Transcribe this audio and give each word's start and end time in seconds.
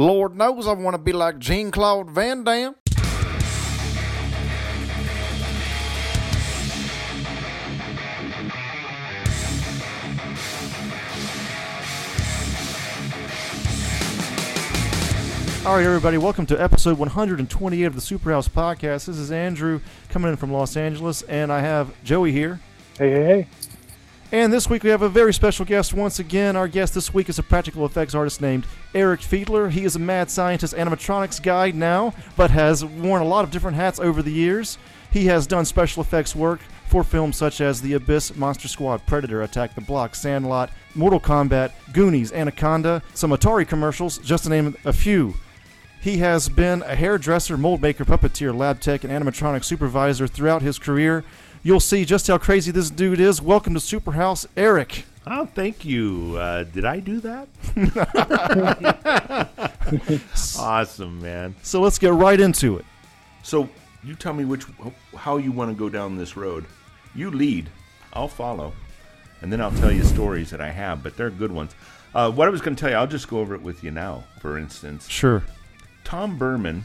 Lord 0.00 0.34
knows 0.34 0.66
I 0.66 0.72
want 0.72 0.94
to 0.94 0.98
be 0.98 1.12
like 1.12 1.38
Jean 1.38 1.70
Claude 1.70 2.10
Van 2.10 2.42
Damme. 2.42 2.74
All 15.66 15.76
right, 15.76 15.84
everybody, 15.84 16.16
welcome 16.16 16.46
to 16.46 16.58
episode 16.58 16.96
128 16.96 17.84
of 17.84 17.94
the 17.94 18.00
Superhouse 18.00 18.48
Podcast. 18.48 19.04
This 19.04 19.18
is 19.18 19.30
Andrew 19.30 19.82
coming 20.08 20.30
in 20.30 20.38
from 20.38 20.50
Los 20.50 20.78
Angeles, 20.78 21.20
and 21.24 21.52
I 21.52 21.60
have 21.60 21.92
Joey 22.04 22.32
here. 22.32 22.58
Hey, 22.96 23.10
hey, 23.10 23.24
hey. 23.24 23.48
And 24.32 24.52
this 24.52 24.70
week 24.70 24.84
we 24.84 24.90
have 24.90 25.02
a 25.02 25.08
very 25.08 25.34
special 25.34 25.64
guest 25.64 25.92
once 25.92 26.20
again. 26.20 26.54
Our 26.54 26.68
guest 26.68 26.94
this 26.94 27.12
week 27.12 27.28
is 27.28 27.40
a 27.40 27.42
practical 27.42 27.84
effects 27.84 28.14
artist 28.14 28.40
named 28.40 28.64
Eric 28.94 29.22
Fiedler. 29.22 29.68
He 29.68 29.84
is 29.84 29.96
a 29.96 29.98
mad 29.98 30.30
scientist 30.30 30.72
animatronics 30.74 31.42
guy 31.42 31.72
now, 31.72 32.14
but 32.36 32.52
has 32.52 32.84
worn 32.84 33.22
a 33.22 33.26
lot 33.26 33.42
of 33.42 33.50
different 33.50 33.76
hats 33.76 33.98
over 33.98 34.22
the 34.22 34.30
years. 34.30 34.78
He 35.10 35.26
has 35.26 35.48
done 35.48 35.64
special 35.64 36.00
effects 36.00 36.36
work 36.36 36.60
for 36.86 37.02
films 37.02 37.36
such 37.36 37.60
as 37.60 37.82
The 37.82 37.94
Abyss, 37.94 38.36
Monster 38.36 38.68
Squad, 38.68 39.04
Predator, 39.04 39.42
Attack 39.42 39.74
the 39.74 39.80
Block, 39.80 40.14
Sandlot, 40.14 40.70
Mortal 40.94 41.18
Kombat, 41.18 41.72
Goonies, 41.92 42.32
Anaconda, 42.32 43.02
some 43.14 43.32
Atari 43.32 43.66
commercials, 43.66 44.18
just 44.18 44.44
to 44.44 44.50
name 44.50 44.76
a 44.84 44.92
few. 44.92 45.34
He 46.00 46.18
has 46.18 46.48
been 46.48 46.82
a 46.82 46.94
hairdresser, 46.94 47.58
mold 47.58 47.82
maker, 47.82 48.04
puppeteer, 48.04 48.56
lab 48.56 48.80
tech, 48.80 49.02
and 49.02 49.12
animatronic 49.12 49.64
supervisor 49.64 50.28
throughout 50.28 50.62
his 50.62 50.78
career. 50.78 51.24
You'll 51.62 51.80
see 51.80 52.04
just 52.04 52.26
how 52.26 52.38
crazy 52.38 52.70
this 52.70 52.90
dude 52.90 53.20
is. 53.20 53.42
Welcome 53.42 53.74
to 53.74 53.80
Superhouse, 53.80 54.46
Eric. 54.56 55.04
Oh, 55.26 55.44
thank 55.44 55.84
you. 55.84 56.36
Uh, 56.38 56.64
did 56.64 56.86
I 56.86 57.00
do 57.00 57.20
that? 57.20 57.48
awesome, 60.58 61.20
man. 61.20 61.54
So 61.62 61.80
let's 61.82 61.98
get 61.98 62.12
right 62.14 62.40
into 62.40 62.78
it. 62.78 62.86
So 63.42 63.68
you 64.02 64.14
tell 64.14 64.32
me 64.32 64.46
which 64.46 64.64
how 65.14 65.36
you 65.36 65.52
want 65.52 65.70
to 65.70 65.76
go 65.78 65.90
down 65.90 66.16
this 66.16 66.36
road. 66.36 66.64
You 67.14 67.30
lead. 67.30 67.68
I'll 68.14 68.28
follow, 68.28 68.72
and 69.42 69.52
then 69.52 69.60
I'll 69.60 69.70
tell 69.72 69.92
you 69.92 70.02
stories 70.02 70.50
that 70.50 70.60
I 70.60 70.70
have, 70.70 71.02
but 71.02 71.16
they're 71.16 71.30
good 71.30 71.52
ones. 71.52 71.74
Uh, 72.14 72.30
what 72.30 72.48
I 72.48 72.50
was 72.50 72.60
going 72.60 72.74
to 72.74 72.80
tell 72.80 72.90
you, 72.90 72.96
I'll 72.96 73.06
just 73.06 73.28
go 73.28 73.38
over 73.38 73.54
it 73.54 73.62
with 73.62 73.84
you 73.84 73.90
now. 73.92 74.24
For 74.40 74.58
instance, 74.58 75.08
Sure. 75.08 75.44
Tom 76.02 76.36
Berman, 76.38 76.82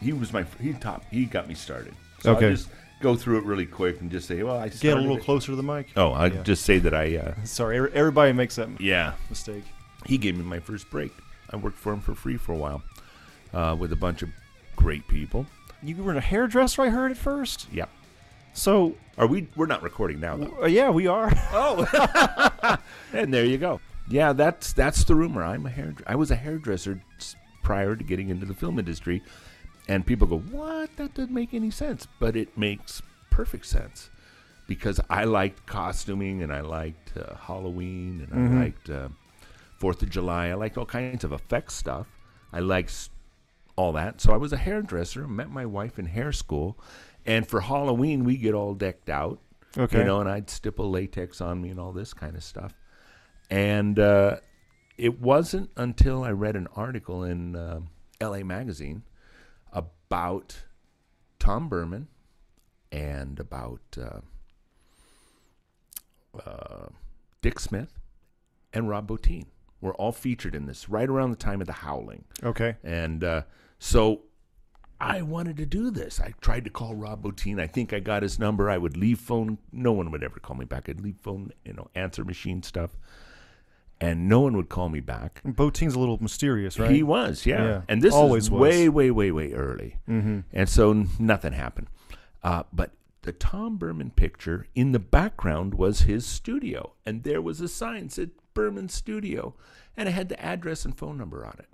he 0.00 0.12
was 0.12 0.32
my 0.32 0.44
he 0.60 0.74
top 0.74 1.02
he 1.10 1.24
got 1.24 1.48
me 1.48 1.54
started. 1.54 1.94
So 2.20 2.36
Okay. 2.36 2.46
I'll 2.46 2.52
just 2.52 2.68
go 3.04 3.14
through 3.16 3.38
it 3.38 3.44
really 3.44 3.66
quick 3.66 4.00
and 4.00 4.10
just 4.10 4.26
say, 4.26 4.42
well, 4.42 4.56
I 4.58 4.68
Get 4.68 4.96
a 4.96 5.00
little 5.00 5.18
it. 5.18 5.22
closer 5.22 5.52
to 5.52 5.56
the 5.56 5.62
mic. 5.62 5.86
Oh, 5.96 6.10
I 6.12 6.26
Yeah. 6.26 6.42
just 6.42 6.64
say 6.64 6.78
that 6.80 6.92
I 6.94 7.16
uh, 7.18 7.34
Sorry, 7.44 7.76
everybody 7.92 8.32
makes 8.32 8.56
that 8.56 8.68
yeah 8.80 9.12
mistake. 9.30 9.64
he 10.06 10.18
gave 10.18 10.36
me 10.36 10.42
my 10.42 10.58
first 10.58 10.90
break. 10.90 11.12
I 11.50 11.56
worked 11.56 11.78
for 11.78 11.92
him 11.92 12.00
for 12.00 12.14
free 12.14 12.36
for 12.38 12.52
a 12.52 12.56
while 12.56 12.82
uh, 13.52 13.76
with 13.78 13.92
a 13.92 13.96
bunch 13.96 14.22
of 14.22 14.30
great 14.76 15.06
people. 15.06 15.46
You 15.82 16.02
were 16.02 16.14
a 16.14 16.20
hairdresser, 16.20 16.82
I 16.82 16.88
heard 16.88 17.10
at 17.12 17.18
first. 17.18 17.68
Yeah. 17.70 17.84
So, 18.54 18.94
Are 19.18 19.26
we? 19.26 19.48
We're 19.56 19.66
not 19.66 19.82
recording 19.82 20.20
now, 20.20 20.36
though. 20.36 20.62
uh, 20.62 20.66
yeah, 20.66 20.88
we 20.90 21.06
are. 21.06 21.30
Oh, 21.52 22.78
and 23.12 23.32
there 23.34 23.44
you 23.44 23.58
go. 23.58 23.80
Yeah, 24.08 24.32
that's 24.32 24.72
that's 24.72 25.04
the 25.04 25.14
rumor. 25.14 25.42
I'm 25.42 25.66
a 25.66 25.70
hair. 25.70 25.94
I 26.06 26.14
was 26.16 26.30
a 26.30 26.36
hairdresser 26.36 27.00
prior 27.62 27.96
to 27.96 28.04
getting 28.04 28.28
into 28.30 28.46
the 28.46 28.54
film 28.54 28.78
industry, 28.78 29.22
and 29.88 30.06
people 30.06 30.26
go, 30.26 30.38
"What? 30.38 30.96
That 30.96 31.14
doesn't 31.14 31.32
make 31.34 31.52
any 31.54 31.70
sense." 31.70 32.06
But 32.18 32.36
it 32.36 32.56
makes 32.56 33.02
perfect 33.30 33.66
sense 33.66 34.10
because 34.66 35.00
I 35.10 35.24
liked 35.24 35.66
costuming 35.66 36.42
and 36.42 36.52
I 36.52 36.60
liked 36.60 37.16
uh, 37.16 37.34
Halloween 37.36 38.26
and 38.30 38.32
Mhm. 38.32 38.54
I 38.56 38.60
liked 38.64 38.90
uh, 38.90 39.08
Fourth 39.78 40.02
of 40.02 40.10
July. 40.10 40.48
I 40.48 40.54
liked 40.54 40.78
all 40.78 40.86
kinds 40.86 41.24
of 41.24 41.32
effects 41.32 41.74
stuff. 41.74 42.06
I 42.52 42.60
liked 42.60 43.10
all 43.76 43.92
that. 43.92 44.20
So 44.20 44.32
I 44.32 44.36
was 44.36 44.52
a 44.52 44.56
hairdresser. 44.56 45.26
Met 45.26 45.50
my 45.50 45.66
wife 45.66 45.98
in 45.98 46.06
hair 46.06 46.30
school, 46.32 46.78
and 47.26 47.46
for 47.46 47.60
Halloween 47.62 48.24
we 48.24 48.36
get 48.36 48.54
all 48.54 48.74
decked 48.74 49.10
out. 49.10 49.40
Okay. 49.76 49.98
You 49.98 50.04
know, 50.04 50.20
and 50.20 50.28
I'd 50.28 50.48
stipple 50.48 50.88
latex 50.90 51.40
on 51.40 51.60
me 51.60 51.70
and 51.70 51.80
all 51.80 51.90
this 51.92 52.14
kind 52.14 52.36
of 52.36 52.44
stuff. 52.44 52.72
And 53.50 53.98
uh, 53.98 54.36
it 54.96 55.20
wasn't 55.20 55.70
until 55.76 56.22
I 56.22 56.30
read 56.30 56.54
an 56.54 56.68
article 56.76 57.24
in 57.24 57.56
uh, 57.56 57.80
LA 58.20 58.44
Magazine 58.44 59.02
about 60.14 60.62
Tom 61.40 61.68
Berman 61.68 62.06
and 62.92 63.40
about 63.40 63.80
uh, 64.00 64.20
uh, 66.38 66.86
Dick 67.42 67.58
Smith 67.58 67.98
and 68.72 68.88
Rob 68.88 69.08
Bottin 69.08 69.46
were 69.80 69.92
all 69.94 70.12
featured 70.12 70.54
in 70.54 70.66
this 70.66 70.88
right 70.88 71.08
around 71.08 71.30
the 71.30 71.36
time 71.36 71.60
of 71.60 71.66
The 71.66 71.72
Howling. 71.72 72.24
okay. 72.44 72.76
And 72.84 73.24
uh, 73.24 73.42
so 73.80 74.22
I 75.00 75.22
wanted 75.22 75.56
to 75.56 75.66
do 75.66 75.90
this. 75.90 76.20
I 76.20 76.32
tried 76.40 76.62
to 76.64 76.70
call 76.70 76.94
Rob 76.94 77.24
Bottin. 77.24 77.60
I 77.60 77.66
think 77.66 77.92
I 77.92 77.98
got 77.98 78.22
his 78.22 78.38
number. 78.38 78.70
I 78.70 78.78
would 78.78 78.96
leave 78.96 79.18
phone. 79.18 79.58
No 79.72 79.90
one 79.90 80.12
would 80.12 80.22
ever 80.22 80.38
call 80.38 80.54
me 80.54 80.64
back. 80.64 80.88
I'd 80.88 81.00
leave 81.00 81.16
phone, 81.16 81.50
you 81.64 81.72
know, 81.72 81.88
answer 81.96 82.24
machine 82.24 82.62
stuff. 82.62 82.96
And 84.04 84.28
no 84.28 84.40
one 84.40 84.56
would 84.56 84.68
call 84.68 84.88
me 84.88 85.00
back. 85.00 85.40
Bottin's 85.44 85.94
a 85.94 85.98
little 85.98 86.18
mysterious, 86.22 86.78
right? 86.78 86.90
He 86.90 87.02
was, 87.02 87.46
yeah. 87.46 87.64
Yeah, 87.64 87.82
And 87.88 88.02
this 88.02 88.14
always 88.14 88.44
is 88.44 88.50
was. 88.50 88.60
way, 88.60 88.88
way, 88.88 89.10
way, 89.10 89.30
way 89.30 89.52
early. 89.52 89.96
mm-hmm. 90.08 90.40
And 90.52 90.68
so 90.68 91.06
nothing 91.18 91.52
happened. 91.52 91.88
Uh, 92.42 92.64
but 92.72 92.92
the 93.22 93.32
Tom 93.32 93.76
Berman 93.78 94.10
picture 94.10 94.66
in 94.74 94.92
the 94.92 94.98
background 94.98 95.74
was 95.74 96.02
his 96.02 96.26
studio. 96.26 96.92
And 97.06 97.22
there 97.22 97.40
was 97.40 97.60
a 97.60 97.68
sign 97.68 98.10
said 98.10 98.30
Berman 98.52 98.88
Studio. 98.88 99.54
And 99.96 100.08
it 100.08 100.12
had 100.12 100.28
the 100.28 100.40
address 100.44 100.84
and 100.84 100.96
phone 100.96 101.16
number 101.16 101.44
on 101.46 101.56
it. 101.58 101.68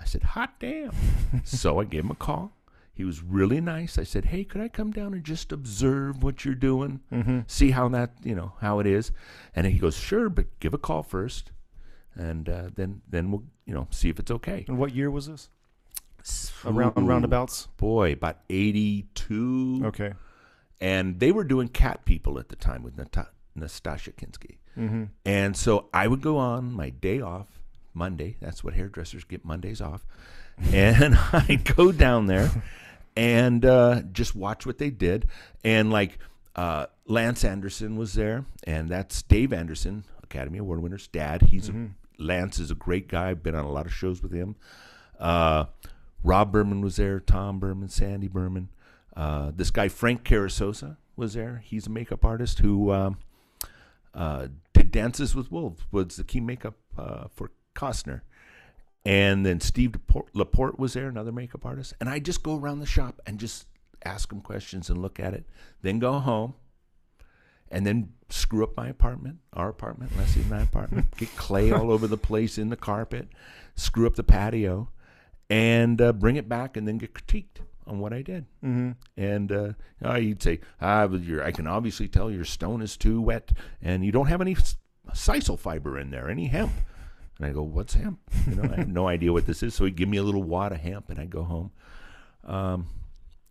I 0.00 0.04
said, 0.04 0.22
hot 0.22 0.54
damn. 0.60 0.92
so 1.44 1.80
I 1.80 1.84
gave 1.84 2.04
him 2.04 2.10
a 2.10 2.14
call. 2.16 2.52
He 2.92 3.04
was 3.04 3.22
really 3.22 3.60
nice. 3.60 3.98
I 3.98 4.04
said, 4.04 4.26
hey, 4.26 4.44
could 4.44 4.60
I 4.60 4.68
come 4.68 4.92
down 4.92 5.14
and 5.14 5.24
just 5.24 5.50
observe 5.50 6.22
what 6.22 6.44
you're 6.44 6.54
doing? 6.54 7.00
Mm-hmm. 7.12 7.40
See 7.48 7.72
how 7.72 7.88
that, 7.88 8.12
you 8.22 8.36
know, 8.36 8.52
how 8.60 8.78
it 8.78 8.86
is? 8.86 9.10
And 9.54 9.66
he 9.66 9.78
goes, 9.78 9.96
sure, 9.96 10.28
but 10.28 10.46
give 10.60 10.72
a 10.74 10.78
call 10.78 11.02
first. 11.02 11.50
And 12.16 12.48
uh, 12.48 12.70
then, 12.74 13.02
then 13.08 13.30
we'll, 13.30 13.42
you 13.66 13.74
know, 13.74 13.88
see 13.90 14.08
if 14.08 14.18
it's 14.18 14.30
okay. 14.30 14.64
And 14.68 14.78
what 14.78 14.94
year 14.94 15.10
was 15.10 15.26
this? 15.26 15.48
Around 16.64 17.06
roundabouts. 17.06 17.68
Boy, 17.76 18.12
about 18.12 18.38
82 18.48 19.82
Okay. 19.86 20.12
and 20.80 21.20
they 21.20 21.32
were 21.32 21.44
doing 21.44 21.68
cat 21.68 22.04
people 22.04 22.38
at 22.38 22.48
the 22.48 22.56
time 22.56 22.82
with 22.82 22.96
Nata- 22.96 23.28
Nastasha 23.58 24.12
Kinski. 24.14 24.56
Mm-hmm. 24.78 25.04
And 25.24 25.56
so 25.56 25.88
I 25.92 26.08
would 26.08 26.20
go 26.22 26.36
on 26.38 26.72
my 26.72 26.90
day 26.90 27.20
off, 27.20 27.60
Monday. 27.92 28.36
That's 28.40 28.64
what 28.64 28.74
hairdressers 28.74 29.24
get 29.24 29.44
Mondays 29.44 29.80
off. 29.80 30.06
And 30.72 31.16
I'd 31.32 31.64
go 31.76 31.90
down 31.90 32.26
there 32.26 32.48
and 33.16 33.64
uh, 33.64 34.02
just 34.12 34.36
watch 34.36 34.64
what 34.64 34.78
they 34.78 34.88
did. 34.90 35.26
And 35.64 35.90
like 35.90 36.18
uh, 36.54 36.86
Lance 37.06 37.44
Anderson 37.44 37.96
was 37.96 38.14
there, 38.14 38.44
and 38.64 38.88
that's 38.88 39.20
Dave 39.22 39.52
Anderson, 39.52 40.04
Academy 40.22 40.58
Award 40.58 40.80
winner's 40.80 41.08
dad. 41.08 41.42
He's 41.42 41.68
Mhm. 41.70 41.90
a, 41.90 41.90
Lance 42.18 42.58
is 42.58 42.70
a 42.70 42.74
great 42.74 43.08
guy. 43.08 43.30
I've 43.30 43.42
been 43.42 43.54
on 43.54 43.64
a 43.64 43.70
lot 43.70 43.86
of 43.86 43.92
shows 43.92 44.22
with 44.22 44.32
him. 44.32 44.56
Uh, 45.18 45.66
Rob 46.22 46.52
Berman 46.52 46.80
was 46.80 46.96
there, 46.96 47.20
Tom 47.20 47.58
Berman, 47.58 47.88
Sandy 47.88 48.28
Berman. 48.28 48.70
Uh, 49.16 49.52
this 49.54 49.70
guy 49.70 49.88
Frank 49.88 50.24
Carrisosa 50.24 50.96
was 51.16 51.34
there. 51.34 51.62
He's 51.64 51.86
a 51.86 51.90
makeup 51.90 52.24
artist 52.24 52.58
who 52.60 52.92
um, 52.92 53.18
uh, 54.14 54.48
did 54.72 54.90
Dances 54.90 55.34
with 55.34 55.52
Wolves. 55.52 55.82
Was 55.92 56.16
the 56.16 56.24
key 56.24 56.40
makeup 56.40 56.74
uh, 56.98 57.26
for 57.32 57.50
Costner, 57.74 58.22
and 59.04 59.44
then 59.44 59.60
Steve 59.60 59.92
Depor- 59.92 60.28
Laporte 60.32 60.78
was 60.78 60.94
there, 60.94 61.08
another 61.08 61.32
makeup 61.32 61.64
artist. 61.64 61.94
And 62.00 62.08
I 62.08 62.18
just 62.18 62.42
go 62.42 62.56
around 62.56 62.80
the 62.80 62.86
shop 62.86 63.20
and 63.26 63.38
just 63.38 63.66
ask 64.04 64.28
them 64.30 64.40
questions 64.40 64.90
and 64.90 65.00
look 65.00 65.20
at 65.20 65.34
it. 65.34 65.44
Then 65.82 65.98
go 65.98 66.18
home, 66.18 66.54
and 67.74 67.84
then 67.84 68.10
screw 68.28 68.62
up 68.62 68.76
my 68.76 68.86
apartment, 68.86 69.38
our 69.52 69.68
apartment, 69.68 70.16
Leslie 70.16 70.42
and 70.42 70.50
my 70.50 70.62
apartment. 70.62 71.14
Get 71.16 71.34
clay 71.34 71.72
all 71.72 71.90
over 71.90 72.06
the 72.06 72.16
place 72.16 72.56
in 72.56 72.70
the 72.70 72.76
carpet, 72.76 73.28
screw 73.74 74.06
up 74.06 74.14
the 74.14 74.22
patio, 74.22 74.90
and 75.50 76.00
uh, 76.00 76.12
bring 76.12 76.36
it 76.36 76.48
back, 76.48 76.76
and 76.76 76.86
then 76.86 76.98
get 76.98 77.14
critiqued 77.14 77.58
on 77.84 77.98
what 77.98 78.12
I 78.12 78.22
did. 78.22 78.46
Mm-hmm. 78.64 78.92
And 79.16 79.52
uh, 79.52 79.72
uh, 80.04 80.14
you'd 80.14 80.40
say, 80.40 80.60
ah, 80.80 81.08
I 81.42 81.50
can 81.50 81.66
obviously 81.66 82.06
tell 82.06 82.30
your 82.30 82.44
stone 82.44 82.80
is 82.80 82.96
too 82.96 83.20
wet, 83.20 83.50
and 83.82 84.04
you 84.04 84.12
don't 84.12 84.28
have 84.28 84.40
any 84.40 84.54
sisal 85.12 85.58
fiber 85.58 85.98
in 85.98 86.12
there, 86.12 86.30
any 86.30 86.46
hemp. 86.46 86.72
And 87.38 87.46
I 87.48 87.50
go, 87.50 87.62
what's 87.62 87.94
hemp? 87.94 88.20
You 88.48 88.54
know, 88.54 88.70
I 88.72 88.76
have 88.76 88.88
no 88.88 89.08
idea 89.08 89.32
what 89.32 89.46
this 89.46 89.64
is. 89.64 89.74
So 89.74 89.84
he'd 89.84 89.96
give 89.96 90.08
me 90.08 90.18
a 90.18 90.22
little 90.22 90.44
wad 90.44 90.70
of 90.70 90.78
hemp, 90.78 91.10
and 91.10 91.18
I'd 91.18 91.30
go 91.30 91.42
home. 91.42 91.72
Um, 92.44 92.86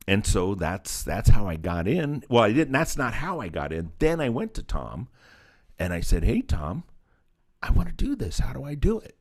and 0.07 0.25
so 0.25 0.55
that's 0.55 1.03
that's 1.03 1.29
how 1.29 1.47
I 1.47 1.55
got 1.55 1.87
in. 1.87 2.23
Well, 2.29 2.43
I 2.43 2.53
didn't. 2.53 2.73
That's 2.73 2.97
not 2.97 3.13
how 3.15 3.39
I 3.39 3.47
got 3.49 3.71
in. 3.73 3.91
Then 3.99 4.19
I 4.19 4.29
went 4.29 4.53
to 4.55 4.63
Tom, 4.63 5.07
and 5.79 5.93
I 5.93 6.01
said, 6.01 6.23
"Hey, 6.23 6.41
Tom, 6.41 6.83
I 7.61 7.71
want 7.71 7.89
to 7.89 7.93
do 7.95 8.15
this. 8.15 8.39
How 8.39 8.53
do 8.53 8.63
I 8.63 8.75
do 8.75 8.99
it?" 8.99 9.17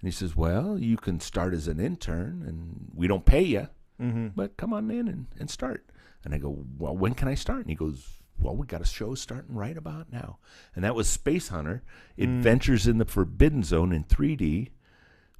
And 0.00 0.08
he 0.08 0.10
says, 0.12 0.36
"Well, 0.36 0.78
you 0.78 0.96
can 0.96 1.20
start 1.20 1.54
as 1.54 1.68
an 1.68 1.80
intern, 1.80 2.44
and 2.46 2.90
we 2.94 3.06
don't 3.06 3.24
pay 3.24 3.42
you." 3.42 3.68
Mm-hmm. 4.00 4.28
but 4.34 4.56
come 4.56 4.72
on 4.72 4.90
in 4.90 5.08
and, 5.08 5.26
and 5.38 5.50
start. 5.50 5.84
And 6.24 6.32
I 6.32 6.38
go, 6.38 6.64
well, 6.78 6.96
when 6.96 7.12
can 7.12 7.28
I 7.28 7.34
start? 7.34 7.60
And 7.60 7.68
he 7.68 7.74
goes, 7.74 8.22
well, 8.38 8.56
we 8.56 8.66
got 8.66 8.80
a 8.80 8.86
show 8.86 9.14
starting 9.14 9.54
right 9.54 9.76
about 9.76 10.10
now. 10.10 10.38
And 10.74 10.82
that 10.84 10.94
was 10.94 11.06
Spacehunter, 11.06 11.82
Mm. 12.18 12.38
Adventures 12.38 12.86
in 12.86 12.96
the 12.96 13.04
Forbidden 13.04 13.62
Zone 13.62 13.92
in 13.92 14.04
3D 14.04 14.70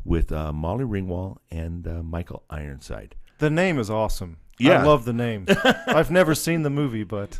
with 0.04 0.30
uh, 0.30 0.52
Molly 0.52 0.84
Ringwald 0.84 1.38
and 1.50 1.88
uh, 1.88 2.02
Michael 2.02 2.42
Ironside. 2.50 3.14
The 3.38 3.48
name 3.48 3.78
is 3.78 3.88
awesome. 3.88 4.36
Yeah. 4.60 4.82
I 4.82 4.86
love 4.86 5.04
the 5.04 5.12
name. 5.12 5.46
I've 5.86 6.10
never 6.10 6.34
seen 6.34 6.62
the 6.62 6.70
movie, 6.70 7.04
but 7.04 7.38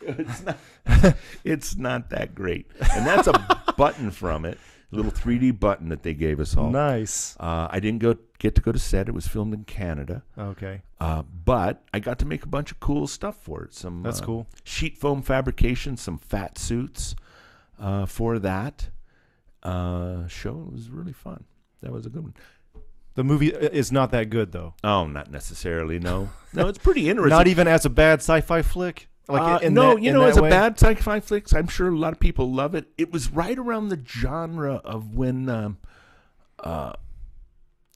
it's 0.00 0.42
not 0.44 0.58
it's 1.44 1.76
not 1.76 2.10
that 2.10 2.34
great. 2.34 2.66
And 2.94 3.06
that's 3.06 3.26
a 3.28 3.62
button 3.76 4.10
from 4.10 4.44
it, 4.44 4.58
a 4.92 4.96
little 4.96 5.12
3D 5.12 5.58
button 5.58 5.88
that 5.90 6.02
they 6.02 6.14
gave 6.14 6.40
us 6.40 6.56
all. 6.56 6.70
nice. 6.70 7.36
Uh, 7.38 7.68
I 7.70 7.80
didn't 7.80 8.00
go 8.00 8.16
get 8.38 8.54
to 8.56 8.60
go 8.60 8.72
to 8.72 8.78
set. 8.78 9.08
It 9.08 9.12
was 9.14 9.26
filmed 9.28 9.54
in 9.54 9.64
Canada, 9.64 10.22
Okay, 10.36 10.82
uh, 11.00 11.22
but 11.22 11.82
I 11.94 12.00
got 12.00 12.18
to 12.20 12.26
make 12.26 12.42
a 12.44 12.48
bunch 12.48 12.70
of 12.72 12.80
cool 12.80 13.06
stuff 13.06 13.36
for 13.36 13.62
it. 13.64 13.74
Some 13.74 14.02
that's 14.02 14.20
uh, 14.20 14.24
cool. 14.24 14.46
sheet 14.64 14.98
foam 14.98 15.22
fabrication, 15.22 15.96
some 15.96 16.18
fat 16.18 16.58
suits 16.58 17.14
uh, 17.78 18.06
for 18.06 18.38
that 18.40 18.90
uh, 19.62 20.26
show. 20.26 20.64
It 20.68 20.72
was 20.72 20.90
really 20.90 21.12
fun. 21.12 21.44
That 21.82 21.92
was 21.92 22.06
a 22.06 22.10
good 22.10 22.22
one. 22.22 22.34
The 23.14 23.24
movie 23.24 23.48
is 23.48 23.92
not 23.92 24.10
that 24.12 24.30
good 24.30 24.52
though. 24.52 24.74
Oh, 24.82 25.06
not 25.06 25.30
necessarily. 25.30 25.98
No, 25.98 26.30
no, 26.54 26.68
it's 26.68 26.78
pretty 26.78 27.08
interesting. 27.10 27.30
Not 27.36 27.46
even 27.46 27.68
as 27.68 27.84
a 27.84 27.90
bad 27.90 28.20
sci-fi 28.20 28.62
flick. 28.62 29.08
Like 29.28 29.62
Uh, 29.64 29.68
no, 29.68 29.94
that- 29.94 30.02
you 30.02 30.12
know, 30.12 30.22
as 30.22 30.36
a 30.36 30.42
bad 30.42 30.74
sci-fi 30.80 31.20
flicks, 31.20 31.52
I'm 31.54 31.68
sure 31.68 31.88
a 31.88 31.96
lot 31.96 32.12
of 32.12 32.20
people 32.20 32.50
love 32.50 32.74
it. 32.74 32.88
It 32.98 33.12
was 33.12 33.30
right 33.30 33.58
around 33.58 33.88
the 33.90 34.00
genre 34.06 34.76
of 34.84 35.14
when 35.14 35.48
um, 35.48 35.78
uh, 36.58 36.94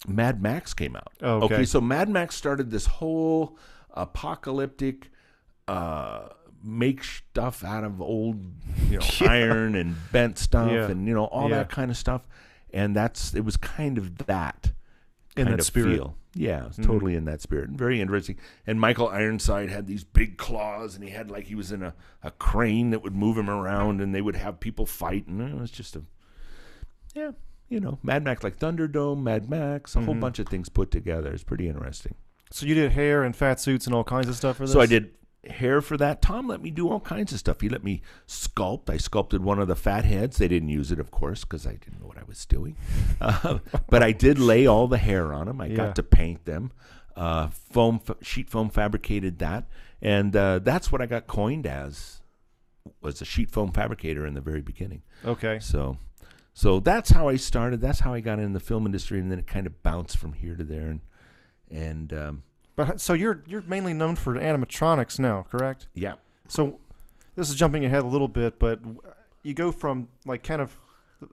Mad 0.06 0.40
Max 0.42 0.72
came 0.74 0.94
out. 0.96 1.12
Oh, 1.22 1.42
okay. 1.42 1.64
so 1.64 1.80
Mad 1.80 2.08
Max 2.08 2.36
started 2.36 2.70
this 2.70 2.86
whole 2.86 3.58
apocalyptic 3.94 5.10
uh, 5.68 6.28
make 6.62 7.02
stuff 7.02 7.64
out 7.64 7.84
of 7.84 8.00
old, 8.00 8.44
you 8.90 8.98
know, 8.98 9.06
Yeah. 9.20 9.30
iron 9.30 9.74
and 9.74 9.96
bent 10.12 10.38
stuff, 10.38 10.70
Yeah. 10.70 10.88
and 10.88 11.06
you 11.08 11.14
know 11.14 11.24
all 11.24 11.48
Yeah. 11.50 11.56
that 11.58 11.70
kind 11.70 11.90
of 11.90 11.96
stuff. 11.96 12.22
And 12.72 12.94
that's 12.94 13.34
it 13.34 13.44
was 13.44 13.56
kind 13.56 13.98
of 13.98 14.26
that 14.26 14.72
In 15.36 15.50
that 15.50 15.62
spirit. 15.62 15.94
feel. 15.96 16.16
Yeah, 16.34 16.62
Mhm. 16.70 16.84
totally 16.84 17.14
in 17.14 17.24
that 17.26 17.40
spirit. 17.40 17.70
Very 17.70 18.00
interesting. 18.00 18.36
And 18.66 18.80
Michael 18.80 19.08
Ironside 19.08 19.68
had 19.70 19.86
these 19.86 20.04
big 20.04 20.36
claws, 20.36 20.94
and 20.94 21.02
he 21.04 21.10
had 21.10 21.30
like 21.30 21.44
he 21.44 21.54
was 21.54 21.72
in 21.72 21.82
a, 21.82 21.94
a 22.22 22.30
crane 22.30 22.90
that 22.90 23.02
would 23.02 23.14
move 23.14 23.38
him 23.38 23.48
around, 23.50 24.00
and 24.00 24.14
they 24.14 24.20
would 24.22 24.36
have 24.36 24.60
people 24.60 24.86
fight, 24.86 25.26
and 25.26 25.40
it 25.40 25.54
was 25.58 25.70
just 25.70 25.96
a 25.96 26.02
yeah, 27.14 27.30
you 27.68 27.80
know, 27.80 27.98
Mad 28.02 28.24
Max 28.24 28.42
like 28.44 28.58
Thunderdome, 28.58 29.22
Mad 29.22 29.48
Max, 29.48 29.96
a 29.96 30.02
whole 30.02 30.14
Mhm. 30.14 30.20
bunch 30.20 30.38
of 30.38 30.48
things 30.48 30.68
put 30.68 30.90
together. 30.90 31.32
It's 31.32 31.44
pretty 31.44 31.68
interesting. 31.68 32.14
So 32.50 32.66
you 32.66 32.74
did 32.74 32.92
hair 32.92 33.22
and 33.24 33.34
fat 33.34 33.58
suits 33.58 33.86
and 33.86 33.94
all 33.94 34.04
kinds 34.04 34.28
of 34.28 34.36
stuff 34.36 34.56
for 34.58 34.64
this. 34.64 34.72
So 34.72 34.80
I 34.80 34.86
did 34.86 35.10
hair 35.50 35.80
for 35.80 35.96
that. 35.96 36.22
Tom 36.22 36.46
let 36.48 36.62
me 36.62 36.70
do 36.70 36.88
all 36.88 37.00
kinds 37.00 37.32
of 37.32 37.38
stuff. 37.38 37.60
He 37.60 37.68
let 37.68 37.82
me 37.84 38.02
sculpt. 38.26 38.88
I 38.90 38.96
sculpted 38.96 39.42
one 39.42 39.58
of 39.58 39.68
the 39.68 39.76
fat 39.76 40.04
heads. 40.04 40.38
They 40.38 40.48
didn't 40.48 40.68
use 40.68 40.90
it, 40.92 40.98
of 41.00 41.10
course, 41.10 41.42
because 41.44 41.66
I 41.66 41.72
didn't 41.72 42.00
know 42.00 42.06
what 42.06 42.18
I 42.18 42.24
was 42.26 42.44
doing. 42.46 42.76
Uh, 43.20 43.58
but 43.88 44.02
I 44.02 44.12
did 44.12 44.38
lay 44.38 44.66
all 44.66 44.86
the 44.88 44.98
hair 44.98 45.32
on 45.32 45.46
them. 45.46 45.60
I 45.60 45.66
Yeah. 45.66 45.76
got 45.76 45.96
to 45.96 46.02
paint 46.02 46.44
them. 46.44 46.70
Uh, 47.16 47.48
foam, 47.48 48.00
f- 48.06 48.16
sheet 48.22 48.50
foam 48.50 48.68
fabricated 48.68 49.38
that, 49.38 49.64
and 50.02 50.36
uh, 50.36 50.58
that's 50.58 50.92
what 50.92 51.00
I 51.00 51.06
got 51.06 51.26
coined 51.26 51.66
as. 51.66 52.20
Was 53.00 53.22
a 53.22 53.24
sheet 53.24 53.50
foam 53.50 53.72
fabricator 53.72 54.26
in 54.26 54.34
the 54.34 54.40
very 54.42 54.60
beginning. 54.60 55.02
Okay. 55.24 55.58
So, 55.60 55.96
so 56.52 56.78
that's 56.78 57.10
how 57.10 57.28
I 57.28 57.36
started. 57.36 57.80
That's 57.80 58.00
how 58.00 58.12
I 58.12 58.20
got 58.20 58.38
in 58.38 58.52
the 58.52 58.60
film 58.60 58.84
industry, 58.84 59.18
and 59.18 59.32
then 59.32 59.38
it 59.38 59.46
kind 59.46 59.66
of 59.66 59.82
bounced 59.82 60.18
from 60.18 60.34
here 60.34 60.54
to 60.56 60.62
there, 60.64 60.88
and 60.88 61.00
and 61.70 62.12
um, 62.12 62.42
But 62.76 63.00
so 63.00 63.12
you're 63.14 63.42
you're 63.46 63.62
mainly 63.62 63.94
known 63.94 64.16
for 64.16 64.34
animatronics 64.34 65.18
now, 65.18 65.46
correct? 65.50 65.88
yeah. 65.94 66.14
So 66.48 66.78
this 67.34 67.50
is 67.50 67.56
jumping 67.56 67.84
ahead 67.84 68.04
a 68.04 68.06
little 68.06 68.28
bit, 68.28 68.58
but 68.58 68.80
you 69.42 69.52
go 69.54 69.72
from 69.72 70.08
like 70.24 70.42
kind 70.44 70.60
of 70.62 70.76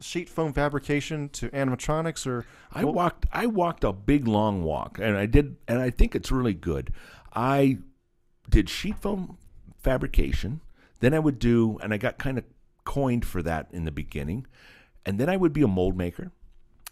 sheet 0.02 0.30
foam 0.30 0.54
fabrication 0.54 1.30
to 1.30 1.50
animatronics, 1.50 2.26
or 2.26 2.46
I 2.72 2.84
Well- 2.86 2.94
walked 2.94 3.26
I 3.32 3.46
walked 3.46 3.84
a 3.84 3.92
big 3.94 4.28
long 4.28 4.64
walk 4.64 4.98
and 5.00 5.18
I 5.18 5.26
did 5.26 5.58
and 5.68 5.80
I 5.80 5.90
think 5.90 6.16
it's 6.16 6.32
really 6.32 6.54
good. 6.54 6.92
I 7.36 7.80
did 8.50 8.70
sheet 8.70 8.98
foam 8.98 9.38
fabrication, 9.78 10.62
then 11.02 11.14
I 11.14 11.20
would 11.20 11.40
do 11.40 11.78
and 11.84 11.94
I 11.94 11.98
got 11.98 12.18
kind 12.18 12.38
of 12.38 12.46
coined 12.86 13.26
for 13.26 13.42
that 13.44 13.68
in 13.72 13.84
the 13.86 13.92
beginning. 13.92 14.48
And 15.06 15.20
then 15.20 15.28
I 15.30 15.36
would 15.38 15.52
be 15.54 15.62
a 15.62 15.68
mold 15.68 15.98
maker. 15.98 16.32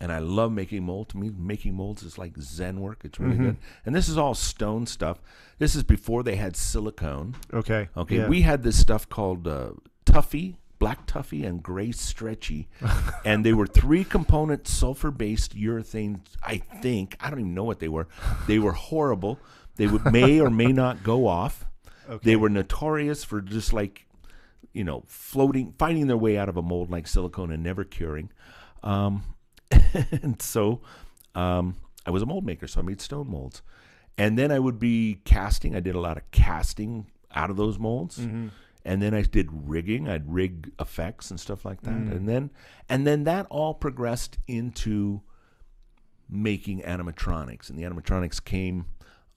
And 0.02 0.12
I 0.12 0.18
love 0.20 0.52
making 0.52 0.84
mold. 0.84 1.10
To 1.10 1.18
me, 1.18 1.30
making 1.30 1.76
molds 1.76 2.02
is 2.02 2.18
like 2.18 2.36
zen 2.40 2.80
work. 2.82 3.02
It's 3.06 3.20
really 3.20 3.36
Mhm. 3.38 3.42
good. 3.44 3.58
And 3.86 3.94
this 3.96 4.10
is 4.10 4.18
all 4.18 4.34
stone 4.34 4.88
stuff. 4.88 5.22
This 5.60 5.76
is 5.76 5.84
before 5.84 6.24
they 6.24 6.36
had 6.38 6.56
silicone. 6.58 7.36
okay, 7.54 7.88
Okay, 7.96 8.18
yeah. 8.18 8.28
we 8.28 8.42
had 8.42 8.64
this 8.64 8.80
stuff 8.80 9.08
called 9.08 9.48
uh, 9.48 9.74
Tuffy, 10.08 10.56
Black 10.80 11.06
Tuffy, 11.06 11.46
and 11.46 11.62
Gray 11.62 11.92
Stretchy, 11.92 12.68
and 13.26 13.46
they 13.46 13.54
were 13.54 13.68
three 13.68 14.04
component 14.04 14.68
sulfur 14.68 15.12
based 15.12 15.56
urethane. 15.56 16.22
I 16.42 16.58
think 16.58 17.16
I 17.20 17.30
don't 17.30 17.40
even 17.40 17.54
know 17.54 17.64
what 17.64 17.78
they 17.80 17.88
were. 17.90 18.08
They 18.48 18.58
were 18.58 18.72
horrible. 18.74 19.40
They 19.76 19.86
would 19.86 20.12
may 20.12 20.40
or 20.42 20.50
may 20.50 20.72
not 20.74 21.04
go 21.04 21.28
off. 21.28 21.66
okay. 22.10 22.20
They 22.24 22.36
were 22.36 22.50
notorious 22.50 23.24
for 23.24 23.40
just 23.40 23.72
like, 23.72 24.08
you 24.74 24.84
know, 24.84 25.04
floating, 25.06 25.76
finding 25.78 26.08
their 26.08 26.18
way 26.18 26.40
out 26.40 26.50
of 26.50 26.58
a 26.58 26.62
mold 26.64 26.90
like 26.90 27.06
silicone 27.08 27.52
and 27.52 27.62
never 27.62 27.84
curing. 27.84 28.32
Um, 28.84 29.22
and 30.24 30.42
so 30.42 30.82
um, 31.36 31.76
I 32.06 32.12
was 32.12 32.22
a 32.22 32.26
mold 32.26 32.46
maker, 32.46 32.68
so 32.68 32.80
I 32.80 32.84
made 32.84 33.02
stone 33.02 33.30
molds. 33.30 33.62
And 34.18 34.38
then 34.38 34.52
I 34.52 34.60
would 34.60 34.78
be 34.80 35.22
casting. 35.26 35.76
I 35.76 35.80
did 35.80 35.96
a 35.96 36.00
lot 36.00 36.18
of 36.18 36.30
casting 36.32 37.08
out 37.34 37.50
of 37.50 37.58
those 37.58 37.80
molds. 37.80 38.18
Mhm. 38.20 38.52
And 38.84 39.02
then 39.02 39.14
I 39.14 39.22
did 39.22 39.48
rigging. 39.52 40.10
I'd 40.10 40.32
rig 40.32 40.72
effects 40.80 41.30
and 41.30 41.40
stuff 41.40 41.64
like 41.66 41.82
that. 41.82 41.94
Mm. 41.94 42.12
And 42.16 42.28
then 42.30 42.50
and 42.90 43.06
then 43.06 43.24
that 43.26 43.46
all 43.50 43.74
progressed 43.76 44.38
into 44.48 45.22
making 46.30 46.82
animatronics. 46.82 47.70
And 47.70 47.78
the 47.78 47.84
animatronics 47.84 48.44
came 48.44 48.86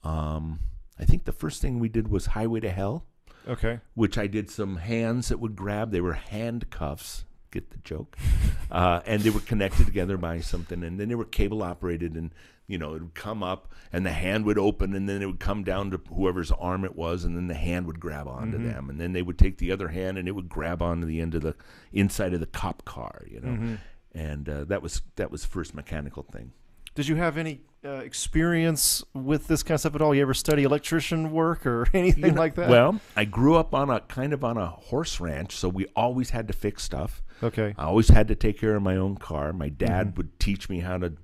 um, 0.03 0.61
I 0.99 1.05
think 1.05 1.25
the 1.25 1.33
first 1.33 1.61
thing 1.63 1.79
we 1.79 1.89
did 1.89 2.09
was 2.09 2.27
Highway 2.27 2.61
to 2.61 2.71
Hell 2.71 3.07
Okay. 3.49 3.81
which 3.95 4.17
I 4.17 4.27
did 4.27 4.51
some 4.51 4.77
hands 4.77 5.29
that 5.29 5.39
would 5.41 5.57
grab. 5.57 5.91
They 5.93 6.01
were 6.01 6.13
handcuffs. 6.15 7.25
Get 7.55 7.71
the 7.71 7.79
joke? 7.79 8.17
Uh, 8.71 9.01
and 9.06 9.23
they 9.23 9.31
were 9.31 9.39
connected 9.41 9.87
together 9.87 10.17
by 10.17 10.41
something, 10.41 10.83
and 10.83 10.99
then 10.99 11.09
they 11.09 11.15
were 11.15 11.25
cable 11.27 11.62
operated, 11.62 12.15
and 12.17 12.33
you 12.67 12.77
know 12.77 12.95
it 12.97 13.03
would 13.03 13.15
come 13.15 13.41
up, 13.41 13.71
and 13.93 14.05
the 14.05 14.11
hand 14.11 14.45
would 14.45 14.59
open, 14.59 14.95
and 14.95 15.09
then 15.09 15.23
it 15.23 15.27
would 15.27 15.39
come 15.39 15.62
down 15.62 15.93
to 15.93 16.01
whoever's 16.12 16.51
arm 16.51 16.85
it 16.85 16.97
was, 16.97 17.23
and 17.23 17.37
then 17.37 17.47
the 17.47 17.55
hand 17.55 17.87
would 17.87 18.01
grab 18.01 18.27
onto 18.27 18.59
Mhm. 18.59 18.65
them, 18.73 18.91
and 18.91 18.99
then 19.01 19.12
they 19.12 19.23
would 19.23 19.39
take 19.39 19.59
the 19.59 19.71
other 19.71 19.89
hand, 19.89 20.19
and 20.19 20.27
it 20.27 20.33
would 20.33 20.49
grab 20.49 20.83
onto 20.83 21.06
the 21.06 21.21
end 21.21 21.37
of 21.37 21.43
the 21.43 21.55
inside 21.93 22.35
of 22.35 22.41
the 22.41 22.47
cop 22.47 22.85
car, 22.85 23.23
you 23.31 23.39
know. 23.39 23.49
Mhm. 23.51 23.79
And 24.12 24.49
uh, 24.49 24.65
that 24.65 24.83
was 24.83 25.03
that 25.15 25.31
was 25.31 25.45
first 25.45 25.73
mechanical 25.73 26.25
thing. 26.25 26.50
Did 26.97 27.07
you 27.07 27.15
have 27.17 27.37
any 27.39 27.61
uh, 27.85 27.91
experience 27.99 29.05
with 29.12 29.47
this 29.47 29.62
kind 29.62 29.75
of 29.75 29.81
stuff 29.81 29.95
at 29.95 30.02
all? 30.02 30.14
You 30.17 30.23
ever 30.23 30.35
study 30.35 30.64
electrician 30.64 31.31
work 31.31 31.64
or 31.67 31.87
anything 31.95 32.25
You 32.25 32.31
know- 32.33 32.40
like 32.40 32.55
that? 32.57 32.71
Well, 32.71 32.99
I 33.14 33.25
grew 33.25 33.55
up 33.55 33.73
on 33.73 33.88
a 33.90 34.00
kind 34.00 34.33
of 34.33 34.43
on 34.43 34.57
a 34.57 34.67
horse 34.67 35.21
ranch, 35.21 35.55
so 35.55 35.69
we 35.69 35.87
always 35.95 36.31
had 36.31 36.49
to 36.49 36.55
fix 36.55 36.83
stuff. 36.83 37.23
Okay. 37.43 37.75
I 37.79 37.85
always 37.85 38.09
had 38.09 38.29
to 38.29 38.35
take 38.35 38.59
care 38.59 38.75
of 38.76 38.83
my 38.83 38.97
own 38.97 39.17
car. 39.17 39.53
My 39.53 39.69
dad 39.69 40.12
Mhm. 40.12 40.17
would 40.17 40.41
teach 40.41 40.69
me 40.69 40.81
how 40.81 40.99
to 40.99 41.14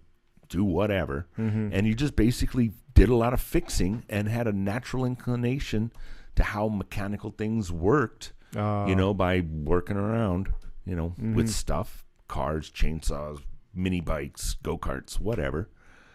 do 0.48 0.64
whatever. 0.64 1.26
Mm-hmm. 1.38 1.68
And 1.72 1.86
you 1.86 1.94
just 1.94 2.16
basically 2.16 2.72
did 2.94 3.08
a 3.08 3.14
lot 3.14 3.32
of 3.32 3.40
fixing 3.40 4.02
and 4.08 4.28
had 4.28 4.46
a 4.46 4.52
natural 4.52 5.04
inclination 5.04 5.92
to 6.34 6.42
how 6.42 6.68
mechanical 6.68 7.30
things 7.30 7.70
worked, 7.70 8.32
uh, 8.56 8.84
you 8.88 8.96
know, 8.96 9.14
by 9.14 9.40
working 9.40 9.96
around, 9.96 10.52
you 10.84 10.96
know, 10.96 11.14
Mhm. 11.20 11.34
with 11.34 11.48
stuff 11.48 12.04
cars, 12.28 12.70
chainsaws, 12.70 13.42
mini 13.74 14.00
bikes, 14.00 14.54
go 14.62 14.76
karts, 14.78 15.20
whatever. 15.20 15.68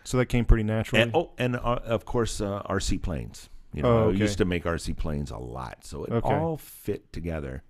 so 0.07 0.17
that 0.17 0.27
came 0.27 0.45
pretty 0.45 0.63
naturally. 0.63 1.01
And, 1.01 1.11
oh, 1.15 1.31
and 1.39 1.55
uh, 1.55 1.79
of 1.83 2.05
course, 2.05 2.39
uh, 2.39 2.61
RC 2.69 2.99
planes. 3.01 3.49
You 3.73 3.81
know, 3.81 3.89
Oh, 3.89 4.03
I 4.03 4.05
okay. 4.09 4.19
used 4.19 4.37
to 4.37 4.45
make 4.45 4.63
RC 4.65 4.93
planes 4.93 5.31
a 5.31 5.37
lot. 5.39 5.83
So 5.83 6.03
it 6.03 6.11
Okay. 6.11 6.31
all 6.33 6.57
fit 6.57 7.11
together. 7.11 7.63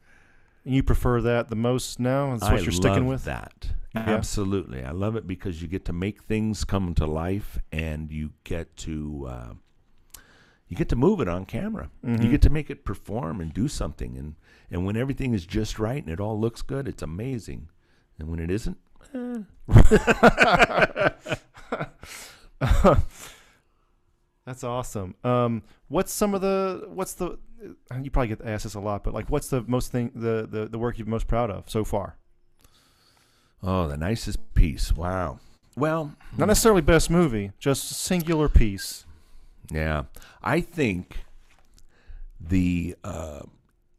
You 0.67 0.81
prefer 0.83 1.21
that 1.21 1.49
the 1.49 1.55
most 1.55 1.99
now? 1.99 2.31
That's 2.31 2.41
what 2.43 2.53
I 2.53 2.59
you're 2.59 2.71
sticking 2.71 3.03
love 3.07 3.13
with? 3.13 3.25
that. 3.25 3.67
Yeah. 3.93 4.01
Absolutely, 4.09 4.83
I 4.83 4.91
love 4.91 5.15
it 5.15 5.25
because 5.27 5.61
you 5.61 5.67
get 5.69 5.85
to 5.85 5.93
make 5.93 6.23
things 6.23 6.65
come 6.65 6.93
to 6.95 7.05
life, 7.05 7.59
and 7.71 8.11
you 8.11 8.31
get 8.43 8.75
to 8.77 9.27
uh, 9.29 9.53
you 10.67 10.75
get 10.75 10.89
to 10.89 10.95
move 10.95 11.21
it 11.21 11.29
on 11.29 11.45
camera. 11.45 11.89
Mhm. 12.03 12.23
You 12.23 12.29
get 12.31 12.41
to 12.41 12.49
make 12.49 12.69
it 12.69 12.83
perform 12.83 13.39
and 13.39 13.53
do 13.53 13.67
something, 13.67 14.17
and 14.17 14.35
and 14.71 14.85
when 14.85 14.97
everything 14.97 15.33
is 15.33 15.45
just 15.45 15.77
right 15.79 16.01
and 16.03 16.11
it 16.11 16.19
all 16.19 16.37
looks 16.39 16.61
good, 16.63 16.87
it's 16.87 17.03
amazing. 17.03 17.69
And 18.19 18.27
when 18.29 18.39
it 18.39 18.49
isn't, 18.49 18.77
eh, 19.13 19.43
That's 24.45 24.63
awesome. 24.63 25.15
Um, 25.23 25.63
what's 25.87 26.11
some 26.13 26.33
of 26.35 26.41
the 26.41 26.85
what's 26.89 27.13
the 27.13 27.37
uh, 27.91 27.95
you 28.01 28.11
probably 28.11 28.27
get 28.27 28.41
asked 28.45 28.63
this 28.65 28.75
a 28.75 28.79
lot, 28.79 29.03
but 29.03 29.13
like 29.13 29.29
what's 29.29 29.47
the 29.49 29.61
most 29.67 29.91
thing 29.91 30.11
the 30.15 30.47
the, 30.49 30.67
the 30.67 30.77
work 30.77 30.97
you're 30.97 31.07
most 31.07 31.27
proud 31.27 31.49
of 31.49 31.69
so 31.69 31.83
far? 31.83 32.17
oh, 33.63 33.87
the 33.87 33.97
nicest 33.97 34.53
piece. 34.53 34.93
Wow. 34.93 35.39
Well, 35.75 36.13
Not 36.37 36.47
necessarily 36.47 36.81
best 36.81 37.09
movie, 37.09 37.51
just 37.59 37.89
singular 37.89 38.47
piece. 38.47 39.05
Yeah, 39.71 40.03
I 40.43 40.61
think 40.61 41.25
the 42.39 42.95
uh, 43.03 43.41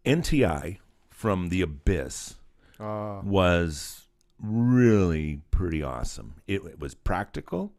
NTI 0.05 0.79
from 1.11 1.49
the 1.49 1.63
Abyss 1.63 2.37
Uh, 2.79 3.21
was 3.25 4.07
really 4.41 5.41
pretty 5.51 5.83
awesome. 5.83 6.37
It, 6.47 6.63
it 6.65 6.79
was 6.79 6.95
practical. 6.95 7.73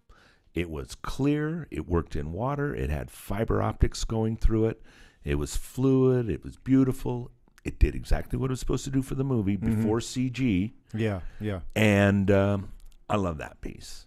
It 0.53 0.69
was 0.69 0.95
clear. 0.95 1.67
It 1.71 1.87
worked 1.87 2.15
in 2.15 2.31
water. 2.31 2.73
It 2.73 2.89
had 2.89 3.11
fiber 3.11 3.61
optics 3.61 4.03
going 4.03 4.37
through 4.37 4.65
it. 4.67 4.81
It 5.23 5.35
was 5.35 5.55
fluid. 5.55 6.29
It 6.29 6.43
was 6.43 6.57
beautiful. 6.57 7.31
It 7.63 7.79
did 7.79 7.95
exactly 7.95 8.39
what 8.39 8.49
it 8.49 8.53
was 8.53 8.59
supposed 8.59 8.85
to 8.85 8.89
do 8.91 9.01
for 9.01 9.15
the 9.15 9.25
movie 9.25 9.57
before 9.57 9.99
CG. 9.99 10.71
Yeah, 10.93 11.19
yeah. 11.41 11.59
And 11.75 12.31
um, 12.31 12.69
I 13.09 13.17
love 13.17 13.39
that 13.39 13.59
piece. 13.61 14.05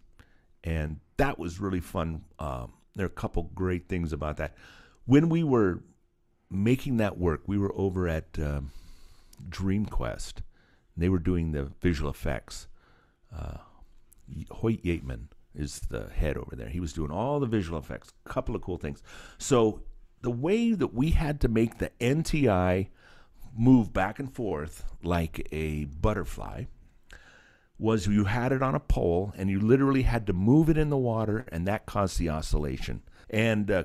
And 0.65 1.01
that 1.19 1.39
was 1.39 1.61
really 1.61 1.81
fun. 1.81 2.25
Um, 2.39 2.73
there 2.97 3.05
are 3.05 3.07
a 3.07 3.11
couple 3.11 3.51
great 3.55 3.87
things 3.87 4.13
about 4.13 4.39
that. 4.39 4.57
When 5.05 5.29
we 5.29 5.43
were 5.45 5.83
making 6.51 6.97
that 6.99 7.19
work, 7.19 7.43
we 7.47 7.59
were 7.59 7.73
over 7.77 8.09
at 8.09 8.39
um, 8.39 8.73
DreamQuest. 9.49 10.37
And 10.37 10.45
they 10.97 11.09
were 11.09 11.19
doing 11.19 11.53
the 11.53 11.65
visual 11.81 12.11
effects. 12.11 12.67
Uh, 13.35 13.59
Hoyt 14.51 14.83
Yeatman 14.83 15.27
is 15.55 15.81
the 15.81 16.09
head 16.09 16.37
over 16.37 16.55
there. 16.55 16.69
He 16.69 16.81
was 16.81 16.93
doing 16.93 17.11
all 17.11 17.41
the 17.41 17.47
visual 17.47 17.79
effects. 17.79 18.13
A 18.25 18.29
couple 18.29 18.55
of 18.55 18.63
cool 18.63 18.79
things. 18.79 19.03
So 19.39 19.83
the 20.23 20.31
way 20.31 20.73
that 20.73 20.95
we 20.95 21.11
had 21.11 21.41
to 21.41 21.49
make 21.49 21.79
the 21.79 21.91
NTI 22.01 22.89
move 23.57 23.93
back 23.93 24.19
and 24.19 24.33
forth 24.33 24.85
like 25.03 25.49
a 25.51 25.85
butterfly 25.85 26.65
was 27.79 28.07
you 28.07 28.25
had 28.25 28.53
it 28.53 28.63
on 28.63 28.75
a 28.75 28.81
pole 28.81 29.33
and 29.37 29.49
you 29.49 29.59
literally 29.59 30.03
had 30.03 30.27
to 30.27 30.33
move 30.33 30.69
it 30.69 30.77
in 30.77 30.91
the 30.91 30.99
water 30.99 31.47
and 31.51 31.67
that 31.67 31.87
caused 31.87 32.19
the 32.19 32.29
oscillation. 32.29 33.03
And 33.31 33.71
uh, 33.71 33.85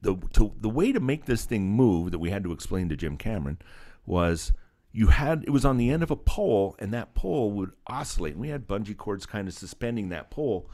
the 0.00 0.16
to, 0.34 0.52
the 0.60 0.68
way 0.68 0.92
to 0.92 1.00
make 1.00 1.24
this 1.24 1.44
thing 1.44 1.70
move 1.70 2.12
that 2.12 2.20
we 2.20 2.30
had 2.30 2.44
to 2.44 2.52
explain 2.52 2.88
to 2.88 2.96
Jim 2.96 3.16
Cameron 3.16 3.58
was 4.06 4.52
you 4.92 5.08
had 5.08 5.42
it 5.44 5.50
was 5.50 5.64
on 5.64 5.76
the 5.76 5.90
end 5.90 6.02
of 6.04 6.10
a 6.10 6.16
pole 6.16 6.76
and 6.78 6.92
that 6.92 7.14
pole 7.14 7.50
would 7.52 7.72
oscillate. 7.88 8.34
And 8.34 8.40
we 8.40 8.48
had 8.48 8.68
bungee 8.68 8.96
cords 8.96 9.26
kind 9.26 9.48
of 9.48 9.54
suspending 9.54 10.10
that 10.10 10.30
pole. 10.30 10.70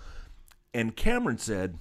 And 0.74 0.94
Cameron 0.94 1.38
said, 1.38 1.78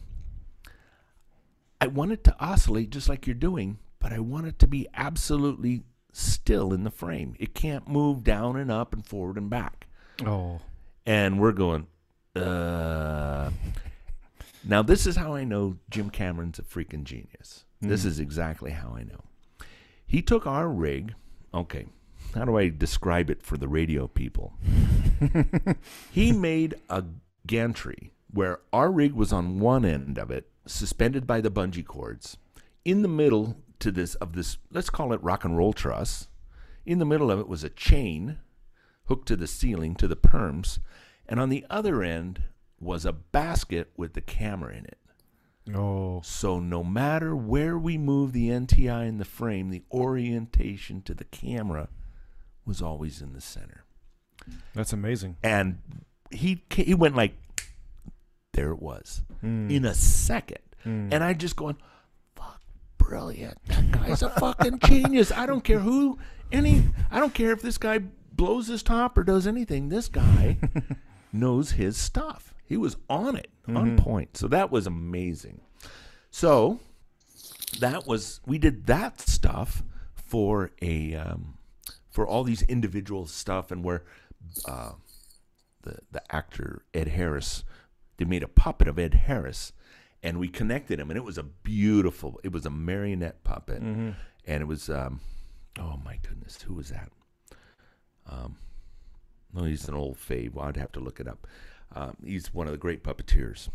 I 1.79 1.87
want 1.87 2.11
it 2.11 2.23
to 2.25 2.35
oscillate 2.39 2.89
just 2.89 3.09
like 3.09 3.27
you're 3.27 3.35
doing, 3.35 3.79
but 3.99 4.11
I 4.11 4.19
want 4.19 4.47
it 4.47 4.59
to 4.59 4.67
be 4.67 4.87
absolutely 4.93 5.83
still 6.11 6.73
in 6.73 6.83
the 6.83 6.91
frame. 6.91 7.35
It 7.39 7.53
can't 7.53 7.87
move 7.87 8.23
down 8.23 8.55
and 8.55 8.71
up 8.71 8.93
and 8.93 9.05
forward 9.05 9.37
and 9.37 9.49
back. 9.49 9.87
Oh, 10.25 10.61
And 11.05 11.39
we're 11.39 11.51
going, 11.51 11.87
uh. 12.35 13.51
Now, 14.63 14.81
this 14.81 15.05
is 15.05 15.15
how 15.15 15.35
I 15.35 15.43
know 15.43 15.77
Jim 15.89 16.09
Cameron's 16.09 16.59
a 16.59 16.63
freaking 16.63 17.03
genius. 17.03 17.63
This 17.79 18.03
is 18.05 18.19
exactly 18.19 18.71
how 18.71 18.95
I 18.97 19.03
know. 19.03 19.23
He 20.05 20.21
took 20.21 20.47
our 20.47 20.67
rig. 20.67 21.13
Okay, 21.53 21.85
how 22.33 22.43
do 22.45 22.57
I 22.57 22.69
describe 22.69 23.29
it 23.29 23.43
for 23.43 23.55
the 23.57 23.67
radio 23.67 24.07
people? 24.07 24.53
he 26.11 26.31
made 26.31 26.75
a 26.89 27.03
gantry 27.45 28.11
where 28.37 28.59
our 28.71 28.91
rig 28.91 29.13
was 29.13 29.33
on 29.33 29.59
one 29.59 29.83
end 29.83 30.19
of 30.19 30.29
it, 30.29 30.47
suspended 30.67 31.25
by 31.25 31.41
the 31.41 31.49
bungee 31.49 31.83
cords. 31.83 32.37
In 32.85 33.01
the 33.01 33.07
middle 33.07 33.57
to 33.79 33.89
this 33.91 34.13
of 34.15 34.33
this, 34.33 34.59
let's 34.71 34.91
call 34.91 35.11
it 35.11 35.23
rock 35.23 35.43
and 35.43 35.57
roll 35.57 35.73
truss. 35.73 36.27
In 36.85 36.99
the 36.99 37.05
middle 37.05 37.31
of 37.31 37.39
it 37.39 37.47
was 37.47 37.63
a 37.63 37.69
chain 37.71 38.37
hooked 39.05 39.27
to 39.29 39.35
the 39.35 39.47
ceiling 39.47 39.95
to 39.95 40.07
the 40.07 40.15
perms, 40.15 40.77
and 41.27 41.39
on 41.39 41.49
the 41.49 41.65
other 41.67 42.03
end 42.03 42.43
was 42.79 43.05
a 43.05 43.11
basket 43.11 43.89
with 43.97 44.13
the 44.13 44.21
camera 44.21 44.75
in 44.75 44.85
it. 44.85 44.99
oh, 45.75 46.21
So 46.23 46.59
no 46.59 46.83
matter 46.83 47.35
where 47.35 47.75
we 47.75 47.97
moved 47.97 48.33
the 48.35 48.49
NTI 48.49 49.07
in 49.07 49.17
the 49.17 49.25
frame, 49.25 49.71
the 49.71 49.81
orientation 49.91 51.01
to 51.01 51.15
the 51.15 51.25
camera 51.25 51.89
was 52.67 52.83
always 52.83 53.19
in 53.19 53.33
the 53.33 53.41
center. 53.41 53.83
that's 54.75 54.93
amazing. 54.93 55.37
And 55.41 55.79
he 56.29 56.63
he 56.69 56.93
went 56.93 57.15
like, 57.15 57.33
there 58.57 58.71
it 58.71 58.81
was 58.81 59.21
Mm. 59.43 59.71
in 59.71 59.85
a 59.85 59.93
second, 59.93 60.59
Mm. 60.83 61.13
and 61.13 61.23
I 61.23 61.33
just 61.33 61.55
going, 61.55 61.77
fuck, 62.35 62.59
brilliant. 62.97 63.57
That 63.67 63.91
guy's 63.91 64.21
a 64.23 64.29
fucking 64.31 64.79
genius. 64.85 65.31
I 65.31 65.45
don't 65.45 65.63
care 65.63 65.79
who 65.79 66.17
any. 66.51 66.83
I 67.11 67.19
don't 67.19 67.33
care 67.33 67.51
if 67.51 67.61
this 67.61 67.77
guy 67.77 67.99
blows 68.33 68.67
his 68.67 68.81
top 68.83 69.17
or 69.17 69.23
does 69.23 69.45
anything. 69.47 69.89
This 69.89 70.07
guy 70.09 70.57
knows 71.31 71.71
his 71.71 71.97
stuff. 71.97 72.53
He 72.65 72.77
was 72.77 72.97
on 73.09 73.35
it, 73.35 73.49
on 73.67 73.95
point. 73.97 74.35
So 74.37 74.47
that 74.49 74.71
was 74.71 74.85
amazing. 74.87 75.61
So 76.31 76.79
that 77.79 78.07
was 78.07 78.41
we 78.45 78.57
did 78.57 78.87
that 78.87 79.21
stuff 79.21 79.83
for 80.15 80.71
a 80.81 81.13
um, 81.15 81.57
for 82.09 82.25
all 82.27 82.43
these 82.43 82.63
individual 82.63 83.27
stuff 83.27 83.71
and 83.71 83.83
where 83.83 84.03
uh, 84.65 84.93
the 85.83 85.99
the 86.11 86.35
actor 86.35 86.83
Ed 86.93 87.09
Harris 87.09 87.63
they 88.17 88.25
made 88.25 88.43
a 88.43 88.47
puppet 88.47 88.87
of 88.87 88.99
Ed 88.99 89.13
Harris 89.13 89.73
and 90.23 90.39
we 90.39 90.47
connected 90.47 90.99
him 90.99 91.09
and 91.09 91.17
it 91.17 91.23
was 91.23 91.37
a 91.37 91.43
beautiful 91.43 92.39
it 92.43 92.51
was 92.51 92.65
a 92.65 92.69
marionette 92.69 93.43
puppet. 93.43 93.81
And 94.45 94.61
it 94.61 94.67
was 94.67 94.89
um, 94.89 95.21
oh 95.79 95.99
my 96.03 96.17
goodness 96.27 96.61
who 96.61 96.73
was 96.73 96.89
that? 96.89 97.09
Um, 98.29 98.57
no 99.53 99.63
he's 99.63 99.87
an 99.87 99.95
old 99.95 100.17
fave. 100.17 100.53
Well, 100.53 100.65
I'd 100.65 100.77
have 100.77 100.91
to 100.93 100.99
look 100.99 101.19
it 101.19 101.27
up. 101.27 101.47
Um, 101.95 102.17
he's 102.23 102.53
one 102.53 102.67
of 102.67 102.71
the 102.73 102.77
great 102.77 103.03
puppeteers. 103.03 103.69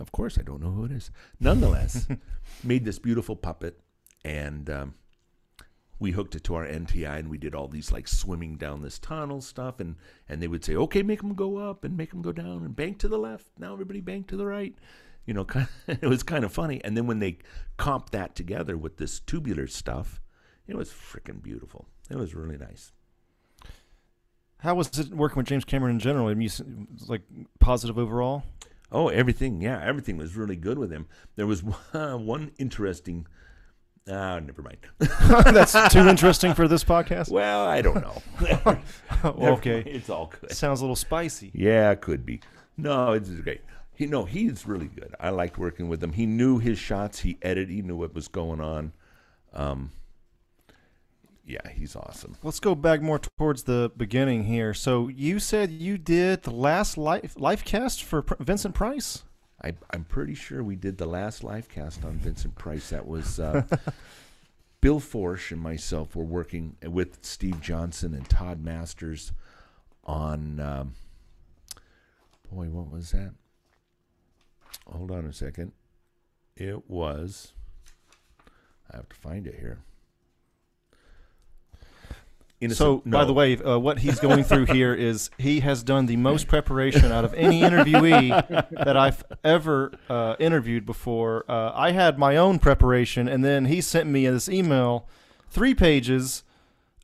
Of 0.00 0.12
course 0.12 0.38
I 0.38 0.42
don't 0.42 0.62
know 0.62 0.70
who 0.70 0.84
it 0.84 0.92
is. 0.92 1.10
Nonetheless 1.40 2.06
made 2.64 2.84
this 2.84 2.98
beautiful 2.98 3.36
puppet 3.36 3.78
and 4.24 4.70
um, 4.70 4.94
we 6.02 6.10
hooked 6.10 6.34
it 6.34 6.42
to 6.44 6.56
our 6.56 6.66
NTI 6.66 7.20
and 7.20 7.30
we 7.30 7.38
did 7.38 7.54
all 7.54 7.68
these 7.68 7.92
like 7.92 8.08
swimming 8.08 8.56
down 8.56 8.82
this 8.82 8.98
tunnel 8.98 9.40
stuff 9.40 9.78
and 9.78 9.94
and 10.28 10.42
they 10.42 10.48
would 10.48 10.64
say 10.64 10.74
okay 10.74 11.02
make 11.02 11.20
them 11.20 11.34
go 11.34 11.56
up 11.56 11.84
and 11.84 11.96
make 11.96 12.10
them 12.10 12.22
go 12.22 12.32
down 12.32 12.64
and 12.64 12.74
bank 12.74 12.98
to 12.98 13.08
the 13.08 13.18
left. 13.18 13.46
Now 13.56 13.72
everybody 13.72 14.00
bank 14.00 14.26
to 14.28 14.36
the 14.36 14.44
right. 14.44 14.74
You 15.24 15.34
know 15.34 15.44
kind 15.46 15.68
of, 15.86 16.02
it 16.02 16.08
was 16.08 16.24
kind 16.24 16.44
of 16.44 16.52
funny. 16.52 16.82
And 16.82 16.96
then 16.96 17.06
when 17.06 17.20
they 17.20 17.38
comped 17.78 18.10
that 18.10 18.34
together 18.34 18.76
with 18.76 18.96
this 18.96 19.20
tubular 19.20 19.68
stuff 19.68 20.20
it 20.66 20.76
was 20.76 20.90
freaking 20.90 21.42
beautiful. 21.42 21.86
It 22.10 22.16
was 22.16 22.34
really 22.34 22.58
nice. 22.58 22.92
How 24.58 24.74
was 24.74 24.96
it 24.98 25.10
working 25.10 25.38
with 25.38 25.46
James 25.46 25.64
Cameron 25.64 25.94
in 25.94 26.00
general? 26.00 26.28
I 26.28 26.34
mean, 26.34 26.48
you 26.48 26.86
like 27.08 27.22
positive 27.60 27.98
overall. 27.98 28.42
oh 28.90 29.08
everything. 29.08 29.62
Yeah 29.62 29.80
everything 29.80 30.16
was 30.16 30.36
really 30.36 30.56
good 30.56 30.78
with 30.78 30.90
him. 30.90 31.06
There 31.36 31.46
was 31.46 31.62
one, 31.62 32.26
one 32.26 32.50
interesting 32.58 33.26
ah 34.10 34.40
never 34.40 34.62
mind 34.62 34.78
That's 34.98 35.72
too 35.92 36.00
interesting 36.08 36.54
for 36.54 36.66
this 36.66 36.82
podcast. 36.84 37.30
well 37.30 37.64
I 37.64 37.82
don't 37.82 38.00
know 38.02 38.78
okay, 39.24 39.80
it's 39.86 40.10
all 40.10 40.32
good 40.40 40.52
sounds 40.52 40.80
a 40.80 40.84
little 40.84 40.96
spicy. 40.96 41.50
Yeah, 41.54 41.94
could 41.94 42.26
be. 42.26 42.40
No, 42.76 43.12
it's 43.12 43.28
great. 43.30 43.60
He 43.94 44.06
no, 44.06 44.24
he's 44.24 44.66
really 44.66 44.88
good. 44.88 45.14
I 45.20 45.30
liked 45.30 45.58
working 45.58 45.88
with 45.88 46.02
him. 46.02 46.12
He 46.12 46.26
knew 46.26 46.58
his 46.58 46.78
shots. 46.78 47.20
He 47.20 47.38
edited. 47.42 47.68
He 47.70 47.82
knew 47.82 47.96
what 47.96 48.14
was 48.14 48.26
going 48.28 48.60
on. 48.60 48.92
Um, 49.52 49.92
yeah, 51.44 51.68
he's 51.72 51.94
awesome. 51.94 52.36
Let's 52.42 52.60
go 52.60 52.74
back 52.74 53.02
more 53.02 53.18
towards 53.18 53.64
the 53.64 53.92
beginning 53.96 54.44
here. 54.44 54.72
So 54.74 55.08
you 55.08 55.38
said 55.38 55.70
you 55.70 55.98
did 55.98 56.42
the 56.44 56.50
last 56.52 56.96
life 56.96 57.34
life 57.38 57.64
cast 57.64 58.02
for 58.02 58.22
Pr- 58.22 58.34
Vincent 58.40 58.74
Price. 58.74 59.24
I, 59.64 59.74
I'm 59.90 60.04
pretty 60.04 60.34
sure 60.34 60.62
we 60.62 60.76
did 60.76 60.98
the 60.98 61.06
last 61.06 61.44
live 61.44 61.68
cast 61.68 62.04
on 62.04 62.14
Vincent 62.14 62.56
Price. 62.56 62.90
That 62.90 63.06
was 63.06 63.38
uh, 63.38 63.62
Bill 64.80 65.00
Forsche 65.00 65.52
and 65.52 65.60
myself 65.60 66.16
were 66.16 66.24
working 66.24 66.76
with 66.84 67.18
Steve 67.22 67.60
Johnson 67.60 68.14
and 68.14 68.28
Todd 68.28 68.64
Masters 68.64 69.32
on. 70.04 70.58
Um, 70.58 70.94
boy, 72.50 72.66
what 72.66 72.90
was 72.90 73.12
that? 73.12 73.34
Hold 74.86 75.10
on 75.10 75.24
a 75.26 75.32
second. 75.32 75.72
It 76.56 76.90
was. 76.90 77.52
I 78.92 78.96
have 78.96 79.08
to 79.08 79.16
find 79.16 79.46
it 79.46 79.54
here. 79.58 79.78
Innocent- 82.62 83.02
So, 83.04 83.10
by 83.10 83.24
the 83.24 83.32
way, 83.32 83.56
uh, 83.56 83.78
what 83.78 83.98
he's 83.98 84.20
going 84.20 84.44
through 84.44 84.66
here 84.66 84.94
is 85.10 85.30
he 85.36 85.60
has 85.60 85.82
done 85.82 86.06
the 86.06 86.16
most 86.16 86.46
preparation 86.46 87.10
out 87.12 87.24
of 87.24 87.34
any 87.34 87.60
interviewee 87.60 88.28
that 88.84 88.96
I've 88.96 89.24
ever 89.44 89.92
uh, 90.08 90.36
interviewed 90.38 90.86
before. 90.86 91.44
Uh, 91.48 91.72
I 91.74 91.90
had 91.92 92.18
my 92.18 92.36
own 92.36 92.58
preparation, 92.58 93.28
and 93.28 93.44
then 93.44 93.64
he 93.66 93.80
sent 93.80 94.08
me 94.08 94.26
this 94.28 94.48
email, 94.48 95.08
three 95.50 95.74
pages 95.74 96.44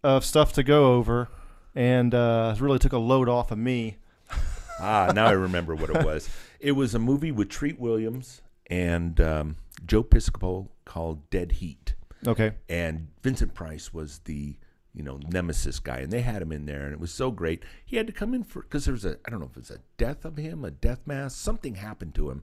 of 0.04 0.24
stuff 0.24 0.52
to 0.54 0.62
go 0.62 0.94
over, 0.94 1.28
and 1.74 2.14
uh, 2.14 2.54
really 2.60 2.78
took 2.78 2.92
a 2.92 2.98
load 2.98 3.28
off 3.28 3.50
of 3.50 3.58
me. 3.58 3.96
ah, 4.80 5.12
now 5.14 5.26
I 5.26 5.32
remember 5.32 5.74
what 5.74 5.90
it 5.90 6.04
was. 6.04 6.28
It 6.60 6.72
was 6.72 6.94
a 6.94 6.98
movie 6.98 7.30
with 7.32 7.48
Treat 7.48 7.78
Williams 7.78 8.42
and 8.68 9.20
um, 9.20 9.56
Joe 9.86 10.02
Piscopo 10.02 10.68
called 10.84 11.28
Dead 11.30 11.52
Heat. 11.52 11.94
Okay. 12.26 12.52
and 12.68 13.08
Vincent 13.22 13.54
Price 13.54 13.94
was 13.94 14.18
the 14.24 14.56
you 14.98 15.04
know 15.04 15.18
nemesis 15.30 15.78
guy, 15.78 15.98
and 15.98 16.12
they 16.12 16.20
had 16.22 16.42
him 16.42 16.52
in 16.52 16.66
there, 16.66 16.82
and 16.84 16.92
it 16.92 17.00
was 17.00 17.12
so 17.12 17.30
great. 17.30 17.62
He 17.86 17.96
had 17.96 18.06
to 18.08 18.12
come 18.12 18.34
in 18.34 18.42
for 18.44 18.62
because 18.62 18.84
there 18.84 18.92
was 18.92 19.04
a 19.06 19.16
I 19.24 19.30
don't 19.30 19.40
know 19.40 19.46
if 19.46 19.56
it 19.56 19.60
was 19.60 19.70
a 19.70 19.78
death 19.96 20.24
of 20.24 20.36
him, 20.36 20.64
a 20.64 20.70
death 20.70 21.06
mass, 21.06 21.34
something 21.36 21.76
happened 21.76 22.14
to 22.16 22.28
him, 22.30 22.42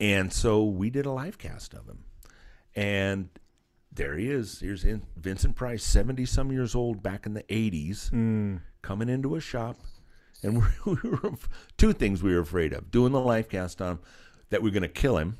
and 0.00 0.32
so 0.32 0.64
we 0.64 0.90
did 0.90 1.06
a 1.06 1.12
live 1.12 1.38
cast 1.38 1.72
of 1.72 1.86
him, 1.86 2.04
and 2.74 3.28
there 3.92 4.16
he 4.16 4.28
is. 4.28 4.58
Here's 4.58 4.84
in 4.84 5.02
Vincent 5.16 5.54
Price, 5.54 5.84
seventy 5.84 6.26
some 6.26 6.50
years 6.50 6.74
old, 6.74 7.02
back 7.02 7.26
in 7.26 7.34
the 7.34 7.44
eighties, 7.48 8.10
Mm. 8.12 8.60
coming 8.82 9.08
into 9.08 9.36
a 9.36 9.40
shop, 9.40 9.76
and 10.42 10.62
we 10.84 10.96
were 11.04 11.32
two 11.78 11.92
things 11.92 12.22
we 12.22 12.34
were 12.34 12.40
afraid 12.40 12.72
of: 12.72 12.90
doing 12.90 13.12
the 13.12 13.20
live 13.20 13.48
cast 13.48 13.80
on 13.80 13.92
him, 13.92 14.00
that 14.50 14.62
we 14.62 14.70
are 14.70 14.72
going 14.72 14.82
to 14.82 14.88
kill 14.88 15.16
him, 15.18 15.36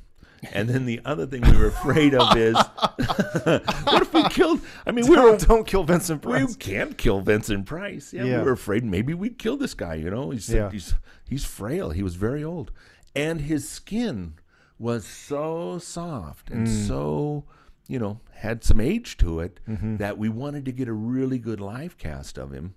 and 0.52 0.68
then 0.68 0.84
the 0.86 1.00
other 1.04 1.26
thing 1.26 1.42
we 1.42 1.56
were 1.56 1.66
afraid 1.68 2.14
of 2.14 2.36
is 2.36 2.54
what 3.44 4.02
if 4.02 4.12
we 4.12 4.28
killed? 4.28 4.60
I 4.86 4.92
mean, 4.92 5.04
we 5.06 5.10
were 5.16 5.22
Don't, 5.22 5.48
don't 5.48 5.66
kill 5.66 5.84
Vincent 5.84 6.22
Price. 6.22 6.48
we 6.48 6.54
can't 6.54 6.96
kill 6.96 7.20
Vincent 7.20 7.66
Price. 7.66 8.12
Yeah, 8.12 8.24
Yeah. 8.24 8.38
we 8.38 8.44
were 8.46 8.52
afraid 8.52 8.84
maybe 8.84 9.14
we'd 9.14 9.38
kill 9.38 9.56
this 9.56 9.74
guy. 9.74 9.94
You 9.94 10.10
know, 10.10 10.30
he's 10.30 10.48
Yeah. 10.48 10.70
he's 10.70 10.94
he's 11.28 11.44
frail. 11.44 11.90
He 11.90 12.02
was 12.02 12.14
very 12.16 12.42
old, 12.44 12.70
and 13.14 13.42
his 13.42 13.68
skin 13.68 14.34
was 14.78 15.04
so 15.06 15.78
soft 15.78 16.50
and 16.50 16.66
Mm. 16.66 16.88
so 16.88 17.44
you 17.86 17.98
know 17.98 18.20
had 18.32 18.64
some 18.64 18.80
age 18.80 19.16
to 19.18 19.40
it 19.40 19.60
Mm-hmm. 19.68 19.96
that 19.98 20.18
we 20.18 20.28
wanted 20.28 20.64
to 20.64 20.72
get 20.72 20.88
a 20.88 20.92
really 20.92 21.38
good 21.38 21.60
live 21.60 21.96
cast 21.98 22.38
of 22.38 22.50
him 22.52 22.74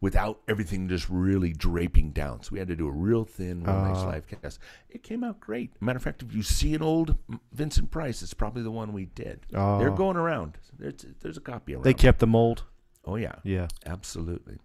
without 0.00 0.40
everything 0.48 0.88
just 0.88 1.08
really 1.10 1.52
draping 1.52 2.10
down. 2.10 2.42
So 2.42 2.50
we 2.52 2.58
had 2.58 2.68
to 2.68 2.76
do 2.76 2.88
a 2.88 2.90
real 2.92 3.24
thin, 3.24 3.62
real 3.64 3.74
nice 3.82 3.98
Ah. 3.98 4.06
live 4.06 4.26
cast. 4.26 4.58
It 4.88 5.02
came 5.02 5.22
out 5.22 5.40
great. 5.40 5.72
Matter 5.80 5.98
of 5.98 6.02
fact, 6.02 6.22
if 6.22 6.34
you 6.34 6.42
see 6.42 6.74
an 6.74 6.82
old 6.82 7.16
Vincent 7.52 7.90
Price, 7.90 8.22
it's 8.22 8.32
probably 8.34 8.62
the 8.62 8.70
one 8.70 8.92
we 8.92 9.06
did. 9.06 9.46
They're 9.50 9.60
Ah. 9.60 9.94
going 9.96 10.16
around. 10.16 10.58
There's, 10.78 11.04
there's 11.20 11.36
a 11.36 11.40
copy 11.40 11.74
around. 11.74 11.84
They 11.84 11.94
kept 11.94 12.18
the 12.20 12.26
mold. 12.26 12.64
Oh 13.04 13.16
yeah, 13.16 13.36
Yeah. 13.44 13.68
absolutely. 13.86 14.58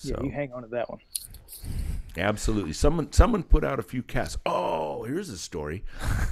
So 0.00 0.10
Yeah, 0.16 0.22
you 0.26 0.30
hang 0.30 0.52
on 0.52 0.62
to 0.62 0.68
that 0.68 0.88
one. 0.88 1.00
absolutely. 2.16 2.72
Someone 2.72 3.12
someone 3.12 3.42
put 3.42 3.64
out 3.64 3.80
a 3.80 3.82
few 3.82 4.02
casts. 4.02 4.36
Oh, 4.46 5.02
here's 5.02 5.28
a 5.28 5.36
story. 5.36 5.82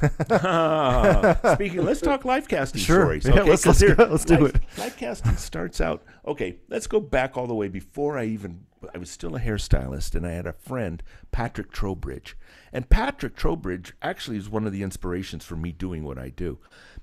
Speaking, 1.54 1.84
let's 1.84 2.00
talk 2.00 2.24
live 2.24 2.46
casting 2.46 2.80
Sure. 2.80 3.00
stories. 3.00 3.26
Yeah, 3.26 3.42
let's- 3.42 3.66
let's 3.66 3.80
here- 3.80 3.96
go- 3.96 4.04
let's 4.04 4.24
do 4.24 4.44
it. 4.46 4.60
Live 4.78 4.96
casting 4.96 5.36
starts 5.36 5.80
out. 5.80 6.04
Okay, 6.26 6.58
let's 6.68 6.86
go 6.86 7.00
back 7.00 7.36
all 7.36 7.48
the 7.48 7.54
way 7.54 7.66
before 7.68 8.16
I 8.16 8.24
even. 8.26 8.66
I 8.94 8.98
was 8.98 9.10
still 9.10 9.34
a 9.34 9.40
hairstylist, 9.40 10.14
and 10.14 10.24
I 10.24 10.30
had 10.32 10.46
a 10.46 10.52
friend, 10.52 11.02
Patrick 11.32 11.72
Trowbridge, 11.72 12.36
and 12.72 12.88
Patrick 12.88 13.34
Trowbridge 13.34 13.94
actually 14.00 14.36
is 14.36 14.48
one 14.48 14.64
of 14.64 14.72
the 14.72 14.84
inspirations 14.84 15.44
for 15.44 15.56
me 15.56 15.72
doing 15.72 16.04
what 16.04 16.18
I 16.18 16.28
do. 16.28 16.58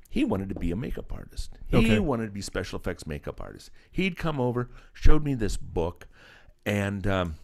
He 0.10 0.24
wanted 0.24 0.48
to 0.50 0.56
be 0.56 0.72
a 0.72 0.76
makeup 0.78 1.12
artist. 1.12 1.58
He 1.68 1.76
Okay. 1.78 2.00
wanted 2.00 2.28
to 2.28 2.32
be 2.32 2.42
special 2.42 2.80
effects 2.80 3.06
makeup 3.06 3.42
artist. 3.42 3.70
He'd 3.92 4.16
come 4.16 4.40
over, 4.40 4.70
showed 4.94 5.26
me 5.26 5.34
this 5.34 5.58
book, 5.58 6.08
and 6.66 7.06
um, 7.08 7.36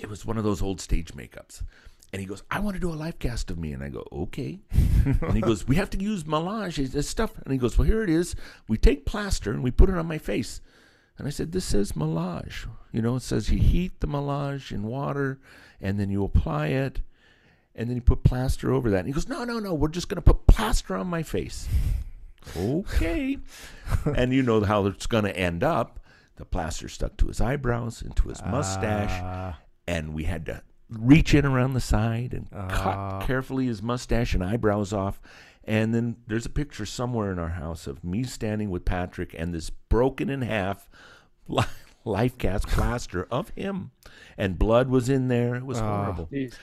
it 0.00 0.08
was 0.08 0.24
one 0.24 0.38
of 0.38 0.44
those 0.44 0.62
old 0.62 0.80
stage 0.80 1.12
makeups. 1.12 1.62
And 2.12 2.20
he 2.20 2.26
goes, 2.26 2.42
I 2.50 2.58
want 2.58 2.74
to 2.74 2.80
do 2.80 2.90
a 2.90 2.94
live 2.94 3.18
cast 3.20 3.50
of 3.50 3.58
me. 3.58 3.72
And 3.72 3.84
I 3.84 3.88
go, 3.88 4.04
okay. 4.10 4.58
and 5.04 5.34
he 5.34 5.40
goes, 5.40 5.68
we 5.68 5.76
have 5.76 5.90
to 5.90 5.98
use 5.98 6.24
moulage, 6.24 6.90
this 6.90 7.08
stuff. 7.08 7.32
And 7.44 7.52
he 7.52 7.58
goes, 7.58 7.78
well, 7.78 7.86
here 7.86 8.02
it 8.02 8.10
is. 8.10 8.34
We 8.66 8.76
take 8.78 9.06
plaster 9.06 9.52
and 9.52 9.62
we 9.62 9.70
put 9.70 9.88
it 9.88 9.96
on 9.96 10.06
my 10.06 10.18
face. 10.18 10.60
And 11.18 11.26
I 11.28 11.30
said, 11.30 11.52
this 11.52 11.66
says 11.66 11.92
moulage. 11.92 12.66
You 12.90 13.02
know, 13.02 13.16
it 13.16 13.22
says 13.22 13.50
you 13.50 13.58
heat 13.58 14.00
the 14.00 14.08
moulage 14.08 14.72
in 14.72 14.82
water 14.82 15.38
and 15.80 16.00
then 16.00 16.10
you 16.10 16.24
apply 16.24 16.68
it 16.68 17.00
and 17.76 17.88
then 17.88 17.96
you 17.96 18.02
put 18.02 18.24
plaster 18.24 18.72
over 18.72 18.90
that. 18.90 18.98
And 18.98 19.06
he 19.06 19.12
goes, 19.12 19.28
no, 19.28 19.44
no, 19.44 19.60
no, 19.60 19.74
we're 19.74 19.88
just 19.88 20.08
going 20.08 20.16
to 20.16 20.22
put 20.22 20.46
plaster 20.48 20.96
on 20.96 21.06
my 21.06 21.22
face. 21.22 21.68
okay. 22.56 23.38
and 24.16 24.32
you 24.32 24.42
know 24.42 24.62
how 24.62 24.86
it's 24.86 25.06
going 25.06 25.24
to 25.24 25.36
end 25.36 25.62
up. 25.62 25.99
The 26.40 26.46
plaster 26.46 26.88
stuck 26.88 27.18
to 27.18 27.26
his 27.26 27.38
eyebrows, 27.38 28.00
into 28.00 28.30
his 28.30 28.42
mustache 28.42 29.10
Ah. 29.22 29.58
and 29.86 30.14
we 30.14 30.24
had 30.24 30.46
to 30.46 30.62
reach 30.88 31.34
in 31.34 31.44
around 31.44 31.74
the 31.74 31.82
side 31.82 32.32
and 32.32 32.48
Ah. 32.50 32.68
cut 33.20 33.26
carefully 33.26 33.66
his 33.66 33.82
mustache 33.82 34.32
and 34.32 34.42
eyebrows 34.42 34.94
off. 34.94 35.20
And 35.64 35.94
then 35.94 36.16
there's 36.26 36.46
a 36.46 36.50
picture 36.50 36.86
somewhere 36.86 37.30
in 37.30 37.38
our 37.38 37.50
house 37.50 37.86
of 37.86 38.02
me 38.02 38.22
standing 38.24 38.70
with 38.70 38.86
Patrick 38.86 39.34
and 39.38 39.52
this 39.54 39.68
broken 39.68 40.30
in 40.30 40.40
half 40.40 40.88
life 42.06 42.38
cast 42.38 42.66
plaster 42.68 43.24
of 43.30 43.50
him. 43.50 43.90
And 44.38 44.58
blood 44.58 44.88
was 44.88 45.10
in 45.10 45.28
there. 45.28 45.54
It 45.56 45.66
was 45.66 45.78
Ah. 45.78 46.04
horrible. 46.04 46.26
Jeez. 46.28 46.54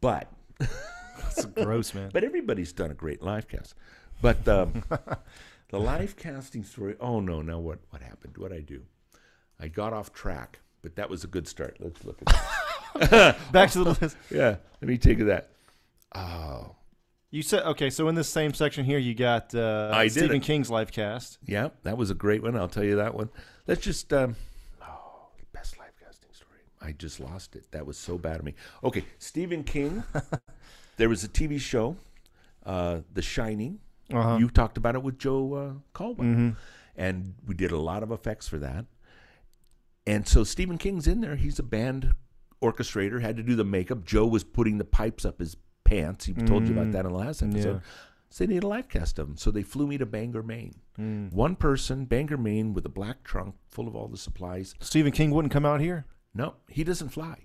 But 0.00 0.32
That's 0.58 1.44
gross, 1.44 1.92
man. 1.92 2.08
but 2.14 2.24
everybody's 2.24 2.72
done 2.72 2.90
a 2.90 2.94
great 2.94 3.22
life 3.22 3.46
cast. 3.46 3.74
But 4.22 4.48
um, 4.48 4.84
the 5.68 5.78
life 5.78 6.16
casting 6.16 6.64
story. 6.64 6.96
Oh 6.98 7.20
no! 7.20 7.42
Now 7.42 7.58
what? 7.58 7.80
What 7.90 8.00
happened? 8.00 8.38
What 8.38 8.52
I 8.54 8.60
do? 8.60 8.84
I 9.60 9.68
got 9.68 9.92
off 9.92 10.12
track, 10.12 10.60
but 10.82 10.96
that 10.96 11.10
was 11.10 11.24
a 11.24 11.26
good 11.26 11.48
start. 11.48 11.76
Let's 11.80 12.04
look 12.04 12.18
at 12.26 13.00
that. 13.10 13.52
Back 13.52 13.70
to 13.72 13.84
the 13.84 13.98
list. 14.00 14.16
yeah, 14.30 14.56
let 14.80 14.88
me 14.88 14.96
take 14.98 15.18
that. 15.26 15.50
Oh, 16.14 16.76
You 17.30 17.42
said 17.42 17.62
okay. 17.64 17.90
So 17.90 18.08
in 18.08 18.14
this 18.14 18.28
same 18.28 18.54
section 18.54 18.84
here, 18.84 18.98
you 18.98 19.14
got 19.14 19.54
uh, 19.54 19.90
I 19.92 20.08
Stephen 20.08 20.36
it. 20.36 20.42
King's 20.42 20.70
live 20.70 20.92
cast. 20.92 21.38
yeah, 21.46 21.68
that 21.82 21.96
was 21.98 22.10
a 22.10 22.14
great 22.14 22.42
one. 22.42 22.56
I'll 22.56 22.68
tell 22.68 22.84
you 22.84 22.96
that 22.96 23.14
one. 23.14 23.30
Let's 23.66 23.82
just. 23.82 24.12
Um, 24.12 24.36
oh, 24.82 25.28
best 25.52 25.78
live 25.78 25.92
casting 26.02 26.30
story. 26.32 26.60
I 26.80 26.92
just 26.92 27.20
lost 27.20 27.56
it. 27.56 27.70
That 27.72 27.84
was 27.86 27.98
so 27.98 28.16
bad 28.16 28.36
of 28.38 28.44
me. 28.44 28.54
Okay, 28.84 29.04
Stephen 29.18 29.64
King. 29.64 30.04
there 30.96 31.08
was 31.08 31.24
a 31.24 31.28
TV 31.28 31.60
show, 31.60 31.96
uh, 32.64 33.00
The 33.12 33.22
Shining. 33.22 33.80
Uh-huh. 34.12 34.38
You 34.38 34.48
talked 34.48 34.78
about 34.78 34.94
it 34.94 35.02
with 35.02 35.18
Joe 35.18 35.52
uh, 35.54 35.72
Caldwell, 35.92 36.26
Mhm. 36.28 36.56
and 36.96 37.34
we 37.46 37.54
did 37.54 37.72
a 37.72 37.76
lot 37.78 38.02
of 38.02 38.10
effects 38.10 38.48
for 38.48 38.56
that. 38.58 38.86
And 40.08 40.26
so 40.26 40.44
Stephen 40.44 40.78
King's 40.78 41.06
in 41.06 41.20
there. 41.20 41.36
He's 41.36 41.58
a 41.58 41.62
band 41.62 42.14
orchestrator. 42.62 43.20
Had 43.20 43.36
to 43.36 43.42
do 43.42 43.54
the 43.54 43.64
makeup. 43.64 44.04
Joe 44.04 44.26
was 44.26 44.44
putting 44.44 44.78
the 44.78 44.84
pipes 44.84 45.24
up 45.24 45.38
his 45.38 45.56
pants. 45.84 46.24
He 46.24 46.32
told 46.34 46.66
you 46.66 46.72
about 46.74 46.86
Mm. 46.88 46.92
that 46.92 47.04
in 47.06 47.12
the 47.12 47.18
last 47.18 47.42
episode. 47.42 47.74
Yeah. 47.76 47.80
So 48.30 48.44
they 48.44 48.52
need 48.54 48.62
a 48.64 48.68
live 48.68 48.88
cast 48.88 49.18
of 49.18 49.28
him. 49.28 49.36
So 49.36 49.50
they 49.50 49.62
flew 49.62 49.86
me 49.86 49.96
to 49.98 50.06
Bangor, 50.06 50.42
Maine. 50.42 50.74
Mm. 50.98 51.32
One 51.32 51.56
person, 51.56 52.04
Bangor, 52.04 52.36
Maine, 52.36 52.74
with 52.74 52.84
a 52.84 52.90
black 52.90 53.22
trunk 53.24 53.54
full 53.70 53.88
of 53.88 53.96
all 53.96 54.08
the 54.08 54.18
supplies. 54.18 54.74
Stephen 54.80 55.12
King 55.12 55.30
wouldn't 55.30 55.52
come 55.52 55.64
out 55.64 55.80
here. 55.80 56.04
No, 56.34 56.54
he 56.68 56.84
doesn't 56.84 57.08
fly. 57.10 57.44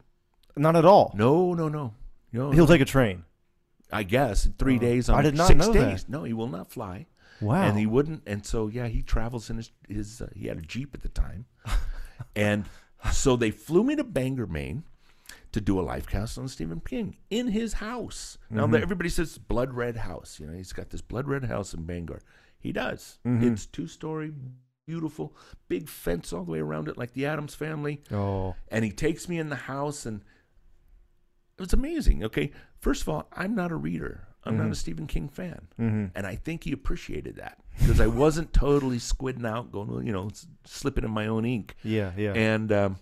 Not 0.58 0.76
at 0.76 0.84
all. 0.86 1.14
No, 1.16 1.54
no, 1.54 1.68
no. 1.70 1.94
No, 2.32 2.52
He'll 2.52 2.68
take 2.68 2.82
a 2.82 2.86
train. 2.86 3.24
I 3.92 4.04
guess 4.04 4.50
three 4.58 4.76
Oh. 4.78 4.80
days 4.80 5.08
I 5.10 5.22
did 5.22 5.36
not 5.36 5.48
six 5.48 5.68
know 5.68 5.72
that. 5.74 6.10
No, 6.10 6.24
he 6.24 6.34
will 6.34 6.48
not 6.50 6.72
fly. 6.72 7.08
Wow. 7.42 7.64
and 7.64 7.78
he 7.78 7.86
wouldn't 7.86 8.24
and 8.26 8.46
so 8.46 8.68
yeah 8.68 8.88
he 8.88 9.02
travels 9.02 9.50
in 9.50 9.58
his 9.58 9.72
his 9.90 10.22
uh, 10.22 10.30
he 10.34 10.48
had 10.48 10.58
a 10.60 10.62
jeep 10.62 10.94
at 10.94 11.02
the 11.02 11.10
time 11.10 11.46
and 12.36 12.66
so 13.12 13.36
they 13.36 13.52
flew 13.52 13.84
me 13.84 13.96
to 13.96 14.04
bangor 14.04 14.48
maine 14.48 14.84
to 15.52 15.62
do 15.62 15.80
a 15.80 15.82
live 15.82 16.08
cast 16.08 16.38
on 16.38 16.48
stephen 16.48 16.80
king 16.80 17.18
in 17.30 17.48
his 17.50 17.74
house. 17.74 18.38
Now 18.50 18.66
Mm-hmm. 18.66 18.76
everybody 18.82 19.10
says 19.10 19.38
blood 19.38 19.74
red 19.74 19.98
house 19.98 20.40
you 20.40 20.48
know 20.48 20.54
he's 20.54 20.74
got 20.74 20.90
this 20.90 21.02
blood 21.02 21.28
red 21.28 21.46
house 21.46 21.74
in 21.74 21.84
bangor. 21.84 22.22
He 22.60 22.72
does. 22.72 23.20
Mhm. 23.26 23.52
it's 23.52 23.66
two 23.66 23.88
story 23.88 24.32
beautiful 24.86 25.36
big 25.70 25.88
fence 25.88 26.34
all 26.34 26.44
the 26.44 26.52
way 26.52 26.60
around 26.60 26.88
it 26.90 26.98
like 26.98 27.14
the 27.14 27.26
Addams 27.26 27.56
family. 27.56 28.02
Oh. 28.12 28.56
and 28.70 28.84
he 28.84 28.92
takes 28.92 29.30
me 29.30 29.38
in 29.40 29.50
the 29.50 29.56
house 29.56 30.06
and 30.06 30.22
it 31.58 31.62
was 31.62 31.74
amazing 31.74 32.24
okay? 32.24 32.52
First 32.80 33.02
of 33.04 33.10
all 33.10 33.28
i'm 33.34 33.56
not 33.56 33.72
a 33.72 33.76
reader. 33.76 34.28
I'm 34.46 34.58
not 34.58 34.68
Mhm. 34.68 34.72
a 34.72 34.76
stephen 34.76 35.08
king 35.08 35.30
fan. 35.30 35.68
Hmm 35.78 36.06
and 36.16 36.26
I 36.28 36.36
think 36.36 36.64
he 36.64 36.72
appreciated 36.72 37.36
that 37.38 37.60
because 37.80 38.00
I 38.00 38.08
wasn't 38.08 38.54
totally 38.54 38.98
squidding 38.98 39.46
out, 39.48 39.72
going, 39.72 40.06
you 40.06 40.14
know, 40.14 40.30
slipping 40.66 41.04
in 41.04 41.12
my 41.12 41.28
own 41.28 41.46
ink. 41.46 41.76
Yeah. 41.84 42.12
Yeah. 42.18 42.34
And 42.34 42.72
um, 42.72 42.96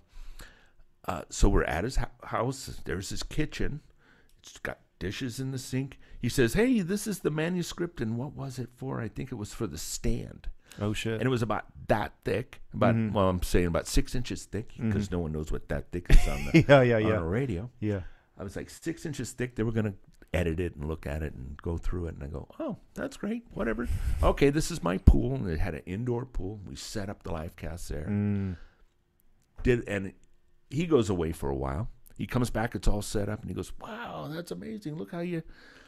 uh, 1.07 1.23
so 1.29 1.49
we're 1.49 1.63
at 1.63 1.83
his 1.83 1.97
hou- 1.97 2.05
house. 2.27 2.79
There's 2.85 3.09
his 3.09 3.23
kitchen. 3.23 3.81
It's 4.41 4.57
got 4.59 4.79
dishes 4.99 5.39
in 5.39 5.51
the 5.51 5.57
sink. 5.59 5.99
He 6.19 6.29
says, 6.29 6.53
"Hey, 6.53 6.81
this 6.81 7.07
is 7.07 7.19
the 7.19 7.31
manuscript, 7.31 8.01
and 8.01 8.17
what 8.17 8.33
was 8.33 8.59
it 8.59 8.69
for? 8.75 9.01
I 9.01 9.07
think 9.07 9.31
it 9.31 9.35
was 9.35 9.53
for 9.53 9.65
the 9.67 9.77
stand, 9.77 10.49
oh 10.79 10.93
shit. 10.93 11.13
and 11.13 11.23
it 11.23 11.29
was 11.29 11.41
about 11.41 11.65
that 11.87 12.13
thick. 12.23 12.61
About 12.73 12.95
Mhm. 12.95 13.11
well, 13.11 13.27
I'm 13.29 13.41
saying 13.41 13.65
about 13.67 13.87
six 13.87 14.13
inches 14.15 14.45
thick 14.45 14.69
because 14.79 15.09
no 15.11 15.17
one 15.19 15.31
knows 15.31 15.51
what 15.51 15.67
that 15.69 15.91
thick 15.91 16.05
is 16.09 16.27
on 16.27 16.45
the 16.45 16.65
yeah. 16.69 16.81
Yeah. 16.83 16.95
on 16.97 17.01
Yeah. 17.07 17.17
a 17.17 17.23
radio. 17.23 17.69
Yeah. 17.79 18.01
I 18.37 18.43
was 18.43 18.55
like 18.55 18.69
six 18.69 19.05
inches 19.05 19.31
thick. 19.31 19.55
They 19.55 19.63
were 19.63 19.71
gonna 19.71 19.95
edit 20.33 20.59
it 20.59 20.75
and 20.75 20.87
look 20.87 21.05
at 21.05 21.23
it 21.23 21.33
and 21.33 21.57
go 21.61 21.77
through 21.77 22.07
it. 22.07 22.15
And 22.15 22.23
I 22.23 22.27
go, 22.27 22.47
oh, 22.59 22.77
that's 22.93 23.17
great. 23.17 23.43
Whatever. 23.53 23.87
Okay, 24.23 24.49
this 24.49 24.71
is 24.71 24.83
my 24.83 24.97
pool. 24.97 25.35
And 25.35 25.49
it 25.49 25.59
had 25.59 25.75
an 25.75 25.83
indoor 25.85 26.25
pool. 26.25 26.59
We 26.65 26.75
set 26.75 27.09
up 27.09 27.23
the 27.23 27.31
live 27.31 27.55
cast 27.55 27.89
there. 27.89 28.07
Mm. 28.09 28.57
Did 29.63 29.87
and 29.87 30.13
he 30.69 30.85
goes 30.85 31.09
away 31.09 31.31
for 31.31 31.49
a 31.49 31.55
while. 31.55 31.89
He 32.17 32.27
comes 32.27 32.49
back. 32.49 32.75
It's 32.75 32.87
all 32.87 33.01
set 33.01 33.29
up, 33.29 33.41
and 33.41 33.49
he 33.49 33.55
goes, 33.55 33.71
wow, 33.79 34.29
that's 34.31 34.51
amazing. 34.51 34.95
Look 34.95 35.11
how 35.11 35.19
you. 35.19 35.43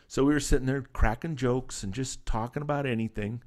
So 0.08 0.24
we 0.24 0.34
were 0.34 0.40
sitting 0.40 0.66
there 0.66 0.82
cracking 0.82 1.36
jokes 1.36 1.84
and 1.84 1.94
just 1.94 2.26
talking 2.26 2.62
about 2.62 2.86
anything. 2.86 3.42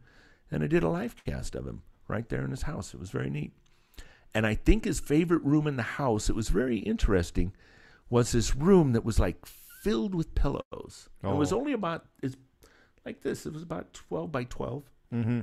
And 0.51 0.63
I 0.63 0.67
did 0.67 0.83
a 0.83 0.89
live 0.89 1.17
cast 1.25 1.55
of 1.55 1.67
him 1.67 1.83
right 2.09 2.29
there 2.29 2.45
in 2.45 2.51
his 2.51 2.63
house. 2.63 2.95
It 2.95 3.01
was 3.01 3.11
very 3.11 3.31
neat. 3.31 3.53
And 4.35 4.47
I 4.47 4.55
think 4.55 4.85
his 4.85 5.01
favorite 5.01 5.43
room 5.43 5.67
in 5.67 5.77
the 5.77 5.83
house, 5.83 6.29
it 6.29 6.37
was 6.37 6.49
very 6.49 6.79
interesting, 6.79 7.53
was 8.09 8.33
this 8.33 8.55
room 8.55 8.93
that 8.93 9.05
was 9.05 9.19
like 9.19 9.45
filled 9.87 10.15
with 10.15 10.35
pillows. 10.35 11.09
It 11.23 11.29
was 11.29 11.53
Oh. 11.53 11.59
only 11.61 11.73
about 11.73 12.07
it's 12.23 12.37
like 13.05 13.23
this. 13.23 13.47
It 13.47 13.53
was 13.53 13.63
about 13.63 13.93
twelve 13.93 14.33
by 14.33 14.45
twelve, 14.45 14.91
Mm-hmm. 15.13 15.41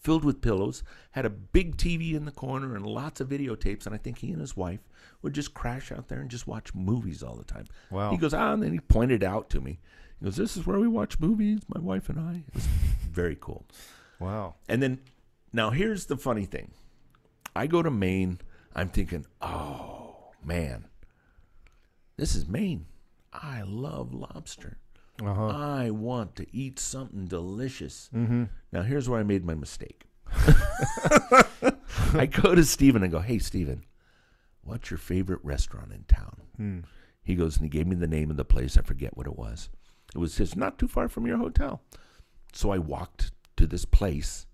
filled 0.00 0.24
with 0.24 0.40
pillows. 0.40 0.82
Had 1.10 1.26
a 1.26 1.30
big 1.30 1.76
TV 1.76 2.14
in 2.14 2.24
the 2.24 2.30
corner 2.32 2.74
and 2.74 2.86
lots 2.86 3.20
of 3.20 3.28
videotapes. 3.28 3.84
And 3.84 3.94
I 3.94 3.98
think 3.98 4.18
he 4.18 4.30
and 4.32 4.40
his 4.40 4.56
wife 4.56 4.80
would 5.22 5.34
just 5.34 5.52
crash 5.52 5.92
out 5.92 6.08
there 6.08 6.20
and 6.20 6.30
just 6.30 6.46
watch 6.46 6.74
movies 6.74 7.22
all 7.22 7.34
the 7.36 7.44
time. 7.44 7.66
Wow. 7.90 8.10
He 8.10 8.16
goes, 8.16 8.32
ah, 8.32 8.52
and 8.54 8.62
then 8.62 8.72
he 8.72 8.80
pointed 8.80 9.22
out 9.22 9.50
to 9.50 9.60
me. 9.60 9.78
He 10.18 10.24
goes, 10.24 10.36
"This 10.36 10.56
is 10.56 10.66
where 10.66 10.78
we 10.80 10.88
watch 10.88 11.18
movies, 11.20 11.60
my 11.68 11.80
wife 11.80 12.08
and 12.08 12.18
I." 12.18 12.44
It 12.48 12.54
was 12.54 12.66
very 13.12 13.36
cool. 13.40 13.66
wow. 14.18 14.54
And 14.68 14.82
then, 14.82 15.00
now 15.52 15.68
here's 15.70 16.06
the 16.06 16.16
funny 16.16 16.46
thing. 16.46 16.70
I 17.54 17.66
go 17.66 17.82
to 17.82 17.90
Maine. 17.90 18.38
I'm 18.74 18.88
thinking, 18.88 19.26
oh 19.42 20.30
man, 20.44 20.86
This 22.16 22.34
is 22.34 22.46
Maine. 22.48 22.86
I 23.32 23.62
love 23.62 24.12
lobster. 24.12 24.78
Uh-huh. 25.22 25.48
I 25.48 25.90
want 25.90 26.34
to 26.36 26.46
eat 26.56 26.78
something 26.78 27.26
delicious. 27.26 28.08
Mm-hmm. 28.14 28.44
Now, 28.72 28.82
here's 28.82 29.08
where 29.08 29.20
I 29.20 29.22
made 29.22 29.44
my 29.44 29.54
mistake. 29.54 30.04
I 32.14 32.26
go 32.26 32.54
to 32.54 32.64
Steven 32.64 33.02
and 33.02 33.12
go, 33.12 33.20
Hey, 33.20 33.38
Steven, 33.38 33.84
what's 34.62 34.90
your 34.90 34.98
favorite 34.98 35.40
restaurant 35.42 35.92
in 35.92 36.04
town? 36.04 36.36
Hmm. 36.56 36.78
He 37.22 37.34
goes 37.34 37.56
and 37.56 37.64
he 37.64 37.68
gave 37.68 37.86
me 37.86 37.96
the 37.96 38.06
name 38.06 38.30
of 38.30 38.36
the 38.36 38.44
place. 38.44 38.76
I 38.76 38.82
forget 38.82 39.16
what 39.16 39.26
it 39.26 39.36
was. 39.36 39.68
It 40.14 40.18
was 40.18 40.36
just 40.36 40.56
not 40.56 40.78
too 40.78 40.88
far 40.88 41.08
from 41.08 41.26
your 41.26 41.36
hotel. 41.38 41.82
So 42.52 42.70
I 42.70 42.78
walked 42.78 43.30
to 43.58 43.66
this 43.66 43.84
place, 43.84 44.46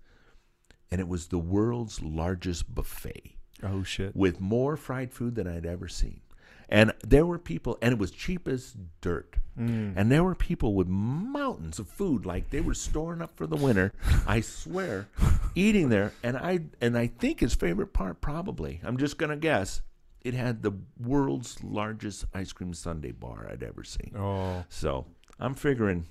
and 0.91 1.01
it 1.01 1.07
was 1.07 1.27
the 1.27 1.39
world's 1.39 2.01
largest 2.03 2.73
buffet 2.75 3.37
Oh 3.63 3.81
shit. 3.83 4.15
with 4.15 4.39
more 4.39 4.77
fried 4.77 5.11
food 5.13 5.33
than 5.35 5.47
I'd 5.47 5.65
ever 5.65 5.87
seen. 5.87 6.21
And 6.69 6.93
there 7.01 7.25
were 7.25 7.39
people, 7.39 7.77
and 7.81 7.93
it 7.93 7.99
was 7.99 8.11
cheap 8.11 8.47
as 8.47 8.75
dirt. 9.01 9.37
Mm. 9.57 9.93
And 9.95 10.11
there 10.11 10.23
were 10.23 10.35
people 10.35 10.73
with 10.73 10.87
mountains 10.87 11.79
of 11.79 11.87
food, 11.87 12.25
like 12.25 12.49
they 12.49 12.61
were 12.61 12.73
storing 12.73 13.21
up 13.21 13.35
for 13.35 13.47
the 13.47 13.55
winter. 13.55 13.93
I 14.27 14.41
swear, 14.41 15.07
eating 15.55 15.89
there. 15.89 16.13
And 16.23 16.37
I 16.37 16.59
and 16.81 16.97
I 16.97 17.07
think 17.07 17.39
his 17.39 17.55
favorite 17.55 17.93
part, 17.93 18.21
probably, 18.21 18.81
I'm 18.83 18.97
just 18.97 19.17
gonna 19.17 19.37
guess, 19.37 19.81
it 20.21 20.33
had 20.33 20.61
the 20.61 20.73
world's 20.99 21.63
largest 21.63 22.25
ice 22.33 22.51
cream 22.51 22.73
sundae 22.73 23.11
bar 23.11 23.47
I'd 23.51 23.63
ever 23.63 23.83
seen. 23.83 24.13
Oh. 24.17 24.63
So 24.69 25.05
I'm 25.39 25.53
figuring. 25.53 26.05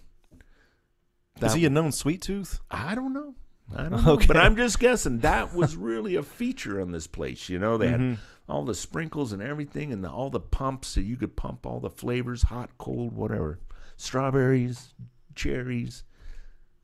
Is 1.42 1.52
he 1.52 1.66
a 1.66 1.70
known 1.70 1.92
sweet 1.92 2.22
tooth? 2.22 2.60
I 2.70 2.94
don't 2.94 3.12
know. 3.12 3.34
I 3.74 3.82
don't 3.88 4.04
know. 4.04 4.12
Okay. 4.12 4.26
But 4.26 4.36
I'm 4.36 4.56
just 4.56 4.78
guessing 4.78 5.18
that 5.20 5.54
was 5.54 5.76
really 5.76 6.14
a 6.16 6.22
feature 6.22 6.80
on 6.80 6.92
this 6.92 7.06
place. 7.06 7.48
You 7.48 7.58
know, 7.58 7.76
they 7.78 7.88
Mhm. 7.88 8.10
had 8.10 8.18
all 8.48 8.64
the 8.64 8.74
sprinkles 8.74 9.32
and 9.32 9.42
everything 9.42 9.92
and 9.92 10.04
the, 10.04 10.10
all 10.10 10.30
the 10.30 10.38
pumps 10.40 10.88
so 10.88 11.00
you 11.00 11.16
could 11.16 11.34
pump 11.36 11.66
all 11.66 11.80
the 11.80 11.90
flavors, 11.90 12.44
hot, 12.44 12.70
cold, 12.78 13.12
whatever. 13.12 13.58
Strawberries, 13.96 14.94
cherries. 15.34 16.04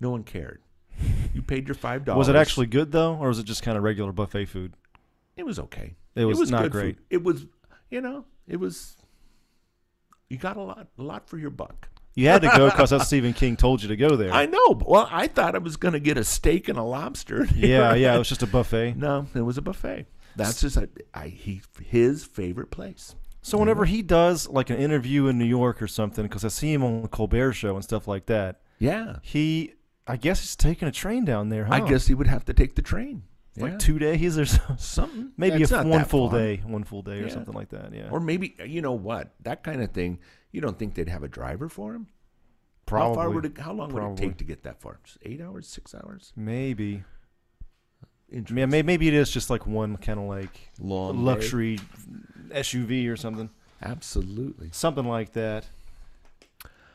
No 0.00 0.10
one 0.10 0.24
cared. 0.24 0.60
You 1.32 1.40
paid 1.42 1.68
your 1.68 1.74
five 1.76 2.04
dollars. 2.04 2.18
Was 2.18 2.28
it 2.28 2.36
actually 2.36 2.66
good 2.66 2.90
though, 2.92 3.14
or 3.16 3.28
was 3.28 3.38
it 3.38 3.44
just 3.44 3.62
kind 3.62 3.78
of 3.78 3.84
regular 3.84 4.12
buffet 4.12 4.46
food? 4.46 4.74
It 5.36 5.44
was 5.46 5.58
okay. 5.58 5.94
It 6.14 6.24
was, 6.26 6.50
not 6.50 6.62
good 6.64 6.72
great. 6.72 6.96
food. 6.96 7.04
It 7.10 7.22
was, 7.22 7.46
you 7.90 8.00
know, 8.00 8.26
it 8.46 8.56
was. 8.56 8.96
You 10.28 10.36
got 10.38 10.56
a 10.56 10.62
lot, 10.62 10.88
a 10.98 11.02
lot 11.02 11.28
for 11.28 11.38
your 11.38 11.50
buck. 11.50 11.88
You 12.14 12.28
had 12.28 12.42
to 12.42 12.48
go 12.48 12.68
because 12.70 12.90
that 12.90 13.02
Stephen 13.02 13.32
King 13.32 13.56
told 13.56 13.82
you 13.82 13.88
to 13.88 13.96
go 13.96 14.16
there. 14.16 14.32
I 14.32 14.46
know. 14.46 14.78
Well, 14.86 15.08
I 15.10 15.26
thought 15.28 15.54
I 15.54 15.58
was 15.58 15.76
going 15.76 15.94
to 15.94 16.00
get 16.00 16.18
a 16.18 16.24
steak 16.24 16.68
and 16.68 16.78
a 16.78 16.82
lobster. 16.82 17.46
yeah, 17.56 17.94
yeah. 17.94 18.14
It 18.14 18.18
was 18.18 18.28
just 18.28 18.42
a 18.42 18.46
buffet. 18.46 18.94
No, 18.96 19.26
it 19.34 19.40
was 19.40 19.56
a 19.58 19.62
buffet. 19.62 20.06
That's 20.36 20.60
just 20.60 20.78
I, 20.78 20.88
I 21.14 21.28
he 21.28 21.62
his 21.84 22.24
favorite 22.24 22.70
place. 22.70 23.14
So 23.42 23.58
whenever 23.58 23.84
he 23.86 24.02
does 24.02 24.48
like 24.48 24.70
an 24.70 24.76
interview 24.76 25.26
in 25.26 25.36
New 25.38 25.44
York 25.46 25.82
or 25.82 25.88
something, 25.88 26.22
because 26.24 26.44
I 26.44 26.48
see 26.48 26.72
him 26.72 26.84
on 26.84 27.02
the 27.02 27.08
Colbert 27.08 27.54
Show 27.54 27.74
and 27.74 27.82
stuff 27.84 28.06
like 28.06 28.26
that, 28.26 28.60
Yeah, 28.78 29.16
he, 29.22 29.74
I 30.06 30.16
guess 30.16 30.40
he's 30.40 30.54
taking 30.54 30.86
a 30.88 30.92
train 30.92 31.24
down 31.24 31.48
there. 31.48 31.64
Huh? 31.64 31.74
I 31.74 31.80
guess 31.80 32.06
he 32.06 32.14
would 32.14 32.28
have 32.28 32.44
to 32.46 32.54
take 32.54 32.76
the 32.76 32.82
train. 32.82 33.24
like 33.56 33.72
Yeah. 33.72 33.78
two 33.78 33.98
days 33.98 34.38
or 34.38 34.46
so. 34.46 34.60
something. 34.78 35.32
Maybe 35.36 35.62
It's 35.62 35.72
a 35.72 35.82
one 35.82 36.04
full 36.04 36.30
far. 36.30 36.38
day, 36.38 36.62
one 36.64 36.84
full 36.84 37.02
day 37.02 37.20
or 37.20 37.26
Yeah. 37.26 37.32
something 37.34 37.52
like 37.54 37.70
that. 37.70 37.92
Yeah, 37.92 38.08
or 38.10 38.20
maybe 38.20 38.54
you 38.64 38.80
know 38.80 38.92
what 38.92 39.34
that 39.42 39.62
kind 39.64 39.82
of 39.82 39.90
thing. 39.90 40.20
You 40.52 40.60
don't 40.60 40.78
think 40.78 40.94
they'd 40.94 41.08
have 41.08 41.22
a 41.24 41.28
driver 41.28 41.68
for 41.68 41.94
him? 41.94 42.06
probably. 42.86 43.08
How 43.16 43.22
far 43.22 43.30
would 43.30 43.44
it? 43.46 43.58
How 43.58 43.72
long 43.72 43.92
would 43.92 44.02
it 44.02 44.16
take 44.16 44.36
to 44.38 44.44
get 44.44 44.62
that 44.64 44.80
far? 44.80 44.98
Just 45.04 45.18
eight 45.22 45.40
hours, 45.40 45.66
six 45.66 45.94
hours. 45.94 46.32
maybe. 46.36 47.04
Yeah, 48.30 48.64
maybe, 48.66 48.82
maybe 48.86 49.08
it 49.08 49.14
is 49.14 49.30
just 49.30 49.50
like 49.50 49.66
one 49.66 49.96
kind 49.98 50.18
of 50.18 50.24
like 50.26 50.70
Long 50.80 51.16
day. 51.16 51.22
luxury 51.22 51.78
SUV 52.48 53.10
or 53.10 53.16
something, 53.16 53.50
Absolutely. 53.82 54.70
something 54.72 55.04
like 55.04 55.32
that. 55.34 55.66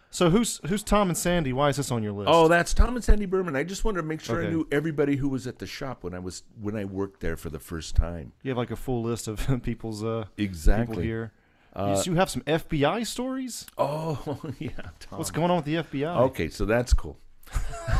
So 0.09 0.29
who's 0.31 0.59
who's 0.67 0.81
Tom 0.83 1.09
and 1.09 1.17
Sandy? 1.17 1.53
Why 1.53 1.69
is 1.69 1.77
this 1.77 1.91
on 1.91 2.01
your 2.01 2.11
list? 2.13 2.29
Oh, 2.31 2.47
that's 2.47 2.73
Tom 2.73 2.95
and 2.95 3.03
Sandy 3.03 3.25
Berman. 3.27 3.55
I 3.55 3.63
just 3.63 3.85
wanted 3.85 4.01
to 4.01 4.07
make 4.07 4.19
sure 4.21 4.43
I 4.43 4.49
knew 4.49 4.67
everybody 4.71 5.17
who 5.17 5.29
was 5.29 5.45
at 5.45 5.59
the 5.59 5.67
shop 5.67 6.03
when 6.03 6.15
I 6.15 6.19
was 6.19 6.41
when 6.59 6.75
I 6.75 6.85
worked 6.85 7.19
there 7.19 7.37
for 7.37 7.49
the 7.51 7.59
first 7.59 7.95
time. 7.95 8.31
you 8.41 8.49
have 8.49 8.57
like 8.57 8.71
a 8.71 8.75
full 8.75 9.03
list 9.03 9.27
of 9.27 9.45
people's 9.63 10.03
uh 10.03 10.25
people 10.35 10.43
Exactly. 10.45 11.03
here. 11.05 11.33
Uh, 11.73 12.01
you 12.05 12.15
have 12.15 12.29
some 12.29 12.41
FBI 12.43 13.05
stories. 13.05 13.65
oh 13.77 14.39
yeah, 14.59 14.69
Tom. 14.99 15.19
What's 15.19 15.31
going 15.31 15.51
on 15.51 15.57
with 15.57 15.65
the 15.65 15.75
FBI? 15.75 16.17
Okay, 16.21 16.49
so 16.49 16.65
that's 16.65 16.93
cool. 16.93 17.17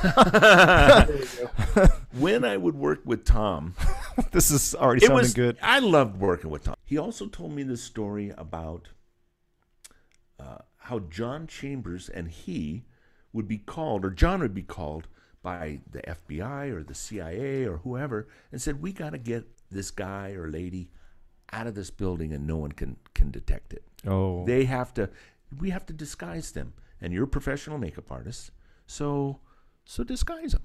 when 2.17 2.43
I 2.43 2.58
would 2.58 2.75
work 2.75 3.01
with 3.06 3.23
Tom, 3.23 3.75
this 4.32 4.51
is 4.51 4.75
already 4.75 5.03
it 5.03 5.08
sounding 5.08 5.23
was 5.23 5.34
good. 5.34 5.58
I 5.62 5.80
loved 5.80 6.19
working 6.19 6.49
with 6.49 6.65
Tom. 6.65 6.75
He 6.84 6.97
also 6.97 7.27
told 7.27 7.53
me 7.53 7.63
this 7.63 7.82
story 7.82 8.34
about 8.38 8.89
uh, 10.39 10.58
how 10.77 10.99
John 10.99 11.47
Chambers 11.47 12.10
and 12.10 12.30
he 12.30 12.84
would 13.32 13.47
be 13.47 13.58
called, 13.58 14.03
or 14.03 14.10
John 14.10 14.41
would 14.41 14.53
be 14.53 14.63
called 14.63 15.08
by 15.43 15.80
the 15.89 16.01
FBI 16.01 16.73
or 16.73 16.84
the 16.84 16.95
CIA 16.95 17.65
or 17.65 17.77
whoever, 17.77 18.27
and 18.51 18.62
said, 18.62 18.82
"We 18.82 18.91
got 18.91 19.12
to 19.12 19.17
get 19.17 19.45
this 19.71 19.91
guy 19.91 20.32
or 20.32 20.49
lady 20.49 20.89
out 21.53 21.67
of 21.67 21.75
this 21.75 21.89
building, 21.89 22.33
and 22.33 22.45
no 22.45 22.57
one 22.57 22.71
can 22.71 22.97
can 23.13 23.31
detect 23.31 23.73
it. 23.73 23.83
Oh, 24.05 24.45
They 24.45 24.65
have 24.65 24.93
to. 24.95 25.10
We 25.60 25.69
have 25.69 25.86
to 25.88 25.93
disguise 25.93 26.51
them, 26.51 26.73
and 27.01 27.13
you're 27.13 27.23
a 27.23 27.27
professional 27.27 27.77
makeup 27.77 28.12
artist, 28.12 28.51
so." 28.86 29.39
So 29.89 30.03
disguise 30.03 30.51
them. 30.51 30.63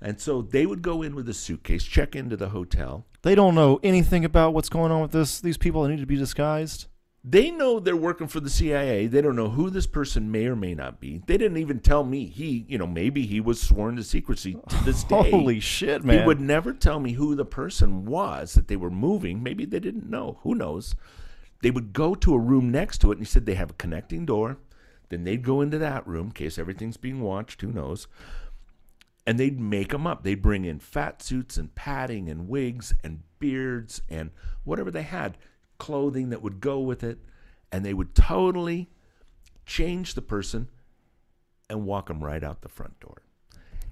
And 0.00 0.20
so 0.20 0.42
they 0.42 0.66
would 0.66 0.82
go 0.82 1.00
in 1.00 1.14
with 1.14 1.28
a 1.28 1.32
suitcase, 1.32 1.84
check 1.84 2.16
into 2.16 2.36
the 2.36 2.48
hotel, 2.48 3.06
they 3.24 3.34
don't 3.34 3.54
know 3.54 3.80
anything 3.82 4.24
about 4.24 4.52
what's 4.52 4.68
going 4.68 4.92
on 4.92 5.00
with 5.00 5.12
this. 5.12 5.40
These 5.40 5.56
people 5.56 5.82
that 5.82 5.88
need 5.88 6.00
to 6.00 6.06
be 6.06 6.16
disguised. 6.16 6.86
They 7.26 7.50
know 7.50 7.80
they're 7.80 7.96
working 7.96 8.28
for 8.28 8.40
the 8.40 8.50
CIA. 8.50 9.06
They 9.06 9.22
don't 9.22 9.34
know 9.34 9.48
who 9.48 9.70
this 9.70 9.86
person 9.86 10.30
may 10.30 10.44
or 10.44 10.54
may 10.54 10.74
not 10.74 11.00
be. 11.00 11.22
They 11.26 11.38
didn't 11.38 11.56
even 11.56 11.80
tell 11.80 12.04
me. 12.04 12.26
He, 12.26 12.66
you 12.68 12.76
know, 12.76 12.86
maybe 12.86 13.24
he 13.24 13.40
was 13.40 13.62
sworn 13.62 13.96
to 13.96 14.04
secrecy 14.04 14.58
to 14.68 14.84
this 14.84 15.04
day. 15.04 15.30
Holy 15.30 15.58
shit, 15.58 16.04
man! 16.04 16.18
He 16.18 16.26
would 16.26 16.40
never 16.40 16.74
tell 16.74 17.00
me 17.00 17.12
who 17.12 17.34
the 17.34 17.46
person 17.46 18.04
was 18.04 18.52
that 18.54 18.68
they 18.68 18.76
were 18.76 18.90
moving. 18.90 19.42
Maybe 19.42 19.64
they 19.64 19.80
didn't 19.80 20.10
know. 20.10 20.38
Who 20.42 20.54
knows? 20.54 20.94
They 21.62 21.70
would 21.70 21.94
go 21.94 22.14
to 22.14 22.34
a 22.34 22.38
room 22.38 22.70
next 22.70 22.98
to 22.98 23.10
it, 23.10 23.16
and 23.16 23.26
he 23.26 23.30
said 23.30 23.46
they 23.46 23.54
have 23.54 23.70
a 23.70 23.74
connecting 23.74 24.26
door. 24.26 24.58
Then 25.08 25.24
they'd 25.24 25.42
go 25.42 25.62
into 25.62 25.78
that 25.78 26.06
room 26.06 26.26
in 26.26 26.32
case 26.32 26.58
everything's 26.58 26.98
being 26.98 27.22
watched. 27.22 27.62
Who 27.62 27.72
knows? 27.72 28.06
And 29.26 29.40
they'd 29.40 29.58
make 29.58 29.88
them 29.88 30.06
up. 30.06 30.24
They'd 30.24 30.42
bring 30.42 30.66
in 30.66 30.78
fat 30.78 31.22
suits 31.22 31.56
and 31.56 31.74
padding 31.74 32.28
and 32.28 32.48
wigs 32.48 32.92
and 33.02 33.22
beards 33.38 34.02
and 34.10 34.30
whatever 34.64 34.90
they 34.90 35.02
had, 35.04 35.38
clothing 35.78 36.30
that 36.30 36.42
would 36.42 36.60
go 36.60 36.80
with 36.80 37.02
it, 37.04 37.18
and 37.72 37.84
they 37.84 37.94
would 37.94 38.14
totally 38.14 38.88
change 39.66 40.14
the 40.14 40.22
person 40.22 40.68
and 41.70 41.84
walk 41.86 42.08
them 42.08 42.22
right 42.22 42.44
out 42.44 42.60
the 42.62 42.68
front 42.68 42.98
door. 43.00 43.22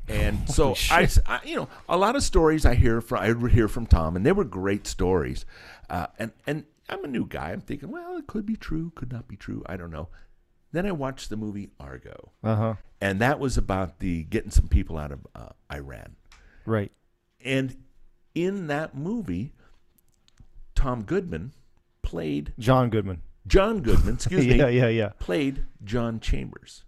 And 0.09 0.49
so 0.51 0.75
I, 0.91 1.09
I, 1.27 1.41
you 1.45 1.57
know, 1.57 1.69
a 1.89 1.97
lot 1.97 2.17
of 2.17 2.23
stories 2.23 2.67
I 2.67 2.75
hear 2.75 3.01
from 3.01 3.19
I 3.21 3.49
hear 3.49 3.69
from 3.69 3.87
Tom, 3.87 4.17
and 4.17 4.25
they 4.27 4.33
were 4.33 4.45
great 4.45 4.87
stories. 4.87 5.45
Uh, 5.89 6.07
and 6.19 6.33
and 6.47 6.65
I'm 6.89 7.05
a 7.05 7.09
new 7.09 7.27
guy. 7.27 7.51
I'm 7.53 7.61
thinking, 7.61 7.91
well, 7.91 8.17
it 8.17 8.27
could 8.27 8.45
be 8.47 8.57
true, 8.57 8.93
could 8.95 9.13
not 9.13 9.29
be 9.29 9.37
true. 9.37 9.63
I 9.67 9.77
don't 9.77 9.91
know. 9.91 10.09
Then 10.73 10.87
I 10.87 10.93
watched 10.93 11.29
the 11.29 11.37
movie 11.37 11.71
Argo, 11.79 12.33
Uh 12.43 12.57
huh. 12.57 12.75
and 13.01 13.21
that 13.21 13.39
was 13.39 13.59
about 13.59 13.99
the 13.99 14.25
getting 14.25 14.51
some 14.51 14.69
people 14.69 14.97
out 14.97 15.13
of 15.13 15.27
uh, 15.35 15.51
Iran. 15.73 16.17
Right. 16.65 16.91
And 17.45 17.77
in 18.35 18.69
that 18.69 18.97
movie, 18.97 19.53
Tom 20.75 21.03
Goodman 21.03 21.53
played 22.03 22.53
John 22.59 22.91
Goodman. 22.91 23.23
John 23.47 23.81
Goodman. 23.81 24.15
Excuse 24.15 24.45
yeah, 24.47 24.53
me. 24.53 24.59
yeah, 24.59 24.69
yeah. 24.69 24.89
Yeah. 24.89 25.09
Played 25.19 25.65
John 25.85 26.21
Chambers. 26.21 26.85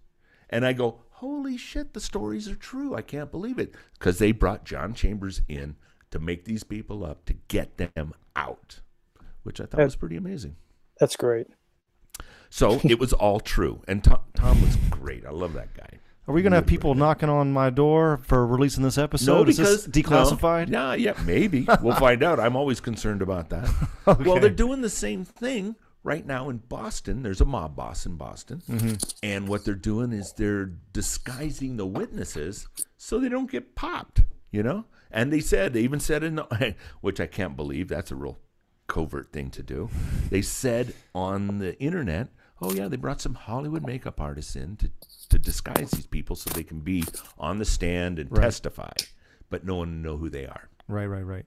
And 0.49 0.65
I 0.65 0.73
go, 0.73 0.99
holy 1.09 1.57
shit, 1.57 1.93
the 1.93 1.99
stories 1.99 2.47
are 2.47 2.55
true. 2.55 2.95
I 2.95 3.01
can't 3.01 3.31
believe 3.31 3.57
it. 3.59 3.73
Because 3.99 4.19
they 4.19 4.31
brought 4.31 4.63
John 4.65 4.93
Chambers 4.93 5.41
in 5.47 5.75
to 6.11 6.19
make 6.19 6.45
these 6.45 6.63
people 6.63 7.05
up, 7.05 7.25
to 7.25 7.33
get 7.47 7.77
them 7.77 8.13
out, 8.35 8.79
which 9.43 9.59
I 9.59 9.65
thought 9.65 9.79
Yeah. 9.79 9.85
was 9.85 9.95
pretty 9.95 10.15
amazing. 10.17 10.55
That's 10.99 11.15
great. 11.15 11.47
So 12.49 12.79
it 12.85 12.99
was 12.99 13.11
all 13.11 13.39
true. 13.41 13.81
And 13.87 14.03
Tom, 14.03 14.19
Tom 14.33 14.61
was 14.61 14.77
great. 14.89 15.25
I 15.25 15.31
love 15.31 15.53
that 15.53 15.73
guy. 15.73 15.99
Are 16.27 16.33
we 16.33 16.41
gonna 16.41 16.55
have 16.55 16.65
people 16.65 16.95
knocking 16.95 17.29
on 17.29 17.51
my 17.53 17.69
door 17.69 18.17
for 18.23 18.45
releasing 18.47 18.83
this 18.83 18.97
episode? 18.97 19.43
no, 19.43 19.43
Is 19.49 19.57
because 19.57 19.85
this 19.85 20.03
declassified? 20.03 20.69
No, 20.69 20.93
yeah, 20.93 21.13
yeah, 21.15 21.23
maybe 21.23 21.67
we'll 21.81 21.95
find 21.95 22.23
out. 22.23 22.39
I'm 22.39 22.55
always 22.55 22.79
concerned 22.79 23.21
about 23.21 23.49
that. 23.49 23.69
Well, 24.05 24.39
they're 24.39 24.49
doing 24.49 24.81
the 24.81 24.89
same 24.89 25.23
thing 25.25 25.75
right 26.03 26.25
now 26.25 26.49
in 26.49 26.57
Boston. 26.57 27.23
There's 27.23 27.41
a 27.41 27.45
mob 27.45 27.75
boss 27.75 28.05
in 28.05 28.15
Boston, 28.17 28.61
Mm-hmm. 28.69 28.95
and 29.23 29.47
what 29.47 29.65
they're 29.65 29.73
doing 29.75 30.13
is 30.13 30.33
they're 30.33 30.71
disguising 30.93 31.77
the 31.77 31.85
witnesses 31.85 32.67
so 32.97 33.19
they 33.19 33.29
don't 33.29 33.49
get 33.51 33.75
popped. 33.75 34.21
You 34.51 34.63
know, 34.63 34.85
and 35.11 35.31
they 35.33 35.41
said 35.41 35.73
they 35.73 35.81
even 35.81 35.99
said 35.99 36.23
in 36.23 36.35
the, 36.37 36.75
which 37.01 37.19
I 37.19 37.25
can't 37.27 37.55
believe 37.55 37.87
that's 37.89 38.09
a 38.11 38.15
real 38.15 38.39
covert 38.87 39.31
thing 39.33 39.49
to 39.51 39.61
do. 39.63 39.89
They 40.29 40.41
said 40.41 40.93
on 41.13 41.59
the 41.59 41.77
internet, 41.79 42.29
"Oh 42.61 42.71
yeah, 42.73 42.87
they 42.87 42.95
brought 42.97 43.21
some 43.21 43.33
Hollywood 43.35 43.85
makeup 43.85 44.21
artists 44.21 44.55
in 44.55 44.77
to 44.77 44.89
to 45.27 45.37
disguise 45.39 45.91
these 45.91 46.07
people 46.07 46.35
so 46.35 46.49
they 46.49 46.63
can 46.63 46.79
be 46.79 47.03
on 47.37 47.57
the 47.59 47.65
stand 47.65 48.19
and 48.19 48.31
Right. 48.31 48.41
testify, 48.43 48.91
but 49.49 49.65
no 49.65 49.75
one 49.75 50.01
know 50.01 50.17
who 50.17 50.29
they 50.29 50.45
are." 50.45 50.69
Right, 50.87 51.07
right, 51.07 51.25
right. 51.25 51.45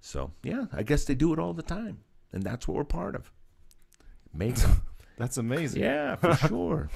So 0.00 0.32
yeah, 0.42 0.66
I 0.72 0.82
guess 0.82 1.04
they 1.04 1.14
do 1.14 1.32
it 1.32 1.38
all 1.38 1.52
the 1.54 1.62
time, 1.62 1.98
and 2.32 2.42
that's 2.42 2.66
what 2.68 2.76
we're 2.76 2.84
part 2.84 3.14
of. 3.14 3.30
Makeup. 4.32 4.78
That's 5.18 5.36
amazing. 5.36 5.82
Yeah, 5.82 6.14
for 6.14 6.34
sure. 6.48 6.90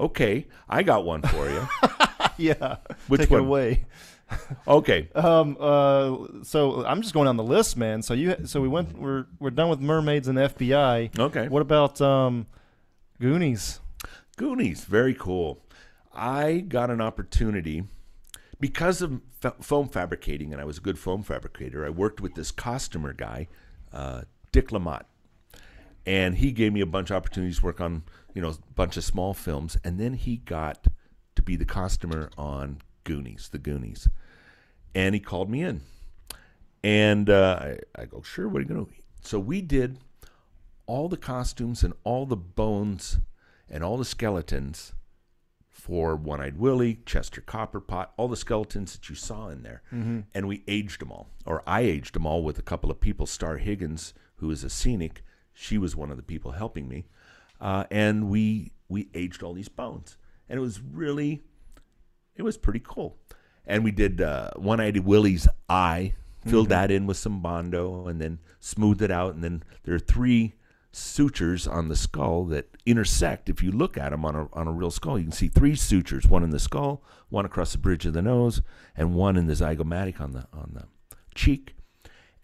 Okay, 0.00 0.46
I 0.68 0.82
got 0.82 1.04
one 1.04 1.22
for 1.22 1.48
you. 1.48 1.68
yeah. 2.36 2.76
Which 3.06 3.20
Take 3.20 3.30
one? 3.30 3.40
it 3.42 3.44
away. 3.46 3.84
Okay, 4.66 5.08
Um. 5.14 5.56
Uh. 5.60 6.42
So 6.42 6.84
I'm 6.84 7.00
just 7.02 7.14
going 7.14 7.26
down 7.26 7.36
the 7.36 7.44
list, 7.44 7.76
man. 7.76 8.02
So 8.02 8.14
you. 8.14 8.34
So 8.46 8.60
we 8.60 8.66
went. 8.68 8.98
We're 8.98 9.26
we're 9.38 9.50
done 9.50 9.68
with 9.68 9.78
mermaids 9.80 10.26
and 10.26 10.36
FBI. 10.38 11.16
okay. 11.18 11.46
What 11.48 11.62
about 11.62 12.00
um, 12.00 12.46
Goonies? 13.20 13.78
Goonies, 14.36 14.84
very 14.84 15.14
cool. 15.14 15.62
I 16.14 16.60
got 16.60 16.90
an 16.90 17.00
opportunity 17.00 17.84
because 18.58 19.02
of 19.02 19.20
f- 19.44 19.56
foam 19.60 19.88
fabricating, 19.88 20.52
and 20.52 20.60
I 20.60 20.64
was 20.64 20.78
a 20.78 20.80
good 20.80 20.98
foam 20.98 21.22
fabricator. 21.22 21.84
I 21.84 21.90
worked 21.90 22.20
with 22.20 22.34
this 22.34 22.50
costumer 22.50 23.12
guy, 23.12 23.48
uh, 23.92 24.22
Dick 24.50 24.68
Lamotte, 24.68 25.04
and 26.06 26.36
he 26.36 26.52
gave 26.52 26.72
me 26.72 26.80
a 26.80 26.86
bunch 26.86 27.10
of 27.10 27.16
opportunities 27.16 27.58
to 27.58 27.64
work 27.64 27.80
on, 27.80 28.04
you 28.34 28.42
know, 28.42 28.50
a 28.50 28.72
bunch 28.74 28.96
of 28.96 29.04
small 29.04 29.34
films, 29.34 29.76
and 29.84 29.98
then 29.98 30.14
he 30.14 30.36
got 30.36 30.86
to 31.34 31.42
be 31.42 31.56
the 31.56 31.64
costumer 31.64 32.30
on 32.38 32.78
Goonies, 33.04 33.48
the 33.50 33.58
Goonies, 33.58 34.08
and 34.94 35.14
he 35.14 35.20
called 35.20 35.50
me 35.50 35.62
in, 35.62 35.82
and 36.82 37.28
uh, 37.28 37.74
I, 37.96 38.02
I 38.02 38.04
go, 38.06 38.22
sure, 38.22 38.48
what 38.48 38.58
are 38.58 38.62
you 38.62 38.68
gonna? 38.68 38.84
do? 38.84 38.92
So 39.22 39.38
we 39.38 39.60
did 39.60 39.98
all 40.86 41.08
the 41.08 41.16
costumes 41.16 41.82
and 41.82 41.94
all 42.04 42.26
the 42.26 42.36
bones 42.36 43.18
and 43.72 43.82
all 43.82 43.96
the 43.96 44.04
skeletons 44.04 44.92
for 45.70 46.14
One 46.14 46.40
Eyed 46.40 46.58
Willie, 46.58 47.00
Chester 47.06 47.40
Copperpot, 47.40 48.08
all 48.16 48.28
the 48.28 48.36
skeletons 48.36 48.92
that 48.92 49.08
you 49.08 49.16
saw 49.16 49.48
in 49.48 49.62
there. 49.62 49.82
And 50.34 50.46
we 50.46 50.62
aged 50.68 51.00
them 51.00 51.10
all, 51.10 51.30
or 51.46 51.62
I 51.66 51.80
aged 51.80 52.14
them 52.14 52.26
all 52.26 52.44
with 52.44 52.58
a 52.58 52.62
couple 52.62 52.90
of 52.90 53.00
people. 53.00 53.26
Star 53.26 53.56
Higgins, 53.56 54.14
who 54.36 54.50
is 54.50 54.62
a 54.62 54.70
scenic, 54.70 55.24
she 55.52 55.78
was 55.78 55.96
one 55.96 56.10
of 56.10 56.16
the 56.18 56.22
people 56.22 56.52
helping 56.52 56.88
me. 56.88 57.06
Uh, 57.60 57.84
and 57.90 58.28
we 58.28 58.72
we 58.88 59.08
aged 59.14 59.42
all 59.42 59.54
these 59.54 59.68
bones. 59.70 60.16
And 60.48 60.58
it 60.58 60.60
was 60.60 60.80
really, 60.80 61.40
it 62.36 62.42
was 62.42 62.58
pretty 62.58 62.82
cool. 62.84 63.16
And 63.64 63.82
we 63.82 63.90
did 63.90 64.20
uh, 64.20 64.50
One 64.56 64.80
Eyed 64.80 64.98
Willie's 64.98 65.48
eye, 65.68 66.14
filled 66.44 66.68
that 66.68 66.90
in 66.90 67.06
with 67.06 67.16
some 67.16 67.40
Bondo, 67.40 68.06
and 68.06 68.20
then 68.20 68.40
smoothed 68.60 69.00
it 69.00 69.10
out. 69.10 69.34
And 69.34 69.42
then 69.42 69.62
there 69.84 69.94
are 69.94 70.00
three 70.00 70.54
sutures 70.92 71.66
on 71.66 71.88
the 71.88 71.96
skull 71.96 72.44
that 72.46 72.68
intersect. 72.86 73.48
If 73.48 73.62
you 73.62 73.72
look 73.72 73.96
at 73.96 74.10
them 74.10 74.24
on 74.24 74.34
a, 74.34 74.48
on 74.52 74.68
a 74.68 74.72
real 74.72 74.90
skull, 74.90 75.18
you 75.18 75.24
can 75.24 75.32
see 75.32 75.48
three 75.48 75.74
sutures: 75.74 76.26
one 76.26 76.42
in 76.42 76.50
the 76.50 76.58
skull, 76.58 77.02
one 77.30 77.44
across 77.44 77.72
the 77.72 77.78
bridge 77.78 78.06
of 78.06 78.12
the 78.12 78.22
nose, 78.22 78.62
and 78.96 79.14
one 79.14 79.36
in 79.36 79.46
the 79.46 79.54
zygomatic 79.54 80.20
on 80.20 80.32
the 80.32 80.46
on 80.52 80.72
the 80.74 81.16
cheek. 81.34 81.74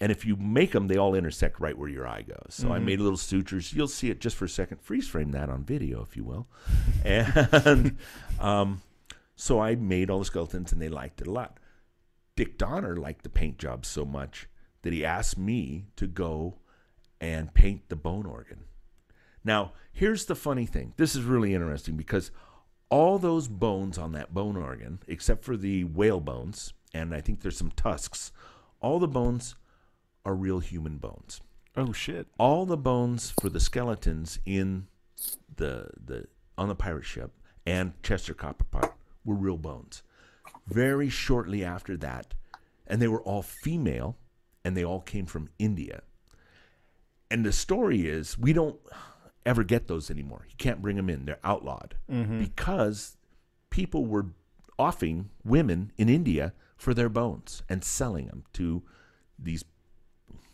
And 0.00 0.12
if 0.12 0.24
you 0.24 0.36
make 0.36 0.72
them, 0.72 0.86
they 0.86 0.96
all 0.96 1.14
intersect 1.14 1.58
right 1.58 1.76
where 1.76 1.88
your 1.88 2.06
eye 2.06 2.22
goes. 2.22 2.50
So 2.50 2.72
I 2.72 2.78
made 2.78 3.00
little 3.00 3.16
sutures. 3.16 3.72
You'll 3.72 3.88
see 3.88 4.10
it 4.10 4.20
just 4.20 4.36
for 4.36 4.44
a 4.44 4.48
second. 4.48 4.80
Freeze 4.80 5.08
frame 5.08 5.32
that 5.32 5.50
on 5.50 5.64
video, 5.64 6.02
if 6.02 6.16
you 6.16 6.22
will. 6.22 6.46
And 7.04 7.96
um, 8.38 8.82
so 9.34 9.60
I 9.60 9.74
made 9.74 10.08
all 10.08 10.20
the 10.20 10.24
skeletons, 10.24 10.70
and 10.70 10.80
they 10.80 10.88
liked 10.88 11.20
it 11.20 11.26
a 11.26 11.32
lot. 11.32 11.58
Dick 12.36 12.58
Donner 12.58 12.96
liked 12.96 13.24
the 13.24 13.28
paint 13.28 13.58
job 13.58 13.84
so 13.84 14.04
much 14.04 14.48
that 14.82 14.92
he 14.92 15.04
asked 15.04 15.36
me 15.36 15.86
to 15.96 16.06
go 16.06 16.58
and 17.20 17.54
paint 17.54 17.88
the 17.88 17.96
bone 17.96 18.26
organ. 18.26 18.64
Now, 19.44 19.72
here's 19.92 20.26
the 20.26 20.34
funny 20.34 20.66
thing. 20.66 20.94
This 20.96 21.14
is 21.14 21.22
really 21.22 21.54
interesting 21.54 21.96
because 21.96 22.30
all 22.90 23.18
those 23.18 23.48
bones 23.48 23.98
on 23.98 24.12
that 24.12 24.34
bone 24.34 24.56
organ, 24.56 25.00
except 25.06 25.44
for 25.44 25.56
the 25.56 25.84
whale 25.84 26.20
bones, 26.20 26.72
and 26.94 27.14
I 27.14 27.20
think 27.20 27.40
there's 27.40 27.56
some 27.56 27.72
tusks, 27.72 28.32
all 28.80 28.98
the 28.98 29.08
bones 29.08 29.56
are 30.24 30.34
real 30.34 30.60
human 30.60 30.98
bones. 30.98 31.40
Oh 31.76 31.92
shit. 31.92 32.26
All 32.38 32.66
the 32.66 32.76
bones 32.76 33.32
for 33.40 33.48
the 33.48 33.60
skeletons 33.60 34.38
in 34.44 34.88
the 35.56 35.90
the 36.02 36.26
on 36.56 36.68
the 36.68 36.74
pirate 36.74 37.04
ship 37.04 37.32
and 37.68 37.92
Chester 38.02 38.34
Copperpot 38.34 38.92
were 39.24 39.34
real 39.34 39.58
bones. 39.58 40.02
Very 40.66 41.08
shortly 41.08 41.62
after 41.64 41.96
that, 41.98 42.34
and 42.86 43.00
they 43.00 43.08
were 43.08 43.22
all 43.22 43.42
female, 43.42 44.16
and 44.64 44.76
they 44.76 44.84
all 44.84 45.00
came 45.00 45.26
from 45.26 45.50
India. 45.58 46.02
And 47.30 47.44
the 47.44 47.52
story 47.52 48.08
is 48.08 48.38
we 48.38 48.52
don't 48.52 48.78
ever 49.44 49.62
get 49.64 49.86
those 49.86 50.10
anymore. 50.10 50.46
You 50.48 50.54
can't 50.58 50.80
bring 50.82 50.96
them 50.96 51.10
in; 51.10 51.24
they're 51.26 51.38
outlawed 51.44 51.94
because 52.38 53.16
people 53.70 54.06
were 54.06 54.26
offing 54.78 55.30
women 55.44 55.92
in 55.98 56.08
India 56.08 56.52
for 56.76 56.94
their 56.94 57.08
bones 57.08 57.62
and 57.68 57.84
selling 57.84 58.26
them 58.28 58.44
to 58.54 58.82
these. 59.38 59.64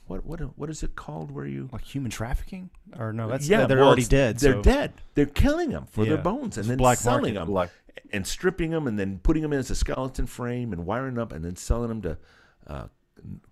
What 0.07 0.27
what 0.27 0.41
what 0.59 0.69
is 0.69 0.83
it 0.83 0.97
called? 0.97 1.31
Where 1.31 1.47
you 1.47 1.69
Like 1.73 1.85
human 1.85 2.11
trafficking? 2.11 2.71
Or 2.99 3.13
no? 3.13 3.29
That's 3.29 3.49
yeah, 3.49 3.67
They're 3.67 3.79
well, 3.79 3.87
already 3.89 4.05
dead. 4.05 4.39
They're 4.39 4.55
so- 4.55 4.63
dead. 4.63 4.93
They're 5.15 5.25
killing 5.27 5.71
them 5.71 5.87
for 5.87 6.05
their 6.05 6.19
bones 6.19 6.57
and 6.59 6.65
It's 6.65 6.69
then 6.69 6.79
black 6.79 6.99
selling 6.99 7.35
market, 7.35 7.35
them 7.35 7.47
black- 7.49 7.71
and 8.13 8.27
stripping 8.27 8.71
them 8.71 8.87
and 8.87 8.99
then 8.99 9.21
putting 9.23 9.43
them 9.43 9.53
in 9.55 9.61
as 9.61 9.71
a 9.71 9.75
skeleton 9.75 10.27
frame 10.27 10.73
and 10.75 10.85
wiring 10.85 11.15
them 11.15 11.23
up 11.23 11.33
and 11.33 11.43
then 11.45 11.57
selling 11.57 11.89
them 11.89 12.03
to 12.03 12.19
uh, 12.67 12.87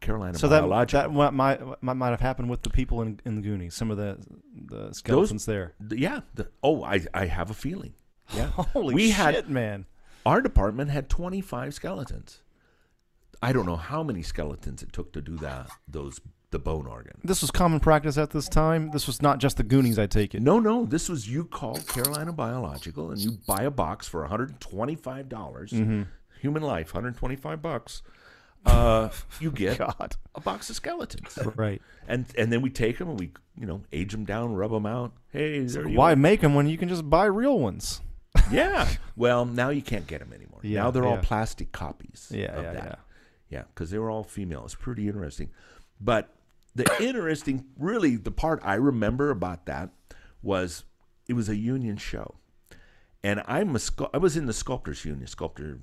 Carolina 0.00 0.38
So 0.38 0.48
that 0.48 0.60
Biological. 0.60 1.00
that 1.02 1.12
what 1.12 1.34
might 1.34 1.82
might 1.82 1.94
might 1.94 2.10
have 2.10 2.20
happened 2.20 2.50
with 2.50 2.62
the 2.62 2.70
people 2.70 3.02
in 3.02 3.20
in 3.24 3.36
the 3.36 3.42
Goonies. 3.42 3.74
Some 3.74 3.90
of 3.90 3.96
the 3.96 4.18
the 4.54 4.92
skeletons 4.92 5.46
there. 5.46 5.74
The- 5.80 5.98
yeah. 5.98 6.20
The, 6.34 6.48
oh, 6.62 6.82
I 6.84 7.00
I 7.14 7.26
have 7.26 7.50
a 7.50 7.54
feeling. 7.54 7.94
Yeah. 8.34 8.46
Holy 8.46 8.94
We 8.94 9.08
shit, 9.08 9.16
had- 9.16 9.50
man! 9.50 9.84
Our 10.24 10.40
department 10.40 10.90
had 10.90 11.08
25 11.10 11.74
skeletons. 11.74 12.40
I 13.42 13.52
don't 13.52 13.66
know 13.66 13.76
how 13.76 14.02
many 14.02 14.22
skeletons 14.22 14.82
it 14.82 14.92
took 14.92 15.12
to 15.14 15.20
do 15.20 15.36
that. 15.38 15.68
Those 15.88 16.20
the 16.50 16.58
bone 16.58 16.86
organ. 16.86 17.18
This 17.24 17.40
was 17.40 17.50
common 17.50 17.80
practice 17.80 18.16
at 18.18 18.30
this 18.30 18.48
time. 18.48 18.90
This 18.92 19.06
was 19.06 19.20
not 19.22 19.38
just 19.38 19.56
the 19.56 19.62
Goonies. 19.64 19.98
I 19.98 20.06
take 20.06 20.34
it. 20.34 20.42
No, 20.42 20.60
no. 20.60 20.84
This 20.84 21.08
was 21.08 21.28
you 21.28 21.44
call 21.44 21.76
Carolina 21.78 22.32
Biological 22.32 23.10
and 23.10 23.18
you 23.20 23.32
buy 23.46 23.62
a 23.62 23.70
box 23.70 24.06
for 24.06 24.20
125 24.20 25.28
dollars. 25.28 25.72
Mm-hmm. 25.72 26.02
Human 26.40 26.62
life, 26.62 26.92
125 26.94 27.60
bucks. 27.62 28.02
Uh, 28.64 29.08
you 29.40 29.50
get 29.50 29.78
God. 29.78 30.14
a 30.34 30.40
box 30.40 30.70
of 30.70 30.76
skeletons, 30.76 31.38
Right. 31.56 31.82
and 32.06 32.26
and 32.38 32.52
then 32.52 32.62
we 32.62 32.70
take 32.70 32.98
them 32.98 33.08
and 33.10 33.18
we 33.18 33.32
you 33.58 33.66
know 33.66 33.82
age 33.92 34.12
them 34.12 34.24
down, 34.24 34.54
rub 34.54 34.70
them 34.70 34.86
out. 34.86 35.12
Hey, 35.30 35.60
there 35.64 35.88
Why 35.88 36.14
go. 36.14 36.20
make 36.20 36.40
them 36.42 36.54
when 36.54 36.68
you 36.68 36.78
can 36.78 36.88
just 36.88 37.08
buy 37.10 37.24
real 37.26 37.58
ones? 37.58 38.00
Yeah. 38.50 38.88
Well, 39.16 39.44
now 39.46 39.70
you 39.70 39.82
can't 39.82 40.06
get 40.06 40.20
them 40.20 40.32
anymore. 40.32 40.60
Yeah, 40.62 40.82
now 40.82 40.90
they're 40.90 41.06
all 41.06 41.18
plastic 41.18 41.72
copies. 41.72 42.28
Yeah, 42.34 42.46
of 42.56 42.62
yeah, 42.64 42.72
that. 42.72 42.84
yeah. 42.84 42.94
Yeah, 43.50 43.62
because 43.74 43.90
they 43.90 43.98
were 43.98 44.10
all 44.10 44.24
female. 44.24 44.62
It's 44.64 44.74
pretty 44.74 45.06
interesting. 45.08 45.50
But 46.00 46.34
the 46.74 46.84
interesting, 47.00 47.64
really, 47.78 48.16
the 48.16 48.30
part 48.30 48.60
I 48.64 48.74
remember 48.74 49.30
about 49.30 49.66
that 49.66 49.90
was 50.42 50.84
it 51.28 51.34
was 51.34 51.48
a 51.48 51.56
union 51.56 51.96
show, 51.96 52.34
and 53.22 53.42
I'm 53.46 53.74
a 53.76 53.78
scu- 53.78 54.10
I 54.12 54.18
was 54.18 54.36
in 54.36 54.46
the 54.46 54.52
sculptors 54.52 55.04
union, 55.04 55.26
sculptors, 55.26 55.80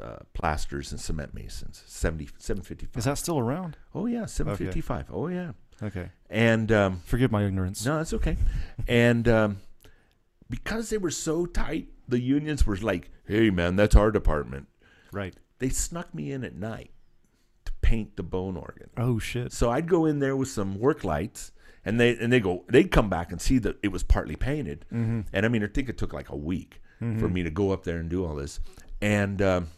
uh, 0.00 0.18
plasters, 0.34 0.92
and 0.92 1.00
cement 1.00 1.34
masons. 1.34 1.82
70, 1.86 2.28
755. 2.38 2.98
Is 2.98 3.04
that 3.04 3.18
still 3.18 3.38
around? 3.38 3.76
oh 3.94 4.06
yeah, 4.06 4.26
seven 4.26 4.56
fifty 4.56 4.80
five. 4.80 5.06
Oh 5.12 5.28
yeah, 5.28 5.52
Okay. 5.82 6.10
and 6.28 6.70
um, 6.72 7.00
Forgive 7.04 7.30
my 7.32 7.44
ignorance. 7.44 7.84
no, 7.84 7.96
that's 7.98 8.12
okay. 8.14 8.36
And 8.88 9.26
um, 9.28 9.58
because 10.48 10.90
they 10.90 10.98
were 10.98 11.10
so 11.10 11.46
tight, 11.46 11.88
the 12.08 12.20
unions 12.20 12.66
were 12.66 12.76
like, 12.76 13.10
"Hey, 13.26 13.50
man, 13.50 13.76
that's 13.76 13.96
our 13.96 14.10
department." 14.10 14.66
Right. 15.12 15.34
They 15.58 15.68
snuck 15.68 16.14
me 16.14 16.32
in 16.32 16.44
at 16.44 16.54
night 16.54 16.90
to 17.64 17.72
paint 17.82 18.16
the 18.16 18.22
bone 18.22 18.56
organ. 18.56 18.90
Oh 18.96 19.18
shit. 19.18 19.52
So 19.52 19.70
I'd 19.70 19.88
go 19.88 20.06
in 20.06 20.18
there 20.20 20.36
with 20.36 20.48
some 20.48 20.78
work 20.78 21.04
lights, 21.04 21.52
and 21.84 21.98
they 22.00 22.16
and 22.16 22.32
they 22.32 22.40
go, 22.40 22.64
they'd 22.68 22.90
come 22.90 23.08
back 23.08 23.30
and 23.32 23.40
see 23.40 23.58
that 23.58 23.76
it 23.82 23.88
was 23.88 24.02
partly 24.02 24.36
painted. 24.36 24.84
Mm-hmm. 24.92 25.20
And 25.32 25.46
I 25.46 25.48
mean, 25.48 25.62
I 25.64 25.66
think 25.66 25.88
it 25.88 25.98
took 25.98 26.12
like 26.12 26.28
a 26.30 26.36
week 26.36 26.80
for 27.18 27.30
me 27.30 27.42
to 27.42 27.48
go 27.48 27.70
up 27.72 27.84
there 27.84 27.96
and 27.96 28.10
do 28.10 28.26
all 28.26 28.34
this. 28.34 28.60
And 29.00 29.40
um, 29.40 29.68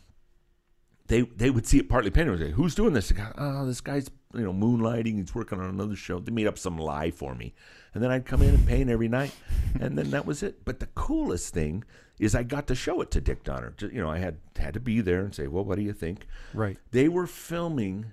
they 1.06 1.22
they 1.22 1.50
would 1.50 1.66
see 1.66 1.78
it 1.78 1.88
partly 1.88 2.10
painted. 2.10 2.38
They 2.38 2.44
would 2.44 2.50
say, 2.52 2.56
"Who's 2.56 2.74
doing 2.74 2.92
this?" 2.92 3.12
"Oh, 3.36 3.66
this 3.66 3.80
guy's 3.80 4.10
you 4.34 4.42
know 4.42 4.52
moonlighting. 4.52 5.18
He's 5.18 5.34
working 5.34 5.60
on 5.60 5.68
another 5.68 5.96
show." 5.96 6.18
They 6.18 6.32
made 6.32 6.46
up 6.46 6.58
some 6.58 6.78
lie 6.78 7.10
for 7.10 7.34
me, 7.34 7.54
and 7.94 8.02
then 8.02 8.10
I'd 8.10 8.26
come 8.26 8.42
in 8.42 8.54
and 8.54 8.66
paint 8.66 8.90
every 8.90 9.08
night, 9.08 9.34
and 9.80 9.96
then 9.96 10.10
that 10.10 10.26
was 10.26 10.42
it. 10.42 10.64
But 10.64 10.80
the 10.80 10.86
coolest 10.86 11.52
thing 11.52 11.84
is 12.18 12.34
I 12.34 12.42
got 12.42 12.66
to 12.68 12.74
show 12.74 13.00
it 13.00 13.10
to 13.12 13.20
Dick 13.20 13.44
Donner. 13.44 13.74
You 13.80 14.00
know, 14.00 14.10
I 14.10 14.18
had 14.18 14.38
had 14.56 14.74
to 14.74 14.80
be 14.80 15.00
there 15.00 15.20
and 15.20 15.34
say, 15.34 15.46
"Well, 15.46 15.64
what 15.64 15.76
do 15.76 15.82
you 15.82 15.92
think?" 15.92 16.26
Right. 16.54 16.78
They 16.90 17.08
were 17.08 17.26
filming 17.26 18.12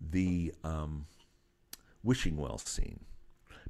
the 0.00 0.54
um, 0.64 1.06
wishing 2.02 2.36
well 2.36 2.58
scene 2.58 3.00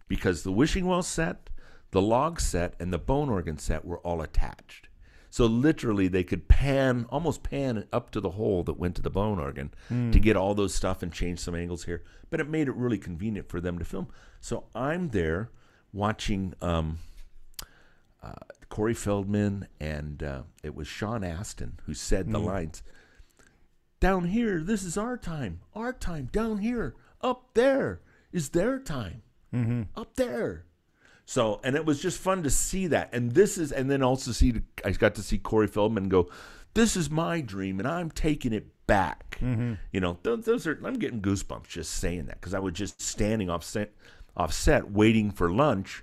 because 0.09 0.43
the 0.43 0.53
wishing 0.53 0.87
well 0.87 1.03
set, 1.03 1.51
the 1.91 2.03
log 2.03 2.41
set, 2.41 2.75
and 2.79 2.93
the 2.93 2.99
bone 2.99 3.29
organ 3.29 3.59
set 3.59 3.85
were 3.85 3.99
all 3.99 4.21
attached. 4.21 4.88
So 5.31 5.47
literally, 5.47 6.09
they 6.09 6.25
could 6.25 6.49
pan, 6.49 7.07
almost 7.11 7.43
pan 7.43 7.87
up 7.93 8.11
to 8.13 8.21
the 8.21 8.31
hole 8.31 8.63
that 8.65 8.79
went 8.79 8.97
to 8.97 9.03
the 9.03 9.11
bone 9.11 9.39
organ 9.39 9.73
to 10.13 10.19
get 10.19 10.37
all 10.37 10.55
those 10.55 10.75
stuff 10.75 11.03
and 11.03 11.13
change 11.13 11.39
some 11.39 11.55
angles 11.55 11.85
here. 11.85 12.03
But 12.31 12.41
it 12.41 12.49
made 12.49 12.69
it 12.69 12.75
really 12.75 12.99
convenient 12.99 13.49
for 13.49 13.61
them 13.61 13.79
to 13.79 13.85
film. 13.85 14.09
So 14.41 14.65
I'm 14.75 15.11
there 15.11 15.51
watching 15.93 16.55
um, 16.63 16.99
uh, 18.23 18.33
Corey 18.69 18.95
Feldman, 18.95 19.69
and 19.79 20.23
uh, 20.23 20.43
it 20.63 20.75
was 20.75 20.89
Sean 20.89 21.23
Astin 21.23 21.79
who 21.85 21.95
said 21.95 22.31
the 22.31 22.39
lines 22.39 22.83
down 24.01 24.27
here, 24.27 24.61
this 24.61 24.85
is 24.85 24.97
our 24.97 25.17
time. 25.17 25.61
Our 25.75 25.93
time. 25.93 26.29
Down 26.31 26.59
here. 26.59 26.95
Up 27.21 27.55
there 27.55 28.01
is 28.33 28.51
their 28.51 28.79
time. 28.79 29.23
Mm-hmm. 29.53 29.83
Up 29.97 30.15
there. 30.15 30.65
So, 31.29 31.61
and 31.63 31.77
it 31.77 31.85
was 31.85 32.01
just 32.01 32.19
fun 32.19 32.43
to 32.45 32.49
see 32.49 32.87
that. 32.87 33.11
And 33.13 33.33
this 33.33 33.59
is, 33.59 33.71
and 33.71 33.91
then 33.91 34.03
also 34.03 34.33
see, 34.33 34.63
I 34.83 34.93
got 34.93 35.15
to 35.17 35.23
see 35.23 35.37
Corey 35.37 35.67
Feldman 35.67 36.09
go, 36.09 36.31
"This 36.73 36.97
is 36.97 37.11
my 37.11 37.43
dream, 37.43 37.79
and 37.79 37.87
I'm 37.87 38.11
taking 38.11 38.55
it 38.55 38.69
back." 38.87 39.37
Mm-hmm. 39.39 39.75
You 39.93 40.01
know, 40.01 40.17
those, 40.23 40.47
those 40.47 40.67
are. 40.67 40.81
I'm 40.83 40.95
getting 40.95 41.21
goosebumps 41.21 41.69
just 41.69 41.93
saying 41.93 42.25
that 42.27 42.41
because 42.41 42.55
I 42.55 42.61
was 42.61 42.73
just 42.73 43.03
standing 43.03 43.51
off 43.51 43.63
set, 43.63 43.93
off 44.39 44.55
set, 44.55 44.91
waiting 44.91 45.31
for 45.31 45.53
lunch 45.53 46.03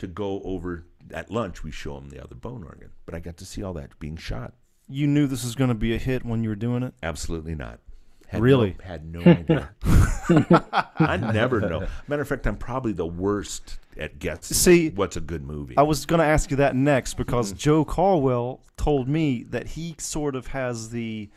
to 0.00 0.06
go 0.06 0.42
over. 0.42 0.84
At 1.14 1.30
lunch, 1.30 1.64
we 1.64 1.70
show 1.70 1.96
him 1.96 2.10
the 2.10 2.22
other 2.22 2.34
bone 2.34 2.62
organ, 2.62 2.90
but 3.06 3.14
I 3.14 3.20
got 3.20 3.38
to 3.38 3.46
see 3.46 3.62
all 3.62 3.72
that 3.72 3.98
being 3.98 4.18
shot. 4.18 4.52
You 4.86 5.06
knew 5.06 5.26
this 5.26 5.44
was 5.44 5.54
going 5.54 5.68
to 5.68 5.74
be 5.74 5.94
a 5.94 5.98
hit 5.98 6.26
when 6.26 6.42
you 6.42 6.50
were 6.50 6.54
doing 6.54 6.82
it. 6.82 6.92
Absolutely 7.02 7.54
not. 7.54 7.80
Had 8.28 8.42
Really? 8.42 8.76
No, 8.78 8.84
had 8.84 9.04
no 9.06 9.20
idea. 9.20 9.70
I 10.98 11.16
never 11.16 11.60
know. 11.60 11.86
Matter 12.06 12.22
of 12.22 12.28
fact, 12.28 12.46
I'm 12.46 12.56
probably 12.56 12.92
the 12.92 13.06
worst 13.06 13.78
at 13.96 14.18
guessing. 14.18 14.54
See, 14.54 14.90
what's 14.90 15.16
a 15.16 15.20
good 15.20 15.42
movie? 15.42 15.76
I 15.78 15.82
was 15.82 16.04
going 16.04 16.20
to 16.20 16.26
ask 16.26 16.50
you 16.50 16.58
that 16.58 16.76
next 16.76 17.14
because 17.14 17.48
Mm-hmm. 17.50 17.58
Joe 17.58 17.84
Caldwell 17.86 18.60
told 18.76 19.08
me 19.08 19.44
that 19.44 19.68
he 19.68 19.94
sort 19.98 20.36
of 20.36 20.48
has 20.48 20.90
the. 20.90 21.30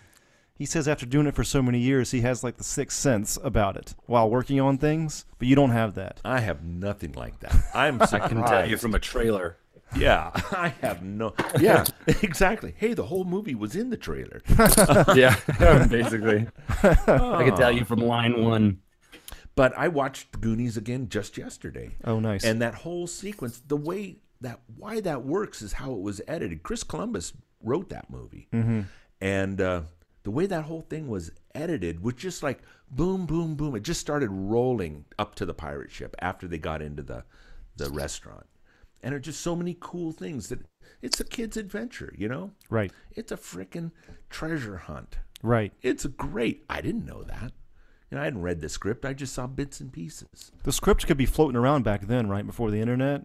He 0.54 0.66
says 0.66 0.88
after 0.88 1.06
doing 1.06 1.26
it 1.26 1.34
for 1.34 1.44
so 1.44 1.62
many 1.62 1.80
years, 1.80 2.12
he 2.12 2.22
has 2.22 2.44
like 2.44 2.58
the 2.58 2.64
sixth 2.64 3.00
sense 3.00 3.38
about 3.44 3.78
it 3.78 3.96
while 4.06 4.30
working 4.30 4.60
on 4.60 4.78
things, 4.78 5.26
but 5.40 5.48
you 5.48 5.56
don't 5.56 5.72
have 5.72 5.96
that. 5.96 6.20
I 6.24 6.40
have 6.42 6.64
nothing 6.64 7.14
like 7.14 7.40
that. 7.40 7.56
I'm 7.74 8.00
I 8.02 8.06
can 8.28 8.44
tell 8.44 8.70
you 8.70 8.78
from 8.78 8.94
a 8.94 9.00
trailer. 9.00 9.58
Yeah, 9.96 10.32
I 10.52 10.70
have 10.82 11.04
no. 11.04 11.34
Yeah, 11.60 11.84
exactly. 12.08 12.74
Hey, 12.78 12.94
the 12.94 13.06
whole 13.06 13.24
movie 13.24 13.56
was 13.56 13.76
in 13.76 13.90
the 13.90 13.98
trailer. 13.98 14.42
yeah, 15.16 15.36
basically. 15.90 16.48
I 16.84 17.44
can 17.46 17.56
tell 17.56 17.72
you 17.72 17.86
from 17.86 18.00
line 18.00 18.44
one. 18.44 18.80
But 19.56 19.78
I 19.78 19.90
watched 19.90 20.32
The 20.32 20.38
Goonies 20.38 20.78
again 20.78 21.10
just 21.10 21.38
yesterday. 21.38 21.92
Oh, 22.06 22.20
nice. 22.22 22.46
And 22.46 22.62
that 22.62 22.74
whole 22.74 23.06
sequence, 23.06 23.60
the 23.68 23.76
way 23.76 24.18
that 24.40 24.62
why 24.78 25.02
that 25.02 25.24
works 25.26 25.62
is 25.62 25.74
how 25.74 25.92
it 25.92 26.00
was 26.00 26.22
edited. 26.28 26.64
Chris 26.64 26.84
Columbus 26.84 27.34
wrote 27.62 27.90
that 27.90 28.10
movie, 28.10 28.48
Mm-hmm. 28.54 28.82
and 29.20 29.62
uh, 29.62 29.82
the 30.24 30.32
way 30.32 30.46
that 30.46 30.64
whole 30.64 30.82
thing 30.90 31.10
was 31.10 31.32
edited 31.54 32.02
was 32.02 32.14
just 32.16 32.42
like 32.42 32.62
boom, 32.90 33.26
boom, 33.26 33.56
boom. 33.56 33.76
It 33.76 33.84
just 33.84 34.00
started 34.02 34.30
rolling 34.32 35.06
up 35.20 35.36
to 35.36 35.46
the 35.46 35.54
pirate 35.54 35.92
ship 35.92 36.16
after 36.20 36.48
they 36.48 36.58
got 36.58 36.82
into 36.82 37.04
the 37.04 37.24
the 37.76 37.90
restaurant, 37.90 38.46
and 39.04 39.14
are 39.14 39.20
just 39.20 39.42
so 39.42 39.56
many 39.56 39.76
cool 39.80 40.12
things 40.12 40.50
that 40.50 40.60
it's 41.02 41.20
a 41.20 41.24
kid's 41.24 41.58
adventure. 41.58 42.14
You 42.18 42.28
know, 42.30 42.52
right, 42.70 42.92
it's 43.16 43.32
a 43.32 43.38
freaking 43.38 43.92
treasure 44.30 44.78
hunt. 44.78 45.18
right. 45.44 45.74
It's 45.82 46.06
great. 46.06 46.64
I 46.70 46.82
didn't 46.82 47.06
know 47.06 47.24
that. 47.24 47.52
You 48.10 48.16
know, 48.18 48.22
I 48.22 48.26
hadn't 48.26 48.42
read 48.42 48.60
the 48.62 48.68
script. 48.70 49.06
I 49.06 49.14
just 49.14 49.34
saw 49.34 49.48
bits 49.48 49.80
and 49.80 49.92
pieces. 49.92 50.52
The 50.64 50.72
script 50.74 51.08
could 51.08 51.18
be 51.18 51.26
floating 51.26 51.56
around 51.56 51.84
back 51.84 52.08
then, 52.08 52.28
right 52.28 52.46
before 52.46 52.70
the 52.70 52.82
internet. 52.82 53.22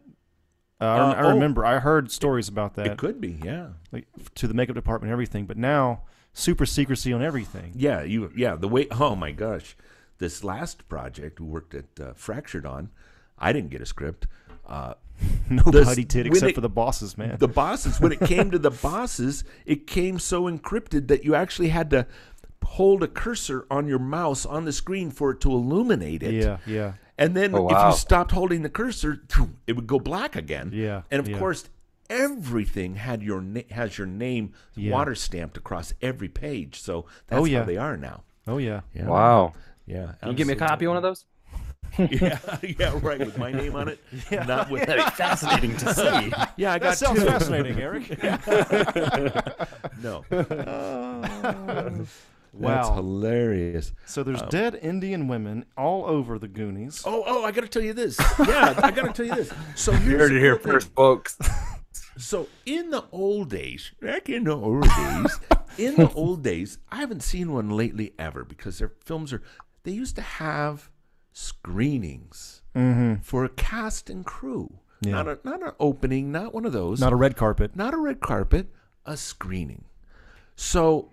Uh, 0.81 0.85
I, 0.85 0.99
Uh, 0.99 1.13
I 1.15 1.23
oh. 1.25 1.29
remember 1.35 1.65
I 1.65 1.79
heard 1.81 2.11
stories 2.13 2.49
about 2.49 2.75
that, 2.75 2.87
It 2.87 2.99
could 2.99 3.21
be, 3.21 3.39
yeah. 3.43 3.71
like 3.91 4.07
to 4.37 4.47
the 4.47 4.55
makeup 4.55 4.77
department 4.77 5.09
and 5.09 5.13
everything. 5.13 5.47
But 5.47 5.57
now, 5.57 6.03
super 6.33 6.67
secrecy 6.67 7.13
on 7.13 7.21
everything. 7.23 7.73
Yeah, 7.75 8.03
you. 8.03 8.31
Yeah, 8.37 8.55
the 8.57 8.69
way. 8.69 8.87
Oh 8.93 9.17
my 9.17 9.33
gosh, 9.33 9.77
this 10.19 10.45
last 10.45 10.89
project 10.89 11.41
we 11.41 11.47
worked 11.47 11.75
at 11.75 11.87
uh, 12.01 12.13
Fractured 12.15 12.65
on, 12.67 12.91
I 13.39 13.53
didn't 13.53 13.71
get 13.71 13.81
a 13.81 13.87
script. 13.87 14.29
Nobody 15.51 16.05
did 16.05 16.27
except 16.27 16.51
it- 16.51 16.55
for 16.55 16.61
the 16.61 16.69
bosses, 16.69 17.17
man. 17.17 17.37
the 17.39 17.49
bosses, 17.49 18.01
when 18.01 18.13
it 18.13 18.21
came 18.21 18.51
to 18.51 18.59
the 18.59 18.71
bosses, 18.83 19.45
it 19.65 19.87
came 19.87 20.19
so 20.19 20.45
encrypted 20.45 21.09
that 21.09 21.25
you 21.25 21.35
actually 21.35 21.69
had 21.69 21.91
to 21.91 22.07
hold 22.65 23.03
a 23.03 23.09
cursor 23.09 23.65
on 23.71 23.87
your 23.87 23.99
mouse 24.01 24.45
on 24.45 24.65
the 24.65 24.73
screen 24.73 25.11
for 25.11 25.31
it 25.31 25.41
to 25.41 25.51
illuminate 25.51 26.23
it. 26.23 26.35
yeah, 26.35 26.59
yeah. 26.67 26.93
And 27.17 27.35
then 27.35 27.55
Oh, 27.55 27.69
if 27.69 27.77
you 27.87 27.93
stopped 27.99 28.33
holding 28.33 28.63
the 28.63 28.69
cursor, 28.69 29.23
it 29.67 29.73
would 29.75 29.87
go 29.87 29.99
black 30.01 30.37
again. 30.37 30.71
Yeah, 30.75 31.03
And 31.11 31.21
of 31.21 31.29
yeah. 31.29 31.39
course, 31.39 31.69
everything 32.11 32.97
had 32.97 33.23
your 33.23 33.41
na- 33.41 33.63
has 33.71 33.97
your 33.99 34.07
name 34.07 34.53
Yeah. 34.75 34.93
water 34.93 35.15
stamped 35.15 35.57
across 35.57 35.93
every 36.03 36.29
page. 36.29 36.81
So 36.81 36.99
oh, 36.99 37.11
that's 37.29 37.41
Oh, 37.41 37.45
yeah. 37.45 37.61
how 37.61 37.65
they 37.65 37.77
are 37.77 37.97
now. 37.97 38.25
Oh 38.47 38.59
yeah. 38.59 38.81
Yeah. 38.95 39.07
Wow. 39.07 39.55
Yeah. 39.87 40.13
Can 40.21 40.31
you 40.31 40.35
give 40.35 40.47
me 40.47 40.53
a 40.55 40.57
copy 40.57 40.85
of 40.85 40.91
one 40.91 40.97
of 40.97 41.03
those? 41.03 41.25
yeah, 41.99 42.39
yeah, 42.79 42.99
right. 43.03 43.19
With 43.19 43.39
my 43.39 43.53
name 43.53 43.75
on 43.77 43.89
it. 43.89 43.99
Not 44.31 44.71
with. 44.71 44.87
That'd 44.87 45.05
fascinating 45.15 45.77
to 45.79 45.95
see. 45.95 46.33
Yeah, 46.57 46.73
I 46.75 46.79
That 46.79 46.83
got 46.83 46.97
sounds 46.99 47.21
two. 47.21 47.27
fascinating, 47.27 47.79
Eric. 47.81 48.23
No. 50.03 50.25
Wow. 52.59 52.71
That's 52.83 52.89
hilarious. 52.95 53.93
So 54.07 54.23
there's 54.23 54.41
um, 54.41 54.49
dead 54.49 54.79
Indian 54.81 55.29
women 55.29 55.67
all 55.77 56.07
over 56.07 56.39
the 56.39 56.49
Goonies. 56.49 57.03
Oh, 57.05 57.23
oh, 57.27 57.45
I 57.45 57.51
got 57.53 57.63
to 57.63 57.69
tell 57.69 57.83
you 57.83 57.93
this. 57.93 58.19
Yeah, 58.39 58.73
I 58.83 58.91
got 58.91 59.03
to 59.07 59.13
tell 59.13 59.27
you 59.27 59.35
this. 59.45 59.53
So 59.75 59.93
You 59.93 60.17
heard 60.17 60.33
it 60.33 60.41
here 60.41 60.57
cool 60.57 60.63
thing. 60.65 60.73
first, 60.73 60.95
folks. 60.95 61.39
So 62.17 62.49
in 62.65 62.89
the 62.91 63.05
old 63.13 63.51
days, 63.51 63.93
back 64.01 64.31
in 64.31 64.45
the 64.45 64.57
old 64.57 64.85
days, 64.85 65.39
in 65.77 65.97
the 65.97 66.11
old 66.15 66.43
days, 66.43 66.79
I 66.91 66.97
haven't 66.97 67.23
seen 67.23 67.53
one 67.53 67.69
lately 67.69 68.15
ever 68.19 68.43
because 68.43 68.79
their 68.79 68.93
films 69.05 69.35
are. 69.35 69.43
They 69.83 69.93
used 69.93 70.17
to 70.17 70.23
have 70.23 70.89
screenings 71.37 72.63
for 73.23 73.45
a 73.45 73.49
cast 73.49 74.11
and 74.11 74.25
crew. 74.25 74.79
Yeah. 75.03 75.13
Not 75.13 75.29
a 75.29 75.39
not 75.45 75.63
an 75.63 75.73
opening, 75.79 76.33
not 76.33 76.55
one 76.55 76.65
of 76.65 76.73
those. 76.73 77.01
Not 77.01 77.13
a 77.13 77.17
red 77.17 77.37
carpet. 77.37 77.77
not 77.77 77.93
a 77.95 77.99
red 77.99 78.21
carpet, 78.21 78.69
a 79.05 79.17
screening. 79.17 79.85
So 80.57 81.11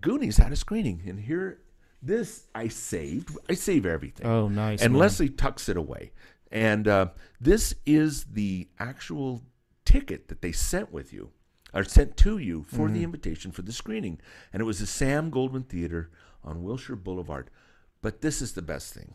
Goonies 0.00 0.36
had 0.36 0.52
a 0.52 0.56
screening, 0.56 1.02
and 1.06 1.18
here 1.20 1.58
this 2.00 2.46
I 2.54 2.68
saved. 2.68 3.36
I 3.48 3.54
save 3.54 3.86
everything. 3.86 4.26
Oh, 4.26 4.48
nice. 4.48 4.82
And 4.82 4.92
man. 4.92 5.00
Leslie 5.00 5.28
tucks 5.30 5.68
it 5.68 5.76
away. 5.76 6.12
And 6.50 6.86
uh, 6.86 7.06
this 7.40 7.74
is 7.86 8.24
the 8.24 8.68
actual 8.78 9.42
ticket 9.84 10.28
that 10.28 10.42
they 10.42 10.52
sent 10.52 10.92
with 10.92 11.12
you, 11.12 11.30
or 11.74 11.82
sent 11.84 12.16
to 12.18 12.38
you 12.38 12.62
for 12.64 12.86
Mm-hmm. 12.86 12.94
the 12.94 13.04
invitation 13.04 13.50
for 13.52 13.62
the 13.62 13.72
screening. 13.72 14.20
And 14.52 14.60
it 14.60 14.64
was 14.64 14.78
the 14.80 14.86
Sam 14.86 15.30
Goldwyn 15.30 15.66
Theater 15.68 16.10
on 16.44 16.62
Wilshire 16.62 16.96
Boulevard. 16.96 17.50
But 18.02 18.20
this 18.20 18.42
is 18.42 18.52
the 18.52 18.62
best 18.62 18.92
thing. 18.92 19.14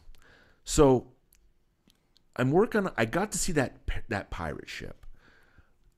So 0.64 1.08
I'm 2.36 2.52
working. 2.52 2.90
I 2.98 3.06
got 3.06 3.32
to 3.34 3.38
see 3.38 3.52
that 3.54 3.78
that 4.10 4.32
pirate 4.32 4.70
ship. 4.70 5.06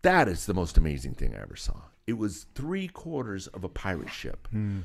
That 0.02 0.28
is 0.28 0.46
the 0.46 0.54
most 0.54 0.78
amazing 0.78 1.16
thing 1.16 1.36
I 1.36 1.42
ever 1.42 1.56
saw. 1.56 1.82
It 2.08 2.18
was 2.18 2.48
three 2.56 2.88
quarters 2.88 3.48
of 3.48 3.64
a 3.64 3.70
pirate 3.70 4.10
ship. 4.10 4.48
Hmm. 4.52 4.80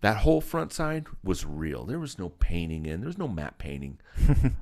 That 0.00 0.18
whole 0.18 0.40
front 0.40 0.72
side 0.72 1.06
was 1.24 1.44
real. 1.44 1.84
There 1.84 1.98
was 1.98 2.18
no 2.18 2.28
painting 2.28 2.86
in. 2.86 3.00
There 3.00 3.08
was 3.08 3.18
no 3.18 3.28
matte 3.28 3.58
painting. 3.58 3.98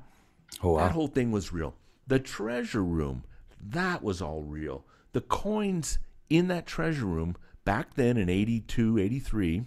Oh, 0.63 0.71
wow. 0.71 0.79
That 0.79 0.93
whole 0.93 1.07
thing 1.07 1.31
was 1.31 1.51
real. 1.53 1.75
The 2.07 2.19
treasure 2.19 2.83
room, 2.83 3.25
that 3.61 4.01
was 4.01 4.21
all 4.21 4.41
real. 4.43 4.85
The 5.11 5.21
coins 5.21 5.99
in 6.29 6.47
that 6.47 6.65
treasure 6.65 7.05
room 7.05 7.35
back 7.65 7.95
then 7.95 8.17
in 8.17 8.29
82, 8.29 8.97
83. 8.97 9.65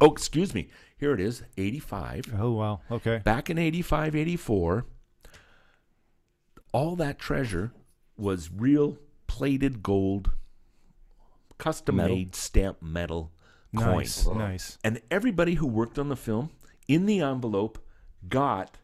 Oh, 0.00 0.12
excuse 0.12 0.54
me. 0.54 0.68
Here 0.98 1.12
it 1.12 1.20
is, 1.20 1.42
85. 1.56 2.34
Oh 2.38 2.52
wow. 2.52 2.80
Okay. 2.90 3.18
Back 3.24 3.50
in 3.50 3.58
85, 3.58 4.14
84, 4.16 4.86
all 6.72 6.96
that 6.96 7.18
treasure 7.18 7.72
was 8.16 8.50
real 8.50 8.98
plated 9.26 9.82
gold, 9.82 10.32
custom 11.58 11.96
Metal. 11.96 12.16
made 12.16 12.34
stamped 12.34 12.82
metal 12.82 13.32
Nice. 13.72 14.24
coins. 14.24 14.36
Nice. 14.38 14.78
And 14.82 15.00
everybody 15.10 15.54
who 15.54 15.66
worked 15.66 15.98
on 15.98 16.08
the 16.08 16.16
film 16.16 16.50
in 16.88 17.06
the 17.06 17.20
envelope 17.20 17.78
got 18.28 18.78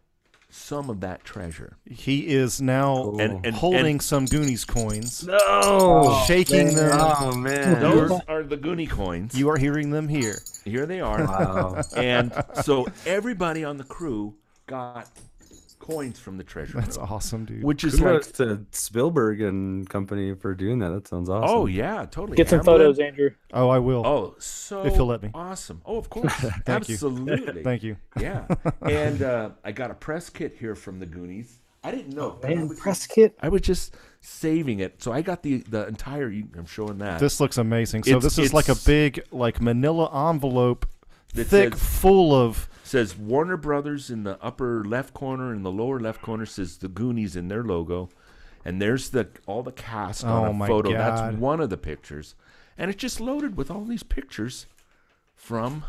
some 0.54 0.88
of 0.88 1.00
that 1.00 1.24
treasure. 1.24 1.76
He 1.84 2.28
is 2.28 2.62
now 2.62 3.10
And- 3.18 3.44
and- 3.44 3.56
holding 3.56 3.86
and- 3.86 4.02
some 4.02 4.24
Goonies 4.26 4.64
coins, 4.64 5.26
No. 5.26 6.22
shaking 6.26 6.68
oh, 6.68 6.72
them. 6.74 6.98
Oh 7.00 7.36
man. 7.36 7.80
Those 7.80 8.20
are 8.28 8.42
the 8.44 8.56
Goonie 8.56 8.88
coins. 8.88 9.36
You 9.36 9.50
are 9.50 9.56
hearing 9.58 9.90
them 9.90 10.06
here. 10.08 10.38
Here 10.64 10.86
they 10.86 11.00
are. 11.00 11.24
Wow. 11.24 11.82
And 11.96 12.32
so 12.62 12.86
everybody 13.04 13.64
on 13.64 13.78
the 13.78 13.84
crew 13.84 14.34
got 14.66 15.08
coins 15.84 16.18
from 16.18 16.38
the 16.38 16.44
treasure 16.44 16.80
That's 16.80 16.96
room, 16.96 17.06
awesome, 17.10 17.44
dude. 17.44 17.62
which 17.62 17.84
is 17.84 18.00
like, 18.00 18.22
Kudos 18.22 18.32
to 18.32 18.64
Spielberg 18.72 19.40
and 19.42 19.88
company 19.88 20.34
for 20.34 20.54
doing 20.54 20.78
that. 20.78 20.88
That 20.90 21.06
sounds 21.08 21.28
awesome. 21.28 21.56
oh 21.56 21.66
yeah, 21.66 22.06
totally. 22.10 22.36
Get 22.36 22.48
some 22.48 22.60
Hamlin- 22.60 22.74
photos, 22.78 22.98
Andrew. 22.98 23.30
oh, 23.52 23.68
I 23.68 23.78
will. 23.78 24.06
Oh, 24.06 24.34
so 24.38 24.84
If 24.84 24.96
you'll 24.96 25.06
let 25.06 25.22
me. 25.22 25.30
Awesome. 25.34 25.82
Oh, 25.84 25.98
of 25.98 26.08
course. 26.14 26.32
Thank 26.34 26.88
you. 26.88 26.94
Absolutely. 26.94 27.62
Thank 27.62 27.82
you. 27.82 27.96
Yeah. 28.18 28.46
And 28.82 29.22
uh, 29.22 29.50
I 29.64 29.72
got 29.72 29.90
a 29.90 29.94
press 29.94 30.30
kit 30.30 30.56
here 30.58 30.74
from 30.74 30.98
the 31.00 31.06
Goonies. 31.06 31.58
I 31.82 31.90
didn't 31.90 32.14
know. 32.14 32.38
I 32.42 32.54
Man, 32.54 32.68
was, 32.68 32.78
press 32.80 33.06
kit. 33.06 33.36
I 33.42 33.50
was 33.50 33.60
just 33.60 33.94
saving 34.22 34.78
it. 34.80 35.02
So 35.02 35.12
I 35.12 35.20
got 35.20 35.42
the 35.42 35.58
the 35.68 35.86
entire. 35.86 36.28
I'm 36.28 36.64
showing 36.66 36.96
that. 36.98 37.20
This 37.20 37.40
looks 37.40 37.58
amazing. 37.58 38.04
So 38.04 38.16
It's- 38.16 38.22
this 38.22 38.38
is 38.38 38.54
like 38.54 38.70
a 38.70 38.74
big, 38.86 39.22
like 39.30 39.60
Manila 39.60 40.30
envelope, 40.30 40.86
That 41.34 41.44
thick, 41.46 41.74
says- 41.74 41.82
full 42.00 42.34
of. 42.34 42.68
says 42.82 43.16
Warner 43.16 43.56
Brothers 43.56 44.10
in 44.10 44.24
the 44.24 44.38
upper 44.42 44.84
left 44.84 45.14
corner, 45.14 45.52
and 45.52 45.64
the 45.64 45.70
lower 45.72 46.00
left 46.00 46.22
corner 46.22 46.46
says 46.46 46.78
the 46.78 46.88
Goonies 46.88 47.34
in 47.36 47.48
their 47.48 47.62
logo, 47.64 48.08
and 48.64 48.80
there's 48.80 49.10
the 49.10 49.28
all 49.46 49.62
the 49.62 49.72
cast 49.72 50.24
Oh 50.24 50.28
on 50.44 50.60
a 50.62 50.66
photo. 50.66 50.90
God. 50.92 50.98
That's 50.98 51.36
one 51.36 51.60
of 51.60 51.70
the 51.70 51.76
pictures, 51.76 52.34
and 52.78 52.90
it's 52.90 53.00
just 53.00 53.20
loaded 53.20 53.56
with 53.56 53.70
all 53.70 53.84
these 53.84 54.02
pictures 54.02 54.66
from 55.34 55.84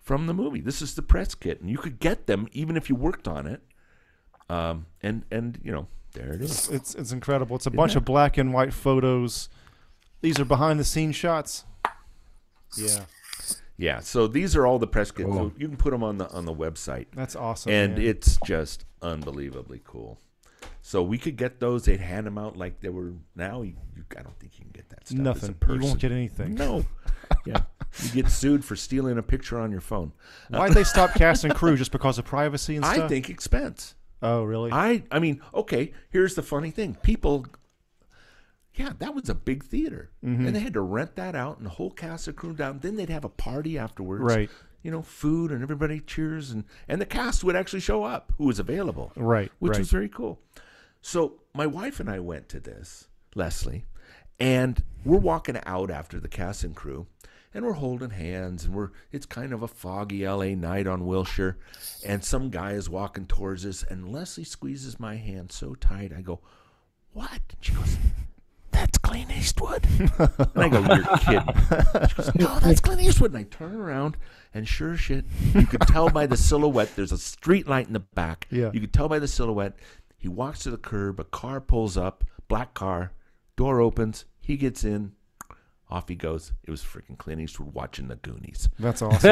from 0.00 0.26
the 0.26 0.34
movie. 0.34 0.60
This 0.60 0.80
is 0.80 0.94
the 0.94 1.02
press 1.02 1.34
kit, 1.34 1.60
and 1.60 1.68
you 1.68 1.78
could 1.78 1.98
get 1.98 2.26
them 2.26 2.46
even 2.52 2.76
if 2.76 2.88
you 2.88 2.94
worked 2.94 3.26
on 3.26 3.46
it. 3.46 3.62
Um, 4.48 4.86
and 5.02 5.24
and 5.30 5.58
you 5.64 5.72
know, 5.72 5.88
There 6.12 6.32
it 6.32 6.40
is. 6.40 6.68
It's 6.68 6.94
it's 6.94 7.10
incredible. 7.10 7.56
It's 7.56 7.66
a 7.66 7.70
bunch 7.70 7.96
of 7.96 8.04
black 8.04 8.38
and 8.38 8.52
white 8.54 8.72
photos. 8.72 9.48
These 10.20 10.38
are 10.38 10.44
behind 10.44 10.78
the 10.78 10.84
scenes 10.84 11.16
shots. 11.16 11.64
Yeah, 12.76 13.04
Yeah. 13.76 14.00
So 14.00 14.26
these 14.26 14.56
are 14.56 14.66
all 14.66 14.78
the 14.78 14.86
press 14.86 15.10
kits. 15.10 15.28
Cool. 15.28 15.50
So 15.50 15.52
you 15.58 15.68
can 15.68 15.76
put 15.76 15.90
them 15.90 16.02
on 16.02 16.18
the 16.18 16.28
on 16.30 16.44
the 16.44 16.54
website, 16.54 17.06
that's 17.14 17.36
awesome. 17.36 17.72
and 17.72 17.96
man. 17.96 18.06
it's 18.06 18.38
just 18.44 18.84
unbelievably 19.02 19.82
cool. 19.84 20.18
So 20.82 21.02
we 21.02 21.18
could 21.18 21.36
get 21.36 21.58
those. 21.58 21.84
They'd 21.84 22.00
hand 22.00 22.26
them 22.26 22.38
out 22.38 22.56
like 22.56 22.80
they 22.80 22.88
were. 22.88 23.12
Now 23.34 23.62
you, 23.62 23.74
you 23.96 24.04
I 24.16 24.22
don't 24.22 24.38
think 24.38 24.58
you 24.58 24.64
can 24.64 24.72
get 24.72 24.88
that 24.90 25.08
stuff. 25.08 25.18
as 25.18 25.20
a 25.20 25.22
nothing. 25.22 25.56
You 25.68 25.80
won't 25.80 25.98
get 25.98 26.12
anything. 26.12 26.54
No. 26.54 26.84
yeah. 27.44 27.62
You 28.02 28.10
get 28.10 28.30
sued 28.30 28.64
for 28.64 28.76
stealing 28.76 29.18
a 29.18 29.22
picture 29.22 29.58
on 29.58 29.70
your 29.70 29.80
phone. 29.80 30.12
Why'd 30.48 30.72
they 30.72 30.84
stop 30.84 31.14
casting 31.14 31.50
crew 31.52 31.76
just 31.76 31.92
because 31.92 32.18
of 32.18 32.24
privacy 32.24 32.76
and 32.76 32.84
stuff? 32.84 32.98
I 32.98 33.08
think 33.08 33.30
expense. 33.30 33.94
Oh, 34.22 34.44
really? 34.44 34.70
I 34.72 35.02
I 35.10 35.18
mean, 35.18 35.40
okay, 35.54 35.92
here's 36.10 36.34
the 36.34 36.42
funny 36.42 36.70
thing. 36.70 36.96
People 37.02 37.46
yeah, 38.76 38.92
that 38.98 39.14
was 39.14 39.28
a 39.28 39.34
big 39.34 39.64
theater. 39.64 40.10
Mm-hmm. 40.24 40.46
And 40.46 40.56
they 40.56 40.60
had 40.60 40.74
to 40.74 40.80
rent 40.82 41.16
that 41.16 41.34
out 41.34 41.56
and 41.56 41.66
the 41.66 41.70
whole 41.70 41.90
cast 41.90 42.28
and 42.28 42.36
crew 42.36 42.52
down. 42.52 42.80
Then 42.80 42.96
they'd 42.96 43.08
have 43.08 43.24
a 43.24 43.30
party 43.30 43.78
afterwards. 43.78 44.22
Right. 44.22 44.50
You 44.82 44.90
know, 44.90 45.02
food 45.02 45.50
and 45.50 45.62
everybody 45.62 46.00
cheers 46.00 46.50
and 46.50 46.64
and 46.86 47.00
the 47.00 47.06
cast 47.06 47.42
would 47.42 47.56
actually 47.56 47.80
show 47.80 48.04
up 48.04 48.32
who 48.38 48.44
was 48.44 48.58
available. 48.58 49.12
right. 49.16 49.50
Which 49.58 49.72
right. 49.72 49.78
was 49.78 49.90
very 49.90 50.08
cool. 50.08 50.40
So 51.00 51.40
my 51.54 51.66
wife 51.66 52.00
and 52.00 52.10
I 52.10 52.20
went 52.20 52.48
to 52.50 52.60
this, 52.60 53.08
Leslie, 53.34 53.84
and 54.38 54.82
we're 55.04 55.18
walking 55.18 55.58
out 55.64 55.90
after 55.90 56.20
the 56.20 56.28
cast 56.28 56.62
and 56.64 56.74
crew, 56.74 57.06
and 57.54 57.64
we're 57.64 57.72
holding 57.72 58.10
hands, 58.10 58.64
and 58.64 58.74
we're 58.74 58.90
it's 59.10 59.26
kind 59.26 59.52
of 59.52 59.62
a 59.62 59.68
foggy 59.68 60.28
LA 60.28 60.54
night 60.54 60.86
on 60.86 61.06
Wilshire, 61.06 61.58
and 62.04 62.22
some 62.24 62.50
guy 62.50 62.72
is 62.72 62.90
walking 62.90 63.26
towards 63.26 63.64
us, 63.64 63.82
and 63.82 64.12
Leslie 64.12 64.44
squeezes 64.44 65.00
my 65.00 65.16
hand 65.16 65.52
so 65.52 65.74
tight, 65.74 66.12
I 66.12 66.20
go, 66.20 66.40
"What?" 67.12 67.30
And 67.30 67.58
she 67.60 67.72
goes, 67.72 67.96
"That's 68.76 68.98
Clint 68.98 69.30
Eastwood." 69.30 69.86
and 69.88 70.62
I 70.62 70.68
go, 70.68 70.80
"You're 70.80 71.16
kidding." 71.18 72.08
She 72.08 72.14
goes, 72.14 72.34
"No, 72.34 72.58
that's 72.60 72.80
Clint 72.80 73.00
Eastwood." 73.00 73.32
And 73.32 73.38
I 73.38 73.42
turn 73.44 73.74
around, 73.74 74.18
and 74.52 74.68
sure 74.68 74.96
shit, 74.98 75.24
you 75.54 75.66
could 75.66 75.80
tell 75.80 76.10
by 76.10 76.26
the 76.26 76.36
silhouette. 76.36 76.94
There's 76.94 77.10
a 77.10 77.16
street 77.16 77.66
light 77.66 77.86
in 77.86 77.94
the 77.94 78.00
back. 78.00 78.46
Yeah. 78.50 78.70
You 78.74 78.80
could 78.80 78.92
tell 78.92 79.08
by 79.08 79.18
the 79.18 79.28
silhouette. 79.28 79.76
He 80.18 80.28
walks 80.28 80.60
to 80.60 80.70
the 80.70 80.76
curb. 80.76 81.18
A 81.18 81.24
car 81.24 81.58
pulls 81.60 81.96
up. 81.96 82.22
Black 82.48 82.74
car. 82.74 83.12
Door 83.56 83.80
opens. 83.80 84.26
He 84.40 84.58
gets 84.58 84.84
in. 84.84 85.12
Off 85.88 86.08
he 86.08 86.16
goes. 86.16 86.52
It 86.64 86.70
was 86.70 86.82
freaking 86.82 87.16
Clint 87.16 87.40
Eastwood 87.40 87.72
watching 87.72 88.08
the 88.08 88.16
Goonies. 88.16 88.68
That's 88.78 89.02
awesome. 89.02 89.30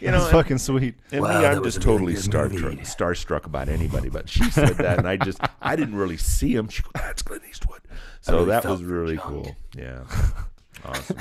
You 0.00 0.10
know, 0.10 0.20
That's 0.20 0.30
fucking 0.30 0.58
sweet. 0.58 0.94
and 1.10 1.22
Wow, 1.22 1.40
me, 1.40 1.46
I'm 1.46 1.64
just 1.64 1.78
a 1.78 1.80
really 1.80 1.92
totally 1.98 2.12
good 2.14 2.22
star 2.22 2.48
movie. 2.48 2.76
starstruck 2.82 3.44
about 3.46 3.68
anybody. 3.68 4.08
But 4.08 4.28
she 4.28 4.44
said 4.50 4.76
that, 4.76 4.98
and 4.98 5.08
I 5.08 5.16
just 5.16 5.40
I 5.62 5.74
didn't 5.76 5.96
really 5.96 6.16
see 6.16 6.54
him. 6.54 6.68
She 6.68 6.82
goes, 6.82 6.92
"That's 6.94 7.22
Clint 7.22 7.42
Eastwood." 7.48 7.80
So 8.20 8.34
really 8.34 8.46
that 8.50 8.64
was 8.64 8.82
really 8.84 9.14
young. 9.14 9.22
cool. 9.44 9.56
Yeah, 9.76 10.04
awesome. 10.84 11.16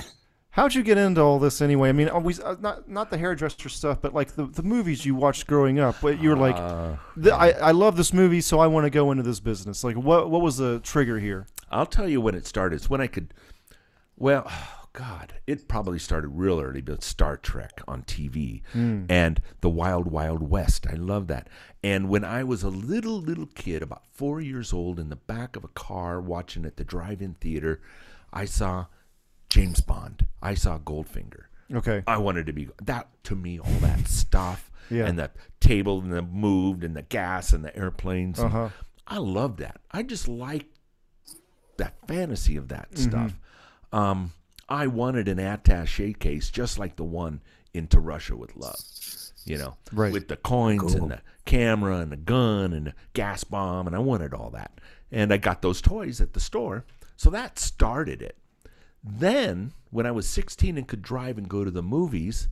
How'd 0.52 0.76
you 0.76 0.84
get 0.84 0.98
into 0.98 1.22
all 1.22 1.40
this 1.40 1.62
anyway? 1.62 1.88
I 1.90 1.92
mean, 1.94 2.10
always 2.10 2.40
uh, 2.42 2.58
not 2.60 2.90
not 2.90 3.10
the 3.10 3.18
hairdresser 3.18 3.70
stuff, 3.70 4.00
but 4.02 4.14
like 4.14 4.36
the, 4.36 4.46
the 4.48 4.64
movies 4.64 5.06
you 5.06 5.16
watched 5.16 5.48
growing 5.48 5.80
up. 5.80 5.96
But 6.02 6.22
you 6.22 6.30
were 6.30 6.36
like, 6.36 6.58
Uh, 6.58 6.96
"Th- 7.16 7.34
I, 7.34 7.52
I 7.52 7.72
love 7.72 7.96
this 7.96 8.12
movie, 8.12 8.42
so 8.42 8.60
I 8.60 8.68
want 8.68 8.86
to 8.86 8.90
go 8.90 9.12
into 9.12 9.24
this 9.24 9.40
business. 9.40 9.84
Like, 9.84 9.96
what 9.96 10.30
what 10.30 10.42
was 10.42 10.58
the 10.58 10.80
trigger 10.82 11.20
here? 11.20 11.48
I'll 11.72 11.86
tell 11.86 12.08
you 12.10 12.20
when 12.20 12.36
it 12.36 12.46
started. 12.46 12.76
It's 12.76 12.90
when 12.90 13.00
I 13.00 13.08
could. 13.08 13.34
Well, 14.18 14.44
oh 14.50 14.78
God, 14.92 15.36
it 15.48 15.70
probably 15.70 16.00
started 16.00 16.28
real 16.28 16.60
early, 16.60 16.82
but 16.82 17.02
Star 17.02 17.38
Trek 17.38 17.82
on 17.88 18.04
TV 18.04 18.62
and 18.74 19.42
the 19.62 19.70
Wild 19.70 20.08
Wild 20.12 20.50
West. 20.50 20.86
I 20.86 20.96
love 20.96 21.28
that. 21.28 21.48
And 21.82 22.10
when 22.10 22.26
I 22.26 22.44
was 22.44 22.62
a 22.62 22.70
little 22.70 23.22
little 23.22 23.48
kid, 23.56 23.82
about 23.82 24.04
four 24.12 24.42
years 24.42 24.74
old, 24.74 25.00
in 25.00 25.08
the 25.08 25.16
back 25.16 25.56
of 25.56 25.64
a 25.64 25.70
car 25.70 26.20
watching 26.20 26.66
at 26.66 26.76
the 26.76 26.84
drive-in 26.84 27.36
theater, 27.36 27.80
I 28.34 28.44
saw 28.44 28.88
James 29.52 29.82
Bond. 29.82 30.26
I 30.42 30.54
saw 30.56 30.80
Goldfinger. 30.80 31.44
Okay, 31.74 32.04
I 32.08 32.18
wanted 32.18 32.46
to 32.48 32.54
be 32.54 32.70
that 32.82 33.08
to 33.26 33.36
me 33.36 33.60
all 33.60 33.72
that 33.82 34.08
stuff 34.08 34.72
Yeah. 34.90 35.06
and 35.06 35.18
the 35.20 35.30
table 35.60 36.00
and 36.02 36.12
the 36.12 36.22
moved 36.22 36.84
and 36.84 36.96
the 36.96 37.02
gas 37.04 37.54
and 37.54 37.64
the 37.64 37.76
airplanes. 37.76 38.40
and 38.40 38.48
Uh-huh. 38.48 38.70
I 39.08 39.18
love 39.18 39.58
that. 39.58 39.80
I 39.92 40.04
just 40.04 40.28
like 40.28 40.68
that 41.78 41.96
fantasy 42.08 42.56
of 42.58 42.70
that 42.70 42.92
Mm-hmm. 42.92 43.10
stuff. 43.10 43.40
Um, 43.92 44.32
I 44.70 44.88
wanted 44.88 45.28
an 45.28 45.38
attaché 45.38 46.18
case 46.18 46.50
just 46.50 46.80
like 46.80 46.96
the 46.96 47.04
one 47.04 47.42
into 47.74 48.00
Russia 48.00 48.36
with 48.38 48.56
Love. 48.56 48.80
You 49.46 49.58
know, 49.58 49.76
Right. 49.92 50.14
with 50.14 50.28
the 50.28 50.36
coins 50.38 50.94
Cool. 50.94 51.04
and 51.04 51.12
the 51.12 51.22
camera 51.46 51.98
and 51.98 52.12
the 52.12 52.18
gun 52.18 52.74
and 52.74 52.88
the 52.88 52.94
gas 53.14 53.44
bomb, 53.44 53.88
and 53.88 53.96
I 53.96 54.00
wanted 54.00 54.34
all 54.34 54.50
that. 54.52 54.80
And 55.12 55.34
I 55.34 55.38
got 55.38 55.62
those 55.62 55.82
toys 55.82 56.22
at 56.22 56.34
the 56.34 56.40
store, 56.40 56.86
so 57.18 57.30
that 57.32 57.58
started 57.60 58.22
it. 58.22 58.38
Then, 59.04 59.74
when 59.90 60.06
I 60.06 60.12
was 60.12 60.28
16 60.28 60.78
and 60.78 60.88
could 60.88 61.02
drive 61.02 61.38
and 61.38 61.50
go 61.50 61.64
to 61.64 61.72
the 61.72 61.84
movies, 61.84 62.48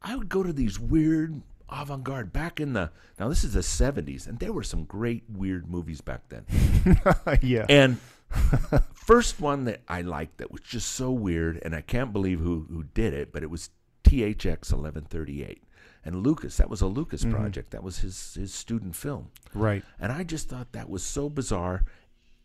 I 0.00 0.16
would 0.16 0.28
go 0.28 0.42
to 0.42 0.52
these 0.52 0.78
weird 0.78 1.42
avant 1.68 2.04
garde 2.04 2.32
back 2.32 2.60
in 2.60 2.74
the 2.74 2.88
now 3.18 3.28
this 3.28 3.42
is 3.42 3.54
the 3.54 3.60
70s 3.60 4.28
and 4.28 4.38
there 4.38 4.52
were 4.52 4.62
some 4.62 4.84
great 4.84 5.24
weird 5.28 5.68
movies 5.68 6.00
back 6.00 6.22
then. 6.28 6.46
Yeah, 7.42 7.66
and 7.68 7.98
first 8.94 9.40
one 9.40 9.64
that 9.64 9.82
i 9.88 10.00
liked 10.00 10.38
that 10.38 10.52
was 10.52 10.60
just 10.60 10.92
so 10.92 11.10
weird 11.10 11.60
and 11.64 11.74
i 11.74 11.80
can't 11.80 12.12
believe 12.12 12.38
who 12.38 12.66
who 12.70 12.82
did 12.82 13.14
it 13.14 13.32
but 13.32 13.42
it 13.42 13.50
was 13.50 13.70
thx 14.04 14.72
1138 14.72 15.62
and 16.06 16.24
lucas 16.24 16.56
that 16.56 16.70
was 16.70 16.80
a 16.80 16.86
lucas 16.86 17.22
mm-hmm. 17.22 17.34
project. 17.34 17.72
That 17.72 17.82
was 17.82 17.98
his 17.98 18.34
his 18.34 18.54
student 18.54 18.96
film. 18.96 19.30
Right. 19.52 19.84
and 20.00 20.12
I 20.12 20.22
just 20.22 20.48
thought 20.48 20.72
that 20.72 20.88
was 20.88 21.02
so 21.02 21.28
bizarre. 21.28 21.84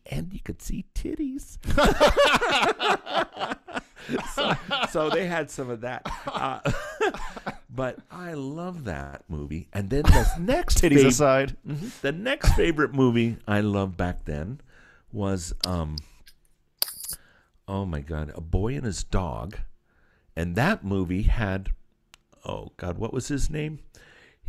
And 0.10 0.34
you 0.34 0.40
could 0.40 0.62
see 0.62 0.86
titties. 0.96 1.58
so, 4.34 4.54
so 4.90 5.10
they 5.10 5.28
had 5.28 5.50
some 5.52 5.70
of 5.70 5.82
that. 5.82 6.02
Uh, 6.26 6.60
but 7.70 7.98
I 8.12 8.34
love 8.34 8.86
that 8.86 9.24
movie. 9.30 9.68
And 9.74 9.90
then 9.90 10.04
the 10.04 10.28
next 10.40 10.80
Titties 10.82 11.04
fav- 11.04 11.08
aside, 11.08 11.58
Mhm. 11.68 12.02
the 12.02 12.12
next 12.12 12.54
favorite 12.54 12.94
movie 12.94 13.38
I 13.48 13.62
loved 13.62 13.98
back 13.98 14.26
then 14.26 14.62
was 15.12 15.54
um 15.66 15.98
oh 17.68 17.86
my 17.86 18.02
god, 18.02 18.32
A 18.36 18.42
Boy 18.42 18.76
and 18.76 18.86
His 18.86 19.04
Dog. 19.04 19.58
And 20.36 20.56
that 20.56 20.84
movie 20.84 21.24
had 21.24 21.70
oh 22.46 22.72
god, 22.78 22.98
what 22.98 23.14
was 23.14 23.28
his 23.28 23.50
name? 23.50 23.80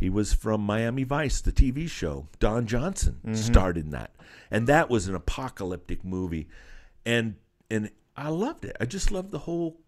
He 0.03 0.09
was 0.09 0.33
from 0.33 0.59
Miami 0.59 1.05
Vice, 1.05 1.39
the 1.39 1.53
TV 1.53 1.89
show. 1.89 2.27
Don 2.39 2.67
Johnson 2.67 3.21
mm-hmm. 3.25 3.35
starred 3.35 3.77
in 3.77 3.91
that. 3.91 4.13
And 4.51 4.67
that 4.67 4.89
was 4.89 5.07
an 5.07 5.15
apocalyptic 5.15 6.03
movie. 6.03 6.49
And 7.05 7.35
and 7.71 7.89
I 8.17 8.27
loved 8.27 8.65
it. 8.65 8.75
I 8.81 8.85
just 8.85 9.13
loved 9.13 9.31
the 9.31 9.39
whole 9.39 9.79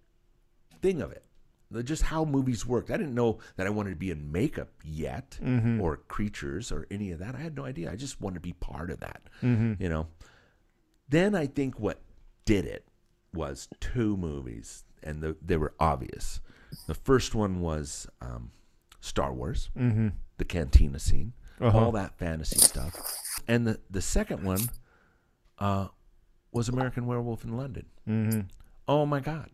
thing 0.82 1.02
of 1.02 1.12
it. 1.12 1.26
Just 1.84 2.04
how 2.04 2.24
movies 2.24 2.66
worked. 2.66 2.92
I 2.92 2.96
didn't 2.96 3.14
know 3.14 3.40
that 3.58 3.68
I 3.68 3.72
wanted 3.72 3.90
to 3.90 3.96
be 3.98 4.10
in 4.10 4.32
makeup 4.32 4.70
yet 4.86 5.38
mm-hmm. 5.44 5.82
or 5.82 5.98
creatures 5.98 6.72
or 6.72 6.88
any 6.90 7.12
of 7.12 7.20
that. 7.20 7.36
I 7.36 7.40
had 7.40 7.58
no 7.58 7.66
idea. 7.66 7.92
I 7.92 7.98
just 7.98 8.22
wanted 8.22 8.36
to 8.36 8.40
be 8.40 8.54
part 8.54 8.92
of 8.92 9.02
that. 9.02 9.22
Mm-hmm. 9.44 9.84
You 9.84 9.90
know. 9.90 10.08
Then 11.10 11.36
I 11.36 11.46
think 11.46 11.78
what 11.78 12.00
did 12.46 12.64
it 12.64 12.88
was 13.34 13.68
two 13.82 14.16
movies, 14.16 14.86
and 15.04 15.22
the, 15.22 15.36
they 15.42 15.58
were 15.58 15.74
obvious. 15.78 16.40
The 16.88 16.96
first 16.96 17.36
one 17.36 17.60
was 17.60 18.08
um, 18.22 18.52
Star 19.06 19.32
Wars, 19.32 19.70
mm-hmm. 19.78 20.08
the 20.38 20.46
cantina 20.46 20.98
scene, 21.00 21.34
Uh-huh. 21.62 21.78
all 21.78 21.92
that 21.92 22.18
fantasy 22.18 22.58
stuff, 22.60 22.94
and 23.48 23.68
the 23.68 23.80
the 23.90 24.02
second 24.02 24.44
one 24.44 24.70
uh, 25.60 25.88
was 26.52 26.70
American 26.70 27.06
Werewolf 27.06 27.44
in 27.44 27.56
London. 27.56 27.86
Mm-hmm. 28.10 28.40
Oh 28.88 29.06
my 29.06 29.20
god! 29.20 29.50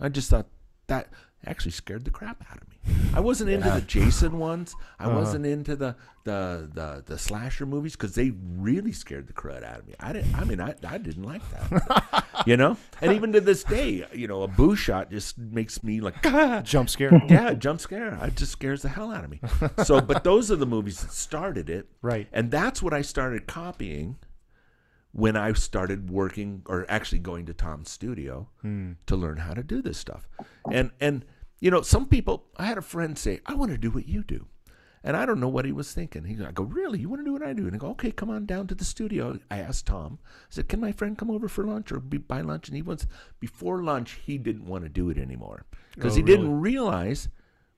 I 0.00 0.08
just 0.08 0.30
thought 0.30 0.46
that 0.86 1.08
actually 1.46 1.72
scared 1.72 2.04
the 2.04 2.10
crap 2.10 2.44
out 2.50 2.60
of 2.62 2.68
me. 2.68 2.76
I 3.14 3.20
wasn't 3.20 3.50
into 3.50 3.68
the 3.70 3.80
Jason 3.80 4.38
ones. 4.38 4.74
I 4.98 5.06
Uh-huh. 5.06 5.16
wasn't 5.18 5.46
into 5.46 5.76
the 5.76 5.96
the 6.24 6.70
the, 6.72 7.02
the 7.04 7.18
slasher 7.18 7.66
movies 7.66 7.92
because 7.96 8.14
they 8.14 8.30
really 8.56 8.92
scared 8.92 9.26
the 9.26 9.32
crud 9.32 9.64
out 9.64 9.80
of 9.80 9.86
me. 9.86 9.94
I 10.00 10.12
didn't. 10.12 10.34
I 10.34 10.44
mean, 10.44 10.60
I 10.60 10.74
I 10.86 10.98
didn't 10.98 11.24
like 11.24 11.42
that. 11.50 12.24
you 12.46 12.56
know, 12.56 12.76
and 13.00 13.12
even 13.12 13.32
to 13.32 13.40
this 13.40 13.64
day, 13.64 14.06
you 14.12 14.26
know, 14.28 14.42
a 14.42 14.48
boo 14.48 14.74
shot 14.76 15.10
just 15.10 15.36
makes 15.38 15.82
me 15.82 16.00
like. 16.00 16.22
jump 16.64 16.88
scare. 16.90 17.20
Yeah, 17.28 17.54
jump 17.54 17.80
scare. 17.80 18.18
It 18.22 18.36
just 18.36 18.52
scares 18.52 18.82
the 18.82 18.88
hell 18.88 19.12
out 19.12 19.24
of 19.24 19.30
me. 19.30 19.40
So, 19.84 20.00
but 20.00 20.22
those 20.24 20.50
are 20.50 20.56
the 20.56 20.66
movies 20.66 21.00
that 21.02 21.12
started 21.12 21.68
it. 21.70 21.88
Right. 22.02 22.28
And 22.32 22.50
that's 22.50 22.82
what 22.82 22.92
I 22.94 23.02
started 23.02 23.46
copying 23.46 24.16
when 25.12 25.36
I 25.36 25.52
started 25.52 26.08
working 26.10 26.62
or 26.66 26.86
actually 26.88 27.18
going 27.18 27.44
to 27.46 27.52
Tom's 27.54 27.90
studio 27.90 28.48
to 29.06 29.16
learn 29.16 29.38
how 29.38 29.52
to 29.54 29.62
do 29.62 29.82
this 29.82 29.98
stuff. 29.98 30.26
And 30.70 30.90
and 31.00 31.24
you 31.62 31.70
know, 31.70 31.80
some 31.80 32.06
people 32.06 32.44
I 32.56 32.66
had 32.66 32.76
a 32.76 32.82
friend 32.82 33.16
say, 33.16 33.38
I 33.46 33.54
want 33.54 33.70
to 33.70 33.78
do 33.78 33.90
what 33.92 34.08
you 34.08 34.24
do. 34.24 34.46
And 35.04 35.16
I 35.16 35.26
don't 35.26 35.40
know 35.40 35.48
what 35.48 35.64
he 35.64 35.72
was 35.72 35.92
thinking. 35.92 36.24
He 36.24 36.44
I 36.44 36.50
go, 36.52 36.64
Really? 36.64 36.98
You 37.00 37.08
want 37.08 37.20
to 37.20 37.24
do 37.24 37.32
what 37.32 37.42
I 37.42 37.52
do? 37.52 37.66
And 37.66 37.74
I 37.74 37.78
go, 37.78 37.88
Okay, 37.90 38.10
come 38.10 38.30
on 38.30 38.46
down 38.46 38.66
to 38.66 38.74
the 38.74 38.84
studio. 38.84 39.38
I 39.50 39.58
asked 39.58 39.86
Tom, 39.86 40.18
I 40.24 40.46
said, 40.50 40.68
Can 40.68 40.80
my 40.80 40.90
friend 40.92 41.16
come 41.16 41.30
over 41.30 41.48
for 41.48 41.64
lunch 41.64 41.90
or 41.92 42.00
be, 42.00 42.18
buy 42.18 42.40
lunch? 42.40 42.66
And 42.68 42.76
he 42.76 42.82
wants 42.82 43.06
before 43.40 43.82
lunch 43.82 44.18
he 44.24 44.38
didn't 44.38 44.66
want 44.66 44.82
to 44.84 44.88
do 44.88 45.08
it 45.10 45.18
anymore. 45.18 45.64
Because 45.94 46.14
Oh, 46.14 46.16
he 46.16 46.22
didn't 46.22 46.60
realize 46.60 47.28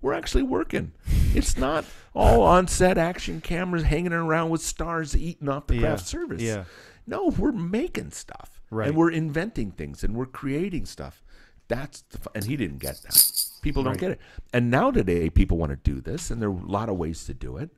we're 0.01 0.13
actually 0.15 0.43
working. 0.45 0.93
It's 1.35 1.57
not 1.57 1.85
all 2.15 2.43
on 2.43 2.69
set 2.69 2.97
action 2.99 3.41
cameras 3.41 3.85
hanging 3.85 4.13
around 4.13 4.51
with 4.51 4.61
stars 4.63 5.17
eating 5.17 5.49
off 5.49 5.67
the 5.67 5.75
Yeah. 5.77 5.81
craft 5.81 6.07
service. 6.07 6.43
Yeah. 6.43 6.65
No, 7.07 7.29
we're 7.29 7.53
making 7.53 8.11
stuff. 8.13 8.61
Right. 8.71 8.89
And 8.89 8.97
we're 8.97 9.11
inventing 9.11 9.71
things 9.73 10.05
and 10.05 10.15
we're 10.15 10.27
creating 10.27 10.85
stuff. 10.87 11.24
That's 11.69 12.03
the 12.03 12.19
and 12.35 12.45
he 12.45 12.57
didn't 12.57 12.79
get 12.79 13.01
that. 13.03 13.15
People 13.63 13.83
don't 13.83 13.93
Right. 13.93 14.01
get 14.01 14.11
it. 14.13 14.21
And 14.53 14.71
now 14.71 14.91
today 14.91 15.31
people 15.31 15.57
want 15.57 15.71
to 15.71 15.77
do 15.77 16.01
this 16.01 16.31
and 16.31 16.41
there 16.43 16.51
are 16.51 16.53
a 16.53 16.67
lot 16.67 16.89
of 16.89 16.97
ways 16.97 17.25
to 17.25 17.35
do 17.35 17.57
it. 17.57 17.71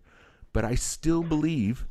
But 0.53 0.65
I 0.65 0.75
still 0.75 1.23
believe 1.23 1.87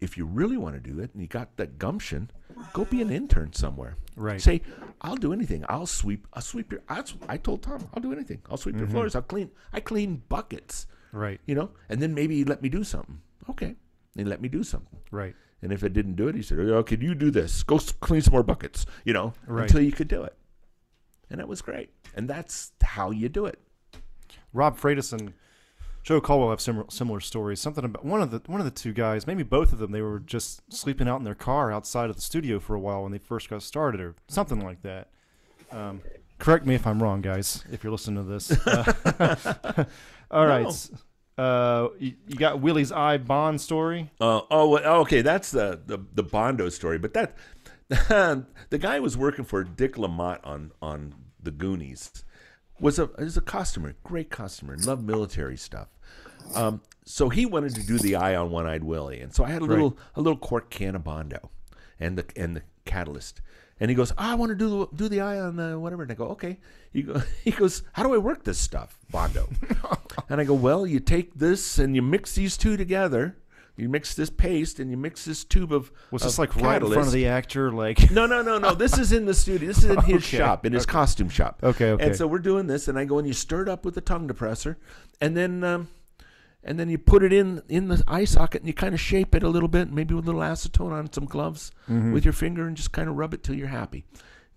if 0.00 0.16
you 0.16 0.26
really 0.26 0.56
want 0.58 0.74
to 0.74 0.80
do 0.92 1.00
it 1.00 1.12
and 1.12 1.22
you 1.22 1.26
got 1.26 1.56
that 1.56 1.78
gumption, 1.78 2.30
go 2.72 2.84
be 2.84 3.00
an 3.02 3.10
intern 3.10 3.52
somewhere. 3.54 3.96
Right. 4.14 4.40
Say, 4.40 4.60
I'll 5.00 5.16
do 5.16 5.32
anything. 5.32 5.64
I'll 5.68 5.86
sweep. 5.86 6.26
I'll 6.34 6.42
sweep 6.42 6.70
your. 6.70 6.82
S- 6.88 7.14
I 7.28 7.38
told 7.38 7.62
Tom, 7.62 7.88
I'll 7.94 8.02
do 8.02 8.12
anything. 8.12 8.42
I'll 8.50 8.56
sweep 8.58 8.74
Mm-hmm. 8.76 8.84
your 8.84 8.90
floors. 8.90 9.14
I'll 9.16 9.22
clean. 9.22 9.50
I 9.72 9.80
clean 9.80 10.22
buckets. 10.28 10.86
Right. 11.12 11.40
You 11.46 11.54
know. 11.54 11.70
And 11.88 12.00
then 12.02 12.14
maybe 12.14 12.36
he 12.36 12.44
let 12.44 12.62
me 12.62 12.68
do 12.68 12.84
something. 12.84 13.20
Okay. 13.50 13.66
And 13.68 13.76
he 14.16 14.24
let 14.24 14.40
me 14.40 14.48
do 14.48 14.62
something. 14.62 15.00
Right. 15.10 15.34
And 15.62 15.72
if 15.72 15.82
I 15.82 15.88
didn't 15.88 16.14
do 16.16 16.28
it, 16.28 16.34
he 16.34 16.42
said, 16.42 16.58
"Oh, 16.60 16.82
can 16.82 17.00
you 17.00 17.14
do 17.14 17.30
this? 17.30 17.62
Go 17.62 17.78
clean 17.78 18.20
some 18.20 18.32
more 18.32 18.42
buckets." 18.42 18.84
You 19.04 19.14
know, 19.14 19.32
Right. 19.46 19.62
until 19.62 19.80
you 19.80 19.92
could 19.92 20.08
do 20.08 20.22
it. 20.22 20.36
And 21.30 21.40
that 21.40 21.48
was 21.48 21.62
great. 21.62 21.90
And 22.14 22.28
that's 22.28 22.72
how 22.82 23.10
you 23.10 23.28
do 23.28 23.46
it. 23.46 23.58
Rob 24.52 24.78
Freitas 24.78 25.12
and 25.12 25.34
Joe 26.02 26.20
Caldwell 26.20 26.50
have 26.50 26.60
similar 26.60 26.86
similar 26.88 27.20
stories. 27.20 27.60
Something 27.60 27.84
about 27.84 28.04
one 28.04 28.22
of 28.22 28.30
the 28.30 28.40
one 28.46 28.60
of 28.60 28.64
the 28.64 28.70
two 28.70 28.92
guys, 28.92 29.26
maybe 29.26 29.42
both 29.42 29.72
of 29.72 29.78
them, 29.78 29.90
they 29.90 30.02
were 30.02 30.20
just 30.20 30.62
sleeping 30.72 31.08
out 31.08 31.18
in 31.18 31.24
their 31.24 31.34
car 31.34 31.72
outside 31.72 32.10
of 32.10 32.16
the 32.16 32.22
studio 32.22 32.60
for 32.60 32.74
a 32.76 32.78
while 32.78 33.02
when 33.02 33.10
they 33.10 33.18
first 33.18 33.50
got 33.50 33.62
started, 33.62 34.00
or 34.00 34.14
something 34.28 34.60
like 34.60 34.82
that. 34.82 35.10
Um, 35.72 36.00
correct 36.38 36.64
me 36.64 36.76
if 36.76 36.86
I'm 36.86 37.02
wrong, 37.02 37.22
guys. 37.22 37.64
If 37.72 37.82
you're 37.82 37.90
listening 37.90 38.24
to 38.24 38.30
this. 38.30 38.56
Uh, 38.66 39.84
all 40.30 40.46
right. 40.46 40.64
No. 41.38 41.44
Uh, 41.44 41.88
you, 41.98 42.14
you 42.26 42.36
got 42.36 42.60
Willie's 42.60 42.92
Eye 42.92 43.18
Bond 43.18 43.60
story. 43.60 44.10
Uh, 44.20 44.40
oh, 44.50 44.70
well, 44.70 45.00
okay, 45.02 45.22
that's 45.22 45.50
the, 45.50 45.80
the 45.84 45.98
the 46.14 46.22
Bondo 46.22 46.68
story. 46.68 46.98
But 46.98 47.14
that 47.14 47.36
the 48.08 48.78
guy 48.78 49.00
was 49.00 49.16
working 49.16 49.44
for 49.44 49.62
Dick 49.64 49.96
Lamont 49.96 50.40
on 50.44 50.72
on 50.82 51.14
the 51.42 51.50
Goonies 51.50 52.24
was 52.80 52.98
a 52.98 53.10
is 53.18 53.36
a 53.36 53.40
customer, 53.40 53.94
great 54.02 54.30
customer, 54.30 54.76
loved 54.76 55.06
military 55.06 55.56
stuff. 55.56 55.88
Um, 56.54 56.80
so 57.04 57.28
he 57.28 57.46
wanted 57.46 57.74
to 57.74 57.86
do 57.86 57.98
the 57.98 58.16
eye 58.16 58.34
on 58.34 58.50
One 58.50 58.66
Eyed 58.66 58.84
Willie, 58.84 59.20
and 59.20 59.34
so 59.34 59.44
I 59.44 59.50
had 59.50 59.62
a 59.62 59.64
little 59.64 59.96
a 60.14 60.20
little 60.20 60.38
quart 60.38 60.70
can 60.70 60.94
of 60.96 61.04
Bondo, 61.04 61.50
and 61.98 62.18
the 62.18 62.24
and 62.36 62.56
the 62.56 62.62
catalyst. 62.84 63.40
And 63.78 63.90
he 63.90 63.94
goes, 63.94 64.12
"Ah, 64.16 64.32
I 64.32 64.34
want 64.34 64.50
to 64.50 64.56
do 64.56 64.68
the, 64.70 64.96
do 64.96 65.08
the 65.08 65.20
eye 65.20 65.38
on 65.38 65.58
uh, 65.58 65.78
whatever. 65.78 66.02
And 66.02 66.10
I 66.10 66.14
go, 66.14 66.28
okay. 66.28 66.58
He, 66.94 67.02
go, 67.02 67.20
he 67.44 67.50
goes, 67.50 67.82
how 67.92 68.02
do 68.04 68.14
I 68.14 68.16
work 68.16 68.42
this 68.42 68.56
stuff, 68.58 68.98
Bondo? 69.10 69.48
and 70.30 70.40
I 70.40 70.44
go, 70.44 70.54
well, 70.54 70.86
you 70.86 70.98
take 70.98 71.34
this 71.34 71.78
and 71.78 71.94
you 71.94 72.00
mix 72.00 72.34
these 72.34 72.56
two 72.56 72.78
together. 72.78 73.36
You 73.76 73.88
mix 73.90 74.14
this 74.14 74.30
paste 74.30 74.80
and 74.80 74.90
you 74.90 74.96
mix 74.96 75.24
this 75.26 75.44
tube 75.44 75.72
of 75.72 75.92
Was 76.10 76.22
of 76.22 76.28
this 76.28 76.38
like 76.38 76.56
right 76.56 76.80
in 76.82 76.88
front 76.90 77.08
of 77.08 77.12
the 77.12 77.26
actor? 77.26 77.70
Like, 77.70 78.10
No, 78.10 78.24
no, 78.24 78.40
no, 78.40 78.58
no. 78.58 78.74
This 78.74 78.96
is 78.96 79.12
in 79.12 79.26
the 79.26 79.34
studio. 79.34 79.68
This 79.68 79.78
is 79.78 79.84
in 79.84 80.00
his 80.02 80.16
Okay, 80.26 80.38
shop, 80.38 80.64
in 80.64 80.72
his 80.72 80.86
costume 80.86 81.28
shop. 81.28 81.60
Okay, 81.62 81.90
okay. 81.90 82.04
And 82.06 82.16
so 82.16 82.26
we're 82.26 82.38
doing 82.38 82.66
this, 82.68 82.88
and 82.88 82.98
I 82.98 83.04
go 83.04 83.18
and 83.18 83.26
you 83.26 83.34
stir 83.34 83.62
it 83.62 83.68
up 83.68 83.84
with 83.84 83.94
the 83.94 84.00
tongue 84.00 84.26
depressor, 84.28 84.76
and 85.20 85.36
then 85.36 85.62
um, 85.62 85.88
and 86.64 86.80
then 86.80 86.88
you 86.88 86.96
put 86.96 87.22
it 87.22 87.32
in 87.34 87.62
in 87.68 87.88
the 87.88 88.02
eye 88.08 88.24
socket, 88.24 88.62
and 88.62 88.66
you 88.68 88.72
kind 88.74 88.94
of 88.94 89.00
shape 89.00 89.34
it 89.34 89.42
a 89.42 89.48
little 89.48 89.68
bit, 89.68 89.92
maybe 89.92 90.14
with 90.14 90.24
a 90.24 90.28
little 90.32 90.40
acetone 90.40 90.92
on 90.92 91.12
some 91.12 91.26
gloves 91.26 91.70
Mm-hmm. 91.88 92.12
with 92.12 92.24
your 92.24 92.32
finger, 92.32 92.66
and 92.66 92.76
just 92.76 92.92
kind 92.92 93.08
of 93.10 93.16
rub 93.16 93.34
it 93.34 93.42
till 93.42 93.54
you're 93.54 93.68
happy, 93.68 94.04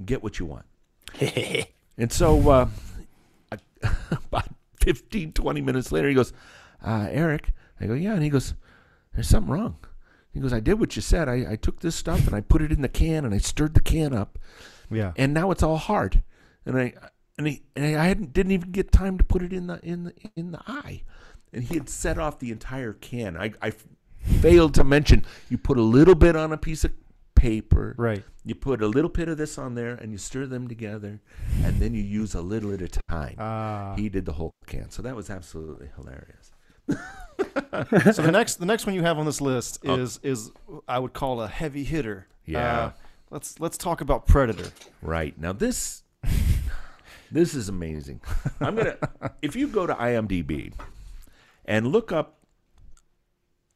get 0.06 0.24
what 0.24 0.40
you 0.40 0.46
want. 0.46 0.66
and 1.98 2.12
so 2.12 2.50
uh, 2.50 2.68
about 4.12 4.48
15, 4.82 5.34
20 5.34 5.62
minutes 5.62 5.92
later, 5.92 6.08
he 6.08 6.16
goes, 6.16 6.32
uh, 6.86 7.08
Eric. 7.12 7.52
I 7.82 7.86
go, 7.86 7.94
yeah, 7.94 8.14
and 8.14 8.24
he 8.24 8.30
goes, 8.30 8.54
there's 9.20 9.30
something 9.30 9.52
wrong. 9.52 9.78
He 10.32 10.40
goes, 10.40 10.54
I 10.54 10.60
did 10.60 10.80
what 10.80 10.96
you 10.96 11.02
said. 11.02 11.28
I, 11.28 11.52
I 11.52 11.56
took 11.56 11.80
this 11.80 11.96
stuff 11.96 12.26
and 12.28 12.36
I 12.36 12.42
put 12.42 12.62
it 12.62 12.72
in 12.72 12.82
the 12.82 12.90
can 12.90 13.26
and 13.26 13.34
I 13.34 13.40
stirred 13.40 13.74
the 13.74 13.82
can 13.82 14.14
up 14.14 14.38
yeah. 14.92 15.14
and 15.16 15.34
now 15.34 15.52
it's 15.52 15.64
all 15.64 15.78
hard. 15.78 16.24
And 16.66 16.78
I 16.78 16.94
and, 17.38 17.48
he, 17.48 17.64
and 17.76 17.98
I 17.98 18.06
hadn't 18.06 18.34
didn't 18.34 18.52
even 18.52 18.72
get 18.72 18.92
time 18.92 19.18
to 19.18 19.24
put 19.24 19.42
it 19.42 19.54
in 19.54 19.68
the 19.68 19.80
in 19.82 20.04
the 20.06 20.14
in 20.36 20.52
the 20.52 20.62
eye, 20.68 21.04
and 21.54 21.64
he 21.64 21.76
had 21.76 21.90
set 21.90 22.20
off 22.20 22.40
the 22.40 22.52
entire 22.52 22.94
can. 22.94 23.38
I, 23.38 23.54
I 23.62 23.74
failed 24.42 24.74
to 24.76 24.84
mention 24.84 25.26
you 25.50 25.58
put 25.58 25.78
a 25.78 25.82
little 25.82 26.16
bit 26.16 26.36
on 26.36 26.52
a 26.52 26.58
piece 26.58 26.84
of 26.84 26.92
paper, 27.36 27.96
Right. 27.98 28.24
You 28.44 28.56
put 28.56 28.82
a 28.82 28.88
little 28.88 29.10
bit 29.10 29.30
of 29.30 29.38
this 29.38 29.58
on 29.58 29.76
there, 29.76 29.94
and 29.94 30.12
you 30.12 30.18
stir 30.18 30.48
them 30.48 30.68
together, 30.68 31.22
and 31.64 31.80
then 31.80 31.94
you 31.94 32.04
use 32.04 32.34
a 32.34 32.42
little 32.42 32.74
at 32.74 32.82
a 32.82 32.90
time. 33.08 33.36
Ah. 33.38 33.94
he 33.96 34.10
did 34.10 34.26
the 34.26 34.34
whole 34.34 34.52
can, 34.66 34.90
so 34.90 35.02
that 35.02 35.16
was 35.16 35.30
absolutely 35.30 35.90
hilarious. 35.96 36.49
so 38.14 38.22
the 38.22 38.32
next 38.32 38.56
the 38.56 38.66
next 38.66 38.86
one 38.86 38.96
you 38.96 39.04
have 39.04 39.18
on 39.18 39.26
this 39.26 39.42
list 39.42 39.80
is 39.84 40.20
is 40.24 40.52
I 40.88 41.00
would 41.00 41.14
call 41.14 41.42
a 41.42 41.48
heavy 41.48 41.84
hitter. 41.84 42.28
Yeah. 42.46 42.80
Uh, 42.80 42.92
let's 43.30 43.60
let's 43.60 43.78
talk 43.78 44.02
about 44.02 44.26
Predator. 44.26 44.72
Right 45.02 45.38
now, 45.40 45.54
this 45.54 46.04
this 47.32 47.54
is 47.54 47.70
amazing. 47.70 48.22
I'm 48.60 48.76
gonna 48.76 48.98
if 49.42 49.56
you 49.56 49.68
go 49.68 49.88
to 49.88 49.94
IMDb 49.94 50.74
and 51.66 51.88
look 51.88 52.12
up 52.12 52.40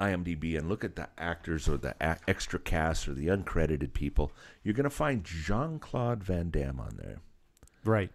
IMDb 0.01 0.57
and 0.57 0.67
look 0.67 0.83
at 0.83 0.95
the 0.95 1.07
actors 1.17 1.69
or 1.69 1.77
the 1.77 1.95
a- 2.01 2.17
extra 2.27 2.59
cast 2.59 3.07
or 3.07 3.13
the 3.13 3.27
uncredited 3.27 3.93
people, 3.93 4.31
you're 4.63 4.73
gonna 4.73 4.89
find 4.89 5.23
Jean 5.23 5.79
Claude 5.79 6.23
Van 6.23 6.49
Damme 6.49 6.79
on 6.79 6.99
there. 7.01 7.19
Right. 7.85 8.11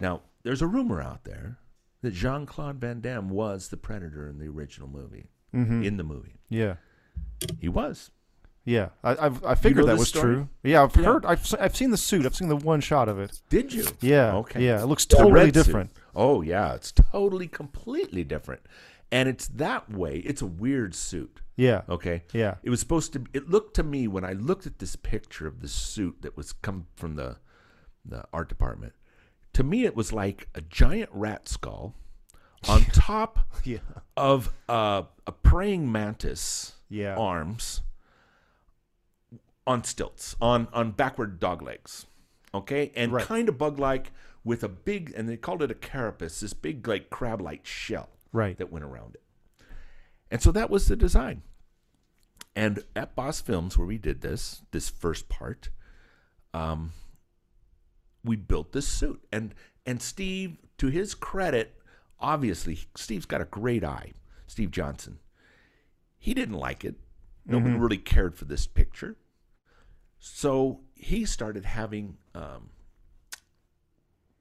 Now, 0.00 0.22
there's 0.42 0.62
a 0.62 0.66
rumor 0.66 1.00
out 1.00 1.24
there 1.24 1.58
that 2.04 2.14
Jean 2.14 2.46
Claude 2.46 2.76
Van 2.76 3.00
Damme 3.00 3.28
was 3.28 3.68
the 3.68 3.76
Predator 3.76 4.28
in 4.28 4.38
the 4.38 4.46
original 4.48 4.88
movie. 4.88 5.26
Mm-hmm. 5.54 5.82
In 5.84 5.96
the 5.96 6.04
movie, 6.04 6.34
Yeah. 6.48 6.76
he 7.60 7.68
was. 7.68 8.10
Yeah. 8.64 8.88
I 9.04 9.26
I've, 9.26 9.44
I 9.44 9.54
figured 9.54 9.84
know 9.86 9.92
that 9.92 9.98
was 9.98 10.08
story? 10.08 10.34
true. 10.34 10.48
Yeah. 10.62 10.82
I've 10.82 10.96
Yeah. 10.96 11.02
heard. 11.04 11.26
I've 11.26 11.54
I've 11.60 11.76
seen 11.76 11.90
the 11.90 11.96
suit. 11.96 12.24
I've 12.26 12.34
seen 12.34 12.48
the 12.48 12.56
one 12.56 12.80
shot 12.80 13.08
of 13.08 13.18
it. 13.20 13.40
Did 13.50 13.72
you? 13.72 13.86
Yeah. 14.00 14.34
Okay. 14.36 14.64
Yeah. 14.64 14.82
It 14.82 14.86
looks 14.86 15.04
totally 15.06 15.32
red 15.32 15.44
suit. 15.46 15.52
different. 15.66 15.90
Oh 16.14 16.40
yeah, 16.42 16.74
it's 16.74 16.90
totally 16.90 17.46
completely 17.46 18.24
different. 18.24 18.62
And 19.12 19.28
it's 19.28 19.46
that 19.48 19.90
way. 19.92 20.16
It's 20.18 20.40
a 20.42 20.46
weird 20.46 20.94
suit. 20.94 21.40
Yeah. 21.56 21.82
Okay. 21.88 22.22
Yeah. 22.32 22.54
It 22.64 22.70
was 22.70 22.80
supposed 22.80 23.12
to 23.12 23.24
it 23.34 23.48
looked 23.50 23.76
to 23.76 23.82
me 23.84 24.08
when 24.08 24.24
I 24.24 24.32
looked 24.32 24.66
at 24.66 24.78
this 24.78 24.96
picture 24.96 25.46
of 25.46 25.60
the 25.60 25.68
suit 25.68 26.22
that 26.22 26.36
was 26.36 26.52
come 26.52 26.86
from 26.96 27.16
the 27.16 27.36
the 28.04 28.24
art 28.32 28.48
department. 28.48 28.94
To 29.54 29.62
me 29.62 29.84
it 29.84 29.96
was 29.96 30.12
like 30.12 30.48
a 30.54 30.60
giant 30.60 31.10
rat 31.12 31.48
skull 31.48 31.94
on 32.68 32.82
top 32.92 33.38
Yeah. 33.64 33.78
of 34.16 34.52
uh, 34.68 35.02
a 35.26 35.32
praying 35.32 35.90
mantis 35.90 36.74
Yeah. 36.88 37.16
arms 37.16 37.80
on 39.66 39.82
stilts, 39.84 40.36
on 40.40 40.68
on 40.72 40.90
backward 40.92 41.40
dog 41.40 41.62
legs. 41.62 42.06
Okay? 42.52 42.92
And 42.94 43.12
Right. 43.12 43.24
kind 43.26 43.48
of 43.48 43.56
bug 43.58 43.78
like 43.78 44.12
with 44.44 44.62
a 44.62 44.68
big 44.68 45.12
and 45.16 45.28
they 45.28 45.36
called 45.36 45.62
it 45.62 45.70
a 45.70 45.74
carapace, 45.74 46.40
this 46.40 46.52
big 46.52 46.86
like 46.86 47.08
crab 47.10 47.40
like 47.40 47.64
shell 47.64 48.10
Right. 48.32 48.56
that 48.58 48.70
went 48.70 48.84
around 48.84 49.14
it. 49.14 49.22
And 50.30 50.42
so 50.42 50.52
that 50.52 50.68
was 50.70 50.86
the 50.88 50.96
design. 50.96 51.42
And 52.56 52.84
at 52.94 53.14
Boss 53.16 53.40
Films, 53.40 53.76
where 53.78 53.86
we 53.86 53.98
did 53.98 54.20
this, 54.20 54.62
this 54.70 54.88
first 54.88 55.28
part, 55.28 55.70
um, 56.52 56.92
we 58.24 58.36
built 58.36 58.72
this 58.72 58.88
suit. 58.88 59.24
And 59.32 59.54
and 59.86 60.00
Steve, 60.00 60.56
to 60.78 60.88
his 60.88 61.14
credit, 61.14 61.80
obviously 62.18 62.78
Steve's 62.94 63.26
got 63.26 63.40
a 63.40 63.46
great 63.46 63.84
eye. 63.84 64.12
Steve 64.46 64.70
Johnson. 64.70 65.18
He 66.18 66.32
didn't 66.32 66.56
like 66.56 66.84
it. 66.84 66.96
No 67.46 67.58
one 67.58 67.78
really 67.78 67.98
cared 67.98 68.34
for 68.34 68.46
this 68.46 68.66
picture. 68.66 69.16
So 70.18 70.80
he 70.94 71.26
started 71.26 71.66
having 71.66 72.16
um, 72.34 72.70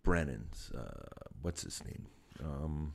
Brennan's, 0.02 0.72
uh, 0.72 1.28
what's 1.42 1.64
his 1.64 1.84
name? 1.84 2.06
Um, 2.42 2.94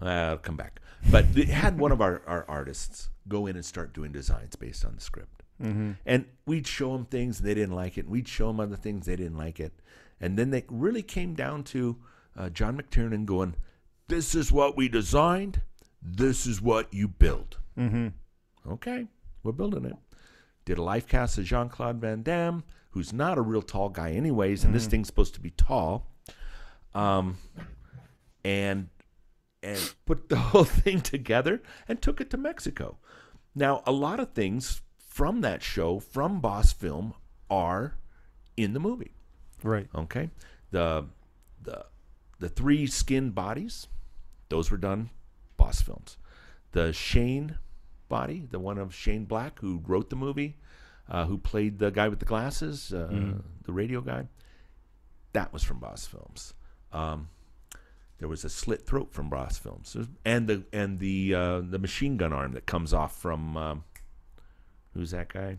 I'll 0.00 0.38
come 0.38 0.56
back. 0.56 0.80
But 1.10 1.34
they 1.34 1.46
had 1.46 1.78
one 1.78 1.90
of 1.90 2.00
our, 2.00 2.22
our 2.26 2.44
artists 2.48 3.08
go 3.26 3.46
in 3.46 3.56
and 3.56 3.64
start 3.64 3.92
doing 3.92 4.12
designs 4.12 4.54
based 4.54 4.84
on 4.84 4.94
the 4.94 5.00
script. 5.00 5.39
Mm-hmm. 5.62 5.92
And 6.06 6.24
we'd 6.46 6.66
show 6.66 6.92
them 6.92 7.06
things 7.06 7.38
and 7.38 7.48
they 7.48 7.54
didn't 7.54 7.74
like 7.74 7.98
it. 7.98 8.02
And 8.02 8.10
we'd 8.10 8.28
show 8.28 8.48
them 8.48 8.60
other 8.60 8.76
things 8.76 9.06
they 9.06 9.16
didn't 9.16 9.36
like 9.36 9.60
it. 9.60 9.72
And 10.20 10.38
then 10.38 10.50
they 10.50 10.64
really 10.68 11.02
came 11.02 11.34
down 11.34 11.64
to 11.64 11.96
uh, 12.36 12.50
John 12.50 12.80
McTiernan 12.80 13.24
going, 13.24 13.54
This 14.08 14.34
is 14.34 14.52
what 14.52 14.76
we 14.76 14.88
designed. 14.88 15.62
This 16.02 16.46
is 16.46 16.60
what 16.60 16.92
you 16.92 17.08
build. 17.08 17.58
Mm-hmm. 17.78 18.08
Okay, 18.72 19.06
we're 19.42 19.52
building 19.52 19.84
it. 19.84 19.96
Did 20.64 20.78
a 20.78 20.82
life 20.82 21.06
cast 21.06 21.38
of 21.38 21.44
Jean 21.44 21.68
Claude 21.68 22.00
Van 22.00 22.22
Damme, 22.22 22.64
who's 22.90 23.12
not 23.12 23.38
a 23.38 23.42
real 23.42 23.62
tall 23.62 23.88
guy, 23.88 24.12
anyways, 24.12 24.64
and 24.64 24.74
this 24.74 24.86
thing's 24.86 25.06
supposed 25.06 25.34
to 25.34 25.40
be 25.40 25.50
tall. 25.50 26.06
Um, 26.94 27.38
and 28.44 28.88
and 29.62 29.94
put 30.06 30.28
the 30.28 30.36
whole 30.36 30.64
thing 30.64 31.00
together 31.00 31.62
and 31.88 32.00
took 32.00 32.20
it 32.20 32.30
to 32.30 32.36
Mexico. 32.36 32.96
Now, 33.54 33.82
a 33.86 33.92
lot 33.92 34.20
of 34.20 34.32
things 34.32 34.82
from 35.20 35.42
that 35.42 35.62
show, 35.62 36.00
from 36.00 36.40
Boss 36.40 36.72
Film, 36.72 37.12
are 37.50 37.98
in 38.56 38.72
the 38.72 38.80
movie. 38.80 39.12
Right. 39.62 39.86
Okay, 39.94 40.30
the 40.70 41.04
the 41.62 41.84
the 42.38 42.48
three 42.48 42.86
skinned 42.86 43.34
bodies, 43.34 43.86
those 44.48 44.70
were 44.70 44.78
done 44.78 45.10
Boss 45.58 45.82
Films. 45.82 46.16
The 46.72 46.94
Shane 46.94 47.58
body, 48.08 48.48
the 48.50 48.58
one 48.58 48.78
of 48.78 48.94
Shane 48.94 49.26
Black 49.26 49.58
who 49.58 49.82
wrote 49.86 50.08
the 50.08 50.16
movie, 50.16 50.56
uh, 51.06 51.26
who 51.26 51.36
played 51.36 51.80
the 51.80 51.90
guy 51.90 52.08
with 52.08 52.20
the 52.20 52.24
glasses, 52.24 52.90
uh, 52.90 53.10
the 53.64 53.72
radio 53.74 54.00
guy, 54.00 54.26
that 55.34 55.52
was 55.52 55.62
from 55.62 55.80
Boss 55.80 56.06
Films. 56.06 56.54
Um, 56.94 57.28
there 58.20 58.28
was 58.28 58.42
a 58.42 58.48
slit 58.48 58.86
throat 58.86 59.12
from 59.12 59.28
Boss 59.28 59.58
Films, 59.58 59.94
and 60.24 60.48
the 60.48 60.64
and 60.72 60.98
the 60.98 61.34
uh, 61.34 61.60
the 61.60 61.78
machine 61.78 62.16
gun 62.16 62.32
arm 62.32 62.52
that 62.52 62.64
comes 62.64 62.94
off 62.94 63.20
from 63.20 63.58
um, 63.58 63.84
who's 64.94 65.10
that 65.12 65.32
guy? 65.32 65.58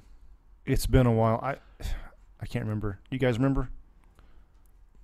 It's 0.66 0.86
been 0.86 1.06
a 1.08 1.12
while. 1.12 1.40
I 1.42 1.58
I 2.42 2.46
can't 2.46 2.66
remember. 2.66 3.00
You 3.10 3.20
guys 3.20 3.38
remember? 3.38 3.70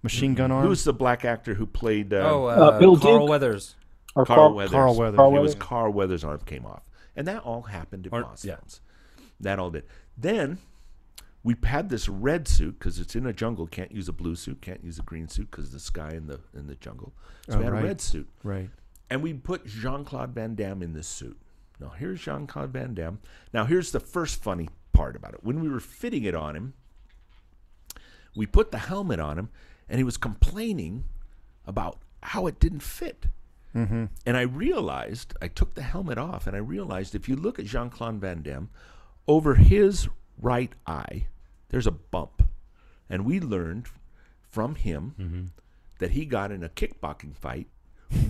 Machine 0.04 0.36
gun 0.36 0.52
arm. 0.52 0.66
Who's 0.66 0.84
the 0.84 0.94
black 0.94 1.26
actor 1.26 1.54
who 1.56 1.66
played? 1.66 2.14
Uh, 2.14 2.18
Oh, 2.18 2.46
uh, 2.46 2.50
Uh, 2.50 2.80
Bill 2.80 2.98
Carl 2.98 3.20
Duke? 3.20 3.30
Weathers. 3.30 3.76
Or 4.16 4.26
Carl 4.26 4.40
Carl- 4.50 4.54
Weathers. 4.56 4.72
Carl 4.72 4.96
Weathers. 4.96 5.16
Carl 5.18 5.36
it 5.36 5.40
was 5.42 5.56
Carl 5.56 5.94
Weathers' 5.94 6.24
arm 6.24 6.40
came 6.46 6.66
off, 6.66 6.82
and 7.16 7.28
that 7.28 7.44
all 7.44 7.64
happened 7.64 8.08
in 8.08 8.14
Or- 8.14 8.24
Boss 8.24 8.44
yeah. 8.46 8.58
That 9.40 9.60
all 9.60 9.70
did. 9.70 9.84
Then 10.18 10.58
we 11.44 11.56
had 11.64 11.90
this 11.90 12.10
red 12.10 12.48
suit 12.48 12.80
because 12.80 13.00
it's 13.00 13.16
in 13.16 13.26
a 13.28 13.34
jungle. 13.34 13.68
Can't 13.68 13.92
use 13.92 14.08
a 14.10 14.14
blue 14.14 14.36
suit. 14.36 14.62
Can't 14.62 14.84
use 14.84 14.98
a 14.98 15.04
green 15.04 15.28
suit 15.28 15.52
because 15.52 15.72
the 15.72 15.80
sky 15.80 16.12
in 16.12 16.26
the 16.28 16.40
in 16.56 16.66
the 16.68 16.76
jungle. 16.76 17.14
So 17.48 17.56
Oh, 17.56 17.58
we 17.60 17.64
had 17.66 17.74
right. 17.74 17.84
a 17.84 17.88
red 17.88 18.02
suit, 18.02 18.28
right. 18.44 18.70
and 19.12 19.22
we 19.22 19.34
put 19.34 19.66
Jean 19.68 20.04
Claude 20.06 20.32
Van 20.34 20.56
Damme 20.56 20.82
in 20.82 20.94
this 20.94 21.08
suit. 21.08 21.40
Now 21.80 21.90
here's 21.90 22.22
Jean 22.22 22.48
Claude 22.48 22.72
Van 22.72 22.94
Damme. 22.94 23.20
Now 23.54 23.66
here's 23.66 23.92
the 23.92 24.00
first 24.00 24.42
funny 24.42 24.70
part 24.94 25.16
about 25.16 25.34
it. 25.34 25.44
When 25.44 25.60
we 25.62 25.70
were 25.70 25.80
fitting 25.80 26.24
it 26.24 26.36
on 26.36 26.56
him, 26.56 26.74
we 28.36 28.46
put 28.46 28.72
the 28.72 28.78
helmet 28.78 29.20
on 29.20 29.38
him, 29.38 29.50
and 29.90 29.98
he 29.98 30.04
was 30.04 30.18
complaining 30.18 31.06
about 31.66 32.00
how 32.22 32.48
it 32.48 32.60
didn't 32.60 32.82
fit. 32.82 33.28
Mm-hmm. 33.76 34.06
And 34.26 34.38
I 34.38 34.42
realized, 34.42 35.34
I 35.42 35.48
took 35.48 35.76
the 35.76 35.82
helmet 35.82 36.18
off, 36.18 36.48
and 36.48 36.56
I 36.56 36.60
realized 36.60 37.16
if 37.16 37.28
you 37.28 37.36
look 37.36 37.60
at 37.60 37.66
Jean 37.66 37.90
Claude 37.90 38.16
Van 38.16 38.42
Damme, 38.42 38.70
over 39.28 39.56
his 39.56 40.08
right 40.40 40.72
eye, 40.86 41.28
there's 41.70 41.88
a 41.88 41.92
bump. 41.92 42.44
And 43.10 43.26
we 43.26 43.40
learned 43.40 43.88
from 44.42 44.76
him 44.76 45.16
mm-hmm. 45.20 45.46
that 46.00 46.12
he 46.12 46.26
got 46.26 46.52
in 46.52 46.64
a 46.64 46.70
kickboxing 46.70 47.36
fight 47.36 47.68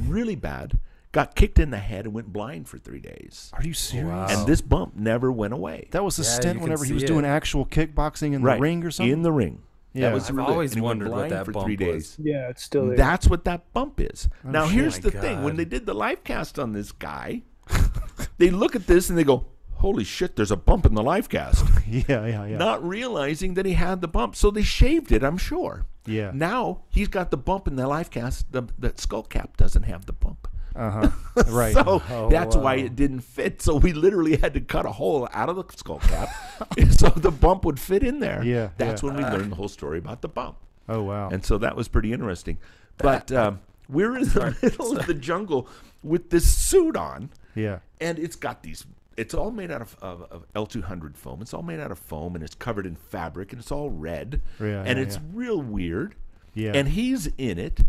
really 0.05 0.35
bad, 0.35 0.79
got 1.17 1.33
kicked 1.33 1.57
in 1.57 1.71
the 1.71 1.79
head, 1.79 2.05
and 2.05 2.13
went 2.13 2.31
blind 2.31 2.67
for 2.67 2.77
three 2.77 2.99
days. 2.99 3.49
Are 3.53 3.63
you 3.63 3.73
serious? 3.73 4.31
And 4.31 4.45
this 4.45 4.61
bump 4.61 4.95
never 4.95 5.31
went 5.31 5.51
away. 5.51 5.87
That 5.89 6.03
was 6.03 6.19
a 6.19 6.21
Yeah, 6.21 6.27
stint 6.27 6.61
whenever 6.61 6.85
he 6.85 6.93
was 6.93 7.01
it. 7.01 7.07
doing 7.07 7.25
actual 7.25 7.65
kickboxing 7.65 8.33
in 8.33 8.43
right. 8.43 8.57
the 8.57 8.61
ring 8.61 8.83
or 8.83 8.91
something. 8.91 9.11
In 9.11 9.23
the 9.23 9.31
ring. 9.31 9.63
Yeah. 9.93 10.09
That 10.09 10.13
was 10.13 10.29
I've 10.29 10.37
always 10.37 10.73
and 10.73 10.77
he 10.77 10.81
went 10.85 10.99
wondered 10.99 11.17
what 11.17 11.29
that 11.29 11.45
for 11.45 11.53
bump 11.53 11.65
three 11.65 11.75
was. 11.75 12.15
days. 12.15 12.17
Yeah, 12.21 12.49
it's 12.49 12.61
still 12.61 12.85
there. 12.85 12.97
That's 12.97 13.27
what 13.27 13.45
that 13.45 13.73
bump 13.73 13.99
is. 13.99 14.29
Oh, 14.45 14.51
now, 14.51 14.65
shit. 14.65 14.75
here's 14.75 15.03
My 15.03 15.09
the 15.09 15.19
thing: 15.19 15.43
when 15.43 15.55
they 15.55 15.65
did 15.65 15.87
the 15.87 15.95
life 15.95 16.23
cast 16.23 16.59
on 16.59 16.73
this 16.73 16.91
guy, 16.91 17.41
they 18.37 18.51
look 18.51 18.75
at 18.75 18.85
this 18.85 19.09
and 19.09 19.17
they 19.17 19.23
go, 19.23 19.47
"Holy 19.73 20.03
shit! 20.03 20.35
There's 20.35 20.51
a 20.51 20.55
bump 20.55 20.85
in 20.85 20.93
the 20.93 21.01
life 21.01 21.27
cast," 21.27 21.65
yeah, 21.87 22.27
yeah, 22.27 22.45
yeah. 22.45 22.57
not 22.57 22.87
realizing 22.87 23.55
that 23.55 23.65
he 23.65 23.73
had 23.73 24.01
the 24.01 24.07
bump. 24.07 24.35
So 24.35 24.51
they 24.51 24.61
shaved 24.61 25.11
it. 25.11 25.23
I'm 25.23 25.39
sure. 25.39 25.87
Yeah. 26.05 26.29
Now 26.31 26.83
he's 26.89 27.07
got 27.07 27.31
the 27.31 27.37
bump 27.37 27.67
in 27.67 27.75
the 27.75 27.87
life 27.87 28.11
cast. 28.11 28.51
The, 28.51 28.63
the 28.77 28.93
skull 28.97 29.23
cap 29.23 29.57
doesn't 29.57 29.83
have 29.83 30.05
the 30.05 30.13
bump. 30.13 30.47
Uh 30.77 30.91
huh. 30.91 31.43
right. 31.47 31.73
So 31.73 32.01
Oh, 32.09 32.29
that's 32.29 32.55
why 32.55 32.75
it 32.75 32.95
didn't 32.95 33.21
fit. 33.21 33.61
So 33.61 33.75
we 33.77 33.93
literally 33.93 34.37
had 34.37 34.53
to 34.53 34.61
cut 34.61 34.85
a 34.85 34.91
hole 34.91 35.27
out 35.33 35.49
of 35.49 35.55
the 35.55 35.63
skull 35.75 35.99
cap 35.99 36.29
so 36.91 37.09
the 37.09 37.31
bump 37.31 37.65
would 37.65 37.79
fit 37.79 38.03
in 38.03 38.19
there. 38.19 38.43
Yeah, 38.43 38.69
That's 38.77 39.01
yeah. 39.01 39.09
when 39.09 39.17
we 39.17 39.23
learned 39.23 39.51
the 39.51 39.55
whole 39.55 39.67
story 39.67 39.97
about 39.97 40.21
the 40.21 40.27
bump. 40.27 40.57
oh 40.87 41.01
wow. 41.03 41.29
And 41.29 41.43
so 41.43 41.57
that 41.57 41.75
was 41.75 41.87
pretty 41.87 42.13
interesting. 42.13 42.59
But 42.97 43.31
um, 43.31 43.59
we're 43.89 44.17
in 44.17 44.23
the 44.23 44.55
middle 44.61 44.97
of 44.97 45.07
the 45.07 45.13
jungle 45.13 45.67
with 46.03 46.29
this 46.29 46.47
suit 46.55 46.95
on, 46.95 47.29
yeah. 47.55 47.79
and 47.99 48.19
it's 48.19 48.35
got 48.35 48.63
these. 48.63 48.85
It's 49.15 49.33
all 49.33 49.49
made 49.49 49.71
out 49.71 49.81
of, 49.81 49.95
of, 50.01 50.21
of 50.31 50.45
L200 50.53 51.15
foam. 51.17 51.41
It's 51.41 51.53
all 51.53 51.63
made 51.63 51.79
out 51.79 51.91
of 51.91 51.97
foam, 51.97 52.35
and 52.35 52.43
it's 52.43 52.53
covered 52.53 52.85
in 52.85 52.95
fabric, 52.95 53.51
and 53.51 53.59
it's 53.59 53.71
all 53.71 53.89
red. 53.89 54.41
Yeah, 54.59 54.83
and 54.83 54.97
yeah, 54.97 55.03
it's 55.03 55.15
yeah. 55.15 55.21
real 55.33 55.61
weird. 55.61 56.15
Yeah. 56.53 56.71
And 56.73 56.89
he's 56.89 57.27
in 57.37 57.57
it, 57.57 57.81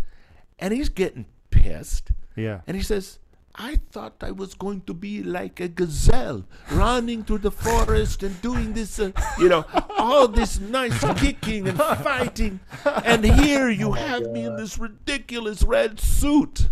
and 0.59 0.72
he's 0.72 0.89
getting 0.89 1.26
pissed. 1.51 2.12
Yeah. 2.39 2.61
And 2.66 2.76
he 2.76 2.82
says, 2.82 3.18
I 3.61 3.80
thought 3.91 4.14
I 4.22 4.30
was 4.30 4.55
going 4.55 4.82
to 4.82 4.95
be 4.95 5.22
like 5.22 5.59
a 5.59 5.66
gazelle 5.66 6.45
running 6.70 7.24
through 7.24 7.39
the 7.39 7.51
forest 7.51 8.22
and 8.22 8.41
doing 8.41 8.72
this, 8.72 9.01
uh, 9.01 9.11
you 9.39 9.49
know, 9.49 9.64
all 9.99 10.28
this 10.28 10.61
nice 10.61 10.99
kicking 11.20 11.66
and 11.66 11.76
fighting. 11.76 12.61
And 13.05 13.24
here 13.24 13.68
you 13.68 13.93
have 13.95 14.30
me 14.30 14.45
in 14.45 14.57
this 14.57 14.78
ridiculous 14.78 15.64
red 15.64 15.99
suit. 15.99 16.68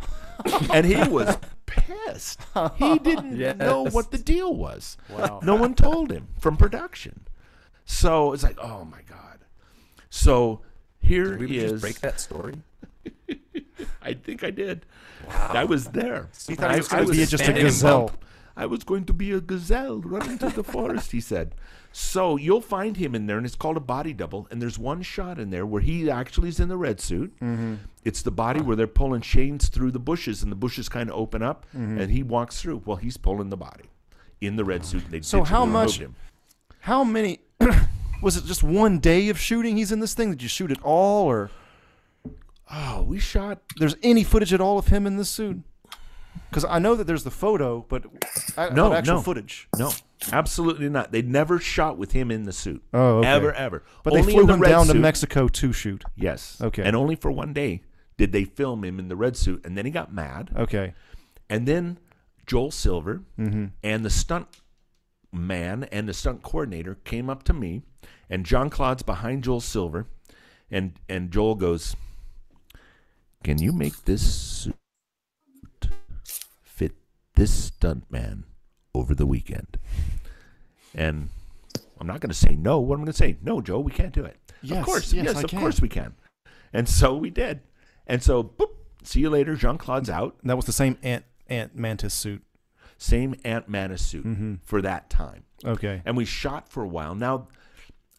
And 0.72 0.86
he 0.86 1.02
was 1.08 1.36
pissed. 1.66 2.40
He 2.76 2.98
didn't 3.08 3.36
Yes. 3.36 3.56
know 3.56 3.82
what 3.84 4.12
the 4.12 4.18
deal 4.18 4.54
was. 4.54 4.96
Wow. 5.10 5.40
No 5.42 5.56
one 5.56 5.74
told 5.74 6.12
him 6.12 6.28
from 6.38 6.56
production. 6.56 7.26
So 7.84 8.32
it's 8.32 8.44
like, 8.44 8.58
oh 8.60 8.84
my 8.84 9.00
God. 9.08 9.40
So 10.10 10.60
here 11.00 11.30
Did 11.32 11.40
we 11.40 11.48
he 11.48 11.60
just 11.60 11.74
is. 11.74 11.80
break 11.80 12.00
that 12.00 12.20
story? 12.20 12.54
I 14.06 14.14
think 14.14 14.42
I 14.44 14.50
did. 14.50 14.86
I 15.28 15.64
was 15.64 15.86
there. 15.88 16.28
He 16.48 16.54
thought 16.54 16.70
he 16.72 16.78
was 16.78 16.88
going 16.88 17.06
to 17.06 17.12
be 17.12 17.26
just 17.26 17.48
a 17.48 17.52
gazelle. 17.52 18.10
I 18.56 18.64
was 18.66 18.84
going 18.84 19.04
to 19.04 19.12
be 19.12 19.32
a 19.32 19.40
gazelle 19.40 19.98
running 20.00 20.38
through 20.38 20.50
the 20.50 20.64
forest, 20.64 21.12
he 21.12 21.20
said. 21.20 21.54
So 21.92 22.36
you'll 22.36 22.60
find 22.62 22.96
him 22.96 23.14
in 23.14 23.26
there, 23.26 23.36
and 23.36 23.44
it's 23.46 23.54
called 23.56 23.76
a 23.76 23.80
body 23.80 24.12
double. 24.12 24.46
And 24.50 24.60
there's 24.62 24.78
one 24.78 25.02
shot 25.02 25.38
in 25.38 25.50
there 25.50 25.66
where 25.66 25.80
he 25.82 26.10
actually 26.10 26.48
is 26.48 26.60
in 26.60 26.68
the 26.68 26.76
red 26.76 27.00
suit. 27.00 27.34
Mm-hmm. 27.40 27.74
It's 28.04 28.22
the 28.22 28.30
body 28.30 28.60
where 28.60 28.76
they're 28.76 28.86
pulling 28.86 29.20
chains 29.22 29.68
through 29.68 29.90
the 29.92 29.98
bushes, 29.98 30.42
and 30.42 30.50
the 30.52 30.56
bushes 30.56 30.88
kind 30.88 31.10
of 31.10 31.16
open 31.16 31.42
up, 31.42 31.66
Mm-hmm. 31.76 31.98
and 31.98 32.10
he 32.10 32.22
walks 32.22 32.60
through. 32.60 32.82
Well, 32.86 32.96
he's 32.98 33.16
pulling 33.16 33.50
the 33.50 33.56
body 33.56 33.84
in 34.40 34.56
the 34.56 34.64
red 34.64 34.84
suit. 34.84 35.04
They 35.10 35.20
So 35.22 35.42
how 35.42 35.64
much- 35.66 35.98
Him. 35.98 36.14
How 36.80 37.02
many? 37.04 37.40
was 38.22 38.36
it 38.36 38.44
just 38.44 38.62
one 38.62 38.98
day 39.00 39.28
of 39.28 39.38
shooting? 39.38 39.76
He's 39.76 39.90
in 39.92 40.00
this 40.00 40.14
thing. 40.14 40.30
Did 40.30 40.42
you 40.42 40.48
shoot 40.48 40.70
it 40.70 40.78
all, 40.82 41.24
or 41.26 41.50
Oh, 42.70 43.02
we 43.02 43.18
shot. 43.18 43.60
there's 43.78 43.96
any 44.02 44.24
footage 44.24 44.52
at 44.52 44.60
all 44.60 44.78
of 44.78 44.88
him 44.88 45.06
in 45.06 45.16
this 45.16 45.28
suit? 45.28 45.62
Because 46.50 46.64
I 46.64 46.78
know 46.78 46.94
that 46.96 47.06
there's 47.06 47.24
the 47.24 47.30
photo, 47.30 47.84
but 47.88 48.04
I, 48.56 48.68
No, 48.70 48.92
actual 48.92 49.16
no. 49.16 49.22
footage. 49.22 49.68
No, 49.78 49.90
absolutely 50.32 50.88
not. 50.88 51.10
They 51.12 51.22
never 51.22 51.58
shot 51.58 51.96
with 51.96 52.12
him 52.12 52.30
in 52.30 52.42
the 52.44 52.52
suit. 52.52 52.82
Oh, 52.92 53.18
okay. 53.18 53.28
Ever, 53.28 53.52
ever. 53.54 53.82
But 54.02 54.12
Only 54.12 54.26
they 54.26 54.32
flew 54.32 54.46
the 54.46 54.54
him 54.54 54.60
down 54.60 54.86
to. 54.86 54.94
Mexico 54.94 55.48
to 55.48 55.72
shoot. 55.72 56.04
Yes. 56.16 56.58
Okay. 56.60 56.82
And 56.82 56.94
only 56.96 57.14
for 57.16 57.30
one 57.30 57.52
day 57.52 57.82
did 58.16 58.32
they 58.32 58.44
film 58.44 58.84
him 58.84 58.98
in 58.98 59.08
the 59.08 59.16
red 59.16 59.36
suit, 59.36 59.64
and 59.64 59.76
then 59.78 59.84
he 59.86 59.90
got 59.90 60.12
mad. 60.12 60.50
Okay. 60.56 60.94
And 61.48 61.66
then 61.66 61.98
Joel 62.46 62.70
Silver 62.70 63.22
Mm-hmm. 63.38 63.66
and 63.82 64.04
the 64.04 64.10
stunt 64.10 64.48
man 65.32 65.84
and 65.92 66.08
the 66.08 66.14
stunt 66.14 66.42
coordinator 66.42 66.96
came 67.04 67.28
up 67.30 67.42
to 67.44 67.52
me, 67.52 67.82
and 68.30 68.44
Jean 68.46 68.70
Claude's 68.70 69.02
behind 69.02 69.44
Joel 69.44 69.60
Silver, 69.60 70.06
and 70.70 70.98
and 71.08 71.30
Joel 71.30 71.54
goes, 71.54 71.96
"Can 73.46 73.58
you 73.62 73.72
make 73.72 74.04
this 74.04 74.22
suit 74.22 74.74
fit 76.64 76.92
this 77.36 77.52
stunt 77.52 78.10
man 78.10 78.44
over 78.94 79.14
the 79.14 79.24
weekend?" 79.26 79.78
And 80.94 81.30
I'm 82.00 82.06
not 82.06 82.20
going 82.20 82.30
to 82.30 82.34
say 82.36 82.56
no. 82.56 82.80
What 82.80 82.96
am 82.96 83.02
I 83.02 83.04
going 83.04 83.12
to 83.12 83.18
say? 83.18 83.36
No, 83.42 83.60
Joe, 83.60 83.78
we 83.80 83.92
can't 83.92 84.12
do 84.12 84.24
it. 84.24 84.36
Yes, 84.62 84.78
of 84.80 84.84
course, 84.84 85.12
yes, 85.12 85.26
yes, 85.26 85.44
of 85.44 85.50
can. 85.50 85.60
course 85.60 85.80
we 85.80 85.88
can. 85.88 86.14
And 86.72 86.88
so 86.88 87.14
we 87.16 87.30
did. 87.30 87.60
And 88.06 88.22
so, 88.22 88.42
boop, 88.42 88.70
see 89.04 89.20
you 89.20 89.30
later. 89.30 89.54
Jean 89.54 89.78
Claude's 89.78 90.10
out. 90.10 90.36
And 90.40 90.50
that 90.50 90.56
was 90.56 90.64
the 90.66 90.72
same 90.72 90.98
ant 91.02 91.24
ant 91.48 91.76
mantis 91.76 92.14
suit. 92.14 92.42
Same 92.98 93.34
Ant 93.44 93.68
Mantis 93.68 94.04
suit 94.04 94.24
Mm-hmm. 94.26 94.54
for 94.64 94.80
that 94.80 95.10
time. 95.10 95.44
Okay. 95.62 96.00
And 96.06 96.16
we 96.16 96.24
shot 96.24 96.70
for 96.70 96.82
a 96.82 96.88
while. 96.88 97.14
Now, 97.14 97.48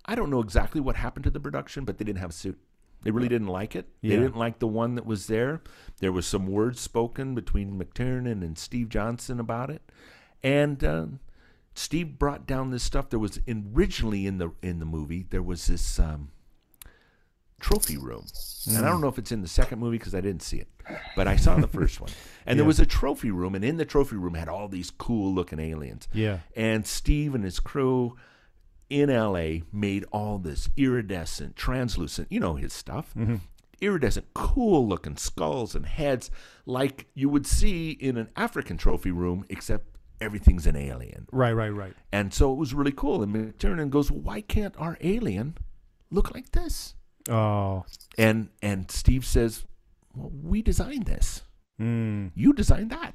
I 0.06 0.14
don't 0.14 0.30
know 0.30 0.40
exactly 0.40 0.80
what 0.80 0.96
happened 0.96 1.24
to 1.24 1.32
the 1.32 1.40
production, 1.40 1.84
but 1.84 1.98
they 1.98 2.06
didn't 2.06 2.20
have 2.20 2.30
a 2.30 2.34
suit. 2.34 2.60
They 3.04 3.12
really 3.12 3.30
didn't 3.30 3.48
like 3.48 3.76
it. 3.76 3.88
They 4.02 4.10
Yeah. 4.10 4.18
didn't 4.22 4.38
like 4.38 4.60
the 4.60 4.68
one 4.68 4.96
that 4.96 5.06
was 5.06 5.28
there. 5.28 5.62
There 6.00 6.12
was 6.12 6.26
some 6.26 6.48
words 6.48 6.80
spoken 6.82 7.36
between 7.36 7.80
McTiernan 7.80 8.42
and 8.44 8.58
Steve 8.58 8.90
Johnson 8.90 9.40
about 9.40 9.70
it, 9.70 9.82
and 10.44 10.84
um, 10.84 11.20
Steve 11.76 12.18
brought 12.20 12.46
down 12.48 12.72
this 12.72 12.84
stuff. 12.84 13.10
There 13.10 13.20
was 13.20 13.40
originally 13.48 14.26
in 14.28 14.38
the 14.40 14.52
in 14.62 14.80
the 14.80 14.86
movie 14.86 15.26
there 15.30 15.44
was 15.44 15.68
this 15.68 16.00
um, 16.00 16.30
trophy 17.60 17.98
room, 17.98 18.26
and 18.68 18.78
I 18.78 18.90
don't 18.90 19.02
know 19.02 19.08
if 19.08 19.18
it's 19.18 19.32
in 19.32 19.42
the 19.42 19.48
second 19.48 19.80
movie 19.80 19.98
because 19.98 20.14
I 20.16 20.22
didn't 20.22 20.44
see 20.44 20.58
it, 20.58 20.68
but 21.16 21.28
I 21.28 21.36
saw 21.36 21.56
the 21.56 21.68
first 21.68 22.00
one. 22.02 22.12
And 22.46 22.58
there 22.60 22.66
was 22.66 22.80
a 22.80 22.86
trophy 22.86 23.32
room, 23.32 23.56
and 23.56 23.64
in 23.66 23.78
the 23.78 23.86
trophy 23.86 24.16
room 24.16 24.36
had 24.36 24.48
all 24.50 24.68
these 24.68 24.92
cool 24.92 25.34
looking 25.34 25.60
aliens. 25.60 26.08
Yeah. 26.14 26.40
And 26.56 26.86
Steve 26.86 27.34
and 27.36 27.44
his 27.44 27.60
crew 27.60 28.16
in 28.90 29.10
LA 29.10 29.60
made 29.72 30.06
all 30.12 30.38
this 30.38 30.70
iridescent, 30.78 31.56
translucent, 31.56 32.32
you 32.32 32.40
know 32.40 32.56
his 32.56 32.74
stuff. 32.74 33.14
Iridescent, 33.80 34.26
cool 34.34 34.88
looking 34.88 35.18
skulls 35.18 35.76
and 35.76 35.86
heads 35.86 36.32
like 36.66 37.06
you 37.14 37.30
would 37.30 37.46
see 37.46 37.92
in 37.92 38.18
an 38.18 38.30
African 38.36 38.76
trophy 38.78 39.12
room, 39.12 39.46
except 39.50 39.86
everything's 40.20 40.66
an 40.66 40.76
alien. 40.76 41.28
Right. 41.32 41.52
Right. 41.54 41.70
Right. 41.70 41.94
And 42.12 42.34
so 42.34 42.52
it 42.52 42.56
was 42.56 42.74
really 42.74 42.92
cool. 42.92 43.22
And 43.22 43.36
McTiernan 43.36 43.92
goes, 43.92 44.10
Why 44.10 44.42
can't 44.42 44.74
our 44.80 44.98
alien 45.02 45.58
look 46.10 46.34
like 46.34 46.54
this? 46.54 46.96
Oh. 47.30 47.86
And 48.18 48.50
and 48.64 48.90
Steve 48.90 49.26
says, 49.26 49.66
well, 50.16 50.32
we 50.34 50.64
designed 50.64 51.06
this. 51.06 51.44
Mm, 51.80 52.32
You 52.34 52.54
designed 52.54 52.90
that. 52.90 53.14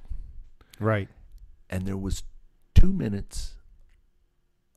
right. 0.79 1.09
And 1.69 1.87
there 1.87 1.97
was 1.97 2.23
two 2.75 2.93
minutes 2.93 3.55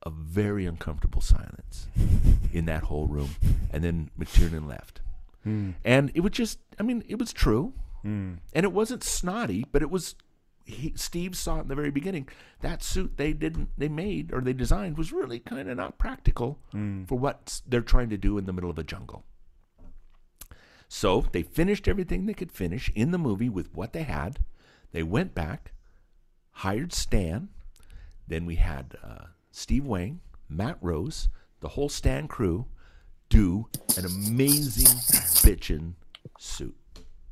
of 0.06 0.14
very 0.14 0.66
uncomfortable 0.66 1.22
silence 1.22 1.88
in 2.54 2.66
that 2.66 2.84
whole 2.84 3.08
room. 3.08 3.30
And 3.72 3.84
then 3.84 4.12
McTiernan 4.20 4.68
left. 4.68 5.02
Mm, 5.46 5.76
And 5.84 6.12
it 6.14 6.22
was 6.22 6.32
just, 6.34 6.60
I 6.80 6.84
mean, 6.84 7.04
it 7.08 7.20
was 7.20 7.34
true. 7.34 7.74
mm, 8.04 8.38
And 8.54 8.64
it 8.64 8.72
wasn't 8.72 9.04
snotty, 9.04 9.66
but 9.72 9.82
it 9.82 9.90
was. 9.90 10.16
He, 10.68 10.94
Steve 10.96 11.38
saw 11.38 11.58
it 11.60 11.62
in 11.62 11.68
the 11.68 11.76
very 11.76 11.92
beginning. 11.92 12.28
That 12.62 12.82
suit 12.82 13.18
they 13.18 13.34
didn't, 13.34 13.70
they 13.78 13.88
made 13.88 14.34
or 14.34 14.42
they 14.42 14.54
designed 14.54 14.98
was 14.98 15.12
really 15.14 15.38
kind 15.38 15.70
of 15.70 15.78
not 15.78 16.00
practical 16.00 16.60
mm. 16.74 17.08
for 17.08 17.20
what 17.20 17.62
they're 17.68 17.82
trying 17.82 18.10
to 18.10 18.18
do 18.18 18.40
in 18.40 18.46
the 18.48 18.54
middle 18.54 18.72
of 18.72 18.80
a 18.80 18.84
jungle. 18.84 19.26
So 20.88 21.26
they 21.32 21.44
finished 21.44 21.88
everything 21.88 22.26
they 22.26 22.34
could 22.34 22.52
finish 22.52 22.90
in 22.96 23.12
the 23.12 23.18
movie 23.20 23.50
with 23.50 23.74
what 23.76 23.94
they 23.94 24.04
had. 24.04 24.40
They 24.92 25.04
went 25.04 25.36
back, 25.36 25.74
hired 26.52 26.94
Stan. 26.94 27.50
Then 28.28 28.48
we 28.48 28.56
had 28.56 28.96
uh, 29.04 29.26
Steve 29.56 29.86
Wang, 29.86 30.20
Matt 30.50 30.78
Rose, 30.82 31.30
the 31.62 31.70
whole 31.70 31.88
Stan 31.88 32.28
crew 32.28 32.66
do 33.30 33.68
an 33.98 34.06
amazing 34.06 34.86
bitchin' 34.86 35.94
suit. 36.38 36.76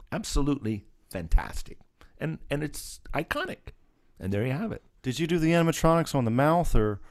Absolutely 0.10 0.86
fantastic. 1.12 1.80
And 2.18 2.40
and 2.50 2.64
it's 2.64 3.02
iconic. 3.14 3.74
And 4.22 4.32
there 4.32 4.46
you 4.46 4.54
have 4.54 4.72
it. 4.72 4.84
Did 5.02 5.20
you 5.20 5.28
do 5.28 5.38
the 5.38 5.52
animatronics 5.52 6.16
on 6.16 6.24
the 6.24 6.32
mouth 6.32 6.74
or? 6.76 7.02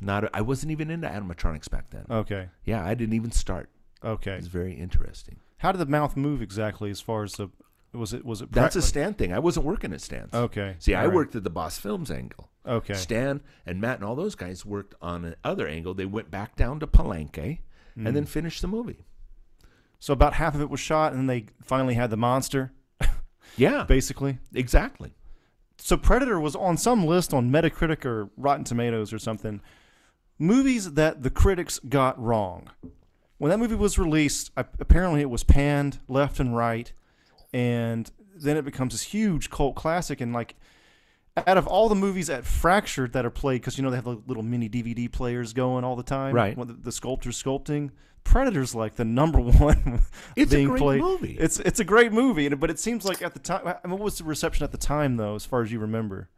Not 0.00 0.28
I 0.34 0.40
wasn't 0.40 0.72
even 0.72 0.90
into 0.90 1.06
animatronics 1.06 1.70
back 1.70 1.90
then. 1.90 2.06
Okay. 2.10 2.48
Yeah, 2.64 2.82
I 2.82 2.94
didn't 2.94 3.14
even 3.14 3.30
start. 3.30 3.68
Okay. 4.02 4.32
It's 4.32 4.46
very 4.46 4.72
interesting. 4.72 5.36
How 5.58 5.70
did 5.72 5.78
the 5.78 5.86
mouth 5.86 6.16
move 6.16 6.40
exactly? 6.40 6.90
As 6.90 7.00
far 7.00 7.24
as 7.24 7.34
the 7.34 7.50
was 7.92 8.14
it 8.14 8.24
was 8.24 8.40
it? 8.40 8.50
That's 8.50 8.74
a 8.74 8.82
Stan 8.82 9.12
thing. 9.14 9.34
I 9.34 9.38
wasn't 9.38 9.66
working 9.66 9.92
at 9.92 10.00
Stan's. 10.00 10.32
Okay. 10.32 10.76
See, 10.78 10.94
I 10.94 11.02
all 11.02 11.08
right. 11.08 11.14
worked 11.14 11.36
at 11.36 11.44
the 11.44 11.50
Boss 11.50 11.78
Films 11.78 12.10
angle. 12.10 12.48
Okay. 12.66 12.94
Stan 12.94 13.40
and 13.66 13.80
Matt 13.80 13.96
and 13.96 14.04
all 14.04 14.14
those 14.14 14.34
guys 14.34 14.64
worked 14.64 14.94
on 15.02 15.34
another 15.44 15.66
angle. 15.66 15.94
They 15.94 16.06
went 16.06 16.30
back 16.30 16.54
down 16.56 16.78
to 16.80 16.86
Palenque 16.86 17.58
and 17.96 18.06
Mm. 18.08 18.14
then 18.14 18.24
finished 18.26 18.62
the 18.62 18.68
movie. 18.68 19.04
So 19.98 20.12
about 20.12 20.34
half 20.34 20.54
of 20.54 20.60
it 20.60 20.70
was 20.70 20.80
shot, 20.80 21.12
and 21.12 21.20
then 21.20 21.26
they 21.26 21.46
finally 21.62 21.94
had 21.94 22.10
the 22.10 22.16
monster, 22.16 22.72
Yeah, 23.56 23.84
basically. 23.84 24.38
exactly. 24.54 25.14
So 25.78 25.96
Predator 25.96 26.38
was 26.40 26.54
on 26.56 26.76
some 26.76 27.04
list 27.06 27.34
on 27.34 27.50
Metacritic 27.50 28.04
or 28.04 28.30
Rotten 28.36 28.64
Tomatoes 28.64 29.12
or 29.12 29.18
something. 29.18 29.60
Movies 30.38 30.92
that 30.94 31.22
the 31.22 31.30
critics 31.30 31.78
got 31.80 32.20
wrong. 32.20 32.68
When 33.38 33.50
that 33.50 33.58
movie 33.58 33.74
was 33.74 33.98
released, 33.98 34.50
apparently 34.56 35.20
it 35.20 35.30
was 35.30 35.44
panned 35.44 35.98
left 36.08 36.38
and 36.40 36.56
right, 36.56 36.92
and 37.52 38.10
then 38.34 38.56
it 38.56 38.64
becomes 38.64 38.94
this 38.94 39.02
huge 39.02 39.50
cult 39.50 39.74
classic. 39.76 40.20
And 40.20 40.32
like, 40.32 40.54
out 41.36 41.56
of 41.56 41.66
all 41.66 41.88
the 41.88 41.94
movies 41.94 42.28
at 42.30 42.44
Fractured 42.44 43.12
that 43.14 43.24
are 43.24 43.30
played, 43.30 43.60
because 43.60 43.78
you 43.78 43.84
know 43.84 43.90
they 43.90 43.96
have 43.96 44.04
the 44.04 44.20
little 44.26 44.42
mini 44.42 44.68
DVD 44.68 45.10
players 45.10 45.52
going 45.52 45.84
all 45.84 45.96
the 45.96 46.02
time, 46.02 46.34
Right. 46.34 46.56
The, 46.56 46.74
the 46.74 46.92
sculptor's 46.92 47.42
sculpting. 47.42 47.90
Predator's 48.24 48.74
like 48.74 48.94
the 48.94 49.04
number 49.04 49.40
one 49.40 50.02
It's 50.36 50.52
a 50.52 50.56
being 50.56 50.68
great 50.68 50.80
played. 50.80 51.00
movie. 51.00 51.36
It's 51.40 51.58
it's 51.60 51.80
a 51.80 51.84
great 51.84 52.12
movie, 52.12 52.48
but 52.50 52.70
it 52.70 52.78
seems 52.78 53.04
like 53.04 53.20
at 53.22 53.32
the 53.34 53.40
time, 53.40 53.66
I 53.66 53.76
mean, 53.88 53.92
what 53.98 54.04
was 54.04 54.18
the 54.18 54.24
reception 54.24 54.62
at 54.64 54.70
the 54.72 54.78
time 54.78 55.16
though, 55.16 55.34
as 55.34 55.44
far 55.44 55.62
as 55.62 55.72
you 55.72 55.80
remember? 55.80 56.28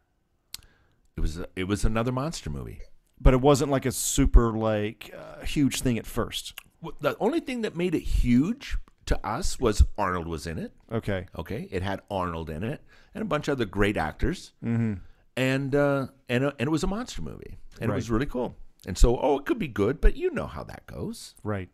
It 1.16 1.20
was 1.20 1.40
it 1.56 1.64
was 1.64 1.84
another 1.84 2.10
monster 2.12 2.48
movie. 2.50 2.80
But 3.20 3.34
it 3.34 3.40
wasn't 3.40 3.70
like 3.70 3.86
a 3.86 3.92
super 3.92 4.52
like 4.52 5.14
uh, 5.16 5.44
huge 5.44 5.80
thing 5.82 5.98
at 5.98 6.06
first. 6.06 6.54
The 7.00 7.16
only 7.20 7.40
thing 7.40 7.62
that 7.62 7.76
made 7.76 7.94
it 7.94 8.00
huge 8.00 8.76
to 9.06 9.26
us 9.26 9.58
was 9.60 9.82
Arnold 9.98 10.26
was 10.26 10.46
in 10.46 10.58
it. 10.58 10.72
Okay. 10.90 11.26
Okay, 11.36 11.68
it 11.70 11.82
had 11.82 12.00
Arnold 12.10 12.50
in 12.50 12.62
it 12.64 12.82
and 13.14 13.22
a 13.22 13.24
bunch 13.26 13.48
of 13.48 13.52
other 13.52 13.64
great 13.64 13.96
actors, 13.96 14.52
Mm-hmm. 14.64 14.94
and 15.36 15.74
uh, 15.74 16.06
and 16.28 16.44
uh, 16.44 16.52
and 16.58 16.68
it 16.68 16.70
was 16.70 16.82
a 16.84 16.86
monster 16.88 17.22
movie, 17.22 17.58
and 17.80 17.90
it 17.90 17.94
was 17.94 18.10
really 18.10 18.26
cool. 18.26 18.56
And 18.86 18.98
so, 18.98 19.18
oh, 19.18 19.38
it 19.38 19.46
could 19.46 19.58
be 19.58 19.68
good, 19.68 20.00
but 20.00 20.14
you 20.16 20.30
know 20.30 20.46
how 20.46 20.62
that 20.64 20.86
goes. 20.86 21.34
Right. 21.42 21.68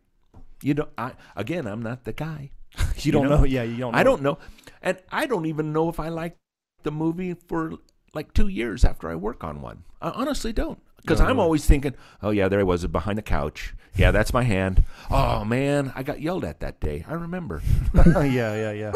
You 0.62 0.74
know, 0.74 0.88
I 0.98 1.12
again, 1.36 1.66
I'm 1.66 1.82
not 1.82 2.04
the 2.04 2.12
guy. 2.12 2.50
You 3.02 3.12
don't 3.12 3.28
know? 3.28 3.38
know. 3.38 3.44
Yeah, 3.44 3.62
you 3.64 3.78
don't. 3.78 3.92
Know. 3.92 3.98
I 3.98 4.02
don't 4.02 4.22
know, 4.22 4.38
and 4.82 4.98
I 5.10 5.26
don't 5.26 5.46
even 5.46 5.72
know 5.72 5.88
if 5.88 5.98
I 5.98 6.08
like 6.08 6.36
the 6.82 6.90
movie 6.92 7.34
for 7.34 7.72
like 8.14 8.32
two 8.34 8.48
years 8.48 8.84
after 8.84 9.08
I 9.10 9.14
work 9.14 9.42
on 9.42 9.60
one. 9.60 9.84
I 10.02 10.10
honestly 10.10 10.52
don't, 10.52 10.80
because 11.00 11.20
I'm 11.20 11.38
always 11.38 11.66
thinking, 11.66 11.94
oh 12.22 12.30
yeah, 12.30 12.48
there 12.48 12.60
I 12.60 12.64
was 12.64 12.86
behind 12.86 13.18
the 13.18 13.22
couch. 13.22 13.74
Yeah, 13.96 14.10
that's 14.10 14.32
my 14.32 14.42
hand. 14.42 14.84
Oh 15.10 15.44
man, 15.44 15.92
I 15.94 16.02
got 16.02 16.20
yelled 16.20 16.44
at 16.44 16.60
that 16.60 16.80
day. 16.80 17.04
I 17.08 17.14
remember. 17.14 17.62
yeah, 17.94 18.22
yeah, 18.54 18.72
yeah, 18.72 18.92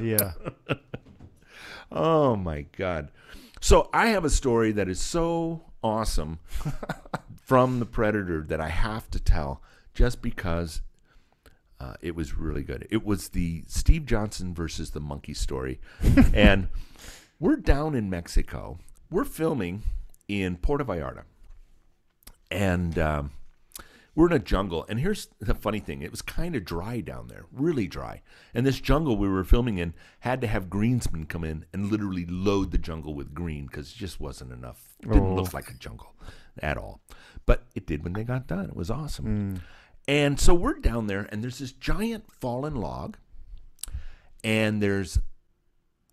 yeah. 0.00 0.32
Oh 1.92 2.34
my 2.34 2.62
god. 2.76 3.10
So 3.60 3.88
I 3.92 4.08
have 4.08 4.24
a 4.24 4.30
story 4.30 4.72
that 4.72 4.88
is 4.88 5.00
so 5.00 5.62
awesome 5.82 6.40
from 7.42 7.78
the 7.78 7.86
Predator 7.86 8.42
that 8.48 8.60
I 8.60 8.68
have 8.68 9.08
to 9.12 9.20
tell 9.20 9.62
just 9.94 10.20
because 10.20 10.82
uh, 11.80 11.94
it 12.00 12.14
was 12.14 12.36
really 12.36 12.62
good. 12.62 12.86
It 12.90 13.04
was 13.04 13.28
the 13.30 13.64
Steve 13.66 14.04
Johnson 14.04 14.52
versus 14.54 14.90
the 14.90 15.00
monkey 15.00 15.34
story. 15.34 15.80
and 16.34 16.68
we're 17.38 17.56
down 17.56 17.94
in 17.94 18.10
Mexico. 18.10 18.78
We're 19.10 19.24
filming 19.24 19.82
in 20.28 20.56
Puerto 20.56 20.84
Vallarta. 20.84 21.22
And 22.50 22.98
um, 22.98 23.30
we're 24.14 24.26
in 24.28 24.32
a 24.32 24.38
jungle. 24.38 24.86
And 24.88 25.00
here's 25.00 25.28
the 25.40 25.54
funny 25.54 25.80
thing 25.80 26.02
it 26.02 26.10
was 26.10 26.22
kind 26.22 26.54
of 26.56 26.64
dry 26.64 27.00
down 27.00 27.28
there, 27.28 27.46
really 27.52 27.86
dry. 27.88 28.22
And 28.54 28.64
this 28.66 28.80
jungle 28.80 29.16
we 29.16 29.28
were 29.28 29.44
filming 29.44 29.78
in 29.78 29.94
had 30.20 30.40
to 30.40 30.46
have 30.46 30.70
greensmen 30.70 31.26
come 31.26 31.44
in 31.44 31.64
and 31.72 31.90
literally 31.90 32.24
load 32.26 32.70
the 32.70 32.78
jungle 32.78 33.14
with 33.14 33.34
green 33.34 33.66
because 33.66 33.90
it 33.92 33.96
just 33.96 34.20
wasn't 34.20 34.52
enough. 34.52 34.94
It 35.02 35.08
didn't 35.12 35.22
Oh. 35.32 35.34
look 35.34 35.52
like 35.52 35.70
a 35.70 35.74
jungle 35.74 36.14
at 36.60 36.76
all. 36.78 37.00
But 37.44 37.64
it 37.74 37.86
did 37.86 38.02
when 38.04 38.12
they 38.14 38.24
got 38.24 38.46
done. 38.46 38.66
It 38.70 38.76
was 38.76 38.90
awesome. 38.90 39.56
Mm. 39.56 39.60
And 40.08 40.40
so 40.40 40.54
we're 40.54 40.74
down 40.78 41.08
there, 41.08 41.28
and 41.32 41.42
there's 41.42 41.58
this 41.58 41.72
giant 41.72 42.24
fallen 42.40 42.76
log, 42.76 43.16
and 44.44 44.80
there's 44.82 45.18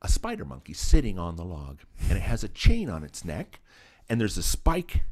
a 0.01 0.07
spider 0.07 0.45
monkey 0.45 0.73
sitting 0.73 1.19
on 1.19 1.35
the 1.35 1.45
log, 1.45 1.81
and 2.09 2.17
it 2.17 2.21
has 2.21 2.43
a 2.43 2.47
chain 2.49 2.89
on 2.89 3.03
its 3.03 3.23
neck, 3.23 3.59
and 4.09 4.19
there's 4.19 4.37
a 4.37 4.43
spike 4.43 5.03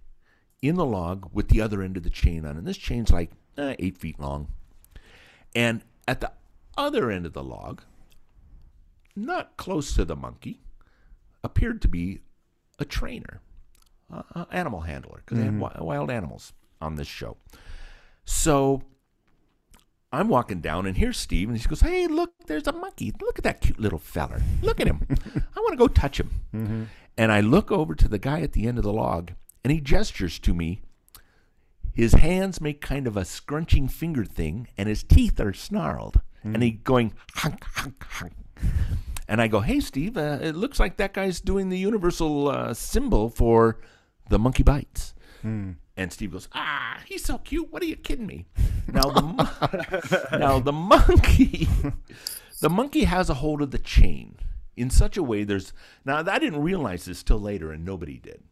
in 0.61 0.75
the 0.75 0.85
log 0.85 1.29
with 1.33 1.47
the 1.49 1.61
other 1.61 1.81
end 1.81 1.97
of 1.97 2.03
the 2.03 2.09
chain 2.09 2.45
on, 2.45 2.57
and 2.57 2.67
this 2.67 2.77
chain's 2.77 3.11
like 3.11 3.31
eh, 3.57 3.75
eight 3.79 3.97
feet 3.97 4.19
long. 4.19 4.47
And 5.55 5.81
at 6.07 6.21
the 6.21 6.31
other 6.77 7.09
end 7.11 7.25
of 7.25 7.33
the 7.33 7.43
log, 7.43 7.81
not 9.15 9.57
close 9.57 9.93
to 9.95 10.05
the 10.05 10.15
monkey, 10.15 10.61
appeared 11.43 11.81
to 11.81 11.87
be 11.87 12.19
a 12.79 12.85
trainer, 12.85 13.41
animal 14.51 14.81
handler, 14.81 15.21
because 15.25 15.37
they 15.39 15.45
had 15.45 15.79
wild 15.79 16.09
animals 16.11 16.53
on 16.81 16.95
this 16.95 17.07
show. 17.07 17.37
So 18.25 18.83
I'm 20.13 20.27
walking 20.29 20.61
down, 20.61 20.85
and 20.85 20.95
here's 20.97 21.17
Steve, 21.17 21.49
and 21.49 21.57
he 21.57 21.67
goes, 21.67 21.81
"Hey, 21.81 22.07
look, 22.07 22.31
there's 22.47 22.67
a 22.67 22.71
monkey. 22.73 23.13
Look 23.21 23.37
at 23.37 23.43
that 23.43 23.61
cute 23.61 23.79
little 23.79 23.99
feller. 23.99 24.41
Look 24.61 24.79
at 24.79 24.87
him. 24.87 25.05
I 25.09 25.59
want 25.59 25.71
to 25.71 25.77
go 25.77 25.87
touch 25.87 26.19
him." 26.19 26.29
And 27.17 27.31
I 27.31 27.41
look 27.41 27.71
over 27.71 27.93
to 27.95 28.07
the 28.07 28.17
guy 28.19 28.41
at 28.41 28.53
the 28.53 28.67
end 28.67 28.77
of 28.77 28.83
the 28.83 28.93
log, 28.93 29.31
and 29.63 29.71
he 29.71 29.79
gestures 29.81 30.39
to 30.39 30.53
me. 30.53 30.81
His 31.93 32.13
hands 32.13 32.61
make 32.61 32.79
kind 32.81 33.05
of 33.07 33.17
a 33.17 33.25
scrunching 33.25 33.87
finger 33.89 34.23
thing, 34.25 34.67
and 34.77 34.87
his 34.87 35.03
teeth 35.03 35.39
are 35.39 35.53
snarled, 35.53 36.21
and 36.43 36.63
he 36.63 36.71
going 36.71 37.13
hunk 37.35 37.63
hunk 37.65 38.03
hunk. 38.03 38.33
And 39.27 39.41
I 39.41 39.47
go, 39.47 39.59
"Hey, 39.59 39.79
Steve, 39.81 40.17
uh, 40.17 40.39
it 40.41 40.55
looks 40.55 40.79
like 40.79 40.97
that 40.97 41.13
guy's 41.13 41.41
doing 41.41 41.69
the 41.69 41.77
universal 41.77 42.47
uh, 42.47 42.73
symbol 42.73 43.29
for 43.29 43.79
the 44.29 44.39
monkey 44.39 44.63
bites." 44.63 45.13
And 45.97 46.11
Steve 46.13 46.31
goes, 46.31 46.47
"Ah, 46.53 46.99
he's 47.05 47.23
so 47.25 47.37
cute. 47.39 47.71
What 47.71 47.81
are 47.81 47.85
you 47.87 47.95
kidding 47.97 48.25
me?" 48.27 48.45
Now 48.87 49.09
the 49.09 49.21
mon- 49.21 50.39
now 50.39 50.59
the 50.59 50.71
monkey, 50.73 51.67
the 52.61 52.69
monkey 52.69 53.03
has 53.05 53.29
a 53.29 53.35
hold 53.35 53.61
of 53.61 53.71
the 53.71 53.77
chain 53.77 54.35
in 54.75 54.89
such 54.89 55.15
a 55.17 55.23
way. 55.23 55.43
There's 55.43 55.71
now 56.03 56.17
I 56.17 56.39
didn't 56.39 56.61
realize 56.61 57.05
this 57.05 57.21
till 57.23 57.39
later, 57.39 57.71
and 57.71 57.85
nobody 57.85 58.17
did. 58.17 58.43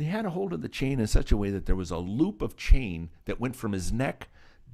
They 0.00 0.06
had 0.06 0.24
a 0.24 0.30
hold 0.30 0.54
of 0.54 0.62
the 0.62 0.68
chain 0.70 0.98
in 0.98 1.06
such 1.06 1.30
a 1.30 1.36
way 1.36 1.50
that 1.50 1.66
there 1.66 1.76
was 1.76 1.90
a 1.90 1.98
loop 1.98 2.40
of 2.40 2.56
chain 2.56 3.10
that 3.26 3.38
went 3.38 3.54
from 3.54 3.72
his 3.72 3.92
neck 3.92 4.28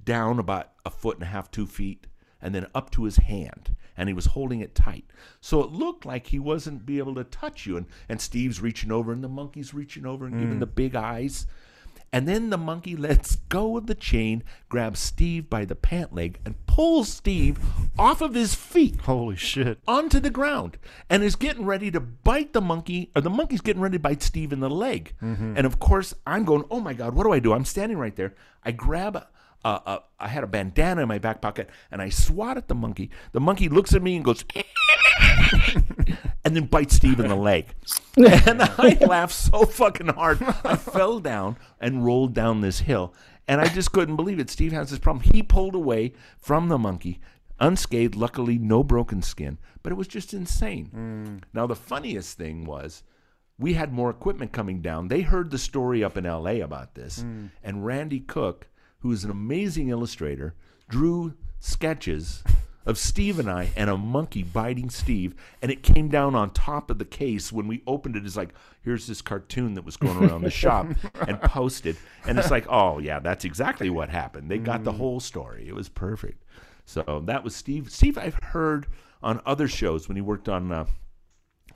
down 0.05 0.39
about 0.39 0.71
a 0.85 0.91
foot 0.91 1.17
and 1.17 1.25
a 1.25 1.27
half, 1.27 1.51
two 1.51 1.67
feet, 1.67 2.07
and 2.41 2.55
then 2.55 2.69
up 2.77 2.91
to 2.91 3.03
his 3.03 3.17
hand. 3.17 3.75
And 3.97 4.09
he 4.09 4.15
was 4.15 4.27
holding 4.27 4.61
it 4.61 4.77
tight. 4.77 5.07
So 5.41 5.65
it 5.65 5.73
looked 5.73 6.07
like 6.07 6.29
he 6.29 6.39
wasn't 6.39 6.87
be 6.87 6.99
able 6.99 7.17
to 7.17 7.25
touch 7.25 7.67
you. 7.67 7.77
And, 7.77 7.87
and 8.09 8.21
Steve's 8.21 8.61
reaching 8.61 8.93
over, 8.93 9.11
and 9.11 9.25
the 9.25 9.29
monkey's 9.29 9.75
reaching 9.75 10.07
over 10.07 10.27
and 10.27 10.39
giving 10.39 10.59
mm. 10.59 10.61
the 10.61 10.67
big 10.67 10.95
eyes. 10.95 11.49
And 12.13 12.27
then 12.27 12.51
the 12.51 12.57
monkey 12.57 12.97
lets 12.97 13.37
go 13.49 13.77
of 13.77 13.87
the 13.87 13.95
chain, 13.95 14.43
grabs 14.69 15.01
Steve 15.01 15.51
by 15.51 15.65
the 15.65 15.75
pant 15.75 16.15
leg, 16.15 16.39
and 16.45 16.55
pulls 16.67 17.09
Steve 17.09 17.59
off 17.99 18.21
of 18.21 18.35
his 18.35 18.55
feet 18.55 19.01
Holy 19.03 19.37
shit. 19.37 19.79
onto 19.87 20.19
the 20.21 20.31
ground 20.31 20.79
and 21.11 21.23
is 21.23 21.37
getting 21.37 21.67
ready 21.67 21.91
to 21.91 22.01
bite 22.01 22.53
the 22.53 22.61
monkey, 22.61 23.11
or 23.15 23.21
the 23.21 23.31
monkey's 23.31 23.61
getting 23.61 23.83
ready 23.83 23.97
to 23.97 24.03
bite 24.03 24.23
Steve 24.23 24.53
in 24.53 24.61
the 24.61 24.71
leg. 24.71 25.15
And 25.21 25.67
of 25.67 25.79
course, 25.79 26.15
I'm 26.27 26.45
going, 26.45 26.65
oh 26.71 26.81
my 26.81 26.95
God, 26.95 27.15
what 27.15 27.25
do 27.25 27.33
I 27.33 27.39
do? 27.39 27.53
I'm 27.53 27.65
standing 27.65 27.99
right 27.99 28.15
there. 28.17 28.35
I 28.65 28.71
grab 28.71 29.17
a, 29.17 29.29
uh, 29.65 29.81
uh, 29.85 29.99
I 30.21 30.29
had 30.29 30.45
a 30.45 30.47
bandana 30.47 31.03
in 31.03 31.09
my 31.09 31.19
back 31.19 31.41
pocket, 31.43 31.69
and 31.91 32.01
I 32.01 32.09
swat 32.09 32.57
at 32.57 32.69
the 32.69 32.75
monkey. 32.75 33.11
The 33.33 33.41
monkey 33.41 33.69
looks 33.69 33.95
at 33.95 34.03
me 34.03 34.15
and 34.17 34.25
goes, 34.25 34.45
and 36.45 36.57
then 36.57 36.67
bite 36.67 36.91
Steve 36.91 37.21
in 37.21 37.29
the 37.29 37.37
leg. 37.37 37.67
And 38.17 38.63
I 38.63 38.97
laughed 39.07 39.35
so 39.35 39.67
fucking 39.67 40.09
hard, 40.09 40.43
I 40.65 40.77
fell 40.77 41.21
down 41.21 41.59
and 41.81 42.05
rolled 42.05 42.35
down 42.35 42.61
this 42.61 42.81
hill. 42.81 43.15
And 43.49 43.61
I 43.61 43.69
just 43.69 43.93
couldn't 43.93 44.17
believe 44.17 44.41
it. 44.41 44.51
Steve 44.51 44.73
has 44.73 44.91
this 44.91 44.99
problem. 44.99 45.25
He 45.33 45.43
pulled 45.43 45.75
away 45.75 46.15
from 46.39 46.69
the 46.69 46.79
monkey, 46.79 47.21
unscathed, 47.61 48.15
luckily, 48.15 48.59
no 48.59 48.83
broken 48.83 49.23
skin, 49.23 49.59
but 49.83 49.93
it 49.93 49.97
was 49.97 50.09
just 50.09 50.35
insane. 50.35 50.91
Mm. 50.95 51.43
Now, 51.53 51.67
the 51.67 51.77
funniest 51.77 52.37
thing 52.37 52.65
was 52.65 53.03
we 53.59 53.75
had 53.75 53.93
more 53.93 54.11
equipment 54.11 54.53
coming 54.53 54.81
down. 54.81 55.09
They 55.09 55.23
heard 55.23 55.51
the 55.51 55.59
story 55.59 56.03
up 56.03 56.17
in 56.17 56.25
LA 56.25 56.63
about 56.63 56.95
this. 56.95 57.23
Mm. 57.23 57.51
And 57.63 57.87
Randy 57.87 58.21
Cook, 58.21 58.69
who 59.01 59.13
is 59.13 59.25
an 59.25 59.31
amazing 59.31 59.89
illustrator, 59.89 60.55
drew 60.89 61.35
sketches 61.61 62.43
of 62.87 62.97
Steve 62.97 63.39
and 63.39 63.51
I 63.51 63.71
and 63.77 63.91
a 63.91 63.97
monkey 63.97 64.43
biting 64.43 64.89
Steve. 64.89 65.35
And 65.61 65.71
it 65.71 65.83
came 65.83 66.09
down 66.09 66.35
on 66.35 66.51
top 66.51 66.91
of 66.91 66.99
the 66.99 67.05
case 67.05 67.53
when 67.53 67.67
we 67.67 67.83
opened 67.87 68.17
it. 68.17 68.25
It's 68.25 68.37
like, 68.37 68.55
here's 68.83 69.07
this 69.07 69.21
cartoon 69.21 69.75
that 69.75 69.85
was 69.85 69.97
going 69.97 70.17
around 70.17 70.43
the 70.43 70.51
shop 70.65 70.87
and 71.27 71.41
posted. 71.43 71.97
And 72.27 72.39
it's 72.39 72.51
like, 72.51 72.67
oh, 72.69 72.99
yeah, 72.99 73.19
that's 73.19 73.45
exactly 73.45 73.91
what 73.91 74.09
happened. 74.09 74.51
They 74.51 74.59
got 74.59 74.85
the 74.85 74.93
whole 74.93 75.21
story. 75.21 75.69
It 75.69 75.75
was 75.75 75.89
perfect. 75.89 76.45
So 76.85 77.23
that 77.27 77.43
was 77.43 77.55
Steve. 77.55 77.91
Steve, 77.91 78.17
I've 78.17 78.39
heard 78.43 78.87
on 79.23 79.41
other 79.45 79.67
shows 79.67 80.09
when 80.09 80.17
he 80.17 80.23
worked 80.23 80.49
on. 80.49 80.71
Uh, 80.71 80.87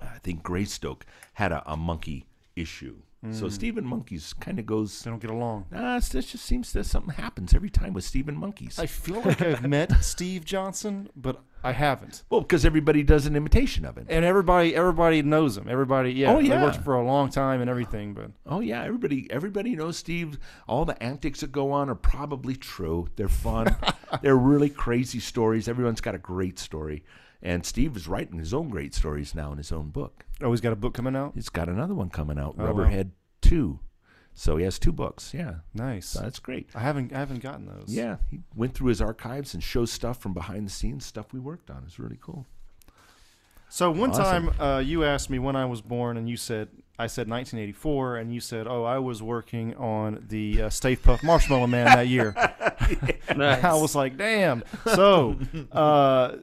I 0.01 0.19
think 0.23 0.43
Greystoke 0.43 1.05
had 1.35 1.53
a, 1.53 1.63
a 1.71 1.77
monkey 1.77 2.27
issue. 2.57 3.03
So 3.33 3.45
mm. 3.49 3.53
Stephen 3.53 3.85
Monkeys 3.85 4.33
kind 4.33 4.59
of 4.59 4.65
goes. 4.65 5.03
They 5.03 5.11
don't 5.11 5.21
get 5.21 5.31
along. 5.31 5.67
Nah, 5.71 5.97
it's- 5.99 6.15
it 6.15 6.23
just 6.23 6.43
seems 6.43 6.73
that 6.73 6.85
something 6.87 7.15
happens 7.15 7.53
every 7.53 7.69
time 7.69 7.93
with 7.93 8.05
Stephen 8.05 8.35
Monkeys. 8.35 8.79
I 8.79 8.87
feel 8.87 9.21
like 9.21 9.43
I've 9.43 9.67
met 9.69 9.93
Steve 10.03 10.47
Johnson, 10.47 11.11
but 11.15 11.43
I 11.63 11.73
haven't. 11.73 12.23
well, 12.31 12.41
because 12.41 12.65
everybody 12.65 13.03
does 13.03 13.27
an 13.27 13.37
imitation 13.37 13.85
of 13.85 13.99
it. 13.99 14.07
And 14.09 14.25
everybody, 14.25 14.75
everybody 14.75 15.21
knows 15.21 15.59
him. 15.59 15.69
Everybody, 15.69 16.13
yeah, 16.15 16.33
Oh, 16.33 16.41
They 16.41 16.49
yeah. 16.49 16.63
worked 16.63 16.83
for 16.83 16.95
a 16.95 17.05
long 17.05 17.29
time 17.29 17.61
and 17.61 17.69
everything. 17.69 18.15
But 18.15 18.31
Oh 18.47 18.61
yeah, 18.61 18.83
everybody 18.85 19.31
everybody 19.31 19.77
knows 19.77 19.99
Steve. 19.99 20.39
All 20.67 20.87
the 20.87 21.01
antics 21.03 21.41
that 21.41 21.53
go 21.53 21.73
on 21.73 21.91
are 21.91 21.95
probably 21.95 22.57
true. 22.57 23.09
They're 23.17 23.29
fun. 23.29 23.77
They're 24.23 24.35
really 24.39 24.71
crazy 24.71 25.21
stories. 25.21 25.69
Everyone's 25.69 26.01
got 26.01 26.15
a 26.15 26.19
great 26.19 26.59
story. 26.59 27.05
And 27.43 27.65
Steve 27.65 27.97
is 27.97 28.07
writing 28.07 28.39
his 28.39 28.53
own 28.53 28.69
great 28.69 28.95
stories 28.95 29.35
now 29.35 29.51
in 29.53 29.59
his 29.59 29.73
own 29.73 29.89
book. 29.91 30.25
oh, 30.43 30.51
he's 30.51 30.61
got 30.61 30.73
a 30.73 30.77
book 30.77 30.93
coming 30.95 31.17
out. 31.17 31.33
He's 31.35 31.49
got 31.49 31.69
another 31.69 31.95
one 31.95 32.11
coming 32.11 32.39
out, 32.39 32.55
Oh, 32.59 32.65
wow. 32.67 32.73
Rubberhead 32.73 33.11
2. 33.43 33.79
So 34.35 34.57
he 34.59 34.65
has 34.65 34.79
two 34.79 34.93
books. 34.93 35.33
Yeah. 35.35 35.55
Nice. 35.75 36.07
So 36.07 36.21
that's 36.21 36.39
great. 36.39 36.69
I 36.75 36.81
haven't, 36.81 37.13
I 37.15 37.19
haven't 37.19 37.43
gotten 37.43 37.67
those. 37.67 37.85
Yeah, 37.89 38.17
he 38.31 38.41
went 38.55 38.75
through 38.75 38.89
his 38.89 39.01
archives 39.03 39.55
and 39.55 39.63
shows 39.63 39.91
stuff 39.91 40.19
from 40.21 40.35
behind 40.35 40.67
the 40.67 40.71
scenes, 40.71 41.05
stuff 41.05 41.33
we 41.33 41.41
worked 41.41 41.71
on. 41.71 41.83
It's 41.87 41.99
really 41.99 42.19
cool. 42.21 42.47
So 43.69 43.91
one 43.91 44.11
Awesome. 44.11 44.49
time, 44.51 44.61
uh, 44.61 44.79
you 44.81 45.05
asked 45.05 45.31
me 45.31 45.39
when 45.39 45.57
I 45.57 45.65
was 45.65 45.81
born, 45.81 46.17
and 46.17 46.29
you 46.29 46.37
said 46.37 46.69
I 46.99 47.07
said 47.07 47.29
1984, 47.29 48.17
and 48.17 48.35
you 48.35 48.41
said, 48.41 48.67
"Oh, 48.67 48.85
I 48.85 48.99
was 48.99 49.23
working 49.23 49.75
on 49.77 50.25
the 50.29 50.63
uh, 50.63 50.71
Stay 50.71 50.97
Puft 50.97 51.23
Marshmallow 51.23 51.67
Man 51.69 51.87
that 51.87 52.09
year." 52.09 52.35
Nice. 53.37 53.63
I 53.63 53.75
was 53.75 53.95
like, 53.95 54.17
"Damn!" 54.17 54.65
So, 54.95 55.39
uh, 55.71 56.37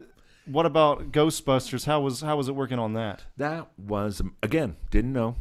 what 0.47 0.65
about 0.65 1.11
Ghostbusters? 1.11 1.85
How 1.85 1.99
was 2.01 2.21
how 2.21 2.37
was 2.37 2.47
it 2.49 2.55
working 2.55 2.79
on 2.79 2.93
that? 2.93 3.23
That 3.37 3.67
was 3.77 4.21
again 4.43 4.75
didn't 4.91 5.13
know. 5.13 5.35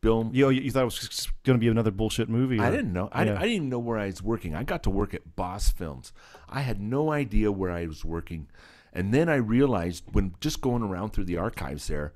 Bill, 0.00 0.30
You 0.32 0.48
you 0.48 0.70
thought 0.70 0.82
it 0.82 0.84
was 0.86 1.28
going 1.44 1.58
to 1.58 1.60
be 1.60 1.68
another 1.68 1.90
bullshit 1.90 2.28
movie? 2.30 2.58
I 2.58 2.70
didn't 2.70 2.92
know. 2.94 3.10
I, 3.12 3.24
Yeah. 3.24 3.34
I 3.36 3.40
didn't 3.42 3.50
even 3.56 3.68
know 3.68 3.78
where 3.78 3.98
I 3.98 4.06
was 4.06 4.22
working. 4.22 4.54
I 4.54 4.62
got 4.62 4.82
to 4.84 4.90
work 4.90 5.12
at 5.12 5.36
Boss 5.36 5.68
Films. 5.70 6.12
I 6.48 6.60
had 6.62 6.80
no 6.80 7.12
idea 7.12 7.52
where 7.52 7.70
I 7.70 7.84
was 7.86 8.02
working, 8.02 8.48
and 8.94 9.12
then 9.12 9.28
I 9.28 9.34
realized 9.36 10.04
when 10.12 10.34
just 10.40 10.62
going 10.62 10.82
around 10.82 11.10
through 11.10 11.24
the 11.26 11.36
archives 11.36 11.86
there, 11.88 12.14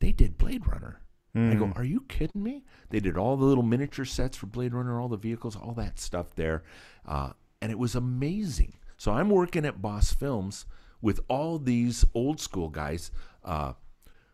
they 0.00 0.12
did 0.12 0.36
Blade 0.36 0.66
Runner. 0.66 1.00
I 1.34 1.38
Mm. 1.38 1.58
go, 1.60 1.72
are 1.76 1.84
you 1.84 2.00
kidding 2.08 2.42
me? 2.42 2.64
They 2.90 2.98
did 3.00 3.16
all 3.16 3.36
the 3.38 3.44
little 3.46 3.62
miniature 3.62 4.04
sets 4.04 4.36
for 4.36 4.46
Blade 4.46 4.74
Runner, 4.74 5.00
all 5.00 5.08
the 5.08 5.16
vehicles, 5.16 5.56
all 5.56 5.72
that 5.74 5.98
stuff 6.00 6.34
there, 6.34 6.64
uh, 7.06 7.30
and 7.62 7.70
it 7.72 7.78
was 7.78 7.94
amazing. 7.94 8.74
So 8.98 9.12
I'm 9.12 9.30
working 9.30 9.64
at 9.64 9.80
Boss 9.80 10.12
Films 10.12 10.66
with 11.02 11.20
all 11.28 11.58
these 11.58 12.04
old 12.14 12.40
school 12.40 12.68
guys. 12.68 13.10
Uh, 13.44 13.72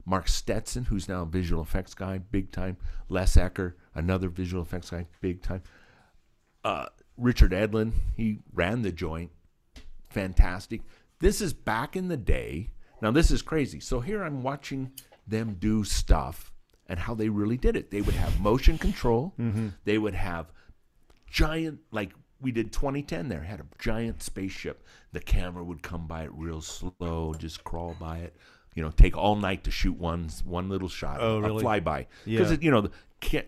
Mark 0.04 0.28
Stetson, 0.28 0.84
who's 0.84 1.08
now 1.08 1.22
a 1.22 1.26
visual 1.26 1.62
effects 1.62 1.94
guy, 1.94 2.18
big 2.18 2.52
time. 2.52 2.76
Les 3.08 3.36
Ecker, 3.36 3.74
another 3.94 4.28
visual 4.28 4.62
effects 4.62 4.90
guy, 4.90 5.06
big 5.20 5.42
time. 5.42 5.62
Uh, 6.64 6.86
Richard 7.16 7.52
Edlund, 7.52 7.92
he 8.16 8.38
ran 8.52 8.82
the 8.82 8.92
joint. 8.92 9.30
Fantastic. 10.10 10.82
This 11.18 11.40
is 11.40 11.52
back 11.52 11.96
in 11.96 12.08
the 12.08 12.16
day. 12.16 12.70
Now, 13.02 13.10
this 13.10 13.30
is 13.30 13.42
crazy. 13.42 13.80
So 13.80 14.00
here 14.00 14.22
I'm 14.22 14.42
watching 14.42 14.92
them 15.26 15.56
do 15.58 15.82
stuff 15.84 16.52
and 16.86 17.00
how 17.00 17.14
they 17.14 17.28
really 17.28 17.56
did 17.56 17.74
it. 17.76 17.90
They 17.90 18.00
would 18.00 18.14
have 18.14 18.40
motion 18.40 18.78
control, 18.78 19.34
they 19.84 19.98
would 19.98 20.14
have 20.14 20.52
giant, 21.28 21.80
like 21.90 22.12
we 22.40 22.52
did 22.52 22.72
2010 22.72 23.28
there, 23.28 23.42
had 23.42 23.60
a 23.60 23.66
giant 23.78 24.22
spaceship. 24.22 24.82
The 25.12 25.20
camera 25.20 25.64
would 25.64 25.82
come 25.82 26.06
by 26.06 26.24
it 26.24 26.30
real 26.32 26.60
slow, 26.60 27.34
just 27.38 27.64
crawl 27.64 27.96
by 27.98 28.18
it. 28.18 28.36
You 28.74 28.82
know, 28.82 28.90
take 28.90 29.16
all 29.16 29.36
night 29.36 29.64
to 29.64 29.70
shoot 29.70 29.96
one 29.96 30.28
one 30.44 30.68
little 30.68 30.88
shot, 30.88 31.18
Oh, 31.20 31.38
really? 31.40 31.62
a 31.62 31.64
flyby, 31.66 32.06
because 32.26 32.50
Yeah. 32.52 32.58
you 32.60 32.70
know 32.70 32.80
the 32.82 32.90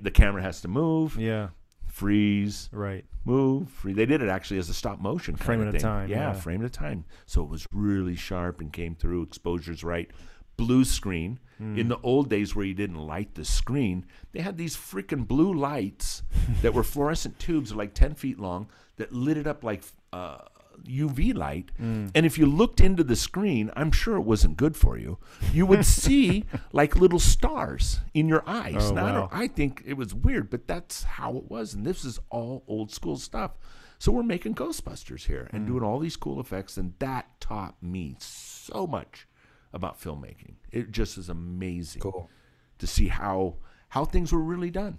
the 0.01 0.11
camera 0.11 0.41
has 0.43 0.63
to 0.63 0.69
move, 0.69 1.17
Yeah. 1.19 1.49
freeze, 1.87 2.71
Right. 2.73 3.05
move, 3.25 3.69
free. 3.69 3.93
They 3.93 4.07
did 4.07 4.23
it 4.23 4.29
actually 4.29 4.59
as 4.59 4.69
a 4.71 4.75
stop 4.75 5.01
motion 5.01 5.37
Frame 5.37 5.61
at 5.67 5.75
a 5.75 5.79
time, 5.79 6.09
Yeah, 6.09 6.29
yeah. 6.29 6.33
frame 6.33 6.63
at 6.63 6.67
a 6.67 6.71
time. 6.71 7.05
So 7.27 7.43
it 7.43 7.51
was 7.51 7.67
really 7.73 8.15
sharp 8.17 8.61
and 8.61 8.73
came 8.73 8.95
through. 8.95 9.23
Exposures 9.23 9.85
right. 9.85 10.11
Blue 10.57 10.85
screen. 10.85 11.39
Hmm. 11.59 11.77
In 11.79 11.89
the 11.89 11.99
old 12.03 12.31
days 12.31 12.55
where 12.57 12.65
you 12.65 12.75
didn't 12.75 12.97
light 12.99 13.35
the 13.35 13.45
screen, 13.45 14.07
they 14.33 14.41
had 14.41 14.57
these 14.57 14.77
freaking 14.77 15.27
blue 15.27 15.53
lights 15.53 16.23
that 16.63 16.73
were 16.73 16.83
fluorescent 16.85 17.39
tubes 17.39 17.75
like 17.75 17.95
ten 17.95 18.15
feet 18.15 18.39
long 18.39 18.69
that 18.99 19.13
lit 19.13 19.37
it 19.37 19.47
up 19.47 19.65
like 19.65 19.83
uh, 20.13 20.39
UV 20.85 21.35
light. 21.35 21.71
Hmm. 21.77 22.09
And 22.15 22.25
if 22.27 22.39
you 22.39 22.47
looked 22.47 22.81
into 22.81 23.03
the 23.03 23.17
screen, 23.17 23.71
I'm 23.75 23.91
sure 23.91 24.17
it 24.17 24.21
wasn't 24.23 24.57
good 24.57 24.77
for 24.77 24.97
you. 24.99 25.19
You 25.53 25.67
would 25.67 25.85
see 26.03 26.45
like 26.73 26.95
little 26.97 27.19
stars 27.19 28.01
in 28.15 28.29
your 28.29 28.45
eyes. 28.47 28.91
Oh, 28.91 28.95
Now, 28.95 29.07
I 29.07 29.13
don't- 29.13 29.33
wow. 29.33 29.39
I 29.45 29.49
think 29.49 29.83
it 29.87 29.95
was 29.95 30.15
weird, 30.15 30.51
but 30.51 30.67
that's 30.69 31.03
how 31.05 31.37
it 31.37 31.51
was. 31.51 31.75
And 31.75 31.85
this 31.85 32.05
is 32.05 32.21
all 32.31 32.63
old 32.69 32.93
school 32.93 33.17
stuff. 33.17 33.53
So 34.01 34.13
we're 34.13 34.23
making 34.23 34.55
Ghostbusters 34.55 35.27
here 35.27 35.49
and 35.53 35.67
doing 35.67 35.83
all 35.83 35.99
these 35.99 36.15
cool 36.17 36.39
effects. 36.39 36.77
And 36.77 36.95
that 37.01 37.41
taught 37.41 37.75
me 37.83 38.15
so 38.21 38.87
much 38.87 39.27
about 39.73 40.01
filmmaking. 40.01 40.55
It 40.71 40.93
just 40.93 41.19
is 41.19 41.29
amazing 41.29 42.01
Cool. 42.03 42.31
to 42.79 42.87
see 42.87 43.09
how 43.09 43.57
how 43.89 44.05
things 44.05 44.33
were 44.33 44.39
really 44.43 44.71
done. 44.71 44.99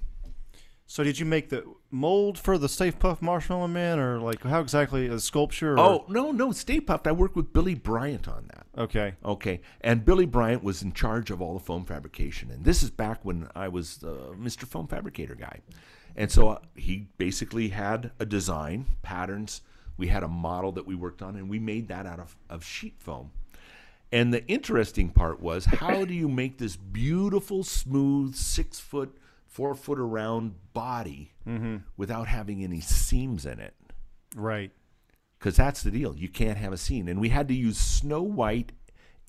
So 0.92 1.04
did 1.04 1.20
you 1.20 1.26
make 1.28 1.50
the 1.50 1.64
mold 1.92 2.40
for 2.40 2.58
the 2.58 2.68
Stay 2.68 2.92
Puft 2.92 3.22
Marshmallow 3.22 3.68
Man, 3.68 4.00
or 4.00 4.20
like 4.20 4.42
how 4.42 4.60
exactly 4.60 5.06
a 5.06 5.20
sculpture? 5.20 5.74
Or? 5.74 5.80
Oh, 5.80 6.06
no, 6.08 6.32
no, 6.32 6.52
Stay 6.52 6.82
Puft. 6.82 7.06
I 7.06 7.12
worked 7.12 7.36
with 7.36 7.54
Billy 7.54 7.76
Bryan 7.76 8.22
on 8.28 8.50
that. 8.52 8.66
okay. 8.76 9.14
Okay, 9.24 9.62
and 9.82 10.04
Billy 10.04 10.26
Bryan 10.26 10.64
was 10.64 10.82
in 10.82 10.92
charge 10.92 11.30
of 11.30 11.44
all 11.44 11.54
the 11.54 11.60
foam 11.60 11.86
fabrication, 11.86 12.50
and 12.50 12.66
this 12.66 12.82
is 12.82 12.90
back 12.90 13.24
when 13.24 13.48
I 13.54 13.68
was 13.68 14.04
uh, 14.04 14.34
Mr. 14.36 14.64
Foam 14.64 14.88
Fabricator 14.88 15.36
guy, 15.36 15.60
and 16.16 16.32
so 16.32 16.50
uh, 16.50 16.60
he 16.74 17.08
basically 17.20 17.70
had 17.70 18.10
a 18.20 18.26
design, 18.26 18.88
patterns. 19.04 19.62
We 19.96 20.08
had 20.08 20.24
a 20.24 20.28
model 20.28 20.72
that 20.72 20.88
we 20.88 20.96
worked 20.96 21.22
on, 21.22 21.36
and 21.36 21.52
we 21.52 21.60
made 21.60 21.88
that 21.90 22.08
out 22.08 22.20
of, 22.20 22.36
of 22.50 22.66
sheet 22.66 22.96
foam. 22.98 23.30
And 24.12 24.34
the 24.34 24.44
interesting 24.48 25.10
part 25.12 25.40
was, 25.40 25.66
how 25.66 26.04
do 26.04 26.16
you 26.16 26.28
make 26.28 26.58
this 26.58 26.76
beautiful, 26.76 27.64
smooth, 27.64 28.34
six 28.34 28.80
foot, 28.80 29.16
four 29.50 29.74
foot 29.76 30.00
around 30.00 30.56
body 30.74 31.34
without 31.98 32.28
having 32.28 32.64
any 32.64 32.80
seams 32.80 33.46
in 33.46 33.60
it? 33.60 33.74
Right. 34.36 34.72
because 35.40 35.56
that's 35.56 35.82
the 35.82 35.90
deal. 35.92 36.16
You 36.16 36.30
can't 36.30 36.58
have 36.58 36.72
a 36.74 36.78
seam. 36.78 37.08
and 37.08 37.20
we 37.20 37.30
had 37.30 37.48
to 37.48 37.54
use 37.56 37.78
Snow 37.78 38.22
White, 38.22 38.72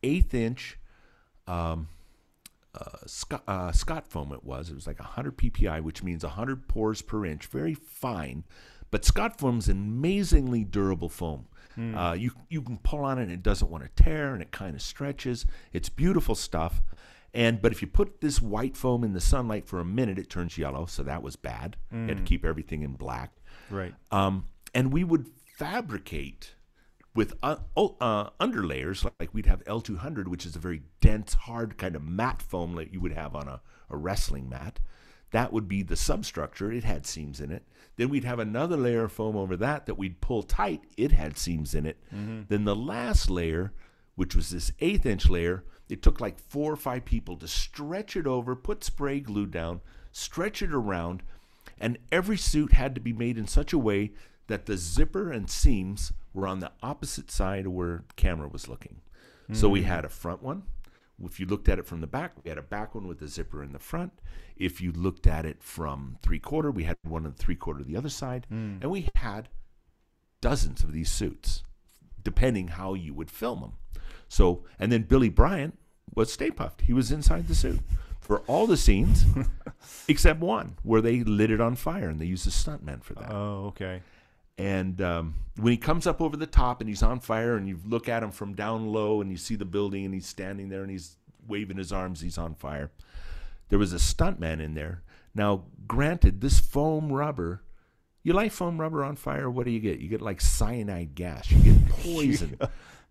eighth 0.03 0.35
inch, 0.35 0.79
um, 1.47 1.89
uh, 2.75 2.99
Scott, 3.07 3.43
uh, 3.49 3.73
Scott 3.73 4.07
foam. 4.07 4.33
It 4.33 4.45
was. 4.45 4.71
It 4.71 4.75
was 4.75 4.87
like 4.87 4.99
100 5.01 5.37
ppi, 5.39 5.81
which 5.83 6.03
means 6.03 6.23
100 6.23 6.69
pores 6.69 7.03
per 7.03 7.25
inch, 7.25 7.47
very 7.47 7.75
fine. 7.75 8.45
But 8.91 9.05
Scott 9.05 9.39
foam's 9.39 9.69
an 9.69 9.77
amazingly 9.79 10.65
durable 10.65 11.09
foam. 11.09 11.47
Uh, 11.97 12.13
you 12.13 12.33
you 12.51 12.61
can 12.61 12.77
pull 12.79 13.01
on 13.05 13.19
it 13.19 13.23
and 13.23 13.33
it 13.33 13.43
doesn't 13.43 13.71
want 13.71 13.85
to 13.85 14.03
tear, 14.03 14.35
and 14.35 14.43
it 14.43 14.51
kind 14.51 14.75
of 14.75 14.83
stretches. 14.83 15.47
It's 15.73 15.89
beautiful 15.89 16.35
stuff. 16.35 16.83
And 17.33 17.63
but 17.63 17.73
if 17.73 17.81
you 17.81 17.89
put 17.89 18.21
this 18.21 18.41
white 18.41 18.77
foam 18.77 19.05
in 19.05 19.13
the 19.13 19.21
sunlight 19.21 19.67
for 19.67 19.79
a 19.79 19.85
minute, 19.85 20.19
it 20.19 20.29
turns 20.29 20.59
yellow. 20.59 20.87
So 20.87 21.03
that 21.05 21.23
was 21.23 21.37
bad. 21.37 21.77
You 21.93 22.09
had 22.09 22.17
to 22.19 22.23
keep 22.25 22.45
everything 22.45 22.83
in 22.83 22.95
black. 22.95 23.33
Right. 23.71 23.95
Um, 24.11 24.47
and 24.75 24.93
we 24.93 25.05
would 25.05 25.27
fabricate 25.57 26.55
with 27.15 27.35
uh, 27.43 27.57
oh, 27.77 27.97
uh, 28.01 28.31
underlayers, 28.41 29.09
like 29.19 29.35
we'd 29.35 29.47
have 29.47 29.65
L200, 29.65 30.29
which 30.29 30.47
is 30.47 30.57
a 30.57 30.61
very 30.61 30.83
dense, 31.01 31.35
hard 31.35 31.77
kind 31.77 31.97
of 31.97 32.03
matte 32.03 32.43
foam 32.43 32.75
that 32.77 32.93
you 32.93 33.01
would 33.01 33.13
have 33.13 33.35
on 33.35 33.49
a, 33.49 33.61
a 33.89 33.97
wrestling 33.97 34.49
mat. 34.49 34.81
That 35.33 35.53
would 35.53 35.69
be 35.69 35.83
the 35.83 35.97
substructure. 35.97 36.73
It 36.73 36.83
had 36.85 37.07
seams 37.07 37.41
in 37.41 37.53
it. 37.53 37.65
Then 37.97 38.09
we'd 38.09 38.25
have 38.25 38.39
another 38.39 38.77
layer 38.77 39.05
of 39.05 39.13
foam 39.13 39.37
over 39.37 39.57
that 39.57 39.87
that 39.87 39.97
we'd 39.97 40.21
pull 40.21 40.43
tight. 40.43 40.83
It 40.97 41.13
had 41.13 41.39
seams 41.39 41.75
in 41.75 41.87
it. 41.87 41.99
Then 42.49 42.65
the 42.65 42.75
last 42.75 43.31
layer, 43.31 43.73
which 44.17 44.35
was 44.35 44.51
this 44.51 44.73
eighth 44.81 45.07
inch 45.07 45.29
layer, 45.29 45.65
it 45.91 46.03
took 46.03 46.21
like 46.21 46.39
four 46.39 46.73
or 46.73 46.77
five 46.77 47.05
people 47.05 47.37
to 47.37 47.49
stretch 47.49 48.17
it 48.17 48.27
over, 48.27 48.55
put 48.55 48.85
spray 48.85 49.21
glue 49.21 49.47
down, 49.47 49.81
stretch 50.13 50.63
it 50.63 50.73
around, 50.73 51.23
and 51.79 51.99
every 52.13 52.37
suit 52.37 52.73
had 52.73 52.95
to 52.95 53.01
be 53.01 53.13
made 53.13 53.37
in 53.37 53.47
such 53.47 53.73
a 53.73 53.79
way 53.79 54.13
that 54.47 54.67
the 54.67 54.77
zipper 54.77 55.31
and 55.31 55.51
seams 55.51 56.13
were 56.33 56.47
on 56.47 56.61
the 56.61 56.73
opposite 56.83 57.31
side 57.31 57.67
of 57.67 57.73
where 57.73 58.05
the 58.09 58.15
camera 58.15 58.49
was 58.49 58.69
looking. 58.69 59.01
So 59.53 59.69
we 59.69 59.81
hmm. 59.81 59.89
had 59.89 60.05
a 60.05 60.09
front 60.09 60.43
one. 60.43 60.63
If 61.25 61.41
you 61.41 61.47
looked 61.47 61.69
at 61.69 61.79
it 61.79 61.87
from 61.87 62.01
the 62.01 62.07
back, 62.07 62.33
we 62.43 62.49
had 62.49 62.59
a 62.59 62.63
back 62.63 62.95
one 62.95 63.07
with 63.07 63.19
the 63.19 63.29
zipper 63.29 63.63
in 63.63 63.73
the 63.73 63.79
front. 63.79 64.13
If 64.57 64.81
you 64.81 64.93
looked 64.93 65.27
at 65.27 65.45
it 65.45 65.63
from 65.63 66.19
three 66.23 66.39
quarter, 66.39 66.71
we 66.71 66.85
had 66.85 66.97
one 67.03 67.27
on 67.27 67.33
the 67.33 67.37
three 67.37 67.57
quarter 67.57 67.83
the 67.83 67.97
other 67.97 68.09
side. 68.09 68.47
Hmm. 68.49 68.77
And 68.81 68.91
we 68.91 69.09
had 69.17 69.49
dozens 70.41 70.83
of 70.83 70.93
these 70.93 71.11
suits, 71.11 71.65
depending 72.23 72.69
how 72.69 72.95
you 72.95 73.13
would 73.13 73.31
film 73.31 73.61
them. 73.61 73.73
So, 74.31 74.63
and 74.79 74.93
then 74.93 75.03
Billy 75.03 75.29
Bryan 75.29 75.73
was 76.15 76.33
Stay 76.33 76.51
Puft. 76.51 76.83
He 76.83 76.93
was 76.93 77.11
inside 77.11 77.49
the 77.49 77.55
suit 77.55 77.81
for 78.21 78.39
all 78.47 78.69
the 78.69 78.77
scenes, 78.77 79.25
except 80.09 80.39
one 80.39 80.77
where 80.85 81.01
they 81.01 81.25
lit 81.25 81.51
it 81.51 81.61
on 81.61 81.75
fire 81.75 82.09
and 82.09 82.21
they 82.21 82.27
used 82.27 82.47
a 82.47 82.51
stuntman 82.51 83.03
for 83.03 83.15
that. 83.15 83.33
Oh, 83.33 83.67
okay. 83.69 84.03
And 84.57 85.03
um, 85.03 85.35
when 85.57 85.73
he 85.73 85.77
comes 85.77 86.07
up 86.07 86.21
over 86.21 86.37
the 86.37 86.47
top 86.47 86.81
and 86.81 86.89
he's 86.89 87.03
on 87.03 87.19
fire, 87.19 87.57
and 87.57 87.69
you 87.69 87.81
look 87.85 88.09
at 88.09 88.23
him 88.23 88.31
from 88.31 88.55
down 88.55 88.93
low, 88.93 89.21
and 89.21 89.33
you 89.33 89.37
see 89.37 89.57
the 89.57 89.65
building, 89.65 90.05
and 90.05 90.15
he's 90.15 90.27
standing 90.27 90.69
there 90.69 90.83
and 90.83 90.91
he's 90.91 91.17
waving 91.49 91.77
his 91.77 91.93
arms, 91.93 92.21
he's 92.21 92.39
on 92.39 92.55
fire. 92.55 92.93
There 93.69 93.81
was 93.81 93.93
a 93.93 93.97
stuntman 93.97 94.61
in 94.61 94.75
there. 94.75 95.03
Now, 95.35 95.65
granted, 95.89 96.41
this 96.41 96.61
foam 96.61 97.13
rubber, 97.13 97.63
you 98.23 98.33
light 98.33 98.53
foam 98.53 98.81
rubber 98.81 99.03
on 99.03 99.17
fire, 99.17 99.51
what 99.51 99.65
do 99.65 99.73
you 99.73 99.81
get? 99.81 99.99
You 99.99 100.09
get 100.09 100.23
like 100.23 100.41
cyanide 100.41 101.17
gas. 101.17 101.51
You 101.51 101.73
get 101.73 101.89
poison. 102.05 102.57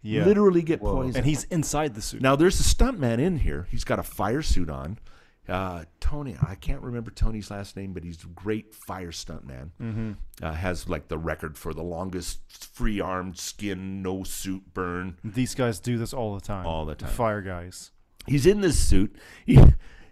Yeah. 0.01 0.25
Literally 0.25 0.61
get 0.61 0.79
poisoned, 0.79 1.17
And 1.17 1.25
he's 1.25 1.43
inside 1.45 1.95
the 1.95 2.01
suit. 2.01 2.21
Now 2.21 2.35
there's 2.35 2.59
a 2.59 2.63
stuntman 2.63 3.19
in 3.19 3.37
here. 3.37 3.67
He's 3.69 3.83
got 3.83 3.99
a 3.99 4.03
fire 4.03 4.41
suit 4.41 4.69
on. 4.69 4.99
Uh, 5.47 5.83
Tony, 5.99 6.37
I 6.45 6.53
can't 6.55 6.81
remember 6.81 7.09
Tony's 7.09 7.49
last 7.49 7.75
name, 7.75 7.91
but 7.91 8.03
he's 8.03 8.23
a 8.23 8.27
great 8.27 8.75
fire 8.75 9.11
stuntman. 9.11 9.71
Mm-hmm. 9.81 10.11
Uh, 10.41 10.51
has 10.51 10.87
like 10.87 11.07
the 11.07 11.17
record 11.17 11.57
for 11.57 11.73
the 11.73 11.81
longest 11.81 12.39
free 12.73 13.01
armed 13.01 13.37
skin, 13.37 14.03
no 14.03 14.23
suit 14.23 14.73
burn. 14.73 15.17
These 15.23 15.55
guys 15.55 15.79
do 15.79 15.97
this 15.97 16.13
all 16.13 16.35
the 16.35 16.41
time. 16.41 16.67
All 16.67 16.85
the 16.85 16.95
time. 16.95 17.09
Fire 17.09 17.41
guys. 17.41 17.91
He's 18.27 18.45
in 18.45 18.61
this 18.61 18.77
suit. 18.77 19.15
He 19.45 19.59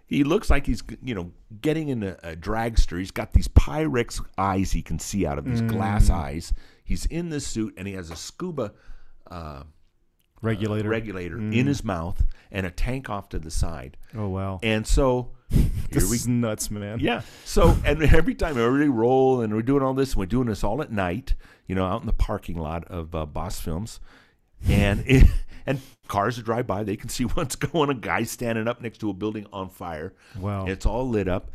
he 0.06 0.24
looks 0.24 0.50
like 0.50 0.66
he's 0.66 0.82
you 1.02 1.14
know 1.14 1.30
getting 1.60 1.88
in 1.88 2.02
a, 2.02 2.16
a 2.24 2.34
dragster. 2.34 2.98
He's 2.98 3.12
got 3.12 3.32
these 3.32 3.46
Pyrex 3.46 4.20
eyes 4.36 4.72
he 4.72 4.82
can 4.82 4.98
see 4.98 5.24
out 5.24 5.38
of 5.38 5.44
these 5.44 5.62
glass 5.62 6.10
eyes. 6.10 6.52
He's 6.82 7.06
in 7.06 7.28
this 7.28 7.46
suit 7.46 7.74
and 7.76 7.86
he 7.86 7.94
has 7.94 8.10
a 8.10 8.16
scuba 8.16 8.72
uh, 9.30 9.64
Regulator. 10.42 10.88
regulator 10.88 11.36
in 11.38 11.66
his 11.66 11.82
mouth 11.84 12.24
and 12.50 12.64
a 12.66 12.70
tank 12.70 13.10
off 13.10 13.28
to 13.30 13.38
the 13.38 13.50
side. 13.50 13.96
oh, 14.16 14.28
wow. 14.28 14.60
And 14.62 14.86
so 14.86 15.32
this 15.50 16.02
here 16.02 16.10
we 16.10 16.16
is 16.16 16.28
nuts, 16.28 16.70
man. 16.70 17.00
yeah. 17.00 17.22
So 17.44 17.76
and 17.84 18.02
every 18.02 18.34
time 18.34 18.58
everybody 18.58 18.88
roll 18.88 19.40
and 19.40 19.54
we're 19.54 19.62
doing 19.62 19.82
all 19.82 19.94
this, 19.94 20.12
and 20.12 20.20
we're 20.20 20.26
doing 20.26 20.46
this 20.48 20.62
all 20.62 20.80
at 20.82 20.92
night, 20.92 21.34
you 21.66 21.74
know, 21.74 21.84
out 21.86 22.00
in 22.00 22.06
the 22.06 22.12
parking 22.12 22.58
lot 22.58 22.84
of 22.86 23.14
uh, 23.14 23.26
Boss 23.26 23.58
Films, 23.60 23.98
and 24.68 25.02
it, 25.06 25.24
and 25.66 25.80
cars 26.06 26.38
drive 26.42 26.66
by, 26.66 26.82
they 26.84 26.96
can 26.96 27.08
see 27.08 27.24
what's 27.34 27.56
going. 27.56 27.90
A 27.90 27.94
guy 27.94 28.22
standing 28.22 28.68
up 28.68 28.80
next 28.80 28.98
to 28.98 29.10
a 29.10 29.14
building 29.14 29.46
on 29.52 29.68
fire. 29.70 30.14
Wow. 30.38 30.66
It's 30.66 30.86
all 30.86 31.08
lit 31.08 31.28
up. 31.28 31.50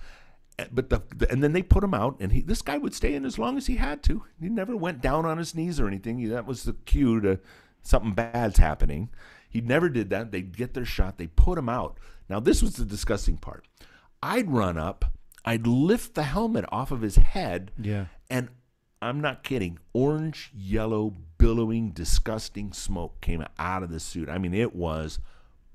Uh, 0.60 0.66
But 0.72 0.90
the, 0.90 1.02
the 1.16 1.32
and 1.32 1.44
then 1.44 1.54
they 1.54 1.64
put 1.64 1.84
him 1.84 1.94
out, 1.94 2.18
and 2.20 2.32
he 2.32 2.42
this 2.42 2.62
guy 2.62 2.78
would 2.78 2.94
stay 2.94 3.14
in 3.16 3.26
as 3.26 3.38
long 3.40 3.58
as 3.58 3.68
he 3.68 3.76
had 3.78 4.04
to. 4.04 4.24
He 4.42 4.50
never 4.50 4.76
went 4.76 5.02
down 5.02 5.26
on 5.26 5.38
his 5.38 5.56
knees 5.56 5.80
or 5.80 5.88
anything. 5.88 6.28
That 6.30 6.46
was 6.46 6.64
the 6.64 6.74
cue 6.74 7.22
to 7.22 7.40
something 7.84 8.14
bad's 8.14 8.58
happening. 8.58 9.10
He 9.48 9.62
never 9.62 9.88
did 9.90 10.10
that. 10.10 10.32
They'd 10.32 10.58
get 10.58 10.74
their 10.74 10.86
shot. 10.86 11.18
They 11.18 11.28
put 11.28 11.58
him 11.58 11.70
out. 11.70 12.00
Now 12.28 12.40
this 12.40 12.64
was 12.64 12.78
the 12.78 12.86
disgusting 12.86 13.38
part. 13.38 13.68
I'd 14.22 14.50
run 14.50 14.78
up. 14.78 15.06
I'd 15.46 15.68
lift 15.68 16.16
the 16.16 16.24
helmet 16.24 16.66
off 16.70 16.92
of 16.92 17.02
his 17.02 17.18
head. 17.18 17.72
Yeah. 17.78 18.06
And 18.30 18.50
I'm 19.02 19.20
not 19.20 19.44
kidding. 19.44 19.80
Orange, 19.92 20.50
yellow, 20.56 21.14
billowing, 21.38 21.92
disgusting 21.92 22.72
smoke 22.72 23.20
came 23.20 23.46
out 23.60 23.84
of 23.84 23.92
the 23.92 24.00
suit. 24.00 24.30
I 24.30 24.38
mean, 24.38 24.54
it 24.54 24.74
was 24.74 25.20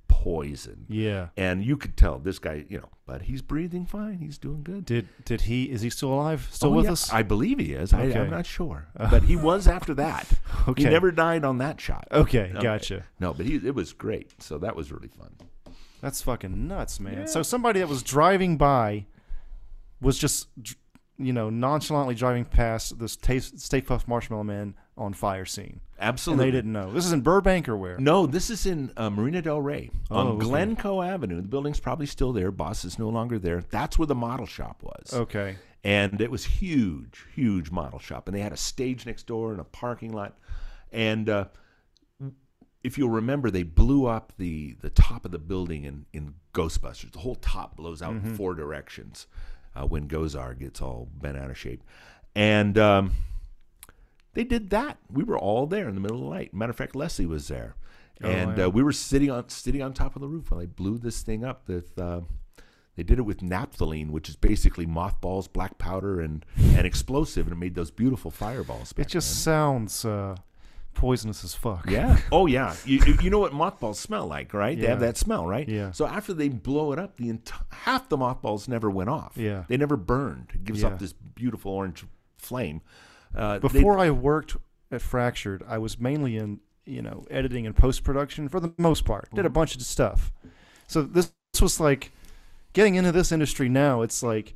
poison. 0.09 0.87
Yeah. 0.89 1.29
And 1.37 1.65
you 1.65 1.77
could 1.77 1.97
tell 1.97 2.19
this 2.19 2.39
guy, 2.39 2.65
you 2.69 2.79
know, 2.79 2.89
but 3.07 3.23
he's 3.23 3.41
breathing 3.43 3.87
fine. 3.87 4.19
He's 4.19 4.37
doing 4.39 4.63
good. 4.63 4.85
Did 4.85 5.09
did 5.25 5.43
he? 5.43 5.65
Is 5.71 5.81
he 5.83 5.91
still 5.91 6.13
alive? 6.13 6.49
Still 6.51 6.71
Oh, 6.71 6.73
with 6.77 6.87
yeah, 6.87 6.93
us? 6.93 7.13
I 7.13 7.23
believe 7.23 7.59
he 7.59 7.73
is. 7.73 7.93
I, 7.93 8.03
Okay. 8.07 8.19
I'm 8.21 8.31
not 8.31 8.47
sure. 8.47 8.89
But 9.11 9.23
he 9.25 9.37
was 9.37 9.69
after 9.69 9.95
that. 9.95 10.27
Okay. 10.67 10.85
He 10.85 10.89
never 10.89 11.11
died 11.13 11.45
on 11.45 11.59
that 11.59 11.81
shot. 11.81 12.09
okay, 12.11 12.53
gotcha. 12.61 13.05
No, 13.21 13.33
but 13.33 13.47
he, 13.47 13.57
it 13.57 13.75
was 13.75 13.93
great. 13.93 14.43
So 14.43 14.59
that 14.59 14.75
was 14.77 14.91
really 14.93 15.09
fun. 15.09 15.35
That's 16.01 16.23
fucking 16.23 16.69
nuts, 16.69 17.01
man. 17.01 17.27
So 17.29 17.43
somebody 17.43 17.81
that 17.81 17.89
was 17.89 18.03
driving 18.03 18.57
by 18.57 19.07
was 20.01 20.17
just, 20.19 20.47
you 21.19 21.33
know, 21.33 21.51
nonchalantly 21.51 22.15
driving 22.15 22.45
past 22.45 22.99
this 22.99 23.17
taste, 23.17 23.59
Stay 23.61 23.81
Puft 23.81 24.07
Marshmallow 24.07 24.45
Man 24.45 24.75
on 24.97 25.13
fire 25.13 25.45
scene, 25.45 25.81
and 25.99 26.09
Absolutely. 26.09 26.47
they 26.47 26.51
didn't 26.53 26.73
know. 26.73 26.93
This 26.93 27.05
is 27.05 27.13
in 27.13 27.23
Burbank 27.23 27.69
or 27.69 27.77
where? 27.77 27.99
No, 27.99 28.27
this 28.27 28.51
is 28.51 28.67
in 28.67 28.93
uh, 28.97 29.11
Marina 29.11 29.43
Del 29.43 29.61
Rey 29.61 29.91
Oh, 30.11 30.17
on 30.17 30.27
okay. 30.29 30.45
Glencoe 30.45 31.03
Avenue. 31.03 31.37
The 31.37 31.49
building's 31.49 31.81
probably 31.81 32.07
still 32.07 32.33
there. 32.33 32.51
Boss 32.53 32.85
is 32.85 32.99
no 32.99 33.09
longer 33.09 33.39
there. 33.39 33.63
That's 33.69 33.99
where 33.99 34.07
the 34.07 34.15
model 34.15 34.47
shop 34.47 34.83
was. 34.83 35.13
Okay. 35.13 35.57
And 35.85 36.21
it 36.21 36.31
was 36.31 36.45
huge, 36.45 37.27
huge 37.35 37.71
model 37.71 37.99
shop. 37.99 38.29
And 38.29 38.37
they 38.37 38.41
had 38.41 38.53
a 38.53 38.57
stage 38.57 39.07
next 39.07 39.27
door 39.27 39.53
and 39.53 39.61
a 39.61 39.65
parking 39.65 40.13
lot. 40.13 40.37
And 40.93 41.29
uh, 41.29 41.47
if 42.83 42.99
you'll 42.99 43.11
remember, 43.11 43.51
they 43.51 43.63
blew 43.63 44.07
up 44.07 44.33
the, 44.39 44.77
the 44.81 44.91
top 44.91 45.25
of 45.25 45.31
the 45.31 45.39
building 45.39 45.85
in, 45.85 46.07
in 46.13 46.35
Ghostbusters. 46.53 47.13
The 47.13 47.21
whole 47.21 47.37
top 47.37 47.77
blows 47.77 48.03
out 48.03 48.13
in 48.13 48.35
four 48.35 48.55
directions 48.55 49.27
uh, 49.79 49.87
when 49.87 50.09
Gozer 50.09 50.59
gets 50.59 50.81
all 50.81 51.09
bent 51.21 51.37
out 51.37 51.51
of 51.51 51.59
shape. 51.59 51.83
And 52.35 52.79
um, 52.79 53.13
they 54.35 54.45
did 54.45 54.71
that. 54.71 54.99
We 55.11 55.25
were 55.25 55.39
all 55.39 55.67
there 55.67 55.89
in 55.89 55.95
the 55.95 56.01
middle 56.01 56.19
of 56.19 56.25
the 56.25 56.31
night. 56.31 56.55
Matter 56.55 56.71
of 56.71 56.77
fact, 56.77 56.95
Leslie 56.95 57.27
was 57.27 57.49
there, 57.49 57.75
and 58.21 58.57
yeah. 58.57 58.67
uh, 58.67 58.69
we 58.69 58.83
were 58.83 58.93
sitting 58.93 59.31
on 59.31 59.49
sitting 59.49 59.83
on 59.83 59.93
top 59.93 60.15
of 60.15 60.23
the 60.23 60.29
roof 60.29 60.51
while 60.51 60.61
they 60.61 60.67
blew 60.67 60.99
this 60.99 61.23
thing 61.23 61.45
up. 61.45 61.69
With 61.69 61.99
uh, 61.99 62.21
they 62.97 63.03
did 63.03 63.19
it 63.19 63.23
with 63.23 63.39
naphthalene, 63.39 64.11
which 64.11 64.29
is 64.29 64.37
basically 64.37 64.87
mothballs, 64.87 65.49
black 65.49 65.79
powder, 65.79 66.21
and 66.21 66.45
and 66.57 66.87
explosive, 66.87 67.47
and 67.47 67.53
it 67.53 67.59
made 67.59 67.75
those 67.75 67.91
beautiful 67.91 68.31
fireballs. 68.31 68.95
It 68.97 69.09
just 69.09 69.43
sounds 69.43 70.05
uh, 70.05 70.37
poisonous 70.95 71.45
as 71.45 71.55
fuck. 71.55 71.89
yeah. 71.89 72.19
Oh 72.33 72.47
yeah. 72.47 72.75
You, 72.85 72.99
you- 73.23 73.31
know 73.31 73.39
what 73.39 73.53
mothballs 73.53 73.99
smell 73.99 74.27
like, 74.27 74.53
right? 74.53 74.79
They 74.79 74.87
have 74.87 75.01
that 75.01 75.17
smell, 75.17 75.47
right? 75.47 75.69
Yeah. 75.69 75.93
So 75.93 76.07
after 76.07 76.33
they 76.35 76.49
blow 76.49 76.93
it 76.93 76.99
up, 76.99 77.17
the 77.17 77.29
ent- 77.29 77.53
half 77.71 78.09
the 78.09 78.17
mothballs 78.17 78.67
never 78.69 78.91
went 78.91 79.11
off. 79.11 79.33
Yeah. 79.37 79.65
They 79.69 79.77
never 79.77 79.97
burned. 79.97 80.51
It 80.55 80.65
gives 80.65 80.83
Yeah. 80.83 80.89
off 80.89 80.99
this 80.99 81.13
beautiful 81.13 81.73
orange 81.73 82.05
flame. 82.37 82.81
Uh, 83.35 83.59
they- 83.59 83.69
Before 83.69 83.99
I 83.99 84.11
worked 84.11 84.57
at 84.91 85.03
Fractured, 85.03 85.63
I 85.69 85.79
was 85.79 85.99
mainly 86.01 86.37
in 86.37 86.61
you 86.85 87.03
know 87.03 87.25
editing 87.31 87.67
and 87.67 87.77
post 87.77 88.03
production 88.03 88.49
for 88.49 88.59
the 88.61 88.73
most 88.79 89.05
part. 89.05 89.29
Did 89.35 89.45
a 89.47 89.51
bunch 89.51 89.77
of 89.77 89.83
stuff. 89.83 90.33
So 90.87 91.03
this, 91.03 91.31
this 91.53 91.61
was 91.63 91.79
like 91.81 92.11
getting 92.73 92.95
into 92.95 93.13
this 93.13 93.31
industry 93.31 93.69
now. 93.69 94.01
It's 94.03 94.23
like 94.23 94.55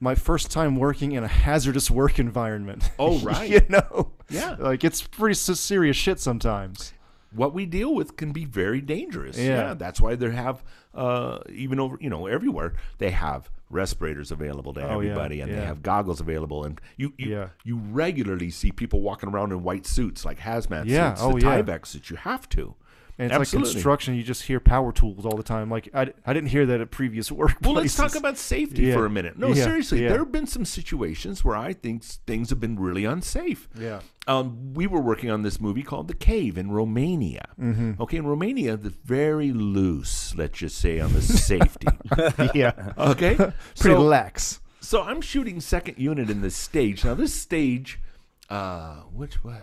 my 0.00 0.14
first 0.14 0.50
time 0.50 0.76
working 0.76 1.12
in 1.12 1.22
a 1.24 1.28
hazardous 1.28 1.90
work 1.90 2.18
environment. 2.18 2.90
Oh, 2.98 3.18
right. 3.22 3.48
you 3.50 3.60
know. 3.68 4.12
Yeah. 4.30 4.56
Like 4.58 4.82
it's 4.84 5.02
pretty 5.02 5.34
serious 5.34 5.96
shit 5.96 6.18
sometimes. 6.20 6.92
what 7.32 7.52
we 7.54 7.66
deal 7.66 7.94
with 7.94 8.16
can 8.16 8.32
be 8.32 8.44
very 8.44 8.80
dangerous. 8.80 9.38
Yeah. 9.38 9.74
that's 9.74 10.00
why 10.00 10.14
they 10.16 10.30
have 10.30 10.64
uh, 10.94 11.38
even 11.50 11.78
over 11.78 11.96
you 12.00 12.10
know 12.10 12.26
everywhere 12.26 12.74
they 12.98 13.10
have 13.10 13.50
respirators 13.68 14.32
available 14.32 14.72
to 14.74 14.80
Oh, 14.80 14.98
yeah, 15.00 15.10
everybody, 15.10 15.40
and 15.40 15.52
they 15.52 15.64
have 15.64 15.80
goggles 15.82 16.20
available, 16.20 16.64
and 16.64 16.80
you 16.96 17.12
you, 17.16 17.28
Yeah. 17.30 17.48
you 17.62 17.76
regularly 17.76 18.50
see 18.50 18.72
people 18.72 19.00
walking 19.00 19.28
around 19.28 19.52
in 19.52 19.62
white 19.62 19.86
suits 19.86 20.24
like 20.24 20.40
hazmat 20.40 20.86
Yeah, 20.86 21.14
suits, 21.14 21.20
oh, 21.22 21.32
the 21.38 21.46
yeah. 21.46 21.62
Tyvek 21.62 21.92
that 21.92 22.10
you 22.10 22.16
have 22.16 22.48
to. 22.48 22.74
And 23.20 23.30
it's 23.30 23.38
Absolutely. 23.38 23.68
like 23.68 23.74
construction. 23.74 24.14
You 24.14 24.22
just 24.22 24.44
hear 24.44 24.60
power 24.60 24.92
tools 24.92 25.26
all 25.26 25.36
the 25.36 25.42
time. 25.42 25.68
Like 25.70 25.90
I, 25.92 26.10
I 26.24 26.32
didn't 26.32 26.48
hear 26.48 26.64
that 26.64 26.80
at 26.80 26.90
previous 26.90 27.28
workplaces. 27.30 27.62
Well, 27.66 27.74
let's 27.74 27.94
talk 27.94 28.14
about 28.14 28.38
safety 28.38 28.84
Yeah. 28.84 28.94
for 28.94 29.04
a 29.04 29.10
minute. 29.10 29.38
No, 29.38 29.48
Yeah, 29.48 29.64
seriously, 29.64 30.02
yeah. 30.02 30.08
there 30.08 30.20
have 30.20 30.32
been 30.32 30.46
some 30.46 30.64
situations 30.64 31.44
where 31.44 31.54
I 31.54 31.74
think 31.74 32.02
things 32.02 32.48
have 32.48 32.60
been 32.60 32.78
really 32.80 33.04
unsafe. 33.04 33.68
Yeah. 33.78 34.00
Um, 34.26 34.72
we 34.72 34.86
were 34.86 35.02
working 35.02 35.30
on 35.30 35.42
this 35.42 35.60
movie 35.60 35.82
called 35.82 36.08
The 36.08 36.14
Cave 36.14 36.56
in 36.56 36.70
Romania. 36.70 37.44
Mm-hmm. 37.60 38.00
Okay, 38.00 38.16
in 38.16 38.26
Romania, 38.26 38.78
they're 38.78 38.92
very 39.04 39.52
loose, 39.52 40.34
let's 40.34 40.58
just 40.58 40.78
say, 40.78 40.98
on 40.98 41.12
the 41.12 41.20
safety. 41.20 41.88
yeah. 42.54 42.94
Okay, 42.96 43.34
Pretty 43.34 43.52
so, 43.74 44.00
lax. 44.00 44.60
so 44.80 45.02
I'm 45.02 45.20
shooting 45.20 45.60
second 45.60 45.98
unit 45.98 46.30
in 46.30 46.40
this 46.40 46.56
stage. 46.56 47.04
Now 47.04 47.12
this 47.14 47.34
stage, 47.34 48.00
uh, 48.48 49.00
which 49.12 49.36
uh, 49.46 49.58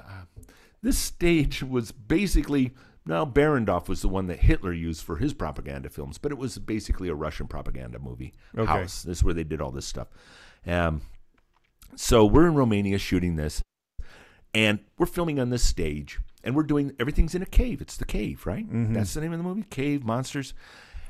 this 0.83 0.99
stage 0.99 1.63
was 1.63 1.91
basically 1.91 2.73
Now, 3.07 3.25
Barendorf 3.25 3.87
was 3.87 4.01
the 4.01 4.09
one 4.09 4.27
that 4.27 4.39
Hitler 4.39 4.73
used 4.73 5.03
for 5.03 5.17
his 5.17 5.33
propaganda 5.33 5.89
films, 5.89 6.17
but 6.17 6.31
it 6.31 6.37
was 6.37 6.57
basically 6.59 7.07
a 7.09 7.15
Russian 7.15 7.47
propaganda 7.47 7.99
movie 7.99 8.33
Okay. 8.57 8.69
house. 8.71 9.03
This 9.03 9.19
is 9.19 9.23
where 9.23 9.33
they 9.33 9.43
did 9.45 9.61
all 9.61 9.71
this 9.71 9.85
stuff. 9.85 10.07
Um, 10.65 11.01
so 11.95 12.25
we're 12.25 12.47
in 12.47 12.55
Romania 12.55 12.97
shooting 12.97 13.35
this, 13.37 13.61
and 14.53 14.79
we're 14.97 15.05
filming 15.05 15.39
on 15.39 15.49
this 15.51 15.63
stage, 15.63 16.19
and 16.43 16.53
we're 16.55 16.63
doing 16.63 16.91
everything's 16.99 17.33
in 17.33 17.41
a 17.41 17.45
cave. 17.45 17.79
It's 17.81 17.95
the 17.97 18.05
cave, 18.05 18.45
right? 18.45 18.65
That's 18.69 19.13
the 19.13 19.21
name 19.21 19.31
of 19.31 19.37
the 19.39 19.43
movie, 19.43 19.63
Cave 19.69 20.03
Monsters. 20.03 20.53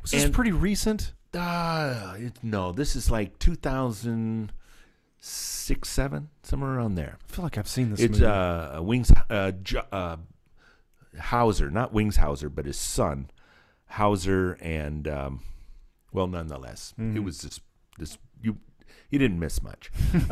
Was 0.04 0.12
this 0.12 0.24
And- 0.26 0.34
pretty 0.34 0.52
recent? 0.52 1.14
Uh, 1.34 2.16
it, 2.18 2.34
no, 2.44 2.72
this 2.72 2.96
is 2.96 3.10
like 3.12 3.38
2006, 3.40 5.90
7, 5.90 6.30
somewhere 6.44 6.76
around 6.76 6.96
there. 6.96 7.18
I 7.28 7.32
feel 7.34 7.44
like 7.44 7.58
I've 7.58 7.68
seen 7.68 7.90
this 7.92 8.00
It's 8.00 8.20
movie. 8.20 8.26
uh, 8.26 8.82
Wings 8.82 9.12
uh, 9.30 9.52
Ju- 9.52 9.82
uh, 9.92 10.18
Hauser, 11.20 11.70
not 11.72 11.94
Wings 11.94 12.18
Hauser, 12.18 12.50
but 12.50 12.66
his 12.66 12.78
son 12.78 13.30
Hauser, 13.92 14.54
and 14.62 15.08
um, 15.08 15.42
well, 16.12 16.28
nonetheless, 16.28 16.94
Mm-hmm. 17.00 17.18
it 17.18 17.24
was 17.24 17.42
this 17.42 17.60
this 17.98 18.18
you. 18.42 18.58
You 19.10 19.20
didn't 19.20 19.40
miss 19.40 19.64
much. 19.64 19.90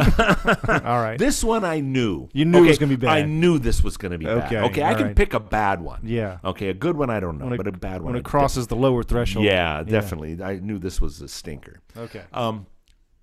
All 0.67 1.01
right. 1.01 1.17
This 1.17 1.41
one 1.45 1.63
I 1.63 1.79
knew. 1.79 2.27
You 2.33 2.43
knew 2.43 2.65
it 2.65 2.67
was 2.67 2.77
gonna 2.77 2.89
be 2.89 2.95
bad. 2.97 3.09
I 3.09 3.21
knew 3.21 3.57
this 3.57 3.81
was 3.81 3.95
going 3.95 4.11
to 4.11 4.17
be 4.17 4.27
Okay, 4.27 4.55
bad. 4.55 4.63
Okay, 4.65 4.83
I 4.83 4.93
can 4.95 5.07
right. 5.07 5.15
pick 5.15 5.33
a 5.33 5.39
bad 5.39 5.79
one. 5.81 6.01
yeah. 6.03 6.39
Okay, 6.43 6.67
a 6.67 6.73
good 6.73 6.97
one 6.97 7.09
I 7.09 7.21
don't 7.21 7.38
know, 7.38 7.53
it- 7.53 7.57
but 7.57 7.67
a 7.67 7.71
bad 7.71 8.01
one. 8.01 8.07
When 8.11 8.15
I 8.17 8.19
it 8.19 8.25
crosses 8.25 8.67
the 8.67 8.75
lower 8.75 9.01
threshold. 9.01 9.45
Yeah, 9.45 9.81
definitely. 9.83 10.43
I 10.43 10.57
knew 10.57 10.77
this 10.77 10.99
was 10.99 11.21
a 11.21 11.29
stinker. 11.29 11.79
Okay. 11.95 12.23
Um, 12.33 12.65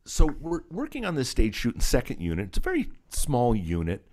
so 0.07 0.27
we're 0.41 0.63
working 0.71 1.05
on 1.05 1.17
this 1.17 1.29
stage 1.29 1.55
shooting 1.55 1.83
second 1.83 2.21
unit. 2.23 2.49
It's 2.49 2.59
a 2.59 2.63
very 2.63 2.89
small 3.11 3.55
unit, 3.55 4.07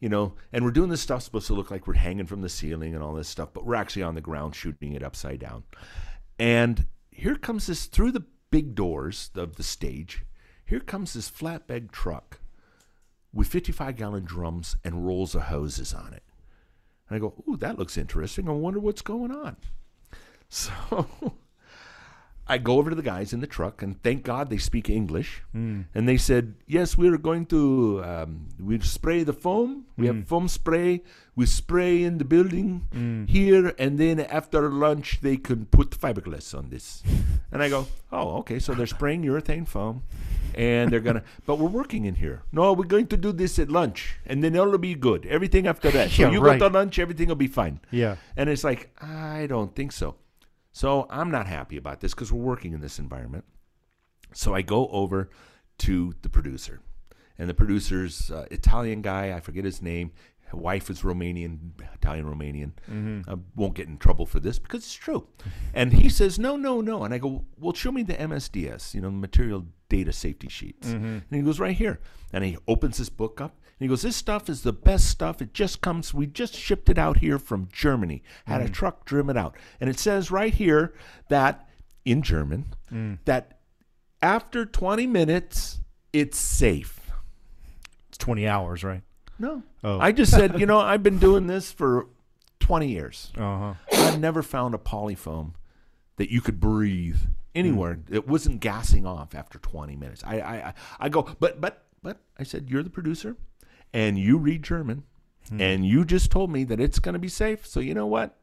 you 0.00 0.08
know, 0.08 0.34
and 0.52 0.64
we're 0.64 0.70
doing 0.70 0.90
this 0.90 1.00
stuff 1.00 1.22
supposed 1.22 1.46
to 1.46 1.54
look 1.54 1.70
like 1.70 1.86
we're 1.86 1.94
hanging 1.94 2.26
from 2.26 2.42
the 2.42 2.48
ceiling 2.48 2.94
and 2.94 3.02
all 3.02 3.14
this 3.14 3.28
stuff, 3.28 3.50
but 3.52 3.64
we're 3.64 3.74
actually 3.74 4.02
on 4.02 4.14
the 4.14 4.20
ground 4.20 4.54
shooting 4.54 4.92
it 4.92 5.02
upside 5.02 5.40
down. 5.40 5.64
And 6.38 6.86
here 7.10 7.36
comes 7.36 7.66
this 7.66 7.86
through 7.86 8.12
the 8.12 8.24
big 8.50 8.74
doors 8.74 9.30
of 9.34 9.56
the 9.56 9.62
stage. 9.62 10.24
Here 10.64 10.80
comes 10.80 11.14
this 11.14 11.30
flatbed 11.30 11.92
truck 11.92 12.40
with 13.32 13.48
55 13.48 13.96
gallon 13.96 14.24
drums 14.24 14.76
and 14.84 15.06
rolls 15.06 15.34
of 15.34 15.42
hoses 15.42 15.94
on 15.94 16.12
it. 16.12 16.22
And 17.08 17.16
I 17.16 17.18
go, 17.18 17.44
ooh, 17.48 17.56
that 17.58 17.78
looks 17.78 17.96
interesting. 17.96 18.48
I 18.48 18.52
wonder 18.52 18.80
what's 18.80 19.02
going 19.02 19.30
on. 19.30 19.56
So 20.48 21.02
I 22.48 22.58
go 22.58 22.78
over 22.78 22.90
to 22.90 22.96
the 22.96 23.02
guys 23.02 23.32
in 23.32 23.40
the 23.40 23.46
truck, 23.46 23.82
and 23.82 24.00
thank 24.02 24.22
God 24.22 24.50
they 24.50 24.58
speak 24.58 24.88
English. 24.88 25.42
Hmm. 25.52 25.82
And 25.94 26.08
they 26.08 26.16
said, 26.16 26.54
"Yes, 26.66 26.96
we 26.96 27.08
are 27.08 27.18
going 27.18 27.46
to 27.46 28.02
um, 28.04 28.46
we 28.60 28.78
spray 28.80 29.24
the 29.24 29.32
foam. 29.32 29.86
We 29.96 30.06
have 30.06 30.16
hmm. 30.16 30.22
foam 30.22 30.48
spray. 30.48 31.02
We 31.34 31.46
spray 31.46 32.02
in 32.02 32.18
the 32.18 32.24
building 32.24 32.86
hmm. 32.92 33.24
here, 33.24 33.74
and 33.78 33.98
then 33.98 34.20
after 34.20 34.70
lunch 34.70 35.20
they 35.22 35.36
can 35.36 35.66
put 35.66 35.90
fiberglass 35.90 36.56
on 36.56 36.70
this." 36.70 37.02
And 37.52 37.62
I 37.62 37.68
go, 37.70 37.86
"Oh, 38.12 38.38
okay. 38.38 38.58
So 38.58 38.74
they're 38.74 38.90
spraying 38.90 39.22
urethane 39.22 39.66
foam, 39.66 40.02
and 40.54 40.90
they're 40.90 41.00
gonna. 41.00 41.22
But 41.46 41.58
we're 41.58 41.70
working 41.70 42.04
in 42.04 42.16
here. 42.16 42.42
No, 42.52 42.72
we're 42.72 42.90
going 42.90 43.06
to 43.08 43.16
do 43.16 43.32
this 43.32 43.58
at 43.58 43.70
lunch, 43.70 44.18
and 44.26 44.42
then 44.42 44.54
it'll 44.54 44.78
be 44.78 44.94
good. 44.94 45.24
Everything 45.26 45.66
after 45.66 45.90
that. 45.92 46.10
So 46.10 46.22
Yeah, 46.26 46.30
you 46.32 46.40
right. 46.40 46.58
go 46.58 46.68
to 46.68 46.74
lunch, 46.74 46.98
everything 46.98 47.28
will 47.28 47.36
be 47.36 47.46
fine." 47.46 47.80
Yeah. 47.90 48.16
And 48.36 48.50
it's 48.50 48.64
like, 48.64 48.90
I 49.00 49.46
don't 49.46 49.74
think 49.74 49.92
so. 49.92 50.16
So 50.76 51.06
I'm 51.08 51.30
not 51.30 51.46
happy 51.46 51.78
about 51.78 52.00
this 52.00 52.12
because 52.12 52.30
we're 52.30 52.44
working 52.44 52.74
in 52.74 52.82
this 52.82 52.98
environment. 52.98 53.46
So 54.34 54.54
I 54.54 54.60
go 54.60 54.88
over 54.88 55.30
to 55.78 56.12
the 56.20 56.28
producer, 56.28 56.82
and 57.38 57.48
the 57.48 57.54
producer's 57.54 58.30
uh, 58.30 58.44
Italian 58.50 59.00
guy. 59.00 59.34
I 59.34 59.40
forget 59.40 59.64
his 59.64 59.80
name. 59.80 60.12
Her 60.48 60.58
wife 60.58 60.90
is 60.90 61.00
Romanian, 61.00 61.70
Italian 61.94 62.26
Romanian. 62.26 62.72
I 63.26 63.36
won't 63.54 63.72
get 63.72 63.88
in 63.88 63.96
trouble 63.96 64.26
for 64.26 64.38
this 64.38 64.58
because 64.58 64.80
it's 64.80 64.92
true. 64.92 65.26
And 65.72 65.94
he 65.94 66.10
says, 66.10 66.38
no, 66.38 66.56
no, 66.56 66.82
no. 66.82 67.04
And 67.04 67.14
I 67.14 67.18
go, 67.18 67.46
well, 67.58 67.72
show 67.72 67.90
me 67.90 68.02
the 68.02 68.12
MSDS, 68.12 68.92
you 68.92 69.00
know, 69.00 69.08
the 69.08 69.16
material 69.16 69.64
data 69.88 70.12
safety 70.12 70.48
sheets. 70.48 70.88
Mm-hmm. 70.88 71.06
And 71.06 71.24
he 71.30 71.40
goes, 71.40 71.58
right 71.58 71.74
here. 71.74 72.00
And 72.34 72.44
he 72.44 72.58
opens 72.68 72.98
this 72.98 73.08
book 73.08 73.40
up. 73.40 73.58
And 73.78 73.84
he 73.84 73.88
goes, 73.88 74.00
this 74.00 74.16
stuff 74.16 74.48
is 74.48 74.62
the 74.62 74.72
best 74.72 75.10
stuff. 75.10 75.42
It 75.42 75.52
just 75.52 75.82
comes, 75.82 76.14
we 76.14 76.26
just 76.26 76.54
shipped 76.54 76.88
it 76.88 76.96
out 76.96 77.18
here 77.18 77.38
from 77.38 77.68
Germany. 77.70 78.22
Had 78.46 78.62
a 78.62 78.68
mm. 78.68 78.72
truck 78.72 79.04
driven 79.04 79.36
it 79.36 79.38
out. 79.38 79.54
And 79.80 79.90
it 79.90 79.98
says 79.98 80.30
right 80.30 80.54
here 80.54 80.94
that, 81.28 81.68
in 82.06 82.22
German, 82.22 82.74
mm. 82.90 83.18
that 83.26 83.58
after 84.22 84.64
20 84.64 85.06
minutes, 85.06 85.80
it's 86.14 86.38
safe. 86.38 87.10
It's 88.08 88.16
20 88.16 88.48
hours, 88.48 88.82
right? 88.82 89.02
No. 89.38 89.62
Oh. 89.84 90.00
I 90.00 90.12
just 90.12 90.32
said, 90.32 90.58
you 90.58 90.64
know, 90.64 90.80
I've 90.80 91.02
been 91.02 91.18
doing 91.18 91.46
this 91.46 91.70
for 91.70 92.06
20 92.60 92.88
years. 92.88 93.30
Uh 93.36 93.58
huh. 93.58 93.74
I've 93.92 94.20
never 94.20 94.42
found 94.42 94.74
a 94.74 94.78
polyfoam 94.78 95.52
that 96.16 96.30
you 96.30 96.40
could 96.40 96.60
breathe 96.60 97.18
anywhere. 97.54 97.96
Mm. 97.96 98.14
It 98.14 98.26
wasn't 98.26 98.60
gassing 98.60 99.04
off 99.04 99.34
after 99.34 99.58
20 99.58 99.96
minutes. 99.96 100.22
I, 100.24 100.40
I, 100.40 100.54
I- 100.54 100.74
I 100.98 101.08
go, 101.10 101.28
but, 101.38 101.60
but, 101.60 101.84
but 102.02 102.22
I 102.38 102.44
said, 102.44 102.70
you're 102.70 102.82
the 102.82 102.88
producer 102.88 103.36
and 103.92 104.18
you 104.18 104.38
read 104.38 104.62
German 104.62 105.04
hmm. 105.48 105.60
and 105.60 105.86
you 105.86 106.04
just 106.04 106.30
told 106.30 106.50
me 106.50 106.64
that 106.64 106.80
it's 106.80 106.98
going 106.98 107.14
to 107.14 107.18
be 107.18 107.28
safe. 107.28 107.66
So 107.66 107.80
you 107.80 107.94
know 107.94 108.06
what? 108.06 108.36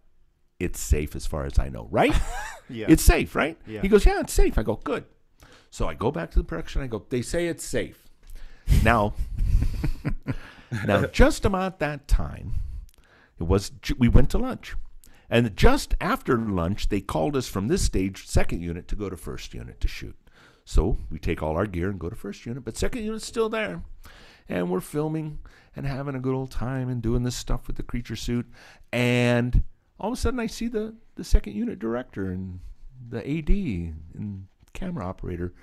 It's 0.60 0.80
safe 0.80 1.16
as 1.16 1.26
far 1.26 1.46
as 1.46 1.60
I 1.60 1.70
know, 1.70 1.88
right? 1.92 2.14
Yeah. 2.70 2.86
It's 2.88 3.04
safe, 3.04 3.36
right? 3.36 3.58
Yeah. 3.68 3.82
He 3.82 3.90
goes, 3.90 4.06
yeah, 4.06 4.22
it's 4.22 4.32
safe. 4.34 4.58
I 4.58 4.64
go, 4.64 4.78
good. 4.78 5.04
So 5.70 5.88
I 5.88 5.96
go 5.96 6.12
back 6.12 6.32
to 6.32 6.40
the 6.40 6.46
production. 6.46 6.82
I 6.82 6.88
go, 6.88 7.06
they 7.10 7.22
say 7.22 7.48
it's 7.48 7.66
safe. 7.66 8.08
Now, 8.84 9.14
now 10.86 11.06
just 11.08 11.46
about 11.46 11.80
that 11.80 12.08
time, 12.08 12.56
it 13.40 13.44
was 13.44 13.72
we 13.98 14.08
went 14.08 14.30
to 14.32 14.38
lunch, 14.38 14.76
and 15.30 15.56
just 15.58 15.96
after 16.00 16.38
lunch, 16.38 16.90
they 16.90 17.02
called 17.02 17.36
us 17.36 17.48
from 17.48 17.68
this 17.68 17.82
stage, 17.82 18.28
second 18.28 18.62
unit, 18.62 18.88
to 18.88 18.96
go 18.96 19.10
to 19.10 19.18
first 19.18 19.54
unit 19.54 19.82
to 19.82 19.88
shoot. 19.88 20.16
So 20.66 20.98
we 21.12 21.20
take 21.20 21.44
all 21.44 21.58
our 21.58 21.66
gear 21.66 21.90
and 21.90 22.00
go 22.00 22.10
to 22.10 22.16
first 22.16 22.46
unit, 22.46 22.64
but 22.64 22.78
second 22.78 23.04
unit's 23.04 23.26
still 23.26 23.50
there, 23.50 23.82
and 24.50 24.70
we're 24.70 24.82
filming 24.82 25.40
and 25.76 25.86
having 25.86 26.16
a 26.16 26.20
good 26.20 26.36
old 26.36 26.52
time 26.52 26.90
and 26.90 27.02
doing 27.02 27.24
this 27.24 27.36
stuff 27.36 27.68
with 27.68 27.76
the 27.76 27.84
creature 27.84 28.16
suit, 28.16 28.46
and 28.92 29.64
all 30.00 30.12
of 30.12 30.14
a 30.14 30.22
sudden 30.22 30.40
I 30.40 30.48
see 30.48 30.68
the 30.68 30.96
the 31.16 31.24
second 31.24 31.54
unit 31.54 31.80
director 31.80 32.32
and 32.32 32.60
the 33.10 33.20
AD 33.20 33.50
and 33.50 34.48
camera 34.74 35.06
operator 35.06 35.54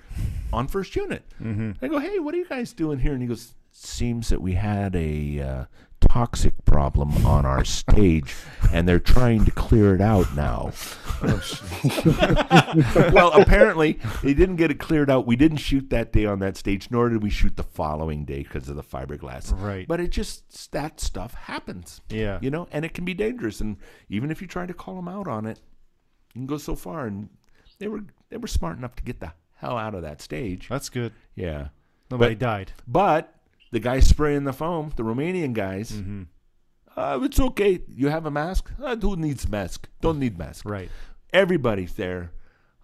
on 0.53 0.67
first 0.67 0.95
unit. 0.95 1.23
Mm-hmm. 1.41 1.83
I 1.83 1.87
go, 1.87 1.99
hey, 1.99 2.19
what 2.19 2.33
are 2.33 2.37
you 2.37 2.47
guys 2.47 2.73
doing 2.73 2.99
here? 2.99 3.13
And 3.13 3.21
he 3.21 3.27
goes, 3.27 3.55
seems 3.71 4.29
that 4.29 4.41
we 4.41 4.53
had 4.53 4.95
a 4.95 5.39
uh, 5.39 5.65
toxic 6.01 6.53
problem 6.65 7.25
on 7.25 7.45
our 7.45 7.63
stage, 7.63 8.35
and 8.71 8.87
they're 8.87 8.99
trying 8.99 9.45
to 9.45 9.51
clear 9.51 9.95
it 9.95 10.01
out 10.01 10.35
now. 10.35 10.71
well, 13.11 13.31
apparently 13.39 13.99
they 14.23 14.33
didn't 14.33 14.55
get 14.57 14.71
it 14.71 14.79
cleared 14.79 15.09
out. 15.09 15.25
We 15.27 15.35
didn't 15.35 15.57
shoot 15.57 15.89
that 15.89 16.11
day 16.11 16.25
on 16.25 16.39
that 16.39 16.57
stage, 16.57 16.89
nor 16.91 17.09
did 17.09 17.21
we 17.23 17.29
shoot 17.29 17.55
the 17.55 17.63
following 17.63 18.25
day 18.25 18.43
because 18.43 18.67
of 18.69 18.75
the 18.75 18.83
fiberglass. 18.83 19.53
Right. 19.59 19.87
But 19.87 19.99
it 19.99 20.09
just 20.09 20.71
that 20.71 20.99
stuff 20.99 21.33
happens. 21.33 22.01
Yeah. 22.09 22.39
You 22.41 22.49
know, 22.49 22.67
and 22.71 22.85
it 22.85 22.93
can 22.93 23.05
be 23.05 23.13
dangerous. 23.13 23.61
And 23.61 23.77
even 24.09 24.31
if 24.31 24.41
you 24.41 24.47
try 24.47 24.65
to 24.65 24.73
call 24.73 24.95
them 24.95 25.07
out 25.07 25.27
on 25.27 25.45
it, 25.45 25.59
you 26.33 26.39
can 26.39 26.47
go 26.47 26.57
so 26.57 26.75
far. 26.75 27.05
And 27.05 27.29
they 27.79 27.87
were 27.87 28.03
they 28.29 28.37
were 28.37 28.47
smart 28.47 28.77
enough 28.77 28.95
to 28.95 29.03
get 29.03 29.19
the 29.19 29.33
hell 29.55 29.77
out 29.77 29.93
of 29.95 30.01
that 30.01 30.21
stage. 30.21 30.67
That's 30.69 30.89
good. 30.89 31.13
Yeah. 31.35 31.67
Nobody 32.09 32.35
But- 32.35 32.39
died. 32.45 32.71
But 32.87 33.35
the 33.71 33.79
guy 33.79 33.99
spraying 33.99 34.43
the 34.43 34.53
foam, 34.53 34.91
the 34.95 35.03
Romanian 35.03 35.53
guys, 35.53 35.91
Mm-hmm. 35.91 36.23
uh, 36.95 37.19
it's 37.23 37.39
okay. 37.39 37.81
You 37.87 38.09
have 38.09 38.25
a 38.25 38.31
mask? 38.31 38.71
Uh, 38.81 38.95
who 38.95 39.15
needs 39.15 39.47
mask? 39.47 39.87
Don't 40.01 40.19
need 40.19 40.37
mask. 40.37 40.65
Right. 40.69 40.89
Everybody's 41.33 41.93
there. 41.93 42.31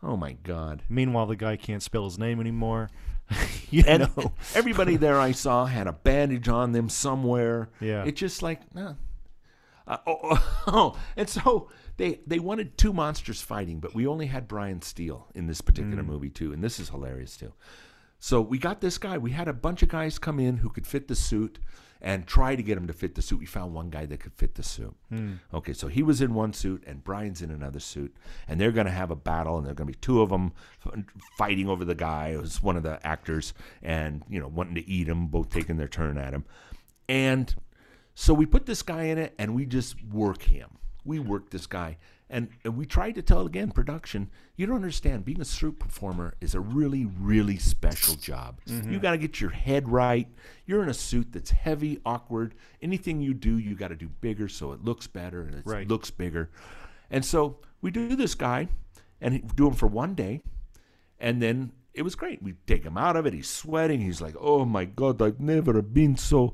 Oh 0.02 0.16
my 0.18 0.34
God. 0.34 0.84
Meanwhile, 0.90 1.26
the 1.28 1.36
guy 1.36 1.58
can't 1.58 1.84
spell 1.84 2.06
his 2.06 2.18
name 2.20 2.40
anymore. 2.40 2.90
you 3.72 3.84
And 3.86 4.10
know. 4.16 4.32
everybody 4.56 4.96
there 5.06 5.20
I 5.20 5.32
saw 5.34 5.66
had 5.66 5.88
a 5.88 5.92
bandage 5.94 6.48
on 6.48 6.72
them 6.72 6.88
somewhere. 6.88 7.70
Yeah. 7.82 8.04
It's 8.06 8.20
just 8.20 8.42
like, 8.42 8.74
nah. 8.74 8.94
Uh, 9.86 9.98
oh, 10.06 10.18
oh, 10.24 10.64
oh, 10.68 11.00
and 11.16 11.28
so 11.30 11.70
they 11.98 12.20
they 12.28 12.40
wanted 12.40 12.78
two 12.78 12.92
monsters 12.94 13.42
fighting, 13.42 13.80
but 13.80 13.96
we 13.96 14.06
only 14.06 14.26
had 14.28 14.48
Brian 14.48 14.82
Steele 14.82 15.28
in 15.34 15.48
this 15.48 15.62
particular 15.62 16.04
Mm. 16.04 16.08
movie 16.08 16.30
too, 16.30 16.52
and 16.54 16.62
this 16.64 16.78
is 16.80 16.90
hilarious 16.90 17.38
too. 17.38 17.54
So 18.20 18.42
we 18.42 18.58
got 18.58 18.82
this 18.82 18.98
guy. 18.98 19.18
We 19.18 19.32
had 19.32 19.48
a 19.48 19.54
bunch 19.54 19.84
of 19.84 19.90
guys 19.90 20.20
come 20.20 20.40
in 20.40 20.58
who 20.58 20.70
could 20.70 20.88
fit 20.88 21.08
the 21.08 21.16
suit 21.16 21.60
and 22.02 22.28
try 22.28 22.56
to 22.56 22.64
get 22.64 22.78
him 22.78 22.88
to 22.88 22.94
fit 22.94 23.16
the 23.16 23.22
suit. 23.22 23.40
We 23.40 23.46
found 23.46 23.74
one 23.74 23.90
guy 23.90 24.06
that 24.06 24.20
could 24.20 24.34
fit 24.34 24.56
the 24.56 24.64
suit. 24.64 24.96
Hmm. 25.10 25.34
Okay, 25.54 25.74
so 25.74 25.88
he 25.88 26.04
was 26.04 26.22
in 26.22 26.34
one 26.34 26.54
suit 26.54 26.84
and 26.86 27.04
Brian's 27.04 27.42
in 27.42 27.52
another 27.52 27.80
suit, 27.80 28.16
and 28.48 28.60
they're 28.60 28.72
going 28.72 28.86
to 28.86 28.92
have 28.92 29.12
a 29.12 29.16
battle, 29.16 29.58
and 29.58 29.66
there 29.66 29.72
are 29.72 29.76
going 29.76 29.88
to 29.88 29.94
be 29.94 30.00
two 30.00 30.22
of 30.22 30.30
them 30.30 30.54
fighting 31.38 31.68
over 31.68 31.86
the 31.86 31.96
guy 31.96 32.34
who's 32.34 32.62
one 32.62 32.78
of 32.78 32.84
the 32.84 33.06
actors, 33.06 33.54
and 33.82 34.24
you 34.30 34.40
know 34.40 34.48
wanting 34.48 34.76
to 34.76 34.88
eat 34.90 35.08
him, 35.08 35.28
both 35.28 35.50
taking 35.50 35.78
their 35.78 35.88
turn 35.88 36.18
at 36.18 36.34
him, 36.34 36.46
and 37.10 37.56
so 38.14 38.34
we 38.34 38.46
put 38.46 38.66
this 38.66 38.82
guy 38.82 39.04
in 39.04 39.18
it, 39.18 39.34
and 39.38 39.54
we 39.56 39.66
just 39.66 40.04
work 40.06 40.44
him. 40.44 40.70
We 41.06 41.20
work 41.20 41.50
this 41.52 41.68
guy, 41.68 41.98
and, 42.30 42.50
and 42.64 42.76
we 42.76 42.86
tried 42.86 43.16
to 43.16 43.22
tell 43.22 43.46
again 43.46 43.72
production. 43.72 44.30
You 44.56 44.66
don't 44.66 44.76
understand. 44.76 45.24
Being 45.26 45.40
a 45.42 45.46
suit 45.46 45.80
performer 45.80 46.34
is 46.42 46.56
a 46.56 46.60
really, 46.60 47.06
really 47.06 47.58
special 47.58 48.16
job. 48.16 48.60
Mm-hmm. 48.68 48.92
You 48.92 49.00
got 49.00 49.12
to 49.12 49.18
get 49.18 49.40
your 49.40 49.52
head 49.52 49.88
right. 49.88 50.28
You're 50.66 50.84
in 50.84 50.90
a 50.90 50.94
suit 50.94 51.32
that's 51.32 51.52
heavy, 51.52 52.00
awkward. 52.06 52.56
Anything 52.82 53.22
you 53.22 53.34
do, 53.34 53.58
you 53.58 53.76
got 53.76 53.90
to 53.90 53.96
do 53.96 54.10
bigger 54.10 54.48
so 54.50 54.74
it 54.74 54.84
looks 54.84 55.08
better 55.08 55.42
and 55.42 55.56
it 55.56 55.62
Right. 55.66 55.88
looks 55.88 56.12
bigger. 56.12 56.50
And 57.10 57.24
so 57.24 57.60
we 57.82 57.92
do 57.92 58.16
this 58.16 58.36
guy, 58.36 58.68
and 59.22 59.56
do 59.56 59.68
him 59.68 59.74
for 59.74 59.88
one 59.88 60.14
day, 60.14 60.42
and 61.20 61.42
then 61.42 61.72
it 61.94 62.02
was 62.02 62.16
great. 62.16 62.44
We 62.44 62.54
take 62.68 62.84
him 62.84 62.98
out 62.98 63.16
of 63.16 63.26
it. 63.26 63.34
He's 63.34 63.50
sweating. 63.50 64.02
He's 64.02 64.22
like, 64.22 64.36
"Oh 64.40 64.66
my 64.66 64.86
God, 64.86 65.22
I've 65.22 65.40
never 65.40 65.82
been 65.82 66.18
so." 66.18 66.54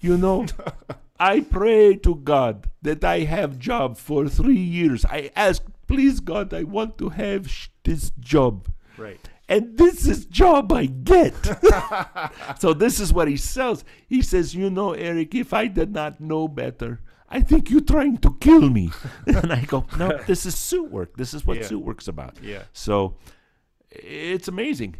You 0.00 0.18
know, 0.18 0.44
I 1.18 1.40
pray 1.40 1.96
to 1.96 2.16
God 2.16 2.70
that 2.82 3.04
I 3.04 3.20
have 3.20 3.58
job 3.58 3.96
for 3.96 4.28
three 4.28 4.56
years. 4.58 5.04
I 5.04 5.30
ask, 5.36 5.62
please 5.86 6.20
God, 6.20 6.52
I 6.52 6.64
want 6.64 6.98
to 6.98 7.10
have 7.10 7.48
sh- 7.48 7.68
this 7.84 8.10
job. 8.18 8.68
Right. 8.98 9.20
And 9.48 9.76
this 9.78 10.06
is 10.06 10.24
job 10.26 10.72
I 10.72 10.86
get. 10.86 11.34
so 12.58 12.72
this 12.74 12.98
is 12.98 13.12
what 13.12 13.28
he 13.28 13.36
sells. 13.36 13.84
He 14.08 14.22
says, 14.22 14.54
you 14.54 14.70
know, 14.70 14.92
Eric, 14.94 15.34
if 15.34 15.52
I 15.52 15.66
did 15.66 15.92
not 15.92 16.20
know 16.20 16.48
better, 16.48 17.00
I 17.28 17.40
think 17.42 17.70
you're 17.70 17.80
trying 17.80 18.18
to 18.18 18.36
kill 18.40 18.68
me. 18.70 18.90
and 19.26 19.52
I 19.52 19.60
go, 19.66 19.86
no, 19.98 20.18
this 20.26 20.46
is 20.46 20.56
suit 20.56 20.90
work. 20.90 21.16
This 21.16 21.34
is 21.34 21.44
what 21.46 21.58
Yeah. 21.58 21.66
suit 21.66 21.84
work's 21.84 22.08
about. 22.08 22.36
Yeah. 22.42 22.62
So 22.72 23.16
it's 23.90 24.48
amazing. 24.48 24.96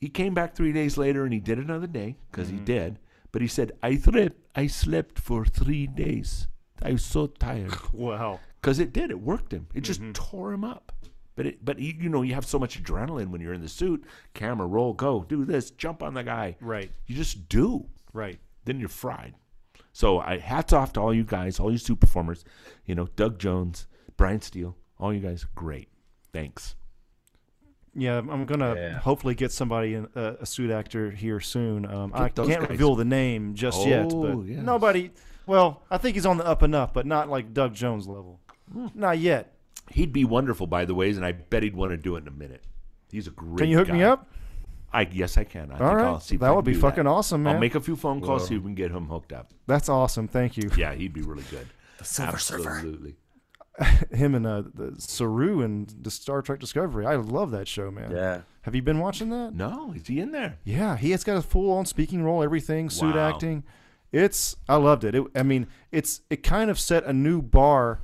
He 0.00 0.08
came 0.08 0.32
back 0.34 0.54
three 0.54 0.72
days 0.72 0.96
later 0.96 1.24
and 1.24 1.32
he 1.32 1.40
did 1.40 1.58
another 1.58 1.86
day 1.86 2.16
because 2.30 2.48
Mm-hmm. 2.48 2.58
he 2.58 2.64
did. 2.64 2.98
But 3.32 3.42
he 3.42 3.48
said, 3.48 3.72
I 3.82 3.96
slept, 3.96 4.36
I 4.54 4.66
slept 4.66 5.18
for 5.18 5.44
three 5.44 5.86
days. 5.86 6.46
I 6.82 6.92
was 6.92 7.04
so 7.04 7.26
tired 7.26 7.74
Wow. 7.92 8.40
because 8.60 8.78
it 8.78 8.92
did. 8.92 9.10
It 9.10 9.20
worked 9.20 9.52
him. 9.52 9.66
It 9.74 9.82
Mm-hmm. 9.82 10.12
just 10.12 10.14
tore 10.14 10.52
him 10.52 10.64
up. 10.64 10.92
But 11.34 11.46
it, 11.46 11.64
but 11.64 11.78
you, 11.78 11.92
you 11.98 12.08
know, 12.08 12.22
you 12.22 12.32
have 12.34 12.46
so 12.46 12.58
much 12.58 12.82
adrenaline 12.82 13.28
when 13.28 13.40
you're 13.42 13.52
in 13.52 13.60
the 13.60 13.68
suit. 13.68 14.04
Camera 14.32 14.66
roll, 14.66 14.94
go, 14.94 15.24
do 15.28 15.44
this, 15.44 15.70
jump 15.70 16.02
on 16.02 16.14
the 16.14 16.22
guy. 16.24 16.56
Right. 16.60 16.90
You 17.06 17.14
just 17.16 17.48
do. 17.50 17.86
Right. 18.14 18.38
Then 18.64 18.80
you're 18.80 18.88
fried. 18.88 19.34
So 19.92 20.18
I 20.20 20.38
hats 20.38 20.72
off 20.72 20.92
to 20.94 21.00
all 21.00 21.12
you 21.14 21.24
guys, 21.24 21.58
all 21.60 21.70
you 21.72 21.78
suit 21.78 22.00
performers. 22.00 22.44
You 22.86 22.94
know, 22.94 23.06
Doug 23.16 23.38
Jones, 23.38 23.86
Brian 24.16 24.40
Steele, 24.40 24.76
all 24.98 25.12
you 25.12 25.20
guys, 25.20 25.44
great. 25.54 25.88
Thanks. 26.32 26.74
Yeah, 27.98 28.18
I'm 28.18 28.44
gonna 28.44 28.74
Yeah. 28.74 28.98
hopefully 28.98 29.34
get 29.34 29.52
somebody 29.52 29.94
in, 29.94 30.06
uh, 30.14 30.34
a 30.40 30.46
suit 30.46 30.70
actor 30.70 31.10
here 31.10 31.40
soon. 31.40 31.86
Um, 31.86 32.10
I 32.14 32.28
can't 32.28 32.48
guys. 32.48 32.68
reveal 32.70 32.94
the 32.94 33.04
name 33.06 33.54
just 33.54 33.86
yet, 33.86 34.12
Oh, 34.12 34.36
but 34.36 34.46
yes. 34.46 34.62
nobody. 34.62 35.10
Well, 35.46 35.82
I 35.90 35.96
think 35.98 36.14
he's 36.14 36.26
on 36.26 36.36
the 36.38 36.46
up 36.46 36.62
and 36.62 36.74
up, 36.74 36.92
but 36.92 37.06
not 37.06 37.28
like 37.30 37.54
Doug 37.54 37.72
Jones 37.74 38.06
level. 38.06 38.40
Hmm. 38.72 38.88
Not 38.94 39.18
yet. 39.18 39.54
He'd 39.90 40.12
be 40.12 40.24
wonderful, 40.24 40.66
by 40.66 40.84
the 40.84 40.94
ways, 40.94 41.16
and 41.16 41.24
I 41.24 41.32
bet 41.32 41.62
he'd 41.62 41.76
want 41.76 41.92
to 41.92 41.96
do 41.96 42.16
it 42.16 42.22
in 42.22 42.28
a 42.28 42.32
minute. 42.32 42.64
He's 43.10 43.28
a 43.28 43.30
great. 43.30 43.58
Can 43.58 43.68
you 43.68 43.78
hook 43.78 43.88
me 43.88 44.02
up? 44.02 44.28
I 44.92 45.08
yes, 45.12 45.38
I 45.38 45.44
can. 45.44 45.70
I 45.70 45.74
All 45.74 45.78
think 45.78 45.80
right, 45.92 46.04
I'll 46.04 46.20
see 46.20 46.36
that 46.36 46.46
I 46.46 46.52
would 46.52 46.64
be 46.64 46.74
fucking 46.74 47.04
that. 47.04 47.10
awesome, 47.10 47.42
man. 47.44 47.54
I'll 47.54 47.60
make 47.60 47.74
a 47.74 47.80
few 47.80 47.96
phone 47.96 48.20
calls, 48.20 48.48
see 48.48 48.56
if 48.56 48.62
we 48.62 48.68
can 48.68 48.74
get 48.74 48.90
him 48.90 49.06
hooked 49.06 49.32
up. 49.32 49.52
That's 49.66 49.88
awesome. 49.88 50.26
Thank 50.28 50.56
you. 50.56 50.70
Yeah, 50.76 50.92
he'd 50.94 51.12
be 51.12 51.22
really 51.22 51.44
good. 51.50 51.66
The 51.98 52.04
Silver 52.04 52.38
Surfer. 52.38 52.84
Absolutely. 53.78 54.18
Him 54.18 54.34
and 54.34 54.46
uh, 54.46 54.62
the 54.74 54.94
Saru 54.98 55.62
and 55.62 55.88
the 56.02 56.10
Star 56.10 56.42
Trek 56.42 56.58
Discovery. 56.60 57.06
I 57.06 57.16
love 57.16 57.50
that 57.50 57.68
show, 57.68 57.90
man. 57.90 58.10
Yeah. 58.10 58.40
Have 58.62 58.74
you 58.74 58.82
been 58.82 58.98
watching 58.98 59.30
that? 59.30 59.54
No, 59.54 59.92
is 59.94 60.06
he 60.06 60.18
in 60.20 60.32
there? 60.32 60.58
Yeah, 60.64 60.96
he 60.96 61.10
has 61.12 61.22
got 61.24 61.36
a 61.36 61.42
full 61.42 61.70
on 61.72 61.86
speaking 61.86 62.22
role, 62.24 62.42
everything, 62.42 62.90
suit 62.90 63.14
Wow. 63.14 63.28
acting. 63.28 63.62
It's 64.12 64.56
I 64.68 64.76
loved 64.76 65.04
it. 65.04 65.14
it. 65.14 65.24
I 65.34 65.42
mean, 65.42 65.66
it's 65.92 66.22
it 66.30 66.42
kind 66.42 66.70
of 66.70 66.78
set 66.80 67.04
a 67.04 67.12
new 67.12 67.42
bar 67.42 68.00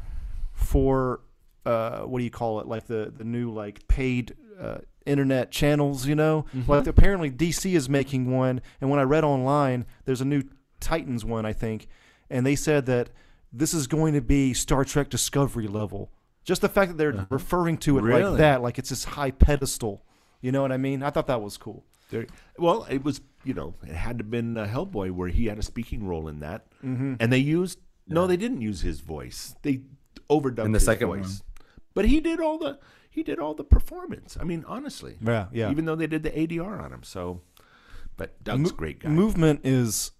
for 0.53 1.21
uh, 1.65 2.01
what 2.01 2.19
do 2.19 2.25
you 2.25 2.31
call 2.31 2.61
it? 2.61 2.67
Like 2.67 2.87
the 2.87 3.13
the 3.17 3.25
new 3.25 3.51
like 3.53 3.87
paid 3.89 4.35
uh, 4.61 4.79
internet 5.07 5.51
channels, 5.51 6.07
you 6.07 6.15
know? 6.15 6.45
Like 6.67 6.87
apparently 6.87 7.31
DC 7.31 7.73
is 7.75 7.89
making 7.89 8.31
one, 8.31 8.61
and 8.81 8.91
when 8.91 9.01
I 9.01 9.05
read 9.05 9.25
online, 9.25 9.87
there's 10.05 10.21
a 10.21 10.25
new 10.27 10.43
Titans 10.81 11.25
one, 11.25 11.47
I 11.47 11.53
think, 11.53 11.89
and 12.31 12.45
they 12.45 12.57
said 12.57 12.87
that 12.87 13.11
this 13.53 13.75
is 13.75 13.87
going 13.87 14.15
to 14.15 14.21
be 14.21 14.55
Star 14.55 14.85
Trek 14.85 15.11
Discovery 15.11 15.67
level. 15.67 16.11
Just 16.45 16.63
the 16.63 16.69
fact 16.69 16.93
that 16.93 16.99
they're 16.99 17.27
referring 17.31 17.79
to 17.79 17.99
it 17.99 18.03
like 18.03 18.39
that, 18.39 18.63
like 18.63 18.79
it's 18.79 18.91
this 18.91 19.05
high 19.05 19.31
pedestal. 19.31 20.05
You 20.41 20.51
know 20.51 20.63
what 20.63 20.73
I 20.73 20.77
mean? 20.77 21.03
I 21.03 21.11
thought 21.11 21.29
that 21.29 21.41
was 21.41 21.57
cool. 21.57 21.85
There, 22.11 22.27
well, 22.59 22.87
it 22.91 23.05
was 23.05 23.21
you 23.45 23.55
know 23.55 23.75
it 23.87 23.95
had 23.95 24.19
to 24.19 24.25
have 24.25 24.31
been 24.31 24.59
uh, 24.59 24.67
Hellboy 24.67 25.13
where 25.13 25.29
he 25.29 25.47
had 25.47 25.59
a 25.59 25.63
speaking 25.63 26.07
role 26.07 26.29
in 26.29 26.41
that, 26.41 26.67
mm-hmm. 26.85 27.15
and 27.21 27.33
they 27.33 27.39
used 27.39 27.79
no, 28.09 28.27
they 28.27 28.37
didn't 28.37 28.61
use 28.61 28.81
his 28.81 29.01
voice. 29.01 29.55
They 29.63 29.83
overdubbed 30.29 30.67
In 30.67 30.73
the 30.73 30.77
his 30.77 30.85
second 30.85 31.09
voice, 31.09 31.43
but 31.95 32.07
he 32.07 32.21
did 32.21 32.41
all 32.41 32.59
the 32.59 32.79
he 33.09 33.23
did 33.23 33.39
all 33.39 33.55
the 33.55 33.65
performance. 33.65 34.37
I 34.41 34.45
mean, 34.45 34.65
honestly, 34.67 35.17
Yeah, 35.21 35.47
yeah. 35.53 35.71
Even 35.71 35.85
though 35.85 35.95
they 35.95 36.07
did 36.07 36.23
the 36.23 36.31
ADR 36.31 36.83
on 36.83 36.93
him, 36.93 37.03
so 37.03 37.43
but 38.17 38.43
Doug's 38.43 38.73
Mo- 38.73 38.77
great 38.77 39.01
guy. 39.01 39.09
Movement 39.09 39.61
is 39.65 40.11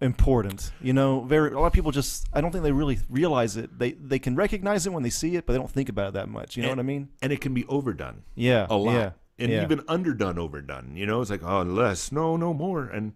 important. 0.00 0.72
You 0.80 0.92
know, 0.92 1.20
very 1.22 1.52
a 1.52 1.58
lot 1.58 1.66
of 1.66 1.72
people 1.72 1.90
just 1.90 2.26
I 2.32 2.40
don't 2.40 2.50
think 2.50 2.64
they 2.64 2.72
really 2.72 2.98
realize 3.08 3.56
it. 3.56 3.78
They 3.78 3.92
they 3.92 4.18
can 4.18 4.36
recognize 4.36 4.86
it 4.86 4.92
when 4.92 5.02
they 5.02 5.10
see 5.10 5.36
it, 5.36 5.46
but 5.46 5.52
they 5.52 5.58
don't 5.58 5.70
think 5.70 5.88
about 5.88 6.08
it 6.08 6.14
that 6.14 6.28
much. 6.28 6.56
You 6.56 6.62
know 6.62 6.70
and, 6.70 6.78
what 6.78 6.82
I 6.82 6.86
mean? 6.86 7.08
And 7.22 7.32
it 7.32 7.40
can 7.40 7.54
be 7.54 7.64
overdone. 7.66 8.22
Yeah, 8.34 8.66
a 8.70 8.76
lot. 8.76 8.92
yeah, 8.92 9.10
and 9.38 9.52
yeah. 9.52 9.62
even 9.62 9.82
underdone, 9.88 10.38
overdone. 10.38 10.96
You 10.96 11.06
know, 11.06 11.20
it's 11.20 11.30
like 11.30 11.42
oh, 11.42 11.62
less, 11.62 12.12
no, 12.12 12.36
no 12.36 12.54
more, 12.54 12.84
and 12.84 13.12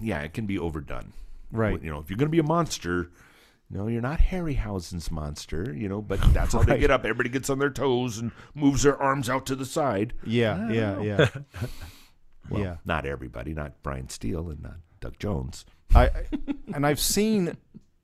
yeah, 0.00 0.20
it 0.20 0.32
can 0.32 0.46
be 0.46 0.58
overdone. 0.58 1.12
Right. 1.52 1.82
You 1.82 1.90
know, 1.90 1.98
if 1.98 2.08
you're 2.08 2.18
gonna 2.18 2.30
be 2.30 2.38
a 2.38 2.44
monster, 2.44 3.10
No, 3.72 3.86
you're 3.86 4.02
not 4.02 4.18
Harryhausen's 4.18 5.10
monster. 5.10 5.74
You 5.76 5.88
know, 5.88 6.00
but 6.00 6.20
that's 6.32 6.54
how 6.54 6.62
they 6.62 6.78
get 6.78 6.90
up. 6.90 7.04
Everybody 7.04 7.28
gets 7.28 7.50
on 7.50 7.58
their 7.58 7.70
toes 7.70 8.18
and 8.18 8.32
moves 8.54 8.82
their 8.82 9.00
arms 9.00 9.28
out 9.28 9.46
to 9.46 9.56
the 9.56 9.66
side. 9.66 10.14
Yeah, 10.24 10.70
yeah, 10.70 11.00
yeah, 11.00 11.28
Well, 12.50 12.62
yeah. 12.62 12.76
not 12.84 13.06
everybody, 13.06 13.54
not 13.54 13.82
Brian 13.82 14.08
Steele 14.08 14.48
and 14.48 14.62
not 14.62 14.76
Doug 15.00 15.18
Jones. 15.18 15.64
I 15.94 16.04
I- 16.04 16.26
and 16.74 16.86
I've 16.86 17.00
seen. 17.00 17.56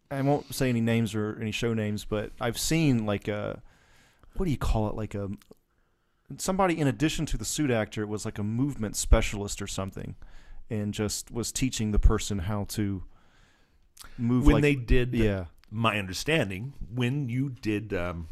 I 0.09 0.23
won't 0.23 0.55
say 0.55 0.69
any 0.69 0.81
names 0.81 1.17
or 1.17 1.37
any 1.41 1.51
show 1.51 1.75
names, 1.75 2.05
but 2.05 2.31
I've 2.41 2.59
seen 2.59 3.07
like 3.07 3.27
a 3.27 3.61
what 4.37 4.45
do 4.45 4.51
you 4.51 4.59
call 4.59 4.89
it? 4.89 4.95
Like 4.95 5.15
a 5.15 5.31
somebody 6.39 6.79
in 6.79 6.87
addition 6.87 7.27
to 7.27 7.37
the 7.37 7.45
suit 7.45 7.71
actor 7.71 8.07
was 8.07 8.25
like 8.25 8.39
a 8.39 8.43
movement 8.45 8.97
specialist 8.97 9.63
or 9.63 9.67
something, 9.67 10.15
and 10.71 10.93
just 10.93 11.31
was 11.31 11.53
teaching 11.53 11.93
the 11.93 11.99
person 11.99 12.41
how 12.41 12.65
to 12.71 13.05
move. 14.19 14.47
When 14.47 14.55
like, 14.55 14.63
they 14.63 14.75
did, 14.75 15.15
yeah, 15.15 15.47
my 15.71 15.99
understanding, 15.99 16.75
when 16.95 17.29
you 17.29 17.51
did, 17.51 17.93
um, 17.93 18.29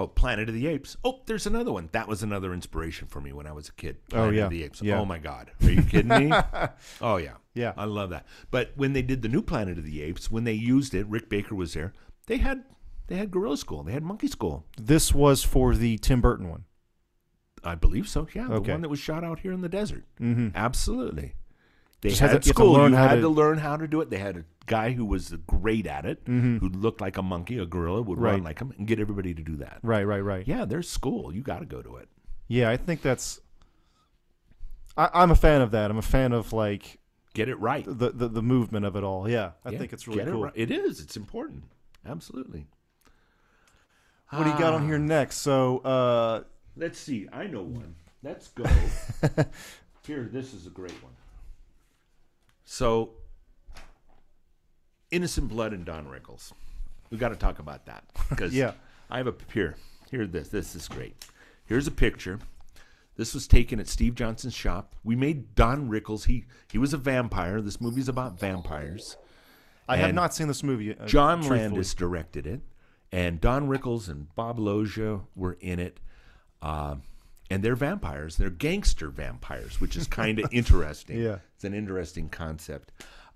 oh, 0.00 0.06
Planet 0.06 0.48
of 0.48 0.54
the 0.54 0.66
Apes. 0.66 0.96
Oh, 1.04 1.20
there's 1.26 1.46
another 1.46 1.72
one. 1.72 1.90
That 1.92 2.08
was 2.08 2.22
another 2.22 2.52
inspiration 2.54 3.06
for 3.06 3.20
me 3.20 3.32
when 3.32 3.46
I 3.46 3.52
was 3.52 3.68
a 3.68 3.72
kid. 3.72 3.98
Oh, 4.12 4.30
yeah. 4.30 4.44
of 4.44 4.50
the 4.50 4.64
Apes. 4.64 4.82
Yeah. 4.82 4.98
Oh 4.98 5.04
my 5.04 5.18
God, 5.18 5.50
are 5.62 5.70
you 5.70 5.82
kidding 5.82 6.08
me? 6.08 6.32
oh 7.00 7.18
yeah, 7.18 7.34
Yeah. 7.54 7.74
I 7.76 7.84
love 7.84 8.10
that. 8.10 8.26
But 8.50 8.72
when 8.74 8.94
they 8.94 9.02
did 9.02 9.22
the 9.22 9.28
new 9.28 9.42
Planet 9.42 9.78
of 9.78 9.84
the 9.84 10.02
Apes, 10.02 10.30
when 10.30 10.44
they 10.44 10.54
used 10.54 10.94
it, 10.94 11.06
Rick 11.06 11.28
Baker 11.28 11.54
was 11.54 11.74
there. 11.74 11.92
They 12.26 12.38
had 12.38 12.64
they 13.08 13.16
had 13.16 13.30
Gorilla 13.30 13.56
School. 13.56 13.82
They 13.82 13.92
had 13.92 14.02
Monkey 14.02 14.28
School. 14.28 14.64
This 14.80 15.12
was 15.14 15.42
for 15.44 15.74
the 15.74 15.98
Tim 15.98 16.20
Burton 16.20 16.48
one. 16.48 16.64
I 17.62 17.74
believe 17.74 18.08
so. 18.08 18.26
Yeah, 18.34 18.48
the 18.48 18.60
one 18.60 18.80
that 18.80 18.88
was 18.88 18.98
shot 18.98 19.22
out 19.22 19.40
here 19.40 19.52
in 19.52 19.60
the 19.60 19.68
desert. 19.68 20.04
Mm-hmm. 20.20 20.48
Absolutely. 20.54 21.34
They 22.02 22.08
Just 22.10 22.20
had 22.22 22.30
has 22.30 22.40
to- 22.44 22.46
you 22.48 22.52
school. 22.54 22.72
learn 22.72 22.92
you 22.92 22.96
had 22.98 23.16
to- 23.16 23.20
to 23.22 23.28
learn 23.28 23.58
how 23.58 23.76
to 23.76 23.86
do 23.86 24.00
it. 24.00 24.08
They 24.10 24.18
had 24.18 24.36
a 24.38 24.44
guy 24.66 24.92
who 24.92 25.04
was 25.04 25.32
great 25.46 25.86
at 25.86 26.06
it, 26.06 26.24
Mm-hmm. 26.24 26.58
who 26.58 26.68
looked 26.68 27.00
like 27.00 27.16
a 27.18 27.22
monkey, 27.22 27.58
a 27.58 27.66
gorilla, 27.66 28.00
would 28.02 28.18
run 28.18 28.42
like 28.42 28.58
him, 28.60 28.72
and 28.78 28.86
get 28.86 28.98
everybody 28.98 29.34
to 29.34 29.42
do 29.42 29.56
that. 29.56 29.80
Right, 29.82 30.04
right, 30.04 30.20
right. 30.20 30.46
Yeah, 30.48 30.64
there's 30.64 30.88
school. 30.88 31.34
You 31.34 31.42
got 31.42 31.58
to 31.58 31.66
go 31.66 31.82
to 31.82 31.96
it. 31.96 32.08
Yeah, 32.48 32.70
I 32.70 32.76
think 32.78 33.02
that's. 33.02 33.40
I, 34.96 35.10
I'm 35.12 35.30
a 35.30 35.36
fan 35.36 35.60
of 35.60 35.70
that. 35.72 35.90
I'm 35.90 35.98
a 35.98 36.02
fan 36.02 36.32
of 36.32 36.52
like 36.52 36.98
Get 37.34 37.48
it 37.48 37.56
right. 37.60 37.84
the 37.86 38.10
the, 38.10 38.28
the 38.28 38.42
movement 38.42 38.84
of 38.86 38.96
it 38.96 39.04
all. 39.04 39.28
Yeah, 39.28 39.52
I 39.64 39.70
Yeah, 39.70 39.78
think 39.78 39.92
it's 39.92 40.08
really 40.08 40.24
cool. 40.24 40.42
It, 40.42 40.46
right. 40.46 40.52
it 40.56 40.70
is. 40.70 41.00
It's 41.00 41.16
important. 41.16 41.64
Absolutely. 42.06 42.66
What 44.30 44.44
do 44.44 44.50
you 44.50 44.58
got 44.58 44.72
on 44.74 44.82
Ah. 44.82 44.86
here 44.86 44.98
next? 44.98 45.36
So, 45.38 45.78
uh, 45.78 46.42
Let's 46.76 46.98
see. 46.98 47.28
I 47.32 47.46
know 47.46 47.62
one. 47.62 47.94
Let's 48.22 48.48
go. 48.48 48.64
Here, 50.06 50.28
this 50.32 50.54
is 50.54 50.66
a 50.66 50.70
great 50.70 50.92
one. 51.02 51.12
So, 52.72 53.10
Innocent 55.10 55.48
Blood 55.48 55.72
and 55.72 55.84
Don 55.84 56.06
Rickles. 56.06 56.52
We 57.10 57.18
got 57.18 57.30
to 57.30 57.36
talk 57.36 57.58
about 57.58 57.86
that 57.86 58.04
because 58.28 58.54
Yeah. 58.54 58.74
I 59.10 59.16
have 59.16 59.26
a 59.26 59.34
here. 59.52 59.74
Here, 60.08 60.24
this 60.24 60.50
this 60.50 60.76
is 60.76 60.86
great. 60.86 61.16
Here's 61.64 61.88
a 61.88 61.90
picture. 61.90 62.38
This 63.16 63.34
was 63.34 63.48
taken 63.48 63.80
at 63.80 63.88
Steve 63.88 64.14
Johnson's 64.14 64.54
shop. 64.54 64.94
We 65.02 65.16
made 65.16 65.56
Don 65.56 65.90
Rickles. 65.90 66.26
He 66.26 66.44
he 66.70 66.78
was 66.78 66.94
a 66.94 66.96
vampire. 66.96 67.60
This 67.60 67.80
movie's 67.80 68.08
about 68.08 68.38
vampires. 68.38 69.16
I 69.88 69.96
have 69.96 70.14
not 70.14 70.32
seen 70.32 70.46
this 70.46 70.62
movie. 70.62 70.96
Uh, 70.96 71.06
John 71.06 71.38
truthfully. 71.38 71.58
Landis 71.58 71.92
directed 71.94 72.46
it, 72.46 72.60
and 73.10 73.40
Don 73.40 73.66
Rickles 73.66 74.08
and 74.08 74.32
Bob 74.36 74.60
Loggia 74.60 75.22
were 75.34 75.58
in 75.60 75.80
it. 75.80 75.98
Uh, 76.62 76.96
and 77.50 77.62
they're 77.62 77.76
vampires. 77.76 78.36
They're 78.36 78.48
gangster 78.48 79.08
vampires, 79.08 79.80
which 79.80 79.96
is 79.96 80.06
kind 80.06 80.38
of 80.38 80.46
interesting. 80.52 81.20
Yeah. 81.20 81.38
It's 81.54 81.64
an 81.64 81.74
interesting 81.74 82.28
concept. 82.28 82.92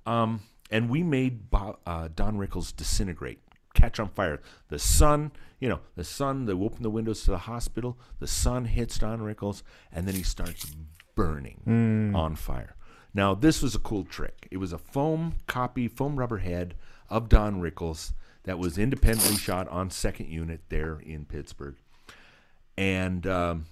Um, 0.07 0.41
and 0.71 0.89
we 0.89 1.03
made 1.03 1.51
Bob, 1.51 1.79
uh, 1.85 2.09
Don 2.15 2.39
Rickles 2.39 2.75
disintegrate, 2.75 3.41
catch 3.75 3.99
on 3.99 4.09
fire. 4.09 4.41
The 4.69 4.79
sun, 4.79 5.33
you 5.59 5.69
know, 5.69 5.81
the 5.97 6.05
sun, 6.05 6.47
they 6.47 6.53
open 6.53 6.83
the 6.83 6.91
windows 6.91 7.25
to 7.25 7.33
the 7.33 7.39
hospital. 7.39 7.99
The 8.21 8.27
sun 8.27 8.67
hits 8.67 8.99
Don 8.99 9.21
Rickles, 9.21 9.63
and 9.93 10.07
then 10.07 10.15
he 10.15 10.23
starts 10.23 10.75
burning 11.15 12.13
on 12.15 12.37
fire. 12.37 12.77
Now, 13.13 13.35
this 13.35 13.63
was 13.63 13.75
a 13.75 13.79
cool 13.79 14.05
trick. 14.05 14.49
It 14.51 14.57
was 14.57 14.73
a 14.73 14.79
foam 14.79 15.35
copy, 15.47 15.87
foam 15.87 16.17
rubber 16.17 16.39
head 16.39 16.75
of 17.09 17.29
Don 17.29 17.61
Rickles 17.61 18.13
that 18.45 18.59
was 18.59 18.79
independently 18.79 19.37
shot 19.37 19.69
on 19.69 19.91
second 19.91 20.29
unit 20.29 20.63
there 20.69 20.99
in 20.99 21.25
Pittsburgh. 21.25 21.77
And 22.77 23.27
um, 23.27 23.67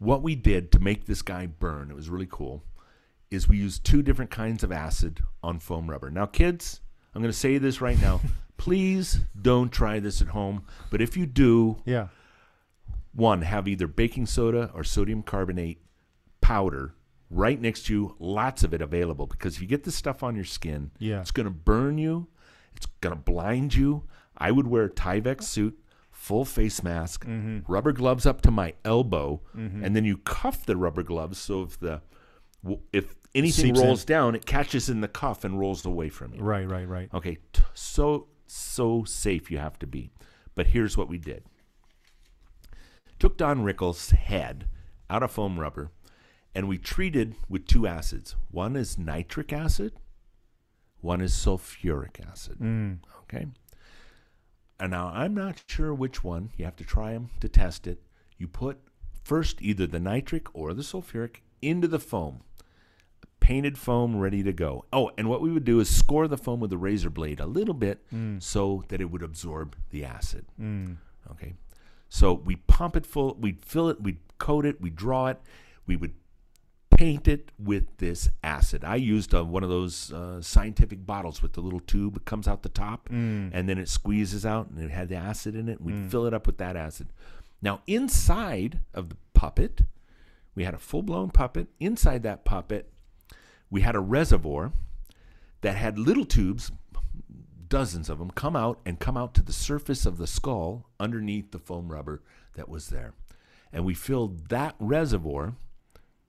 what 0.00 0.22
we 0.22 0.34
did 0.34 0.72
to 0.72 0.80
make 0.80 1.06
this 1.06 1.22
guy 1.22 1.46
burn, 1.46 1.90
it 1.90 1.94
was 1.94 2.10
really 2.10 2.26
cool, 2.28 2.64
is 3.30 3.48
we 3.48 3.58
used 3.58 3.84
two 3.84 4.02
different 4.02 4.32
kinds 4.32 4.64
of 4.64 4.72
acid 4.72 5.20
on 5.42 5.60
foam 5.60 5.88
rubber. 5.88 6.10
Now, 6.10 6.26
kids, 6.26 6.80
I'm 7.14 7.22
going 7.22 7.30
to 7.32 7.38
say 7.38 7.58
this 7.58 7.80
right 7.80 8.00
now. 8.00 8.20
Please 8.56 9.20
don't 9.40 9.70
try 9.70 10.00
this 10.00 10.20
at 10.20 10.28
home. 10.28 10.64
But 10.90 11.00
if 11.00 11.16
you 11.16 11.24
do, 11.26 11.76
Yeah. 11.84 12.08
one, 13.12 13.42
have 13.42 13.68
either 13.68 13.86
baking 13.86 14.26
soda 14.26 14.70
or 14.74 14.84
sodium 14.84 15.22
carbonate 15.22 15.80
powder 16.40 16.94
right 17.30 17.60
next 17.60 17.84
to 17.86 17.92
you, 17.94 18.16
lots 18.18 18.64
of 18.64 18.74
it 18.74 18.82
available. 18.82 19.26
Because 19.26 19.54
if 19.56 19.62
you 19.62 19.68
get 19.68 19.84
this 19.84 19.94
stuff 19.94 20.22
on 20.22 20.34
your 20.34 20.44
skin, 20.44 20.90
Yeah. 20.98 21.20
it's 21.20 21.30
going 21.30 21.44
to 21.44 21.50
burn 21.50 21.96
you, 21.98 22.26
it's 22.74 22.86
going 23.00 23.14
to 23.14 23.20
blind 23.22 23.74
you. 23.74 24.04
I 24.36 24.50
would 24.50 24.66
wear 24.66 24.84
a 24.84 24.90
Tyvek 24.90 25.42
suit, 25.42 25.78
full 26.20 26.44
face 26.44 26.82
mask, 26.82 27.24
Mm-hmm. 27.24 27.60
rubber 27.72 27.92
gloves 27.92 28.26
up 28.26 28.42
to 28.42 28.50
my 28.50 28.74
elbow, 28.84 29.40
and 29.54 29.96
then 29.96 30.04
you 30.04 30.18
cuff 30.18 30.66
the 30.66 30.76
rubber 30.76 31.02
gloves 31.02 31.38
so 31.38 31.62
if 31.62 31.78
the 31.80 32.02
if 32.92 33.14
anything 33.34 33.64
Seeps 33.74 33.80
in. 33.80 33.86
rolls 33.86 34.04
down, 34.04 34.34
it 34.34 34.44
catches 34.44 34.90
in 34.90 35.00
the 35.00 35.08
cuff 35.08 35.44
and 35.44 35.58
rolls 35.58 35.86
away 35.86 36.10
from 36.10 36.34
you. 36.34 36.42
Right, 36.42 36.68
right, 36.68 36.86
right. 36.86 37.08
Okay, 37.14 37.38
t- 37.54 37.62
so 37.72 38.26
so 38.46 39.02
safe 39.04 39.50
you 39.50 39.56
have 39.58 39.78
to 39.78 39.86
be. 39.86 40.10
But 40.54 40.66
here's 40.68 40.94
what 40.96 41.08
we 41.08 41.16
did. 41.16 41.44
Took 43.18 43.38
Don 43.38 43.60
Rickles' 43.64 44.10
head 44.12 44.66
out 45.08 45.22
of 45.22 45.30
foam 45.30 45.58
rubber 45.58 45.90
and 46.54 46.68
we 46.68 46.76
treated 46.78 47.34
with 47.48 47.66
two 47.66 47.86
acids. 47.86 48.36
One 48.50 48.76
is 48.76 48.98
nitric 48.98 49.52
acid, 49.52 49.92
one 51.00 51.20
is 51.22 51.32
sulfuric 51.32 52.20
acid. 52.30 52.58
Okay? 53.22 53.46
And 54.80 54.90
now 54.90 55.12
I'm 55.14 55.34
not 55.34 55.62
sure 55.66 55.94
which 55.94 56.24
one. 56.24 56.50
You 56.56 56.64
have 56.64 56.76
to 56.76 56.84
try 56.84 57.12
them 57.12 57.30
to 57.40 57.48
test 57.48 57.86
it. 57.86 58.02
You 58.38 58.48
put 58.48 58.78
first 59.22 59.60
either 59.60 59.86
the 59.86 60.00
nitric 60.00 60.46
or 60.54 60.72
the 60.72 60.82
sulfuric 60.82 61.36
into 61.60 61.86
the 61.86 61.98
foam 61.98 62.40
painted 63.40 63.76
foam 63.76 64.16
ready 64.16 64.44
to 64.44 64.52
go. 64.52 64.84
Oh, 64.92 65.10
and 65.18 65.28
what 65.28 65.40
we 65.40 65.50
would 65.50 65.64
do 65.64 65.80
is 65.80 65.94
score 65.94 66.28
the 66.28 66.38
foam 66.38 66.60
with 66.60 66.72
a 66.72 66.78
razor 66.78 67.10
blade 67.10 67.40
a 67.40 67.46
little 67.46 67.74
bit 67.74 67.98
mm. 68.14 68.40
so 68.40 68.84
that 68.88 69.00
it 69.00 69.10
would 69.10 69.22
absorb 69.22 69.74
the 69.90 70.04
acid. 70.04 70.46
Mm. 70.60 70.98
Okay. 71.32 71.54
So 72.08 72.32
we 72.32 72.56
pump 72.56 72.96
it 72.96 73.04
full, 73.04 73.36
we'd 73.40 73.64
fill 73.64 73.88
it, 73.88 74.00
we'd 74.00 74.18
coat 74.38 74.64
it, 74.64 74.80
we'd 74.80 74.94
draw 74.94 75.26
it, 75.26 75.40
we 75.86 75.96
would 75.96 76.12
paint 77.00 77.26
it 77.26 77.50
with 77.58 77.84
this 77.96 78.28
acid. 78.44 78.84
I 78.84 78.96
used 78.96 79.34
uh, 79.34 79.42
one 79.42 79.62
of 79.62 79.70
those 79.70 80.12
uh, 80.12 80.42
scientific 80.42 81.06
bottles 81.06 81.40
with 81.40 81.54
the 81.54 81.62
little 81.62 81.80
tube 81.80 82.12
that 82.12 82.26
comes 82.26 82.46
out 82.46 82.62
the 82.62 82.68
top 82.68 83.08
and 83.54 83.66
then 83.66 83.78
it 83.78 83.88
squeezes 83.88 84.44
out 84.44 84.68
and 84.68 84.78
it 84.84 84.90
had 84.90 85.08
the 85.08 85.16
acid 85.16 85.54
in 85.56 85.70
it. 85.70 85.80
We'd 85.80 86.10
fill 86.10 86.26
it 86.26 86.34
up 86.34 86.46
with 86.46 86.58
that 86.58 86.76
acid. 86.76 87.08
Now, 87.62 87.80
inside 87.86 88.80
of 88.92 89.08
the 89.08 89.16
puppet, 89.32 89.80
we 90.54 90.64
had 90.64 90.74
a 90.74 90.78
full 90.78 91.02
blown 91.02 91.30
puppet. 91.30 91.68
Inside 91.80 92.22
that 92.24 92.44
puppet, 92.44 92.92
we 93.70 93.80
had 93.80 93.94
a 93.96 94.00
reservoir 94.00 94.72
that 95.62 95.76
had 95.76 95.98
little 95.98 96.26
tubes, 96.26 96.70
dozens 97.66 98.10
of 98.10 98.18
them, 98.18 98.30
come 98.30 98.54
out 98.54 98.78
and 98.84 98.98
come 98.98 99.16
out 99.16 99.32
to 99.34 99.42
the 99.42 99.54
surface 99.54 100.04
of 100.04 100.18
the 100.18 100.26
skull 100.26 100.86
underneath 100.98 101.50
the 101.50 101.58
foam 101.58 101.90
rubber 101.90 102.20
that 102.56 102.68
was 102.68 102.88
there. 102.88 103.14
And 103.72 103.86
we 103.86 103.94
filled 103.94 104.48
that 104.50 104.74
reservoir 104.78 105.54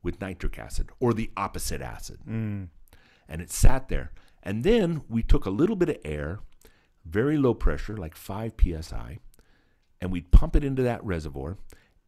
with 0.04 0.22
nitric 0.22 0.58
acid 0.58 0.90
or 1.00 1.14
the 1.14 1.32
opposite 1.38 1.82
acid. 1.82 2.20
Mm. 2.28 2.68
And 3.28 3.42
it 3.42 3.52
sat 3.52 3.88
there. 3.88 4.12
And 4.44 4.64
then 4.64 5.04
we 5.08 5.24
took 5.24 5.46
a 5.46 5.52
little 5.52 5.76
bit 5.76 5.90
of 5.90 5.98
air, 6.04 6.40
very 7.06 7.38
low 7.38 7.54
pressure, 7.54 7.96
like 7.96 8.16
5 8.16 8.54
psi, 8.60 9.20
and 10.00 10.12
we'd 10.12 10.32
pump 10.32 10.56
it 10.56 10.64
into 10.64 10.82
that 10.82 11.04
reservoir, 11.06 11.58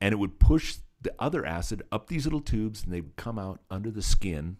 and 0.02 0.14
it 0.14 0.18
would 0.18 0.40
push 0.40 0.78
the 1.00 1.14
other 1.20 1.46
acid 1.46 1.84
up 1.92 2.08
these 2.08 2.26
little 2.26 2.42
tubes, 2.42 2.84
and 2.84 2.94
they 2.94 3.02
would 3.02 3.16
come 3.16 3.38
out 3.38 3.60
under 3.70 3.92
the 3.92 4.02
skin, 4.02 4.58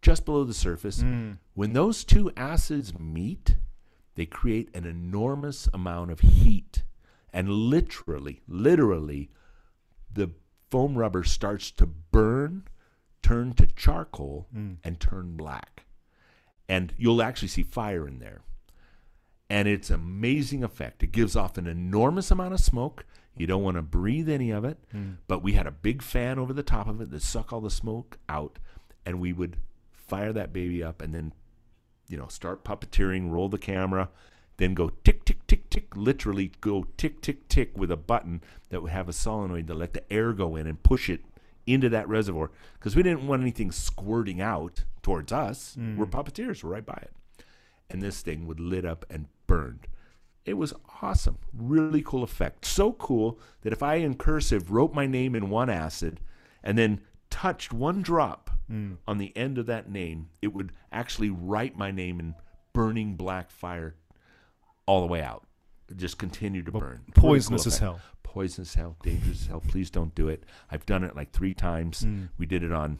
just 0.00 0.24
below 0.24 0.44
the 0.44 0.54
surface. 0.54 1.02
Mm. 1.02 1.38
When 1.54 1.72
those 1.72 2.04
two 2.04 2.30
acids 2.36 2.96
meet, 2.98 3.56
they 4.14 4.26
create 4.26 4.74
an 4.74 4.84
enormous 4.84 5.68
amount 5.74 6.10
of 6.12 6.20
heat, 6.20 6.84
and 7.32 7.48
literally, 7.50 8.42
literally, 8.46 9.30
the 10.12 10.30
foam 10.70 10.96
rubber 10.96 11.24
starts 11.24 11.70
to 11.72 11.86
burn, 11.86 12.64
turn 13.22 13.52
to 13.54 13.66
charcoal, 13.66 14.46
mm. 14.54 14.76
and 14.82 15.00
turn 15.00 15.36
black. 15.36 15.84
And 16.68 16.92
you'll 16.96 17.22
actually 17.22 17.48
see 17.48 17.62
fire 17.62 18.06
in 18.06 18.18
there 18.18 18.42
and 19.48 19.68
it's 19.68 19.90
amazing 19.90 20.64
effect. 20.64 21.02
It 21.02 21.12
gives 21.12 21.36
off 21.36 21.56
an 21.56 21.66
enormous 21.66 22.30
amount 22.30 22.54
of 22.54 22.60
smoke. 22.60 23.04
You 23.36 23.46
don't 23.46 23.62
want 23.62 23.76
to 23.76 23.82
breathe 23.82 24.28
any 24.28 24.50
of 24.50 24.64
it, 24.64 24.78
mm. 24.94 25.16
but 25.28 25.42
we 25.42 25.52
had 25.52 25.66
a 25.66 25.72
big 25.72 26.02
fan 26.02 26.38
over 26.38 26.52
the 26.52 26.62
top 26.62 26.88
of 26.88 27.00
it 27.00 27.10
that 27.10 27.22
suck 27.22 27.52
all 27.52 27.60
the 27.60 27.70
smoke 27.70 28.18
out, 28.28 28.58
and 29.04 29.20
we 29.20 29.32
would 29.32 29.58
fire 29.92 30.32
that 30.32 30.52
baby 30.52 30.82
up, 30.82 31.02
and 31.02 31.14
then, 31.14 31.32
you 32.08 32.16
know, 32.16 32.28
start 32.28 32.64
puppeteering, 32.64 33.30
roll 33.30 33.48
the 33.48 33.58
camera, 33.58 34.08
then 34.56 34.74
go 34.74 34.90
tick 35.04 35.24
tick 35.24 35.35
tick 35.46 35.70
tick, 35.70 35.96
literally 35.96 36.52
go 36.60 36.86
tick 36.96 37.20
tick 37.20 37.48
tick 37.48 37.76
with 37.76 37.90
a 37.90 37.96
button 37.96 38.42
that 38.70 38.82
would 38.82 38.92
have 38.92 39.08
a 39.08 39.12
solenoid 39.12 39.66
to 39.66 39.74
let 39.74 39.92
the 39.92 40.12
air 40.12 40.32
go 40.32 40.56
in 40.56 40.66
and 40.66 40.82
push 40.82 41.08
it 41.08 41.24
into 41.66 41.88
that 41.88 42.08
reservoir 42.08 42.50
because 42.74 42.94
we 42.94 43.02
didn't 43.02 43.26
want 43.26 43.42
anything 43.42 43.72
squirting 43.72 44.40
out 44.40 44.84
towards 45.02 45.32
us. 45.32 45.76
Mm. 45.78 45.96
We're 45.96 46.06
puppeteers, 46.06 46.62
we're 46.62 46.70
right 46.70 46.86
by 46.86 46.98
it 47.02 47.12
and 47.90 48.02
this 48.02 48.20
thing 48.20 48.46
would 48.46 48.60
lit 48.60 48.84
up 48.84 49.04
and 49.10 49.26
burned. 49.46 49.86
It 50.44 50.54
was 50.54 50.74
awesome. 51.02 51.38
Really 51.56 52.02
cool 52.02 52.22
effect. 52.22 52.64
So 52.64 52.92
cool 52.92 53.38
that 53.62 53.72
if 53.72 53.82
I 53.82 53.96
in 53.96 54.14
cursive 54.14 54.70
wrote 54.70 54.94
my 54.94 55.06
name 55.06 55.34
in 55.34 55.50
one 55.50 55.70
acid 55.70 56.20
and 56.62 56.78
then 56.78 57.00
touched 57.30 57.72
one 57.72 58.02
drop 58.02 58.50
mm. 58.70 58.96
on 59.06 59.18
the 59.18 59.36
end 59.36 59.58
of 59.58 59.66
that 59.66 59.90
name, 59.90 60.28
it 60.40 60.48
would 60.48 60.72
actually 60.92 61.30
write 61.30 61.76
my 61.76 61.90
name 61.90 62.20
in 62.20 62.34
burning 62.72 63.14
black 63.14 63.50
fire 63.50 63.96
all 64.86 65.00
the 65.00 65.06
way 65.06 65.22
out. 65.22 65.46
Just 65.94 66.18
continue 66.18 66.62
to 66.62 66.72
burn. 66.72 66.82
Really 66.82 67.12
cool 67.14 67.30
Poisonous 67.30 67.66
as 67.66 67.78
hell. 67.78 68.00
Poisonous 68.22 68.70
as 68.70 68.74
hell, 68.74 68.96
dangerous 69.02 69.42
as 69.42 69.46
hell. 69.46 69.62
Please 69.66 69.90
don't 69.90 70.14
do 70.14 70.28
it. 70.28 70.44
I've 70.70 70.86
done 70.86 71.04
it 71.04 71.14
like 71.14 71.32
three 71.32 71.54
times. 71.54 72.02
Hmm. 72.02 72.24
We 72.38 72.46
did 72.46 72.62
it 72.62 72.72
on 72.72 72.98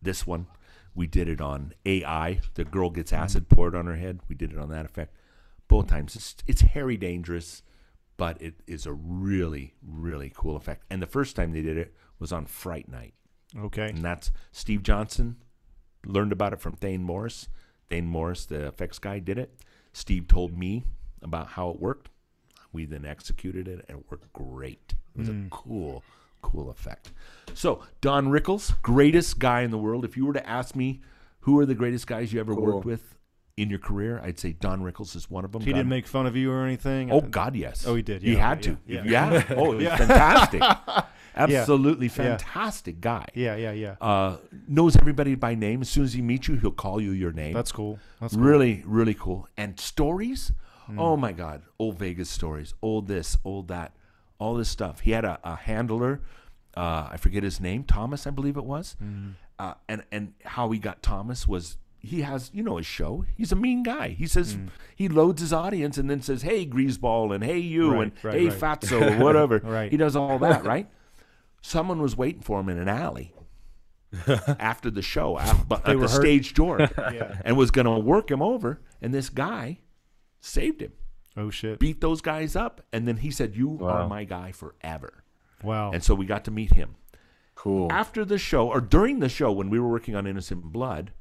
this 0.00 0.26
one. 0.26 0.46
We 0.94 1.06
did 1.06 1.28
it 1.28 1.40
on 1.40 1.72
AI. 1.86 2.40
The 2.54 2.64
girl 2.64 2.90
gets 2.90 3.10
hmm. 3.10 3.16
acid 3.16 3.48
poured 3.48 3.76
on 3.76 3.86
her 3.86 3.96
head. 3.96 4.20
We 4.28 4.34
did 4.34 4.52
it 4.52 4.58
on 4.58 4.70
that 4.70 4.84
effect. 4.84 5.14
Both 5.68 5.86
times. 5.86 6.16
It's 6.16 6.36
it's 6.46 6.60
hairy 6.62 6.96
dangerous, 6.96 7.62
but 8.16 8.40
it 8.42 8.54
is 8.66 8.84
a 8.86 8.92
really 8.92 9.74
really 9.86 10.32
cool 10.34 10.56
effect. 10.56 10.84
And 10.90 11.00
the 11.00 11.06
first 11.06 11.36
time 11.36 11.52
they 11.52 11.62
did 11.62 11.78
it 11.78 11.94
was 12.18 12.32
on 12.32 12.46
Fright 12.46 12.88
Night, 12.88 13.14
Okay. 13.56 13.88
and 13.88 14.02
that's 14.02 14.32
Steve 14.50 14.82
Johnson 14.82 15.36
learned 16.04 16.32
about 16.32 16.52
it 16.52 16.60
from 16.60 16.74
Thaine 16.74 17.02
Morris. 17.02 17.48
Thaine 17.88 18.06
Morris, 18.06 18.44
the 18.46 18.66
effects 18.66 18.98
guy, 18.98 19.18
did 19.18 19.38
it. 19.38 19.54
Steve 19.92 20.28
told 20.28 20.56
me 20.56 20.84
about 21.22 21.48
how 21.48 21.70
it 21.70 21.80
worked. 21.80 22.08
We 22.72 22.86
then 22.86 23.04
executed 23.04 23.68
it, 23.68 23.84
and 23.88 23.98
it 23.98 24.04
worked 24.10 24.32
great. 24.32 24.94
It 25.14 25.18
was 25.18 25.28
a 25.28 25.32
mm. 25.32 25.50
cool, 25.50 26.02
cool 26.40 26.70
effect. 26.70 27.12
So 27.54 27.82
Don 28.00 28.28
Rickles, 28.28 28.80
greatest 28.82 29.38
guy 29.38 29.60
in 29.60 29.70
the 29.70 29.78
world. 29.78 30.04
If 30.04 30.16
you 30.16 30.24
were 30.24 30.32
to 30.32 30.48
ask 30.48 30.74
me 30.74 31.02
who 31.40 31.58
are 31.58 31.66
the 31.66 31.74
greatest 31.74 32.06
guys 32.06 32.32
you 32.32 32.40
ever 32.40 32.54
worked 32.54 32.86
with 32.86 33.18
in 33.58 33.68
your 33.68 33.78
career, 33.78 34.20
I'd 34.24 34.38
say 34.38 34.52
Don 34.52 34.80
Rickles 34.80 35.14
is 35.14 35.30
one 35.30 35.44
of 35.44 35.52
them. 35.52 35.60
He 35.60 35.70
God- 35.70 35.78
didn't 35.78 35.90
make 35.90 36.06
fun 36.06 36.26
of 36.26 36.34
you 36.34 36.50
or 36.50 36.64
anything. 36.64 37.12
Oh 37.12 37.20
God, 37.20 37.54
yes. 37.54 37.86
Oh, 37.86 37.94
he 37.94 38.02
did. 38.02 38.22
he 38.22 38.36
had 38.36 38.58
okay, 38.66 38.76
to. 38.76 38.78
yeah, 38.86 39.00
oh, 39.00 39.04
Yeah. 39.10 39.44
Oh, 39.50 39.72
it 39.72 39.76
was 39.76 39.98
fantastic. 39.98 40.62
Absolutely 41.34 42.06
Yeah. 42.06 42.12
fantastic 42.12 43.00
guy. 43.00 43.26
Yeah, 43.34 43.56
yeah, 43.56 43.72
yeah. 43.72 43.94
Uh, 44.00 44.36
knows 44.68 44.96
everybody 44.96 45.34
by 45.34 45.54
name. 45.54 45.80
As 45.82 45.88
soon 45.88 46.04
as 46.04 46.12
he 46.12 46.22
meets 46.22 46.48
you, 46.48 46.56
he'll 46.56 46.70
call 46.72 47.00
you 47.00 47.12
your 47.12 47.32
name. 47.32 47.54
That's 47.54 47.72
cool. 47.72 47.98
That's 48.20 48.34
cool. 48.34 48.42
really, 48.44 48.82
really 48.86 49.14
cool. 49.14 49.48
And 49.56 49.78
stories. 49.80 50.52
Hmm. 50.86 50.98
Oh 50.98 51.16
my 51.16 51.32
God, 51.32 51.62
old 51.78 51.98
Vegas 51.98 52.28
stories. 52.28 52.74
Old 52.82 53.06
this, 53.08 53.38
old 53.44 53.68
that, 53.68 53.92
all 54.38 54.54
this 54.54 54.68
stuff. 54.68 55.00
He 55.00 55.12
had 55.12 55.24
a, 55.24 55.38
a 55.44 55.56
handler. 55.56 56.20
Uh, 56.76 57.08
I 57.12 57.16
forget 57.18 57.42
his 57.42 57.60
name. 57.60 57.84
Thomas, 57.84 58.26
I 58.26 58.30
believe 58.30 58.56
it 58.56 58.64
was. 58.64 58.96
Hmm. 58.98 59.30
Uh, 59.58 59.74
and 59.88 60.02
and 60.10 60.32
how 60.44 60.70
he 60.70 60.78
got 60.78 61.02
Thomas 61.02 61.46
was 61.46 61.76
he 62.00 62.22
has 62.22 62.50
you 62.52 62.64
know 62.64 62.78
his 62.78 62.86
show. 62.86 63.24
He's 63.36 63.52
a 63.52 63.56
mean 63.56 63.84
guy. 63.84 64.08
He 64.08 64.26
says 64.26 64.54
Hmm. 64.54 64.66
he 64.96 65.08
loads 65.08 65.40
his 65.40 65.52
audience 65.52 65.98
and 65.98 66.10
then 66.10 66.20
says, 66.20 66.42
"Hey, 66.42 66.66
greaseball," 66.66 67.32
and 67.32 67.44
"Hey, 67.44 67.58
you," 67.58 67.92
Right, 67.92 68.02
and 68.02 68.12
right, 68.24 68.34
"Hey, 68.34 68.48
right. 68.48 68.58
fatso," 68.58 69.00
or 69.20 69.22
whatever. 69.22 69.58
Right. 69.62 69.90
He 69.90 69.96
does 69.96 70.16
all 70.16 70.38
that, 70.40 70.64
right? 70.64 70.88
Someone 71.62 72.02
was 72.02 72.16
waiting 72.16 72.42
for 72.42 72.60
him 72.60 72.68
in 72.68 72.76
an 72.78 72.88
alley 72.88 73.32
after 74.58 74.90
the 74.90 75.00
show 75.02 75.38
at, 75.38 75.68
but 75.68 75.88
at 75.88 75.96
were 75.96 76.06
the 76.06 76.12
hurt. 76.12 76.20
stage 76.20 76.54
door 76.54 76.78
and 77.44 77.56
was 77.56 77.70
going 77.70 77.86
to 77.86 77.98
work 77.98 78.30
him 78.30 78.42
over. 78.42 78.80
And 79.00 79.14
this 79.14 79.28
guy 79.30 79.78
saved 80.40 80.82
him, 80.82 80.92
Oh 81.36 81.50
shit. 81.50 81.78
beat 81.78 82.00
those 82.00 82.20
guys 82.20 82.54
up. 82.56 82.82
And 82.92 83.06
then 83.08 83.18
he 83.18 83.30
said, 83.30 83.56
You 83.56 83.78
are 83.82 84.06
my 84.08 84.24
guy 84.24 84.52
forever. 84.52 85.24
Wow. 85.62 85.92
And 85.92 86.02
so 86.04 86.14
we 86.14 86.26
got 86.26 86.44
to 86.44 86.50
meet 86.50 86.74
him. 86.74 86.96
Cool. 87.54 87.90
After 87.92 88.24
the 88.24 88.38
show, 88.38 88.68
or 88.68 88.80
during 88.80 89.20
the 89.20 89.28
show, 89.28 89.52
when 89.52 89.70
we 89.70 89.78
were 89.78 89.88
working 89.88 90.16
on 90.16 90.26
Innocent 90.26 90.64
Blood, 90.64 91.12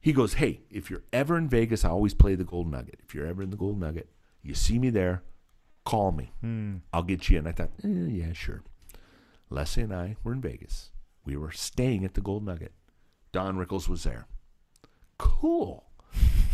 He 0.00 0.12
goes, 0.12 0.34
Hey, 0.34 0.60
if 0.70 0.90
you're 0.90 1.04
ever 1.12 1.38
in 1.38 1.48
Vegas, 1.48 1.84
I 1.84 1.88
always 1.88 2.12
play 2.12 2.34
the 2.34 2.44
Gold 2.44 2.70
Nugget. 2.70 3.00
If 3.02 3.14
you're 3.14 3.26
ever 3.26 3.42
in 3.42 3.48
the 3.50 3.56
Gold 3.56 3.80
Nugget, 3.80 4.10
you 4.42 4.52
see 4.54 4.78
me 4.78 4.90
there, 4.90 5.22
call 5.86 6.12
me. 6.12 6.32
I'll 6.92 7.02
get 7.02 7.30
you 7.30 7.38
in. 7.38 7.46
I 7.46 7.52
thought, 7.52 7.70
eh, 7.82 7.88
Yeah, 7.88 8.32
sure. 8.34 8.62
Leslie 9.54 9.84
and 9.84 9.94
I 9.94 10.16
were 10.22 10.32
in 10.32 10.40
Vegas. 10.40 10.90
We 11.24 11.36
were 11.36 11.52
staying 11.52 12.04
at 12.04 12.14
the 12.14 12.20
Gold 12.20 12.44
Nugget. 12.44 12.72
Don 13.32 13.56
Rickles 13.56 13.88
was 13.88 14.04
there. 14.04 14.26
Cool. 15.18 15.84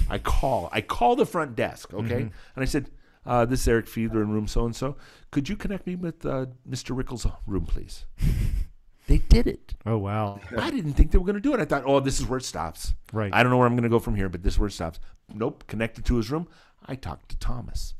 I 0.09 0.19
call. 0.19 0.69
I 0.73 0.81
call 0.81 1.17
the 1.17 1.27
front 1.27 1.57
desk, 1.57 1.93
okay? 1.93 2.23
And 2.23 2.33
I 2.57 2.65
said, 2.65 2.91
uh, 3.27 3.45
"This 3.45 3.61
is 3.61 3.69
Eric 3.69 3.87
Fiedler 3.87 4.23
in 4.23 4.31
room 4.31 4.47
so 4.47 4.65
and 4.65 4.75
so. 4.75 4.97
Could 5.31 5.49
you 5.49 5.57
connect 5.57 5.87
me 5.87 5.97
with 5.97 6.25
uh, 6.25 6.47
Mr. 6.69 6.97
Rickles' 6.97 7.31
room, 7.47 7.67
please?" 7.67 8.07
they 9.07 9.19
did 9.19 9.47
it. 9.47 9.75
Oh 9.87 9.99
wow. 9.99 10.41
I 10.57 10.71
didn't 10.71 10.95
think 10.95 11.11
they 11.11 11.19
were 11.19 11.25
going 11.25 11.35
to 11.35 11.41
do 11.41 11.55
it. 11.55 11.61
I 11.61 11.65
thought, 11.65 11.85
"Oh, 11.87 12.01
this 12.01 12.21
is 12.21 12.27
where 12.27 12.39
it 12.39 12.45
stops." 12.45 12.95
Right. 13.13 13.33
I 13.33 13.43
don't 13.43 13.51
know 13.51 13.59
where 13.59 13.67
I'm 13.67 13.75
going 13.75 13.83
to 13.83 13.89
go 13.89 13.99
from 13.99 14.17
here, 14.17 14.29
but 14.29 14.43
this 14.43 14.55
is 14.55 14.59
where 14.59 14.69
it 14.69 14.73
stops. 14.73 15.01
Nope. 15.35 15.65
Connected 15.67 16.05
to 16.07 16.17
his 16.17 16.31
room. 16.31 16.49
I 16.87 16.95
talked 16.97 17.29
to 17.31 17.39
Thomas. 17.39 17.95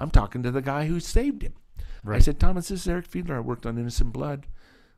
I'm 0.00 0.10
talking 0.10 0.42
to 0.42 0.50
the 0.50 0.62
guy 0.62 0.86
who 0.86 0.98
saved 1.00 1.42
him. 1.42 1.54
I 2.04 2.18
said, 2.18 2.40
Thomas, 2.40 2.68
this 2.68 2.80
is 2.80 2.88
Eric 2.88 3.08
Fiedler. 3.08 3.36
I 3.36 3.40
worked 3.40 3.64
on 3.64 3.78
Innocent 3.78 4.12
Blood 4.12 4.46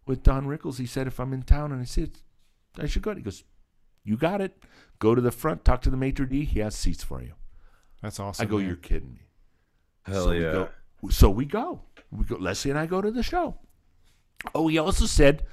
with 0.07 0.23
Don 0.23 0.47
Rickles. 0.47 0.79
He 0.79 0.87
said, 0.87 1.07
if 1.07 1.21
I'm 1.21 1.33
in 1.33 1.43
town, 1.43 1.73
and 1.73 1.81
I 1.81 1.85
see 1.85 2.05
it, 2.05 2.23
I 2.79 2.87
should 2.87 3.03
go. 3.03 3.15
He 3.15 3.23
goes, 3.23 3.45
you 4.05 4.17
got 4.17 4.41
it. 4.41 4.57
Go 4.99 5.15
to 5.15 5.21
the 5.21 5.31
front, 5.31 5.65
talk 5.65 5.83
to 5.83 5.91
the 5.91 5.97
maitre 5.97 6.27
d'. 6.27 6.45
He 6.45 6.61
has 6.61 6.75
seats 6.75 7.05
for 7.05 7.23
you. 7.23 7.33
That's 8.01 8.21
awesome. 8.21 8.47
I 8.47 8.49
go, 8.49 8.59
man. 8.59 8.67
you're 8.67 8.77
kidding 8.77 9.13
me. 9.13 9.27
Hell 10.05 10.25
so 10.25 10.31
yeah. 10.33 10.47
We 10.49 10.53
go, 10.53 10.69
so 11.11 11.31
we 11.31 11.45
go. 11.45 11.81
We 12.11 12.25
go. 12.25 12.37
Leslie 12.37 12.71
and 12.71 12.79
I 12.79 12.87
go 12.87 13.01
to 13.01 13.11
the 13.11 13.23
show. 13.23 13.57
Oh, 14.55 14.69
he 14.69 14.79
also 14.79 15.07
said, 15.07 15.45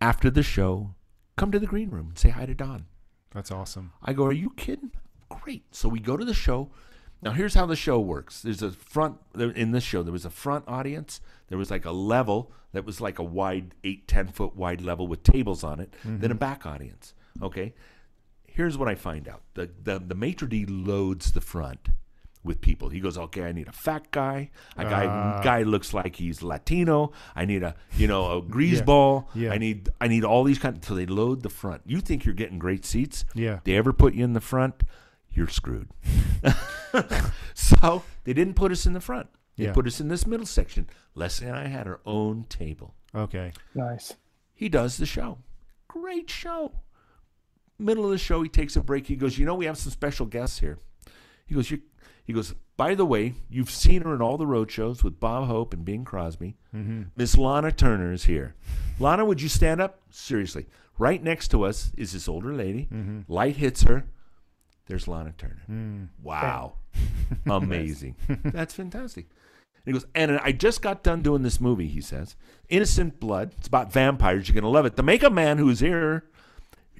after 0.00 0.30
the 0.30 0.42
show, 0.42 0.94
come 1.36 1.50
to 1.50 1.58
the 1.58 1.66
green 1.66 1.90
room 1.90 2.08
and 2.08 2.18
say 2.18 2.30
hi 2.30 2.46
to 2.46 2.54
Don. 2.54 2.86
That's 3.32 3.50
awesome. 3.50 3.92
I 4.02 4.12
go, 4.12 4.26
are 4.26 4.32
you 4.32 4.50
kidding? 4.50 4.92
Great. 5.28 5.64
So 5.74 5.88
we 5.88 5.98
go 5.98 6.16
to 6.16 6.24
the 6.24 6.34
show. 6.34 6.70
Now 7.24 7.32
here's 7.32 7.54
how 7.54 7.64
the 7.64 7.74
show 7.74 7.98
works. 7.98 8.42
There's 8.42 8.62
a 8.62 8.70
front 8.70 9.16
in 9.34 9.72
this 9.72 9.82
show. 9.82 10.02
There 10.02 10.12
was 10.12 10.26
a 10.26 10.30
front 10.30 10.66
audience. 10.68 11.22
There 11.48 11.56
was 11.56 11.70
like 11.70 11.86
a 11.86 11.90
level 11.90 12.52
that 12.72 12.84
was 12.84 13.00
like 13.00 13.18
a 13.18 13.22
wide 13.22 13.74
eight 13.82 14.06
ten 14.06 14.28
foot 14.28 14.54
wide 14.54 14.82
level 14.82 15.06
with 15.06 15.22
tables 15.22 15.64
on 15.64 15.80
it. 15.80 15.94
Then 16.04 16.16
a 16.16 16.34
mm-hmm. 16.34 16.38
back 16.38 16.66
audience. 16.66 17.14
Okay. 17.42 17.72
Here's 18.46 18.76
what 18.76 18.88
I 18.88 18.94
find 18.94 19.26
out. 19.26 19.40
The 19.54 19.70
the 19.82 19.98
the 19.98 20.14
maitre 20.14 20.46
d 20.46 20.66
loads 20.66 21.32
the 21.32 21.40
front 21.40 21.88
with 22.44 22.60
people. 22.60 22.90
He 22.90 23.00
goes, 23.00 23.16
okay, 23.16 23.44
I 23.44 23.52
need 23.52 23.68
a 23.68 23.72
fat 23.72 24.10
guy. 24.10 24.50
A 24.76 24.84
guy 24.84 25.06
ah. 25.06 25.40
guy 25.42 25.62
looks 25.62 25.94
like 25.94 26.16
he's 26.16 26.42
Latino. 26.42 27.12
I 27.34 27.46
need 27.46 27.62
a 27.62 27.74
you 27.96 28.06
know 28.06 28.36
a 28.36 28.42
greaseball. 28.56 29.28
Yeah. 29.34 29.52
I 29.52 29.58
need 29.58 29.88
I 29.98 30.08
need 30.08 30.24
all 30.24 30.44
these 30.44 30.58
kind. 30.58 30.76
Of, 30.76 30.84
so 30.84 30.94
they 30.94 31.06
load 31.06 31.42
the 31.42 31.48
front. 31.48 31.82
You 31.86 32.00
think 32.00 32.26
you're 32.26 32.34
getting 32.34 32.58
great 32.58 32.84
seats? 32.84 33.24
Yeah. 33.34 33.60
They 33.64 33.76
ever 33.76 33.94
put 33.94 34.12
you 34.12 34.24
in 34.24 34.34
the 34.34 34.42
front, 34.42 34.82
you're 35.32 35.48
screwed. 35.48 35.88
so 37.54 38.02
they 38.24 38.32
didn't 38.32 38.54
put 38.54 38.72
us 38.72 38.86
in 38.86 38.92
the 38.92 39.00
front. 39.00 39.28
They 39.56 39.64
Yeah. 39.64 39.72
put 39.72 39.86
us 39.86 40.00
in 40.00 40.08
this 40.08 40.26
middle 40.26 40.46
section. 40.46 40.88
Leslie 41.14 41.46
and 41.48 41.56
I 41.56 41.66
had 41.68 41.86
our 41.86 42.00
own 42.04 42.44
table. 42.48 42.94
Okay. 43.14 43.52
Nice. 43.74 44.14
He 44.52 44.68
does 44.68 44.96
the 44.96 45.06
show. 45.06 45.38
Great 45.88 46.28
show. 46.30 46.72
Middle 47.78 48.04
of 48.04 48.10
the 48.10 48.18
show, 48.18 48.42
he 48.42 48.48
takes 48.48 48.76
a 48.76 48.82
break. 48.82 49.06
He 49.06 49.16
goes, 49.16 49.38
"You 49.38 49.46
know, 49.46 49.54
we 49.54 49.66
have 49.66 49.78
some 49.78 49.90
special 49.92 50.26
guests 50.26 50.60
here." 50.60 50.78
He 51.46 51.54
goes, 51.54 51.70
you, 51.70 51.82
"He 52.24 52.32
goes, 52.32 52.54
by 52.76 52.94
the 52.94 53.04
way, 53.06 53.34
you've 53.48 53.70
seen 53.70 54.02
her 54.02 54.14
in 54.14 54.20
all 54.22 54.36
the 54.36 54.46
road 54.46 54.70
shows 54.70 55.04
with 55.04 55.20
Bob 55.20 55.46
Hope 55.46 55.72
and 55.74 55.84
Bing 55.84 56.04
Crosby. 56.04 56.56
Mm-hmm. 56.74 57.02
Miss 57.16 57.36
Lana 57.36 57.70
Turner 57.70 58.12
is 58.12 58.24
here. 58.24 58.54
Lana, 58.98 59.24
would 59.24 59.40
you 59.40 59.48
stand 59.48 59.80
up? 59.80 60.00
Seriously, 60.10 60.66
right 60.98 61.22
next 61.22 61.48
to 61.48 61.64
us 61.64 61.92
is 61.96 62.12
this 62.12 62.28
older 62.28 62.52
lady. 62.52 62.88
Mm-hmm. 62.92 63.20
Light 63.32 63.56
hits 63.56 63.82
her. 63.82 64.06
There's 64.86 65.08
Lana 65.08 65.32
Turner. 65.36 65.62
Hmm. 65.66 66.04
Wow, 66.22 66.74
amazing. 67.46 68.16
That's 68.44 68.74
fantastic." 68.74 69.26
And 69.86 69.94
he 69.94 70.00
goes, 70.00 70.06
and 70.14 70.38
I 70.42 70.52
just 70.52 70.80
got 70.80 71.02
done 71.02 71.20
doing 71.20 71.42
this 71.42 71.60
movie, 71.60 71.88
he 71.88 72.00
says. 72.00 72.36
Innocent 72.70 73.20
Blood. 73.20 73.52
It's 73.58 73.66
about 73.66 73.92
vampires. 73.92 74.48
You're 74.48 74.54
going 74.54 74.62
to 74.64 74.68
love 74.70 74.86
it. 74.86 74.96
The 74.96 75.02
makeup 75.02 75.32
man 75.34 75.58
who's 75.58 75.80
here 75.80 76.24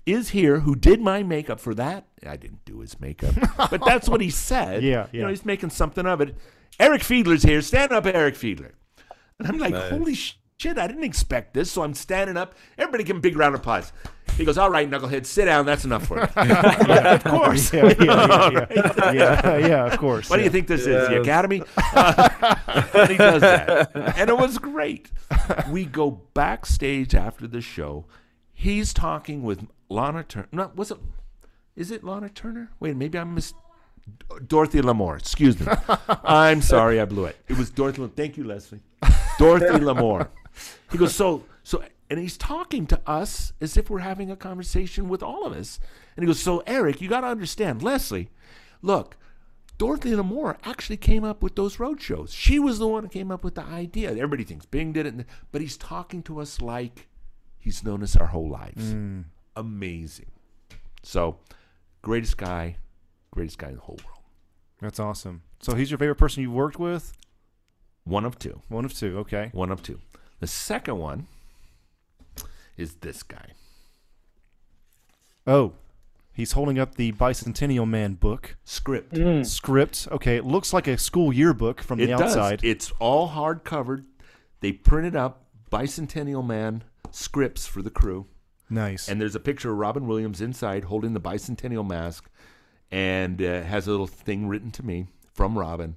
is 0.04 0.30
here 0.30 0.60
who 0.60 0.76
did 0.76 1.00
my 1.00 1.22
makeup 1.22 1.60
for 1.60 1.74
that. 1.76 2.04
I 2.26 2.36
didn't 2.36 2.62
do 2.66 2.80
his 2.80 3.00
makeup, 3.00 3.34
but 3.70 3.82
that's 3.86 4.06
what 4.06 4.20
he 4.20 4.28
said. 4.28 4.82
Yeah, 4.82 5.06
You 5.12 5.22
know, 5.22 5.28
he's 5.28 5.46
making 5.46 5.70
something 5.70 6.04
of 6.04 6.20
it. 6.20 6.36
Eric 6.78 7.00
Fiedler's 7.00 7.42
here. 7.42 7.62
Stand 7.62 7.90
up, 7.92 8.04
Eric 8.04 8.34
Fiedler. 8.34 8.72
And 9.38 9.48
I'm 9.48 9.56
like, 9.58 9.72
Nice. 9.72 9.90
holy 9.90 10.14
shit, 10.58 10.78
I 10.78 10.86
didn't 10.86 11.04
expect 11.04 11.54
this. 11.54 11.70
So 11.70 11.82
I'm 11.82 11.94
standing 11.94 12.36
up. 12.36 12.54
Everybody 12.78 13.04
give 13.04 13.14
him 13.14 13.18
a 13.18 13.22
big 13.22 13.36
round 13.36 13.54
of 13.54 13.60
applause. 13.60 13.92
He 14.36 14.44
goes, 14.44 14.58
all 14.58 14.70
right, 14.70 14.90
knucklehead, 14.90 15.26
sit 15.26 15.44
down. 15.44 15.64
That's 15.66 15.84
enough 15.84 16.06
for 16.06 16.18
you. 16.18 16.26
yeah, 16.36 17.14
of 17.14 17.24
course. 17.24 17.72
Yeah, 17.72 17.84
yeah, 17.84 17.94
yeah, 18.00 18.66
yeah, 18.74 19.12
yeah, 19.12 19.56
yeah, 19.66 19.86
of 19.86 19.98
course. 19.98 20.28
What 20.28 20.38
do 20.38 20.42
you 20.42 20.50
think 20.50 20.66
this 20.66 20.86
is? 20.86 21.08
The 21.08 21.20
Academy? 21.20 21.62
Uh, 21.76 22.56
and 22.94 23.10
he 23.10 23.16
does 23.16 23.42
that. 23.42 23.94
And 24.16 24.28
it 24.28 24.36
was 24.36 24.58
great. 24.58 25.10
We 25.70 25.84
go 25.84 26.10
backstage 26.10 27.14
after 27.14 27.46
the 27.46 27.60
show. 27.60 28.06
He's 28.52 28.92
talking 28.92 29.42
with 29.42 29.68
Lana 29.88 30.24
Turner. 30.24 30.48
No, 30.50 30.72
was 30.74 30.90
it? 30.90 30.98
Is 31.76 31.90
it 31.90 32.02
Lana 32.02 32.28
Turner? 32.28 32.70
Wait, 32.80 32.96
maybe 32.96 33.18
I 33.18 33.24
missed. 33.24 33.54
Dorothy 34.48 34.82
Lamour. 34.82 35.18
Excuse 35.18 35.58
me. 35.58 35.66
I'm 36.24 36.60
sorry, 36.60 37.00
I 37.00 37.04
blew 37.04 37.24
it. 37.24 37.36
It 37.48 37.56
was 37.56 37.70
Dorothy. 37.70 38.06
Thank 38.14 38.36
you, 38.36 38.44
Leslie. 38.44 38.80
Dorothy 39.38 39.78
Lamour. 39.78 40.28
He 40.90 40.98
goes, 40.98 41.14
so, 41.14 41.44
so, 41.62 41.82
and 42.10 42.18
he's 42.18 42.36
talking 42.36 42.86
to 42.86 43.00
us 43.06 43.52
as 43.60 43.76
if 43.76 43.90
we're 43.90 44.00
having 44.00 44.30
a 44.30 44.36
conversation 44.36 45.08
with 45.08 45.22
all 45.22 45.44
of 45.44 45.52
us. 45.52 45.80
And 46.16 46.22
he 46.22 46.26
goes, 46.26 46.40
so 46.40 46.62
Eric, 46.66 47.00
you 47.00 47.08
got 47.08 47.22
to 47.22 47.26
understand, 47.26 47.82
Leslie. 47.82 48.30
Look, 48.82 49.16
Dorothy 49.78 50.10
Lamour 50.10 50.56
actually 50.64 50.96
came 50.96 51.24
up 51.24 51.42
with 51.42 51.56
those 51.56 51.80
road 51.80 52.00
shows. 52.00 52.32
She 52.32 52.58
was 52.58 52.78
the 52.78 52.86
one 52.86 53.04
who 53.04 53.08
came 53.08 53.30
up 53.30 53.42
with 53.42 53.56
the 53.56 53.64
idea. 53.64 54.10
Everybody 54.10 54.44
thinks 54.44 54.66
Bing 54.66 54.92
did 54.92 55.06
it, 55.06 55.26
but 55.50 55.60
he's 55.60 55.76
talking 55.76 56.22
to 56.24 56.40
us 56.40 56.60
like 56.60 57.08
he's 57.58 57.82
known 57.82 58.02
us 58.02 58.14
our 58.14 58.26
whole 58.26 58.48
lives. 58.48 58.94
Mm. 58.94 59.24
Amazing. 59.56 60.30
So, 61.02 61.38
greatest 62.02 62.36
guy, 62.36 62.76
greatest 63.30 63.58
guy 63.58 63.68
in 63.68 63.76
the 63.76 63.80
whole 63.80 63.98
world. 64.04 64.20
That's 64.80 65.00
awesome. 65.00 65.42
So 65.60 65.74
he's 65.74 65.90
your 65.90 65.98
favorite 65.98 66.16
person 66.16 66.42
you've 66.42 66.52
worked 66.52 66.78
with? 66.78 67.12
One 68.04 68.24
of 68.24 68.38
two. 68.38 68.60
One 68.68 68.84
of 68.84 68.92
two. 68.92 69.18
Okay. 69.18 69.48
One 69.52 69.70
of 69.70 69.82
two. 69.82 69.98
The 70.40 70.46
second 70.46 70.98
one 70.98 71.26
is 72.76 72.94
this 72.96 73.22
guy. 73.22 73.50
Oh, 75.46 75.72
he's 76.32 76.52
holding 76.52 76.78
up 76.78 76.94
the 76.96 77.12
Bicentennial 77.12 77.88
Man 77.88 78.14
book 78.14 78.56
Script. 78.64 79.16
script. 79.46 80.08
Okay, 80.10 80.36
it 80.36 80.44
looks 80.44 80.72
like 80.72 80.86
a 80.86 80.96
school 80.98 81.32
yearbook 81.32 81.80
from 81.80 82.00
It 82.00 82.06
the 82.06 82.12
does. 82.16 82.36
outside. 82.36 82.60
It's 82.64 82.92
all 82.98 83.28
hard 83.28 83.64
covered. 83.64 84.04
They 84.60 84.72
printed 84.72 85.14
up 85.16 85.44
Bicentennial 85.70 86.44
Man 86.46 86.82
scripts 87.10 87.66
for 87.66 87.82
the 87.82 87.90
crew. 87.90 88.26
nice. 88.70 89.08
And 89.08 89.20
there's 89.20 89.34
a 89.34 89.40
picture 89.40 89.70
of 89.70 89.76
Robin 89.78 90.06
Williams 90.06 90.40
inside 90.40 90.84
holding 90.84 91.12
the 91.12 91.20
bicentennial 91.20 91.86
mask 91.86 92.28
and 92.90 93.40
uh, 93.42 93.62
has 93.62 93.86
a 93.86 93.90
little 93.90 94.06
thing 94.06 94.48
written 94.48 94.70
to 94.72 94.82
me 94.84 95.06
from 95.32 95.58
Robin. 95.58 95.96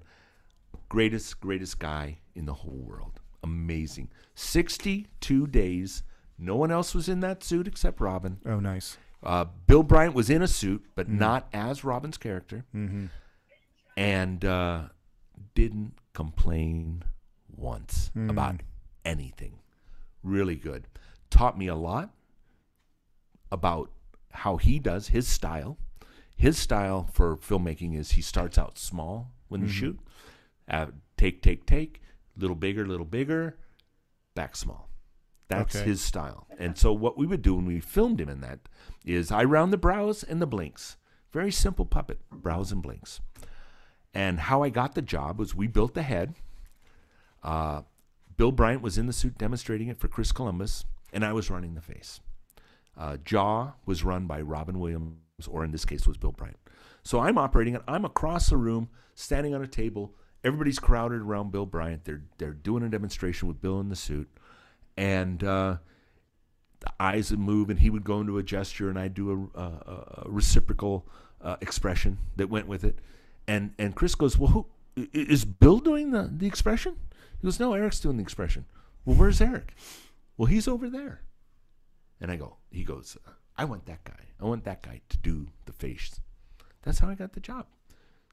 Greatest, 0.89 1.39
greatest 1.39 1.80
guy 1.80 2.18
in 2.35 2.45
the 2.45 2.53
whole 2.53 2.84
world. 2.85 3.19
Amazing. 3.43 4.09
62 4.35 5.47
days. 5.47 6.03
No 6.38 6.55
one 6.55 6.72
else 6.72 6.93
was 6.93 7.09
in 7.09 7.19
that 7.22 7.43
suit 7.43 7.68
except 7.68 7.99
Robin. 7.99 8.39
oh, 8.45 8.59
nice. 8.59 8.97
Uh, 9.23 9.45
Bill 9.65 9.81
Bryan 9.84 10.14
was 10.14 10.30
in 10.30 10.41
a 10.43 10.47
suit, 10.47 10.85
but 10.95 11.09
not 11.09 11.47
as 11.51 11.84
Robin's 11.84 12.18
character. 12.18 12.65
And 13.95 14.45
uh, 14.45 14.81
didn't 15.55 15.93
complain 16.14 17.03
once 17.55 18.11
about 18.30 18.61
anything. 19.03 19.59
Really 20.22 20.55
good. 20.55 20.85
Taught 21.31 21.57
me 21.57 21.68
a 21.68 21.76
lot 21.76 22.11
about 23.51 23.91
how 24.31 24.57
he 24.57 24.77
does 24.77 25.07
his 25.07 25.27
style. 25.27 25.77
His 26.35 26.57
style 26.59 27.09
for 27.11 27.35
filmmaking 27.38 27.97
is 27.97 28.11
he 28.11 28.22
starts 28.22 28.57
out 28.59 28.77
small 28.77 29.31
when 29.47 29.61
you 29.61 29.68
shoot, 29.69 29.99
uh, 30.69 30.88
take, 31.18 31.41
take, 31.41 31.65
take, 31.65 32.01
little 32.38 32.55
bigger, 32.55 32.85
little 32.88 33.05
bigger, 33.05 33.57
back 34.35 34.55
small. 34.55 34.89
That's 35.47 35.76
Okay. 35.76 35.85
his 35.85 36.01
style. 36.01 36.47
And 36.59 36.77
so 36.77 36.91
what 36.91 37.18
we 37.18 37.26
would 37.26 37.41
do 37.41 37.55
when 37.55 37.65
we 37.65 37.80
filmed 37.80 38.19
him 38.19 38.30
in 38.30 38.41
that 38.41 38.59
is 39.05 39.31
I 39.31 39.43
round 39.43 39.72
the 39.72 39.77
brows 39.77 40.23
and 40.23 40.41
the 40.41 40.47
blinks. 40.47 40.97
Very 41.31 41.51
simple 41.51 41.85
puppet, 41.85 42.19
brows 42.30 42.72
and 42.72 42.81
blinks. 42.81 43.22
And 44.14 44.39
how 44.41 44.64
I 44.64 44.69
got 44.69 44.95
the 44.95 45.01
job 45.01 45.39
was 45.39 45.55
we 45.55 45.68
built 45.68 45.93
the 45.93 46.01
head. 46.03 46.35
Uh, 47.43 47.84
Bill 48.35 48.51
Bryan 48.51 48.81
was 48.81 48.97
in 48.97 49.07
the 49.07 49.14
suit 49.14 49.38
demonstrating 49.38 49.88
it 49.88 49.97
for 49.97 50.07
Chris 50.07 50.31
Columbus, 50.31 50.85
and 51.14 51.23
I 51.26 51.34
was 51.34 51.49
running 51.49 51.76
the 51.76 51.81
face. 51.81 52.19
Uh, 52.97 53.18
Jaw 53.18 53.73
was 53.85 54.03
run 54.03 54.26
by 54.27 54.41
Robin 54.41 54.80
Williams, 54.80 55.18
or 55.47 55.64
in 55.64 55.72
this 55.72 55.85
case 55.85 56.07
was 56.07 56.18
Bill 56.18 56.31
Bryan. 56.31 56.55
So 57.03 57.19
I'm 57.19 57.38
operating 57.38 57.76
it. 57.76 57.84
I'm 57.88 58.05
across 58.05 58.49
the 58.49 58.57
room, 58.57 58.89
standing 59.15 59.53
on 59.55 59.61
a 59.61 59.68
table. 59.68 60.15
Everybody's 60.48 60.80
crowded 60.80 61.22
around 61.22 61.52
Bill 61.52 61.65
Bryan. 61.65 62.02
They're 62.03 62.24
they're 62.38 62.53
doing 62.53 62.84
a 62.84 62.90
demonstration 62.90 63.48
with 63.48 63.61
Bill 63.61 63.80
in 63.80 63.90
the 63.90 63.95
suit, 63.95 64.30
and 64.95 65.44
uh, 65.44 65.78
the 66.80 66.94
eyes 66.99 67.32
would 67.32 67.40
move, 67.40 67.69
and 67.69 67.80
he 67.80 67.90
would 67.90 68.03
go 68.03 68.22
into 68.22 68.38
a 68.38 68.44
gesture, 68.44 68.90
and 68.90 68.98
I'd 68.98 69.14
do 69.14 69.49
a, 69.53 69.60
a, 69.60 70.24
a 70.26 70.30
reciprocal 70.30 71.06
uh, 71.41 71.57
expression 71.61 72.18
that 72.38 72.49
went 72.49 72.68
with 72.68 72.84
it. 72.84 72.99
And 73.48 73.74
and 73.78 73.95
Chris 73.95 74.15
goes, 74.15 74.38
"Well, 74.38 74.68
who 74.95 75.07
is 75.14 75.45
Bill 75.45 75.80
doing 75.80 76.11
the 76.11 76.30
the 76.32 76.48
expression?" 76.48 76.95
He 77.41 77.45
goes, 77.45 77.60
"No, 77.60 77.74
Eric's 77.74 77.99
doing 77.99 78.18
the 78.18 78.24
expression." 78.24 78.65
Well, 79.06 79.15
where's 79.15 79.40
Eric? 79.40 79.74
Well, 80.38 80.48
he's 80.48 80.68
over 80.68 80.90
there. 80.90 81.22
And 82.19 82.32
I 82.32 82.36
go, 82.36 82.57
he 82.72 82.84
goes, 82.84 83.18
I 83.57 83.65
want 83.65 83.86
that 83.86 84.03
guy. 84.03 84.19
I 84.40 84.45
want 84.45 84.64
that 84.65 84.82
guy 84.82 85.02
to 85.10 85.18
do 85.18 85.48
the 85.65 85.74
face. 85.74 86.19
That's 86.84 86.99
how 86.99 87.10
I 87.10 87.15
got 87.15 87.34
the 87.34 87.40
job. 87.40 87.65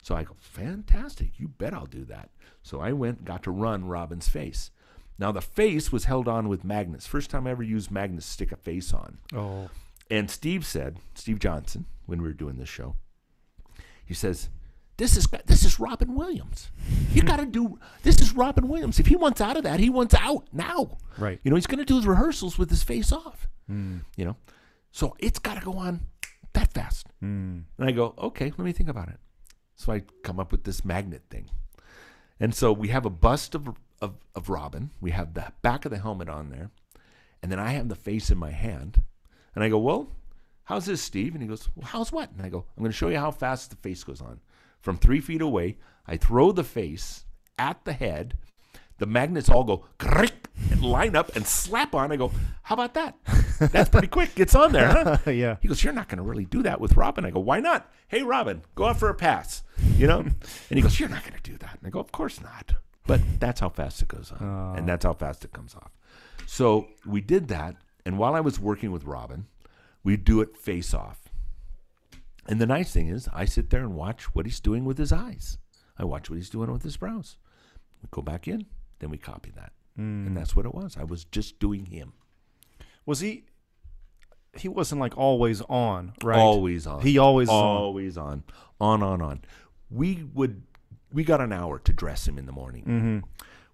So 0.04 0.14
I 0.14 0.22
go, 0.24 0.36
fantastic. 0.38 1.40
You 1.40 1.48
bet 1.48 1.72
I'll 1.72 1.86
do 1.86 2.04
that. 2.04 2.28
So 2.62 2.78
I 2.78 2.92
went, 2.92 3.18
and 3.20 3.26
got 3.26 3.42
to 3.44 3.50
run 3.50 3.86
Robin's 3.86 4.28
face. 4.28 4.70
Now 5.18 5.32
the 5.32 5.40
face 5.40 5.90
was 5.90 6.04
held 6.04 6.28
on 6.28 6.46
with 6.46 6.62
magnets. 6.62 7.06
First 7.06 7.30
time 7.30 7.46
I 7.46 7.52
ever 7.52 7.62
used 7.62 7.90
magnets 7.90 8.26
to 8.26 8.32
stick 8.32 8.52
a 8.52 8.56
face 8.56 8.92
on. 8.92 9.16
Oh, 9.34 9.70
And 10.10 10.30
Steve 10.30 10.66
said, 10.66 10.98
Steve 11.14 11.38
Johnson, 11.38 11.86
when 12.04 12.20
we 12.20 12.28
were 12.28 12.34
doing 12.34 12.58
this 12.58 12.68
show, 12.68 12.96
he 14.04 14.12
says, 14.12 14.50
"This 14.98 15.16
is 15.16 15.26
this 15.46 15.64
is 15.64 15.80
Robin 15.80 16.14
Williams. 16.14 16.70
You 17.14 17.22
got 17.30 17.36
to 17.36 17.46
do 17.46 17.78
this 18.02 18.20
is 18.20 18.34
Robin 18.34 18.68
Williams. 18.68 19.00
If 19.00 19.06
he 19.06 19.16
wants 19.16 19.40
out 19.40 19.56
of 19.56 19.62
that, 19.62 19.80
he 19.80 19.88
wants 19.88 20.12
out 20.14 20.44
now. 20.52 20.98
Right. 21.16 21.40
You 21.42 21.50
know, 21.50 21.56
he's 21.56 21.66
going 21.66 21.78
to 21.78 21.86
do 21.86 21.96
his 21.96 22.06
rehearsals 22.06 22.58
with 22.58 22.68
his 22.68 22.82
face 22.82 23.10
off. 23.10 23.48
Hmm. 23.68 24.00
You 24.18 24.26
know, 24.26 24.36
so 24.92 25.16
it's 25.18 25.38
got 25.38 25.58
to 25.58 25.64
go 25.64 25.78
on 25.78 26.00
that 26.52 26.74
fast. 26.74 27.06
Hmm. 27.20 27.60
And 27.78 27.88
I 27.88 27.92
go, 27.92 28.12
okay, 28.18 28.46
let 28.46 28.58
me 28.66 28.72
think 28.72 28.90
about 28.90 29.08
it. 29.08 29.18
So 29.76 29.92
I 29.92 30.02
come 30.22 30.38
up 30.38 30.52
with 30.52 30.64
this 30.64 30.84
magnet 30.84 31.22
thing. 31.30 31.50
And 32.40 32.54
so 32.54 32.72
we 32.72 32.88
have 32.88 33.06
a 33.06 33.10
bust 33.10 33.54
of, 33.54 33.68
of, 34.00 34.14
of 34.34 34.48
Robin. 34.48 34.90
We 35.00 35.12
have 35.12 35.34
the 35.34 35.52
back 35.62 35.84
of 35.84 35.90
the 35.90 35.98
helmet 35.98 36.28
on 36.28 36.50
there. 36.50 36.70
And 37.42 37.50
then 37.52 37.58
I 37.58 37.72
have 37.72 37.88
the 37.88 37.94
face 37.94 38.30
in 38.30 38.38
my 38.38 38.50
hand. 38.50 39.02
And 39.54 39.62
I 39.62 39.68
go, 39.68 39.78
well, 39.78 40.08
how's 40.64 40.86
this, 40.86 41.02
Steve? 41.02 41.34
And 41.34 41.42
he 41.42 41.48
goes, 41.48 41.68
well, 41.74 41.86
how's 41.86 42.12
what? 42.12 42.30
And 42.32 42.44
I 42.44 42.48
go, 42.48 42.64
I'm 42.76 42.82
going 42.82 42.90
to 42.90 42.96
show 42.96 43.08
you 43.08 43.18
how 43.18 43.30
fast 43.30 43.70
the 43.70 43.76
face 43.76 44.02
goes 44.02 44.20
on. 44.20 44.40
From 44.80 44.96
three 44.96 45.20
feet 45.20 45.40
away, 45.40 45.76
I 46.06 46.16
throw 46.16 46.52
the 46.52 46.64
face 46.64 47.24
at 47.58 47.84
the 47.84 47.92
head. 47.92 48.36
The 48.98 49.06
magnets 49.06 49.48
all 49.48 49.64
go 49.64 49.84
crick 49.98 50.32
and 50.32 50.43
line 50.80 51.16
up 51.16 51.34
and 51.36 51.46
slap 51.46 51.94
on. 51.94 52.12
I 52.12 52.16
go, 52.16 52.30
how 52.62 52.74
about 52.74 52.94
that? 52.94 53.16
That's 53.58 53.88
pretty 53.88 54.08
quick. 54.08 54.32
It's 54.36 54.54
on 54.54 54.72
there, 54.72 54.88
huh? 54.88 55.18
yeah. 55.30 55.56
He 55.60 55.68
goes, 55.68 55.82
You're 55.82 55.92
not 55.92 56.08
going 56.08 56.18
to 56.18 56.22
really 56.22 56.44
do 56.44 56.62
that 56.62 56.80
with 56.80 56.96
Robin. 56.96 57.24
I 57.24 57.30
go, 57.30 57.40
Why 57.40 57.60
not? 57.60 57.90
Hey, 58.08 58.22
Robin, 58.22 58.62
go 58.74 58.86
out 58.86 58.98
for 58.98 59.08
a 59.08 59.14
pass. 59.14 59.62
You 59.96 60.06
know? 60.06 60.18
and 60.20 60.34
he 60.70 60.80
goes, 60.80 60.98
You're 60.98 61.08
not 61.08 61.22
going 61.22 61.40
to 61.40 61.50
do 61.50 61.56
that. 61.58 61.78
And 61.78 61.86
I 61.86 61.90
go, 61.90 62.00
Of 62.00 62.12
course 62.12 62.40
not. 62.40 62.74
But 63.06 63.20
that's 63.38 63.60
how 63.60 63.68
fast 63.68 64.00
it 64.02 64.08
goes 64.08 64.32
on. 64.32 64.78
And 64.78 64.88
that's 64.88 65.04
how 65.04 65.12
fast 65.12 65.44
it 65.44 65.52
comes 65.52 65.74
off. 65.74 65.90
So 66.46 66.88
we 67.06 67.20
did 67.20 67.48
that. 67.48 67.76
And 68.06 68.18
while 68.18 68.34
I 68.34 68.40
was 68.40 68.58
working 68.58 68.92
with 68.92 69.04
Robin, 69.04 69.46
we 70.02 70.16
do 70.16 70.40
it 70.40 70.56
face 70.56 70.94
off. 70.94 71.20
And 72.46 72.60
the 72.60 72.66
nice 72.66 72.92
thing 72.92 73.08
is, 73.08 73.28
I 73.32 73.44
sit 73.44 73.70
there 73.70 73.80
and 73.80 73.94
watch 73.94 74.34
what 74.34 74.46
he's 74.46 74.60
doing 74.60 74.84
with 74.84 74.98
his 74.98 75.12
eyes. 75.12 75.58
I 75.98 76.04
watch 76.04 76.28
what 76.28 76.36
he's 76.36 76.50
doing 76.50 76.70
with 76.70 76.82
his 76.82 76.96
brows. 76.96 77.36
We 78.02 78.08
go 78.10 78.20
back 78.20 78.48
in, 78.48 78.66
then 78.98 79.10
we 79.10 79.18
copy 79.18 79.50
that. 79.54 79.72
And 79.96 80.36
that's 80.36 80.56
what 80.56 80.66
it 80.66 80.74
was. 80.74 80.96
I 80.98 81.04
was 81.04 81.24
just 81.24 81.58
doing 81.60 81.86
him. 81.86 82.14
Was 83.06 83.20
he? 83.20 83.44
He 84.56 84.68
wasn't 84.68 85.00
like 85.00 85.16
always 85.16 85.60
on, 85.62 86.12
right? 86.22 86.38
Always 86.38 86.86
on. 86.86 87.00
He 87.02 87.18
always 87.18 87.48
is 87.48 87.52
on. 87.52 87.64
always 87.64 88.16
on. 88.16 88.44
On, 88.80 89.02
on, 89.02 89.20
on. 89.22 89.42
We 89.90 90.24
would 90.34 90.62
we 91.12 91.22
got 91.24 91.40
an 91.40 91.52
hour 91.52 91.78
to 91.80 91.92
dress 91.92 92.26
him 92.26 92.38
in 92.38 92.46
the 92.46 92.52
morning. 92.52 92.82
Mm-hmm. 92.84 93.18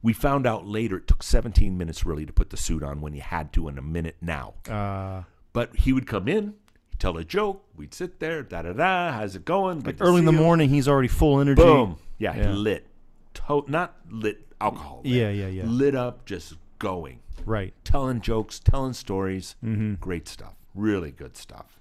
We 0.03 0.13
found 0.15 0.47
out 0.47 0.67
later 0.67 0.97
it 0.97 1.07
took 1.07 1.23
17 1.23 1.77
minutes 1.77 2.05
really 2.07 2.25
to 2.27 2.33
put 2.33 2.51
the 2.51 2.57
suit 2.57 2.83
on 2.83 3.01
when 3.03 3.13
he 3.13 3.21
had 3.21 3.53
to 3.55 3.69
in 3.69 3.77
a 3.79 3.83
minute 3.83 4.17
now. 4.23 4.55
Uh, 4.69 5.25
But 5.53 5.77
he 5.77 5.93
would 5.93 6.07
come 6.07 6.27
in, 6.29 6.55
he'd 6.91 6.99
tell 6.99 7.17
a 7.19 7.25
joke, 7.25 7.65
we'd 7.77 7.93
sit 7.95 8.19
there, 8.21 8.43
da 8.43 8.63
da 8.63 8.73
da, 8.73 9.13
how's 9.13 9.37
it 9.37 9.45
going? 9.45 9.81
like 9.81 9.99
Good 9.99 10.05
early 10.07 10.21
in 10.21 10.25
the 10.25 10.33
you. 10.33 10.39
morning, 10.39 10.71
he's 10.71 10.89
already 10.89 11.09
full 11.09 11.39
energy. 11.41 11.61
Boom. 11.63 11.97
Yeah, 12.19 12.35
Yeah. 12.35 12.53
lit. 12.53 12.87
To- 13.35 13.65
not 13.69 13.97
lit 14.09 14.47
alcohol. 14.61 15.01
lit. 15.05 15.13
Yeah, 15.13 15.31
yeah, 15.31 15.47
yeah. 15.49 15.65
Lit 15.65 15.95
up, 15.95 16.25
just 16.27 16.55
going. 16.79 17.21
Right. 17.47 17.73
Telling 17.85 18.21
jokes, 18.21 18.59
telling 18.61 18.93
stories. 18.93 19.57
Mm-hmm. 19.65 19.95
Great 19.95 20.29
stuff. 20.29 20.55
Really 20.75 21.11
good 21.11 21.37
stuff. 21.37 21.79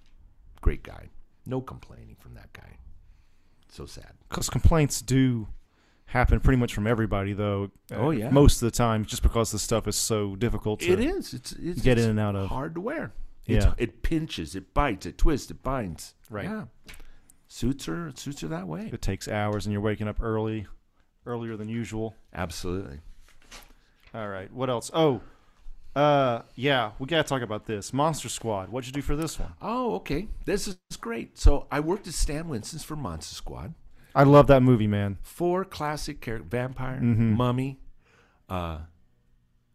Great 0.62 0.84
guy. 0.84 1.10
No 1.46 1.62
complaining 1.62 2.16
from 2.20 2.34
that 2.36 2.52
guy. 2.54 2.78
So 3.70 3.86
sad. 3.86 4.14
Because 4.30 4.50
complaints 4.50 5.02
do 5.02 5.48
happen 6.06 6.40
pretty 6.40 6.58
much 6.58 6.74
from 6.74 6.88
everybody, 6.88 7.34
though. 7.34 7.72
uh, 7.92 7.96
Oh, 7.96 8.12
yeah. 8.12 8.30
Most 8.30 8.62
of 8.62 8.72
the 8.72 8.76
time, 8.76 9.06
just 9.06 9.22
because 9.22 9.52
the 9.52 9.60
stuff 9.60 9.88
is 9.88 9.96
so 9.96 10.36
difficult 10.36 10.80
to 10.82 10.92
It 10.92 11.00
is. 11.00 11.34
It's, 11.34 11.52
it's 11.54 11.82
get 11.82 11.98
it's 11.98 12.06
in 12.06 12.12
and 12.12 12.20
out 12.20 12.36
of. 12.36 12.50
hard 12.50 12.74
to 12.76 12.82
wear. 12.82 13.12
It's, 13.46 13.66
Yeah. 13.66 13.74
It 13.78 14.02
pinches, 14.02 14.56
it 14.56 14.74
bites, 14.74 15.06
it 15.06 15.18
twists, 15.18 15.50
it 15.52 15.62
binds. 15.64 16.16
Right. 16.30 16.46
Yeah. 16.46 16.66
Suits 17.48 17.88
are 17.88 18.12
suits 18.16 18.42
her 18.42 18.48
that 18.48 18.68
way. 18.68 18.90
It 18.94 19.02
takes 19.02 19.28
hours, 19.28 19.66
and 19.66 19.74
you're 19.74 19.82
waking 19.82 20.08
up 20.08 20.18
early, 20.22 20.68
earlier 21.30 21.56
than 21.56 21.70
usual. 21.70 22.16
Absolutely. 22.34 23.00
All 24.14 24.28
right. 24.28 24.52
What 24.52 24.70
else? 24.70 24.90
Oh, 24.94 25.22
uh, 25.96 26.42
yeah, 26.56 26.92
we 27.00 27.06
gotta 27.08 27.24
talk 27.28 27.42
about 27.42 27.66
this. 27.66 27.94
Monster 27.94 28.30
Squad. 28.30 28.70
What'd 28.70 28.88
you 28.88 28.94
do 28.94 29.02
for 29.02 29.16
this 29.16 29.40
one? 29.40 29.54
Oh, 29.62 29.96
okay. 29.96 30.28
This 30.46 30.68
is 30.68 30.78
great. 31.00 31.38
So 31.38 31.68
I 31.72 31.80
worked 31.80 32.08
at 32.08 32.14
Stan 32.14 32.48
Winston's 32.50 32.84
for 32.84 32.96
Monster 32.96 33.36
Squad. 33.36 33.74
I 34.16 34.24
love 34.24 34.48
that 34.48 34.64
movie, 34.64 34.88
man. 34.88 35.20
Four 35.22 35.64
classic 35.64 36.20
characters: 36.20 36.50
vampire, 36.50 37.00
Mhm. 37.00 37.36
mummy, 37.38 37.80
uh, 38.50 38.80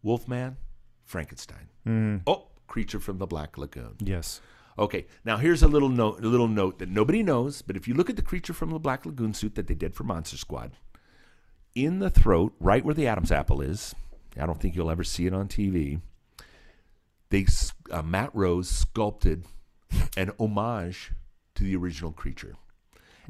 Wolfman, 0.03 0.57
Frankenstein. 1.05 1.69
Mm, 1.87 2.23
Oh, 2.27 2.49
creature 2.67 2.99
from 3.01 3.19
the 3.19 3.27
Black 3.27 3.57
Lagoon. 3.57 3.95
yes. 4.01 4.41
Okay, 4.77 5.07
now 5.25 5.37
here's 5.37 5.63
a 5.63 5.69
little 5.69 5.89
note, 5.89 6.19
a 6.25 6.27
little 6.27 6.49
note 6.49 6.81
that 6.81 6.89
nobody 6.89 7.23
knows, 7.23 7.63
but 7.63 7.77
if 7.77 7.87
you 7.87 7.95
look 7.95 8.11
at 8.11 8.17
the 8.17 8.23
creature 8.23 8.53
from 8.53 8.71
the 8.71 8.81
Black 8.81 9.07
Lagoon 9.07 9.33
suit 9.33 9.55
that 9.55 9.69
they 9.69 9.75
did 9.75 9.95
for 9.95 10.03
Monster 10.03 10.37
Squad, 10.37 10.73
in 11.75 11.99
the 11.99 12.11
throat, 12.11 12.55
right 12.61 12.85
where 12.85 12.95
the 12.95 13.07
Adam's 13.07 13.33
apple 13.33 13.61
is, 13.61 13.95
I 14.41 14.47
don't 14.47 14.61
think 14.61 14.75
you'll 14.77 14.91
ever 14.91 15.05
see 15.05 15.27
it 15.27 15.35
on 15.35 15.49
TV. 15.49 16.01
They 17.31 17.47
uh, 17.91 18.03
Matt 18.03 18.31
Rose 18.35 18.69
sculpted 18.69 19.45
an 20.17 20.31
homage 20.39 21.13
to 21.57 21.65
the 21.65 21.77
original 21.77 22.13
creature, 22.13 22.55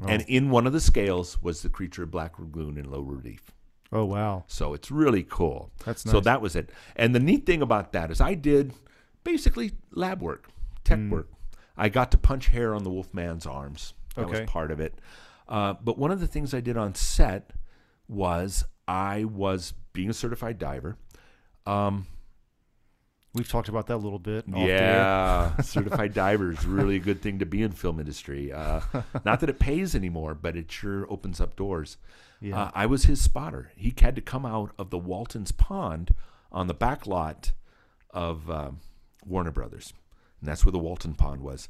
and 0.05 0.23
in 0.27 0.49
one 0.49 0.67
of 0.67 0.73
the 0.73 0.79
scales 0.81 1.41
was 1.41 1.61
the 1.61 1.69
creature 1.69 2.03
of 2.03 2.11
Black 2.11 2.37
Lagoon 2.37 2.77
in 2.77 2.89
low 2.91 3.01
relief. 3.01 3.51
Oh 3.91 4.05
wow. 4.05 4.43
So 4.47 4.73
it's 4.73 4.91
really 4.91 5.23
cool. 5.23 5.71
That's 5.85 6.01
So 6.03 6.19
that 6.19 6.41
was 6.41 6.55
it. 6.55 6.69
And 6.95 7.15
the 7.15 7.19
neat 7.19 7.45
thing 7.45 7.61
about 7.61 7.93
that 7.93 8.11
is 8.11 8.19
I 8.19 8.33
did 8.33 8.73
basically 9.23 9.71
lab 9.91 10.21
work, 10.21 10.49
tech 10.83 10.99
Mm. 10.99 11.09
work. 11.11 11.29
I 11.77 11.89
got 11.89 12.11
to 12.11 12.17
punch 12.17 12.47
hair 12.47 12.73
on 12.75 12.83
the 12.83 12.89
Wolfman's 12.89 13.45
arms. 13.45 13.93
That 14.15 14.25
Okay. 14.25 14.41
was 14.41 14.49
part 14.49 14.71
of 14.71 14.79
it. 14.79 14.99
Uh, 15.47 15.73
but 15.81 15.97
one 15.97 16.11
of 16.11 16.19
the 16.19 16.27
things 16.27 16.53
I 16.53 16.59
did 16.61 16.77
on 16.77 16.95
set 16.95 17.51
was 18.07 18.63
I 18.87 19.23
was 19.25 19.73
being 19.93 20.09
a 20.09 20.13
certified 20.13 20.59
diver. 20.59 20.97
Um, 21.65 22.07
We've 23.33 23.49
talked 23.49 23.67
about 23.67 23.87
that 23.87 23.95
a 23.95 23.97
little 23.97 24.17
bit. 24.19 24.45
off 24.47 24.53
the 24.53 24.61
air. 24.61 24.67
yeah, 24.69 25.57
certified 25.61 26.13
diver 26.13 26.51
is 26.51 26.65
really 26.65 26.95
a 26.95 26.99
good 26.99 27.21
thing 27.21 27.39
to 27.39 27.45
be 27.45 27.63
in 27.63 27.73
film 27.73 27.99
industry. 27.99 28.53
Uh, 28.53 28.79
not 29.25 29.41
that 29.41 29.49
it 29.49 29.59
pays 29.59 29.93
anymore, 29.93 30.35
but 30.35 30.55
it 30.55 30.71
sure 30.71 31.05
opens 31.11 31.41
up 31.41 31.57
doors. 31.57 31.97
Yeah. 32.39 32.57
Uh, 32.63 32.71
I 32.73 32.85
was 32.85 33.05
his 33.05 33.19
spotter. 33.21 33.71
He 33.75 33.93
had 33.99 34.15
to 34.15 34.21
come 34.21 34.45
out 34.45 34.71
of 34.79 34.89
the 34.89 34.97
Walton's 34.97 35.51
Pond 35.51 36.15
on 36.49 36.67
the 36.67 36.73
back 36.73 37.05
lot 37.05 37.51
of 38.11 38.49
um, 38.49 38.79
Warner 39.25 39.51
Brothers, 39.51 39.91
and 40.39 40.47
that's 40.47 40.63
where 40.63 40.71
the 40.71 40.79
Walton 40.79 41.13
Pond 41.13 41.41
was. 41.41 41.67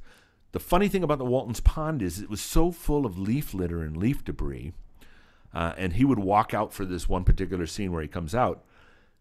The 0.52 0.60
funny 0.60 0.88
thing 0.88 1.02
about 1.02 1.18
the 1.18 1.26
Walton's 1.26 1.62
Pond 1.62 2.04
is 2.04 2.20
it 2.20 2.30
was 2.30 2.42
so 2.42 2.72
full 2.72 3.08
of 3.08 3.18
leaf 3.18 3.56
litter 3.56 3.82
and 3.82 3.98
leaf 3.98 4.24
debris, 4.24 4.72
uh, 5.56 5.74
and 5.78 5.94
he 5.94 6.06
would 6.06 6.20
walk 6.20 6.54
out 6.54 6.72
for 6.74 6.86
this 6.86 7.10
one 7.10 7.24
particular 7.24 7.66
scene 7.66 7.92
where 7.92 8.02
he 8.04 8.08
comes 8.08 8.36
out. 8.36 8.64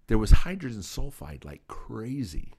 There 0.08 0.18
was 0.18 0.30
hydrogen 0.32 0.80
sulfide 0.80 1.44
like 1.46 1.66
crazy 1.68 2.52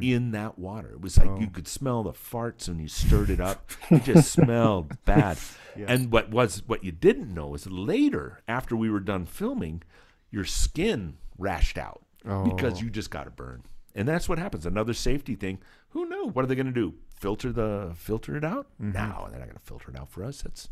in 0.00 0.30
that 0.30 0.58
water. 0.58 0.92
It 0.92 1.00
was 1.02 1.18
like 1.18 1.40
you 1.40 1.48
could 1.48 1.66
smell 1.66 2.04
the 2.04 2.12
farts 2.12 2.68
when 2.68 2.78
you 2.78 2.86
stirred 2.88 3.28
it 3.28 3.40
up. 3.40 3.70
It 3.90 4.04
just 4.04 4.30
smelled 4.38 4.96
bad. 5.04 5.36
And 5.76 6.12
what 6.12 6.30
was 6.30 6.62
what 6.66 6.84
you 6.84 6.92
didn't 6.92 7.34
know 7.34 7.54
is 7.54 7.66
later, 7.66 8.40
after 8.46 8.76
we 8.76 8.88
were 8.88 9.00
done 9.00 9.24
filming, 9.26 9.82
your 10.30 10.44
skin 10.44 11.16
rashed 11.38 11.76
out 11.76 12.02
because 12.22 12.78
Oh. 12.80 12.84
you 12.84 12.90
just 12.90 13.10
got 13.10 13.26
a 13.26 13.30
burn. 13.30 13.64
And 13.96 14.06
that's 14.08 14.28
what 14.28 14.38
happens. 14.38 14.64
Another 14.64 14.94
safety 14.94 15.34
thing. 15.34 15.58
Who 15.90 16.08
knew? 16.08 16.28
What 16.28 16.44
are 16.44 16.48
they 16.48 16.54
going 16.54 16.66
to 16.66 16.72
do? 16.72 16.94
Filter 17.14 17.52
the 17.52 17.92
filter 17.96 18.36
it 18.36 18.44
out? 18.44 18.68
No, 18.78 19.26
they're 19.30 19.38
not 19.40 19.48
going 19.48 19.54
to 19.58 19.58
filter 19.64 19.90
it 19.90 19.98
out 19.98 20.08
for 20.10 20.24
us. 20.24 20.42
That's 20.42 20.68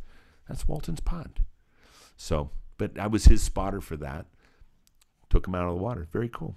that's 0.48 0.66
Walton's 0.68 1.00
Pond. 1.00 1.40
So, 2.16 2.50
but 2.78 2.98
I 2.98 3.06
was 3.06 3.26
his 3.26 3.42
spotter 3.42 3.80
for 3.80 3.96
that. 3.98 4.26
Took 5.30 5.46
him 5.46 5.54
out 5.54 5.68
of 5.68 5.74
the 5.74 5.82
water. 5.82 6.06
Very 6.12 6.28
cool. 6.28 6.56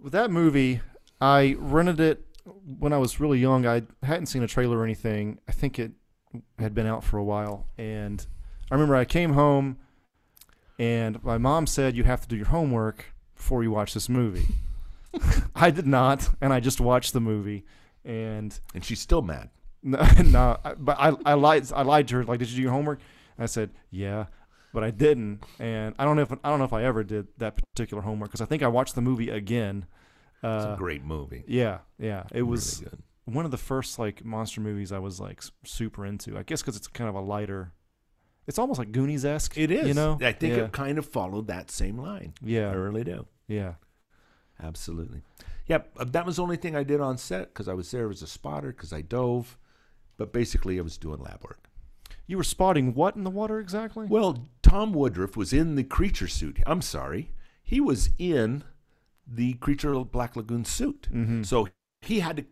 With 0.00 0.12
that 0.12 0.30
movie, 0.30 0.80
I 1.20 1.56
rented 1.58 2.00
it 2.00 2.24
when 2.78 2.92
I 2.92 2.98
was 2.98 3.20
really 3.20 3.38
young. 3.38 3.66
I 3.66 3.82
hadn't 4.02 4.26
seen 4.26 4.42
a 4.42 4.48
trailer 4.48 4.78
or 4.78 4.84
anything. 4.84 5.38
I 5.48 5.52
think 5.52 5.78
it 5.78 5.92
had 6.58 6.74
been 6.74 6.86
out 6.86 7.04
for 7.04 7.18
a 7.18 7.24
while. 7.24 7.66
And 7.76 8.24
I 8.70 8.74
remember 8.74 8.96
I 8.96 9.04
came 9.04 9.32
home 9.32 9.78
and 10.78 11.22
my 11.24 11.38
mom 11.38 11.66
said, 11.66 11.96
You 11.96 12.04
have 12.04 12.20
to 12.22 12.28
do 12.28 12.36
your 12.36 12.46
homework 12.46 13.06
before 13.34 13.62
you 13.62 13.70
watch 13.70 13.94
this 13.94 14.08
movie. 14.08 14.46
I 15.54 15.70
did 15.70 15.86
not, 15.86 16.28
and 16.40 16.52
I 16.52 16.60
just 16.60 16.80
watched 16.80 17.12
the 17.12 17.20
movie, 17.20 17.64
and 18.04 18.58
and 18.74 18.84
she's 18.84 19.00
still 19.00 19.22
mad. 19.22 19.50
no, 19.82 19.98
no 20.22 20.58
but 20.78 20.96
I 20.98 21.12
I 21.24 21.34
lied 21.34 21.70
I 21.72 21.82
lied 21.82 22.08
to 22.08 22.16
her. 22.16 22.24
Like, 22.24 22.38
did 22.38 22.50
you 22.50 22.56
do 22.56 22.62
your 22.62 22.72
homework? 22.72 23.00
I 23.38 23.46
said, 23.46 23.70
yeah, 23.90 24.26
but 24.72 24.82
I 24.84 24.90
didn't, 24.90 25.44
and 25.58 25.94
I 25.98 26.04
don't 26.04 26.16
know 26.16 26.22
if 26.22 26.32
I 26.32 26.48
don't 26.50 26.58
know 26.58 26.64
if 26.64 26.72
I 26.72 26.84
ever 26.84 27.04
did 27.04 27.28
that 27.38 27.56
particular 27.74 28.02
homework 28.02 28.30
because 28.30 28.40
I 28.40 28.46
think 28.46 28.62
I 28.62 28.68
watched 28.68 28.94
the 28.94 29.00
movie 29.00 29.30
again. 29.30 29.86
It's 30.42 30.44
Uh, 30.66 30.74
a 30.74 30.76
great 30.78 31.04
movie. 31.04 31.44
yeah, 31.46 31.78
yeah, 31.98 32.24
it 32.32 32.42
was 32.42 32.82
Really 32.82 32.98
one 33.24 33.44
of 33.44 33.50
the 33.50 33.58
first 33.58 33.98
like 33.98 34.24
monster 34.24 34.60
movies 34.60 34.90
I 34.92 34.98
was 34.98 35.20
like 35.20 35.42
super 35.64 36.04
into. 36.06 36.38
I 36.38 36.42
guess 36.42 36.62
because 36.62 36.76
it's 36.76 36.88
kind 36.88 37.08
of 37.10 37.14
a 37.14 37.20
lighter. 37.20 37.72
It's 38.46 38.58
almost 38.58 38.78
like 38.78 38.90
Goonies 38.92 39.24
esque. 39.26 39.58
It 39.58 39.70
is. 39.70 39.86
You 39.88 39.92
know. 39.94 40.18
I 40.22 40.32
think 40.32 40.56
Yeah. 40.56 40.64
it 40.64 40.72
kind 40.72 40.96
of 40.96 41.04
followed 41.06 41.46
that 41.48 41.70
same 41.70 41.98
line. 41.98 42.32
Yeah, 42.42 42.70
I 42.70 42.72
really 42.74 43.04
do. 43.04 43.26
Yeah. 43.46 43.74
Absolutely. 44.62 45.22
Yep. 45.66 45.92
uh, 45.98 46.04
That 46.04 46.26
was 46.26 46.36
the 46.36 46.42
only 46.42 46.56
thing 46.56 46.74
I 46.74 46.82
did 46.82 47.00
on 47.00 47.18
set 47.18 47.48
because 47.52 47.68
I 47.68 47.74
was 47.74 47.90
there 47.90 48.08
as 48.10 48.22
a 48.22 48.26
spotter 48.26 48.68
because 48.68 48.92
I 48.92 49.02
dove. 49.02 49.58
But 50.16 50.32
basically, 50.32 50.78
I 50.78 50.82
was 50.82 50.98
doing 50.98 51.20
lab 51.20 51.44
work. 51.44 51.67
You 52.28 52.36
were 52.36 52.44
spotting 52.44 52.94
what 52.94 53.16
in 53.16 53.24
the 53.24 53.30
water 53.30 53.58
exactly? 53.58 54.06
Well, 54.06 54.46
Tom 54.62 54.92
Woodruff 54.92 55.36
was 55.36 55.52
in 55.52 55.74
the 55.74 55.82
creature 55.82 56.28
suit. 56.28 56.60
I'm 56.66 56.82
sorry. 56.82 57.32
He 57.62 57.80
was 57.80 58.10
in 58.18 58.62
the 59.26 59.54
Creature 59.54 59.94
Black 60.04 60.36
Lagoon 60.36 60.64
suit. 60.64 61.08
Mm-hmm. 61.12 61.42
So 61.42 61.68
he 62.02 62.20
had 62.20 62.36
to 62.36 62.44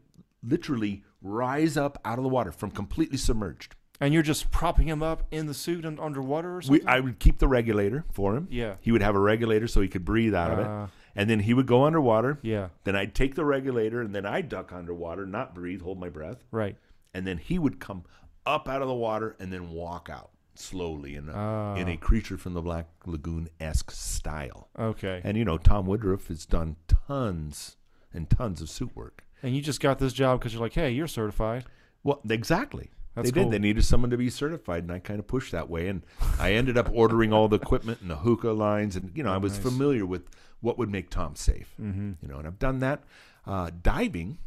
literally 0.43 1.05
rise 1.23 1.77
up 1.77 1.99
out 2.05 2.19
of 2.19 2.23
the 2.25 2.29
water 2.29 2.53
from 2.53 2.71
completely 2.71 3.19
submerged. 3.19 3.77
And 4.01 4.13
you're 4.13 4.23
just 4.23 4.51
propping 4.51 4.89
him 4.89 5.03
up 5.03 5.27
in 5.31 5.47
the 5.47 5.55
suit 5.55 5.85
and 5.87 5.99
underwater 5.99 6.57
or 6.57 6.63
something? 6.63 6.85
We, 6.85 6.91
I 6.91 7.01
would 7.01 7.19
keep 7.19 7.39
the 7.39 7.49
regulator 7.49 8.05
for 8.13 8.37
him. 8.37 8.47
Yeah. 8.51 8.75
He 8.81 8.93
would 8.93 9.01
have 9.03 9.15
a 9.15 9.19
regulator 9.21 9.67
so 9.69 9.81
he 9.81 9.89
could 9.89 10.05
breathe 10.05 10.35
out 10.35 10.51
of 10.53 10.59
Uh, 10.59 10.85
it. 10.85 10.91
And 11.19 11.31
then 11.31 11.41
he 11.41 11.55
would 11.55 11.67
go 11.67 11.85
underwater. 11.85 12.39
yeah. 12.43 12.69
Then 12.85 12.95
I'd 12.95 13.15
take 13.15 13.37
the 13.37 13.45
regulator 13.47 14.03
and 14.03 14.15
then 14.15 14.27
I'd 14.27 14.51
duck 14.51 14.71
underwater, 14.73 15.25
not 15.25 15.55
breathe, 15.55 15.81
hold 15.81 15.99
my 15.99 16.11
breath. 16.11 16.45
Right. 16.51 16.77
And 17.15 17.27
then 17.27 17.39
he 17.39 17.59
would 17.59 17.81
come 17.81 18.05
up 18.47 18.69
out 18.69 18.83
of 18.83 18.89
the 18.89 18.95
water 18.95 19.37
and 19.41 19.53
then 19.53 19.71
walk 19.71 20.09
out 20.11 20.31
slowly 20.55 21.17
in 21.17 21.29
a, 21.29 21.33
Ah. 21.35 21.75
in 21.75 21.89
a 21.89 21.97
creature 21.97 22.39
from 22.39 22.55
the 22.55 22.63
Black 22.63 22.87
Lagoon 23.05 23.49
esque 23.61 23.91
style. 23.91 24.69
Okay. 24.79 25.21
And 25.25 25.37
you 25.37 25.45
know, 25.45 25.59
Tom 25.59 25.87
Woodruff 25.87 26.29
has 26.29 26.47
done 26.47 26.77
tons 26.89 27.77
and 28.13 28.29
tons 28.31 28.61
of 28.63 28.71
suit 28.71 28.95
work. 28.97 29.25
And 29.43 29.55
you 29.55 29.61
just 29.61 29.81
got 29.81 29.99
this 29.99 30.13
job 30.13 30.41
because 30.41 30.53
you're 30.55 30.63
like, 30.63 30.73
hey, 30.73 30.91
you're 30.91 31.07
certified. 31.07 31.65
Well, 32.03 32.21
exactly. 32.29 32.91
That's 33.15 33.31
they 33.31 33.41
cool. 33.41 33.51
did. 33.51 33.53
They 33.63 33.67
needed 33.69 33.85
someone 33.85 34.11
to 34.11 34.17
be 34.19 34.29
certified, 34.31 34.83
and 34.83 34.93
I 34.93 34.99
kind 34.99 35.19
of 35.19 35.27
pushed 35.27 35.53
that 35.53 35.71
way. 35.71 35.89
And 35.89 36.03
I 36.39 36.53
ended 36.53 36.77
up 36.77 36.91
ordering 36.93 37.33
all 37.33 37.49
the 37.49 37.57
equipment 37.57 38.01
and 38.03 38.11
the 38.11 38.17
hookah 38.17 38.51
lines, 38.53 38.95
and 38.97 39.11
you 39.15 39.23
know, 39.23 39.33
I 39.33 39.39
was 39.39 39.55
Nice. 39.55 39.63
familiar 39.63 40.05
with 40.07 40.29
what 40.61 40.77
would 40.79 40.91
make 40.91 41.09
Tom 41.11 41.35
safe. 41.35 41.75
Mm-hmm. 41.81 42.13
You 42.23 42.29
know, 42.29 42.39
and 42.39 42.47
I've 42.47 42.59
done 42.59 42.81
that. 42.81 43.05
Uh, 43.47 43.71
diving 43.83 44.39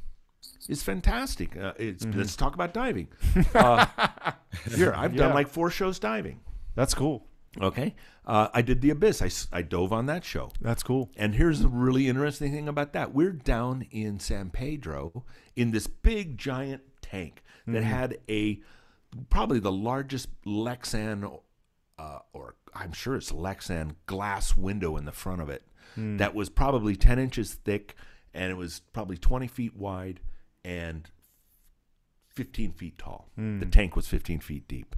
is 0.69 0.81
fantastic. 0.83 1.57
Uh, 1.57 1.73
it's, 1.77 2.05
Mm-hmm. 2.05 2.19
Let's 2.19 2.35
talk 2.37 2.53
about 2.55 2.73
diving. 2.73 3.09
Uh, 3.53 3.85
here, 4.75 4.93
I've 4.95 5.13
Yeah. 5.13 5.23
done 5.27 5.33
like 5.33 5.49
four 5.49 5.69
shows 5.69 5.99
diving. 5.99 6.39
That's 6.75 6.93
cool. 6.93 7.25
Okay, 7.59 7.95
uh, 8.27 8.47
I 8.53 8.61
did 8.61 8.79
the 8.81 8.91
Abyss. 8.91 9.21
I, 9.51 9.57
I 9.57 9.61
dove 9.63 9.91
on 9.91 10.05
that 10.05 10.23
show. 10.23 10.51
That's 10.61 10.83
cool. 10.83 11.09
And 11.17 11.33
here's 11.33 11.61
the 11.61 11.67
really 11.67 12.07
interesting 12.07 12.51
thing 12.53 12.67
about 12.69 12.93
that. 12.93 13.11
We're 13.13 13.31
down 13.31 13.87
in 13.91 14.19
San 14.19 14.51
Pedro 14.51 15.25
in 15.55 15.71
this 15.71 15.87
big 15.87 16.37
giant 16.37 16.83
tank 17.01 17.41
that 17.65 17.83
had 17.83 18.17
a 18.29 18.59
probably 19.31 19.59
the 19.59 19.71
largest 19.71 20.29
Lexan 20.45 21.39
uh, 21.97 22.19
or 22.33 22.55
I'm 22.73 22.91
sure 22.93 23.15
it's 23.15 23.31
Lexan 23.31 23.95
glass 24.05 24.55
window 24.55 24.95
in 24.97 25.05
the 25.05 25.11
front 25.11 25.41
of 25.41 25.49
it 25.49 25.63
that 25.97 26.33
was 26.35 26.49
probably 26.49 26.95
10 26.95 27.17
inches 27.19 27.55
thick 27.55 27.93
and 28.33 28.51
it 28.51 28.55
was 28.55 28.81
probably 28.93 29.17
20 29.17 29.47
feet 29.47 29.75
wide 29.75 30.19
and 30.63 31.09
15 32.29 32.71
feet 32.73 32.97
tall. 32.97 33.29
The 33.35 33.65
tank 33.65 33.95
was 33.95 34.07
15 34.07 34.39
feet 34.39 34.67
deep. 34.67 34.95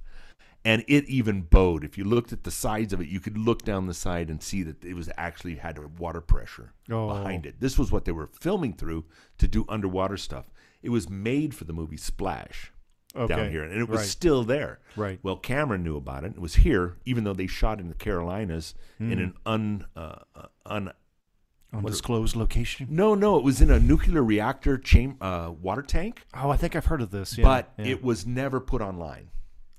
And 0.64 0.84
it 0.86 1.04
even 1.06 1.42
bowed. 1.42 1.82
If 1.82 1.98
you 1.98 2.04
looked 2.04 2.32
at 2.32 2.44
the 2.44 2.50
sides 2.52 2.92
of 2.92 3.00
it, 3.00 3.08
you 3.08 3.18
could 3.18 3.36
look 3.36 3.62
down 3.62 3.86
the 3.88 3.94
side 3.94 4.30
and 4.30 4.40
see 4.40 4.62
that 4.62 4.84
it 4.84 4.94
was 4.94 5.10
actually 5.16 5.56
had 5.56 5.76
a 5.76 5.88
water 5.88 6.20
pressure 6.20 6.72
Oh. 6.88 7.08
behind 7.08 7.46
it. 7.46 7.58
This 7.58 7.76
was 7.76 7.90
what 7.90 8.04
they 8.04 8.12
were 8.12 8.28
filming 8.40 8.74
through 8.74 9.04
to 9.38 9.48
do 9.48 9.64
underwater 9.68 10.16
stuff. 10.16 10.52
It 10.80 10.90
was 10.90 11.10
made 11.10 11.52
for 11.52 11.64
the 11.64 11.72
movie 11.72 11.96
Splash 11.96 12.70
down 13.26 13.50
here, 13.50 13.64
and 13.64 13.78
it 13.78 13.88
was 13.88 14.00
Right. 14.00 14.08
still 14.08 14.44
there. 14.44 14.78
Right. 14.96 15.18
Well, 15.22 15.36
Cameron 15.36 15.82
knew 15.82 15.96
about 15.96 16.22
it. 16.24 16.32
It 16.32 16.38
was 16.40 16.54
here, 16.56 16.96
even 17.04 17.24
though 17.24 17.34
they 17.34 17.46
shot 17.48 17.80
in 17.80 17.88
the 17.88 17.94
Carolinas 17.94 18.74
in 19.00 19.12
Hmm. 19.12 19.18
an 19.18 19.34
un 19.44 19.86
uh, 19.96 20.16
uh, 20.36 20.46
un. 20.64 20.92
Undisclosed 21.72 22.36
location. 22.36 22.86
No, 22.90 23.14
no, 23.14 23.36
it 23.38 23.44
was 23.44 23.60
in 23.60 23.70
a 23.70 23.78
nuclear 23.80 24.22
reactor 24.22 24.76
cham- 24.78 25.16
uh, 25.20 25.52
water 25.60 25.82
tank, 25.82 26.24
Oh, 26.34 26.50
I 26.50 26.56
think 26.56 26.76
I've 26.76 26.86
heard 26.86 27.00
of 27.02 27.10
this. 27.10 27.36
Yeah. 27.38 27.44
but 27.44 27.72
yeah. 27.78 27.86
it 27.92 28.02
was 28.02 28.26
never 28.26 28.60
put 28.60 28.82
online. 28.82 29.30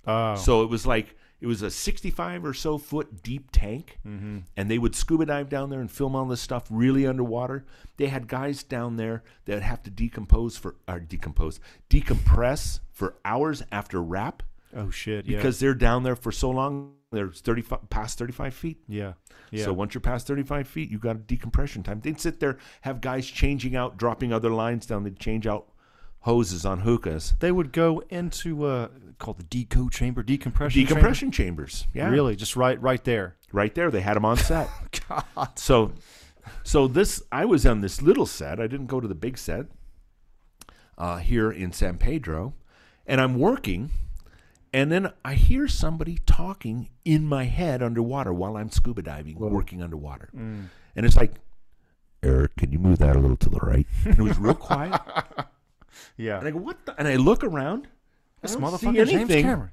Oh. 0.07 0.36
So 0.36 0.64
it 0.64 0.70
was 0.70 0.86
like 0.88 1.15
it 1.40 1.48
was 1.48 1.61
a 1.61 1.70
65 1.70 2.45
or 2.45 2.53
so 2.53 2.78
foot 2.78 3.22
deep 3.22 3.52
tank, 3.52 3.99
Mm-hmm. 4.07 4.40
and 4.57 4.72
they 4.72 4.78
would 4.78 4.95
scuba 4.95 5.26
dive 5.26 5.49
down 5.49 5.70
there 5.70 5.82
and 5.82 5.91
film 5.91 6.15
all 6.15 6.26
this 6.26 6.41
stuff 6.41 6.64
really 6.70 7.06
underwater. 7.06 7.65
They 7.98 8.07
had 8.07 8.28
guys 8.28 8.64
down 8.64 8.95
there 8.95 9.24
that 9.45 9.61
have 9.61 9.84
to 9.84 9.90
decompose 9.90 10.57
for 10.57 10.76
or 10.88 10.99
decompose, 10.99 11.60
decompress 11.90 12.80
for 12.91 13.15
hours 13.26 13.61
after 13.72 14.02
wrap 14.02 14.44
oh 14.76 14.90
shit. 14.90 15.26
Yeah. 15.26 15.38
because 15.38 15.60
they're 15.60 15.74
down 15.76 16.03
there 16.03 16.15
for 16.15 16.32
so 16.32 16.49
long. 16.49 16.94
They're 17.14 17.30
35 17.30 17.90
past 17.90 18.18
35 18.19 18.53
feet. 18.53 18.77
yeah. 18.88 19.14
Yeah. 19.52 19.65
So 19.65 19.73
once 19.73 19.94
you're 19.94 20.02
past 20.02 20.26
35 20.26 20.68
feet, 20.68 20.90
you 20.90 20.98
got 20.98 21.15
a 21.15 21.19
decompression 21.19 21.84
time. 21.84 22.02
They'd 22.02 22.19
sit 22.19 22.40
there, 22.40 22.57
have 22.81 23.02
guys 23.02 23.27
changing 23.27 23.76
out, 23.76 23.98
dropping 23.98 24.34
other 24.34 24.49
lines 24.49 24.88
down. 24.88 25.03
They'd 25.03 25.19
change 25.19 25.45
out 25.45 25.68
hoses 26.22 26.65
on 26.65 26.80
hookahs. 26.80 27.34
they 27.40 27.52
would 27.52 27.72
go 27.73 28.02
into 28.10 28.65
uh 28.65 28.88
called 29.19 29.38
the 29.38 29.44
deco 29.44 29.91
chamber, 29.91 30.23
decompression. 30.23 30.80
chamber? 30.80 30.88
Decompression 30.90 31.31
chambers. 31.31 31.85
Yeah. 31.94 32.10
Really, 32.10 32.35
just 32.35 32.56
right, 32.56 32.81
right 32.81 33.03
there. 33.03 33.35
right 33.52 33.73
there. 33.76 33.91
They 33.91 34.02
had 34.02 34.15
them 34.15 34.26
on 34.26 34.38
set. 34.38 34.69
God. 35.10 35.23
so, 35.56 35.91
so 36.64 36.88
this 36.88 37.22
I 37.31 37.45
was 37.45 37.65
on 37.65 37.81
this 37.81 38.02
little 38.02 38.26
set. 38.26 38.60
I 38.60 38.68
didn't 38.68 38.88
go 38.88 38.99
to 38.99 39.07
the 39.07 39.14
big 39.15 39.38
set 39.38 39.68
uh, 40.98 41.18
here 41.18 41.52
in 41.52 41.72
San 41.73 41.98
Pedro, 41.98 42.53
and 43.06 43.19
I'm 43.22 43.38
working, 43.38 43.91
and 44.74 44.91
then 44.91 45.12
I 45.24 45.36
hear 45.36 45.68
somebody 45.68 46.20
talking 46.26 46.90
in 47.06 47.26
my 47.26 47.45
head 47.45 47.82
underwater 47.84 48.34
while 48.34 48.58
I'm 48.58 48.70
scuba 48.72 49.02
diving, 49.04 49.38
working 49.38 49.82
underwater, 49.82 50.30
Mm. 50.36 50.66
and 50.95 51.06
it's 51.06 51.16
like, 51.16 51.34
Eric, 52.22 52.56
can 52.58 52.72
you 52.72 52.80
move 52.80 53.00
that 53.00 53.16
a 53.16 53.20
little 53.20 53.38
to 53.38 53.50
the 53.50 53.60
right? 53.60 53.86
And 54.06 54.18
it 54.20 54.22
was 54.22 54.38
real 54.38 54.54
quiet, 54.56 55.00
Yeah. 56.18 56.40
and 56.40 56.48
I 56.48 56.52
go, 56.52 56.58
what? 56.60 56.86
The? 56.86 56.95
And 57.00 57.08
I 57.08 57.16
look 57.16 57.44
around. 57.44 57.88
This 58.41 58.54
see 58.54 58.60
motherfucker 58.60 58.95
James 58.95 59.12
anything. 59.14 59.44
Cameron. 59.45 59.72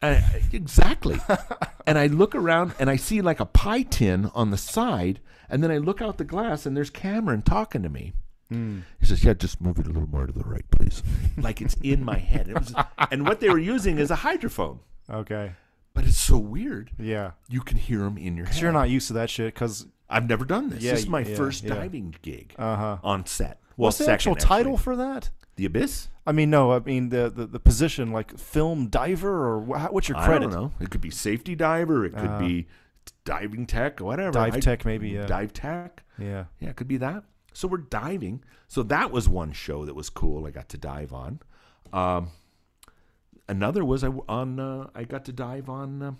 And 0.00 0.16
I- 0.24 0.42
exactly. 0.52 1.18
and 1.86 1.98
I 1.98 2.06
look 2.08 2.34
around 2.34 2.74
and 2.80 2.90
I 2.90 2.96
see 2.96 3.20
like 3.20 3.38
a 3.40 3.46
pie 3.46 3.82
tin 3.82 4.30
on 4.34 4.50
the 4.50 4.56
side, 4.56 5.20
and 5.48 5.62
then 5.62 5.70
I 5.70 5.78
look 5.78 6.02
out 6.02 6.18
the 6.18 6.24
glass 6.24 6.66
and 6.66 6.76
there's 6.76 6.90
Cameron 6.90 7.42
talking 7.42 7.82
to 7.82 7.88
me. 7.88 8.12
He 9.00 9.06
says, 9.06 9.24
"Yeah, 9.24 9.34
just 9.34 9.60
move 9.60 9.78
it 9.78 9.86
a 9.86 9.90
little 9.90 10.08
more 10.08 10.26
to 10.26 10.32
the 10.32 10.44
right, 10.44 10.64
please." 10.70 11.02
like 11.36 11.60
it's 11.60 11.74
in 11.82 12.04
my 12.04 12.18
head. 12.18 12.48
It 12.48 12.58
was, 12.58 12.74
and 13.10 13.26
what 13.26 13.40
they 13.40 13.48
were 13.48 13.58
using 13.58 13.98
is 13.98 14.10
a 14.10 14.16
hydrophone, 14.16 14.78
Okay. 15.10 15.52
but 15.94 16.04
it's 16.04 16.18
so 16.18 16.38
weird. 16.38 16.90
Yeah. 16.98 17.32
You 17.48 17.60
can 17.60 17.76
hear 17.78 18.00
them 18.00 18.16
in 18.18 18.36
your 18.36 18.46
head. 18.46 18.54
So 18.56 18.62
you're 18.62 18.72
not 18.72 18.90
used 18.90 19.06
to 19.08 19.12
that 19.14 19.30
shit 19.30 19.54
because 19.54 19.86
I've 20.08 20.28
never 20.28 20.44
done 20.44 20.70
this. 20.70 20.82
Yeah, 20.82 20.92
this 20.92 21.00
is 21.00 21.08
my 21.08 21.20
yeah, 21.20 21.36
first 21.36 21.64
yeah. 21.64 21.74
diving 21.74 22.14
gig 22.22 22.54
uh 22.58 22.76
huh. 22.76 22.96
on 23.02 23.26
set. 23.26 23.58
Well, 23.76 23.86
What's 23.88 23.98
the 23.98 24.04
second, 24.04 24.14
actual 24.14 24.32
actually. 24.32 24.48
title 24.48 24.76
for 24.76 24.96
that? 24.96 25.30
The 25.56 25.64
Abyss? 25.66 26.08
I 26.26 26.32
mean, 26.32 26.50
no. 26.50 26.72
I 26.72 26.78
mean 26.78 27.08
the 27.08 27.30
the, 27.30 27.46
the 27.46 27.60
position, 27.60 28.12
like 28.12 28.38
film 28.38 28.88
diver, 28.88 29.30
or 29.48 29.58
wha- 29.60 29.88
what's 29.88 30.08
your 30.08 30.18
credit? 30.18 30.48
I 30.48 30.50
don't 30.50 30.52
know. 30.52 30.72
It 30.80 30.90
could 30.90 31.00
be 31.00 31.10
safety 31.10 31.54
diver. 31.54 32.04
It 32.04 32.10
could 32.14 32.30
Uh, 32.30 32.38
be 32.38 32.68
diving 33.24 33.66
tech, 33.66 34.00
or 34.00 34.04
whatever. 34.04 34.32
Dive 34.32 34.56
I- 34.56 34.60
tech, 34.60 34.84
maybe. 34.84 35.10
Yeah. 35.10 35.26
Dive 35.26 35.52
tech. 35.52 36.02
Yeah. 36.18 36.44
Yeah, 36.60 36.70
it 36.70 36.76
could 36.76 36.88
be 36.88 36.98
that. 36.98 37.24
So 37.54 37.68
we're 37.68 37.78
diving. 37.78 38.42
So 38.68 38.82
that 38.84 39.10
was 39.10 39.28
one 39.28 39.52
show 39.52 39.84
that 39.84 39.94
was 39.94 40.10
cool. 40.10 40.46
I 40.46 40.50
got 40.50 40.68
to 40.70 40.78
dive 40.78 41.12
on. 41.12 41.40
Um, 41.92 42.30
another 43.48 43.84
was 43.84 44.02
I 44.04 44.08
on. 44.28 44.58
Uh, 44.58 44.88
I 44.94 45.04
got 45.04 45.24
to 45.26 45.32
dive 45.32 45.68
on. 45.68 46.02
Uh, 46.02 46.12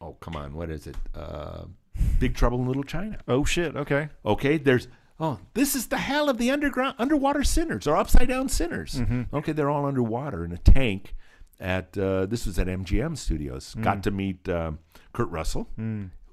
oh 0.00 0.14
come 0.20 0.36
on, 0.36 0.54
what 0.54 0.70
is 0.70 0.86
it? 0.86 0.96
Uh, 1.14 1.64
Big 2.18 2.34
Trouble 2.34 2.60
in 2.60 2.66
Little 2.66 2.82
China. 2.84 3.18
Oh 3.28 3.44
shit. 3.44 3.76
Okay. 3.76 4.08
Okay, 4.24 4.56
there's. 4.58 4.88
Oh, 5.22 5.38
this 5.52 5.74
is 5.74 5.88
the 5.88 5.98
hell 5.98 6.30
of 6.30 6.38
the 6.38 6.50
underground 6.50 6.94
underwater 6.98 7.44
sinners 7.44 7.86
or 7.86 7.94
upside 7.94 8.28
down 8.28 8.48
sinners. 8.48 9.00
Okay, 9.34 9.52
they're 9.52 9.68
all 9.68 9.84
underwater 9.84 10.44
in 10.44 10.52
a 10.52 10.56
tank. 10.58 11.14
At 11.60 11.96
uh, 11.98 12.24
this 12.24 12.46
was 12.46 12.58
at 12.58 12.68
MGM 12.68 13.18
Studios. 13.18 13.74
Got 13.82 14.02
to 14.04 14.10
meet 14.10 14.48
um 14.48 14.78
Kurt 15.12 15.28
Russell. 15.28 15.68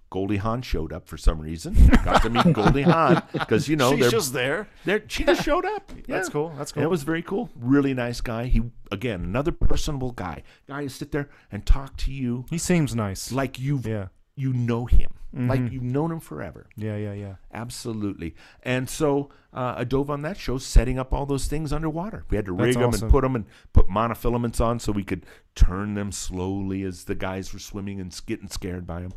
Goldie 0.10 0.38
Hawn 0.38 0.62
showed 0.62 0.94
up 0.94 1.08
for 1.08 1.18
some 1.18 1.40
reason. 1.42 1.76
Got 2.06 2.22
to 2.24 2.30
meet 2.30 2.54
Goldie 2.54 2.84
Hawn 2.84 3.22
because 3.34 3.68
you 3.68 3.76
know 3.76 3.92
She's 3.92 4.00
they're, 4.00 4.10
just 4.12 4.34
there. 4.34 4.68
they're 4.86 5.04
she 5.08 5.24
just 5.26 5.44
showed 5.44 5.66
up. 5.66 5.92
That's 6.08 6.30
cool. 6.30 6.54
That's 6.58 6.72
And 6.72 6.84
It 6.84 6.90
was 6.90 7.04
very 7.04 7.22
cool. 7.22 7.50
Really 7.60 7.94
nice 7.94 8.22
guy. 8.22 8.46
He 8.46 8.62
again 8.92 9.22
another 9.24 9.52
personable 9.52 10.12
guy. 10.14 10.44
Guy 10.68 10.84
to 10.84 10.90
sit 10.90 11.12
there 11.12 11.30
and 11.52 11.66
talk 11.66 11.98
to 11.98 12.12
you 12.12 12.46
He 12.50 12.58
seems 12.58 12.96
nice. 12.96 13.32
like 13.32 13.60
you 13.60 13.82
Yeah. 13.84 14.08
you 14.36 14.54
know 14.54 14.86
him. 14.86 15.12
like 15.34 15.72
you've 15.72 15.84
known 15.84 16.12
him 16.12 16.20
forever. 16.22 16.68
Yeah, 16.78 16.96
yeah, 16.96 17.14
yeah. 17.14 17.36
Absolutely. 17.54 18.34
And 18.64 18.90
so 18.90 19.30
uh, 19.54 19.76
I 19.78 19.84
dove 19.84 20.10
on 20.10 20.22
that 20.24 20.38
show, 20.38 20.58
setting 20.58 20.98
up 20.98 21.14
all 21.14 21.26
those 21.26 21.46
things 21.48 21.74
underwater. 21.74 22.24
We 22.30 22.38
had 22.38 22.46
to 22.46 22.54
rig 22.54 22.74
That's 22.74 22.78
them 22.78 22.90
awesome. 22.90 23.04
and 23.04 23.12
put 23.12 23.22
them 23.24 23.36
and 23.36 23.46
put 23.74 23.88
monofilaments 23.88 24.62
on 24.62 24.80
so 24.80 24.92
we 24.94 25.04
could 25.04 25.26
turn 25.54 25.94
them 25.96 26.12
slowly 26.12 26.82
as 26.84 27.04
the 27.04 27.14
guys 27.16 27.54
were 27.54 27.60
swimming 27.60 28.00
and 28.00 28.20
getting 28.26 28.48
scared 28.48 28.88
by 28.88 29.02
them. 29.02 29.12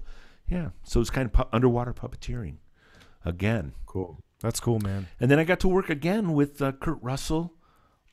Yeah. 0.50 0.70
So 0.82 1.00
it's 1.00 1.10
kind 1.10 1.26
of 1.26 1.32
pu- 1.32 1.48
underwater 1.52 1.92
puppeteering 1.94 2.56
again. 3.24 3.72
Cool. 3.86 4.18
That's 4.40 4.60
cool, 4.60 4.80
man. 4.80 5.06
And 5.20 5.30
then 5.30 5.38
I 5.38 5.44
got 5.44 5.60
to 5.60 5.68
work 5.68 5.90
again 5.90 6.32
with 6.32 6.60
uh, 6.60 6.72
Kurt 6.72 6.98
Russell 7.02 7.54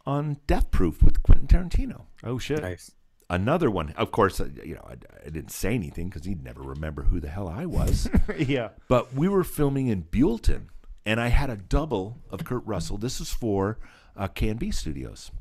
on 0.05 0.38
Death 0.45 0.72
Proof 0.72 1.01
with 1.01 1.23
Quentin 1.23 1.47
Tarantino. 1.47 2.03
Oh 2.23 2.38
shit. 2.38 2.61
Nice. 2.61 2.91
Another 3.30 3.69
one. 3.69 3.93
Of 3.97 4.11
course, 4.11 4.39
uh, 4.39 4.47
you 4.64 4.76
know, 4.76 4.85
I, 4.88 4.93
I 5.26 5.30
didn't 5.30 5.51
say 5.51 5.73
anything 5.73 6.09
because 6.09 6.26
he'd 6.26 6.43
never 6.43 6.61
remember 6.61 7.03
who 7.03 7.19
the 7.19 7.27
hell 7.27 7.47
I 7.47 7.65
was. 7.65 8.09
yeah. 8.38 8.69
But 8.88 9.14
we 9.14 9.27
were 9.27 9.43
filming 9.43 9.88
in 9.88 10.03
Buellton, 10.03 10.68
and 11.05 11.19
I 11.19 11.27
had 11.27 11.49
a 11.49 11.57
double 11.57 12.19
of 12.30 12.45
Kurt 12.45 12.65
Russell. 12.65 12.97
This 12.97 13.19
is 13.19 13.31
for 13.31 13.80
uh, 14.15 14.30
KNB 14.30 14.73
Studios, 14.73 15.31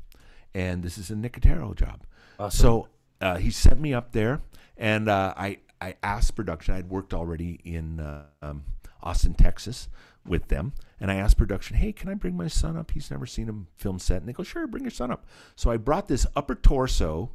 and 0.53 0.83
this 0.83 0.97
is 0.97 1.09
a 1.09 1.15
Nicotero 1.15 1.73
job. 1.75 2.03
So 2.51 2.89
uh, 3.21 3.37
he 3.37 3.49
sent 3.49 3.79
me 3.79 3.93
up 3.93 4.11
there, 4.11 4.41
and 4.77 5.09
uh, 5.09 5.33
I 5.35 5.59
I 5.81 5.95
asked 6.03 6.35
production. 6.35 6.75
I'd 6.75 6.89
worked 6.89 7.13
already 7.13 7.59
in 7.63 7.99
uh, 7.99 8.25
um, 8.41 8.63
Austin, 9.01 9.33
Texas, 9.33 9.87
with 10.25 10.47
them, 10.49 10.73
and 10.99 11.09
I 11.11 11.15
asked 11.15 11.37
production, 11.37 11.77
"Hey, 11.77 11.91
can 11.91 12.09
I 12.09 12.13
bring 12.15 12.35
my 12.35 12.47
son 12.47 12.75
up? 12.77 12.91
He's 12.91 13.09
never 13.11 13.25
seen 13.25 13.49
a 13.49 13.81
film 13.81 13.99
set." 13.99 14.17
And 14.17 14.27
they 14.27 14.33
go, 14.33 14.43
"Sure, 14.43 14.67
bring 14.67 14.83
your 14.83 14.91
son 14.91 15.11
up." 15.11 15.25
So 15.55 15.71
I 15.71 15.77
brought 15.77 16.07
this 16.07 16.25
upper 16.35 16.55
torso 16.55 17.31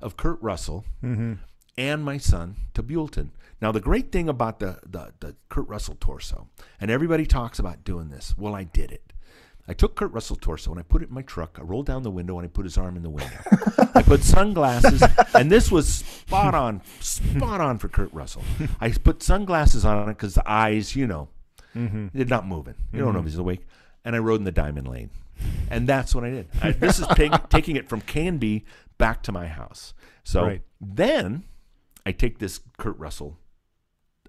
of 0.00 0.16
Kurt 0.16 0.40
Russell 0.42 0.84
and 1.78 2.04
my 2.04 2.18
son 2.18 2.56
to 2.74 2.82
Buellton. 2.82 3.30
Now, 3.60 3.70
the 3.72 3.80
great 3.80 4.10
thing 4.10 4.28
about 4.28 4.58
the, 4.58 4.78
the, 4.84 5.12
the 5.20 5.36
Kurt 5.48 5.68
Russell 5.68 5.96
torso, 6.00 6.48
and 6.80 6.90
everybody 6.90 7.24
talks 7.26 7.58
about 7.60 7.84
doing 7.84 8.08
this, 8.10 8.34
well, 8.36 8.54
I 8.56 8.64
did 8.64 8.90
it. 8.90 9.12
I 9.68 9.74
took 9.74 9.94
Kurt 9.94 10.12
Russell 10.12 10.36
torso 10.36 10.70
and 10.70 10.80
I 10.80 10.82
put 10.82 11.02
it 11.02 11.08
in 11.08 11.14
my 11.14 11.22
truck. 11.22 11.56
I 11.60 11.62
rolled 11.62 11.86
down 11.86 12.02
the 12.02 12.10
window 12.10 12.38
and 12.38 12.44
I 12.44 12.48
put 12.48 12.64
his 12.64 12.76
arm 12.76 12.96
in 12.96 13.02
the 13.02 13.10
window. 13.10 13.38
I 13.94 14.02
put 14.02 14.24
sunglasses, 14.24 15.02
and 15.34 15.52
this 15.52 15.70
was 15.70 15.88
spot 15.88 16.54
on, 16.54 16.80
spot 17.00 17.60
on 17.60 17.78
for 17.78 17.88
Kurt 17.88 18.12
Russell. 18.12 18.42
I 18.80 18.90
put 18.90 19.22
sunglasses 19.22 19.84
on 19.84 20.08
it 20.08 20.14
because 20.14 20.34
the 20.34 20.50
eyes, 20.50 20.96
you 20.96 21.06
know, 21.06 21.28
mm-hmm. 21.76 22.08
they're 22.12 22.26
not 22.26 22.46
moving. 22.46 22.74
You 22.92 23.00
don't 23.00 23.12
know 23.12 23.20
if 23.20 23.24
mm-hmm. 23.24 23.30
he's 23.30 23.38
awake. 23.38 23.66
And 24.04 24.16
I 24.16 24.18
rode 24.18 24.40
in 24.40 24.44
the 24.44 24.52
diamond 24.52 24.88
lane. 24.88 25.10
And 25.70 25.88
that's 25.88 26.14
what 26.14 26.24
I 26.24 26.30
did. 26.30 26.48
I, 26.60 26.72
this 26.72 26.98
is 26.98 27.06
take, 27.14 27.32
taking 27.50 27.76
it 27.76 27.88
from 27.88 28.00
KNB 28.02 28.64
back 28.98 29.22
to 29.24 29.32
my 29.32 29.46
house. 29.46 29.94
So 30.24 30.42
Right. 30.42 30.62
then 30.80 31.44
I 32.04 32.12
take 32.12 32.38
this 32.38 32.60
Kurt 32.78 32.98
Russell 32.98 33.38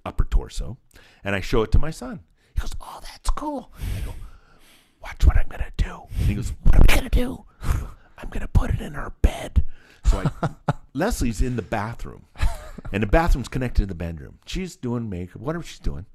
upper 0.06 0.26
torso 0.26 0.78
and 1.24 1.36
I 1.36 1.42
show 1.42 1.64
it 1.64 1.72
to 1.72 1.80
my 1.80 1.92
son. 1.92 2.22
He 2.54 2.62
goes, 2.62 2.74
Oh, 2.82 3.00
that's 3.02 3.30
cool. 3.32 3.72
I 3.98 4.06
go, 4.06 4.14
Watch 5.04 5.26
what 5.26 5.38
I'm 5.38 5.48
going 5.48 5.62
to 5.62 5.84
do. 5.84 6.02
And 6.18 6.28
he 6.28 6.36
goes, 6.36 6.54
What 6.64 6.76
am 6.76 6.82
I 6.88 6.96
going 6.96 7.10
to 7.10 7.18
do? 7.18 7.46
I'm 8.18 8.30
going 8.30 8.42
to 8.42 8.48
put 8.48 8.72
it 8.72 8.80
in 8.82 8.94
her 8.94 9.12
bed. 9.22 9.64
So 10.06 10.24
I, 10.42 10.50
Leslie's 10.94 11.42
in 11.42 11.56
the 11.56 11.62
bathroom, 11.62 12.26
and 12.92 13.02
the 13.04 13.08
bathroom's 13.08 13.48
connected 13.48 13.82
to 13.82 13.86
the 13.88 13.96
bedroom. 13.96 14.40
She's 14.46 14.76
doing 14.76 15.10
makeup, 15.10 15.42
whatever 15.42 15.64
she's 15.64 15.80
doing. 15.80 16.06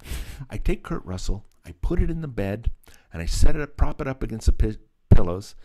I 0.49 0.57
take 0.57 0.83
Kurt 0.83 1.03
Russell, 1.05 1.45
I 1.65 1.73
put 1.81 2.01
it 2.01 2.09
in 2.09 2.21
the 2.21 2.27
bed, 2.27 2.71
and 3.11 3.21
I 3.21 3.25
set 3.25 3.55
it 3.55 3.61
up, 3.61 3.77
prop 3.77 3.99
it 4.01 4.07
up 4.07 4.23
against 4.23 4.45
the 4.45 4.53
pi- 4.53 4.77
pillows. 5.09 5.55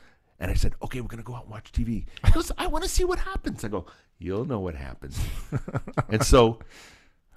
And 0.40 0.50
I 0.50 0.54
said, 0.54 0.74
okay, 0.82 1.00
we're 1.00 1.06
going 1.08 1.22
to 1.22 1.24
go 1.24 1.34
out 1.34 1.44
and 1.44 1.52
watch 1.52 1.70
TV. 1.70 2.06
He 2.26 2.32
goes, 2.32 2.50
I 2.58 2.66
want 2.66 2.82
to 2.82 2.90
see 2.90 3.04
what 3.04 3.20
happens. 3.20 3.64
I 3.64 3.68
go, 3.68 3.86
you'll 4.18 4.44
know 4.44 4.58
what 4.58 4.74
happens. 4.74 5.18
and 6.08 6.24
so 6.24 6.58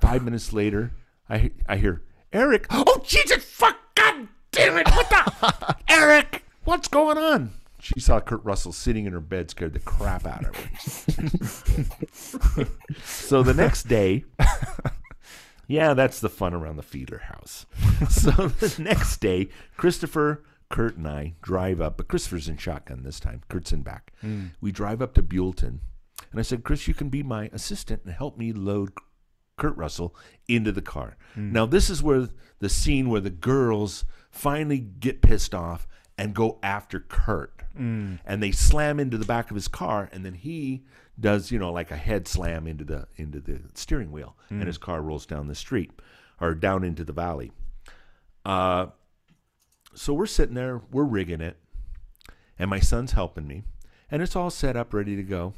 five 0.01 0.23
minutes 0.23 0.51
later, 0.51 0.91
I, 1.29 1.51
I 1.69 1.77
hear, 1.77 2.01
Eric, 2.33 2.65
oh, 2.71 3.01
Jesus, 3.05 3.43
fuck, 3.43 3.77
God 3.93 4.27
damn 4.57 4.77
it. 4.77 4.87
What 4.89 5.09
the? 5.09 5.75
Eric, 5.89 6.43
what's 6.63 6.87
going 6.87 7.17
on? 7.17 7.51
She 7.79 7.99
saw 7.99 8.19
Kurt 8.19 8.43
Russell 8.43 8.73
sitting 8.73 9.05
in 9.05 9.13
her 9.13 9.21
bed, 9.21 9.51
scared 9.51 9.73
the 9.73 9.79
crap 9.79 10.25
out 10.25 10.45
of 10.45 10.55
her. 10.55 12.65
so 13.03 13.43
the 13.43 13.53
next 13.53 13.83
day, 13.83 14.25
yeah, 15.67 15.93
that's 15.93 16.19
the 16.19 16.29
fun 16.29 16.53
around 16.53 16.77
the 16.77 16.83
Fiedler 16.83 17.21
house. 17.21 17.65
so 18.09 18.31
the 18.31 18.81
next 18.81 19.17
day, 19.17 19.49
Christopher, 19.77 20.43
Kurt, 20.69 20.97
and 20.97 21.07
I 21.07 21.35
drive 21.41 21.79
up, 21.79 21.97
but 21.97 22.07
Christopher's 22.07 22.49
in 22.49 22.57
shotgun 22.57 23.03
this 23.03 23.19
time. 23.19 23.41
Kurt's 23.47 23.71
in 23.71 23.83
back. 23.83 24.11
Hmm. 24.21 24.47
We 24.59 24.71
drive 24.71 25.01
up 25.01 25.13
to 25.13 25.23
Buellton, 25.23 25.79
and 26.31 26.39
I 26.39 26.41
said, 26.41 26.63
Chris, 26.63 26.87
you 26.87 26.93
can 26.93 27.09
be 27.09 27.23
my 27.23 27.49
assistant 27.53 28.01
and 28.03 28.13
help 28.13 28.37
me 28.37 28.51
load 28.51 28.91
Kurt 29.57 29.77
Russell 29.77 30.15
into 30.47 30.71
the 30.71 30.81
car. 30.81 31.15
Hmm. 31.35 31.51
Now, 31.51 31.65
this 31.65 31.89
is 31.89 32.03
where 32.03 32.27
the 32.59 32.69
scene 32.69 33.09
where 33.09 33.21
the 33.21 33.29
girls 33.29 34.03
finally 34.37 34.79
get 34.79 35.21
pissed 35.21 35.53
off 35.55 35.87
and 36.17 36.33
go 36.33 36.59
after 36.63 36.99
Kurt. 36.99 37.53
And 38.25 38.41
they 38.41 38.51
slam 38.51 38.99
into 38.99 39.17
the 39.17 39.25
back 39.25 39.51
of 39.51 39.55
his 39.55 39.67
car, 39.67 40.09
and 40.11 40.25
then 40.25 40.33
he 40.33 40.83
does, 41.19 41.51
you 41.51 41.59
know, 41.59 41.71
like 41.71 41.91
a 41.91 41.95
head 41.97 42.27
slam 42.27 42.65
into 42.65 42.83
the 42.83 43.07
into 43.17 43.39
the 43.39 43.59
steering 43.75 44.11
wheel, 44.11 44.35
and 44.49 44.63
his 44.67 44.77
car 44.79 45.01
rolls 45.01 45.25
down 45.27 45.47
the 45.47 45.53
street 45.55 45.91
or 46.41 46.55
down 46.55 46.83
into 46.83 47.03
the 47.03 47.13
valley. 47.13 47.51
Uh, 48.45 48.87
so 49.93 50.13
we're 50.13 50.25
sitting 50.25 50.55
there, 50.55 50.81
we're 50.91 51.03
rigging 51.03 51.41
it, 51.41 51.57
and 52.57 52.69
my 52.69 52.79
son's 52.79 53.11
helping 53.11 53.47
me, 53.47 53.63
and 54.09 54.21
it's 54.23 54.35
all 54.35 54.49
set 54.49 54.75
up, 54.75 54.93
ready 54.93 55.15
to 55.15 55.23
go. 55.23 55.53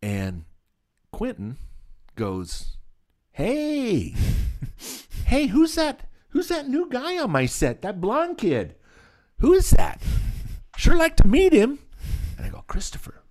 And 0.00 0.44
Quentin 1.12 1.58
goes, 2.14 2.76
"Hey, 3.32 4.14
hey, 5.26 5.46
who's 5.48 5.74
that? 5.74 6.07
Who's 6.30 6.48
that 6.48 6.68
new 6.68 6.88
guy 6.88 7.18
on 7.18 7.30
my 7.30 7.46
set? 7.46 7.82
That 7.82 8.00
blonde 8.00 8.38
kid? 8.38 8.74
Who 9.38 9.52
is 9.52 9.70
that? 9.70 10.02
Sure 10.76 10.94
like 10.94 11.16
to 11.16 11.26
meet 11.26 11.52
him." 11.52 11.80
And 12.36 12.46
I 12.46 12.50
go, 12.50 12.62
"Christopher." 12.68 13.22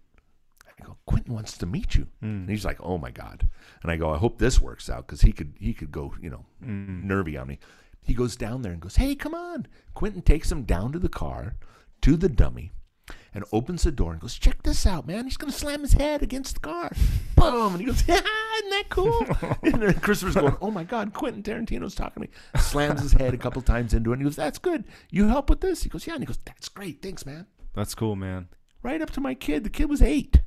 I 0.68 0.84
go, 0.84 0.98
"Quentin 1.06 1.34
wants 1.34 1.57
to 1.60 1.65
meet 1.65 1.95
you." 1.95 2.07
Hmm. 2.19 2.41
And 2.41 2.49
he's 2.49 2.65
like, 2.65 2.78
"Oh 2.82 2.98
my 2.98 3.10
god!" 3.10 3.48
And 3.82 3.90
I 3.90 3.95
go, 3.95 4.10
"I 4.10 4.18
hope 4.18 4.38
this 4.38 4.60
works 4.60 4.90
out 4.90 5.07
because 5.07 5.22
he 5.22 5.32
could 5.32 5.53
he 5.57 5.74
could 5.74 5.90
go 5.90 6.14
you 6.22 6.30
know 6.30 6.45
hmm. 6.61 7.07
nervy 7.07 7.38
on 7.38 7.48
me." 7.48 7.60
He 8.02 8.14
goes 8.14 8.36
down 8.36 8.64
there 8.64 8.74
and 8.74 8.82
goes, 8.82 8.98
"Hey, 8.98 9.15
come 9.15 9.34
on!" 9.34 9.65
Quentin 9.94 10.24
takes 10.24 10.52
him 10.52 10.64
down 10.64 10.91
to 10.91 10.99
the 10.99 11.07
car, 11.07 11.56
to 12.02 12.18
the 12.18 12.28
dummy, 12.28 12.74
and 13.38 13.45
opens 13.53 13.84
the 13.84 13.91
door 13.91 14.11
and 14.11 14.19
goes, 14.19 14.34
"Check 14.38 14.64
this 14.64 14.85
out, 14.88 15.05
man! 15.05 15.26
He's 15.26 15.38
gonna 15.38 15.51
slam 15.51 15.81
his 15.81 15.93
head 15.93 16.23
against 16.23 16.55
the 16.55 16.59
car." 16.59 16.91
Boom! 17.35 17.73
And 17.73 17.80
he 17.80 17.85
goes, 17.85 18.03
"Yeah, 18.07 18.15
isn't 18.15 18.69
that 18.72 18.85
cool?" 18.89 19.26
and 19.64 19.81
then 19.81 19.93
Christopher's 19.99 20.35
going, 20.35 20.57
"Oh 20.59 20.72
my 20.72 20.84
God, 20.84 21.14
Quentin 21.14 21.43
Tarantino's 21.43 21.95
talking 21.95 22.23
to 22.23 22.27
me." 22.30 22.59
Slams 22.59 23.01
his 23.01 23.14
head 23.14 23.34
a 23.34 23.38
couple 23.38 23.61
times 23.61 23.93
into 23.93 24.09
it. 24.09 24.14
And 24.14 24.22
he 24.22 24.26
goes, 24.26 24.35
"That's 24.35 24.57
good. 24.57 24.85
You 25.11 25.27
help 25.27 25.49
with 25.49 25.61
this?" 25.61 25.84
He 25.84 25.89
goes, 25.89 26.07
"Yeah." 26.07 26.14
And 26.15 26.23
he 26.23 26.26
goes, 26.27 26.39
"That's 26.45 26.68
great. 26.68 27.01
Thanks, 27.01 27.26
man." 27.26 27.45
That's 27.73 27.93
cool, 27.93 28.15
man. 28.15 28.47
Right 28.81 29.01
up 29.01 29.11
to 29.11 29.22
my 29.22 29.35
kid. 29.35 29.64
The 29.64 29.69
kid 29.69 29.88
was 29.89 30.01
eight, 30.01 30.41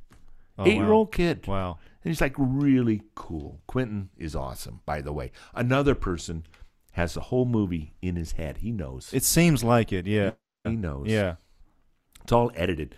Oh, 0.58 0.66
eight-year-old 0.66 1.12
kid. 1.12 1.46
Wow. 1.46 1.78
And 2.02 2.10
he's 2.10 2.20
like 2.20 2.34
really 2.36 3.02
cool. 3.14 3.60
Quentin 3.66 4.10
is 4.16 4.34
awesome, 4.34 4.80
by 4.84 5.00
the 5.00 5.12
way. 5.12 5.30
Another 5.54 5.94
person 5.94 6.44
has 6.92 7.14
the 7.14 7.20
whole 7.20 7.44
movie 7.44 7.94
in 8.02 8.16
his 8.16 8.32
head. 8.32 8.58
He 8.58 8.72
knows. 8.72 9.10
It 9.12 9.22
seems 9.22 9.62
like 9.62 9.92
it. 9.92 10.06
Yeah. 10.06 10.32
he 10.64 10.76
knows. 10.76 11.06
Yeah. 11.08 11.36
It's 12.22 12.32
all 12.32 12.50
edited. 12.54 12.94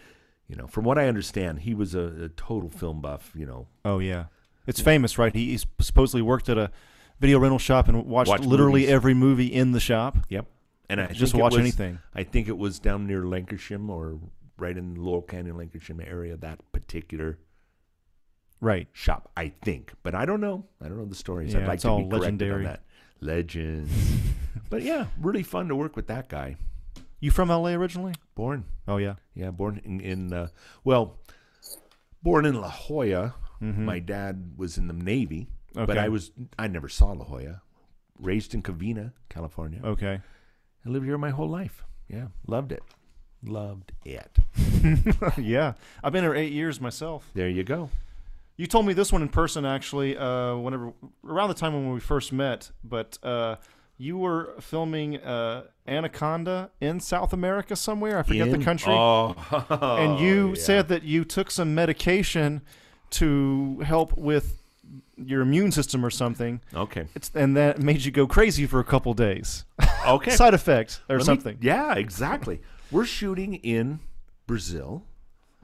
You 0.48 0.56
know, 0.56 0.66
from 0.66 0.84
what 0.84 0.98
I 0.98 1.08
understand, 1.08 1.60
he 1.60 1.72
was 1.74 1.94
a, 1.94 2.24
a 2.24 2.28
total 2.30 2.68
film 2.68 3.00
buff. 3.00 3.32
You 3.34 3.46
know, 3.46 3.66
Oh 3.84 3.98
yeah. 3.98 4.26
It's 4.66 4.80
famous, 4.80 5.18
right? 5.18 5.34
He, 5.34 5.50
he's 5.50 5.66
supposedly 5.80 6.22
worked 6.22 6.48
at 6.48 6.56
a 6.58 6.70
video 7.18 7.38
rental 7.40 7.58
shop 7.58 7.88
and 7.88 8.04
watched 8.06 8.28
Watch 8.30 8.42
literally 8.44 8.82
movies. 8.82 8.94
every 8.94 9.14
movie 9.14 9.46
in 9.52 9.72
the 9.72 9.80
shop. 9.80 10.18
Yep. 10.28 10.46
And 10.88 11.00
I 11.00 11.06
Just 11.06 11.34
watch 11.34 11.52
was- 11.52 11.60
anything. 11.60 11.98
I 12.14 12.22
think 12.22 12.48
it 12.48 12.58
was 12.58 12.78
down 12.78 13.06
near 13.06 13.22
Lankershim 13.22 13.88
or 13.88 14.18
right 14.58 14.76
in 14.76 14.94
the 14.94 15.00
Laurel 15.00 15.22
Canyon, 15.22 15.56
Lankershim 15.56 16.06
area. 16.06 16.36
That 16.36 16.60
particular 16.72 17.38
Right. 18.60 18.86
shop, 18.92 19.30
I 19.36 19.52
think, 19.64 19.92
but 20.04 20.14
I 20.14 20.24
don't 20.24 20.40
know. 20.40 20.66
I 20.80 20.86
don't 20.88 20.98
know 20.98 21.04
the 21.06 21.14
stories. 21.16 21.52
Yeah, 21.54 21.60
I'd 21.60 21.66
like 21.68 21.74
it's 21.76 21.82
to 21.82 21.88
all 21.88 22.02
be 22.04 22.16
legendary. 22.16 22.58
on 22.58 22.64
that. 22.64 22.82
Legends. 23.20 23.90
but 24.70 24.82
yeah, 24.82 25.06
really 25.20 25.42
fun 25.42 25.66
to 25.68 25.74
work 25.74 25.96
with 25.96 26.06
that 26.08 26.28
guy. 26.28 26.56
You 27.22 27.30
from 27.30 27.48
LA 27.50 27.70
originally? 27.70 28.14
Born, 28.34 28.64
Oh 28.86 28.96
yeah. 28.98 29.14
yeah, 29.34 29.50
born 29.52 29.80
in, 29.84 30.00
in 30.00 30.32
uh, 30.32 30.48
well, 30.84 31.18
born 32.22 32.44
in 32.44 32.60
La 32.60 32.68
Jolla. 32.68 33.34
Mhm. 33.62 33.78
My 33.78 34.00
dad 34.00 34.54
was 34.56 34.76
in 34.76 34.88
the 34.88 34.92
Navy, 34.92 35.46
but 35.72 35.96
I 35.96 36.08
was 36.08 36.32
I 36.58 36.66
never 36.66 36.88
saw 36.88 37.12
La 37.12 37.24
Jolla. 37.24 37.62
Raised 38.18 38.54
in 38.54 38.62
Covina, 38.62 39.12
California. 39.28 39.80
Okay. 39.84 40.20
I 40.84 40.88
lived 40.88 41.06
here 41.06 41.16
my 41.16 41.30
whole 41.30 41.48
life. 41.48 41.84
Yeah, 42.08 42.26
loved 42.46 42.72
it. 42.72 42.82
Loved 43.44 43.92
it. 44.04 44.36
yeah. 45.38 45.74
I've 46.02 46.12
been 46.12 46.24
here 46.24 46.34
eight 46.34 46.52
years 46.52 46.80
myself. 46.80 47.30
There 47.34 47.48
you 47.48 47.62
go. 47.64 47.88
You 48.56 48.66
told 48.66 48.86
me 48.86 48.92
this 48.94 49.12
one 49.12 49.22
in 49.22 49.28
person 49.28 49.64
actually, 49.64 50.16
uh, 50.16 50.56
whenever 50.56 50.92
around 51.24 51.48
the 51.48 51.54
time 51.54 51.72
when 51.72 51.92
we 51.92 52.00
first 52.00 52.32
met, 52.32 52.70
but 52.84 53.16
uh, 53.22 53.56
you 54.02 54.18
were 54.18 54.54
filming 54.60 55.16
uh, 55.18 55.62
Anaconda 55.86 56.70
in 56.80 56.98
South 57.00 57.32
America 57.32 57.76
somewhere. 57.76 58.18
I 58.18 58.22
forget 58.24 58.48
In- 58.48 58.58
the 58.58 58.64
country. 58.64 58.92
Oh, 58.92 59.36
and 59.80 60.18
you 60.18 60.48
yeah. 60.56 60.62
said 60.62 60.88
that 60.88 61.02
you 61.04 61.24
took 61.24 61.50
some 61.50 61.74
medication 61.74 62.62
to 63.10 63.80
help 63.84 64.16
with 64.16 64.58
your 65.16 65.40
immune 65.42 65.70
system 65.70 66.04
or 66.04 66.10
something. 66.10 66.60
Okay. 66.74 67.06
It's 67.14 67.30
and 67.34 67.56
that 67.56 67.80
made 67.80 68.04
you 68.04 68.10
go 68.10 68.26
crazy 68.26 68.66
for 68.66 68.80
a 68.80 68.84
couple 68.84 69.14
days. 69.14 69.64
Okay. 70.06 70.30
Side 70.42 70.54
effects 70.54 71.00
or 71.08 71.16
Let 71.16 71.20
me- 71.20 71.24
something. 71.24 71.58
yeah, 71.60 71.94
exactly. 71.94 72.60
We're 72.90 73.04
shooting 73.06 73.54
in 73.56 74.00
Brazil 74.48 75.04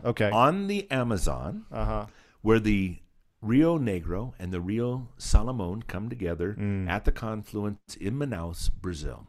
okay. 0.05 0.31
on 0.31 0.69
the 0.69 0.89
Amazon, 0.90 1.65
Uh 1.73 1.85
huh. 1.85 2.06
where 2.43 2.60
the 2.60 2.98
Rio 3.40 3.78
Negro 3.78 4.32
and 4.39 4.52
the 4.52 4.60
Rio 4.60 5.09
Salomon 5.16 5.82
come 5.82 6.09
together 6.09 6.55
Mm. 6.55 6.89
at 6.89 7.05
the 7.05 7.12
confluence 7.12 7.97
in 8.01 8.15
Manaus, 8.19 8.70
Brazil. 8.73 9.27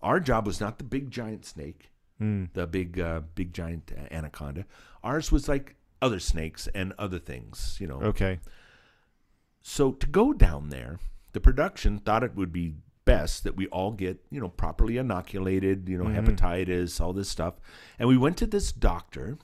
Our 0.00 0.20
job 0.20 0.46
was 0.46 0.60
not 0.60 0.78
the 0.78 0.84
big 0.84 1.10
giant 1.10 1.44
snake, 1.44 1.90
Mm. 2.20 2.52
the 2.52 2.66
big 2.66 3.00
uh, 3.00 3.22
big 3.34 3.52
giant 3.52 3.92
anaconda. 4.10 4.64
Ours 5.02 5.32
was 5.32 5.48
like 5.48 5.74
other 6.00 6.20
snakes 6.20 6.68
and 6.74 6.92
other 6.98 7.18
things, 7.18 7.78
you 7.80 7.86
know. 7.86 8.00
Okay. 8.02 8.38
So 9.60 9.92
to 9.92 10.06
go 10.06 10.32
down 10.32 10.68
there, 10.70 10.98
the 11.32 11.40
production 11.40 11.98
thought 11.98 12.24
it 12.24 12.34
would 12.34 12.52
be 12.52 12.74
best 13.04 13.42
that 13.44 13.56
we 13.56 13.66
all 13.68 13.90
get, 13.92 14.24
you 14.30 14.40
know, 14.40 14.48
properly 14.48 14.96
inoculated, 14.98 15.88
you 15.88 15.98
know, 15.98 16.04
hepatitis, 16.22 17.00
all 17.00 17.12
this 17.12 17.28
stuff. 17.28 17.54
And 17.98 18.08
we 18.08 18.16
went 18.16 18.36
to 18.38 18.46
this 18.46 18.70
doctor 18.70 19.38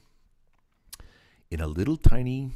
in 1.51 1.61
a 1.61 1.67
little 1.67 1.97
tiny 1.97 2.53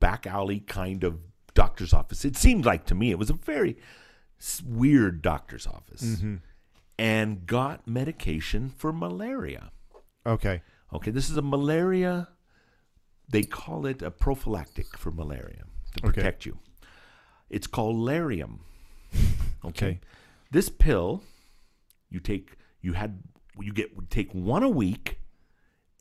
back 0.00 0.26
alley 0.26 0.60
kind 0.60 1.04
of 1.04 1.20
doctor's 1.54 1.92
office. 1.92 2.24
It 2.24 2.36
seemed 2.36 2.64
like 2.64 2.86
to 2.86 2.94
me 2.94 3.10
it 3.10 3.18
was 3.18 3.30
a 3.30 3.34
very 3.34 3.76
weird 4.66 5.22
doctor's 5.22 5.66
office. 5.66 6.02
Mm-hmm. 6.02 6.36
And 6.98 7.46
got 7.46 7.86
medication 7.86 8.68
for 8.76 8.92
malaria. 8.92 9.70
Okay. 10.26 10.60
Okay, 10.92 11.10
this 11.10 11.30
is 11.30 11.36
a 11.36 11.42
malaria. 11.42 12.28
They 13.28 13.42
call 13.44 13.86
it 13.86 14.02
a 14.02 14.10
prophylactic 14.10 14.98
for 14.98 15.10
malaria 15.10 15.64
to 15.96 16.06
Okay. 16.06 16.12
protect 16.12 16.44
you. 16.44 16.58
It's 17.48 17.66
called 17.66 17.96
Lariam. 17.96 18.58
Okay. 19.62 20.00
This 20.50 20.70
pill, 20.70 21.22
you 22.08 22.18
take. 22.18 22.56
You 22.80 22.94
had. 22.94 23.22
You 23.60 23.74
get 23.74 24.08
take 24.10 24.32
one 24.32 24.62
a 24.62 24.70
week. 24.70 25.20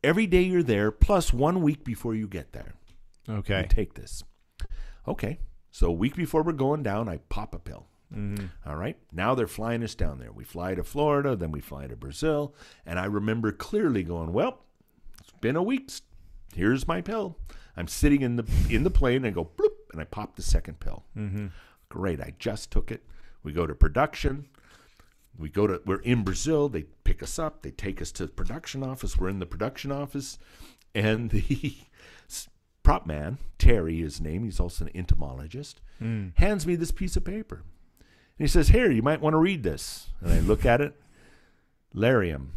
Every 0.01 0.26
day 0.27 0.43
you're 0.43 0.63
there, 0.63 0.91
plus 0.91 1.34
one 1.34 1.61
week 1.61 1.84
before 1.84 2.15
you 2.15 2.26
get 2.26 2.53
there. 2.53 2.76
Okay. 3.28 3.62
You 3.62 3.68
take 3.68 3.94
this. 3.96 4.24
Okay. 5.08 5.40
So 5.72 5.88
a 5.88 5.91
week 5.91 6.16
before 6.16 6.44
we're 6.44 6.54
going 6.54 6.84
down, 6.84 7.10
I 7.10 7.18
pop 7.30 7.54
a 7.54 7.60
pill. 7.60 7.88
All 8.66 8.76
right. 8.76 8.98
Now 9.12 9.36
they're 9.36 9.48
flying 9.48 9.84
us 9.84 9.94
down 9.94 10.18
there. 10.18 10.32
We 10.32 10.44
fly 10.44 10.74
to 10.74 10.84
Florida, 10.84 11.36
then 11.36 11.52
we 11.52 11.62
fly 11.62 11.86
to 11.86 11.96
Brazil, 11.96 12.56
and 12.86 12.98
I 12.98 13.06
remember 13.06 13.52
clearly 13.52 14.02
going, 14.02 14.34
"Well, 14.34 14.64
it's 15.20 15.32
been 15.41 15.56
a 15.56 15.62
week. 15.62 15.91
Here's 16.56 16.88
my 16.88 17.02
pill." 17.02 17.38
I'm 17.78 17.88
sitting 17.88 18.22
in 18.24 18.36
the 18.36 18.46
in 18.70 18.84
the 18.84 18.90
plane 18.90 19.18
and 19.18 19.28
I 19.28 19.30
go 19.30 19.46
bloop, 19.46 19.91
and 19.91 20.02
I 20.02 20.06
pop 20.06 20.36
the 20.36 20.41
second 20.41 20.80
pill. 20.80 21.04
Mm-hmm. 21.16 21.48
Great. 21.90 22.20
I 22.20 22.34
just 22.40 22.72
took 22.72 22.91
it. 22.91 23.04
We 23.44 23.54
go 23.54 23.68
to 23.68 23.76
production. 23.76 24.48
We 25.38 25.50
go 25.50 25.68
to 25.68 25.82
we're 25.86 26.02
in 26.02 26.24
Brazil. 26.24 26.68
They 26.68 26.84
pick 27.04 27.22
us 27.22 27.38
up. 27.38 27.62
They 27.62 27.72
take 27.72 28.02
us 28.02 28.12
to 28.14 28.26
the 28.26 28.32
production 28.32 28.84
office. 28.84 29.18
We're 29.20 29.30
in 29.30 29.40
the 29.40 29.46
production 29.46 29.91
office, 29.91 30.40
and 30.96 31.30
the 31.30 31.76
prop 32.84 33.06
man 33.06 33.38
Terry, 33.57 33.99
his 33.99 34.22
name. 34.22 34.45
He's 34.45 34.60
also 34.60 34.85
an 34.85 34.91
entomologist. 34.95 35.81
Hmm. 35.99 36.30
Hands 36.35 36.65
me 36.65 36.76
this 36.76 36.91
piece 36.91 37.15
of 37.15 37.26
paper, 37.26 37.57
and 37.57 38.45
he 38.45 38.47
says, 38.47 38.69
"Here, 38.69 38.89
you 38.89 39.01
might 39.01 39.22
want 39.22 39.34
to 39.34 39.38
read 39.38 39.64
this." 39.64 40.10
And 40.22 40.31
I 40.31 40.39
look 40.39 40.65
at 40.65 40.81
it. 40.81 40.95
Lariam. 41.93 42.47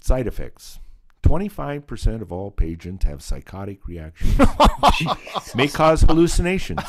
Side 0.00 0.26
effects. 0.26 0.78
25% 1.22 2.22
of 2.22 2.30
all 2.30 2.52
patients 2.52 3.04
have 3.04 3.20
psychotic 3.20 3.88
reactions. 3.88 4.38
May 5.56 5.66
cause 5.66 6.02
hallucinations. 6.02 6.80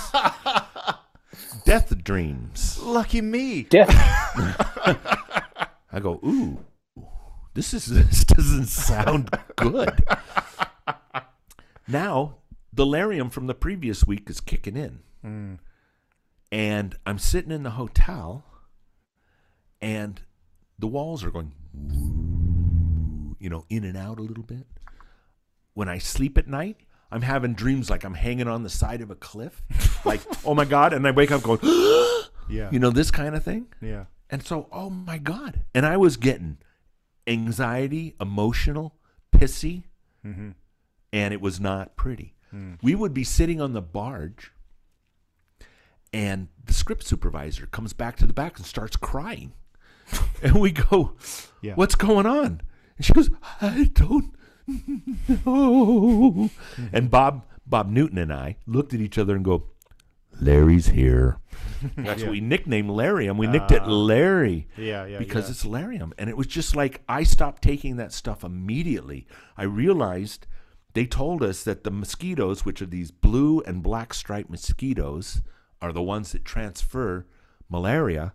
Death 1.65 2.03
dreams. 2.03 2.77
Lucky 2.79 3.21
me. 3.21 3.63
Death. 3.63 3.89
I 5.91 5.99
go, 5.99 6.19
ooh, 6.23 6.59
this 7.55 7.73
is 7.73 7.85
this 7.87 8.23
doesn't 8.23 8.67
sound 8.67 9.31
good. 9.55 10.03
Now, 11.87 12.37
the 12.73 12.85
lariam 12.85 13.31
from 13.31 13.47
the 13.47 13.53
previous 13.55 14.05
week 14.05 14.29
is 14.29 14.39
kicking 14.39 14.75
in, 14.77 14.99
and 16.51 16.95
I'm 17.05 17.19
sitting 17.19 17.51
in 17.51 17.63
the 17.63 17.71
hotel, 17.71 18.43
and 19.81 20.21
the 20.79 20.87
walls 20.87 21.23
are 21.23 21.31
going, 21.31 21.51
you 23.39 23.49
know, 23.49 23.65
in 23.69 23.83
and 23.83 23.97
out 23.97 24.19
a 24.19 24.23
little 24.23 24.43
bit. 24.43 24.67
When 25.73 25.87
I 25.87 25.97
sleep 25.99 26.37
at 26.37 26.47
night, 26.47 26.77
I'm 27.11 27.21
having 27.21 27.53
dreams 27.53 27.89
like 27.89 28.03
I'm 28.03 28.15
hanging 28.15 28.47
on 28.47 28.63
the 28.63 28.69
side 28.69 29.01
of 29.01 29.09
a 29.11 29.15
cliff, 29.15 29.61
like 30.05 30.21
oh 30.45 30.53
my 30.53 30.65
god, 30.65 30.93
and 30.93 31.07
I 31.07 31.11
wake 31.11 31.31
up 31.31 31.43
going, 31.43 31.59
Yeah. 32.49 32.69
you 32.71 32.79
know, 32.79 32.89
this 32.91 33.11
kind 33.11 33.35
of 33.35 33.43
thing. 33.43 33.67
Yeah. 33.81 34.05
And 34.29 34.43
so, 34.43 34.67
oh 34.71 34.89
my 34.89 35.17
God. 35.17 35.63
And 35.73 35.85
I 35.85 35.97
was 35.97 36.17
getting 36.17 36.57
anxiety, 37.25 38.15
emotional, 38.19 38.95
pissy, 39.33 39.83
mm-hmm. 40.25 40.51
And 41.13 41.33
it 41.33 41.41
was 41.41 41.59
not 41.59 41.95
pretty. 41.95 42.35
Hmm. 42.51 42.73
We 42.81 42.95
would 42.95 43.13
be 43.13 43.23
sitting 43.23 43.61
on 43.61 43.73
the 43.73 43.81
barge, 43.81 44.51
and 46.13 46.47
the 46.63 46.73
script 46.73 47.03
supervisor 47.03 47.65
comes 47.65 47.93
back 47.93 48.17
to 48.17 48.27
the 48.27 48.33
back 48.33 48.57
and 48.57 48.65
starts 48.65 48.95
crying. 48.95 49.53
and 50.41 50.55
we 50.55 50.71
go, 50.71 51.15
Yeah. 51.61 51.75
What's 51.75 51.95
going 51.95 52.25
on? 52.25 52.61
And 52.97 53.05
she 53.05 53.13
goes, 53.13 53.29
I 53.61 53.89
don't 53.93 54.33
know. 55.45 56.49
Hmm. 56.75 56.85
And 56.91 57.09
Bob, 57.11 57.45
Bob 57.65 57.89
Newton 57.89 58.17
and 58.17 58.33
I 58.33 58.57
looked 58.65 58.93
at 58.93 59.01
each 59.01 59.17
other 59.17 59.35
and 59.35 59.43
go, 59.43 59.69
Larry's 60.39 60.87
here. 60.87 61.39
That's 61.97 62.21
what 62.21 62.31
we 62.31 62.41
nicknamed 62.41 62.89
Lariam. 62.89 63.37
We 63.37 63.47
ah. 63.47 63.51
nicked 63.51 63.71
it 63.71 63.87
Larry 63.87 64.67
Yeah. 64.77 65.05
Yeah. 65.05 65.19
because 65.19 65.45
yeah. 65.45 65.51
it's 65.51 65.63
Lariam. 65.63 66.11
And 66.17 66.29
it 66.29 66.37
was 66.37 66.47
just 66.47 66.75
like 66.75 67.01
I 67.07 67.23
stopped 67.23 67.61
taking 67.61 67.97
that 67.97 68.13
stuff 68.13 68.43
immediately. 68.43 69.27
I 69.57 69.63
realized 69.63 70.47
they 70.97 71.05
told 71.05 71.43
us 71.43 71.63
that 71.63 71.83
the 71.83 71.91
mosquitoes, 71.91 72.65
which 72.65 72.81
are 72.81 72.87
these 72.87 73.11
blue 73.11 73.61
and 73.61 73.83
black 73.83 74.13
striped 74.13 74.49
mosquitoes, 74.49 75.41
are 75.81 75.93
the 75.93 76.01
ones 76.01 76.31
that 76.31 76.43
transfer 76.43 77.27
malaria. 77.69 78.33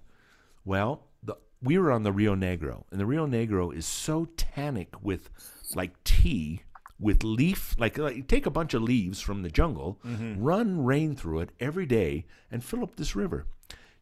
Well, 0.65 1.03
the, 1.23 1.37
we 1.61 1.77
were 1.77 1.91
on 1.91 2.05
the 2.05 2.13
Rio 2.13 2.37
Negro, 2.37 2.85
and 2.91 3.01
the 3.01 3.07
Rio 3.07 3.27
Negro 3.27 3.75
is 3.75 3.85
so 3.85 4.29
tannic 4.37 4.95
with 5.03 5.29
like 5.75 6.03
tea 6.05 6.63
with 7.01 7.25
leaf 7.25 7.75
like, 7.81 7.99
like 7.99 8.15
you 8.15 8.23
take 8.23 8.47
a 8.47 8.51
bunch 8.51 8.75
of 8.75 8.83
leaves 8.83 9.21
from 9.21 9.43
the 9.43 9.51
jungle, 9.51 9.99
mm-hmm. 10.07 10.41
run 10.41 10.85
rain 10.85 11.17
through 11.17 11.41
it 11.41 11.51
every 11.59 11.85
day, 11.85 12.27
and 12.49 12.63
fill 12.63 12.85
up 12.85 12.95
this 12.95 13.17
river. 13.17 13.45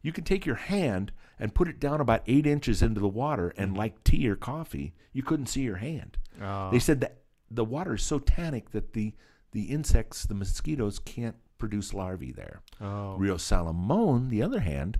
You 0.03 0.11
can 0.11 0.23
take 0.23 0.45
your 0.45 0.55
hand 0.55 1.11
and 1.39 1.55
put 1.55 1.67
it 1.67 1.79
down 1.79 1.99
about 1.99 2.21
eight 2.27 2.45
inches 2.45 2.83
into 2.83 2.99
the 2.99 3.07
water, 3.07 3.53
and 3.57 3.71
mm-hmm. 3.71 3.79
like 3.79 4.03
tea 4.03 4.29
or 4.29 4.35
coffee, 4.35 4.93
you 5.13 5.23
couldn't 5.23 5.47
see 5.47 5.61
your 5.61 5.77
hand. 5.77 6.19
Ah. 6.39 6.69
They 6.69 6.77
said 6.77 7.01
that 7.01 7.20
the 7.53 7.65
water 7.65 7.95
is 7.95 8.03
so 8.03 8.19
tannic 8.19 8.71
that 8.71 8.93
the 8.93 9.13
the 9.51 9.63
insects, 9.63 10.23
the 10.23 10.33
mosquitoes, 10.33 10.99
can't 10.99 11.35
produce 11.57 11.93
larvae 11.93 12.31
there. 12.31 12.61
Oh. 12.79 13.15
Rio 13.17 13.37
Salomon, 13.37 14.29
the 14.29 14.41
other 14.41 14.61
hand, 14.61 14.99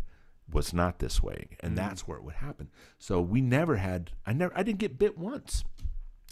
was 0.52 0.74
not 0.74 1.00
this 1.00 1.24
way, 1.24 1.48
and 1.62 1.74
mm. 1.74 1.76
that's 1.76 2.08
where 2.08 2.18
it 2.18 2.24
would 2.24 2.36
happen. 2.36 2.70
So 3.00 3.22
we 3.22 3.42
never 3.42 3.78
had. 3.78 4.12
I 4.26 4.34
never. 4.34 4.54
I 4.56 4.64
didn't 4.64 4.80
get 4.80 5.00
bit 5.00 5.18
once, 5.18 5.64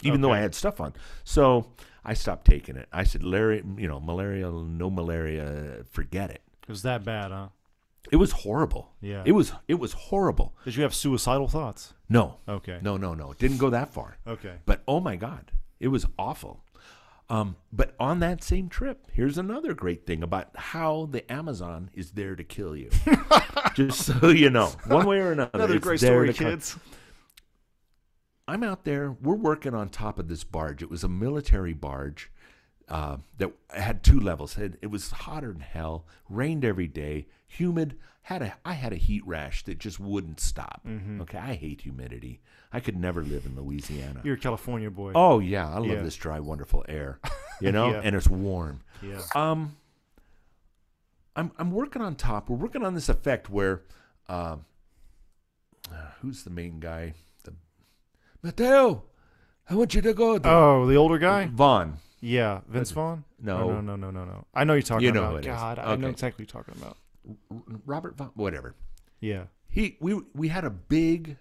even 0.02 0.20
though 0.20 0.32
I 0.32 0.38
had 0.38 0.54
stuff 0.54 0.80
on. 0.80 0.94
So 1.24 1.72
I 2.04 2.14
stopped 2.14 2.46
taking 2.46 2.76
it. 2.76 2.88
I 2.92 3.04
said, 3.04 3.22
Larry, 3.22 3.62
you 3.76 3.88
know, 3.88 4.00
malaria, 4.00 4.50
no 4.50 4.90
malaria, 4.90 5.84
forget 5.90 6.30
it. 6.30 6.42
It 6.62 6.68
was 6.68 6.82
that 6.82 7.04
bad, 7.04 7.30
huh? 7.30 7.48
It 8.10 8.16
was 8.16 8.32
horrible. 8.32 8.92
Yeah. 9.00 9.22
It 9.24 9.32
was. 9.32 9.52
It 9.68 9.78
was 9.78 9.92
horrible. 9.92 10.54
Did 10.64 10.76
you 10.76 10.82
have 10.82 10.94
suicidal 10.94 11.48
thoughts? 11.48 11.94
No. 12.08 12.36
Okay. 12.48 12.78
No. 12.82 12.96
No. 12.96 13.14
No. 13.14 13.30
It 13.32 13.38
didn't 13.38 13.58
go 13.58 13.70
that 13.70 13.92
far. 13.92 14.16
Okay. 14.26 14.54
But 14.64 14.82
oh 14.88 15.00
my 15.00 15.16
God, 15.16 15.52
it 15.80 15.88
was 15.88 16.06
awful. 16.18 16.62
Um, 17.30 17.56
but 17.72 17.94
on 18.00 18.18
that 18.20 18.42
same 18.42 18.68
trip, 18.68 19.06
here's 19.12 19.38
another 19.38 19.72
great 19.72 20.04
thing 20.04 20.22
about 20.22 20.50
how 20.56 21.08
the 21.10 21.30
Amazon 21.32 21.88
is 21.94 22.10
there 22.12 22.34
to 22.34 22.42
kill 22.42 22.76
you. 22.76 22.90
Just 23.74 24.04
so 24.04 24.28
you 24.28 24.50
know, 24.50 24.72
one 24.86 25.06
way 25.06 25.20
or 25.20 25.32
another. 25.32 25.50
Another 25.54 25.78
great 25.78 26.00
story, 26.00 26.32
to 26.32 26.34
come. 26.34 26.50
kids. 26.50 26.76
I'm 28.48 28.64
out 28.64 28.84
there. 28.84 29.12
We're 29.12 29.36
working 29.36 29.74
on 29.74 29.90
top 29.90 30.18
of 30.18 30.26
this 30.26 30.42
barge. 30.42 30.82
It 30.82 30.90
was 30.90 31.04
a 31.04 31.08
military 31.08 31.72
barge 31.72 32.32
uh, 32.88 33.18
that 33.38 33.52
had 33.72 34.02
two 34.02 34.18
levels. 34.18 34.58
It, 34.58 34.74
it 34.82 34.88
was 34.88 35.12
hotter 35.12 35.52
than 35.52 35.60
hell. 35.60 36.06
Rained 36.28 36.64
every 36.64 36.88
day. 36.88 37.28
Humid. 37.50 37.96
Had 38.22 38.42
a 38.42 38.54
I 38.64 38.74
had 38.74 38.92
a 38.92 38.96
heat 38.96 39.26
rash 39.26 39.64
that 39.64 39.78
just 39.78 39.98
wouldn't 39.98 40.40
stop. 40.40 40.82
Mm-hmm. 40.86 41.22
Okay, 41.22 41.38
I 41.38 41.54
hate 41.54 41.80
humidity. 41.80 42.40
I 42.72 42.78
could 42.80 42.96
never 42.96 43.22
live 43.22 43.44
in 43.46 43.56
Louisiana. 43.56 44.20
You're 44.22 44.34
a 44.36 44.38
California 44.38 44.90
boy. 44.90 45.12
Oh 45.14 45.38
yeah, 45.40 45.68
I 45.68 45.78
love 45.78 45.86
Yeah. 45.86 46.02
this 46.02 46.16
dry, 46.16 46.38
wonderful 46.40 46.84
air. 46.88 47.18
You 47.62 47.72
know, 47.72 47.90
Yeah. 47.90 48.00
and 48.04 48.16
it's 48.16 48.26
warm. 48.28 48.80
Yeah. 49.02 49.20
Um, 49.34 49.76
I'm 51.36 51.52
I'm 51.58 51.70
working 51.70 52.00
on 52.02 52.14
top. 52.14 52.48
We're 52.48 52.56
working 52.56 52.84
on 52.84 52.94
this 52.94 53.08
effect 53.10 53.50
where, 53.50 53.82
um, 54.28 54.64
uh, 55.92 55.94
who's 56.22 56.42
the 56.44 56.48
main 56.50 56.80
guy? 56.80 57.12
The 57.44 57.52
Mateo, 58.42 59.02
I 59.68 59.74
want 59.74 59.94
you 59.94 60.00
to 60.02 60.14
go. 60.14 60.38
To 60.38 60.48
Oh, 60.48 60.86
the 60.86 60.96
older 60.96 61.18
guy. 61.18 61.46
Vaughn. 61.46 61.98
Yeah, 62.20 62.60
Vince 62.68 62.90
Vaughn. 62.92 63.24
No. 63.38 63.70
no, 63.70 63.80
no, 63.82 63.96
no, 63.96 64.10
no, 64.10 64.24
no. 64.24 64.44
I 64.54 64.64
know 64.64 64.72
you're 64.74 64.82
talking 64.82 65.04
You 65.06 65.12
know 65.12 65.20
about. 65.24 65.30
who 65.32 65.36
it 65.38 65.46
is. 65.46 65.46
God, 65.48 65.78
I 65.78 65.96
know 65.96 66.08
exactly 66.08 66.44
what 66.44 66.52
you're 66.54 66.62
talking 66.62 66.80
about. 66.82 66.96
Robert 67.86 68.16
Von, 68.16 68.30
whatever. 68.34 68.74
Yeah. 69.20 69.44
He 69.68 69.96
we 70.00 70.20
we 70.34 70.48
had 70.48 70.64
a 70.64 70.70
big 70.70 71.36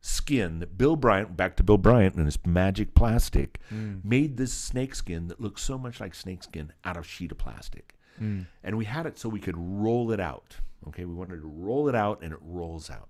skin 0.00 0.60
that 0.60 0.78
Bill 0.78 0.96
Bryan 0.96 1.34
back 1.34 1.56
to 1.56 1.62
Bill 1.62 1.78
Bryan 1.78 2.12
and 2.16 2.24
his 2.24 2.38
magic 2.46 2.94
plastic 2.94 3.58
Mm. 3.72 4.04
made 4.04 4.36
this 4.36 4.52
snake 4.52 4.94
skin 4.94 5.28
that 5.28 5.40
looked 5.40 5.60
so 5.60 5.76
much 5.76 6.00
like 6.00 6.14
snake 6.14 6.42
skin 6.42 6.72
out 6.84 6.96
of 6.96 7.06
sheet 7.06 7.32
of 7.32 7.38
plastic. 7.38 7.94
Mm. 8.20 8.46
And 8.64 8.78
we 8.78 8.84
had 8.84 9.06
it 9.06 9.18
so 9.18 9.28
we 9.28 9.40
could 9.40 9.56
roll 9.56 10.10
it 10.12 10.20
out. 10.20 10.56
Okay, 10.88 11.04
we 11.04 11.14
wanted 11.14 11.40
to 11.42 11.46
roll 11.48 11.88
it 11.88 11.94
out 11.94 12.22
and 12.22 12.32
it 12.32 12.38
rolls 12.40 12.90
out. 12.90 13.08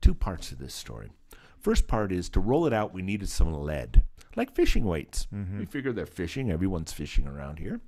Two 0.00 0.14
parts 0.14 0.52
of 0.52 0.58
this 0.58 0.74
story. 0.74 1.10
First 1.58 1.88
part 1.88 2.12
is 2.12 2.28
to 2.30 2.40
roll 2.40 2.66
it 2.66 2.72
out, 2.72 2.94
we 2.94 3.02
needed 3.02 3.28
some 3.28 3.52
lead, 3.52 4.04
like 4.36 4.54
fishing 4.54 4.84
weights. 4.84 5.26
Mm-hmm. 5.34 5.58
We 5.58 5.64
figured 5.64 5.96
they're 5.96 6.06
fishing, 6.06 6.50
everyone's 6.50 6.92
fishing 6.92 7.26
around 7.26 7.58
here. 7.58 7.80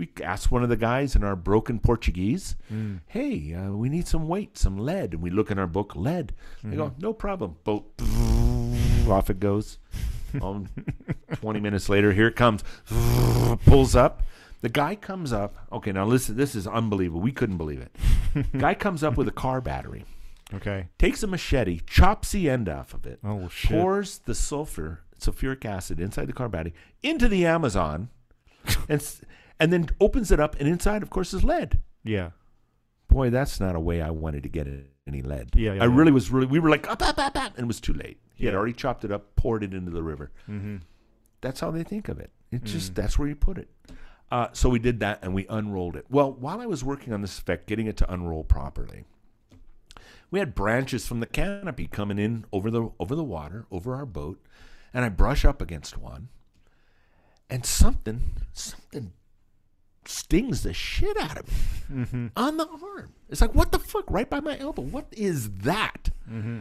We 0.00 0.08
asked 0.24 0.50
one 0.50 0.62
of 0.62 0.70
the 0.70 0.78
guys 0.78 1.14
in 1.14 1.22
our 1.22 1.36
broken 1.36 1.78
Portuguese, 1.78 2.56
Mm. 2.72 3.00
hey, 3.08 3.52
uh, 3.52 3.72
we 3.72 3.90
need 3.90 4.08
some 4.08 4.26
weight, 4.28 4.56
some 4.56 4.78
lead. 4.78 5.12
And 5.12 5.22
we 5.22 5.28
look 5.28 5.50
in 5.50 5.58
our 5.58 5.66
book, 5.66 5.94
lead. 5.94 6.32
They 6.64 6.76
go, 6.76 6.86
Mm-hmm. 6.88 7.02
no 7.02 7.12
problem. 7.12 7.56
Boat, 7.64 7.84
off 9.10 9.28
it 9.28 9.38
goes. 9.40 9.78
Um, 10.40 10.68
20 11.34 11.58
minutes 11.58 11.88
later, 11.88 12.12
here 12.12 12.28
it 12.28 12.36
comes. 12.36 12.62
Pulls 13.66 13.96
up. 13.96 14.22
The 14.60 14.68
guy 14.68 14.94
comes 14.94 15.32
up. 15.32 15.56
Okay, 15.72 15.90
now 15.90 16.04
listen, 16.06 16.36
this 16.36 16.54
is 16.54 16.66
unbelievable. 16.68 17.20
We 17.20 17.32
couldn't 17.32 17.56
believe 17.58 17.80
it. 17.80 18.46
guy 18.56 18.74
comes 18.74 19.02
up 19.02 19.16
with 19.16 19.26
a 19.26 19.32
car 19.32 19.60
battery, 19.60 20.04
Okay. 20.54 20.86
takes 20.98 21.22
a 21.24 21.26
machete, 21.26 21.80
chops 21.86 22.30
the 22.30 22.48
end 22.48 22.68
off 22.68 22.94
of 22.94 23.06
it, 23.06 23.18
Oh 23.24 23.48
shit. 23.48 23.72
pours 23.72 24.18
the 24.18 24.34
sulfur, 24.36 25.00
sulfuric 25.18 25.64
acid 25.64 25.98
inside 25.98 26.26
the 26.28 26.32
car 26.32 26.48
battery 26.48 26.74
into 27.02 27.26
the 27.26 27.44
Amazon, 27.44 28.08
and 28.88 29.00
s- 29.00 29.22
and 29.60 29.72
then 29.72 29.88
opens 30.00 30.32
it 30.32 30.40
up, 30.40 30.56
and 30.58 30.66
inside, 30.66 31.02
of 31.02 31.10
course, 31.10 31.32
is 31.32 31.44
lead. 31.44 31.78
Yeah. 32.02 32.30
Boy, 33.08 33.30
that's 33.30 33.60
not 33.60 33.76
a 33.76 33.80
way 33.80 34.00
I 34.02 34.10
wanted 34.10 34.42
to 34.44 34.48
get 34.48 34.66
it- 34.66 34.86
any 35.06 35.22
lead. 35.22 35.50
Yeah, 35.54 35.72
yeah, 35.74 35.82
I 35.82 35.86
yeah. 35.86 35.94
really 35.96 36.12
was 36.12 36.30
really. 36.30 36.46
We 36.46 36.58
were 36.60 36.70
like, 36.70 36.88
up, 36.88 37.02
up, 37.02 37.18
up, 37.18 37.36
up, 37.36 37.52
and 37.56 37.64
it 37.64 37.66
was 37.66 37.80
too 37.80 37.92
late. 37.92 38.18
He 38.34 38.46
had 38.46 38.54
already 38.54 38.72
chopped 38.72 39.04
it 39.04 39.10
up, 39.12 39.34
poured 39.36 39.62
it 39.64 39.74
into 39.74 39.90
the 39.90 40.02
river. 40.02 40.30
Mm-hmm. 40.48 40.76
That's 41.40 41.60
how 41.60 41.70
they 41.70 41.82
think 41.82 42.08
of 42.08 42.18
it. 42.20 42.30
It's 42.52 42.70
Mm. 42.70 42.74
just 42.74 42.94
that's 42.94 43.18
where 43.18 43.28
you 43.28 43.34
put 43.36 43.58
it. 43.58 43.68
Uh, 44.30 44.48
so 44.52 44.68
we 44.68 44.78
did 44.78 45.00
that 45.00 45.18
and 45.22 45.34
we 45.34 45.46
unrolled 45.48 45.96
it. 45.96 46.06
Well, 46.08 46.32
while 46.32 46.60
I 46.60 46.66
was 46.66 46.84
working 46.84 47.12
on 47.12 47.20
this 47.22 47.38
effect, 47.38 47.66
getting 47.66 47.86
it 47.88 47.96
to 47.98 48.12
unroll 48.12 48.44
properly, 48.44 49.04
we 50.30 50.38
had 50.38 50.54
branches 50.54 51.06
from 51.06 51.18
the 51.20 51.26
canopy 51.26 51.88
coming 51.88 52.18
in 52.20 52.44
over 52.52 52.70
the 52.70 52.90
over 53.00 53.14
the 53.16 53.24
water, 53.24 53.66
over 53.72 53.94
our 53.96 54.06
boat, 54.06 54.40
and 54.94 55.04
I 55.04 55.08
brush 55.08 55.44
up 55.44 55.60
against 55.60 55.98
one, 55.98 56.28
and 57.48 57.66
something 57.66 58.30
something 58.52 59.12
stings 60.04 60.62
the 60.62 60.72
shit 60.74 61.16
out 61.16 61.38
of 61.38 61.48
me 61.48 61.54
Mm-hmm. 61.90 62.26
on 62.36 62.56
the 62.56 62.68
arm. 62.68 63.12
It's 63.28 63.40
like 63.40 63.52
what 63.54 63.72
the 63.72 63.78
fuck, 63.80 64.04
right 64.08 64.30
by 64.30 64.38
my 64.40 64.56
elbow. 64.58 64.82
What 64.82 65.06
is 65.12 65.50
that? 65.50 66.10
Mm-hmm. 66.30 66.60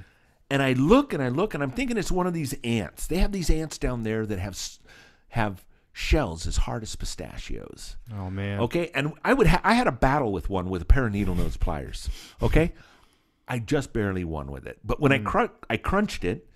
And 0.50 0.64
I 0.64 0.74
look 0.74 1.14
and 1.14 1.22
I 1.22 1.30
look 1.30 1.54
and 1.54 1.62
I'm 1.62 1.70
thinking 1.70 1.98
it's 1.98 2.12
one 2.12 2.26
of 2.26 2.34
these 2.34 2.56
ants. 2.64 3.06
They 3.06 3.18
have 3.18 3.32
these 3.32 3.52
ants 3.52 3.78
down 3.78 4.02
there 4.02 4.26
that 4.26 4.40
have 4.40 4.58
have 5.30 5.64
shells 5.94 6.48
as 6.48 6.58
hard 6.58 6.82
as 6.82 6.96
pistachios. 6.96 7.96
Oh 8.12 8.32
man. 8.32 8.60
Okay, 8.62 8.90
and 8.96 9.14
I 9.24 9.34
would 9.34 9.46
ha- 9.48 9.62
I 9.64 9.74
had 9.76 9.86
a 9.86 9.92
battle 9.92 10.32
with 10.32 10.50
one 10.50 10.70
with 10.70 10.82
a 10.82 10.86
pair 10.86 11.06
of 11.06 11.14
needle 11.14 11.36
nose 11.36 11.58
pliers. 11.58 12.10
Okay, 12.42 12.74
I 13.48 13.60
just 13.60 13.94
barely 13.94 14.24
won 14.24 14.52
with 14.52 14.66
it. 14.66 14.80
But 14.84 15.00
when 15.00 15.12
I 15.12 15.20
cr- 15.20 15.54
I 15.70 15.78
crunched 15.78 16.24
it, 16.24 16.50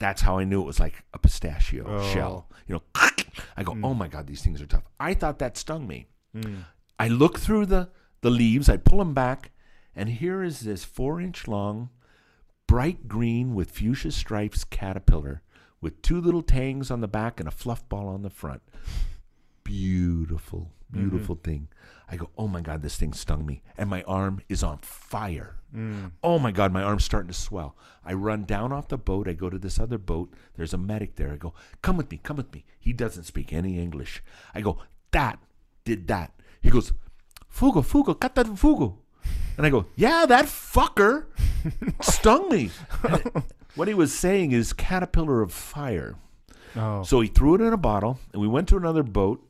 that's 0.00 0.22
how 0.22 0.38
I 0.38 0.44
knew 0.44 0.60
it 0.62 0.66
was 0.66 0.80
like 0.80 1.04
a 1.14 1.18
pistachio 1.20 1.84
Oh. 1.86 2.12
shell. 2.12 2.50
You 2.66 2.74
know, 2.74 2.82
I 3.56 3.62
go, 3.62 3.76
oh 3.84 3.94
my 3.94 4.08
god, 4.08 4.26
these 4.26 4.42
things 4.42 4.60
are 4.60 4.66
tough. 4.66 4.82
I 4.98 5.14
thought 5.14 5.38
that 5.38 5.56
stung 5.56 5.86
me. 5.86 6.08
Mm. 6.36 6.64
I 6.98 7.08
look 7.08 7.38
through 7.38 7.66
the 7.66 7.88
the 8.22 8.30
leaves, 8.30 8.68
I 8.68 8.76
pull 8.76 8.98
them 8.98 9.14
back, 9.14 9.52
and 9.94 10.08
here 10.08 10.42
is 10.42 10.60
this 10.60 10.84
four 10.84 11.20
inch 11.20 11.46
long, 11.46 11.90
bright 12.66 13.08
green 13.08 13.54
with 13.54 13.70
fuchsia 13.70 14.10
stripes 14.10 14.64
caterpillar 14.64 15.42
with 15.80 16.02
two 16.02 16.20
little 16.20 16.42
tangs 16.42 16.90
on 16.90 17.00
the 17.00 17.08
back 17.08 17.38
and 17.38 17.48
a 17.48 17.52
fluff 17.52 17.88
ball 17.88 18.08
on 18.08 18.22
the 18.22 18.30
front. 18.30 18.62
Beautiful, 19.62 20.72
beautiful 20.90 21.36
mm-hmm. 21.36 21.50
thing. 21.50 21.68
I 22.08 22.16
go, 22.16 22.30
oh 22.38 22.46
my 22.48 22.60
God, 22.60 22.82
this 22.82 22.96
thing 22.96 23.12
stung 23.12 23.44
me. 23.44 23.62
And 23.76 23.90
my 23.90 24.02
arm 24.02 24.40
is 24.48 24.62
on 24.62 24.78
fire. 24.78 25.56
Mm. 25.74 26.12
Oh 26.22 26.38
my 26.38 26.52
God, 26.52 26.72
my 26.72 26.82
arm's 26.82 27.04
starting 27.04 27.28
to 27.28 27.34
swell. 27.34 27.76
I 28.04 28.12
run 28.12 28.44
down 28.44 28.72
off 28.72 28.88
the 28.88 28.96
boat. 28.96 29.28
I 29.28 29.32
go 29.32 29.50
to 29.50 29.58
this 29.58 29.80
other 29.80 29.98
boat. 29.98 30.32
There's 30.54 30.72
a 30.72 30.78
medic 30.78 31.16
there. 31.16 31.32
I 31.32 31.36
go, 31.36 31.52
come 31.82 31.96
with 31.96 32.10
me, 32.10 32.20
come 32.22 32.36
with 32.36 32.52
me. 32.52 32.64
He 32.78 32.92
doesn't 32.92 33.24
speak 33.24 33.52
any 33.52 33.78
English. 33.78 34.22
I 34.54 34.60
go, 34.60 34.78
that 35.10 35.40
did 35.86 36.08
that. 36.08 36.32
He 36.60 36.68
goes, 36.68 36.92
Fugo, 37.50 37.82
Fugo, 37.82 38.18
kata 38.20 38.44
Fugo. 38.44 38.98
And 39.56 39.64
I 39.64 39.70
go, 39.70 39.86
yeah, 39.94 40.26
that 40.26 40.44
fucker 40.44 41.24
stung 42.02 42.50
me. 42.50 42.70
And 43.02 43.44
what 43.74 43.88
he 43.88 43.94
was 43.94 44.12
saying 44.12 44.52
is 44.52 44.74
caterpillar 44.74 45.40
of 45.40 45.52
fire. 45.52 46.16
Oh. 46.74 47.02
So 47.02 47.22
he 47.22 47.28
threw 47.28 47.54
it 47.54 47.62
in 47.62 47.72
a 47.72 47.78
bottle, 47.78 48.18
and 48.34 48.42
we 48.42 48.48
went 48.48 48.68
to 48.68 48.76
another 48.76 49.02
boat, 49.02 49.42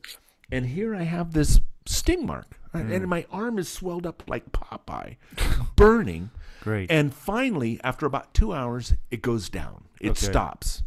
and 0.49 0.65
here 0.65 0.95
I 0.95 1.03
have 1.03 1.33
this 1.33 1.59
sting 1.85 2.25
mark, 2.25 2.57
and 2.71 2.89
hmm. 2.89 3.09
my 3.09 3.25
arm 3.29 3.59
is 3.59 3.67
swelled 3.67 4.05
up 4.05 4.23
like 4.27 4.53
Popeye, 4.53 5.17
burning. 5.75 6.29
Great. 6.61 6.89
And 6.89 7.13
finally, 7.13 7.81
after 7.83 8.05
about 8.05 8.33
two 8.33 8.53
hours, 8.53 8.93
it 9.11 9.21
goes 9.21 9.49
down. 9.49 9.85
It 9.99 10.11
Okay. 10.11 10.27
stops. 10.27 10.83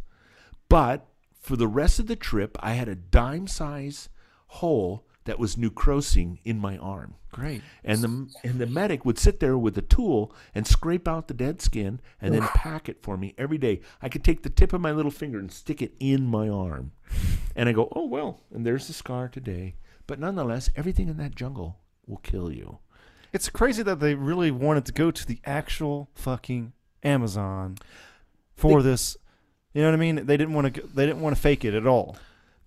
But 0.70 1.06
for 1.38 1.56
the 1.56 1.68
rest 1.68 1.98
of 1.98 2.06
the 2.06 2.16
trip, 2.16 2.56
I 2.60 2.72
had 2.72 2.88
a 2.88 2.94
dime 2.94 3.46
size 3.46 4.08
hole 4.46 5.04
that 5.30 5.38
was 5.38 5.56
necrosing 5.56 6.40
in 6.44 6.58
my 6.58 6.76
arm. 6.78 7.14
Great. 7.30 7.62
And 7.84 8.02
the 8.02 8.34
and 8.42 8.58
the 8.58 8.66
medic 8.66 9.04
would 9.04 9.16
sit 9.16 9.38
there 9.38 9.56
with 9.56 9.78
a 9.78 9.82
tool 9.82 10.34
and 10.56 10.66
scrape 10.66 11.06
out 11.06 11.28
the 11.28 11.34
dead 11.34 11.62
skin 11.62 12.00
and 12.20 12.34
then 12.34 12.42
pack 12.42 12.88
it 12.88 13.00
for 13.00 13.16
me 13.16 13.32
every 13.38 13.56
day. 13.56 13.80
I 14.02 14.08
could 14.08 14.24
take 14.24 14.42
the 14.42 14.50
tip 14.50 14.72
of 14.72 14.80
my 14.80 14.90
little 14.90 15.12
finger 15.12 15.38
and 15.38 15.52
stick 15.52 15.80
it 15.80 15.94
in 16.00 16.26
my 16.26 16.48
arm. 16.48 16.90
And 17.54 17.68
I 17.68 17.72
go, 17.72 17.92
"Oh 17.94 18.06
well, 18.06 18.40
and 18.52 18.66
there's 18.66 18.88
the 18.88 18.92
scar 18.92 19.28
today." 19.28 19.76
But 20.08 20.18
nonetheless, 20.18 20.68
everything 20.74 21.08
in 21.08 21.16
that 21.18 21.36
jungle 21.36 21.78
will 22.08 22.16
kill 22.16 22.52
you. 22.52 22.80
It's 23.32 23.48
crazy 23.48 23.84
that 23.84 24.00
they 24.00 24.16
really 24.16 24.50
wanted 24.50 24.84
to 24.86 24.92
go 24.92 25.12
to 25.12 25.24
the 25.24 25.38
actual 25.44 26.10
fucking 26.16 26.72
Amazon 27.04 27.78
for 28.56 28.82
this. 28.82 29.16
You 29.74 29.82
know 29.82 29.88
what 29.90 29.94
I 29.94 29.98
mean? 29.98 30.26
They 30.26 30.36
didn't 30.36 30.54
want 30.54 30.74
to. 30.74 30.82
They 30.88 31.06
didn't 31.06 31.22
want 31.22 31.36
to 31.36 31.40
fake 31.40 31.64
it 31.64 31.74
at 31.74 31.86
all. 31.86 32.16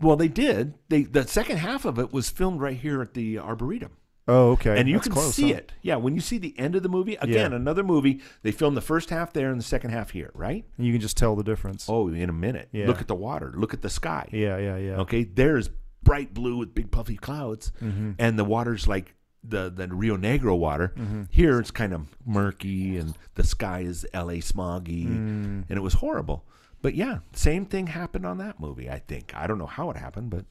Well, 0.01 0.15
they 0.15 0.27
did. 0.27 0.73
They 0.89 1.03
the 1.03 1.25
second 1.27 1.57
half 1.57 1.85
of 1.85 1.97
it 1.99 2.11
was 2.11 2.29
filmed 2.29 2.59
right 2.61 2.77
here 2.77 3.01
at 3.01 3.13
the 3.13 3.39
Arboretum. 3.39 3.91
Oh, 4.25 4.51
okay. 4.51 4.79
and 4.79 4.87
you 4.87 4.95
That's 4.95 5.07
can 5.07 5.13
close, 5.15 5.35
see 5.35 5.51
huh? 5.51 5.57
it. 5.57 5.73
Yeah, 5.81 5.97
when 5.97 6.15
you 6.15 6.21
see 6.21 6.37
the 6.37 6.57
end 6.57 6.75
of 6.77 6.83
the 6.83 6.87
movie, 6.87 7.15
again, 7.15 7.51
Yeah. 7.51 7.57
another 7.57 7.83
movie, 7.83 8.21
they 8.41 8.51
filmed 8.51 8.77
the 8.77 8.81
first 8.81 9.09
half 9.09 9.33
there 9.33 9.51
and 9.51 9.59
the 9.59 9.65
second 9.65 9.91
half 9.91 10.11
here, 10.11 10.31
right? 10.33 10.63
You 10.77 10.93
can 10.93 11.01
just 11.01 11.17
tell 11.17 11.35
the 11.35 11.43
difference. 11.43 11.87
Oh, 11.89 12.07
in 12.07 12.29
a 12.29 12.33
minute. 12.33 12.69
Yeah. 12.71 12.87
Look 12.87 13.01
at 13.01 13.09
the 13.09 13.15
water. 13.15 13.51
Look 13.53 13.73
at 13.73 13.81
the 13.81 13.89
sky. 13.89 14.29
Yeah, 14.31 14.57
yeah, 14.57 14.77
yeah. 14.77 14.95
Okay, 15.01 15.25
there's 15.25 15.69
bright 16.03 16.33
blue 16.33 16.55
with 16.55 16.73
big 16.73 16.89
puffy 16.89 17.17
clouds, 17.17 17.73
Mm-hmm. 17.81 18.11
and 18.17 18.39
the 18.39 18.45
water's 18.45 18.87
like 18.87 19.13
the 19.43 19.69
the 19.69 19.89
Rio 19.89 20.15
Negro 20.15 20.57
water. 20.57 20.93
Mm-hmm. 20.97 21.23
Here 21.29 21.59
it's 21.59 21.71
kind 21.71 21.91
of 21.91 22.15
murky, 22.25 22.95
and 22.95 23.15
the 23.35 23.43
sky 23.43 23.81
is 23.81 24.05
L.A. 24.13 24.37
smoggy, 24.37 25.05
Mm. 25.05 25.65
and 25.67 25.71
it 25.71 25.81
was 25.81 25.95
horrible. 25.95 26.45
But 26.83 26.93
yeah, 26.93 27.19
same 27.33 27.65
thing 27.65 27.87
happened 27.87 28.25
on 28.27 28.37
that 28.37 28.59
movie. 28.59 28.89
I 28.91 28.99
think 28.99 29.31
I 29.35 29.47
don't 29.47 29.57
know 29.57 29.65
how 29.65 29.89
it 29.89 29.97
happened, 29.97 30.29
but 30.29 30.45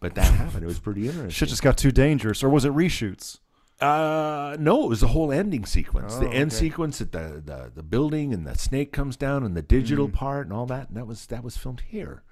but 0.00 0.14
that 0.16 0.26
happened. 0.34 0.64
It 0.64 0.66
was 0.66 0.78
pretty 0.80 1.02
interesting. 1.06 1.30
Shit 1.30 1.48
just 1.48 1.62
got 1.62 1.78
too 1.78 1.92
dangerous, 1.92 2.42
or 2.44 2.50
was 2.50 2.66
it 2.66 2.72
reshoots? 2.74 3.38
Uh, 3.80 4.56
no, 4.60 4.84
it 4.84 4.88
was 4.88 5.00
the 5.00 5.08
whole 5.08 5.32
ending 5.32 5.64
sequence. 5.64 6.14
the 6.16 6.26
Oh, 6.28 6.30
end 6.30 6.52
okay. 6.52 6.60
sequence 6.60 7.00
at 7.00 7.12
the, 7.12 7.42
the 7.44 7.72
the 7.74 7.82
building 7.82 8.32
and 8.34 8.46
the 8.46 8.56
snake 8.58 8.92
comes 8.92 9.16
down 9.16 9.42
and 9.44 9.56
the 9.56 9.62
digital 9.62 10.08
Mm. 10.08 10.12
part 10.12 10.46
and 10.46 10.52
all 10.52 10.66
that. 10.66 10.88
And 10.88 10.96
that 10.96 11.06
was 11.06 11.26
that 11.26 11.42
was 11.42 11.56
filmed 11.56 11.80
here. 11.88 12.22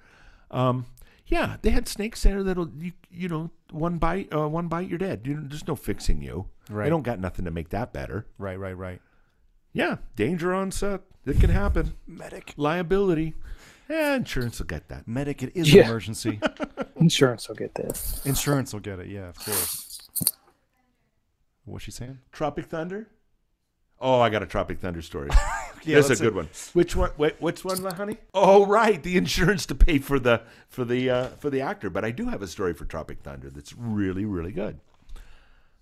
Um, 0.51 0.85
yeah, 1.27 1.57
they 1.61 1.69
had 1.71 1.87
snakes 1.87 2.23
there 2.23 2.43
that'll 2.43 2.69
you 2.77 2.91
you 3.09 3.27
know 3.29 3.49
one 3.71 3.97
bite 3.97 4.33
uh, 4.33 4.47
one 4.49 4.67
bite 4.67 4.89
you're 4.89 4.97
dead. 4.99 5.21
You, 5.25 5.39
there's 5.41 5.67
no 5.67 5.75
fixing 5.75 6.21
you. 6.21 6.47
Right. 6.69 6.83
They 6.85 6.89
don't 6.89 7.03
got 7.03 7.19
nothing 7.19 7.45
to 7.45 7.51
make 7.51 7.69
that 7.69 7.91
better. 7.93 8.25
Right, 8.37 8.59
right, 8.59 8.77
right. 8.77 9.01
Yeah, 9.73 9.97
danger 10.17 10.53
on 10.53 10.71
set. 10.71 11.01
It 11.25 11.39
can 11.39 11.49
happen. 11.49 11.93
Medic, 12.07 12.53
Liability. 12.57 13.35
Yeah, 13.89 14.15
insurance 14.15 14.59
will 14.59 14.65
get 14.67 14.87
that. 14.89 15.07
medic. 15.07 15.43
It 15.43 15.51
is 15.55 15.73
Yeah. 15.73 15.83
an 15.83 15.89
emergency. 15.89 16.39
Insurance 16.95 17.47
will 17.49 17.55
get 17.55 17.75
this. 17.75 18.25
Insurance 18.25 18.71
will 18.73 18.79
get 18.79 18.99
it. 18.99 19.07
Yeah, 19.07 19.27
of 19.29 19.37
course. 19.37 19.99
What's 21.65 21.83
she 21.85 21.91
saying? 21.91 22.19
Tropic 22.31 22.65
Thunder. 22.67 23.07
Oh, 23.99 24.19
I 24.19 24.29
got 24.29 24.41
a 24.43 24.45
Tropic 24.47 24.79
Thunder 24.79 25.01
story. 25.01 25.29
Yeah, 25.83 25.95
That's 25.95 26.11
a 26.19 26.23
good 26.23 26.35
one. 26.35 26.47
Which 26.73 26.95
one? 26.95 27.09
Wait, 27.17 27.41
which 27.41 27.65
one, 27.65 27.83
honey? 27.83 28.17
Oh, 28.35 28.67
right, 28.67 29.01
the 29.01 29.17
insurance 29.17 29.65
to 29.65 29.73
pay 29.73 29.97
for 29.97 30.19
the 30.19 30.43
for 30.69 30.85
the 30.85 31.09
uh, 31.09 31.27
for 31.39 31.49
the 31.49 31.61
actor. 31.61 31.89
But 31.89 32.05
I 32.05 32.11
do 32.11 32.27
have 32.27 32.43
a 32.43 32.47
story 32.47 32.75
for 32.75 32.85
Tropic 32.85 33.21
Thunder 33.23 33.49
that's 33.49 33.73
really 33.75 34.23
really 34.23 34.51
good. 34.51 34.79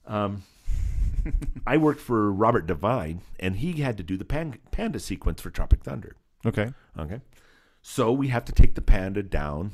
Um, 0.07 0.43
I 1.67 1.77
worked 1.77 2.01
for 2.01 2.31
Robert 2.31 2.65
Devine, 2.67 3.21
and 3.39 3.57
he 3.57 3.73
had 3.81 3.97
to 3.97 4.03
do 4.03 4.17
the 4.17 4.25
pan- 4.25 4.59
panda 4.71 4.99
sequence 4.99 5.41
for 5.41 5.49
Tropic 5.49 5.83
Thunder. 5.83 6.15
Okay. 6.45 6.73
Okay, 6.97 7.21
so 7.81 8.11
we 8.11 8.27
have 8.29 8.45
to 8.45 8.51
take 8.51 8.75
the 8.75 8.81
panda 8.81 9.23
down 9.23 9.71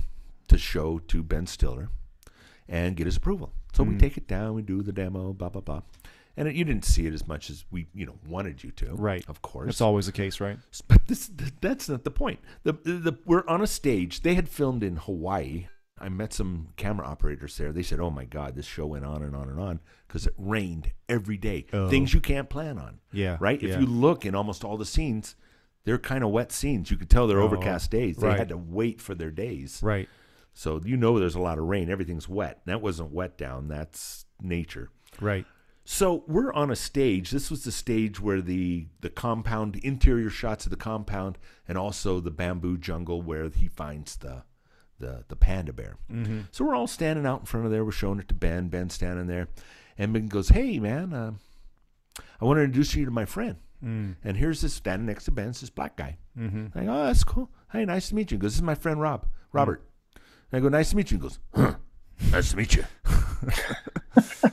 to 0.47 0.57
show 0.57 0.99
to 0.99 1.23
Ben 1.23 1.47
Stiller, 1.47 1.89
and 2.67 2.95
get 2.95 3.05
his 3.05 3.17
approval. 3.17 3.51
So 3.73 3.83
we 3.83 3.95
Mm. 3.95 3.99
take 3.99 4.17
it 4.17 4.27
down, 4.27 4.53
we 4.53 4.61
do 4.61 4.81
the 4.81 4.91
demo, 4.93 5.33
blah 5.33 5.49
blah 5.49 5.61
blah, 5.61 5.81
and 6.37 6.47
it, 6.47 6.55
you 6.55 6.63
didn't 6.63 6.85
see 6.85 7.05
it 7.07 7.13
as 7.13 7.27
much 7.27 7.49
as 7.49 7.65
we 7.71 7.87
you 7.93 8.05
know 8.05 8.15
wanted 8.27 8.63
you 8.63 8.71
to, 8.71 8.93
Right. 8.95 9.23
Of 9.27 9.41
course, 9.41 9.65
That's 9.67 9.81
always 9.81 10.05
the 10.05 10.11
case, 10.11 10.39
right? 10.39 10.57
but 10.87 11.05
this 11.07 11.29
that's 11.61 11.89
not 11.89 12.03
the 12.03 12.11
point. 12.11 12.39
The, 12.63 12.73
the, 12.73 12.93
the 12.93 13.17
we're 13.25 13.43
on 13.47 13.61
a 13.61 13.67
stage. 13.67 14.21
They 14.21 14.35
had 14.35 14.47
filmed 14.49 14.83
in 14.83 14.95
Hawaii. 14.97 15.67
I 15.97 16.09
met 16.09 16.33
some 16.33 16.69
camera 16.75 17.07
operators 17.07 17.57
there. 17.57 17.71
They 17.71 17.83
said, 17.83 17.99
"Oh 18.01 18.09
my 18.09 18.25
God, 18.25 18.55
this 18.55 18.65
show 18.65 18.85
went 18.85 19.05
on 19.05 19.23
and 19.23 19.35
on 19.35 19.47
and 19.49 19.59
on 19.59 19.79
because 20.07 20.27
it 20.27 20.33
rained 20.37 20.91
every 21.07 21.37
day. 21.37 21.65
Oh. 21.71 21.87
Things 21.89 22.13
you 22.13 22.19
can't 22.19 22.49
plan 22.49 22.77
on, 22.77 22.99
Yeah. 23.13 23.37
right? 23.39 23.61
yeah. 23.61 23.75
If 23.75 23.79
you 23.79 23.85
look 23.85 24.25
in 24.25 24.35
almost 24.35 24.65
all 24.65 24.75
the 24.77 24.85
scenes, 24.85 25.35
they're 25.85 25.97
kind 25.97 26.23
of 26.23 26.31
wet 26.31 26.51
scenes. 26.51 26.91
You 26.91 26.97
could 26.97 27.09
tell 27.09 27.27
they're 27.27 27.39
Oh, 27.39 27.45
overcast 27.45 27.91
days. 27.91 28.17
They 28.17 28.27
right. 28.27 28.37
had 28.37 28.49
to 28.49 28.57
wait 28.57 28.99
for 29.01 29.15
their 29.15 29.31
days, 29.31 29.79
right. 29.81 30.09
so 30.53 30.81
you 30.83 30.97
know 30.97 31.17
there's 31.17 31.35
a 31.35 31.39
lot 31.39 31.57
of 31.57 31.63
rain. 31.63 31.89
Everything's 31.89 32.27
wet. 32.27 32.61
That 32.65 32.81
wasn't 32.81 33.11
wet 33.11 33.37
down. 33.37 33.69
That's 33.69 34.25
nature. 34.41 34.89
Right. 35.21 35.45
So 35.85 36.23
we're 36.27 36.51
on 36.51 36.71
a 36.71 36.75
stage. 36.75 37.29
This 37.31 37.49
was 37.51 37.63
the 37.63 37.71
stage 37.71 38.19
where 38.19 38.41
the 38.41 38.87
the 38.99 39.09
compound 39.09 39.77
interior 39.77 40.29
shots 40.29 40.65
of 40.65 40.71
the 40.71 40.75
compound 40.77 41.37
and 41.69 41.77
also 41.77 42.19
the 42.19 42.31
bamboo 42.31 42.77
jungle 42.77 43.21
where 43.21 43.47
he 43.49 43.67
finds 43.69 44.17
the 44.17 44.43
the 44.99 45.23
the 45.27 45.35
panda 45.35 45.73
bear. 45.73 45.97
Mm-hmm. 46.11 46.41
So 46.51 46.65
we're 46.65 46.75
all 46.75 46.87
standing 46.87 47.25
out 47.25 47.41
in 47.41 47.45
front 47.45 47.65
of 47.65 47.71
there. 47.71 47.83
We're 47.85 47.91
showing 47.91 48.19
it 48.19 48.27
to 48.29 48.33
Ben. 48.33 48.69
Ben 48.69 48.89
standing 48.89 49.27
there, 49.27 49.49
and 49.97 50.13
Ben 50.13 50.27
goes, 50.27 50.49
"Hey 50.49 50.79
man, 50.79 51.13
uh, 51.13 51.33
I 52.41 52.45
want 52.45 52.57
to 52.57 52.63
introduce 52.63 52.95
you 52.95 53.05
to 53.05 53.11
my 53.11 53.25
friend. 53.25 53.57
Mm. 53.83 54.15
And 54.23 54.37
here's 54.37 54.61
this 54.61 54.73
standing 54.73 55.05
next 55.05 55.25
to 55.25 55.31
Ben. 55.31 55.49
It's 55.49 55.61
this 55.61 55.69
black 55.69 55.95
guy. 55.95 56.17
Mm-hmm. 56.37 56.77
I 56.77 56.85
go, 56.85 56.91
oh, 56.93 57.05
that's 57.05 57.23
cool. 57.23 57.49
Hey, 57.71 57.85
nice 57.85 58.09
to 58.09 58.15
meet 58.15 58.31
you. 58.31 58.37
He 58.37 58.39
goes, 58.39 58.51
this 58.51 58.57
is 58.57 58.61
my 58.63 58.75
friend 58.75 58.99
Rob, 59.01 59.27
Robert. 59.51 59.83
And 60.51 60.59
I 60.59 60.59
go, 60.61 60.69
nice 60.69 60.91
to 60.91 60.95
meet 60.95 61.11
you. 61.11 61.17
He 61.17 61.21
goes, 61.21 61.39
huh, 61.53 61.75
nice 62.31 62.51
to 62.51 62.57
meet 62.57 62.75
you. 62.75 62.85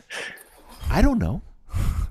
I 0.91 1.03
don't 1.03 1.19
know. 1.19 1.43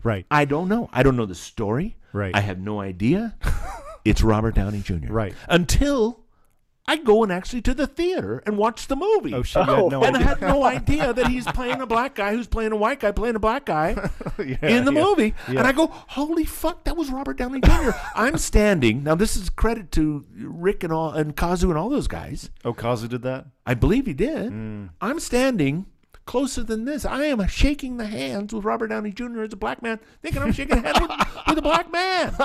Right. 0.03 0.26
I 0.32 0.45
don't 0.45 0.68
know. 0.68 0.90
I 0.91 1.03
don't 1.03 1.16
know 1.16 1.26
the 1.28 1.36
story. 1.36 1.98
Right. 2.14 2.36
I 2.36 2.40
have 2.40 2.60
no 2.60 2.80
idea. 2.82 3.36
it's 4.06 4.24
Robert 4.24 4.56
Downey 4.56 4.82
Jr. 4.82 5.12
Right. 5.12 5.36
Until 5.48 6.22
I 6.88 6.98
go 6.98 7.24
and 7.24 7.32
actually 7.32 7.62
to 7.62 7.74
the 7.74 7.86
theater 7.88 8.41
and 8.45 8.58
watch 8.58 8.88
the 8.88 8.95
movie. 8.95 9.34
Oh 9.34 9.44
shit! 9.44 9.66
You 9.66 9.74
had 9.74 9.91
no 9.91 10.03
and 10.03 10.18
I 10.18 10.20
idea. 10.20 10.28
had 10.28 10.41
no 10.41 10.64
idea 10.78 11.14
that 11.14 11.28
he's 11.28 11.45
playing 11.45 11.80
a 11.80 11.86
black 11.86 12.16
guy 12.16 12.34
who's 12.34 12.48
playing 12.48 12.72
a 12.72 12.76
white 12.76 12.99
guy 12.99 13.12
playing 13.12 13.36
a 13.36 13.40
black 13.40 13.66
guy 13.66 13.91
Yeah, 14.40 14.58
in 14.64 14.86
the 14.86 14.91
yeah. 14.94 15.03
movie. 15.03 15.34
Yeah. 15.48 15.60
And 15.60 15.68
I 15.68 15.72
go, 15.72 15.88
holy 15.88 16.44
fuck, 16.44 16.84
that 16.86 16.98
was 16.98 17.10
Robert 17.12 17.38
Downey 17.38 17.62
Jr. 17.62 17.91
I'm 18.16 18.38
standing. 18.38 19.03
Now, 19.03 19.16
this 19.16 19.38
is 19.38 19.49
credit 19.49 19.91
to 19.94 20.26
Rick 20.36 20.84
and 20.84 20.91
all 20.91 21.12
and 21.12 21.36
Kazu 21.36 21.70
and 21.70 21.78
all 21.78 21.90
those 21.90 22.08
guys. 22.08 22.49
Oh, 22.66 22.74
Kazu 22.74 23.08
did 23.08 23.22
that. 23.22 23.45
I 23.66 23.74
believe 23.76 24.06
he 24.08 24.14
did. 24.14 24.52
Mm. 24.52 24.90
I'm 24.99 25.20
standing 25.20 25.86
closer 26.26 26.64
than 26.64 26.86
this. 26.86 27.06
I 27.06 27.26
am 27.26 27.45
shaking 27.48 27.98
the 27.98 28.08
hands 28.08 28.53
with 28.53 28.66
Robert 28.66 28.88
Downey 28.88 29.12
Jr. 29.12 29.41
as 29.44 29.53
a 29.53 29.56
black 29.56 29.82
man, 29.82 29.99
thinking 30.22 30.41
I'm 30.41 30.52
shaking 30.52 30.82
hands 30.84 30.99
with, 30.99 31.12
with 31.48 31.58
a 31.58 31.62
black 31.62 31.91
man. 31.91 32.36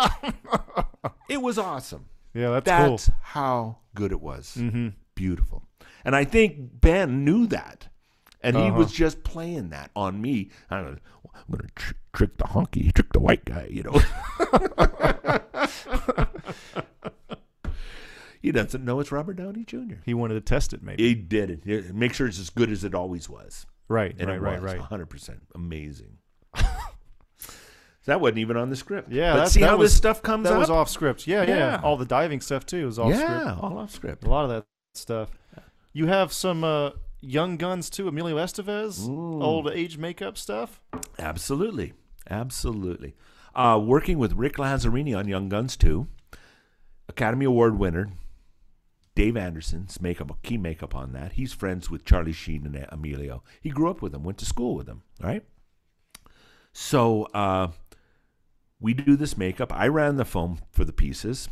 it 1.29 1.41
was 1.43 1.59
awesome. 1.59 2.07
Yeah, 2.37 2.51
that's, 2.51 2.65
That's 2.67 3.07
cool. 3.07 3.15
how 3.23 3.79
good 3.95 4.13
it 4.13 4.21
was. 4.21 4.57
Mm-hmm. 4.59 4.89
Beautiful. 5.15 5.63
And 6.05 6.15
I 6.15 6.25
think 6.25 6.81
Ben 6.81 7.25
knew 7.25 7.47
that. 7.47 7.89
And 8.43 8.55
he 8.57 8.63
Uh-huh. 8.65 8.79
was 8.79 8.93
just 8.93 9.25
playing 9.25 9.71
that 9.71 9.91
on 9.97 10.21
me. 10.21 10.51
I 10.71 10.77
don't 10.77 10.93
know. 10.93 10.99
I'm 11.35 11.43
going 11.57 11.67
to 11.67 11.75
tr- 11.75 11.95
trick 12.13 12.37
the 12.37 12.45
honky, 12.45 12.93
trick 12.93 13.13
the 13.13 13.21
white 13.21 13.45
guy, 13.45 13.69
you 13.71 13.83
know. 13.83 13.99
he 18.43 18.53
doesn't 18.53 18.85
know 18.85 19.01
it's 19.01 19.11
Robert 19.13 19.35
Downey 19.35 19.65
Jr. 19.65 19.97
He 20.05 20.15
wanted 20.15 20.35
to 20.35 20.41
test 20.41 20.73
it, 20.73 20.83
maybe. 20.83 21.03
He 21.03 21.15
did 21.15 21.51
it. 21.67 21.95
Make 21.95 22.13
sure 22.15 22.27
it's 22.27 22.39
as 22.39 22.51
good 22.51 22.71
as 22.71 22.85
it 22.85 22.95
always 22.95 23.29
was. 23.29 23.67
right. 23.89 24.15
And 24.19 24.29
right. 24.29 24.41
Right. 24.41 24.63
was 24.63 24.75
Right. 24.75 24.81
100% 25.09 25.39
amazing. 25.55 26.19
that 28.07 28.21
wasn't 28.21 28.39
even 28.39 28.57
on 28.57 28.71
the 28.71 28.77
script. 28.77 29.11
Yeah, 29.13 29.33
But 29.33 29.37
that's- 29.37 29.53
see 29.53 29.61
that 29.61 29.71
how 29.71 29.77
was- 29.77 29.91
this 29.93 29.97
stuff 29.97 30.23
comes 30.23 30.47
out. 30.47 30.51
That 30.51 30.55
up? 30.57 30.61
was 30.61 30.71
off 30.71 30.89
script. 30.89 31.27
Yeah, 31.27 31.43
yeah, 31.43 31.57
Yeah. 31.57 31.81
All 31.83 31.97
the 31.97 32.05
diving 32.07 32.41
stuff 32.41 32.65
too 32.67 32.87
was 32.87 32.99
off 32.99 33.11
yeah, 33.11 33.17
script. 33.19 33.45
Yeah, 33.45 33.59
all 33.61 33.79
off 33.79 33.91
script. 33.91 34.25
A 34.25 34.29
lot 34.31 34.45
of 34.45 34.51
that 34.51 34.67
stuff. 34.95 35.31
You 35.93 36.07
have 36.07 36.33
some 36.33 36.65
uh, 36.65 36.91
young 37.21 37.57
guns 37.57 37.89
too. 37.91 38.09
Emilio 38.09 38.37
Estevez, 38.37 39.07
Ooh. 39.09 39.43
old 39.43 39.71
age 39.71 39.99
makeup 39.99 40.37
stuff. 40.39 40.81
Absolutely. 41.19 41.93
Absolutely. 42.29 43.15
Uh, 43.55 43.81
working 43.83 44.19
with 44.19 44.35
Rick 44.35 44.57
Lazzarini 44.57 45.17
on 45.17 45.27
Young 45.29 45.49
Guns 45.49 45.77
2, 45.79 46.07
Academy 47.09 47.47
Award 47.47 47.79
winner 47.79 48.11
Dave 49.15 49.35
Anderson's 49.35 49.99
makeup, 49.99 50.37
key 50.43 50.59
makeup 50.59 50.95
on 50.95 51.13
that. 51.15 51.33
He's 51.33 51.55
friends 51.55 51.89
with 51.91 52.05
Charlie 52.05 52.33
Sheen 52.33 52.67
and 52.67 52.87
Emilio. 52.93 53.43
He 53.63 53.71
grew 53.71 53.89
up 53.89 54.03
with 54.03 54.13
them, 54.13 54.25
went 54.25 54.37
to 54.39 54.45
school 54.45 54.75
with 54.75 54.85
them, 54.85 55.05
right? 55.23 55.43
So 56.75 57.25
uh, 57.33 57.69
we 58.81 58.93
do 58.95 59.17
this 59.17 59.37
makeup. 59.39 59.73
I 59.75 59.89
ran 59.89 60.17
the 60.17 60.25
foam 60.25 60.59
for 60.71 60.85
the 60.85 60.93
pieces. 60.93 61.49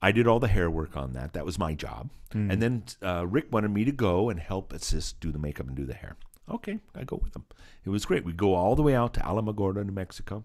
I 0.00 0.10
did 0.12 0.26
all 0.26 0.40
the 0.40 0.48
hair 0.48 0.70
work 0.70 0.96
on 0.96 1.12
that. 1.12 1.32
That 1.34 1.44
was 1.44 1.58
my 1.58 1.74
job. 1.74 2.10
And 2.50 2.62
then 2.62 2.84
uh, 3.02 3.26
Rick 3.26 3.52
wanted 3.52 3.72
me 3.72 3.84
to 3.84 3.92
go 3.92 4.30
and 4.30 4.40
help 4.40 4.72
assist 4.72 5.20
do 5.20 5.30
the 5.30 5.38
makeup 5.38 5.66
and 5.66 5.76
do 5.76 5.84
the 5.84 5.92
hair. 5.94 6.16
Okay, 6.50 6.80
I 6.94 7.04
go 7.04 7.20
with 7.22 7.36
him. 7.36 7.44
It 7.84 7.90
was 7.90 8.06
great. 8.06 8.24
We 8.24 8.32
go 8.32 8.54
all 8.54 8.74
the 8.74 8.82
way 8.82 8.94
out 8.94 9.12
to 9.14 9.20
Alamogordo, 9.20 9.84
New 9.84 9.92
Mexico. 9.92 10.44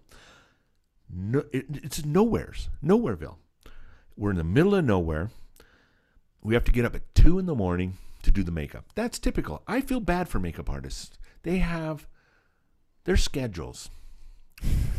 No, 1.10 1.44
it, 1.52 1.64
it's 1.82 2.04
nowhere's, 2.04 2.68
nowhereville. 2.84 3.36
We're 4.16 4.30
in 4.32 4.36
the 4.36 4.44
middle 4.44 4.74
of 4.74 4.84
nowhere. 4.84 5.30
We 6.42 6.52
have 6.54 6.64
to 6.64 6.72
get 6.72 6.84
up 6.84 6.94
at 6.94 7.14
two 7.14 7.38
in 7.38 7.46
the 7.46 7.54
morning 7.54 7.96
to 8.22 8.30
do 8.30 8.42
the 8.42 8.52
makeup. 8.52 8.84
That's 8.94 9.18
typical. 9.18 9.62
I 9.66 9.80
feel 9.80 10.00
bad 10.00 10.28
for 10.28 10.38
makeup 10.38 10.68
artists. 10.68 11.18
They 11.42 11.58
have 11.58 12.06
their 13.04 13.16
schedules. 13.16 13.88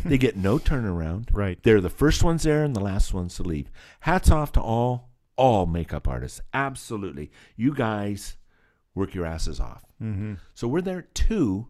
They 0.06 0.18
get 0.18 0.38
no 0.38 0.58
turnaround. 0.58 1.30
Right. 1.34 1.62
They're 1.64 1.82
the 1.82 1.90
first 1.90 2.24
ones 2.24 2.44
there 2.44 2.64
and 2.64 2.76
the 2.76 2.80
last 2.80 3.14
ones 3.14 3.36
to 3.36 3.44
leave. 3.44 3.70
Hats 4.02 4.32
off 4.32 4.52
to 4.54 4.62
all 4.62 5.10
all 5.36 5.66
makeup 5.66 6.08
artists. 6.08 6.42
Absolutely. 6.54 7.32
You 7.56 7.74
guys 7.74 8.36
work 8.94 9.14
your 9.16 9.26
asses 9.26 9.60
off. 9.60 9.84
Mm-hmm. 10.02 10.34
So 10.54 10.68
we're 10.68 10.82
there 10.82 11.08
two 11.14 11.68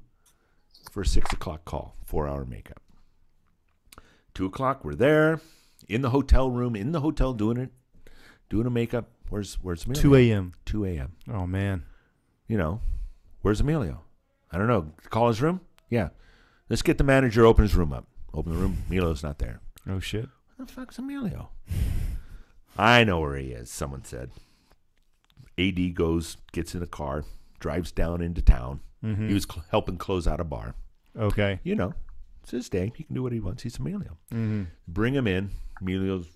for 0.91 1.01
a 1.01 1.05
six 1.05 1.31
o'clock 1.33 1.65
call, 1.65 1.95
four 2.03 2.27
hour 2.27 2.45
makeup. 2.45 2.81
Two 4.33 4.45
o'clock, 4.45 4.83
we're 4.83 4.95
there 4.95 5.41
in 5.87 6.01
the 6.01 6.09
hotel 6.11 6.49
room, 6.49 6.75
in 6.75 6.91
the 6.91 7.01
hotel 7.01 7.33
doing 7.33 7.57
it, 7.57 7.71
doing 8.49 8.65
a 8.65 8.71
makeup. 8.71 9.09
Where's 9.29 9.55
where's 9.61 9.85
Emilio? 9.85 10.01
Two 10.01 10.15
a.m. 10.15 10.53
Two 10.65 10.85
a.m. 10.85 11.13
Oh 11.31 11.45
man. 11.45 11.83
You 12.47 12.57
know, 12.57 12.81
where's 13.41 13.61
Emilio? 13.61 14.01
I 14.51 14.57
don't 14.57 14.67
know. 14.67 14.91
Call 15.09 15.27
his 15.27 15.41
room. 15.41 15.61
Yeah, 15.89 16.09
let's 16.69 16.81
get 16.81 16.97
the 16.97 17.03
manager. 17.03 17.45
Open 17.45 17.63
his 17.63 17.75
room 17.75 17.93
up. 17.93 18.05
Open 18.33 18.53
the 18.53 18.57
room. 18.57 18.77
Emilio's 18.89 19.23
not 19.23 19.39
there. 19.39 19.59
Oh 19.87 19.99
shit. 19.99 20.27
Where 20.55 20.65
the 20.65 20.71
fuck's 20.73 20.97
Emilio? 20.99 21.49
I 22.77 23.03
know 23.03 23.19
where 23.19 23.35
he 23.37 23.47
is, 23.51 23.69
someone 23.69 24.03
said. 24.03 24.31
AD 25.57 25.93
goes, 25.95 26.37
gets 26.53 26.73
in 26.75 26.81
a 26.81 26.87
car, 26.87 27.25
drives 27.59 27.91
down 27.91 28.21
into 28.21 28.41
town. 28.41 28.79
Mm-hmm. 29.03 29.27
He 29.27 29.33
was 29.33 29.45
cl- 29.49 29.65
helping 29.71 29.97
close 29.97 30.27
out 30.27 30.39
a 30.39 30.43
bar. 30.43 30.75
okay. 31.17 31.59
You 31.63 31.75
know, 31.75 31.93
it's 32.41 32.51
his 32.51 32.69
day. 32.69 32.91
He 32.95 33.03
can 33.03 33.15
do 33.15 33.23
what 33.23 33.31
he 33.33 33.39
wants. 33.39 33.63
He's 33.63 33.77
Emilio. 33.79 34.17
Mm-hmm. 34.33 34.63
Bring 34.87 35.13
him 35.13 35.27
in. 35.27 35.51
Emilio's 35.81 36.27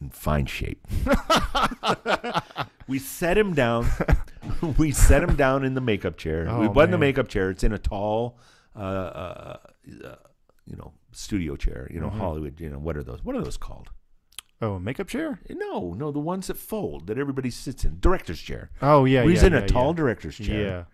in 0.00 0.10
fine 0.10 0.46
shape. 0.46 0.86
we 2.88 2.98
set 2.98 3.38
him 3.38 3.54
down. 3.54 3.86
we 4.78 4.90
set 4.90 5.22
him 5.22 5.36
down 5.36 5.64
in 5.64 5.74
the 5.74 5.80
makeup 5.80 6.16
chair. 6.16 6.46
Oh, 6.48 6.60
we 6.60 6.68
wasn't 6.68 6.92
the 6.92 6.98
makeup 6.98 7.28
chair. 7.28 7.50
It's 7.50 7.64
in 7.64 7.72
a 7.72 7.78
tall, 7.78 8.38
uh, 8.76 8.78
uh, 8.78 9.56
uh, 10.04 10.14
you 10.66 10.76
know, 10.76 10.92
studio 11.12 11.56
chair. 11.56 11.88
You 11.90 12.00
know, 12.00 12.08
Mhm. 12.10 12.18
Hollywood. 12.18 12.60
You 12.60 12.70
know, 12.70 12.78
what 12.78 12.96
are 12.96 13.02
those? 13.02 13.24
What 13.24 13.36
are 13.36 13.42
those 13.42 13.56
called? 13.56 13.90
Oh, 14.60 14.78
makeup 14.78 15.08
chair. 15.08 15.40
No, 15.50 15.92
no, 15.94 16.12
the 16.12 16.20
ones 16.20 16.46
that 16.46 16.56
fold 16.56 17.08
that 17.08 17.18
everybody 17.18 17.50
sits 17.50 17.84
in. 17.84 17.98
Director's 17.98 18.40
chair. 18.40 18.70
Oh 18.80 19.04
yeah. 19.04 19.24
he's 19.24 19.40
yeah, 19.42 19.48
in 19.48 19.52
yeah, 19.54 19.58
a 19.60 19.66
tall 19.66 19.88
yeah. 19.88 19.96
director's 19.96 20.36
chair. 20.36 20.62
Yeah. 20.64 20.84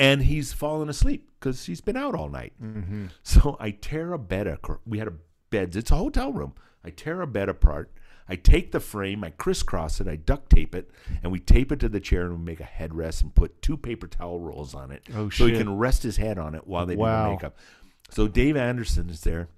And 0.00 0.22
he's 0.22 0.52
fallen 0.52 0.88
asleep 0.88 1.28
because 1.38 1.66
he's 1.66 1.80
been 1.80 1.96
out 1.96 2.14
all 2.14 2.28
night. 2.28 2.52
Mm-hmm. 2.62 3.06
So 3.22 3.56
I 3.60 3.70
tear 3.70 4.12
a 4.12 4.18
bed. 4.18 4.58
We 4.86 4.98
had 4.98 5.08
a 5.08 5.14
beds. 5.50 5.76
It's 5.76 5.90
a 5.90 5.96
hotel 5.96 6.32
room. 6.32 6.54
I 6.84 6.90
tear 6.90 7.20
a 7.20 7.26
bed 7.26 7.48
apart. 7.48 7.92
I 8.28 8.36
take 8.36 8.72
the 8.72 8.80
frame. 8.80 9.24
I 9.24 9.30
crisscross 9.30 10.00
it. 10.00 10.08
I 10.08 10.16
duct 10.16 10.50
tape 10.50 10.74
it, 10.74 10.90
and 11.22 11.32
we 11.32 11.38
tape 11.40 11.72
it 11.72 11.80
to 11.80 11.88
the 11.88 12.00
chair 12.00 12.26
and 12.26 12.38
we 12.38 12.44
make 12.44 12.60
a 12.60 12.64
headrest 12.64 13.22
and 13.22 13.34
put 13.34 13.62
two 13.62 13.76
paper 13.76 14.06
towel 14.06 14.38
rolls 14.40 14.74
on 14.74 14.90
it, 14.90 15.02
Oh 15.14 15.30
so 15.30 15.46
shit. 15.46 15.50
he 15.52 15.58
can 15.58 15.76
rest 15.78 16.02
his 16.02 16.16
head 16.18 16.38
on 16.38 16.54
it 16.54 16.66
while 16.66 16.84
they 16.86 16.94
do 16.94 17.00
the 17.28 17.30
makeup. 17.34 17.56
So 18.10 18.28
Dave 18.28 18.56
Anderson 18.56 19.08
is 19.10 19.20
there. 19.22 19.48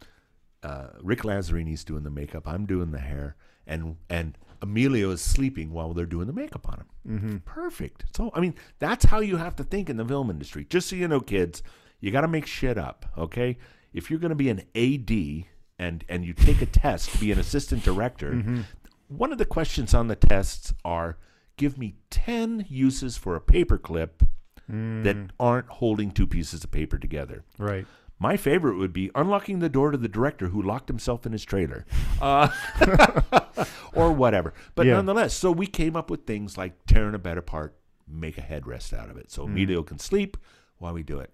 Uh, 0.62 0.88
Rick 1.02 1.20
Lazzarini's 1.20 1.84
doing 1.84 2.02
the 2.02 2.10
makeup. 2.10 2.46
I'm 2.46 2.66
doing 2.66 2.90
the 2.90 2.98
hair, 3.00 3.34
and 3.66 3.96
and 4.08 4.36
Emilio 4.62 5.10
is 5.10 5.22
sleeping 5.22 5.72
while 5.72 5.94
they're 5.94 6.04
doing 6.06 6.26
the 6.26 6.32
makeup 6.34 6.68
on 6.68 6.78
him. 6.80 6.86
Mm-hmm. 7.08 7.36
Perfect. 7.38 8.04
So 8.14 8.30
I 8.34 8.40
mean, 8.40 8.54
that's 8.78 9.06
how 9.06 9.20
you 9.20 9.36
have 9.38 9.56
to 9.56 9.64
think 9.64 9.88
in 9.88 9.96
the 9.96 10.04
film 10.04 10.28
industry. 10.30 10.66
Just 10.68 10.88
so 10.88 10.96
you 10.96 11.08
know, 11.08 11.20
kids, 11.20 11.62
you 12.00 12.10
got 12.10 12.20
to 12.22 12.28
make 12.28 12.46
shit 12.46 12.76
up. 12.76 13.06
Okay, 13.16 13.56
if 13.94 14.10
you're 14.10 14.20
going 14.20 14.30
to 14.30 14.34
be 14.36 14.50
an 14.50 14.60
AD 14.74 15.46
and 15.80 16.04
and 16.08 16.24
you 16.24 16.32
take 16.32 16.60
a 16.62 16.66
test 16.66 17.10
to 17.12 17.18
be 17.18 17.32
an 17.32 17.38
assistant 17.38 17.82
director, 17.82 18.30
Mm-hmm. 18.32 18.60
one 19.08 19.32
of 19.32 19.38
the 19.38 19.44
questions 19.56 19.94
on 19.94 20.06
the 20.08 20.16
tests 20.16 20.72
are, 20.84 21.16
give 21.56 21.76
me 21.78 21.94
ten 22.10 22.66
uses 22.68 23.16
for 23.16 23.34
a 23.36 23.40
paperclip 23.40 24.10
Mm. 24.70 25.02
that 25.02 25.16
aren't 25.40 25.66
holding 25.82 26.12
two 26.12 26.28
pieces 26.28 26.62
of 26.62 26.70
paper 26.70 26.96
together. 26.96 27.42
Right. 27.58 27.86
My 28.20 28.36
favorite 28.36 28.76
would 28.78 28.92
be 28.92 29.10
unlocking 29.16 29.58
the 29.58 29.68
door 29.68 29.90
to 29.90 29.98
the 29.98 30.06
director 30.06 30.50
who 30.50 30.62
locked 30.62 30.88
himself 30.88 31.26
in 31.26 31.32
his 31.32 31.44
trailer, 31.44 31.84
uh, 32.22 32.48
or 33.94 34.12
whatever. 34.12 34.54
But 34.76 34.86
Yeah. 34.86 34.94
nonetheless, 34.94 35.34
so 35.34 35.50
we 35.50 35.66
came 35.66 35.96
up 35.96 36.08
with 36.08 36.24
things 36.24 36.56
like 36.56 36.74
tearing 36.86 37.14
a 37.16 37.18
bed 37.18 37.36
apart, 37.36 37.74
make 38.06 38.38
a 38.38 38.42
headrest 38.42 38.92
out 38.96 39.10
of 39.10 39.16
it, 39.16 39.32
so 39.32 39.42
Emilio 39.44 39.82
can 39.82 39.98
sleep 39.98 40.36
while 40.78 40.94
we 40.94 41.02
do 41.02 41.18
it. 41.18 41.32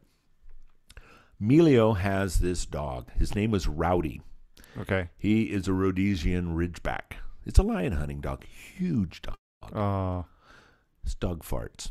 Emilio 1.40 1.92
has 1.92 2.40
this 2.40 2.64
dog. 2.64 3.10
His 3.18 3.34
name 3.34 3.50
was 3.50 3.68
Rowdy. 3.68 4.22
Okay. 4.78 5.08
He 5.16 5.44
is 5.44 5.68
a 5.68 5.72
Rhodesian 5.72 6.54
Ridgeback. 6.56 7.14
It's 7.44 7.58
a 7.58 7.62
lion 7.62 7.92
hunting 7.92 8.20
dog, 8.20 8.44
huge 8.44 9.22
dog. 9.22 9.36
Uh, 9.72 10.22
This 11.04 11.14
dog 11.14 11.42
farts. 11.44 11.90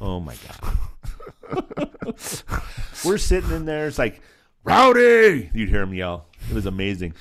Oh 0.00 0.20
my 0.20 0.34
god. 0.48 0.76
We're 3.04 3.18
sitting 3.18 3.50
in 3.50 3.64
there. 3.64 3.86
It's 3.86 3.98
like, 3.98 4.20
Rowdy! 4.64 5.50
You'd 5.54 5.68
hear 5.68 5.82
him 5.82 5.94
yell. 5.94 6.26
It 6.50 6.54
was 6.54 6.66
amazing. 6.66 7.14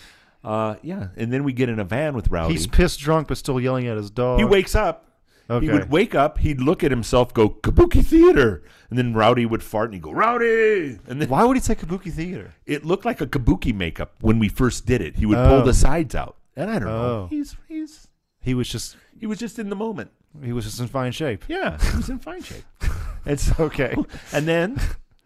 Uh, 0.44 0.76
yeah, 0.82 1.10
and 1.18 1.32
then 1.34 1.44
we 1.44 1.52
get 1.54 1.68
in 1.70 1.80
a 1.80 1.84
van 1.84 2.16
with 2.16 2.30
Rowdy. 2.30 2.54
he's 2.54 2.66
pissed 2.68 3.00
drunk, 3.00 3.28
but 3.28 3.38
still 3.38 3.60
yelling 3.60 3.88
at 3.88 3.98
his 3.98 4.10
dog. 4.10 4.40
he 4.40 4.46
wakes 4.46 4.74
up. 4.76 5.06
Okay. 5.50 5.66
He 5.66 5.72
would 5.72 5.90
wake 5.90 6.14
up. 6.14 6.38
He'd 6.38 6.62
look 6.62 6.84
at 6.84 6.92
himself, 6.92 7.34
go 7.34 7.50
Kabuki 7.50 8.06
Theater, 8.06 8.62
and 8.90 9.00
then 9.00 9.14
Rowdy 9.16 9.46
would 9.48 9.64
fart 9.64 9.86
and 9.86 9.96
he'd 9.96 10.04
go 10.04 10.12
Rowdy, 10.12 11.00
and 11.08 11.20
then 11.22 11.28
Why 11.28 11.44
would 11.44 11.58
he 11.58 11.62
say 11.62 11.74
Kabuki 11.76 12.12
Theater? 12.14 12.54
it 12.68 12.86
looked 12.86 13.04
like 13.06 13.20
a 13.20 13.26
Kabuki 13.28 13.74
makeup 13.74 14.14
when 14.22 14.38
we 14.38 14.48
first 14.50 14.86
did 14.86 15.02
it. 15.02 15.16
He 15.16 15.26
would 15.26 15.38
pull 15.38 15.62
Oh. 15.62 15.66
the 15.66 15.74
sides 15.74 16.14
out, 16.14 16.38
and 16.56 16.70
I 16.70 16.78
don't 16.80 16.88
know. 16.90 17.02
Oh. 17.24 17.28
He's 17.32 17.56
he's 17.68 18.08
He 18.42 18.54
was 18.54 18.70
just 18.70 18.96
he 19.20 19.26
was 19.26 19.40
just 19.40 19.58
in 19.58 19.70
the 19.70 19.76
moment. 19.76 20.12
he 20.44 20.54
was 20.54 20.66
just 20.66 20.80
in 20.80 20.88
fine 20.88 21.12
shape. 21.12 21.44
Yeah, 21.48 21.78
he 21.92 21.98
was 21.98 22.10
in 22.10 22.20
fine 22.20 22.44
shape. 22.44 22.64
it's 23.26 23.60
Okay. 23.60 23.96
and 24.32 24.48
then, 24.48 24.80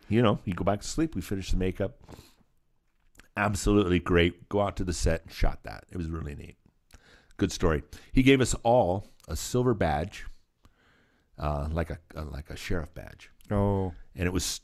you 0.08 0.22
know, 0.22 0.40
you 0.46 0.54
go 0.54 0.64
back 0.64 0.80
to 0.82 0.88
sleep. 0.88 1.16
We 1.16 1.22
finish 1.22 1.52
the 1.52 1.58
makeup. 1.58 1.98
Absolutely 3.36 4.00
great. 4.00 4.48
Go 4.50 4.62
out 4.62 4.76
to 4.78 4.84
the 4.84 4.94
set 4.94 5.24
and 5.24 5.32
shot 5.34 5.64
that. 5.64 5.86
It 5.92 5.98
was 5.98 6.08
really 6.08 6.36
neat. 6.36 6.56
Good 7.38 7.52
story. 7.52 7.84
He 8.12 8.22
gave 8.24 8.42
us 8.42 8.54
all 8.64 9.10
a 9.28 9.36
silver 9.36 9.74
badge, 9.74 10.26
uh, 11.38 11.68
like 11.72 11.90
a 11.90 11.98
uh, 12.16 12.26
like 12.26 12.50
a 12.50 12.56
sheriff 12.56 12.94
badge, 12.94 13.30
Oh. 13.52 13.94
and 14.16 14.26
it 14.28 14.34
was 14.34 14.62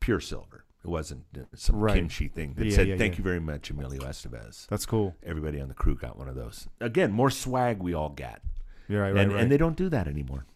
pure 0.00 0.20
silver. 0.20 0.64
It 0.84 0.88
wasn't 0.88 1.24
uh, 1.36 1.40
some 1.54 1.76
Right. 1.80 1.94
kimchi 1.94 2.28
thing 2.28 2.54
that 2.54 2.66
Yeah, 2.66 2.76
said 2.76 2.88
yeah, 2.88 2.96
"Thank 2.96 3.14
yeah. 3.14 3.18
you 3.18 3.24
very 3.24 3.40
much, 3.40 3.70
Emilio 3.70 4.02
Estevez." 4.02 4.66
That's 4.68 4.86
cool. 4.86 5.16
Everybody 5.22 5.60
on 5.60 5.68
the 5.68 5.74
crew 5.74 5.96
got 5.96 6.16
one 6.16 6.28
of 6.28 6.34
those. 6.36 6.68
Again, 6.80 7.10
more 7.12 7.30
swag 7.30 7.80
we 7.82 7.94
all 7.94 8.10
get, 8.10 8.42
You're 8.88 9.02
right, 9.02 9.12
right, 9.12 9.22
and 9.24 9.32
right. 9.32 9.42
and 9.42 9.50
they 9.50 9.56
don't 9.56 9.76
do 9.76 9.88
that 9.88 10.06
anymore. 10.06 10.46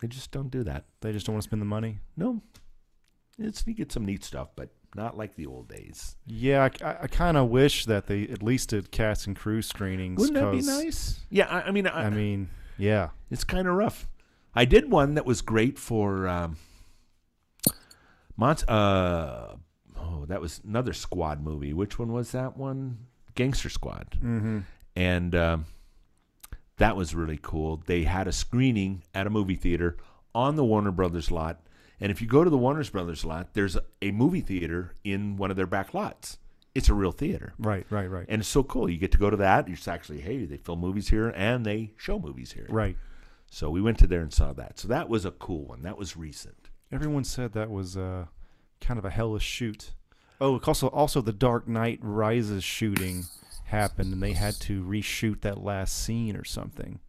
They 0.00 0.08
just 0.08 0.30
don't 0.32 0.50
do 0.50 0.64
that. 0.64 0.86
they 1.02 1.12
just 1.12 1.26
don't 1.26 1.34
want 1.34 1.42
to 1.44 1.48
spend 1.48 1.62
the 1.62 1.66
money. 1.66 2.00
No, 2.16 2.42
it's 3.38 3.64
you 3.66 3.74
get 3.74 3.92
some 3.92 4.04
neat 4.04 4.24
stuff, 4.24 4.48
but 4.56 4.70
not 4.96 5.16
like 5.16 5.36
the 5.36 5.46
old 5.46 5.68
days. 5.68 6.16
Yeah, 6.26 6.68
I, 6.82 6.96
I, 7.02 7.06
kind 7.06 7.36
of 7.36 7.48
wish 7.48 7.84
that 7.86 8.06
they 8.06 8.24
at 8.24 8.42
least 8.42 8.70
did 8.70 8.90
cast 8.90 9.26
and 9.28 9.36
crew 9.36 9.62
screenings. 9.62 10.18
Wouldn't 10.18 10.34
that 10.34 10.50
be 10.50 10.62
nice? 10.62 11.20
Yeah, 11.30 11.46
I, 11.46 11.68
I 11.68 11.70
mean, 11.70 11.86
I, 11.86 12.06
I 12.06 12.10
mean, 12.10 12.48
yeah. 12.80 13.10
it's 13.30 13.44
kind 13.44 13.68
of 13.68 13.74
rough. 13.74 14.08
I 14.54 14.64
did 14.64 14.90
one 14.90 15.14
that 15.14 15.24
was 15.24 15.42
great 15.42 15.78
for 15.78 16.26
um, 16.26 16.56
Mont. 18.36 18.68
Uh, 18.68 19.54
oh, 19.96 20.24
that 20.26 20.40
was 20.40 20.60
another 20.66 20.92
squad 20.92 21.42
movie. 21.42 21.72
Which 21.72 21.98
one 21.98 22.12
was 22.12 22.32
that 22.32 22.56
one? 22.56 23.06
Gangster 23.34 23.68
Squad. 23.68 24.16
Mm-hmm. 24.18 24.58
and 24.96 25.34
um, 25.34 25.66
that 26.78 26.96
was 26.96 27.14
really 27.14 27.38
cool. 27.40 27.82
They 27.86 28.02
had 28.04 28.26
a 28.26 28.32
screening 28.32 29.04
at 29.14 29.26
a 29.26 29.30
movie 29.30 29.54
theater 29.54 29.96
on 30.34 30.56
the 30.56 30.64
Warner 30.64 30.90
Brothers 30.90 31.30
lot, 31.30 31.60
and 32.00 32.10
if 32.10 32.20
you 32.20 32.26
go 32.26 32.42
to 32.42 32.50
the 32.50 32.58
Warner 32.58 32.84
Brothers 32.84 33.24
lot, 33.24 33.54
there's 33.54 33.76
a, 33.76 33.82
a 34.02 34.10
movie 34.10 34.40
theater 34.40 34.94
in 35.04 35.36
one 35.36 35.50
of 35.50 35.56
their 35.56 35.66
back 35.66 35.94
lots. 35.94 36.38
It's 36.74 36.88
a 36.88 36.94
real 36.94 37.10
theater, 37.12 37.52
Right, 37.58 37.84
right, 37.90 38.06
right, 38.08 38.26
and 38.28 38.40
it's 38.40 38.48
so 38.48 38.62
cool. 38.62 38.88
You 38.88 38.96
get 38.96 39.10
to 39.12 39.18
go 39.18 39.28
to 39.30 39.36
that. 39.38 39.66
You're 39.68 39.76
actually, 39.92 40.20
hey, 40.20 40.44
they 40.44 40.56
film 40.56 40.80
movies 40.80 41.08
here 41.08 41.28
and 41.30 41.66
they 41.66 41.92
show 41.96 42.18
movies 42.18 42.52
here. 42.52 42.66
right. 42.68 42.96
So 43.52 43.68
we 43.68 43.80
went 43.82 43.98
to 43.98 44.06
there 44.06 44.20
and 44.20 44.32
saw 44.32 44.52
that. 44.52 44.78
So 44.78 44.86
that 44.86 45.08
was 45.08 45.24
a 45.24 45.32
cool 45.32 45.64
one. 45.64 45.82
That 45.82 45.98
was 45.98 46.16
recent. 46.16 46.70
Everyone 46.92 47.24
said 47.24 47.52
that 47.54 47.68
was 47.68 47.96
uh, 47.96 48.26
kind 48.80 48.96
of 48.96 49.04
a 49.04 49.10
hellish 49.10 49.42
shoot. 49.42 49.90
Oh, 50.40 50.60
also, 50.60 50.86
also 50.86 51.20
the 51.20 51.32
Dark 51.32 51.66
Knight 51.66 51.98
Rises 52.00 52.62
shooting 52.62 53.24
happened, 53.64 54.12
and 54.12 54.22
they 54.22 54.34
had 54.34 54.54
to 54.60 54.84
reshoot 54.84 55.40
that 55.40 55.58
last 55.64 55.98
scene 56.00 56.36
or 56.36 56.44
something. 56.44 57.00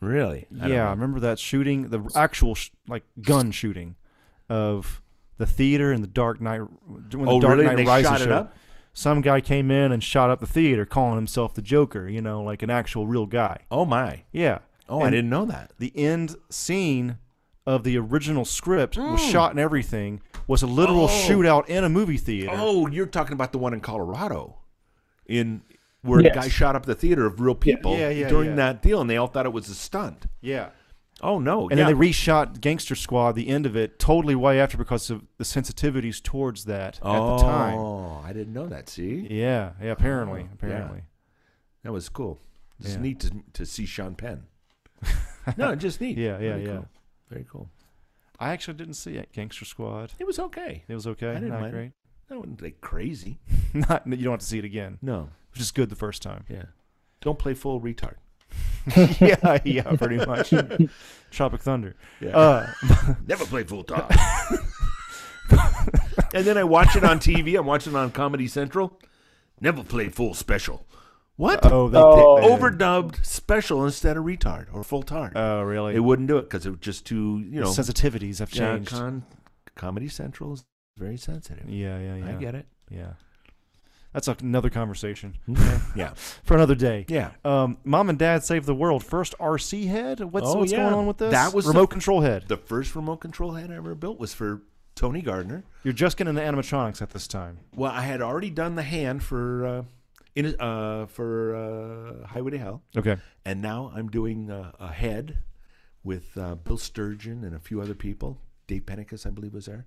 Really? 0.00 0.46
I 0.60 0.68
yeah, 0.68 0.86
I 0.86 0.90
remember 0.90 1.18
that 1.20 1.40
shooting, 1.40 1.88
the 1.90 2.08
actual 2.14 2.54
sh- 2.54 2.70
like 2.88 3.02
gun 3.20 3.50
shooting 3.50 3.96
of 4.48 5.01
the 5.42 5.52
theater 5.52 5.92
and 5.92 6.02
the 6.02 6.08
Dark 6.08 6.40
Knight. 6.40 6.60
When 6.86 7.08
the 7.10 7.30
Oh, 7.30 7.40
Dark 7.40 7.54
really? 7.54 7.64
Knight 7.66 7.76
They 7.76 7.84
Rises 7.84 8.08
shot 8.08 8.20
it 8.20 8.24
showed- 8.24 8.32
up? 8.32 8.56
Some 8.94 9.20
guy 9.22 9.40
came 9.40 9.70
in 9.70 9.90
and 9.90 10.02
shot 10.04 10.28
up 10.30 10.40
the 10.40 10.46
theater, 10.46 10.84
calling 10.84 11.16
himself 11.16 11.54
the 11.54 11.62
Joker. 11.62 12.08
You 12.08 12.20
know, 12.22 12.42
like 12.42 12.62
an 12.62 12.70
actual 12.70 13.06
real 13.06 13.26
guy. 13.26 13.58
Oh 13.70 13.84
my! 13.84 14.24
Yeah. 14.32 14.58
Oh, 14.88 15.00
I 15.00 15.10
didn't 15.10 15.30
know 15.30 15.44
that. 15.46 15.72
The 15.78 15.92
end 15.96 16.36
scene 16.50 17.16
of 17.66 17.84
the 17.84 17.96
original 17.96 18.44
script 18.44 18.98
was 18.98 19.20
shot 19.22 19.52
and 19.52 19.60
everything 19.60 20.20
was 20.46 20.62
a 20.62 20.66
literal 20.66 21.06
Mm. 21.08 21.24
Oh. 21.24 21.28
shootout 21.30 21.68
in 21.68 21.84
a 21.84 21.88
movie 21.88 22.18
theater. 22.18 22.50
Oh, 22.54 22.86
you're 22.88 23.06
talking 23.06 23.32
about 23.32 23.52
the 23.52 23.58
one 23.58 23.72
in 23.72 23.80
Colorado, 23.80 24.56
in 25.26 25.62
where 26.02 26.20
Yes. 26.20 26.34
the 26.34 26.40
guy 26.40 26.48
shot 26.48 26.74
up 26.76 26.84
the 26.84 26.94
theater 26.96 27.24
of 27.26 27.40
real 27.40 27.54
people 27.54 27.96
Yeah, 27.96 28.10
yeah, 28.10 28.28
during 28.28 28.50
yeah. 28.50 28.56
that 28.56 28.82
deal, 28.82 29.00
and 29.00 29.08
they 29.08 29.16
all 29.16 29.28
thought 29.28 29.46
it 29.46 29.52
was 29.52 29.68
a 29.68 29.74
stunt. 29.74 30.26
Yeah. 30.40 30.70
Oh 31.22 31.38
no! 31.38 31.68
And 31.68 31.78
yeah. 31.78 31.86
then 31.86 31.98
they 31.98 32.08
reshot 32.08 32.60
Gangster 32.60 32.94
Squad, 32.94 33.32
the 33.32 33.48
end 33.48 33.64
of 33.66 33.76
it, 33.76 33.98
totally 33.98 34.34
way 34.34 34.60
after 34.60 34.76
because 34.76 35.08
of 35.10 35.22
the 35.38 35.44
sensitivities 35.44 36.20
towards 36.22 36.64
that 36.64 36.98
oh, 37.02 37.12
at 37.12 37.36
the 37.38 37.42
time. 37.44 37.78
Oh, 37.78 38.22
I 38.24 38.32
didn't 38.32 38.52
know 38.52 38.66
that. 38.66 38.88
See, 38.88 39.26
Yeah, 39.30 39.72
yeah, 39.80 39.92
apparently, 39.92 40.40
Oh, 40.40 40.44
yeah. 40.44 40.52
apparently. 40.54 41.02
that 41.84 41.92
was 41.92 42.08
cool. 42.08 42.40
It's 42.80 42.94
Yeah. 42.94 43.00
neat 43.00 43.20
to 43.20 43.30
to 43.52 43.64
see 43.66 43.86
Sean 43.86 44.14
Penn. 44.16 44.44
no, 45.56 45.74
just 45.76 46.00
neat. 46.00 46.18
Yeah, 46.18 46.38
yeah, 46.38 46.52
Very 46.54 46.64
yeah. 46.64 46.72
Cool. 46.72 46.88
Very 47.30 47.46
cool. 47.48 47.70
I 48.40 48.50
actually 48.50 48.74
didn't 48.74 48.94
see 48.94 49.14
it, 49.16 49.32
Gangster 49.32 49.64
Squad. 49.64 50.12
It 50.18 50.26
was 50.26 50.38
okay. 50.38 50.84
It 50.88 50.94
was 50.94 51.06
okay, 51.06 51.30
I 51.30 51.34
didn't 51.34 51.50
not 51.50 51.60
mind 51.60 51.72
great. 51.72 51.92
That 52.28 52.38
wasn't 52.38 52.62
like 52.62 52.80
crazy. 52.80 53.38
Not 53.74 54.06
you 54.06 54.16
don't 54.16 54.32
have 54.32 54.40
to 54.40 54.46
see 54.46 54.58
it 54.58 54.64
again, 54.64 54.98
No. 55.02 55.28
which 55.52 55.60
is 55.60 55.70
good 55.70 55.90
the 55.90 55.96
first 55.96 56.22
time. 56.22 56.44
Yeah. 56.48 56.64
Don't 57.20 57.38
play 57.38 57.52
full 57.54 57.80
retard. 57.80 58.14
yeah, 59.20 59.58
yeah, 59.64 59.96
pretty 59.96 60.16
much. 60.24 60.52
Tropic 61.30 61.60
Thunder. 61.62 61.94
Yeah. 62.20 62.36
Uh, 62.36 62.66
Never 63.26 63.44
play 63.46 63.64
full 63.64 63.84
time. 63.84 64.08
and 66.34 66.44
then 66.44 66.58
I 66.58 66.64
watch 66.64 66.96
it 66.96 67.04
on 67.04 67.18
TV. 67.18 67.58
I'm 67.58 67.66
watching 67.66 67.92
it 67.92 67.96
on 67.96 68.10
Comedy 68.10 68.48
Central. 68.48 68.98
Never 69.60 69.84
play 69.84 70.08
full 70.08 70.34
special. 70.34 70.86
What? 71.36 71.60
oh, 71.64 71.88
they, 71.88 71.98
Oh. 71.98 72.40
they- 72.40 72.46
Overdubbed 72.48 73.24
special 73.24 73.84
instead 73.84 74.16
of 74.16 74.24
retard 74.24 74.66
or 74.72 74.82
full 74.84 75.02
tard. 75.02 75.32
Oh, 75.36 75.62
really? 75.62 75.94
it 75.94 76.00
wouldn't 76.00 76.28
do 76.28 76.36
it 76.38 76.42
because 76.42 76.66
it 76.66 76.70
was 76.70 76.80
just 76.80 77.06
too, 77.06 77.42
you 77.48 77.60
know. 77.60 77.68
sensitivities 77.68 78.38
have 78.38 78.52
yeah, 78.54 78.74
changed. 78.74 78.90
con- 78.90 79.24
Comedy 79.74 80.08
Central 80.08 80.52
is 80.52 80.64
very 80.98 81.16
sensitive. 81.16 81.68
yeah, 81.68 81.98
yeah, 81.98 82.16
yeah. 82.16 82.28
I 82.28 82.32
get 82.34 82.54
it. 82.54 82.66
Yeah. 82.90 83.12
That's 84.12 84.28
another 84.28 84.68
conversation 84.70 85.36
yeah. 85.96 86.12
for 86.44 86.54
another 86.54 86.74
day. 86.74 87.06
Yeah. 87.08 87.30
Um, 87.44 87.78
Mom 87.84 88.10
and 88.10 88.18
Dad 88.18 88.44
Save 88.44 88.66
the 88.66 88.74
World. 88.74 89.02
First 89.04 89.34
RC 89.38 89.86
head. 89.88 90.20
What's 90.20 90.46
Oh, 90.48 90.58
what's 90.58 90.72
yeah. 90.72 90.78
going 90.82 90.94
on 90.94 91.06
with 91.06 91.18
this? 91.18 91.32
That 91.32 91.54
was 91.54 91.64
the- 91.64 91.70
remote 91.70 91.86
control 91.88 92.20
head. 92.20 92.44
The 92.48 92.56
first 92.58 92.94
remote 92.94 93.18
control 93.18 93.52
head 93.52 93.70
I 93.70 93.76
ever 93.76 93.94
built 93.94 94.18
was 94.18 94.34
for 94.34 94.62
Tony 94.94 95.22
Gardner. 95.22 95.64
You're 95.82 95.94
just 95.94 96.16
getting 96.18 96.36
into 96.36 96.42
animatronics 96.42 97.00
at 97.00 97.10
this 97.10 97.26
time. 97.26 97.58
Well, 97.74 97.90
I 97.90 98.02
had 98.02 98.20
already 98.20 98.50
done 98.50 98.74
the 98.74 98.82
hand 98.82 99.22
for 99.22 99.66
uh, 99.66 99.82
in 100.34 100.54
uh, 100.60 101.06
for 101.06 101.56
uh, 102.22 102.26
Highway 102.26 102.50
to 102.52 102.58
Hell. 102.58 102.82
Okay. 102.96 103.16
And 103.46 103.62
now 103.62 103.90
I'm 103.94 104.08
doing 104.10 104.50
uh, 104.50 104.72
a 104.78 104.88
head 104.92 105.38
with 106.04 106.36
uh, 106.36 106.56
Bill 106.56 106.76
Sturgeon 106.76 107.44
and 107.44 107.54
a 107.54 107.58
few 107.58 107.80
other 107.80 107.94
people. 107.94 108.38
Dave 108.66 108.82
Pennicus, 108.82 109.26
I 109.26 109.30
believe, 109.30 109.54
was 109.54 109.66
there. 109.66 109.86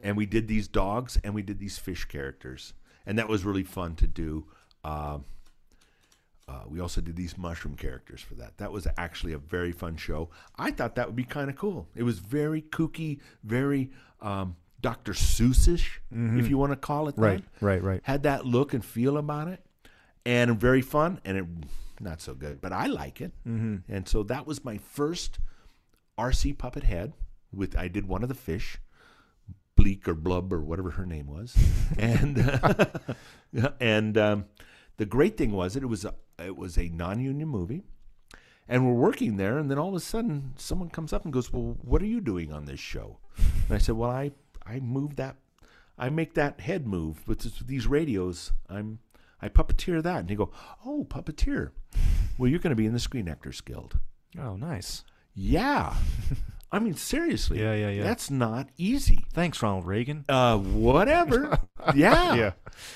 And 0.00 0.16
we 0.16 0.26
did 0.26 0.46
these 0.48 0.68
dogs 0.68 1.18
and 1.24 1.34
we 1.34 1.42
did 1.42 1.58
these 1.58 1.78
fish 1.78 2.04
characters. 2.04 2.74
And 3.06 3.18
that 3.18 3.28
was 3.28 3.44
really 3.44 3.64
fun 3.64 3.94
to 3.96 4.06
do. 4.06 4.46
Um 4.84 5.24
uh, 6.46 6.60
we 6.68 6.78
also 6.78 7.00
did 7.00 7.16
these 7.16 7.38
mushroom 7.38 7.74
characters 7.74 8.20
for 8.20 8.34
that. 8.34 8.58
That 8.58 8.70
was 8.70 8.86
actually 8.98 9.32
a 9.32 9.38
very 9.38 9.72
fun 9.72 9.96
show. 9.96 10.28
I 10.56 10.72
thought 10.72 10.94
that 10.96 11.06
would 11.06 11.16
be 11.16 11.24
kind 11.24 11.48
of 11.48 11.56
cool. 11.56 11.88
It 11.94 12.02
was 12.02 12.18
very 12.18 12.60
kooky, 12.60 13.20
very 13.42 13.90
um, 14.20 14.56
Dr. 14.82 15.14
Seussish, 15.14 16.00
if 16.10 16.50
you 16.50 16.58
want 16.58 16.72
to 16.72 16.76
call 16.76 17.08
it 17.08 17.16
that 17.16 17.22
Right. 17.22 17.44
Right. 17.62 17.82
Right. 17.82 18.00
had 18.04 18.24
that 18.24 18.44
look 18.44 18.74
and 18.74 18.84
feel 18.84 19.16
about 19.16 19.48
it, 19.48 19.64
and 20.26 20.60
very 20.60 20.82
fun, 20.82 21.20
and 21.24 21.38
it 21.38 21.46
not 22.00 22.20
so 22.20 22.34
good, 22.34 22.60
but 22.60 22.72
I 22.72 22.86
like 22.86 23.22
it. 23.22 23.32
Mm-hmm. 23.48 23.76
And 23.88 24.06
so 24.06 24.22
that 24.24 24.46
was 24.46 24.64
my 24.64 24.76
first 24.76 25.38
RC 26.18 26.58
puppet 26.58 26.84
head. 26.84 27.14
With 27.52 27.76
I 27.78 27.88
did 27.88 28.06
one 28.06 28.22
of 28.22 28.28
the 28.28 28.34
fish, 28.34 28.78
Bleak 29.76 30.06
or 30.08 30.14
Blub 30.14 30.52
or 30.52 30.60
whatever 30.60 30.90
her 30.92 31.06
name 31.06 31.26
was, 31.26 31.56
and 31.98 32.38
and 33.80 34.18
um, 34.18 34.44
the 34.96 35.06
great 35.06 35.36
thing 35.36 35.52
was 35.52 35.76
it, 35.76 35.82
it 35.82 35.86
was 35.86 36.04
a 36.04 36.14
it 36.38 36.56
was 36.56 36.78
a 36.78 36.88
non-union 36.88 37.48
movie, 37.48 37.82
and 38.68 38.86
we're 38.86 38.92
working 38.94 39.36
there, 39.36 39.58
and 39.58 39.70
then 39.70 39.78
all 39.78 39.88
of 39.88 39.94
a 39.94 40.00
sudden, 40.00 40.54
someone 40.56 40.90
comes 40.90 41.12
up 41.12 41.24
and 41.24 41.32
goes, 41.32 41.52
"Well, 41.52 41.76
what 41.82 42.02
are 42.02 42.06
you 42.06 42.20
doing 42.20 42.52
on 42.52 42.64
this 42.64 42.80
show?" 42.80 43.18
And 43.36 43.74
I 43.74 43.78
said, 43.78 43.96
"Well, 43.96 44.10
I 44.10 44.32
I 44.64 44.80
move 44.80 45.16
that, 45.16 45.36
I 45.98 46.08
make 46.08 46.34
that 46.34 46.60
head 46.60 46.86
move 46.86 47.26
with 47.26 47.66
these 47.66 47.86
radios. 47.86 48.52
I'm 48.68 49.00
I 49.42 49.48
puppeteer 49.48 50.02
that." 50.02 50.20
And 50.20 50.30
he 50.30 50.36
go, 50.36 50.52
"Oh, 50.84 51.06
puppeteer. 51.08 51.70
Well, 52.38 52.50
you're 52.50 52.60
going 52.60 52.70
to 52.70 52.76
be 52.76 52.86
in 52.86 52.92
the 52.92 53.00
Screen 53.00 53.28
Actors 53.28 53.60
Guild." 53.60 53.98
Oh, 54.38 54.56
nice. 54.56 55.04
Yeah. 55.34 55.94
I 56.74 56.80
mean, 56.80 56.94
seriously. 56.94 57.60
Yeah, 57.60 57.74
yeah, 57.74 57.90
yeah. 57.90 58.02
That's 58.02 58.30
not 58.30 58.68
easy. 58.76 59.26
Thanks, 59.32 59.62
Ronald 59.62 59.86
Reagan. 59.86 60.24
Uh, 60.28 60.58
whatever. 60.58 61.58
yeah. 61.94 62.34
Yeah. 62.34 62.52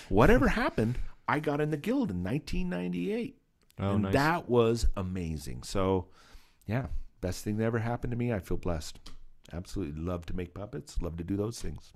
Whatever 0.09 0.48
happened, 0.48 0.98
I 1.28 1.38
got 1.38 1.60
in 1.60 1.70
the 1.70 1.76
guild 1.76 2.10
in 2.10 2.24
1998. 2.24 3.36
Oh, 3.78 3.92
and 3.92 4.02
nice. 4.02 4.12
that 4.14 4.48
was 4.48 4.86
amazing. 4.96 5.62
So, 5.62 6.06
yeah, 6.66 6.86
best 7.20 7.44
thing 7.44 7.56
that 7.59 7.64
ever 7.64 7.78
happened 7.78 8.10
to 8.10 8.16
me. 8.16 8.32
I 8.32 8.40
feel 8.40 8.56
blessed. 8.56 8.98
Absolutely 9.52 10.02
love 10.02 10.26
to 10.26 10.34
make 10.34 10.55
puppets. 10.55 11.00
Love 11.00 11.16
to 11.18 11.24
do 11.24 11.36
those 11.36 11.60
things. 11.62 11.92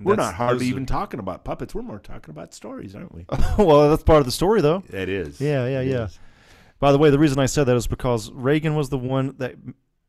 We're 0.00 0.14
not 0.14 0.34
hardly 0.34 0.66
are- 0.66 0.68
even 0.68 0.86
talking 0.86 1.18
about 1.18 1.44
puppets. 1.44 1.74
We're 1.74 1.82
more 1.82 1.98
talking 1.98 2.30
about 2.30 2.54
stories, 2.54 2.94
aren't 2.94 3.12
we? 3.12 3.26
well, 3.58 3.90
that's 3.90 4.04
part 4.04 4.20
of 4.20 4.26
the 4.26 4.32
story, 4.32 4.60
though. 4.60 4.84
it 4.92 5.08
is. 5.08 5.40
Yeah, 5.40 5.66
yeah, 5.66 5.80
It 5.80 5.88
yeah. 5.88 6.04
is. 6.04 6.20
By 6.78 6.92
the 6.92 6.98
way, 6.98 7.10
the 7.10 7.18
reason 7.18 7.40
I 7.40 7.46
said 7.46 7.64
that 7.64 7.76
is 7.76 7.88
because 7.88 8.30
Reagan 8.30 8.76
was 8.76 8.88
the 8.88 8.96
one 8.96 9.34
that, 9.38 9.56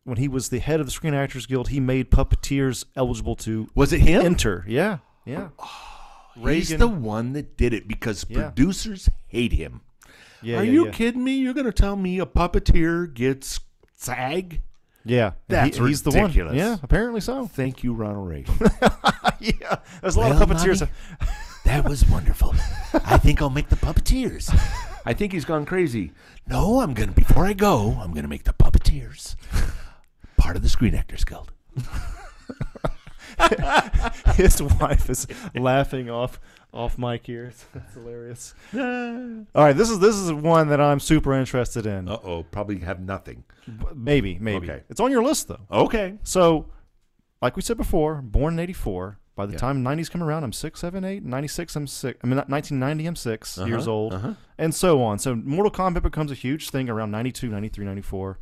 when 0.03 0.17
he 0.17 0.27
was 0.27 0.49
the 0.49 0.59
head 0.59 0.79
of 0.79 0.85
the 0.87 0.91
Screen 0.91 1.13
Actors 1.13 1.45
Guild, 1.45 1.69
he 1.69 1.79
made 1.79 2.09
puppeteers 2.11 2.85
eligible 2.95 3.35
to 3.37 3.67
Was 3.75 3.93
it 3.93 4.01
him? 4.01 4.25
enter. 4.25 4.65
Yeah, 4.67 4.99
yeah. 5.25 5.49
Oh, 5.59 5.69
he's 6.35 6.71
Reagan- 6.71 6.79
the 6.79 6.87
one 6.87 7.33
that 7.33 7.57
did 7.57 7.73
it 7.73 7.87
because 7.87 8.25
Yeah. 8.29 8.49
producers 8.49 9.09
hate 9.27 9.53
him. 9.53 9.81
Yeah, 10.41 10.57
Are 10.59 10.63
yeah, 10.63 10.71
you 10.71 10.85
yeah. 10.87 10.91
kidding 10.91 11.23
me? 11.23 11.35
You're 11.35 11.53
going 11.53 11.67
to 11.67 11.71
tell 11.71 11.95
me 11.95 12.19
a 12.19 12.25
puppeteer 12.25 13.13
gets 13.13 13.59
SAG? 13.95 14.61
Yeah, 15.05 15.31
That's 15.47 15.77
he, 15.77 15.87
he's 15.87 16.01
the 16.03 16.09
one. 16.11 16.21
ridiculous. 16.23 16.55
Yeah, 16.55 16.77
apparently 16.81 17.21
so. 17.21 17.45
Thank 17.47 17.83
you, 17.83 17.93
Ronald 17.93 18.27
Reagan. 18.29 18.55
yeah, 19.39 19.77
there's 20.01 20.15
a 20.15 20.19
lot 20.19 20.31
Well, 20.31 20.41
of 20.43 20.49
puppeteers. 20.49 20.87
That 21.63 21.87
was 21.87 22.03
wonderful. 22.09 22.55
I 23.05 23.19
think 23.19 23.39
I'll 23.39 23.51
make 23.51 23.69
the 23.69 23.75
puppeteers. 23.75 24.49
I 25.05 25.13
think 25.13 25.31
he's 25.31 25.45
gone 25.45 25.63
crazy. 25.67 26.11
No, 26.47 26.79
I'm 26.81 26.95
gonna. 26.95 27.11
Before 27.11 27.45
I 27.45 27.53
go, 27.53 27.99
I'm 28.01 28.13
gonna 28.15 28.27
make 28.27 28.45
the 28.45 28.53
puppeteers 28.53 29.35
part 30.41 30.55
of 30.55 30.63
the 30.63 30.69
Screen 30.69 30.95
Actors 30.95 31.23
Guild. 31.23 31.51
His 34.35 34.61
wife 34.61 35.09
is 35.09 35.27
laughing 35.55 36.09
off 36.09 36.39
off 36.73 36.97
mic 36.97 37.25
here. 37.25 37.51
That's 37.73 37.93
hilarious. 37.93 38.53
All 38.73 39.45
right, 39.55 39.75
this 39.75 39.89
is 39.89 39.99
this 39.99 40.15
is 40.15 40.31
one 40.33 40.69
that 40.69 40.81
I'm 40.81 40.99
super 40.99 41.33
interested 41.33 41.85
in. 41.85 42.07
Uh 42.09 42.17
oh, 42.23 42.43
probably 42.43 42.79
have 42.79 42.99
nothing. 42.99 43.43
Maybe, 43.95 44.37
maybe. 44.39 44.69
Okay. 44.69 44.83
It's 44.89 44.99
on 44.99 45.11
your 45.11 45.23
list 45.23 45.47
though. 45.47 45.59
Okay. 45.71 46.15
So, 46.23 46.65
like 47.41 47.55
we 47.55 47.61
said 47.61 47.77
before, 47.77 48.21
born 48.21 48.53
in 48.55 48.59
'84. 48.59 49.17
By 49.35 49.45
the 49.45 49.53
Yeah. 49.53 49.59
time 49.59 49.83
'90s 49.83 50.09
come 50.11 50.21
around, 50.23 50.43
I'm 50.43 50.51
six, 50.53 50.79
seven, 50.81 51.03
eight. 51.05 51.23
'96, 51.23 51.75
I'm 51.75 51.87
six. 51.87 52.19
I 52.23 52.27
mean, 52.27 52.35
1990, 52.37 53.05
I'm 53.07 53.15
6 53.15 53.57
Uh-huh, 53.57 53.67
years 53.67 53.87
old, 53.87 54.13
uh-huh. 54.13 54.33
and 54.57 54.75
so 54.75 55.01
on. 55.01 55.19
So, 55.19 55.35
Mortal 55.35 55.71
Kombat 55.71 56.03
becomes 56.03 56.31
a 56.31 56.35
huge 56.35 56.69
thing 56.69 56.89
around 56.89 57.11
92, 57.11 57.47
93, 57.47 57.85
94. 57.85 58.37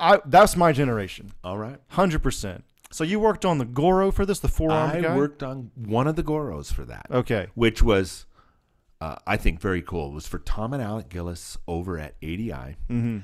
I 0.00 0.20
that's 0.24 0.56
my 0.56 0.72
generation, 0.72 1.32
All 1.44 1.58
right. 1.58 1.78
hundred 1.88 2.22
percent. 2.22 2.64
So 2.92 3.04
you 3.04 3.20
worked 3.20 3.44
on 3.44 3.58
the 3.58 3.64
Goro 3.64 4.10
for 4.10 4.26
this, 4.26 4.40
the 4.40 4.48
forearm 4.48 4.90
I 4.90 5.00
guy. 5.00 5.16
worked 5.16 5.42
on 5.44 5.70
one 5.76 6.08
of 6.08 6.16
the 6.16 6.24
Goros 6.24 6.72
for 6.72 6.84
that, 6.86 7.06
Okay. 7.08 7.46
which 7.54 7.82
was, 7.82 8.26
uh, 9.00 9.14
I 9.28 9.36
think, 9.36 9.60
very 9.60 9.80
cool. 9.80 10.08
It 10.10 10.14
was 10.14 10.26
for 10.26 10.40
Tom 10.40 10.72
and 10.72 10.82
Alec 10.82 11.08
Gillis 11.08 11.56
over 11.68 11.98
at 11.98 12.14
ADI. 12.22 12.50
Mm-hmm. 12.88 13.18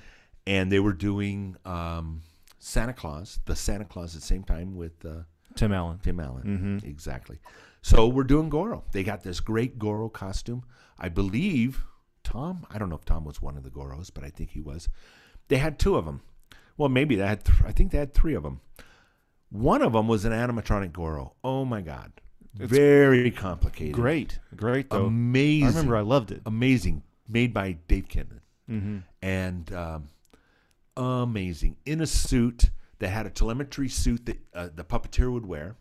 and 0.46 0.70
they 0.70 0.78
were 0.78 0.92
doing 0.92 1.56
um, 1.64 2.22
Santa 2.60 2.92
Claus, 2.92 3.40
the 3.46 3.56
Santa 3.56 3.84
Claus 3.84 4.14
at 4.14 4.20
the 4.20 4.26
same 4.26 4.44
time 4.44 4.76
with 4.76 5.04
uh, 5.04 5.22
Tim 5.56 5.72
Allen. 5.72 5.98
Tim 6.00 6.20
Allen. 6.20 6.80
Mhm. 6.82 6.88
Exactly. 6.88 7.38
So 7.82 8.06
we're 8.06 8.22
doing 8.24 8.48
Goro. 8.48 8.84
They 8.92 9.02
got 9.02 9.24
this 9.24 9.40
great 9.40 9.78
Goro 9.80 10.08
costume. 10.08 10.62
I 10.98 11.08
believe 11.08 11.84
Tom. 12.22 12.64
I 12.70 12.78
don't 12.78 12.88
know 12.88 12.96
if 12.96 13.04
Tom 13.04 13.24
was 13.24 13.42
one 13.42 13.56
of 13.56 13.64
the 13.64 13.70
Goros, 13.70 14.10
but 14.14 14.22
I 14.22 14.30
think 14.30 14.50
he 14.50 14.60
was. 14.60 14.88
They 15.48 15.56
had 15.58 15.78
two 15.80 15.96
of 15.96 16.04
them. 16.04 16.20
Well, 16.76 16.88
maybe 16.88 17.16
they 17.16 17.26
had. 17.26 17.44
Th- 17.44 17.58
I 17.64 17.72
think 17.72 17.90
they 17.92 17.98
had 17.98 18.12
three 18.14 18.34
of 18.34 18.42
them. 18.42 18.60
One 19.50 19.80
of 19.82 19.92
them 19.92 20.08
was 20.08 20.24
an 20.24 20.32
animatronic 20.32 20.92
Goro. 20.92 21.34
Oh 21.44 21.64
my 21.64 21.80
God! 21.80 22.12
Very 22.54 23.30
complicated. 23.30 23.94
Great, 23.94 24.38
great 24.54 24.90
though. 24.90 25.06
Amazing. 25.06 25.64
I 25.64 25.68
remember 25.68 25.96
I 25.96 26.00
loved 26.02 26.30
it. 26.32 26.42
amazing. 26.46 27.02
Made 27.28 27.52
by 27.54 27.72
Dave 27.88 28.08
Kindlon 28.08 28.40
Mm-hmm. 28.70 28.98
and 29.22 29.72
um, 29.72 30.08
amazing 30.96 31.76
in 31.86 32.00
a 32.00 32.06
suit 32.06 32.70
that 32.98 33.08
had 33.08 33.26
a 33.26 33.30
telemetry 33.30 33.88
suit 33.88 34.26
that 34.26 34.38
uh, 34.54 34.68
the 34.74 34.84
puppeteer 34.84 35.30
would 35.32 35.46
wear 35.46 35.76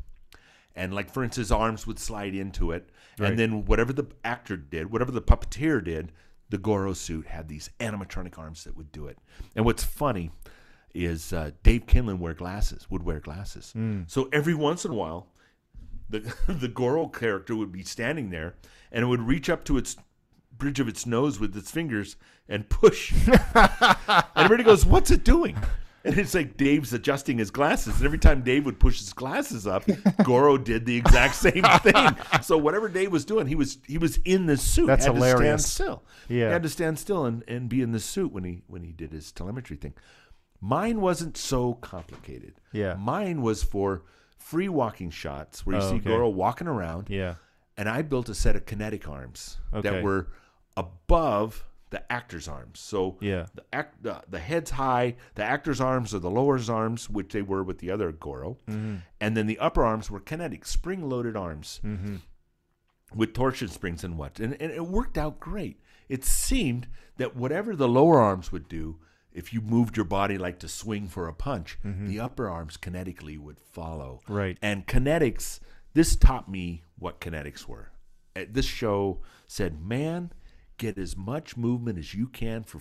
and 0.75 0.93
like 0.93 1.09
for 1.09 1.23
instance 1.23 1.51
arms 1.51 1.87
would 1.87 1.99
slide 1.99 2.35
into 2.35 2.71
it 2.71 2.89
Right. 3.17 3.29
and 3.29 3.39
then 3.39 3.63
whatever 3.65 3.93
the 3.93 4.05
actor 4.25 4.57
did 4.57 4.91
whatever 4.91 5.11
the 5.11 5.21
puppeteer 5.21 5.81
did 5.83 6.11
the 6.49 6.57
goro 6.57 6.91
suit 6.93 7.27
had 7.27 7.47
these 7.47 7.69
animatronic 7.79 8.37
arms 8.37 8.65
that 8.65 8.75
would 8.75 8.91
do 8.91 9.07
it 9.07 9.17
and 9.55 9.63
what's 9.65 9.83
funny 9.85 10.31
is 10.95 11.33
uh, 11.33 11.51
dave 11.63 11.85
kindlon 11.85 12.19
wear 12.19 12.33
glasses 12.33 12.89
would 12.89 13.03
wear 13.03 13.19
glasses 13.19 13.73
so 14.07 14.29
every 14.31 14.53
once 14.55 14.85
in 14.85 14.91
a 14.91 14.95
while 14.95 15.27
the 16.09 16.19
the 16.47 16.67
Goro 16.67 17.07
character 17.07 17.55
would 17.55 17.71
be 17.71 17.83
standing 17.83 18.29
there 18.29 18.55
and 18.91 19.03
it 19.03 19.07
would 19.07 19.21
reach 19.21 19.49
up 19.49 19.63
to 19.65 19.77
its 19.77 19.97
bridge 20.57 20.79
of 20.79 20.87
its 20.87 21.05
nose 21.05 21.39
with 21.39 21.55
its 21.57 21.69
fingers 21.69 22.15
and 22.47 22.69
push. 22.69 23.11
and 23.55 24.23
everybody 24.35 24.63
goes, 24.63 24.85
"What's 24.85 25.11
it 25.11 25.23
doing?" 25.25 25.57
And 26.05 26.17
it's 26.19 26.35
like 26.35 26.55
Dave's 26.55 26.93
adjusting 26.93 27.39
his 27.39 27.49
glasses, 27.49 27.95
and 27.97 28.05
every 28.05 28.19
time 28.19 28.43
Dave 28.43 28.65
would 28.67 28.79
push 28.79 28.99
his 28.99 29.11
glasses 29.11 29.65
up, 29.65 29.83
Goro 30.23 30.55
did 30.57 30.85
the 30.85 30.95
exact 30.95 31.33
same 31.33 31.63
thing. 31.81 32.15
So 32.43 32.57
whatever 32.59 32.87
Dave 32.87 33.11
was 33.11 33.25
doing, 33.25 33.47
he 33.47 33.55
was 33.55 33.79
he 33.87 33.97
was 33.97 34.17
in 34.23 34.45
this 34.45 34.61
suit. 34.61 34.85
That's 34.85 35.05
had 35.05 35.11
To 35.13 35.15
hilarious. 35.15 35.65
stand 35.65 35.89
still. 35.89 36.03
Yeah. 36.29 36.45
He 36.47 36.51
had 36.53 36.63
to 36.63 36.69
stand 36.69 36.99
still 36.99 37.25
and, 37.25 37.43
and 37.47 37.67
be 37.67 37.81
in 37.81 37.91
the 37.91 37.99
suit 37.99 38.31
when 38.31 38.43
he 38.43 38.61
when 38.67 38.83
he 38.83 38.91
did 38.91 39.11
his 39.11 39.31
telemetry 39.31 39.75
thing. 39.77 39.95
Mine 40.61 41.01
wasn't 41.01 41.37
so 41.37 41.73
complicated. 41.75 42.55
Yeah. 42.71 42.95
Mine 42.95 43.41
was 43.41 43.63
for 43.63 44.03
free 44.37 44.69
walking 44.69 45.09
shots 45.09 45.65
where 45.65 45.77
you 45.77 45.81
Oh, 45.81 45.89
see 45.89 45.95
okay. 45.97 46.09
Goro 46.09 46.29
walking 46.29 46.67
around, 46.67 47.09
Yeah. 47.09 47.35
and 47.77 47.89
I 47.89 48.01
built 48.01 48.29
a 48.29 48.35
set 48.35 48.55
of 48.55 48.65
kinetic 48.65 49.07
arms 49.07 49.57
Okay. 49.73 49.89
that 49.89 50.03
were 50.03 50.27
above 50.77 51.65
the 51.91 52.11
actor's 52.11 52.47
arms. 52.47 52.79
So 52.79 53.17
Yeah. 53.21 53.45
the, 53.53 53.63
act, 53.71 54.03
the 54.03 54.23
the 54.27 54.39
head's 54.39 54.71
high, 54.71 55.15
the 55.35 55.43
actor's 55.43 55.79
arms 55.79 56.13
are 56.13 56.19
the 56.19 56.31
lower's 56.31 56.69
arms, 56.69 57.09
which 57.09 57.31
they 57.31 57.41
were 57.41 57.63
with 57.63 57.77
the 57.79 57.91
other 57.91 58.11
Goro, 58.11 58.57
Mm-hmm. 58.67 58.95
and 59.21 59.37
then 59.37 59.47
the 59.47 59.59
upper 59.59 59.83
arms 59.85 60.09
were 60.11 60.19
kinetic, 60.19 60.65
spring-loaded 60.65 61.35
arms 61.37 61.79
Mm-hmm. 61.83 62.15
with 63.13 63.33
torsion 63.33 63.67
springs 63.69 64.03
and 64.03 64.17
what, 64.17 64.39
and, 64.39 64.59
and 64.61 64.71
it 64.71 64.87
worked 64.87 65.17
out 65.17 65.39
great. 65.39 65.79
It 66.09 66.25
seemed 66.25 66.87
that 67.17 67.35
whatever 67.35 67.75
the 67.75 67.87
lower 67.87 68.19
arms 68.19 68.51
would 68.51 68.67
do, 68.67 68.97
if 69.35 69.53
you 69.53 69.61
moved 69.61 69.97
your 69.97 70.05
body 70.05 70.37
like 70.37 70.59
to 70.59 70.67
swing 70.67 71.07
for 71.07 71.27
a 71.27 71.33
punch, 71.33 71.77
the 71.83 72.19
upper 72.19 72.49
arms 72.49 72.77
kinetically 72.77 73.37
would 73.37 73.59
follow. 73.59 74.21
Mm-hmm. 74.23 74.33
Right. 74.33 74.57
And 74.61 74.87
kinetics, 74.87 75.59
this 75.93 76.15
taught 76.15 76.49
me 76.49 76.83
what 76.97 77.19
kinetics 77.19 77.67
were. 77.67 77.91
Uh, 78.35 78.45
This 78.49 78.65
show 78.65 79.21
said, 79.47 79.81
man, 79.81 80.31
get 80.77 80.97
as 80.97 81.15
much 81.17 81.55
movement 81.57 81.97
as 81.99 82.13
you 82.13 82.27
can 82.27 82.63
for 82.63 82.79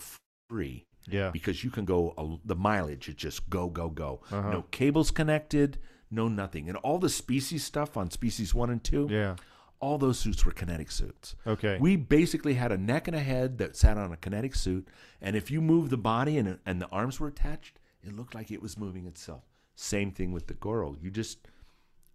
free 0.50 0.86
Yeah. 1.06 1.30
because 1.30 1.62
you 1.64 1.70
can 1.70 1.84
go 1.84 2.14
a, 2.18 2.24
the 2.46 2.56
mileage 2.56 3.08
is 3.08 3.14
just 3.14 3.48
go 3.50 3.68
go 3.68 3.88
go 3.88 4.20
Uh-huh. 4.32 4.50
no 4.50 4.62
cables 4.70 5.10
connected 5.10 5.78
no 6.10 6.28
nothing 6.28 6.68
and 6.68 6.76
all 6.78 6.98
the 6.98 7.08
species 7.08 7.62
stuff 7.64 7.96
on 7.96 8.10
species 8.10 8.54
one 8.54 8.70
and 8.70 8.82
two 8.82 9.06
Yeah. 9.10 9.36
All 9.84 9.98
those 9.98 10.18
suits 10.18 10.44
were 10.46 10.52
kinetic 10.60 10.90
suits 10.90 11.36
Okay. 11.54 11.76
we 11.80 11.96
basically 11.96 12.54
had 12.62 12.70
a 12.72 12.78
neck 12.92 13.06
and 13.08 13.16
a 13.16 13.20
head 13.32 13.58
that 13.58 13.76
sat 13.76 13.96
on 13.98 14.12
a 14.12 14.16
kinetic 14.24 14.54
suit 14.54 14.84
and 15.20 15.36
if 15.36 15.50
you 15.52 15.60
moved 15.60 15.90
the 15.90 16.02
body 16.14 16.34
and, 16.38 16.58
and 16.64 16.80
the 16.82 16.88
arms 17.00 17.20
were 17.20 17.28
attached 17.28 17.78
it 18.02 18.12
looked 18.18 18.34
like 18.34 18.50
it 18.50 18.62
was 18.62 18.78
moving 18.84 19.06
itself 19.06 19.42
same 19.76 20.10
thing 20.10 20.30
with 20.32 20.46
the 20.46 20.54
girl. 20.54 20.96
you 21.02 21.10
just 21.10 21.38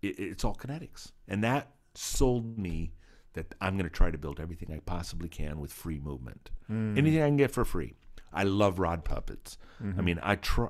it, 0.01 0.17
it's 0.19 0.43
all 0.45 0.55
kinetics 0.55 1.11
and 1.27 1.43
that 1.43 1.63
sold 1.95 2.57
me 2.57 2.91
that 3.33 3.53
i'm 3.61 3.73
going 3.77 3.89
to 3.91 3.97
try 4.01 4.09
to 4.09 4.17
build 4.17 4.39
everything 4.39 4.69
i 4.73 4.79
possibly 4.85 5.29
can 5.29 5.59
with 5.59 5.71
free 5.71 5.99
movement 5.99 6.49
Hmm. 6.67 6.97
anything 6.97 7.21
i 7.21 7.27
can 7.27 7.37
get 7.37 7.51
for 7.51 7.65
free 7.65 7.93
i 8.33 8.43
love 8.43 8.79
rod 8.79 9.03
puppets 9.05 9.57
Mm-hmm. 9.83 9.99
i 9.99 10.03
mean 10.03 10.19
i 10.23 10.35
try 10.35 10.69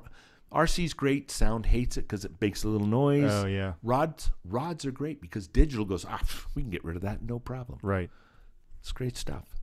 rc's 0.52 0.92
great 0.94 1.30
sound 1.30 1.66
hates 1.66 1.96
it 1.96 2.02
because 2.02 2.24
it 2.24 2.32
makes 2.40 2.64
a 2.64 2.68
little 2.68 2.86
noise 2.86 3.30
Oh 3.32 3.46
yeah. 3.46 3.74
rods 3.82 4.30
rods 4.44 4.84
are 4.84 4.90
great 4.90 5.20
because 5.20 5.46
digital 5.46 5.84
goes 5.84 6.04
ah 6.08 6.20
we 6.54 6.62
can 6.62 6.70
get 6.70 6.84
rid 6.84 6.96
of 6.96 7.02
that 7.02 7.22
no 7.22 7.38
problem 7.38 7.78
Right. 7.82 8.10
it's 8.80 8.92
great 8.92 9.16
stuff. 9.16 9.56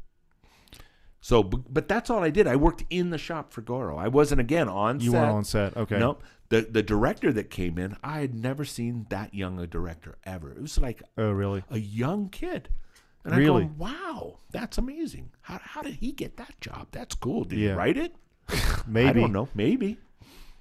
So, 1.19 1.43
but 1.43 1.88
that's 1.89 2.09
all 2.09 2.23
I 2.23 2.30
did. 2.30 2.47
I 2.47 2.55
worked 2.55 2.85
in 2.89 3.09
the 3.09 3.18
shop 3.18 3.51
for 3.51 3.61
Goro. 3.61 3.97
I 3.97 4.07
wasn't 4.07 4.39
again 4.39 4.69
on 4.69 4.99
You 4.99 5.11
set. 5.11 5.19
weren't 5.19 5.34
on 5.34 5.43
set. 5.43 5.76
Okay. 5.76 5.97
Nope. 5.99 6.23
The 6.49 6.61
the 6.61 6.84
director 6.84 7.34
that 7.34 7.49
came 7.49 7.77
in, 7.77 7.97
I 8.03 8.19
had 8.19 8.34
never 8.34 8.64
seen 8.64 9.07
that 9.09 9.34
young 9.34 9.59
a 9.59 9.68
director 9.68 10.18
ever. 10.26 10.51
It 10.51 10.61
was 10.61 10.77
like 10.77 11.01
Oh 11.18 11.31
really? 11.31 11.64
a 11.69 11.80
young 11.80 12.30
kid. 12.30 12.69
And 13.26 13.35
Really? 13.35 13.64
I'm 13.64 13.76
going, 13.76 13.77
wow, 13.77 14.38
that's 14.51 14.77
amazing. 14.77 15.31
How, 15.41 15.59
how 15.61 15.81
did 15.81 15.95
he 15.95 16.14
get 16.14 16.38
that 16.38 16.61
job? 16.61 16.88
That's 16.91 17.14
cool. 17.15 17.43
Did 17.43 17.59
Yeah. 17.59 17.69
he 17.72 17.76
write 17.76 17.97
it? 17.97 18.15
Maybe 18.88 19.09
I 19.09 19.14
don't 19.14 19.34
know. 19.34 19.49
Maybe. 19.53 19.97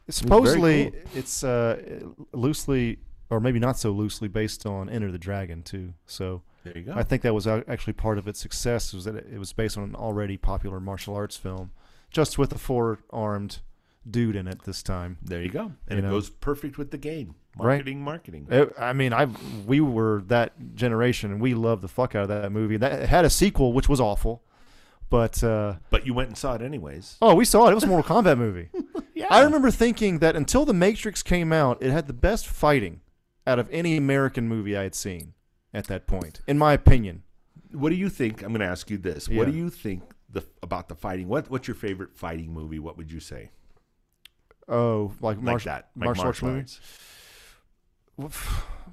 Supposedly, 0.08 0.90
cool. 0.90 1.00
it's 1.14 1.42
uh, 1.44 2.00
loosely, 2.32 2.98
or 3.30 3.40
maybe 3.40 3.58
not 3.58 3.78
so 3.78 3.90
loosely, 3.90 4.28
based 4.28 4.66
on 4.66 4.88
Enter 4.88 5.10
the 5.10 5.18
Dragon 5.18 5.62
too. 5.62 5.94
So 6.06 6.42
There 6.64 6.76
you 6.76 6.84
go. 6.84 6.92
I 6.94 7.02
think 7.02 7.22
that 7.22 7.34
was 7.34 7.46
actually 7.46 7.92
part 7.94 8.18
of 8.18 8.28
its 8.28 8.38
success 8.40 8.92
was 8.94 9.04
that 9.04 9.16
it 9.16 9.38
was 9.38 9.52
based 9.52 9.76
on 9.76 9.84
an 9.84 9.94
already 9.94 10.36
popular 10.36 10.80
martial 10.80 11.14
arts 11.16 11.36
film, 11.36 11.72
just 12.10 12.38
with 12.38 12.52
a 12.52 12.58
four-armed 12.58 13.60
dude 14.08 14.36
in 14.36 14.46
it 14.46 14.62
this 14.62 14.82
time. 14.84 15.18
there 15.22 15.42
you 15.42 15.48
go. 15.48 15.72
And 15.88 15.92
You 15.92 15.98
it 15.98 16.02
know. 16.02 16.10
goes 16.10 16.30
perfect 16.30 16.78
with 16.78 16.92
the 16.92 16.98
game. 16.98 17.34
Right. 17.58 17.76
Marketing, 17.76 18.02
marketing. 18.02 18.46
It- 18.50 18.72
I 18.78 18.92
mean, 18.92 19.12
I 19.12 19.24
we 19.66 19.80
were 19.80 20.22
that 20.28 20.74
generation, 20.76 21.32
and 21.32 21.40
we 21.40 21.54
loved 21.54 21.82
the 21.82 21.88
fuck 21.88 22.14
out 22.14 22.22
of 22.24 22.28
that 22.28 22.52
movie. 22.52 22.76
That 22.76 22.92
it 23.02 23.08
had 23.08 23.24
a 23.24 23.30
sequel, 23.30 23.72
which 23.72 23.88
was 23.88 24.00
awful, 24.00 24.44
but 25.10 25.42
uh, 25.44 25.74
But 25.90 26.06
you 26.06 26.14
went 26.14 26.28
and 26.28 26.38
saw 26.38 26.54
it 26.54 26.62
anyways. 26.62 27.16
oh, 27.22 27.34
we 27.34 27.44
saw 27.44 27.68
it. 27.68 27.72
It 27.72 27.74
was 27.74 27.84
a 27.84 27.88
Mortal 27.88 28.22
Kombat 28.22 28.38
movie. 28.38 28.70
Yeah. 29.18 29.28
I 29.30 29.40
remember 29.44 29.70
thinking 29.70 30.18
that 30.18 30.36
until 30.36 30.66
The 30.66 30.74
Matrix 30.74 31.22
came 31.22 31.50
out, 31.50 31.82
it 31.82 31.90
had 31.90 32.06
the 32.06 32.12
best 32.12 32.46
fighting 32.46 33.00
out 33.46 33.58
of 33.58 33.66
any 33.72 33.96
American 33.96 34.46
movie 34.46 34.76
I 34.76 34.82
had 34.82 34.94
seen 34.94 35.32
at 35.72 35.86
that 35.86 36.06
point, 36.06 36.42
in 36.46 36.58
my 36.58 36.74
opinion. 36.74 37.22
What 37.72 37.88
do 37.88 37.94
you 37.96 38.10
think? 38.10 38.42
I'm 38.42 38.48
going 38.48 38.60
to 38.60 38.66
ask 38.66 38.90
you 38.90 38.98
this. 38.98 39.26
Yeah. 39.26 39.38
What 39.38 39.46
do 39.50 39.56
you 39.56 39.70
think 39.70 40.02
the, 40.28 40.42
about 40.62 40.90
the 40.90 40.94
fighting? 40.94 41.28
What 41.28 41.50
What's 41.50 41.66
your 41.66 41.74
favorite 41.76 42.14
fighting 42.14 42.52
movie? 42.52 42.78
What 42.78 42.98
would 42.98 43.10
you 43.10 43.18
say? 43.20 43.52
Oh, 44.68 45.14
like, 45.22 45.38
Like 45.38 45.44
martial, 45.44 45.70
that. 45.72 45.88
Like 45.96 46.06
martial 46.08 46.24
arts 46.26 46.42
movie? 46.42 46.58
arts. 46.58 46.80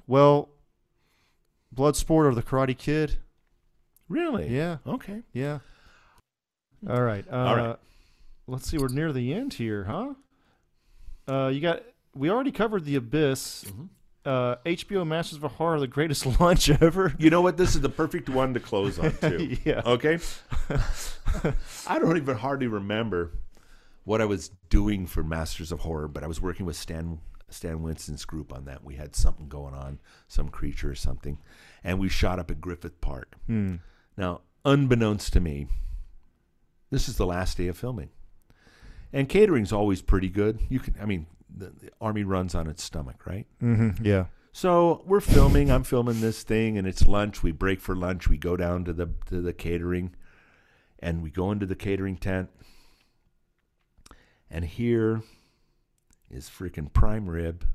Well, 0.06 0.48
Bloodsport 1.74 2.24
or 2.24 2.34
The 2.34 2.42
Karate 2.42 2.76
Kid. 2.78 3.18
Really? 4.08 4.48
Yeah, 4.48 4.78
Okay. 4.86 5.20
yeah. 5.34 5.58
All 6.88 7.02
right. 7.02 7.24
Uh, 7.30 7.36
All 7.36 7.56
right. 7.56 7.76
Let's 8.46 8.68
see. 8.68 8.78
We're 8.78 8.88
near 8.88 9.12
the 9.12 9.32
end 9.32 9.54
here, 9.54 9.84
huh? 9.84 10.14
Uh, 11.26 11.48
you 11.48 11.60
got. 11.60 11.82
We 12.14 12.30
already 12.30 12.52
covered 12.52 12.84
the 12.84 12.96
Abyss. 12.96 13.64
Mhm. 13.68 13.88
Uh, 14.24 14.56
HBO 14.64 15.06
Masters 15.06 15.42
of 15.42 15.52
Horror, 15.52 15.80
the 15.80 15.86
greatest 15.86 16.24
launch 16.40 16.70
ever. 16.70 17.14
You 17.18 17.28
know 17.30 17.42
what? 17.42 17.56
This 17.56 17.74
is 17.74 17.80
the 17.82 17.88
perfect 17.90 18.28
one 18.30 18.54
to 18.54 18.60
close 18.60 18.98
on, 18.98 19.12
too. 19.18 19.56
yeah. 19.64 19.82
Okay. 19.84 20.18
I 21.86 21.98
don't 21.98 22.16
even 22.16 22.36
hardly 22.36 22.66
remember 22.66 23.32
what 24.04 24.20
I 24.20 24.24
was 24.24 24.50
doing 24.70 25.06
for 25.06 25.22
Masters 25.22 25.72
of 25.72 25.80
Horror, 25.80 26.08
but 26.08 26.22
I 26.22 26.26
was 26.26 26.40
working 26.40 26.64
with 26.66 26.76
Stan 26.76 27.18
Stan 27.50 27.82
Winston's 27.82 28.24
group 28.24 28.52
on 28.52 28.64
that. 28.64 28.82
We 28.84 28.94
had 28.96 29.14
something 29.14 29.48
going 29.48 29.74
on, 29.74 30.00
some 30.28 30.48
creature 30.48 30.90
or 30.90 30.94
something, 30.94 31.38
and 31.82 31.98
we 31.98 32.08
shot 32.08 32.38
up 32.38 32.50
at 32.50 32.60
Griffith 32.60 33.00
Park. 33.00 33.36
Hmm. 33.46 33.76
Now, 34.16 34.40
unbeknownst 34.64 35.32
to 35.34 35.40
me, 35.40 35.66
this 36.94 37.08
is 37.08 37.16
the 37.16 37.26
last 37.26 37.58
day 37.58 37.66
of 37.66 37.76
filming, 37.76 38.10
and 39.12 39.28
catering's 39.28 39.72
always 39.72 40.00
pretty 40.00 40.28
good. 40.28 40.60
You 40.68 40.78
can, 40.78 40.94
I 41.02 41.06
mean, 41.06 41.26
the, 41.54 41.66
the 41.66 41.90
army 42.00 42.22
runs 42.22 42.54
on 42.54 42.68
its 42.68 42.84
stomach, 42.84 43.26
right? 43.26 43.46
Mm-hmm. 43.60 44.04
Yeah. 44.04 44.26
So 44.52 45.02
we're 45.04 45.20
filming. 45.20 45.72
I'm 45.72 45.82
filming 45.82 46.20
this 46.20 46.44
thing, 46.44 46.78
and 46.78 46.86
it's 46.86 47.08
lunch. 47.08 47.42
We 47.42 47.50
break 47.50 47.80
for 47.80 47.96
lunch. 47.96 48.28
We 48.28 48.38
go 48.38 48.56
down 48.56 48.84
to 48.84 48.92
the 48.92 49.08
to 49.26 49.40
the 49.40 49.52
catering, 49.52 50.14
and 51.00 51.20
we 51.20 51.30
go 51.30 51.50
into 51.50 51.66
the 51.66 51.74
catering 51.74 52.16
tent. 52.16 52.50
And 54.48 54.64
here 54.64 55.22
is 56.30 56.48
freaking 56.48 56.92
prime 56.92 57.28
rib. 57.28 57.66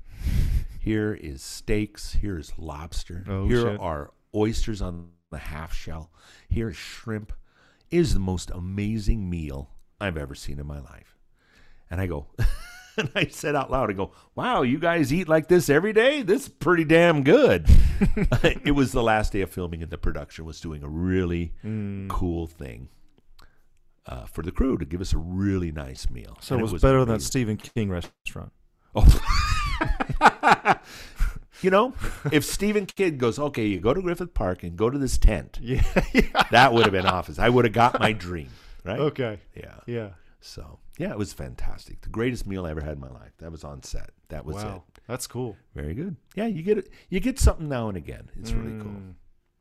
Here 0.79 1.13
is 1.13 1.41
steaks. 1.41 2.13
Here 2.13 2.37
is 2.37 2.53
lobster. 2.57 3.25
Oh, 3.27 3.45
here 3.45 3.71
shit. 3.71 3.79
are 3.81 4.11
oysters 4.33 4.81
on 4.81 5.09
the 5.29 5.37
half 5.37 5.73
shell. 5.73 6.11
Here 6.47 6.69
is 6.69 6.77
shrimp. 6.77 7.33
It 7.91 7.97
is 7.97 8.13
the 8.13 8.19
most 8.19 8.51
amazing 8.51 9.29
meal 9.29 9.71
I've 9.99 10.17
ever 10.17 10.35
seen 10.35 10.59
in 10.59 10.67
my 10.67 10.79
life. 10.79 11.17
And 11.91 11.99
I 11.99 12.07
go, 12.07 12.27
and 12.97 13.09
I 13.15 13.25
said 13.27 13.55
out 13.55 13.71
loud, 13.71 13.89
I 13.89 13.93
go, 13.93 14.11
wow, 14.35 14.61
you 14.61 14.77
guys 14.79 15.11
eat 15.13 15.27
like 15.27 15.47
this 15.47 15.69
every 15.69 15.93
day? 15.93 16.21
This 16.21 16.43
is 16.43 16.49
pretty 16.49 16.83
damn 16.85 17.23
good. 17.23 17.67
it 18.43 18.75
was 18.75 18.91
the 18.91 19.03
last 19.03 19.33
day 19.33 19.41
of 19.41 19.49
filming, 19.49 19.81
and 19.81 19.91
the 19.91 19.97
production 19.97 20.45
was 20.45 20.61
doing 20.61 20.83
a 20.83 20.87
really 20.89 21.53
Mm. 21.65 22.07
cool 22.09 22.47
thing 22.47 22.89
uh, 24.05 24.25
for 24.25 24.41
the 24.43 24.51
crew 24.51 24.77
to 24.77 24.85
give 24.85 25.01
us 25.01 25.13
a 25.13 25.17
really 25.17 25.71
nice 25.71 26.09
meal. 26.09 26.37
So 26.41 26.55
And 26.55 26.65
it 26.65 26.71
was, 26.71 26.81
better 26.81 26.99
than 26.99 27.09
that. 27.15 27.21
Stephen 27.21 27.57
King 27.57 27.89
restaurant. 27.89 28.51
Oh. 28.95 29.05
You 31.61 31.69
know, 31.69 31.93
if 32.31 32.45
Stephen 32.45 32.85
King 32.85 33.17
goes, 33.17 33.37
okay, 33.37 33.65
you 33.65 33.79
go 33.79 33.93
to 33.93 34.01
Griffith 34.01 34.33
Park 34.33 34.63
and 34.63 34.77
go 34.77 34.89
to 34.89 34.97
this 34.97 35.17
tent, 35.17 35.59
Yeah. 35.61 35.83
yeah. 36.13 36.43
that 36.51 36.73
would 36.73 36.83
have 36.83 36.93
been 36.93 37.05
office. 37.05 37.37
I 37.39 37.49
would 37.49 37.65
have 37.65 37.73
got 37.73 37.99
my 37.99 38.13
dream, 38.13 38.49
right? 38.83 38.99
Okay. 38.99 39.39
Yeah. 39.55 39.75
Yeah. 39.85 40.09
So, 40.41 40.79
yeah, 40.97 41.11
it 41.11 41.17
was 41.17 41.33
fantastic. 41.33 42.01
The 42.01 42.09
greatest 42.09 42.47
meal 42.47 42.65
I 42.65 42.71
ever 42.71 42.81
had 42.81 42.93
in 42.93 42.99
my 43.01 43.09
life. 43.09 43.33
That 43.39 43.51
was 43.51 43.63
on 43.63 43.83
set. 43.83 44.11
That 44.29 44.45
was 44.45 44.55
wow. 44.55 44.83
it. 44.87 45.01
That's 45.07 45.27
cool. 45.27 45.57
Very 45.75 45.93
good. 45.93 46.15
Yeah, 46.35 46.47
you 46.47 46.63
get 46.63 46.77
it. 46.77 46.89
You 47.09 47.19
get 47.19 47.39
something 47.39 47.67
now 47.67 47.89
and 47.89 47.97
again. 47.97 48.29
It's 48.39 48.51
really 48.53 48.77
cool. 48.81 48.91
Mm. 48.91 49.13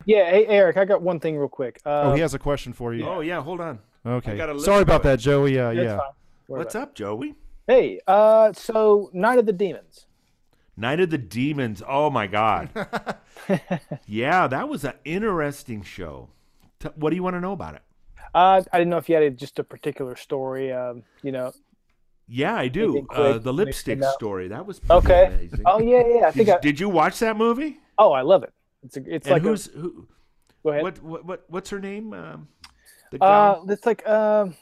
Yeah, 0.04 0.30
hey 0.30 0.46
Eric, 0.46 0.76
I 0.76 0.84
got 0.84 1.02
one 1.02 1.20
thing 1.20 1.36
real 1.36 1.48
quick. 1.48 1.80
Uh, 1.84 2.02
oh, 2.04 2.12
he 2.14 2.20
has 2.20 2.32
a 2.32 2.38
question 2.38 2.72
for 2.72 2.94
you. 2.94 3.04
Oh 3.04 3.20
yeah, 3.20 3.42
hold 3.42 3.60
on. 3.60 3.80
Okay. 4.06 4.36
got 4.36 4.58
Sorry 4.60 4.82
about 4.82 5.02
going. 5.02 5.16
that, 5.16 5.20
Joey. 5.20 5.58
Uh, 5.58 5.70
yeah. 5.70 5.98
fine. 5.98 6.08
What's 6.46 6.74
up, 6.74 6.94
Joey? 6.94 7.34
Hey, 7.66 8.00
uh, 8.06 8.52
so 8.54 9.10
Night 9.12 9.38
of 9.38 9.44
the 9.44 9.52
Demons. 9.52 10.06
Night 10.78 11.00
of 11.00 11.10
the 11.10 11.18
Demons. 11.18 11.82
Oh 11.86 12.09
my 12.09 12.28
God. 12.28 12.70
yeah, 14.06 14.46
that 14.46 14.68
was 14.68 14.84
an 14.84 14.92
interesting 15.05 15.82
show. 15.82 16.28
T- 16.78 16.90
what 16.94 17.10
do 17.10 17.16
you 17.16 17.22
want 17.22 17.34
to 17.34 17.40
know 17.40 17.52
about 17.52 17.74
it? 17.74 17.82
Uh, 18.32 18.62
I 18.72 18.78
didn't 18.78 18.90
know 18.90 18.98
if 18.98 19.09
you 19.09 19.16
had 19.16 19.24
a, 19.24 19.30
just 19.30 19.59
a 19.59 19.64
particular 19.64 20.14
story. 20.14 20.72
Um, 20.72 21.02
you 21.22 21.32
know. 21.32 21.52
Yeah, 22.28 22.55
I 22.55 22.68
do. 22.68 22.90
Anything 22.90 23.06
Uh, 23.10 23.38
the 23.38 23.52
lipstick 23.52 24.05
story. 24.05 24.48
That 24.48 24.66
was 24.66 24.78
pretty 24.78 24.94
Okay. 24.94 25.24
amazing. 25.26 25.62
Oh 25.66 25.80
yeah, 25.80 26.02
yeah. 26.06 26.26
I 26.28 26.30
think. 26.30 26.46
you, 26.46 26.55
I, 26.55 26.59
did 26.60 26.78
you 26.78 26.88
watch 26.88 27.18
that 27.18 27.36
movie? 27.36 27.78
oh, 27.98 28.12
I 28.12 28.20
love 28.22 28.44
it. 28.44 28.52
It's 28.84 28.96
a, 28.96 29.14
it's 29.14 29.26
and 29.26 29.32
like 29.32 29.42
who's 29.42 29.66
who? 29.66 30.06
go 30.62 30.70
ahead. 30.70 30.82
What, 30.82 31.02
what 31.02 31.24
what 31.24 31.44
what's 31.48 31.70
her 31.70 31.80
name? 31.80 32.12
Um, 32.12 32.48
the 33.10 33.20
Uh, 33.24 33.64
it's 33.68 33.86
like 33.86 34.06
um, 34.06 34.55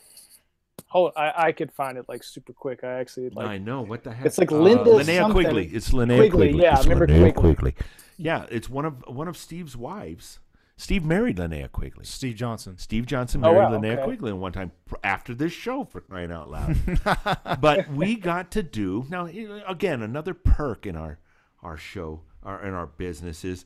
hold. 0.97 1.13
On, 1.17 1.23
I 1.25 1.47
I 1.49 1.53
could 1.53 1.73
find 1.73 1.99
it 1.99 2.07
like 2.09 2.23
super 2.23 2.53
quick. 2.53 2.85
I 2.85 2.95
actually 3.01 3.31
like. 3.31 3.47
I 3.47 3.59
know 3.59 3.83
what 3.83 4.05
the 4.05 4.13
heck. 4.13 4.27
It's 4.27 4.39
like 4.39 4.51
uh, 4.53 4.57
Linda 4.59 4.85
Linnea 4.85 5.19
something. 5.19 5.33
Quigley. 5.45 5.67
It's 5.67 5.91
Linnea 5.91 6.17
Quigley, 6.19 6.49
Quigley. 6.49 6.63
yeah, 6.63 6.75
I 6.75 6.79
It's 6.79 6.87
remember 6.87 7.07
Linnea 7.07 7.35
Quigley. 7.35 7.75
Yeah, 8.19 8.47
it's 8.51 8.69
one 8.69 8.85
of 8.85 8.95
one 9.07 9.29
of 9.29 9.37
Steve's 9.37 9.77
wives. 9.77 10.41
Steve 10.79 11.05
married 11.05 11.39
Linnea 11.39 11.73
Quigley. 11.73 12.05
Steve 12.05 12.35
Johnson. 12.37 12.77
Steve 12.77 13.07
Johnson 13.07 13.43
Oh, 13.45 13.53
married 13.53 13.73
wow, 13.73 13.79
Linnea 13.79 13.95
okay. 13.95 14.05
Quigley 14.05 14.33
one 14.35 14.53
time 14.53 14.73
after 15.03 15.35
this 15.35 15.53
show 15.53 15.85
for 15.85 16.03
crying 16.03 16.31
out 16.31 16.51
loud. 16.51 16.77
but 17.61 17.89
we 17.91 18.15
got 18.17 18.51
to 18.53 18.63
do 18.63 19.07
now 19.09 19.27
again 19.67 20.03
another 20.03 20.35
perk 20.35 20.85
in 20.87 20.95
our 20.97 21.19
our 21.63 21.77
show 21.79 22.21
our 22.43 22.63
in 22.63 22.75
our 22.75 22.87
business 22.87 23.43
is 23.45 23.65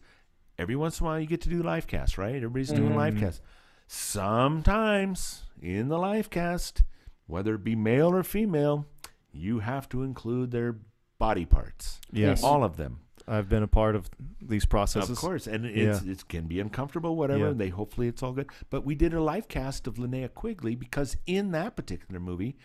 every 0.57 0.77
once 0.77 1.01
in 1.01 1.07
a 1.07 1.09
while 1.11 1.19
you 1.21 1.27
get 1.27 1.41
to 1.41 1.49
do 1.49 1.63
life 1.63 1.87
cast 1.87 2.17
right 2.17 2.37
everybody's 2.37 2.71
doing 2.71 2.95
life 2.95 3.19
cast 3.19 3.41
sometimes 3.89 5.43
in 5.61 5.89
the 5.89 5.99
life 5.99 6.31
cast 6.31 6.83
whether 7.31 7.55
it 7.55 7.65
be 7.65 7.75
male 7.77 8.13
or 8.13 8.23
female 8.23 8.87
you 9.33 9.61
have 9.61 9.89
to 9.89 10.03
include 10.03 10.51
their 10.51 10.77
body 11.19 11.45
parts 11.45 12.01
Yes. 12.13 12.43
all 12.43 12.65
of 12.65 12.77
them 12.77 13.01
I've 13.29 13.49
been 13.49 13.63
a 13.63 13.69
part 13.69 13.95
of 13.95 14.11
these 14.43 14.65
processes. 14.67 15.11
of 15.11 15.17
course, 15.19 15.47
and 15.47 15.65
it's, 15.65 16.03
it 16.03 16.27
can 16.27 16.47
be 16.47 16.59
uncomfortable, 16.59 17.15
whatever. 17.15 17.45
Yeah. 17.45 17.51
And 17.51 17.61
they 17.61 17.69
hopefully 17.69 18.09
it's 18.09 18.25
all 18.25 18.33
good. 18.33 18.51
But 18.71 18.85
we 18.85 18.97
did 18.97 19.15
a 19.15 19.23
life 19.23 19.47
cast 19.47 19.87
of 19.87 19.95
Linnea 19.97 20.35
Quigley 20.35 20.75
because 20.75 21.17
in 21.27 21.53
that 21.53 21.77
particular 21.77 22.19
movie, 22.19 22.57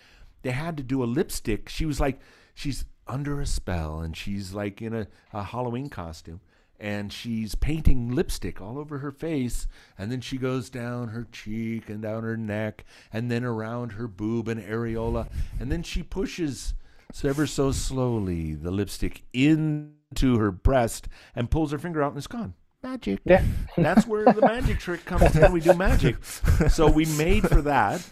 they 0.41 0.51
had 0.51 0.75
to 0.77 0.83
do 0.83 1.03
a 1.03 1.05
lipstick. 1.05 1.69
She 1.69 1.85
was 1.85 1.99
like, 1.99 2.19
she's 2.55 2.85
under 3.05 3.39
a 3.39 3.45
spell, 3.45 3.99
and 3.99 4.17
she's 4.17 4.53
like 4.53 4.81
in 4.81 4.95
a, 4.95 5.07
a 5.33 5.43
Halloween 5.43 5.89
costume, 5.89 6.39
and 6.79 7.11
she's 7.13 7.55
painting 7.55 8.13
lipstick 8.13 8.61
all 8.61 8.77
over 8.77 8.99
her 8.99 9.11
face, 9.11 9.67
and 9.97 10.11
then 10.11 10.21
she 10.21 10.37
goes 10.37 10.69
down 10.69 11.09
her 11.09 11.25
cheek 11.31 11.89
and 11.89 12.01
down 12.01 12.23
her 12.23 12.37
neck, 12.37 12.85
and 13.13 13.31
then 13.31 13.43
around 13.43 13.93
her 13.93 14.07
boob 14.07 14.47
and 14.47 14.61
areola, 14.61 15.27
and 15.59 15.71
then 15.71 15.83
she 15.83 16.03
pushes 16.03 16.73
so 17.13 17.29
ever 17.29 17.45
so 17.47 17.71
slowly 17.71 18.53
the 18.55 18.71
lipstick 18.71 19.23
into 19.33 20.37
her 20.37 20.51
breast 20.51 21.07
and 21.35 21.49
pulls 21.51 21.71
her 21.71 21.77
finger 21.77 22.03
out 22.03 22.09
and 22.09 22.17
it's 22.17 22.27
gone. 22.27 22.53
Magic. 22.83 23.19
Yeah. 23.25 23.43
That's 23.77 24.05
where 24.05 24.25
the 24.25 24.41
magic 24.41 24.79
trick 24.79 25.05
comes 25.05 25.35
in. 25.35 25.51
We 25.51 25.59
do 25.59 25.73
magic. 25.73 26.23
So 26.69 26.87
we 26.89 27.05
made 27.17 27.47
for 27.47 27.61
that 27.63 28.07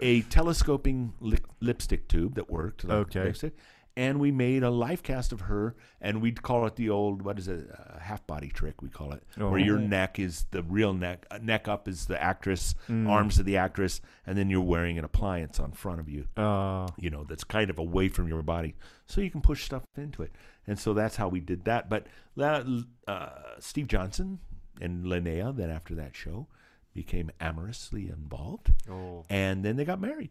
a 0.00 0.22
telescoping 0.22 1.12
li- 1.20 1.38
lipstick 1.60 2.08
tube 2.08 2.34
that 2.34 2.50
worked. 2.50 2.82
like 2.84 2.96
Okay. 2.98 3.24
lipstick, 3.24 3.54
And 3.98 4.20
we 4.20 4.30
made 4.30 4.62
a 4.62 4.70
life 4.70 5.02
cast 5.02 5.32
of 5.32 5.40
her, 5.42 5.74
and 6.00 6.22
we'd 6.22 6.40
call 6.40 6.66
it 6.66 6.76
the 6.76 6.88
old 6.88 7.22
what 7.22 7.36
is 7.36 7.48
it, 7.48 7.68
uh, 7.68 7.98
half 7.98 8.24
body 8.28 8.48
trick? 8.48 8.80
We 8.80 8.88
call 8.88 9.10
it, 9.12 9.24
Oh. 9.40 9.50
where 9.50 9.58
your 9.58 9.78
neck 9.78 10.20
is 10.20 10.44
the 10.52 10.62
real 10.62 10.92
neck, 10.94 11.26
uh, 11.32 11.38
neck 11.42 11.66
up 11.66 11.88
is 11.88 12.06
the 12.06 12.22
actress, 12.22 12.76
arms 12.88 13.40
of 13.40 13.44
the 13.44 13.56
actress, 13.56 14.00
and 14.24 14.38
then 14.38 14.50
you're 14.50 14.60
wearing 14.74 14.98
an 14.98 15.04
appliance 15.04 15.58
on 15.58 15.72
front 15.72 15.98
of 15.98 16.08
you 16.08 16.28
Uh, 16.36 16.86
you 16.96 17.10
know, 17.10 17.24
that's 17.24 17.42
kind 17.42 17.70
of 17.70 17.78
away 17.78 18.08
from 18.08 18.28
your 18.28 18.40
body, 18.42 18.76
so 19.06 19.20
you 19.20 19.30
can 19.32 19.40
push 19.40 19.64
stuff 19.64 19.82
into 19.96 20.22
it. 20.22 20.30
And 20.64 20.78
so 20.78 20.94
that's 20.94 21.16
how 21.16 21.26
we 21.28 21.40
did 21.40 21.64
that. 21.64 21.88
But 21.90 22.06
uh, 22.38 22.62
uh, 23.08 23.30
Steve 23.58 23.88
Johnson 23.88 24.38
and 24.80 25.06
Linnea, 25.06 25.56
then 25.56 25.70
after 25.70 25.96
that 25.96 26.14
show, 26.14 26.46
became 26.94 27.32
amorously 27.40 28.08
involved, 28.08 28.72
oh. 28.88 29.24
and 29.28 29.64
then 29.64 29.74
they 29.76 29.84
got 29.84 30.00
married. 30.00 30.30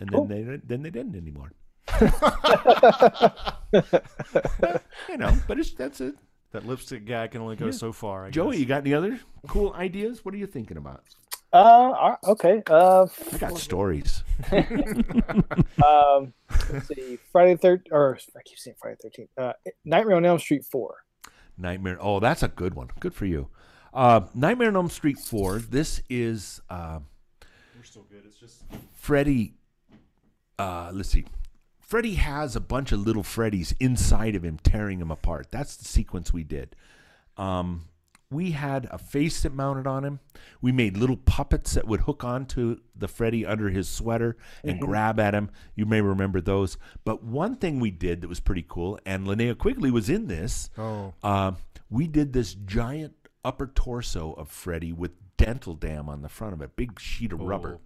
and 0.00 0.08
then 0.10 0.18
Cool. 0.18 0.26
they 0.26 0.42
then 0.70 0.82
they 0.82 0.90
didn't 0.90 1.14
anymore. 1.14 1.52
you 5.08 5.16
know, 5.18 5.36
but 5.46 5.58
it's 5.58 5.72
that's 5.74 6.00
it. 6.00 6.14
That 6.52 6.66
lipstick 6.66 7.04
guy 7.04 7.26
can 7.26 7.40
only 7.42 7.56
go 7.56 7.66
Yeah. 7.66 7.72
so 7.72 7.92
far. 7.92 8.26
I 8.26 8.30
Joey, 8.30 8.52
guess. 8.52 8.60
you 8.60 8.66
got 8.66 8.80
any 8.82 8.94
other 8.94 9.18
cool 9.48 9.72
ideas? 9.74 10.24
What 10.24 10.34
are 10.34 10.38
you 10.38 10.46
thinking 10.46 10.76
about? 10.76 11.02
Uh, 11.52 12.16
okay. 12.24 12.62
Uh, 12.68 13.06
I 13.32 13.38
got 13.38 13.58
stories. 13.58 14.22
um, 14.52 16.32
let's 16.72 16.88
see. 16.88 17.18
Friday 17.30 17.54
the 17.54 17.58
third, 17.60 17.88
or 17.92 18.18
I 18.36 18.40
keep 18.44 18.58
saying 18.58 18.76
Friday 18.80 18.96
the 19.02 19.08
Thirteenth. 19.10 19.30
Uh, 19.36 19.52
Nightmare 19.84 20.16
on 20.16 20.24
Elm 20.24 20.38
Street 20.38 20.64
four. 20.64 20.96
Nightmare. 21.56 21.98
Oh, 22.00 22.18
that's 22.20 22.42
a 22.42 22.48
good 22.48 22.74
one. 22.74 22.88
Good 23.00 23.14
for 23.14 23.26
you. 23.26 23.48
Uh, 23.92 24.22
Nightmare 24.34 24.68
on 24.68 24.74
Elm 24.76 24.88
Street 24.90 25.18
4. 25.20 25.60
This 25.60 26.02
is 26.10 26.60
uh, 26.68 26.98
We're 27.76 27.84
still 27.84 28.02
good. 28.10 28.22
It's 28.26 28.36
just 28.38 28.64
Freddy. 28.96 29.54
Uh, 30.58 30.90
let's 30.92 31.10
see. 31.10 31.24
Freddy 31.86 32.14
has 32.14 32.56
a 32.56 32.60
bunch 32.60 32.92
of 32.92 33.00
little 33.00 33.22
Freddys 33.22 33.74
inside 33.78 34.34
of 34.34 34.42
him, 34.44 34.58
tearing 34.62 35.00
him 35.00 35.10
apart. 35.10 35.48
That's 35.50 35.76
the 35.76 35.84
sequence 35.84 36.32
we 36.32 36.42
did. 36.42 36.74
Um, 37.36 37.86
we 38.30 38.52
had 38.52 38.88
a 38.90 38.98
face 38.98 39.42
that 39.42 39.54
mounted 39.54 39.86
on 39.86 40.04
him. 40.04 40.18
We 40.60 40.72
made 40.72 40.96
little 40.96 41.16
puppets 41.18 41.74
that 41.74 41.86
would 41.86 42.00
hook 42.00 42.24
onto 42.24 42.78
the 42.96 43.06
Freddy 43.06 43.44
under 43.46 43.68
his 43.68 43.88
sweater 43.88 44.36
and 44.64 44.80
grab 44.80 45.20
at 45.20 45.34
him. 45.34 45.50
You 45.76 45.84
may 45.86 46.00
remember 46.00 46.40
those. 46.40 46.78
But 47.04 47.22
one 47.22 47.56
thing 47.56 47.78
we 47.80 47.90
did 47.90 48.22
that 48.22 48.28
was 48.28 48.40
pretty 48.40 48.64
cool, 48.66 48.98
and 49.04 49.26
Linnea 49.26 49.56
Quigley 49.56 49.90
was 49.90 50.08
in 50.08 50.26
this. 50.26 50.70
oh 50.78 51.12
Uh, 51.22 51.52
we 51.90 52.08
did 52.08 52.32
this 52.32 52.54
giant 52.54 53.12
upper 53.44 53.66
torso 53.66 54.32
of 54.32 54.48
Freddy 54.48 54.92
with 54.92 55.12
dental 55.36 55.74
dam 55.74 56.08
on 56.08 56.22
the 56.22 56.28
front 56.28 56.54
of 56.54 56.62
it, 56.62 56.74
big 56.76 56.98
sheet 56.98 57.32
of 57.32 57.40
rubber. 57.40 57.78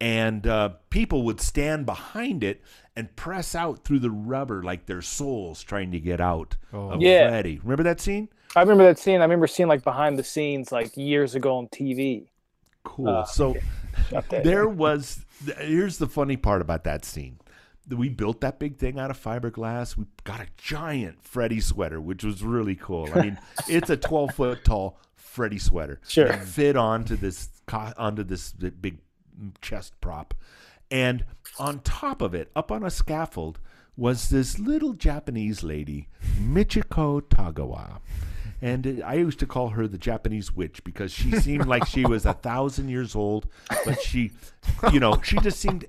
And 0.00 0.46
uh, 0.46 0.70
people 0.90 1.22
would 1.22 1.40
stand 1.40 1.86
behind 1.86 2.44
it 2.44 2.60
and 2.94 3.14
press 3.16 3.54
out 3.54 3.84
through 3.84 4.00
the 4.00 4.10
rubber 4.10 4.62
like 4.62 4.86
their 4.86 5.00
souls 5.02 5.62
trying 5.62 5.90
to 5.92 6.00
get 6.00 6.20
out 6.20 6.56
of 6.72 7.00
Yeah. 7.00 7.28
Freddy. 7.28 7.60
Remember 7.62 7.82
that 7.84 8.00
scene? 8.00 8.28
I 8.54 8.60
remember 8.60 8.84
that 8.84 8.98
scene. 8.98 9.20
I 9.20 9.24
remember 9.24 9.46
seeing 9.46 9.68
like 9.68 9.84
behind 9.84 10.18
the 10.18 10.24
scenes 10.24 10.70
like 10.72 10.96
years 10.96 11.34
ago 11.34 11.56
on 11.56 11.68
TV. 11.68 12.26
Cool. 12.84 13.08
Uh, 13.08 13.24
so 13.24 13.54
Shut 14.10 14.28
that 14.30 14.44
there 14.44 14.68
was 14.68 15.24
th- 15.44 15.56
here's 15.58 15.98
the 15.98 16.06
funny 16.06 16.36
part 16.36 16.60
about 16.60 16.84
that 16.84 17.04
scene 17.04 17.38
we 17.88 18.08
built 18.08 18.40
that 18.40 18.58
big 18.58 18.76
thing 18.78 18.98
out 18.98 19.10
of 19.12 19.22
fiberglass 19.22 19.96
we 19.96 20.04
got 20.24 20.40
a 20.40 20.46
giant 20.56 21.22
freddy 21.22 21.60
sweater 21.60 22.00
which 22.00 22.24
was 22.24 22.42
really 22.42 22.74
cool 22.74 23.08
i 23.14 23.22
mean 23.22 23.38
it's 23.68 23.88
a 23.90 23.96
12 23.96 24.34
foot 24.34 24.64
tall 24.64 24.98
freddy 25.14 25.56
sweater 25.58 26.00
Sure. 26.08 26.26
that 26.26 26.42
fit 26.44 26.76
onto 26.76 27.14
this 27.16 27.48
co- 27.66 27.92
onto 27.96 28.24
this 28.24 28.52
big 28.52 28.98
chest 29.60 30.00
prop 30.00 30.34
and 30.90 31.24
on 31.58 31.80
top 31.80 32.22
of 32.22 32.34
it 32.34 32.50
up 32.54 32.70
on 32.70 32.82
a 32.82 32.90
scaffold 32.90 33.58
was 33.96 34.28
this 34.28 34.58
little 34.58 34.92
japanese 34.92 35.62
lady 35.62 36.08
michiko 36.40 37.20
tagawa 37.20 38.00
and 38.62 39.02
I 39.04 39.14
used 39.14 39.38
to 39.40 39.46
call 39.46 39.70
her 39.70 39.86
the 39.86 39.98
Japanese 39.98 40.54
witch 40.54 40.82
because 40.82 41.12
she 41.12 41.32
seemed 41.32 41.66
like 41.66 41.86
she 41.86 42.06
was 42.06 42.24
a 42.24 42.32
thousand 42.48 42.88
years 42.88 43.14
old, 43.14 43.46
but 43.84 44.00
she, 44.00 44.32
you 44.92 45.00
know, 45.00 45.20
she 45.22 45.36
just 45.38 45.60
seemed, 45.60 45.84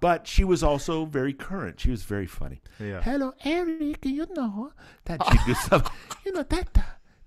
but 0.00 0.26
she 0.26 0.42
was 0.42 0.62
also 0.62 1.04
very 1.04 1.34
current. 1.34 1.80
She 1.80 1.90
was 1.90 2.04
very 2.04 2.26
funny. 2.26 2.62
Yeah. 2.80 3.02
Hello, 3.02 3.34
Eric. 3.44 4.04
You 4.04 4.26
know 4.34 4.72
that 5.04 5.22
she 5.30 5.38
do 5.46 5.54
something. 5.54 5.92
You 6.24 6.32
know 6.32 6.42
that 6.44 6.72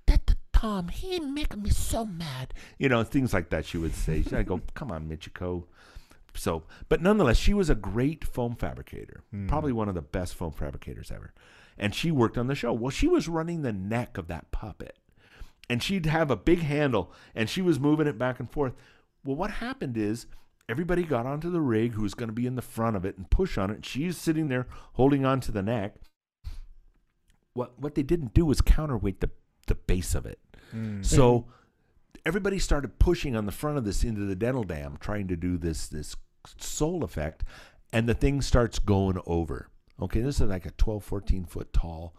that 0.07 0.35
Tom 0.59 0.89
he 0.89 1.21
make 1.21 1.55
me 1.55 1.69
so 1.69 2.05
mad. 2.05 2.53
You 2.77 2.89
know 2.89 3.01
things 3.05 3.33
like 3.33 3.49
that. 3.49 3.65
She 3.65 3.77
would 3.77 3.95
say. 3.95 4.25
I 4.33 4.43
go, 4.43 4.59
come 4.73 4.91
on, 4.91 5.07
Michiko. 5.07 5.63
So, 6.35 6.63
but 6.89 7.01
nonetheless, 7.01 7.37
she 7.37 7.53
was 7.53 7.69
a 7.69 7.75
great 7.75 8.25
foam 8.25 8.57
fabricator. 8.57 9.23
Hmm. 9.31 9.47
Probably 9.47 9.71
one 9.71 9.87
of 9.87 9.95
the 9.95 10.01
best 10.01 10.35
foam 10.35 10.51
fabricators 10.51 11.11
ever. 11.11 11.33
And 11.77 11.95
she 11.95 12.11
worked 12.11 12.37
on 12.37 12.47
the 12.47 12.55
show. 12.55 12.73
Well, 12.73 12.89
she 12.89 13.07
was 13.07 13.29
running 13.29 13.61
the 13.61 13.71
neck 13.71 14.17
of 14.17 14.27
that 14.27 14.51
puppet. 14.51 14.97
And 15.69 15.81
she'd 15.81 16.07
have 16.07 16.29
a 16.29 16.35
big 16.35 16.59
handle 16.59 17.13
and 17.33 17.49
she 17.49 17.61
was 17.61 17.79
moving 17.79 18.07
it 18.07 18.17
back 18.17 18.37
and 18.41 18.51
forth. 18.51 18.73
Well, 19.23 19.37
what 19.37 19.51
happened 19.51 19.95
is 19.95 20.25
everybody 20.67 21.03
got 21.03 21.25
onto 21.25 21.49
the 21.49 21.61
rig 21.61 21.93
who 21.93 22.01
was 22.01 22.15
going 22.15 22.27
to 22.29 22.33
be 22.33 22.47
in 22.47 22.55
the 22.55 22.61
front 22.61 22.97
of 22.97 23.05
it 23.05 23.17
and 23.17 23.29
push 23.29 23.57
on 23.57 23.69
it. 23.69 23.85
She's 23.85 24.17
sitting 24.17 24.49
there 24.49 24.67
holding 24.93 25.23
on 25.23 25.39
to 25.41 25.53
the 25.53 25.61
neck. 25.61 25.95
What 27.53 27.79
what 27.79 27.95
they 27.95 28.03
didn't 28.03 28.33
do 28.33 28.45
was 28.45 28.59
counterweight 28.59 29.21
the 29.21 29.29
the 29.67 29.75
base 29.75 30.15
of 30.15 30.25
it. 30.25 30.39
Mm. 30.75 31.05
So 31.05 31.45
everybody 32.25 32.59
started 32.59 32.99
pushing 32.99 33.35
on 33.35 33.45
the 33.45 33.51
front 33.51 33.77
of 33.77 33.85
this 33.85 34.03
into 34.03 34.21
the 34.21 34.35
dental 34.35 34.63
dam, 34.63 34.97
trying 34.99 35.27
to 35.29 35.35
do 35.35 35.57
this 35.57 35.87
this 35.87 36.15
soul 36.57 37.03
effect, 37.03 37.43
and 37.93 38.07
the 38.07 38.13
thing 38.13 38.41
starts 38.41 38.79
going 38.79 39.19
over. 39.25 39.67
Okay, 40.01 40.21
this 40.21 40.39
is 40.39 40.47
like 40.49 40.65
a 40.65 40.71
12, 40.71 41.03
14 41.03 41.45
foot 41.45 41.73
tall 41.73 42.15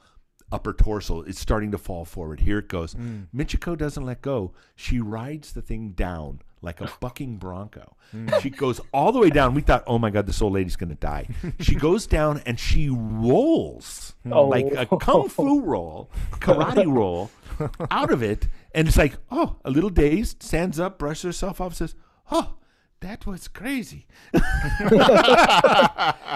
upper 0.52 0.72
torso. 0.72 1.22
It's 1.22 1.39
starting 1.39 1.70
to 1.70 1.78
fall 1.78 2.05
forward. 2.05 2.40
Here 2.40 2.59
it 2.59 2.68
goes. 2.68 2.94
Mm. 2.94 3.27
Michiko 3.35 3.78
doesn't 3.78 4.05
let 4.05 4.20
go. 4.20 4.52
She 4.74 4.98
rides 5.01 5.52
the 5.52 5.62
thing 5.62 5.90
down 5.93 6.40
like 6.60 6.81
a 6.81 6.90
bucking 7.01 7.36
bronco. 7.36 7.97
Mm. 8.14 8.40
She 8.43 8.51
goes 8.51 8.81
all 8.93 9.12
the 9.12 9.20
way 9.20 9.31
down. 9.31 9.55
We 9.55 9.62
thought, 9.62 9.85
oh 9.86 9.98
my 9.98 10.10
God, 10.10 10.27
this 10.27 10.43
old 10.43 10.52
lady's 10.55 10.74
going 10.77 10.90
to 10.90 10.97
die. 10.97 11.28
she 11.60 11.74
goes 11.77 12.06
down 12.06 12.43
and 12.47 12.59
she 12.59 12.89
rolls 12.90 14.14
Oh. 14.31 14.44
like 14.48 14.66
a 14.77 14.85
kung 14.98 15.28
fu 15.31 15.60
roll, 15.62 16.10
karate 16.32 16.86
roll 16.93 17.31
out 17.91 18.11
of 18.11 18.23
it. 18.23 18.49
And 18.74 18.89
it's 18.89 18.97
like, 18.97 19.15
oh, 19.31 19.57
a 19.65 19.70
little 19.70 19.91
dazed, 19.91 20.43
stands 20.43 20.78
up, 20.81 20.99
brushes 20.99 21.23
herself 21.24 21.61
off, 21.61 21.74
says, 21.74 21.95
oh, 22.31 22.55
that 23.01 23.27
was 23.27 23.49
crazy. 23.49 24.07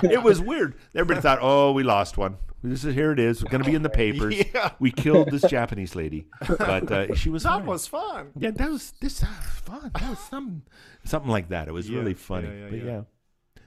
it 0.03 0.23
was 0.23 0.41
weird. 0.41 0.75
Everybody 0.95 1.21
thought, 1.21 1.39
oh, 1.41 1.73
we 1.73 1.83
lost 1.83 2.17
one. 2.17 2.37
This 2.63 2.83
is 2.85 2.95
here 2.95 3.13
it 3.13 3.19
is. 3.19 3.45
We're 3.45 3.51
going 3.51 3.63
to 3.63 3.69
be 3.69 3.75
in 3.77 3.83
the 3.83 3.91
papers. 3.91 4.35
Yeah. 4.55 4.71
We 4.79 4.91
killed 4.91 5.31
this 5.31 5.43
Japanese 5.43 5.95
lady, 5.95 6.27
but 6.49 6.91
uh, 6.91 7.15
she 7.15 7.29
was 7.29 7.43
that 7.43 7.59
fine. 7.59 7.67
was 7.67 7.87
fun. 7.87 8.31
yeah, 8.39 8.53
that 8.53 8.71
was 8.71 8.95
this 9.01 9.23
uh, 9.23 9.27
fun. 9.27 9.91
That 9.95 10.09
was 10.09 10.19
something, 10.19 10.63
something 11.05 11.31
like 11.31 11.51
that. 11.51 11.69
It 11.69 11.73
was 11.73 11.91
Yeah, 11.91 11.99
really 11.99 12.15
funny. 12.15 12.49
yeah, 12.49 12.55
yeah, 12.55 12.67
but 12.71 12.79
yeah. 12.79 12.85
yeah. 12.85 13.03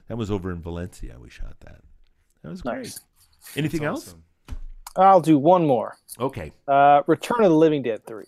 that 0.08 0.16
was 0.16 0.30
over 0.32 0.50
in 0.50 0.60
Valencia. 0.60 1.16
We 1.20 1.30
shot 1.30 1.54
that. 1.60 1.82
That 2.42 2.50
was 2.50 2.62
great. 2.62 2.78
Nice. 2.78 3.00
Anything 3.54 3.80
That's 3.82 3.88
else? 3.88 4.08
awesome. 4.08 4.24
I'll 4.98 5.20
do 5.20 5.38
one 5.38 5.66
more. 5.66 5.96
Okay. 6.18 6.52
Uh, 6.66 7.02
Return 7.06 7.44
of 7.44 7.50
the 7.50 7.56
Living 7.56 7.82
Dead 7.82 8.04
three. 8.04 8.26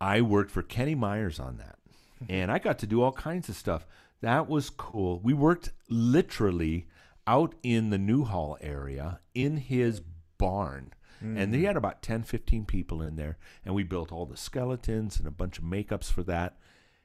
I 0.00 0.20
worked 0.20 0.50
for 0.50 0.62
Kenny 0.62 0.94
Myers 0.94 1.38
on 1.40 1.56
that. 1.58 1.76
And 2.28 2.52
I 2.52 2.58
got 2.58 2.78
to 2.80 2.86
do 2.86 3.00
all 3.00 3.12
kinds 3.12 3.48
of 3.48 3.56
stuff. 3.56 3.86
That 4.20 4.46
was 4.46 4.68
cool. 4.68 5.20
We 5.20 5.32
worked 5.32 5.72
literally 5.88 6.86
out 7.26 7.54
in 7.62 7.88
the 7.88 7.96
Newhall 7.96 8.58
area 8.60 9.20
in 9.34 9.56
his 9.56 10.02
barn. 10.36 10.92
And 11.22 11.54
he 11.54 11.64
had 11.64 11.76
about 11.76 12.02
10, 12.02 12.22
15 12.24 12.66
people 12.66 13.00
in 13.00 13.16
there. 13.16 13.38
And 13.64 13.74
we 13.74 13.84
built 13.84 14.12
all 14.12 14.26
the 14.26 14.36
skeletons 14.36 15.18
and 15.18 15.26
a 15.26 15.30
bunch 15.30 15.56
of 15.58 15.64
makeups 15.64 16.12
for 16.12 16.22
that. 16.24 16.56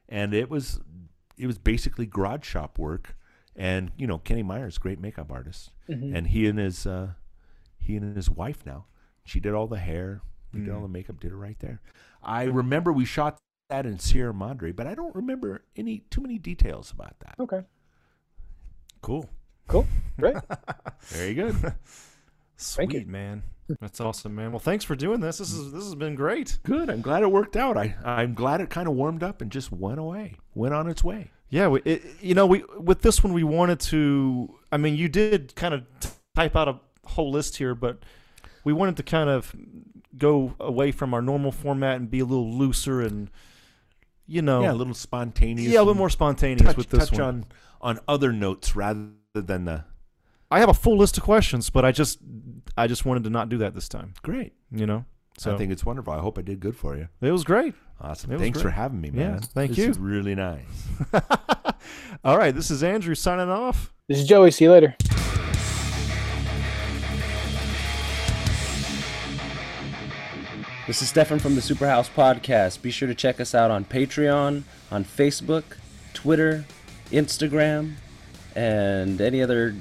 And 0.10 0.34
it 0.34 0.50
was 0.50 0.82
it 1.38 1.48
was 1.48 1.58
basically 1.58 2.06
garage 2.06 2.46
shop 2.46 2.78
work. 2.78 3.16
And, 3.56 3.92
you 3.98 4.08
know, 4.08 4.18
Kenny 4.18 4.44
Myers, 4.44 4.78
great 4.78 5.00
makeup 5.00 5.32
artist. 5.32 5.72
And 6.14 6.28
he 6.28 6.46
and 6.48 6.60
his 6.60 6.86
uh, 6.86 7.12
he 7.86 7.96
and 7.96 8.16
his 8.16 8.30
wife 8.30 8.66
now. 8.66 8.86
She 9.24 9.40
did 9.40 9.54
all 9.54 9.68
the 9.68 9.80
hair. 9.80 10.22
We 10.54 10.62
did 10.62 10.74
all 10.74 10.82
the 10.82 10.88
mm. 10.88 10.94
makeup, 10.94 11.20
did 11.20 11.32
it 11.32 11.36
right 11.36 11.60
there. 11.60 11.82
I 12.24 12.44
remember 12.44 12.94
we 12.94 13.04
shot 13.04 13.38
that 13.70 13.86
in 13.86 14.00
Sierra 14.00 14.34
Madre, 14.34 14.72
but 14.72 14.88
I 14.88 14.96
don't 14.96 15.14
remember 15.14 15.66
any 15.76 16.00
too 16.10 16.22
many 16.22 16.38
details 16.38 16.92
about 16.92 17.20
that. 17.20 17.36
Okay. 17.40 17.62
Cool. 19.02 19.30
Cool. 19.68 19.86
Great. 20.20 20.38
Very 21.02 21.34
good. 21.34 21.74
Sweet 22.56 22.94
you. 22.94 23.06
man. 23.06 23.44
That's 23.82 24.00
awesome, 24.00 24.36
man. 24.36 24.52
Well, 24.52 24.60
thanks 24.60 24.86
for 24.86 24.96
doing 24.96 25.20
this. 25.20 25.40
This 25.40 25.52
is 25.52 25.72
this 25.72 25.84
has 25.84 25.96
been 25.96 26.16
great. 26.16 26.60
good. 26.64 26.90
I'm 26.90 27.02
glad 27.02 27.24
it 27.24 27.32
worked 27.32 27.56
out. 27.56 27.78
I 27.78 27.96
I'm 28.04 28.34
glad 28.34 28.62
it 28.62 28.70
kind 28.70 28.88
of 28.88 28.94
warmed 28.94 29.24
up 29.24 29.42
and 29.42 29.52
just 29.52 29.72
went 29.72 30.00
away, 30.00 30.36
went 30.54 30.74
on 30.74 30.88
its 30.88 31.04
way. 31.04 31.32
Yeah, 31.50 31.68
we, 31.68 31.82
it, 31.84 32.04
you 32.22 32.36
know, 32.36 32.46
we 32.46 32.64
with 32.78 33.02
this 33.02 33.24
one 33.24 33.34
we 33.34 33.44
wanted 33.44 33.80
to. 33.82 34.56
I 34.72 34.78
mean, 34.78 34.96
you 34.96 35.10
did 35.10 35.56
kind 35.56 35.74
of 35.74 35.84
type 36.36 36.56
out 36.56 36.68
a 36.68 36.80
whole 37.06 37.32
list 37.32 37.58
here, 37.58 37.76
but 37.76 38.00
we 38.64 38.74
wanted 38.74 38.98
to 38.98 39.04
kind 39.04 39.30
of 39.30 39.56
go 40.18 40.54
away 40.60 40.92
from 40.92 41.14
our 41.14 41.22
normal 41.22 41.52
format 41.52 41.98
and 41.98 42.10
be 42.10 42.20
a 42.20 42.26
little 42.26 42.52
looser 42.52 43.02
and, 43.02 43.30
you 44.28 44.42
know, 44.42 44.62
Yeah, 44.64 44.72
a 44.72 44.74
little 44.74 44.94
spontaneous. 44.94 45.72
yeah, 45.72 45.80
a 45.80 45.82
little 45.82 45.94
more 45.96 46.10
spontaneous 46.10 46.62
touch, 46.64 46.78
with 46.78 46.90
this 46.90 47.10
touch 47.10 47.20
one. 47.20 47.22
on 47.22 47.46
on 47.82 48.00
other 48.08 48.32
notes 48.34 48.76
rather 48.76 49.10
than 49.34 49.66
the 49.66 49.84
I 50.50 50.60
have 50.60 50.70
a 50.70 50.74
full 50.74 50.98
list 50.98 51.18
of 51.18 51.24
questions, 51.24 51.70
but 51.70 51.84
I 51.86 51.92
just 51.92 52.20
I 52.78 52.88
just 52.88 53.06
wanted 53.06 53.24
to 53.26 53.30
not 53.30 53.50
do 53.50 53.58
that 53.60 53.74
this 53.76 53.90
time. 53.90 54.14
great. 54.24 54.54
You 54.72 54.86
know, 54.86 55.06
so 55.38 55.54
I 55.54 55.58
think 55.58 55.72
it's 55.72 55.86
wonderful. 55.86 56.14
I 56.14 56.20
hope 56.20 56.38
I 56.38 56.42
did 56.42 56.60
good 56.60 56.76
for 56.76 56.96
you. 56.96 57.08
it 57.22 57.32
was 57.32 57.44
great. 57.44 57.74
Awesome. 58.02 58.32
It 58.32 58.36
was 58.36 58.42
Thanks 58.42 58.62
for 58.62 58.70
having 58.72 59.00
me, 59.02 59.10
Yeah, 59.14 59.30
man. 59.32 59.40
thank 59.40 59.70
This 59.72 59.80
you. 59.80 59.90
is 59.90 59.98
really 60.00 60.36
nice. 60.36 60.66
All 62.24 62.38
right, 62.38 62.54
this 62.56 62.70
is 62.72 62.84
Andrew 62.84 63.16
signing 63.16 63.50
off. 63.50 63.94
This 64.08 64.20
is 64.20 64.28
Joey. 64.28 64.52
See 64.52 64.66
you 64.66 64.72
later. 64.72 64.96
This 70.88 71.02
is 71.02 71.10
Stefan 71.10 71.40
from 71.40 71.56
the 71.56 71.62
Superhouse 71.62 72.12
Podcast. 72.12 72.84
Be 72.84 72.92
sure 72.92 73.08
to 73.08 73.16
check 73.16 73.40
us 73.40 73.56
out 73.56 73.72
on 73.72 73.86
Patreon, 73.86 74.62
on 74.92 75.04
Facebook, 75.04 75.64
Twitter, 76.14 76.66
Instagram, 77.12 77.94
and 78.56 79.20
any 79.20 79.42
other 79.42 79.74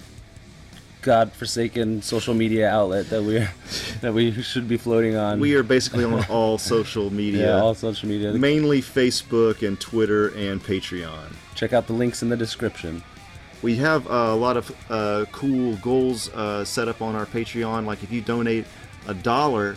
godforsaken 1.02 2.00
social 2.00 2.32
media 2.32 2.70
outlet 2.70 3.10
that 3.10 3.22
we 3.22 3.46
that 4.00 4.14
we 4.14 4.32
should 4.40 4.66
be 4.66 4.78
floating 4.78 5.14
on. 5.14 5.40
We 5.40 5.54
are 5.56 5.62
basically 5.62 6.04
on 6.04 6.24
all 6.30 6.56
social 6.72 7.12
media, 7.12 7.48
yeah, 7.48 7.60
all 7.60 7.74
social 7.74 8.08
media. 8.08 8.32
mainly 8.32 8.80
Facebook 8.80 9.66
and 9.66 9.78
Twitter 9.78 10.28
and 10.28 10.62
Patreon. 10.62 11.34
Check 11.54 11.74
out 11.74 11.86
the 11.86 11.92
links 11.92 12.22
in 12.22 12.30
the 12.30 12.36
description. 12.36 13.02
We 13.60 13.76
have 13.76 14.06
uh, 14.06 14.10
a 14.10 14.36
lot 14.36 14.56
of 14.56 14.74
uh, 14.88 15.26
cool 15.32 15.76
goals 15.76 16.30
uh, 16.30 16.64
set 16.64 16.88
up 16.88 17.02
on 17.02 17.14
our 17.14 17.26
Patreon. 17.26 17.84
Like 17.84 18.02
if 18.02 18.10
you 18.10 18.22
donate 18.22 18.64
a 19.06 19.12
dollar, 19.12 19.76